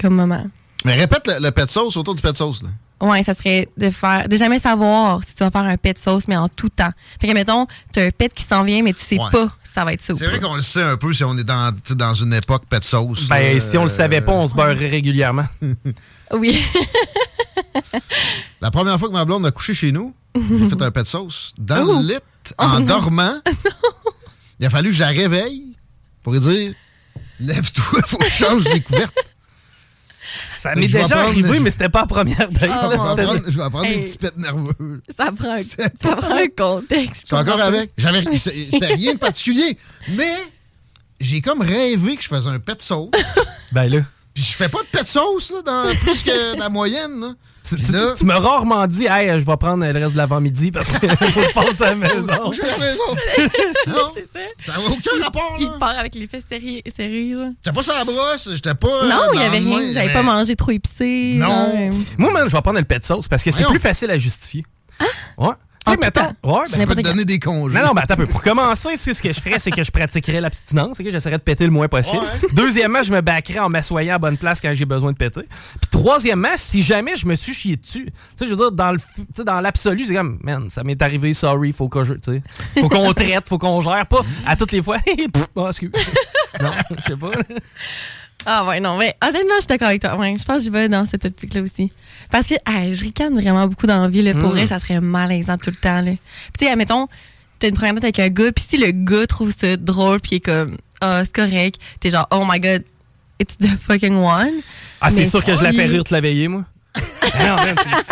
Comme 0.01 0.15
moment. 0.15 0.45
Mais 0.85 0.95
répète 0.95 1.27
le, 1.27 1.43
le 1.43 1.51
pet 1.51 1.71
sauce 1.71 1.97
autour 1.97 2.15
du 2.15 2.21
pet 2.23 2.37
sauce. 2.37 2.63
Là. 2.63 2.69
Ouais, 3.01 3.23
ça 3.23 3.35
serait 3.35 3.69
de 3.77 3.91
faire, 3.91 4.29
de 4.29 4.37
jamais 4.37 4.59
savoir 4.59 5.23
si 5.25 5.35
tu 5.35 5.43
vas 5.45 5.51
faire 5.51 5.63
un 5.63 5.77
pet 5.77 5.99
sauce, 5.99 6.29
mais 6.29 6.37
en 6.37 6.49
tout 6.49 6.69
temps. 6.69 6.91
Fait 7.21 7.29
que, 7.29 7.33
mettons, 7.33 7.67
tu 7.93 8.01
as 8.01 8.05
un 8.05 8.11
pet 8.11 8.33
qui 8.33 8.45
s'en 8.45 8.63
vient, 8.65 8.83
mais 8.83 8.93
tu 8.93 9.03
sais 9.03 9.19
Ouais. 9.19 9.31
pas 9.33 9.49
ça 9.75 9.85
va 9.85 9.93
être 9.93 10.03
ça 10.03 10.15
C'est 10.17 10.27
vrai 10.27 10.39
qu'on 10.39 10.55
le 10.55 10.63
sait 10.63 10.83
un 10.83 10.97
peu 10.97 11.13
si 11.13 11.25
on 11.25 11.37
est 11.37 11.43
dans, 11.45 11.75
dans 11.97 12.15
une 12.15 12.33
époque 12.33 12.63
pet 12.69 12.85
sauce. 12.85 13.27
Ben, 13.29 13.55
là, 13.55 13.61
si 13.61 13.77
on 13.77 13.85
le 13.85 13.91
euh, 13.91 13.93
savait 13.93 14.21
pas, 14.21 14.33
on 14.33 14.47
se 14.47 14.55
beurrerait 14.55 14.89
régulièrement. 14.89 15.47
Oui. 16.33 16.61
La 18.61 18.71
première 18.71 18.99
fois 18.99 19.09
que 19.09 19.13
ma 19.13 19.25
blonde 19.25 19.45
a 19.47 19.51
couché 19.51 19.75
chez 19.75 19.93
nous, 19.93 20.15
j'ai 20.35 20.69
fait 20.69 20.83
un 20.83 20.91
pet 20.91 21.07
sauce 21.07 21.53
dans 21.59 21.85
le 21.85 22.09
lit, 22.09 22.19
en 22.59 22.77
Oh 22.77 22.79
non. 22.79 22.87
dormant. 22.87 23.35
Il 24.61 24.67
a 24.67 24.71
fallu 24.71 24.89
que 24.89 24.95
je 24.97 25.01
la 25.01 25.09
réveille 25.09 25.77
pour 26.23 26.33
lui 26.33 26.41
dire 26.41 26.75
Lève-toi, 27.41 28.01
faut 28.07 28.17
que 28.17 28.25
je 28.25 28.31
change 28.31 28.65
les 28.65 28.81
couvertes. 28.81 29.15
Ça 30.36 30.74
m'est 30.74 30.86
déjà 30.89 31.19
arrivé, 31.20 31.61
mais 31.61 31.70
c'était 31.70 31.89
pas 31.89 32.01
la 32.01 32.06
première 32.06 32.51
date. 32.51 32.70
Oh, 32.85 32.90
Je 32.90 33.16
vais 33.16 33.24
prendre, 33.24 33.43
je 33.47 33.51
vais 33.59 33.70
prendre 33.70 33.85
Hey. 33.85 33.98
des 33.98 34.05
petits 34.05 34.19
pets 34.19 34.36
nerveux. 34.36 35.02
Ça 35.16 35.31
prend 35.32 35.56
ça 36.02 36.16
prend 36.16 36.36
un 36.36 36.48
contexte. 36.48 37.27
Je 37.31 37.36
suis 37.36 37.36
encore 37.36 37.61
avec? 37.61 37.90
C'était 38.36 38.94
rien 38.94 39.15
de 39.15 39.19
particulier. 39.19 39.78
Mais 40.09 40.35
j'ai 41.20 41.40
comme 41.40 41.61
rêvé 41.62 42.16
que 42.16 42.23
je 42.23 42.28
faisais 42.28 42.48
un 42.51 42.59
pet 42.59 42.81
sauce. 42.82 43.11
Ben 43.73 43.89
là. 43.90 44.01
Puis 44.35 44.43
je 44.43 44.52
fais 44.56 44.69
pas 44.69 44.81
de 44.82 44.89
pet 44.89 45.06
sauce 45.06 45.52
là, 45.52 45.62
dans 45.62 45.94
plus 45.97 46.23
que 46.23 46.59
la 46.59 46.69
moyenne. 46.69 47.20
Là. 47.20 47.35
Tu, 47.66 47.77
tu- 47.77 47.93
là- 47.93 48.12
tu 48.16 48.24
m'as 48.27 48.39
rarement 48.39 48.86
dit, 48.86 49.07
hey, 49.07 49.41
je 49.41 49.45
vais 49.47 49.57
prendre 49.57 49.85
le 49.86 49.91
reste 49.99 50.12
de 50.12 50.16
l'avant-midi 50.19 50.70
parce 50.70 50.89
qu'il 50.99 51.09
faut 51.16 51.16
que 51.16 51.49
je 51.49 51.53
passe 51.55 51.81
à 51.81 51.91
la 51.91 51.95
maison. 51.95 52.53
Je 52.53 52.61
suis 52.61 52.66
à 52.66 52.78
la 52.78 52.86
maison. 52.86 53.03
non, 53.86 54.12
C'est 54.15 54.27
ça. 54.32 54.41
ça 54.66 54.73
n'a 54.73 54.86
aucun 54.86 55.24
rapport. 55.24 55.57
Il 55.59 55.66
Là. 55.66 55.77
part 55.81 55.99
avec 55.99 56.15
les 56.15 56.27
fesses 56.27 56.45
serrées. 56.49 56.82
J'étais 56.86 57.73
pas 57.74 57.82
sur 57.82 57.95
la 57.95 58.05
brosse, 58.05 58.51
j'étais 58.53 58.74
pas. 58.74 59.07
Non, 59.07 59.16
euh, 59.23 59.28
il 59.35 59.41
y 59.41 59.45
avait 59.45 59.59
rien. 59.59 59.93
mais- 59.95 60.12
pas 60.12 60.23
mangé 60.23 60.55
trop 60.57 60.73
épicé. 60.73 61.35
Non. 61.36 61.49
là. 61.49 61.89
Moi, 62.19 62.32
man, 62.32 62.49
je 62.49 62.55
vais 62.55 62.61
prendre 62.62 62.78
le 62.78 62.85
pet 62.85 63.05
sauce 63.05 63.28
parce 63.28 63.43
que 63.43 63.51
c'est 63.51 63.65
plus 63.65 63.78
facile 63.78 64.11
à 64.11 64.19
justifier. 64.19 64.65
Ouais. 65.39 65.49
Tu 65.86 65.93
sais, 65.93 65.98
mettons. 65.98 66.20
Ouais, 66.43 66.66
ben, 66.73 66.81
Je 66.81 66.86
peux 66.86 66.94
te 66.94 67.01
donner 67.01 67.24
des 67.24 67.39
congés. 67.39 67.74
Non, 67.74 67.86
non, 67.86 67.94
mais 67.94 68.02
attends 68.02 68.15
un 68.15 68.19
peu. 68.19 68.27
Pour 68.27 68.43
commencer, 68.43 68.97
ce 68.97 69.20
que 69.20 69.32
je 69.32 69.40
ferais, 69.40 69.59
c'est 69.59 69.70
que 69.70 69.82
je 69.82 69.90
pratiquerais 69.90 70.40
l'abstinence, 70.40 70.97
c'est 70.97 71.05
que 71.05 71.11
j'essaierais 71.11 71.39
de 71.39 71.43
péter 71.43 71.65
le 71.65 71.70
moins 71.70 71.89
possible. 71.89 72.23
Ouais. 72.23 72.48
Deuxièmement, 72.52 73.02
je 73.02 73.12
me 73.12 73.20
backerais 73.20 73.59
en 73.59 73.69
m'assoyant 73.69 74.15
à 74.15 74.19
bonne 74.19 74.39
place 74.39 74.61
quand 74.61 74.73
j'ai 74.73 74.86
besoin 74.86 75.12
de 75.12 75.16
péter. 75.16 75.43
Puis 75.43 75.90
troisièmement, 75.90 76.56
si 76.56 76.81
jamais 76.82 77.16
je 77.16 77.27
me 77.27 77.35
suis 77.35 77.55
chié 77.55 77.77
dessus, 77.77 78.06
tu 78.06 78.12
sais, 78.36 78.47
je 78.47 78.51
veux 78.51 78.56
dire, 78.56 78.73
dans 78.73 78.93
le, 78.93 78.98
dans 79.44 79.61
l'absolu, 79.61 80.06
c'est 80.06 80.15
comme, 80.15 80.39
man, 80.43 80.70
ça 80.70 80.85
m'est 80.85 81.01
arrivé, 81.02 81.35
sorry, 81.35 81.73
faut 81.73 81.89
que 81.89 82.02
je, 82.02 82.15
tu 82.15 82.32
sais, 82.32 82.43
faut 82.81 82.89
qu'on 82.89 83.12
traite, 83.12 83.48
faut 83.48 83.59
qu'on 83.59 83.81
gère, 83.81 84.06
pas 84.06 84.23
à 84.47 84.56
toutes 84.56 84.73
les 84.73 84.82
fois. 84.82 84.98
Oh, 85.56 85.69
excuse. 85.69 85.90
non, 86.61 86.70
je 86.97 87.02
sais 87.02 87.16
pas. 87.16 87.31
Ah 88.47 88.65
ouais, 88.66 88.81
non, 88.81 88.97
mais 88.99 89.15
honnêtement, 89.23 89.55
je 89.57 89.61
suis 89.61 89.66
d'accord 89.69 89.89
avec 89.89 90.03
toi. 90.03 90.16
Ouais, 90.19 90.35
je 90.39 90.45
pense 90.45 90.59
que 90.59 90.65
je 90.66 90.71
vais 90.71 90.89
dans 90.89 91.07
cette 91.07 91.25
optique-là 91.25 91.62
aussi. 91.62 91.91
Parce 92.31 92.47
que 92.47 92.55
hey, 92.66 92.95
je 92.95 93.03
ricane 93.05 93.35
vraiment 93.39 93.66
beaucoup 93.66 93.87
dans 93.87 94.03
la 94.03 94.09
vie. 94.09 94.23
Là. 94.23 94.33
Pour 94.33 94.51
Mm. 94.51 94.53
vrai, 94.53 94.66
ça 94.66 94.79
serait 94.79 95.01
malaisant 95.01 95.57
tout 95.57 95.71
le 95.71 95.77
temps. 95.77 96.01
Là. 96.03 96.12
Puis 96.12 96.19
tu 96.59 96.65
sais, 96.66 96.71
admettons, 96.71 97.09
t'as 97.59 97.69
une 97.69 97.75
première 97.75 97.95
date 97.95 98.05
avec 98.05 98.19
un 98.21 98.29
gars, 98.29 98.53
puis 98.53 98.65
si 98.69 98.77
le 98.77 98.91
gars 98.91 99.27
trouve 99.27 99.53
ça 99.57 99.77
drôle, 99.77 100.21
puis 100.21 100.33
il 100.33 100.37
est 100.37 100.41
comme, 100.41 100.77
ah, 101.01 101.23
c'est 101.25 101.35
correct, 101.35 101.81
t'es 102.01 102.11
genre, 102.11 102.27
oh 102.33 102.45
my 102.49 102.61
god, 102.61 102.83
it's 103.41 103.57
the 103.59 103.69
fucking 103.87 104.15
one. 104.16 104.51
Ah, 105.01 105.11
c'est 105.11 105.27
sûr 105.27 105.43
que 105.45 105.55
je 105.55 105.62
la 105.62 105.73
fais 105.73 105.85
rire 105.87 106.05
te 106.05 106.12
la 106.15 106.21
veiller, 106.21 106.49
moi. 106.49 106.65
Ah 107.37 107.57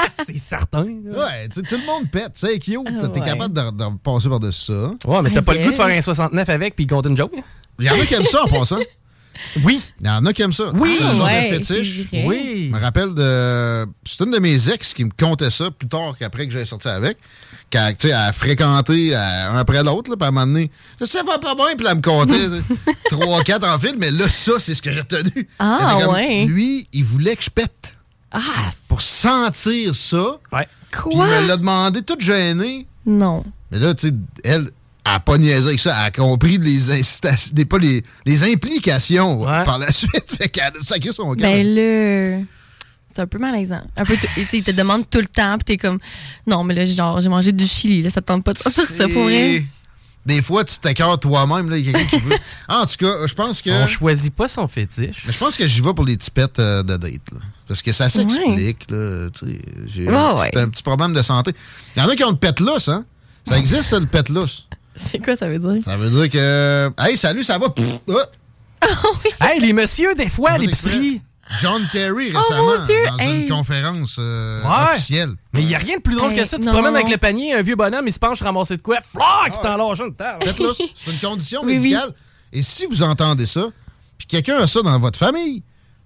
c'est- 0.09 0.39
certain. 0.39 0.85
là. 1.05 1.19
Ouais, 1.27 1.49
tu 1.49 1.61
sais, 1.61 1.67
tout 1.67 1.77
le 1.77 1.87
monde 1.87 2.11
pète, 2.11 2.33
tu 2.35 2.47
sais, 2.47 2.59
cute. 2.59 2.79
Ah, 2.87 3.09
T'es 3.09 3.21
ouais. 3.21 3.27
capable 3.27 3.55
de, 3.55 3.71
de 3.71 3.97
passer 4.03 4.29
par-dessus 4.29 4.73
ça. 4.73 4.91
Ouais, 5.07 5.23
mais 5.23 5.31
t'as 5.31 5.43
pas 5.43 5.55
le 5.55 5.61
goût 5.65 5.71
de 5.71 5.77
faire 5.77 5.87
un 5.87 6.01
69 6.01 6.49
avec 6.49 6.75
puis 6.75 6.87
compter 6.87 7.09
une 7.11 7.17
joke. 7.17 7.33
Il 7.79 7.87
y 7.87 7.91
en 7.91 7.95
a 7.95 8.05
qui 8.07 8.15
aiment 8.15 8.25
ça 8.25 8.43
en 8.45 8.49
passant. 8.49 8.79
Oui. 9.65 9.81
Il 10.01 10.07
y 10.07 10.11
en 10.11 10.25
a 10.27 10.33
qui 10.33 10.43
aiment 10.43 10.53
ça. 10.53 10.71
Oui. 10.75 10.99
Ouais, 11.23 11.51
fétiche. 11.51 12.07
Oui. 12.13 12.69
Je 12.71 12.75
me 12.77 12.81
rappelle 12.81 13.15
de. 13.15 13.87
C'est 14.05 14.25
une 14.25 14.31
de 14.33 14.39
mes 14.39 14.69
ex 14.71 14.95
qui 14.95 15.05
me 15.05 15.11
contait 15.19 15.51
ça 15.51 15.71
plus 15.71 15.89
tard 15.89 16.15
qu'après 16.19 16.47
que 16.47 16.53
j'ai 16.53 16.65
sorti 16.65 16.89
avec. 16.89 17.19
Qu'elle 17.71 17.97
tu 17.97 18.09
sais, 18.09 18.15
elle 18.15 18.21
a 18.21 18.33
fréquenté 18.33 19.15
un 19.15 19.57
après 19.57 19.83
l'autre, 19.83 20.15
puis 20.15 20.25
à 20.25 20.29
un 20.29 20.31
moment 20.31 20.47
donné, 20.47 20.71
ça 21.03 21.23
va 21.23 21.39
pas 21.39 21.55
bien, 21.55 21.75
puis 21.77 21.87
elle 21.89 21.97
me 21.97 22.03
comptait 22.03 22.49
trois, 23.11 23.43
quatre 23.43 23.67
en 23.67 23.79
fil, 23.79 23.95
mais 23.99 24.11
là, 24.11 24.29
ça, 24.29 24.53
c'est 24.59 24.75
ce 24.75 24.83
que 24.83 24.91
j'ai 24.93 25.01
retenu. 25.01 25.49
Ah, 25.59 25.99
comme, 26.03 26.15
ouais. 26.15 26.45
Lui, 26.45 26.87
il 26.93 27.05
voulait 27.05 27.35
que 27.35 27.43
je 27.45 27.51
pète. 27.51 27.95
Ah, 28.31 28.71
Pour 28.89 29.01
sentir 29.01 29.95
ça. 29.95 30.39
Ouais. 30.53 30.67
Puis 30.91 31.01
il 31.13 31.17
quoi? 31.17 31.27
me 31.27 31.47
l'a 31.47 31.57
demandé, 31.57 32.03
toute 32.03 32.21
gênée. 32.21 32.87
Non. 33.07 33.43
Mais 33.71 33.79
là, 33.79 33.95
tu 33.95 34.09
sais, 34.09 34.15
elle, 34.45 34.71
elle 35.05 35.13
a 35.13 35.21
pas 35.21 35.37
niaisé 35.39 35.69
avec 35.69 35.81
ça. 35.81 35.97
Elle 36.01 36.07
a 36.07 36.11
compris 36.11 36.59
les 36.59 36.91
incitations, 36.93 37.51
des, 37.55 37.65
pas 37.65 37.79
les, 37.79 38.03
les 38.25 38.45
implications 38.45 39.43
Ouais. 39.43 39.65
par 39.65 39.79
la 39.79 39.93
suite. 39.93 40.37
Fait 40.39 40.49
qu'elle 40.49 40.65
a 40.79 40.83
sacré 40.85 41.13
son 41.13 41.35
cœur. 41.35 41.51
Ben 41.51 41.67
là, 41.67 42.45
c'est 43.15 43.21
un 43.23 43.27
peu 43.27 43.39
malaisant. 43.39 43.83
Un 43.99 44.05
peu, 44.05 44.17
t- 44.17 44.29
tu 44.35 44.43
sais, 44.47 44.59
il 44.59 44.65
te 44.65 44.71
demande 44.71 45.09
tout 45.11 45.19
le 45.21 45.27
temps, 45.27 45.57
puis 45.59 45.65
t'es 45.65 45.77
comme, 45.77 45.99
non, 46.47 46.65
mais 46.65 46.75
là, 46.75 46.87
genre, 46.87 47.21
j'ai 47.21 47.29
mangé 47.29 47.53
du 47.53 47.67
chili, 47.67 48.01
là, 48.03 48.11
ça 48.11 48.21
te 48.23 48.27
tente 48.27 48.45
pas 48.45 48.53
de 48.55 48.59
sortir 48.59 48.85
ça 48.87 49.09
pour 49.09 49.25
vrai. 49.25 49.55
Et 49.57 49.67
Des 50.25 50.41
fois, 50.41 50.65
tu 50.65 50.79
t'écœures 50.79 51.19
toi-même, 51.21 51.69
là, 51.69 51.77
il 51.79 51.85
y 51.85 51.89
a 51.91 51.93
quelqu'un 51.93 52.17
qui 52.19 52.23
veut. 52.25 52.37
En 52.69 52.87
tout 52.87 52.97
cas, 52.99 53.27
je 53.27 53.35
pense 53.35 53.61
que. 53.61 53.71
On 53.71 53.87
choisit 53.87 54.35
pas 54.35 54.47
son 54.49 54.67
fétiche. 54.69 55.25
Je 55.29 55.37
pense 55.37 55.57
que 55.57 55.67
j'y 55.67 55.81
vais 55.81 55.93
pour 55.93 56.05
les 56.05 56.17
tipettes 56.17 56.59
euh, 56.61 56.83
de 56.85 56.97
date. 56.97 57.13
là. 57.33 57.41
Parce 57.69 57.83
que 57.83 57.93
ça 57.93 58.09
s'explique. 58.09 58.91
là, 58.91 59.29
tu 59.31 59.47
sais, 59.47 59.59
J'ai 59.89 60.07
Ouais, 60.09 60.15
un, 60.15 60.35
ouais. 60.37 60.49
petit- 60.51 60.59
un 60.61 60.69
petit 60.69 60.83
problème 60.83 61.13
de 61.13 61.23
santé. 61.23 61.53
Il 61.97 62.03
y 62.03 62.05
en 62.05 62.09
a 62.09 62.15
qui 62.17 62.23
ont 62.25 62.31
le 62.31 62.37
pet 62.37 62.59
lousse, 62.61 62.89
hein? 62.89 63.05
Ça 63.49 63.59
existe, 63.59 63.83
ça, 63.83 63.99
le 63.99 64.07
pet 64.07 64.29
lousse. 64.29 64.67
C'est 64.97 65.19
quoi 65.19 65.37
ça 65.37 65.49
veut 65.49 65.59
dire? 65.59 65.83
Ça 65.83 65.97
veut 65.97 66.11
dire 66.11 66.29
que. 66.31 66.91
Hey, 66.99 67.17
salut, 67.17 67.45
ça 67.45 67.59
va? 67.59 67.69
Pff, 67.71 68.01
ah! 68.81 68.87
Hey, 69.41 69.61
les 69.61 69.73
messieurs, 69.73 70.15
des 70.15 70.29
fois, 70.29 70.51
à 70.51 70.59
l'épicerie. 70.59 71.23
John 71.61 71.87
Kerry 71.93 72.29
récemment, 72.35 72.73
Oh, 72.79 72.85
Dieu, 72.87 72.97
dans 73.07 73.19
hey. 73.19 73.43
une 73.43 73.49
conférence 73.49 74.17
euh, 74.19 74.63
Ouais. 74.63 74.93
officielle. 74.95 75.35
Mais 75.53 75.61
il 75.61 75.69
y 75.69 75.75
a 75.75 75.79
rien 75.79 75.97
de 75.99 76.01
plus 76.03 76.15
drôle 76.15 76.31
Hey, 76.31 76.39
que 76.39 76.45
ça. 76.47 76.57
Tu 76.57 76.63
te 76.65 76.67
non. 76.71 76.73
promènes 76.73 76.95
avec 76.95 77.11
le 77.11 77.19
panier, 77.19 77.53
un 77.53 77.61
vieux 77.61 77.75
bonhomme, 77.77 78.07
il 78.07 78.13
se 78.13 78.19
penche 78.19 78.41
ramasser 78.41 78.79
de 78.79 78.83
quoi? 78.83 78.99
Flac, 79.01 79.53
qui 79.53 79.61
t'en 79.61 79.93
une 79.95 80.15
table. 80.15 80.45
C'est 80.95 81.11
une 81.11 81.19
condition 81.23 81.61
Oui, 81.63 81.73
oui. 81.75 81.79
médicale. 81.83 82.15
Et 82.55 82.63
si 82.63 82.87
vous 82.87 83.03
entendez 83.03 83.45
ça, 83.45 83.67
puis 84.17 84.27
quelqu'un 84.27 84.59
a 84.61 84.67
ça 84.67 84.81
dans 84.83 84.99
votre 84.99 85.19
famille, 85.19 85.63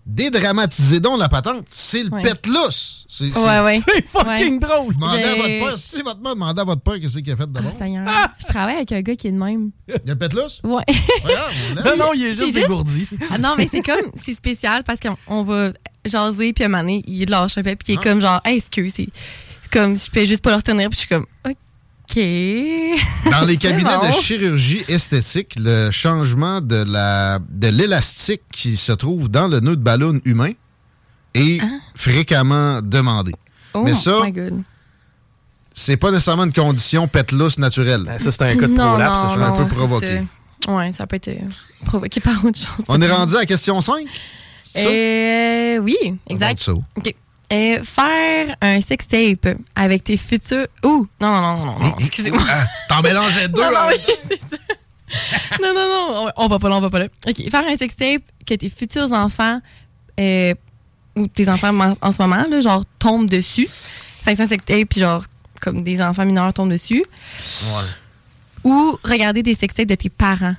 dédramatisez 0.07 1.01
donc 1.01 1.19
la 1.19 1.29
patente. 1.29 1.67
C'est 1.69 2.05
le 2.05 2.11
Ouais. 2.11 2.23
pet 2.23 2.47
lousse. 2.47 3.05
C'est, 3.09 3.31
c'est- 3.31 3.39
Ouais, 3.39 3.61
ouais. 3.61 3.81
C'est 3.85 4.07
fucking 4.07 4.61
drôle. 4.61 4.95
Demandez 4.95 5.23
à 5.25 5.35
votre 5.35 5.47
père, 5.47 5.79
si 5.79 5.97
c'est 5.97 6.03
votre 6.03 6.21
mère, 6.21 6.35
demandez 6.35 6.61
à 6.61 6.65
votre 6.65 6.81
père 6.81 7.01
qu'est-ce 7.01 7.19
qu'il 7.19 7.33
a 7.33 7.37
fait 7.37 7.51
d'abord. 7.51 7.73
Ah. 8.07 8.33
Je 8.39 8.47
travaille 8.47 8.77
avec 8.77 8.93
un 8.93 9.01
gars 9.03 9.17
qui 9.17 9.29
est 9.29 9.33
de 9.33 9.37
même. 9.37 9.71
Il 9.89 9.95
y 10.07 10.11
a 10.11 10.15
le 10.15 10.29
lousse? 10.43 10.61
Ouais. 10.65 10.83
Non, 11.85 11.97
non, 11.97 12.13
il 12.15 12.23
est 12.25 12.33
juste 12.33 12.45
juste- 12.45 12.55
dégourdi. 12.59 13.09
Ah 13.31 13.39
non, 13.39 13.55
mais 13.59 13.69
c'est 13.71 13.83
comme, 13.83 14.11
c'est 14.23 14.35
spécial 14.35 14.85
parce 14.85 15.01
qu'on 15.01 15.17
on 15.27 15.43
va 15.43 15.71
jaser, 16.05 16.53
puis 16.53 16.65
à 16.65 16.67
un 16.67 16.71
moment 16.71 16.83
donné, 16.83 17.03
il 17.07 17.29
lâche 17.29 17.59
un 17.59 17.63
peu, 17.63 17.75
puis 17.77 17.93
il 17.93 17.95
est 17.95 17.99
Ah. 18.01 18.03
comme 18.03 18.21
genre, 18.21 18.41
hey, 18.45 18.57
excuse, 18.59 18.93
c'est 18.97 19.09
c'est 19.63 19.73
comme, 19.73 19.97
je 19.99 20.09
peux 20.11 20.25
juste 20.25 20.43
pas 20.43 20.51
le 20.51 20.57
retenir, 20.57 20.89
puis 20.89 20.95
je 20.97 21.01
suis 21.01 21.09
comme, 21.09 21.27
OK. 21.49 21.57
Dans 23.31 23.45
les 23.45 23.57
cabinets 23.57 23.99
bon. 24.01 24.07
de 24.07 24.13
chirurgie 24.13 24.85
esthétique, 24.89 25.55
le 25.59 25.91
changement 25.91 26.61
de 26.61 26.77
la 26.87 27.39
de 27.49 27.69
l'élastique 27.69 28.43
qui 28.53 28.77
se 28.77 28.93
trouve 28.93 29.29
dans 29.29 29.49
le 29.49 29.61
nœud 29.61 29.77
de 29.77 29.83
ballon 29.83 30.21
humain 30.25 30.53
est 31.35 31.61
fréquemment 31.95 32.81
demandé. 32.83 33.33
Oh 33.75 33.83
Mais 33.85 33.95
ça, 33.95 34.21
my 34.25 34.33
God. 34.33 34.63
c'est 35.75 35.97
pas 35.97 36.11
nécessairement 36.11 36.45
une 36.45 36.53
condition 36.53 37.07
pet 37.09 37.31
lousse 37.33 37.59
naturelle. 37.59 38.05
Ben, 38.07 38.19
Ça, 38.19 38.31
c'est 38.31 38.43
un 38.43 38.57
cas 38.57 38.67
de 38.69 38.75
prolapse. 38.75 39.23
non, 39.23 39.29
ça, 39.29 39.35
je 39.35 39.41
un 39.63 39.65
peu 39.67 39.75
provoqué. 39.75 40.17
ça. 40.65 40.73
Ouais, 40.73 40.93
ça 40.93 41.07
peut 41.07 41.17
être 41.17 41.29
euh, 41.29 41.85
provoqué 41.85 42.21
par 42.21 42.43
autre 42.45 42.59
chose. 42.59 42.85
On 42.89 43.01
est 43.03 43.11
rendu 43.11 43.35
à 43.37 43.41
la 43.41 43.47
question 43.47 43.81
5? 43.81 44.07
Euh, 44.79 45.79
oui, 45.79 45.97
exact. 46.29 46.59
Ça. 46.61 46.73
OK. 46.73 47.15
Euh, 47.53 47.83
faire 47.85 48.55
un 48.61 48.81
sex 48.81 49.07
tape 49.07 49.57
avec 49.77 50.03
tes 50.05 50.17
futurs. 50.17 50.67
Ouh, 50.85 51.07
non, 51.21 51.41
non, 51.41 51.41
non, 51.41 51.67
non, 51.67 51.79
non, 51.79 51.95
excusez-moi. 52.01 52.43
Ah, 52.49 52.67
T'en 52.89 53.03
mélangeais 53.03 53.49
deux. 53.49 53.63
Non, 53.63 53.71
non, 53.71 53.89
oui, 53.89 54.15
c'est 54.29 54.41
ça. 54.41 54.57
non, 55.63 55.73
non, 55.73 55.89
non, 55.89 56.31
on, 56.37 56.49
va 56.49 56.59
pas 56.59 56.69
là, 56.69 56.77
on 56.77 56.81
va 56.81 56.91
pas 56.91 56.99
là. 56.99 57.07
OK, 57.27 57.49
faire 57.49 57.65
un 57.67 57.77
sex 57.77 57.95
tape 57.95 58.23
que 58.45 58.55
tes 58.55 58.69
futurs 58.69 59.13
enfants 59.13 59.61
euh, 60.19 60.55
ou 61.15 61.29
tes 61.29 61.49
enfants 61.49 61.73
en, 61.79 61.95
en 62.01 62.13
ce 62.13 62.21
moment, 62.21 62.45
là, 62.51 62.61
genre, 62.61 62.85
tombent 62.99 63.31
dessus. 63.31 63.69
Fait 63.69 64.33
que 64.33 64.37
c'est 64.39 64.43
un 64.43 64.49
sextape, 64.49 64.89
puis 64.89 65.01
genre, 65.01 65.25
comme 65.61 65.85
des 65.85 66.03
enfants 66.03 66.25
mineurs 66.27 66.53
tombent 66.53 66.73
dessus. 66.73 67.05
Ouais. 67.63 67.85
Ou 68.65 68.99
regarder 69.05 69.45
des 69.45 69.55
sextapes 69.55 69.87
de 69.87 69.95
tes 69.95 70.11
parents. 70.11 70.57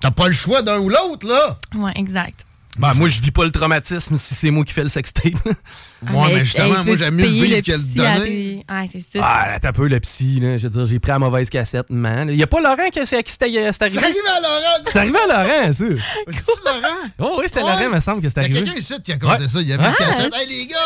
T'as 0.00 0.12
pas 0.12 0.28
le 0.28 0.32
choix 0.32 0.62
d'un 0.62 0.78
ou 0.78 0.88
l'autre, 0.88 1.26
là. 1.26 1.58
Ouais, 1.74 1.92
exact. 1.96 2.46
Ben, 2.78 2.94
moi, 2.94 3.08
je 3.08 3.20
vis 3.20 3.30
pas 3.30 3.44
le 3.44 3.50
traumatisme 3.50 4.16
si 4.16 4.34
c'est 4.34 4.50
moi 4.50 4.64
qui 4.64 4.72
fais 4.72 4.82
le 4.82 4.88
sextape. 4.88 5.34
Ouais, 6.10 6.34
mais 6.34 6.44
justement, 6.44 6.64
Hey, 6.80 6.86
moi, 6.86 6.96
j'aime 6.96 7.14
mieux 7.14 7.22
le 7.24 7.28
payer 7.28 7.46
vivre 7.46 7.62
que 7.62 7.72
le 7.72 7.78
psy 7.78 8.00
à 8.06 8.18
donner. 8.18 8.64
Ah, 8.68 8.82
c'est 8.90 9.00
ça. 9.00 9.18
Ah, 9.22 9.58
t'as 9.60 9.72
peu 9.72 9.86
le 9.86 10.00
psy, 10.00 10.40
là. 10.40 10.56
Je 10.56 10.64
veux 10.64 10.70
dire, 10.70 10.86
j'ai 10.86 10.98
pris 10.98 11.12
la 11.12 11.18
mauvaise 11.18 11.48
cassette, 11.50 11.90
man. 11.90 12.28
Il 12.30 12.36
y 12.36 12.42
a 12.42 12.46
pas 12.46 12.60
Laurent 12.60 12.88
qui, 12.92 12.98
à 12.98 13.04
qui 13.04 13.32
c'était 13.32 13.50
c'est 13.50 13.52
arrivé? 13.52 13.72
C'est 13.72 13.82
arrivé 13.82 14.18
à 14.36 14.40
Laurent. 14.40 14.82
C'est 14.84 14.98
arrivé 14.98 15.18
à 15.18 15.26
Laurent, 15.26 15.72
ça. 15.72 15.84
C'est 16.32 16.64
Laurent? 16.64 16.96
Oh, 17.18 17.36
oui, 17.38 17.44
c'était 17.46 17.60
Ouais. 17.62 17.68
Laurent, 17.70 17.80
il 17.84 17.94
me 17.94 18.00
semble 18.00 18.20
que 18.22 18.28
c'est 18.28 18.40
Il 18.46 18.52
y 18.52 18.56
a 18.56 18.56
arrivé. 18.58 18.62
quelqu'un 18.64 18.80
ici 18.80 18.94
qui 19.02 19.12
a 19.12 19.16
compté 19.18 19.42
Ouais. 19.42 19.48
ça. 19.48 19.60
Il 19.60 19.68
y 19.68 19.72
avait 19.72 19.84
une 19.84 19.90
Ah, 19.98 20.04
cassette. 20.04 20.32
c'est 20.34 20.42
Hey, 20.42 20.48
les 20.48 20.66
gars! 20.66 20.76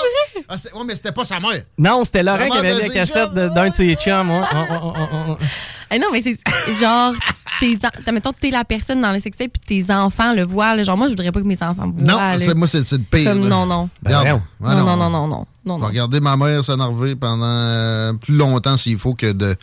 Ah, 0.48 0.54
ouais, 0.74 0.84
mais 0.86 0.96
c'était 0.96 1.12
pas 1.12 1.24
sa 1.24 1.40
mère. 1.40 1.62
Non, 1.78 2.04
c'était 2.04 2.22
Laurent 2.22 2.38
La 2.38 2.48
qui 2.50 2.56
avait 2.58 2.74
la 2.74 2.88
cassette 2.88 3.32
d'un 3.32 3.70
de 3.70 3.74
ses 3.74 3.94
chums. 3.94 4.30
Ah 5.90 5.98
non, 6.00 6.08
mais 6.12 6.20
c'est 6.20 6.36
genre, 6.80 7.12
tes 7.60 7.78
mettons, 8.12 8.32
t'es 8.32 8.50
la 8.50 8.64
personne 8.64 9.00
dans 9.00 9.12
le 9.12 9.20
sextape, 9.20 9.50
puis 9.52 9.84
tes 9.84 9.92
enfants 9.92 10.32
le 10.34 10.42
voient. 10.44 10.74
là. 10.74 10.82
genre, 10.82 10.96
moi, 10.96 11.06
je 11.06 11.12
voudrais 11.12 11.30
pas 11.32 11.40
que 11.40 11.46
mes 11.46 11.62
enfants 11.62 11.86
me 11.86 11.92
voient. 12.04 12.36
Non, 12.36 12.54
moi, 12.56 12.66
c'est 12.66 12.84
c'est 12.84 12.96
le 12.96 13.02
pire. 13.04 13.30
Comme 13.30 13.42
là. 13.44 13.48
non, 13.48 13.66
non. 13.66 13.88
Ben, 14.02 14.40
Ouais, 14.60 14.74
non, 14.74 14.84
non, 14.96 15.05
non, 15.10 15.26
non, 15.26 15.28
non, 15.28 15.46
non, 15.64 15.78
non. 15.78 15.86
Regarder 15.86 16.20
ma 16.20 16.36
mère 16.36 16.62
s'énerver 16.64 17.14
pendant 17.16 17.44
euh, 17.46 18.12
plus 18.14 18.34
longtemps 18.36 18.76
s'il 18.76 18.98
faut 18.98 19.14
que 19.14 19.32
de 19.32 19.56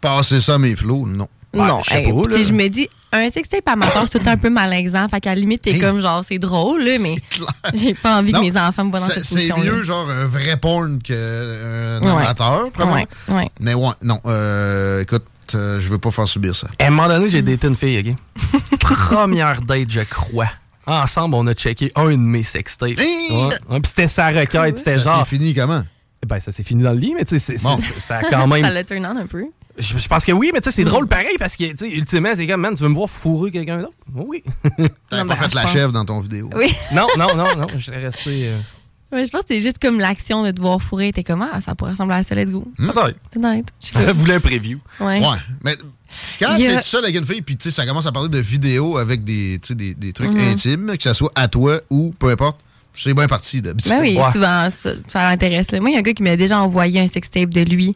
passer 0.00 0.40
ça 0.40 0.54
à 0.54 0.58
mes 0.58 0.76
flots. 0.76 1.06
Non. 1.06 1.28
non, 1.54 1.80
hey, 1.90 2.12
puis 2.30 2.44
je 2.44 2.52
me 2.52 2.68
dis, 2.68 2.88
un 3.12 3.30
sextape 3.30 3.66
amateur, 3.66 4.02
c'est 4.02 4.10
tout 4.10 4.18
le 4.18 4.24
temps 4.24 4.30
un 4.32 4.36
peu 4.36 4.50
malaisant. 4.50 5.08
Fait 5.08 5.20
qu'à 5.20 5.30
la 5.34 5.40
limite, 5.40 5.62
t'es 5.62 5.72
Hey. 5.72 5.80
comme 5.80 6.00
genre, 6.00 6.22
c'est 6.28 6.38
drôle, 6.38 6.82
là, 6.84 6.98
mais 7.00 7.14
j'ai 7.74 7.94
pas 7.94 8.18
envie 8.18 8.32
Non, 8.32 8.40
que 8.40 8.44
mes 8.52 8.60
enfants 8.60 8.84
me 8.84 8.90
voient 8.90 9.00
dans 9.00 9.06
c'est- 9.06 9.14
cette 9.14 9.24
C'est 9.24 9.34
position. 9.48 9.58
mieux, 9.58 9.82
genre, 9.82 10.08
un 10.10 10.26
vrai 10.26 10.56
porn 10.58 11.00
qu'un 11.02 11.14
Ouais. 11.14 12.10
amateur, 12.10 12.70
probablement. 12.72 13.06
Ouais, 13.28 13.34
ouais. 13.34 13.50
Mais 13.60 13.72
ouais, 13.74 13.92
non. 14.02 14.20
euh, 14.26 15.00
écoute, 15.00 15.24
euh, 15.54 15.80
je 15.80 15.88
veux 15.88 15.98
pas 15.98 16.10
faire 16.10 16.28
subir 16.28 16.54
ça. 16.54 16.66
À 16.78 16.86
un 16.86 16.90
moment 16.90 17.08
donné, 17.08 17.28
j'ai 17.28 17.40
daté 17.40 17.68
une 17.68 17.76
fille, 17.76 17.98
OK? 18.06 18.60
Première 18.80 19.62
date, 19.62 19.90
je 19.90 20.00
crois. 20.02 20.48
Ensemble, 20.86 21.34
on 21.34 21.46
a 21.46 21.54
checké 21.54 21.90
un 21.96 22.10
de 22.10 22.16
mes 22.16 22.42
sextapes. 22.42 22.98
Hey! 22.98 23.30
Ouais. 23.30 23.56
Ouais, 23.68 23.80
Puis 23.80 23.88
c'était 23.88 24.06
sa 24.08 24.28
requête, 24.28 24.78
c'était 24.78 24.98
Ça 24.98 25.04
genre. 25.04 25.18
s'est 25.26 25.36
fini 25.36 25.54
comment? 25.54 25.82
Ben, 26.26 26.40
ça 26.40 26.50
s'est 26.52 26.64
fini 26.64 26.82
dans 26.82 26.92
le 26.92 26.98
lit, 26.98 27.14
mais 27.16 27.24
tu 27.24 27.38
sais, 27.38 27.56
c'est- 27.56 27.62
Bon. 27.62 27.76
ça 28.00 28.18
a 28.18 28.22
quand 28.30 28.46
même. 28.48 28.62
Ça 28.64 28.70
le 28.72 28.84
turn 28.84 29.04
on 29.06 29.16
un 29.16 29.26
peu. 29.26 29.44
Je, 29.78 29.98
je 29.98 30.08
pense 30.08 30.24
que 30.24 30.32
oui, 30.32 30.50
mais 30.54 30.60
tu 30.60 30.70
sais, 30.70 30.76
c'est 30.76 30.84
drôle 30.84 31.06
pareil 31.06 31.36
parce 31.38 31.54
que, 31.54 31.64
tu 31.64 31.76
sais, 31.76 31.90
ultimement, 31.90 32.30
c'est 32.34 32.46
comme, 32.46 32.62
man, 32.62 32.74
tu 32.74 32.82
veux 32.82 32.88
me 32.88 32.94
voir 32.94 33.10
fourrer 33.10 33.50
quelqu'un 33.50 33.76
d'autre? 33.78 33.92
Oui. 34.14 34.42
T'avais 34.62 35.22
Non, 35.22 35.28
pas 35.28 35.34
ben, 35.34 35.36
fait 35.36 35.54
la 35.54 35.62
pense- 35.62 35.70
chèvre 35.72 35.92
dans 35.92 36.04
ton 36.04 36.20
vidéo. 36.20 36.48
Oui. 36.56 36.74
Non, 36.94 37.06
non, 37.18 37.36
non, 37.36 37.54
non, 37.56 37.66
je 37.74 37.78
suis 37.78 37.92
resté. 37.92 38.48
euh, 38.48 38.58
Ouais, 39.12 39.24
je 39.24 39.30
pense 39.30 39.42
que 39.42 39.48
c'est 39.50 39.60
juste 39.60 39.78
comme 39.80 40.00
l'action 40.00 40.42
de 40.42 40.50
devoir 40.50 40.80
fourrer. 40.82 41.12
T'es 41.12 41.22
comme, 41.22 41.42
ah, 41.42 41.60
ça 41.60 41.74
pourrait 41.76 41.92
ressembler 41.92 42.16
à 42.16 42.22
ça, 42.24 42.34
let's 42.34 42.50
go. 42.50 42.66
Peut-être. 42.76 43.18
Peut-être. 43.30 43.72
Je 43.80 43.86
sais 43.86 43.92
Je 44.00 44.04
pas. 44.06 44.12
voulais 44.12 44.34
un 44.34 44.40
preview. 44.40 44.78
Ouais. 44.98 45.20
Ouais. 45.20 45.36
Mais 45.62 45.76
quand 46.40 46.56
t'es 46.56 46.76
tout 46.76 46.82
seul 46.82 47.04
avec 47.04 47.16
une 47.16 47.24
fille, 47.26 47.42
puis 47.42 47.56
tu 47.56 47.64
sais, 47.64 47.70
ça 47.70 47.86
commence 47.86 48.06
à 48.06 48.12
parler 48.12 48.28
de 48.28 48.38
vidéos 48.38 48.96
avec 48.98 49.24
des, 49.24 49.58
tu 49.62 49.68
sais, 49.68 49.74
des, 49.74 49.94
des 49.94 50.12
trucs 50.12 50.30
Mhm. 50.32 50.38
intimes, 50.52 50.96
que 50.96 51.02
ce 51.02 51.12
soit 51.12 51.32
à 51.34 51.48
toi 51.48 51.80
ou 51.90 52.14
peu 52.18 52.30
importe, 52.30 52.58
c'est 52.94 53.12
bien 53.14 53.26
parti 53.26 53.60
d'habitude. 53.60 53.90
Ben 53.92 54.00
oui, 54.00 54.16
Ouais. 54.16 54.32
souvent, 54.32 54.68
ça, 54.70 54.90
ça 55.08 55.22
l'intéresse. 55.30 55.70
là. 55.72 55.80
Moi, 55.80 55.90
il 55.90 55.92
y 55.92 55.96
a 55.96 55.98
un 55.98 56.02
gars 56.02 56.12
qui 56.14 56.22
m'a 56.22 56.36
déjà 56.36 56.60
envoyé 56.60 57.00
un 57.00 57.08
sextape 57.08 57.50
de 57.50 57.60
lui 57.60 57.94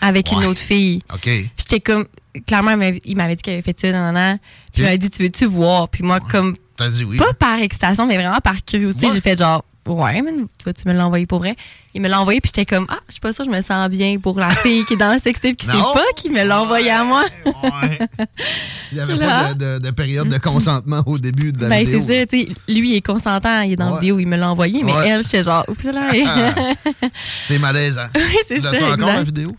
avec 0.00 0.30
une 0.32 0.44
autre 0.44 0.60
fille. 0.60 1.00
OK. 1.12 1.20
Puis 1.22 1.50
j'étais 1.58 1.80
comme, 1.80 2.06
clairement, 2.46 2.72
il 3.04 3.16
m'avait- 3.16 3.34
dit 3.36 3.42
qu'il 3.42 3.52
avait 3.54 3.62
fait 3.62 3.78
ça, 3.80 3.90
nan, 3.92 4.14
nan. 4.14 4.38
Puis 4.72 4.82
il 4.82 4.84
m'avait 4.84 4.98
dit, 4.98 5.10
tu 5.10 5.22
veux-tu 5.22 5.46
voir? 5.46 5.88
Puis 5.88 6.02
moi, 6.04 6.20
comme, 6.20 6.56
T'as 6.76 6.88
dit 6.90 7.04
oui. 7.04 7.16
pas 7.16 7.32
par 7.34 7.58
excitation, 7.58 8.06
mais 8.06 8.16
vraiment 8.16 8.38
par 8.42 8.64
curiosité, 8.64 9.08
j'ai 9.12 9.20
fait 9.20 9.38
genre, 9.38 9.64
ouais, 9.94 10.22
mais 10.22 10.32
tu 10.32 10.64
vas-tu 10.64 10.88
me 10.88 10.92
l'envoyer 10.94 11.26
pour 11.26 11.38
vrai? 11.38 11.54
Il 11.94 12.00
me 12.02 12.08
l'a 12.08 12.20
envoyé, 12.20 12.40
puis 12.40 12.50
j'étais 12.54 12.66
comme, 12.66 12.86
ah, 12.88 12.98
je 13.08 13.12
suis 13.12 13.20
pas 13.20 13.32
sûre, 13.32 13.44
je 13.46 13.50
me 13.50 13.60
sens 13.62 13.88
bien 13.88 14.18
pour 14.18 14.38
la 14.38 14.50
fille 14.50 14.84
qui 14.84 14.94
est 14.94 14.96
dans 14.96 15.12
le 15.12 15.18
sextape, 15.18 15.56
qui 15.56 15.66
sait 15.66 15.72
pas 15.72 16.04
qui 16.16 16.28
me 16.30 16.42
l'a 16.44 16.60
envoyé 16.62 16.90
à 16.90 17.04
moi. 17.04 17.24
Il 17.46 18.94
n'y 18.94 19.00
avait 19.00 19.16
pas 19.18 19.54
de, 19.54 19.78
de- 19.78 19.78
de 19.78 19.90
période 19.90 20.28
de 20.28 20.38
consentement 20.38 21.02
au 21.06 21.18
début 21.18 21.52
de 21.52 21.62
la 21.62 21.68
Ben, 21.68 21.84
vidéo. 21.84 22.04
c'est 22.06 22.20
ça, 22.20 22.26
tu 22.26 22.38
sais, 22.42 22.48
lui, 22.72 22.90
il 22.90 22.96
est 22.96 23.00
consentant, 23.06 23.60
il 23.62 23.72
est 23.72 23.76
dans 23.76 23.86
la 23.86 23.92
Ouais. 23.94 24.00
vidéo, 24.00 24.18
il 24.18 24.26
me 24.26 24.36
l'a 24.36 24.50
envoyé, 24.50 24.82
mais 24.82 24.92
Ouais. 24.92 25.08
elle, 25.08 25.22
j'étais 25.22 25.42
genre, 25.42 25.64
oups 25.68 25.84
là. 25.84 26.10
C'est 27.24 27.58
malaisant. 27.58 28.06
Oui, 28.14 28.22
c'est 28.46 28.60
ça, 28.60 28.68
encore 28.70 28.92
exact. 28.92 29.06
la 29.16 29.22
vidéo? 29.22 29.56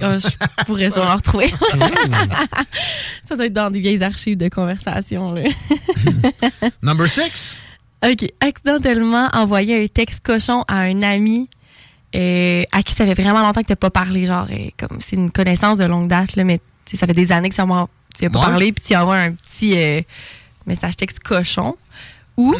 Ah, 0.00 0.16
je 0.18 0.64
pourrais 0.64 0.88
sûrement 0.90 1.10
le 1.10 1.16
retrouver. 1.16 1.50
ça 3.28 3.36
doit 3.36 3.46
être 3.46 3.52
dans 3.52 3.70
des 3.70 3.80
vieilles 3.80 4.02
archives 4.02 4.36
de 4.36 4.48
conversation. 4.48 5.32
Là. 5.32 5.42
Number 6.82 7.08
six? 7.08 7.56
OK. 8.04 8.26
Accidentellement 8.40 9.28
envoyé 9.32 9.82
un 9.82 9.86
texte 9.86 10.24
cochon 10.24 10.64
à 10.68 10.80
un 10.80 11.02
ami 11.02 11.48
euh, 12.16 12.62
à 12.72 12.82
qui 12.82 12.94
ça 12.94 13.04
fait 13.06 13.14
vraiment 13.14 13.40
longtemps 13.42 13.60
que 13.60 13.66
tu 13.66 13.72
n'as 13.72 13.76
pas 13.76 13.90
parlé. 13.90 14.26
Genre, 14.26 14.46
euh, 14.50 14.68
comme 14.78 15.00
c'est 15.00 15.16
une 15.16 15.30
connaissance 15.30 15.78
de 15.78 15.84
longue 15.84 16.08
date, 16.08 16.34
là, 16.36 16.44
mais 16.44 16.60
ça 16.92 17.06
fait 17.06 17.12
des 17.14 17.30
années 17.32 17.50
que 17.50 17.54
tu 17.54 17.60
n'as 17.60 17.66
pas 17.66 17.86
Ouais. 18.22 18.28
parlé, 18.30 18.72
puis 18.72 18.84
tu 18.84 18.96
envoies 18.96 19.16
un 19.18 19.32
petit 19.32 19.78
euh, 19.78 20.00
message 20.66 20.96
texte 20.96 21.20
cochon. 21.20 21.76
Ou 22.36 22.54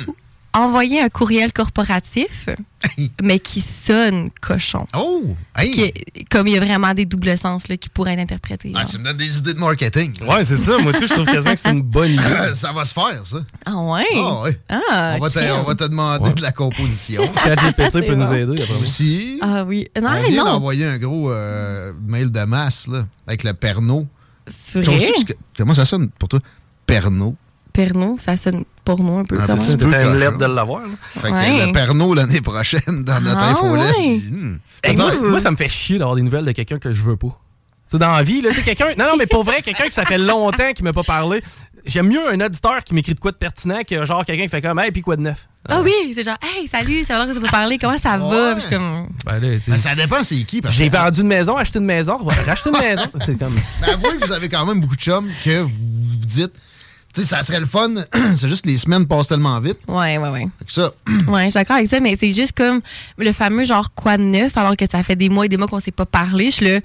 envoyer 0.53 1.01
un 1.01 1.09
courriel 1.09 1.53
corporatif, 1.53 2.49
mais 3.23 3.39
qui 3.39 3.61
sonne 3.61 4.31
cochon. 4.41 4.87
Oh! 4.97 5.37
Hey! 5.57 5.73
Qui- 5.73 6.25
comme 6.31 6.49
il 6.49 6.55
y 6.55 6.57
a 6.57 6.61
vraiment 6.61 6.93
des 6.95 7.07
doubles 7.07 7.37
sens 7.39 7.69
là, 7.69 7.77
qui 7.77 7.89
pourraient 7.89 8.15
être 8.15 8.21
interprétés. 8.21 8.73
Ah, 8.75 8.85
me 8.99 9.05
donne 9.05 9.17
des 9.17 9.39
idées 9.39 9.55
de 9.55 9.59
marketing. 9.59 10.13
Ouais, 10.27 10.45
c'est 10.45 10.57
ça. 10.57 10.79
Moi, 10.79 10.93
tout, 10.93 11.07
je 11.07 11.13
trouve 11.13 11.27
quasiment 11.27 11.55
que 11.55 11.61
c'est 11.61 11.71
une 11.71 11.83
bonne 11.83 12.13
idée. 12.13 12.23
ça 12.55 12.73
va 12.73 12.85
se 12.85 12.93
faire, 12.93 13.25
ça. 13.25 13.39
Ah 13.65 13.77
ouais? 13.77 14.05
Ah, 14.17 14.43
ouais. 14.43 14.59
Ah, 14.69 15.17
on, 15.17 15.27
va 15.27 15.29
on 15.61 15.63
va 15.65 15.75
te 15.75 15.85
demander 15.85 16.33
de 16.35 16.43
la 16.43 16.53
composition. 16.53 17.23
ChatGPT 17.45 18.07
peut 18.07 18.15
nous 18.15 18.33
aider, 18.33 18.63
après. 18.63 18.75
Aussi. 18.83 19.39
Ah 19.43 19.65
oui. 19.65 19.89
Non, 20.01 20.11
on 20.11 20.29
vient 20.31 20.45
non. 20.45 20.53
d'envoyer 20.53 20.87
un 20.87 20.99
gros 20.99 21.31
euh, 21.31 21.93
mail 22.07 22.31
de 22.33 22.45
masse 22.45 22.89
là, 22.89 23.05
avec 23.27 23.45
le 23.45 23.53
perno. 23.55 24.07
C'est 24.47 24.83
Trouves-tu 24.83 25.13
vrai? 25.13 25.25
que- 25.25 25.33
comment 25.57 25.75
ça 25.75 25.85
sonne 25.85 26.09
pour 26.19 26.29
toi? 26.29 26.41
Perno. 26.87 27.37
Perno, 27.73 28.17
ça 28.19 28.37
sonne 28.37 28.65
porno 28.85 29.19
un 29.19 29.25
peu 29.25 29.39
Ah, 29.41 29.47
comme 29.47 29.57
c'est 29.59 29.63
ça. 29.65 29.73
ça. 29.73 29.79
C'était 29.79 30.05
une 30.05 30.17
lettre 30.19 30.39
de 30.39 30.45
l'avoir. 30.47 30.83
là. 30.83 30.89
Fait 31.03 31.29
que 31.31 31.67
le 31.67 31.73
perno 31.73 32.15
l'année 32.15 32.41
prochaine 32.41 33.05
dans 33.05 33.21
notre 33.21 33.39
Ah, 33.39 33.51
infolette. 33.51 33.97
ouais. 33.99 34.19
hmm. 34.19 34.59
Hey, 34.83 34.97
moi, 34.97 35.11
moi, 35.29 35.41
ça 35.41 35.51
me 35.51 35.57
fait 35.57 35.69
chier 35.69 35.99
d'avoir 35.99 36.17
des 36.17 36.23
nouvelles 36.23 36.45
de 36.45 36.53
quelqu'un 36.53 36.79
que 36.79 36.93
je 36.93 37.03
veux 37.03 37.17
pas. 37.17 37.39
Sais, 37.87 37.99
dans 37.99 38.15
la 38.15 38.23
vie, 38.23 38.41
là, 38.41 38.51
c'est 38.55 38.63
quelqu'un. 38.63 38.87
Non, 38.99 39.05
non, 39.07 39.17
mais 39.19 39.27
pour 39.27 39.43
vrai, 39.45 39.63
quelqu'un 39.63 39.89
que 39.89 39.95
ça 39.95 40.05
fait 40.05 40.17
longtemps 40.19 40.73
qu'il 40.75 40.85
m'a 40.85 40.93
pas 40.93 41.03
parlé. 41.03 41.43
J'aime 41.87 42.09
mieux 42.09 42.29
un 42.31 42.41
auditeur 42.41 42.79
qui 42.85 42.95
m'écrit 42.95 43.15
de 43.15 43.19
quoi 43.21 43.33
de 43.33 43.37
pertinent 43.37 43.81
que 43.89 44.05
genre 44.05 44.25
quelqu'un 44.25 44.43
qui 44.45 44.49
fait 44.51 44.61
comme 44.63 44.79
Hey, 44.79 44.93
puis 44.93 45.01
quoi 45.03 45.17
de 45.17 45.23
neuf? 45.23 45.49
Ah 45.69 45.81
oui, 45.83 45.93
c'est 46.15 46.23
genre, 46.23 46.37
hey, 46.43 46.69
salut, 46.69 47.05
ça 47.05 47.19
va 47.19 47.27
que 47.27 47.33
tu 47.33 47.41
peux 47.41 47.49
parler, 47.49 47.79
comment 47.79 47.97
ça 47.99 48.17
va? 48.17 48.53
Puis 48.55 48.63
je 48.63 48.67
suis 48.69 48.77
comme, 48.77 49.07
Ben 49.27 49.39
là, 49.41 49.59
c'est- 49.61 49.71
Ben, 49.71 49.79
ça 49.79 49.95
dépend 49.95 50.23
c'est 50.23 50.43
qui. 50.45 50.61
J'ai 50.69 50.89
que- 50.89 50.97
vendu 50.97 51.21
une 51.23 51.27
maison, 51.27 51.57
acheté 51.57 51.79
une 51.79 51.85
maison, 51.87 52.17
racheté 52.47 52.71
une 52.71 52.79
maison. 52.79 53.03
C'est 53.25 53.39
comme. 53.39 53.55
Ben, 53.55 53.93
avouez 53.95 54.19
que 54.19 54.27
vous 54.27 54.33
avez 54.33 54.49
quand 54.49 54.65
même 54.67 54.81
beaucoup 54.81 54.97
de 54.97 55.01
chums 55.01 55.29
que 55.45 55.61
vous 55.63 55.69
vous 55.71 56.27
dites, 56.27 56.53
tu 57.15 57.21
sais, 57.23 57.27
ça 57.27 57.43
serait 57.43 57.61
le 57.61 57.67
fun. 57.67 57.95
c'est 58.37 58.49
juste 58.49 58.63
que 58.65 58.69
les 58.69 58.77
semaines 58.79 59.07
passent 59.07 59.29
tellement 59.29 59.59
vite. 59.61 59.79
ouais, 59.89 60.19
ouais, 60.19 60.29
ouais. 60.29 60.49
Fait 60.59 60.65
que 60.65 60.73
ça, 60.73 60.93
Ouais, 61.29 61.45
je 61.45 61.51
suis 61.51 61.55
d'accord 61.55 61.77
avec 61.77 61.89
ça, 61.89 62.01
mais 62.01 62.17
c'est 62.19 62.31
juste 62.31 62.53
comme 62.53 62.81
le 63.19 63.33
fameux 63.33 63.65
genre 63.65 63.93
quoi 63.95 64.17
de 64.17 64.23
neuf, 64.23 64.57
alors 64.57 64.77
que 64.77 64.85
ça 64.91 65.03
fait 65.03 65.17
des 65.17 65.29
mois 65.29 65.47
et 65.47 65.49
des 65.49 65.57
mois 65.57 65.67
qu'on 65.69 65.81
s'est 65.81 65.91
pas 65.91 66.07
parlé. 66.07 66.47
Je 66.47 66.51
suis 66.51 66.67
là, 66.67 66.81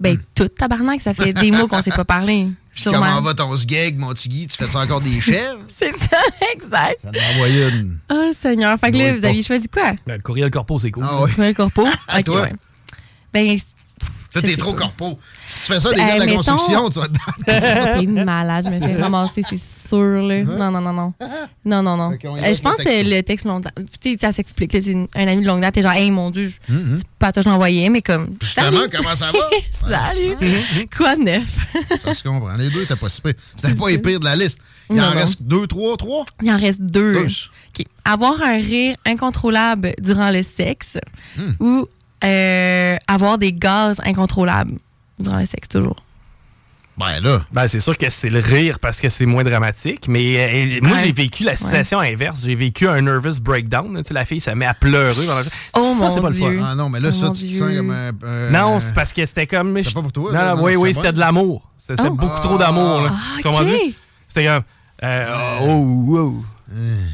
ben, 0.00 0.18
tout 0.34 0.48
tabarnak, 0.48 1.00
ça 1.00 1.14
fait 1.14 1.32
des 1.32 1.50
mois 1.52 1.68
qu'on 1.68 1.82
s'est 1.82 1.90
pas 1.90 2.04
parlé. 2.04 2.48
comment 2.84 3.20
va 3.22 3.34
ton 3.34 3.56
sgeg, 3.56 3.98
mon 3.98 4.12
tigui? 4.14 4.46
Tu 4.46 4.56
fais 4.56 4.70
ça 4.70 4.78
encore 4.80 5.00
des 5.00 5.20
chèvres? 5.20 5.58
C'est 5.78 5.92
ça, 5.92 6.18
exact. 6.54 6.98
Ça 7.04 7.10
m'a 7.10 7.34
envoyé 7.34 7.68
une. 7.68 7.98
Oh, 8.12 8.30
Seigneur. 8.40 8.78
Fait 8.78 8.90
que 8.92 8.96
là, 8.96 9.14
vous 9.16 9.24
aviez 9.24 9.42
choisi 9.42 9.68
quoi? 9.68 9.92
Ben, 10.06 10.14
le 10.16 10.22
courriel 10.22 10.50
corpo, 10.50 10.78
c'est 10.78 10.90
cool. 10.92 11.04
Ah 11.08 11.22
ouais. 11.22 11.32
Courriel 11.32 11.54
corpo? 11.54 11.84
À 12.08 12.18
Ok, 12.18 12.24
toi. 12.24 12.42
ouais. 12.42 12.52
Ben, 13.32 13.58
Toi, 14.32 14.42
t'es 14.42 14.56
trop 14.56 14.74
corpo. 14.74 15.18
Si 15.46 15.66
tu 15.66 15.72
fais 15.72 15.80
ça, 15.80 15.92
des 15.92 16.00
Euh, 16.00 16.06
gars 16.06 16.14
de 16.18 16.24
la 16.26 16.34
construction, 16.34 16.90
tu 16.90 16.98
vas 16.98 17.06
T'es 17.46 18.06
malade, 18.06 18.66
je 18.66 18.70
me 18.74 18.80
fais 18.80 19.00
ramasser, 19.00 19.42
c'est 19.48 19.58
sûr. 19.58 20.22
Là. 20.22 20.42
Non, 20.44 20.70
non, 20.70 20.80
non, 20.82 20.92
non. 20.92 21.14
Non, 21.64 21.82
non, 21.82 21.96
non. 21.96 22.10
Euh, 22.12 22.54
je 22.54 22.60
pense 22.60 22.74
que 22.76 23.08
le 23.08 23.22
texte 23.22 23.46
long 23.46 23.62
Tu 24.00 24.12
sais, 24.12 24.16
ça 24.20 24.32
s'explique. 24.32 24.70
C'est 24.72 24.94
un 24.94 25.26
ami 25.28 25.40
de 25.42 25.46
longue 25.46 25.62
date. 25.62 25.74
T'es 25.74 25.82
genre, 25.82 25.92
hey, 25.92 26.10
mon 26.10 26.30
Dieu, 26.30 26.42
je- 26.68 26.72
Mhm. 26.72 26.98
c'est 26.98 27.06
pas 27.18 27.32
toi 27.32 27.42
je 27.42 27.48
l'envoyais, 27.48 27.88
mais 27.88 28.02
comme. 28.02 28.36
Justement, 28.42 28.70
salut. 28.70 28.90
comment 28.94 29.14
ça 29.14 29.32
va? 29.32 29.38
Salut. 29.88 30.36
Quoi 30.94 31.16
de 31.16 31.22
neuf? 31.22 31.66
Ça 31.98 32.12
se 32.12 32.22
comprend. 32.22 32.54
Les 32.56 32.68
deux, 32.68 32.84
t'as 32.84 32.96
pas 32.96 33.08
si 33.08 33.22
pire. 33.22 33.32
C'était 33.56 33.74
pas 33.74 33.88
les 33.88 33.98
pires 33.98 34.20
de 34.20 34.24
la 34.26 34.36
liste. 34.36 34.60
Il 34.90 35.00
en 35.00 35.10
reste 35.10 35.42
deux, 35.42 35.66
trois, 35.66 35.96
trois? 35.96 36.24
Il 36.42 36.50
en 36.52 36.58
reste 36.58 36.80
deux. 36.82 37.26
Avoir 38.04 38.40
un 38.42 38.56
rire 38.56 38.96
incontrôlable 39.06 39.94
durant 40.00 40.30
le 40.30 40.42
sexe 40.42 40.96
Hmm. 41.36 41.52
ou 41.60 41.86
euh, 42.24 42.96
avoir 43.06 43.38
des 43.38 43.52
gaz 43.52 43.98
incontrôlables 44.04 44.78
durant 45.18 45.38
le 45.38 45.46
sexe, 45.46 45.68
toujours. 45.68 45.96
Ben 46.96 47.20
là. 47.22 47.42
Ben, 47.52 47.68
c'est 47.68 47.78
sûr 47.78 47.96
que 47.96 48.10
c'est 48.10 48.28
le 48.28 48.40
rire 48.40 48.80
parce 48.80 49.00
que 49.00 49.08
c'est 49.08 49.24
moins 49.24 49.44
dramatique. 49.44 50.08
Mais 50.08 50.34
euh, 50.36 50.80
moi, 50.82 50.96
Ouais. 50.96 51.04
j'ai 51.04 51.12
vécu 51.12 51.44
la 51.44 51.54
situation 51.54 52.00
inverse. 52.00 52.42
J'ai 52.44 52.56
vécu 52.56 52.88
un 52.88 53.00
nervous 53.00 53.40
breakdown. 53.40 53.94
là. 53.94 54.02
Tu 54.02 54.08
sais, 54.08 54.14
la 54.14 54.24
fille 54.24 54.40
se 54.40 54.50
met 54.50 54.66
à 54.66 54.74
pleurer. 54.74 55.24
pendant- 55.26 55.40
Oh, 55.74 55.94
ça, 55.96 56.04
mon 56.06 56.10
c'est 56.10 56.20
pas 56.20 56.30
le 56.30 56.34
Dieu. 56.34 56.58
fun. 56.58 56.66
Ah 56.68 56.74
non, 56.74 56.88
mais 56.88 56.98
là, 56.98 57.10
Oh, 57.12 57.14
ça, 57.16 57.30
tu 57.32 57.46
te 57.46 57.52
sens 57.52 57.70
comme 57.72 57.90
un. 57.92 58.08
un- 58.24 58.50
Non, 58.50 58.80
c'est 58.80 58.92
parce 58.94 59.12
que 59.12 59.24
c'était 59.26 59.46
comme. 59.46 59.76
C'était 59.80 59.94
pas 59.94 60.02
pour 60.02 60.12
toi, 60.12 60.32
Non, 60.32 60.40
non, 60.40 60.56
non, 60.56 60.62
oui, 60.64 60.74
oui, 60.74 60.92
c'était 60.92 61.12
de 61.12 61.20
l'amour. 61.20 61.70
C'était 61.78 62.02
Oh. 62.04 62.10
beaucoup 62.14 62.40
trop 62.40 62.58
d'amour. 62.58 63.02
Ah, 63.08 63.16
Tu 63.36 63.42
comprends 63.44 63.62
ok. 63.62 63.94
C'était 64.26 64.46
comme. 64.46 64.62
euh, 65.04 65.58
oh, 65.62 66.16
oh. 66.18 66.44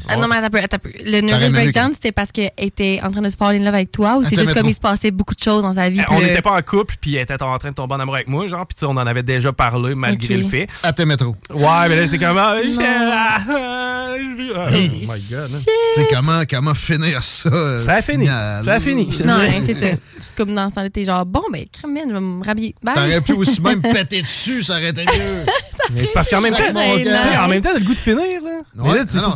Ah 0.07 0.17
non, 0.17 0.27
mais 0.27 0.35
attends 0.37 0.57
attends. 0.57 0.89
Le 1.05 1.21
nervous 1.21 1.51
breakdown, 1.51 1.91
c'était 1.93 2.11
parce 2.11 2.31
qu'elle 2.31 2.51
était 2.57 2.99
en 3.03 3.11
train 3.11 3.21
de 3.21 3.29
se 3.29 3.37
fall 3.37 3.55
in 3.55 3.59
love 3.59 3.73
avec 3.73 3.91
toi 3.91 4.17
ou 4.17 4.23
c'est 4.23 4.35
juste 4.35 4.53
comme 4.53 4.67
il 4.69 4.73
se 4.75 4.79
passait 4.79 5.11
beaucoup 5.11 5.33
de 5.35 5.39
choses 5.39 5.61
dans 5.63 5.73
sa 5.73 5.89
vie? 5.89 6.01
Eh, 6.01 6.11
On 6.13 6.19
le- 6.19 6.25
n'était 6.27 6.41
pas 6.41 6.51
en 6.57 6.61
couple, 6.61 6.95
puis 6.99 7.15
elle 7.15 7.23
était 7.23 7.41
en 7.41 7.57
train 7.57 7.69
de 7.69 7.75
tomber 7.75 7.95
en 7.95 7.99
amour 7.99 8.15
avec 8.15 8.27
moi, 8.27 8.47
genre, 8.47 8.65
puis 8.67 8.75
tu 8.75 8.81
sais, 8.81 8.85
on 8.85 8.91
en 8.91 8.97
avait 9.07 9.23
déjà 9.23 9.51
parlé 9.53 9.95
malgré 9.95 10.37
le 10.37 10.43
fait. 10.43 10.67
À 10.83 10.91
t'aimais 10.93 11.17
trop. 11.17 11.35
Ouais, 11.53 11.89
mais 11.89 11.95
là, 12.01 12.07
c'est 12.07 12.17
comme. 12.17 12.37
ah, 12.37 12.55
ah, 12.81 13.37
ah, 13.49 14.07
oh 14.15 14.17
my 14.17 15.05
god. 15.07 15.49
hein. 15.53 15.59
Tu 15.95 16.01
sais, 16.01 16.07
comment, 16.11 16.41
comment 16.49 16.73
finir 16.75 17.23
ça? 17.23 17.49
euh, 17.49 17.79
Ça 17.79 17.93
a 17.95 18.01
fini. 18.01 18.27
Ça 18.27 18.59
a 18.65 18.79
fini. 18.79 19.09
Non, 19.25 19.33
hein, 19.39 19.61
c'est 19.65 19.73
ça. 19.73 19.87
C'est 20.19 20.35
comme 20.35 20.53
dans 20.55 20.69
ce 20.69 20.75
temps-là, 20.75 20.89
t'es 20.89 21.03
genre, 21.05 21.25
bon, 21.25 21.43
ben, 21.51 21.65
crème, 21.71 21.97
je 22.07 22.13
vais 22.13 22.19
me 22.19 22.43
rhabiller. 22.43 22.75
T'aurais 22.93 23.21
pu 23.21 23.33
aussi 23.33 23.61
même 23.61 23.81
péter 23.93 24.21
dessus, 24.21 24.63
ça 24.63 24.73
aurait 24.73 24.89
été 24.89 25.05
mieux. 25.05 25.45
Mais 25.93 26.05
c'est 26.05 26.13
parce 26.13 26.29
qu'en 26.29 26.41
même 26.41 26.53
temps, 26.53 26.63
en 26.69 27.47
même 27.47 27.61
temps, 27.61 27.69
t'as 27.73 27.79
le 27.79 27.85
goût 27.85 27.93
de 27.93 27.99
finir, 27.99 28.41
là. 28.43 28.61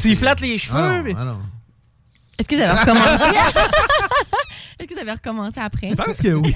Mais 0.09 0.15
tu 0.15 0.19
y 0.19 0.21
flattes 0.21 0.41
les 0.41 0.57
cheveux. 0.57 0.79
Ah 0.79 0.97
non, 0.97 1.03
puis- 1.03 1.15
ah 1.17 1.23
non. 1.25 1.37
Est-ce 2.37 2.47
que 2.47 2.55
vous 2.55 2.61
avez 2.61 2.79
recommencé? 2.79 3.35
Est-ce 4.79 4.87
que 4.87 4.93
vous 4.93 4.99
avez 5.01 5.11
recommencé 5.11 5.59
après? 5.59 5.89
Je 5.89 5.95
pense 5.95 6.17
que 6.21 6.29
oui. 6.29 6.55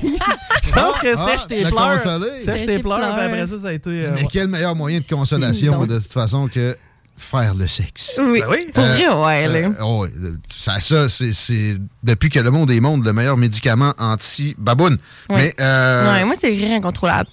Je 0.64 0.72
pense 0.72 0.98
que 0.98 1.14
Ah, 1.18 1.26
sèche 1.26 1.48
tes 1.48 1.66
pleurs. 1.66 2.00
Sèche 2.40 2.66
tes 2.66 2.80
pleurs, 2.80 3.00
puis 3.16 3.26
après 3.26 3.48
ça, 3.48 3.58
ça 3.58 3.68
a 3.68 3.74
été. 3.74 3.90
euh, 3.90 4.12
Mais 4.14 4.22
ouais. 4.22 4.28
quel 4.32 4.48
meilleur 4.48 4.76
moyen 4.76 5.00
de 5.00 5.06
consolation, 5.06 5.74
Donc. 5.80 5.88
de 5.88 6.00
toute 6.00 6.14
façon, 6.14 6.48
que 6.48 6.78
faire 7.18 7.54
le 7.54 7.68
sexe? 7.68 8.18
Oui. 8.24 8.40
Ben 8.40 8.48
oui. 8.50 8.70
Pour 8.74 8.84
Euh, 8.84 8.96
vrai, 8.96 9.08
ouais, 9.10 9.48
là. 9.62 9.68
Euh, 9.68 9.74
oh, 9.82 10.08
ça, 10.48 10.80
ça 10.80 11.10
c'est, 11.10 11.76
depuis 12.02 12.30
que 12.30 12.40
le 12.40 12.50
monde 12.50 12.72
est 12.72 12.80
monde, 12.80 13.04
le 13.04 13.12
meilleur 13.12 13.36
médicament 13.38 13.94
anti-baboune. 13.98 14.98
Ouais. 15.30 15.36
Mais, 15.36 15.56
euh, 15.60 16.12
Ouais, 16.14 16.24
moi, 16.24 16.36
c'est 16.40 16.48
rire 16.48 16.72
incontrôlable. 16.72 17.30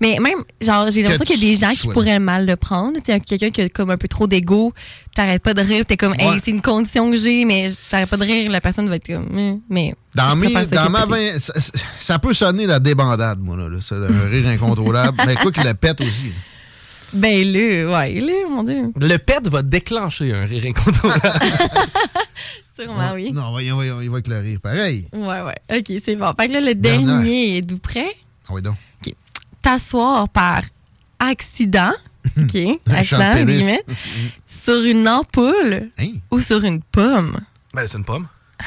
Mais 0.00 0.18
même, 0.20 0.38
genre, 0.60 0.90
j'ai 0.90 1.02
l'impression 1.02 1.24
Que 1.24 1.32
qu'il 1.32 1.42
y 1.44 1.50
a 1.52 1.54
des 1.54 1.60
gens 1.60 1.70
qui 1.70 1.88
pourraient 1.88 2.18
mal 2.18 2.46
le 2.46 2.56
prendre. 2.56 2.98
Tu 2.98 3.12
sais, 3.12 3.20
quelqu'un 3.20 3.50
qui 3.50 3.60
a 3.62 3.68
comme 3.68 3.90
un 3.90 3.96
peu 3.96 4.08
trop 4.08 4.26
d'ego, 4.26 4.72
t'arrêtes 5.14 5.42
pas 5.42 5.54
de 5.54 5.60
rire, 5.62 5.84
t'es 5.86 5.96
comme, 5.96 6.12
Ouais. 6.12 6.34
hey, 6.34 6.40
c'est 6.44 6.50
une 6.50 6.62
condition 6.62 7.10
que 7.10 7.16
j'ai, 7.16 7.44
mais 7.44 7.70
t'arrêtes 7.90 8.10
pas 8.10 8.16
de 8.16 8.24
rire, 8.24 8.50
la 8.50 8.60
personne 8.60 8.88
va 8.88 8.96
être 8.96 9.06
comme, 9.06 9.28
Eh, 9.38 9.54
mais. 9.68 9.94
dans, 10.14 10.36
mes, 10.36 10.48
ma 10.52 10.64
vingt- 11.06 11.38
ça, 11.98 12.18
peut 12.18 12.32
sonner 12.32 12.66
la 12.66 12.78
débandade, 12.78 13.38
moi, 13.40 13.56
là, 13.56 13.68
là, 13.68 13.78
ça, 13.80 13.96
un 13.96 14.28
rire 14.28 14.48
incontrôlable. 14.48 15.20
Mais 15.26 15.36
quoi 15.36 15.52
qu'il 15.52 15.64
le 15.64 15.74
pète 15.74 16.00
aussi. 16.00 16.24
là. 16.28 16.34
Ben, 17.12 17.44
là, 17.52 17.98
ouais, 17.98 18.20
là, 18.20 18.32
mon 18.48 18.62
Dieu. 18.62 18.92
Le 19.00 19.16
pet 19.16 19.46
va 19.48 19.62
déclencher 19.62 20.32
un 20.32 20.44
rire 20.44 20.64
incontrôlable. 20.66 21.20
Sûrement, 22.78 23.12
oui. 23.14 23.32
Non, 23.32 23.50
voyons, 23.50 23.74
voyons, 23.74 24.00
il 24.00 24.08
va 24.08 24.14
avec 24.16 24.28
le 24.28 24.38
rire. 24.38 24.58
Pareil. 24.62 25.06
Ouais, 25.12 25.40
ouais. 25.42 25.56
OK, 25.78 26.00
c'est 26.04 26.16
bon. 26.16 26.32
Fait 26.38 26.46
que 26.46 26.52
là, 26.52 26.60
le 26.60 26.74
Bernard. 26.74 27.16
dernier, 27.18 27.58
êtes-vous 27.58 27.78
prêt? 27.78 28.14
Ah 28.48 28.52
oui, 28.52 28.62
donc. 28.62 28.76
T'asseoir 29.62 30.28
par 30.28 30.62
accident, 31.18 31.92
OK, 32.38 32.56
accident, 32.90 33.34
guillemets, 33.44 33.82
sur 34.46 34.82
une 34.84 35.08
ampoule 35.08 35.90
Hein? 35.98 36.12
ou 36.30 36.40
sur 36.40 36.64
une 36.64 36.80
pomme. 36.82 37.38
Ben, 37.74 37.86
c'est 37.86 37.98
une 37.98 38.04
pomme. 38.04 38.26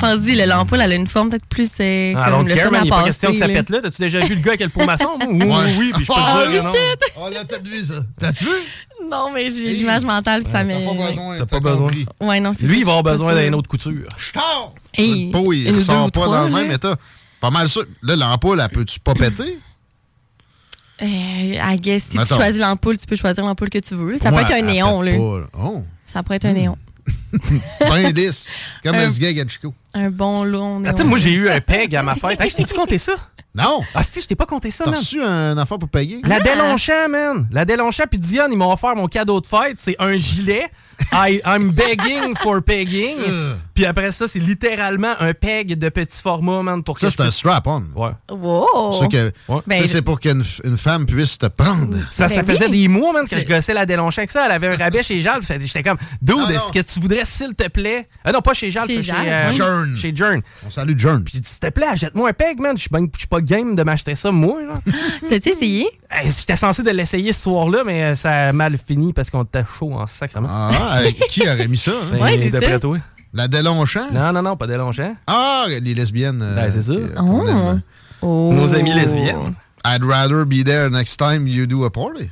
Pense-y, 0.00 0.34
l'ampoule, 0.44 0.80
elle 0.80 0.90
a 0.92 0.94
une 0.96 1.06
forme 1.06 1.30
peut-être 1.30 1.46
plus 1.46 1.70
euh, 1.78 2.14
Ah, 2.16 2.30
comme 2.32 2.48
le 2.48 2.54
care, 2.54 2.72
man, 2.72 2.80
à 2.80 2.84
il 2.84 2.84
n'est 2.84 2.90
pas 2.90 3.04
question 3.04 3.30
que 3.30 3.38
ça 3.38 3.46
pète 3.46 3.70
là. 3.70 3.80
T'as-tu 3.80 4.02
déjà 4.02 4.18
vu 4.20 4.34
le 4.34 4.40
gars 4.40 4.50
avec 4.52 4.60
le 4.62 4.68
pot 4.70 4.84
maçon? 4.84 5.10
Oui, 5.20 5.26
oui, 5.40 5.46
Ouais. 5.46 5.74
oui, 5.78 5.90
puis 5.94 6.04
je 6.04 6.08
peux 6.12 6.18
Oh, 6.18 6.44
te 6.44 6.50
dire 6.50 6.60
que 6.60 6.66
non. 6.66 6.72
On 7.16 7.30
l'a 7.30 7.44
peut-être 7.44 7.68
vu, 7.68 7.84
ça. 7.84 8.02
T'as-tu 8.18 8.44
vu? 8.44 8.50
Non, 9.08 9.30
mais 9.32 9.48
j'ai 9.50 9.68
l'image 9.68 10.02
mentale, 10.04 10.42
puis 10.42 10.50
ça 10.50 10.64
m'est... 10.64 10.74
T'as 10.74 10.86
pas 10.90 11.06
besoin. 11.06 11.38
T'as 11.38 11.46
pas 11.46 11.60
besoin. 11.60 11.90
Ouais, 12.20 12.40
non, 12.40 12.54
c'est 12.58 12.66
Lui, 12.66 12.74
ça, 12.74 12.80
il 12.80 12.84
va 12.86 12.90
avoir 12.96 13.02
besoin 13.04 13.40
d'une 13.40 13.54
autre 13.54 13.68
couture. 13.68 14.08
Je 14.18 14.32
t'en! 14.32 14.74
Hey, 14.94 15.26
Le 15.26 15.30
pot, 15.32 15.52
il 15.52 15.68
une, 15.68 15.74
deux 15.74 15.80
sort 15.84 16.06
ou 16.06 16.10
pas 16.10 16.26
dans 16.26 16.44
le 16.48 16.50
même 16.52 16.70
état. 16.72 16.96
Pas 17.42 17.50
mal 17.50 17.68
sûr. 17.68 17.84
Là, 18.02 18.14
l'ampoule, 18.14 18.60
elle 18.60 18.68
peut-tu 18.68 19.00
pas 19.00 19.14
péter? 19.14 19.58
Euh, 21.02 21.04
I 21.04 21.76
guess, 21.76 22.04
si 22.04 22.16
tu 22.16 22.26
choisis 22.26 22.60
l'ampoule, 22.60 22.96
tu 22.96 23.04
peux 23.04 23.16
choisir 23.16 23.44
l'ampoule 23.44 23.68
que 23.68 23.80
tu 23.80 23.96
veux. 23.96 24.16
Ça 24.18 24.30
Moi, 24.30 24.44
peut 24.44 24.52
être 24.52 24.62
un 24.62 24.66
néon, 24.66 25.02
là. 25.02 25.16
pas, 25.16 25.38
là. 25.40 25.46
Oh! 25.58 25.84
Ça 26.06 26.22
pourrait 26.22 26.36
être 26.36 26.44
un 26.44 26.52
néon. 26.52 26.78
Ben 27.80 28.12
lisse. 28.14 28.52
Comme 28.84 28.94
Un- 28.94 29.06
le 29.08 29.18
gag 29.18 29.40
à 29.40 29.48
Chico. 29.48 29.74
Un 29.94 30.10
bon 30.10 30.44
long 30.44 30.80
néon. 30.80 30.90
Attends, 30.90 31.04
moi, 31.04 31.18
j'ai 31.18 31.32
eu 31.32 31.48
un 31.50 31.60
peg 31.60 31.94
à 31.96 32.02
ma 32.02 32.14
fête. 32.14 32.40
Hey, 32.40 32.48
je 32.48 32.56
t'ai-tu 32.56 32.74
compté 32.74 32.98
ça? 32.98 33.12
Non! 33.54 33.82
Ah, 33.94 34.02
si, 34.02 34.22
je 34.22 34.26
t'ai 34.26 34.34
pas 34.34 34.46
compté 34.46 34.70
ça, 34.70 34.84
T'as 34.84 34.90
man. 34.92 34.98
reçu 35.00 35.22
un 35.22 35.58
affaire 35.58 35.78
pour 35.78 35.90
payer? 35.90 36.22
La 36.24 36.40
Delonchamp, 36.40 37.10
man. 37.10 37.46
La 37.52 37.66
Delonchamp 37.66 38.06
puis 38.08 38.18
Diane, 38.18 38.50
ils 38.50 38.56
m'ont 38.56 38.72
offert 38.72 38.96
mon 38.96 39.06
cadeau 39.08 39.42
de 39.42 39.46
fête. 39.46 39.74
C'est 39.76 39.94
un 39.98 40.16
gilet. 40.16 40.70
I, 41.12 41.42
I'm 41.44 41.70
begging 41.70 42.34
for 42.36 42.62
pegging. 42.62 43.18
Puis 43.74 43.84
après 43.84 44.10
ça, 44.10 44.26
c'est 44.26 44.38
littéralement 44.38 45.12
un 45.20 45.34
peg 45.34 45.76
de 45.76 45.88
petit 45.90 46.22
format, 46.22 46.62
man. 46.62 46.82
Pour 46.82 46.94
que 46.94 47.02
Ça, 47.02 47.08
je 47.08 47.12
c'est 47.12 47.20
un 47.20 47.24
puisse- 47.26 47.36
strap-on. 47.36 47.84
Ouais. 47.94 48.12
Wow! 48.30 48.92
Ça, 48.98 49.06
que- 49.08 49.30
Ben, 49.66 49.82
ça, 49.82 49.88
c'est 49.92 50.02
pour 50.02 50.18
qu'une 50.18 50.42
une 50.64 50.78
femme 50.78 51.04
puisse 51.04 51.36
te 51.36 51.46
prendre. 51.46 51.96
Ça, 52.10 52.28
ça 52.28 52.42
faisait 52.42 52.70
des 52.70 52.88
mois, 52.88 53.12
man, 53.12 53.28
que 53.28 53.38
je 53.38 53.44
gossais 53.44 53.74
la 53.74 53.84
Delonchamp 53.84 54.20
avec 54.22 54.30
ça. 54.30 54.46
Elle 54.46 54.52
avait 54.52 54.68
un 54.68 54.76
rabais 54.76 55.02
chez 55.02 55.20
Jal. 55.20 55.42
Fait- 55.42 55.60
J'étais 55.60 55.82
comme, 55.82 55.98
dude, 56.22 56.36
Ah, 56.48 56.52
est-ce 56.54 56.72
que 56.72 56.90
tu 56.90 57.00
voudrais, 57.00 57.26
s'il 57.26 57.54
te 57.54 57.68
plaît? 57.68 58.08
Ah 58.24 58.32
non, 58.32 58.40
pas 58.40 58.54
chez 58.54 58.70
Jal, 58.70 58.86
Chez 58.86 58.96
chez, 58.96 59.02
Jal, 59.02 59.26
euh, 59.28 59.48
oui. 59.50 59.56
Jern. 59.86 59.96
Chez 59.96 60.14
Jern. 60.16 60.40
On 60.66 60.70
salue 60.70 60.94
John. 60.96 61.22
Puis 61.24 61.34
j'ai 61.34 61.40
dit, 61.40 61.48
s'il 61.48 61.60
te 61.60 61.68
plaît, 61.70 61.86
achète-moi 61.86 62.30
un 62.30 62.32
peg, 62.32 62.60
man. 62.60 62.76
Je 62.76 62.82
suis 62.82 62.90
ben- 62.90 63.06
pas 63.30 63.40
game 63.40 63.74
de 63.74 63.82
m'acheter 63.82 64.14
ça, 64.14 64.30
moi. 64.30 64.60
T'as-tu 65.28 65.50
essayé? 65.50 65.88
J'étais 66.24 66.56
censé 66.56 66.82
de 66.82 66.90
l'essayer 66.90 67.32
ce 67.32 67.42
soir-là, 67.42 67.82
mais 67.84 68.02
euh, 68.02 68.16
ça 68.16 68.48
a 68.48 68.52
mal 68.52 68.76
fini 68.78 69.12
parce 69.12 69.30
qu'on 69.30 69.44
était 69.44 69.64
chaud 69.78 69.92
en 69.94 70.06
sacrement. 70.06 70.48
Ah, 70.50 71.00
qui 71.30 71.42
aurait 71.48 71.68
mis 71.68 71.78
ça? 71.78 71.92
hein? 71.92 72.08
Ben, 72.12 72.22
Ouais, 72.22 72.50
d'après 72.50 72.78
toi. 72.78 72.98
La 73.34 73.48
Delonchamp? 73.48 74.10
Non, 74.12 74.32
non, 74.32 74.42
non, 74.42 74.56
pas 74.56 74.66
des 74.66 74.76
Longchamp. 74.76 75.16
Ah, 75.26 75.64
les 75.68 75.94
lesbiennes. 75.94 76.42
euh, 76.42 76.54
Ben, 76.54 76.70
c'est 76.70 76.82
ça. 76.82 76.92
euh, 76.92 77.08
Oh. 77.18 77.78
Oh. 78.20 78.52
Nos 78.54 78.74
amies 78.76 78.92
lesbiennes. 78.94 79.54
I'd 79.84 80.04
rather 80.04 80.44
be 80.44 80.62
there 80.64 80.88
next 80.90 81.16
time 81.16 81.46
you 81.48 81.66
do 81.66 81.84
a 81.84 81.90
party. 81.90 82.30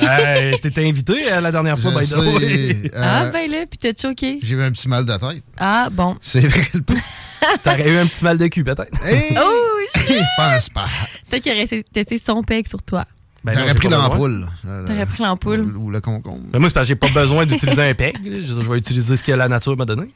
Hey, 0.00 0.58
T'étais 0.60 0.86
invité 0.88 1.30
euh, 1.32 1.40
la 1.40 1.52
dernière 1.52 1.78
fois, 1.78 1.92
Je 1.92 1.98
by 1.98 2.08
the 2.08 2.16
way. 2.16 2.76
euh, 2.94 3.00
Ah, 3.02 3.30
ben 3.32 3.50
là, 3.50 3.58
puis 3.68 3.78
t'as 3.78 3.92
choqué. 4.00 4.38
J'ai 4.42 4.54
eu 4.54 4.62
un 4.62 4.70
petit 4.70 4.88
mal 4.88 5.04
de 5.06 5.12
tête. 5.12 5.42
Ah, 5.58 5.88
bon. 5.90 6.16
C'est 6.20 6.40
vrai. 6.46 6.66
le 6.74 6.80
T'aurais 7.64 7.90
eu 7.90 7.98
un 7.98 8.06
petit 8.06 8.24
mal 8.24 8.38
de 8.38 8.46
cul, 8.46 8.64
peut-être. 8.64 9.04
Hey, 9.04 9.36
Oh, 9.40 9.98
shit! 9.98 10.16
je 10.18 10.22
pense 10.36 10.68
pas. 10.70 10.86
Peut-être 11.30 11.42
qu'il 11.42 11.52
aurait 11.52 11.84
tester 11.92 12.18
son 12.24 12.42
peg 12.42 12.66
sur 12.68 12.82
toi. 12.82 13.04
Ben 13.44 13.54
T'aurais 13.54 13.74
pris 13.74 13.88
l'ampoule. 13.88 14.46
T'aurais 14.86 15.06
pris 15.06 15.22
l'ampoule. 15.22 15.60
Ou, 15.76 15.86
ou 15.86 15.90
le 15.90 16.00
concombre. 16.00 16.38
Ben 16.52 16.58
moi, 16.60 16.68
c'est 16.68 16.74
parce 16.74 16.84
que 16.86 16.88
j'ai 16.90 16.94
pas 16.96 17.08
besoin 17.08 17.44
d'utiliser 17.44 17.82
un 17.82 17.94
peg. 17.94 18.16
Je, 18.24 18.40
je 18.42 18.70
vais 18.70 18.78
utiliser 18.78 19.16
ce 19.16 19.22
que 19.24 19.32
la 19.32 19.48
nature 19.48 19.76
m'a 19.76 19.84
donné. 19.84 20.10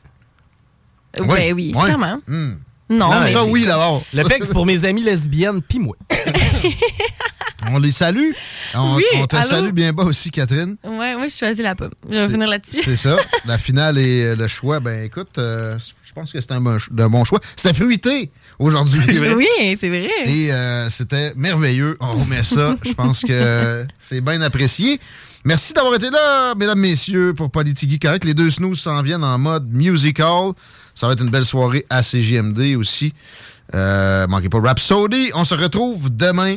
Ben 1.19 1.53
oui, 1.55 1.73
ouais. 1.75 1.83
clairement. 1.83 2.21
Hmm. 2.27 2.53
Non, 2.89 3.11
Non, 3.11 3.21
mais... 3.21 3.33
Ça, 3.33 3.45
oui, 3.45 3.65
d'abord. 3.67 4.05
Le 4.15 4.23
peg, 4.23 4.45
c'est 4.45 4.53
pour 4.53 4.65
mes 4.67 4.85
amies 4.85 5.03
lesbiennes 5.03 5.61
pis 5.61 5.81
moi. 5.81 5.97
On 7.71 7.79
les 7.79 7.91
salue. 7.91 8.31
On, 8.75 8.97
Oui, 8.97 9.05
on 9.15 9.27
te 9.27 9.37
allô? 9.37 9.49
salue 9.49 9.71
bien 9.71 9.93
bas 9.93 10.05
aussi, 10.05 10.31
Catherine. 10.31 10.77
Ouais, 10.85 11.17
moi, 11.17 11.27
je 11.29 11.35
choisis 11.37 11.63
la 11.63 11.75
pomme. 11.75 11.91
Je 12.09 12.15
vais 12.17 12.25
revenir 12.25 12.49
là-dessus. 12.49 12.83
C'est 12.85 12.97
ça. 12.97 13.17
La 13.47 13.59
finale 13.59 13.99
et 13.99 14.25
euh, 14.25 14.37
le 14.37 14.47
choix, 14.49 14.79
ben 14.81 15.05
écoute, 15.05 15.39
euh, 15.39 15.79
je 16.05 16.13
pense 16.13 16.33
que 16.33 16.41
c'est 16.41 16.53
un, 16.53 16.61
bon 16.61 16.79
ch- 16.79 16.89
un 16.99 17.09
bon 17.09 17.25
choix. 17.25 17.41
C'était 17.57 17.75
fruité 17.75 18.31
aujourd'hui. 18.59 19.01
Oui, 19.37 19.77
c'est 19.81 19.89
vrai. 19.89 20.11
Et 20.27 20.53
euh, 20.53 20.91
c'était 20.91 21.33
merveilleux. 21.35 21.97
On 22.01 22.15
remet 22.15 22.43
ça. 22.43 22.77
Je 22.85 22.93
pense 22.93 23.23
que 23.23 23.87
c'est 23.99 24.21
bien 24.21 24.41
apprécié. 24.43 25.01
Merci 25.45 25.73
d'avoir 25.73 25.95
été 25.95 26.11
là, 26.11 26.55
mesdames, 26.57 26.81
messieurs, 26.81 27.33
pour 27.35 27.51
Politigui 27.51 27.99
Correct. 27.99 28.25
Les 28.25 28.35
deux 28.35 28.51
snooze 28.51 28.81
s'en 28.81 29.01
viennent 29.03 29.25
en 29.25 29.39
mode 29.39 29.73
musical. 29.73 30.53
Ça 30.95 31.07
va 31.07 31.13
être 31.15 31.23
une 31.23 31.31
belle 31.31 31.45
soirée 31.45 31.87
à 31.89 32.03
CGMD 32.03 32.75
aussi. 32.77 33.15
Euh, 33.75 34.27
manquez 34.27 34.49
pas 34.49 34.61
Rhapsody. 34.61 35.31
On 35.35 35.45
se 35.45 35.55
retrouve 35.55 36.15
demain. 36.15 36.57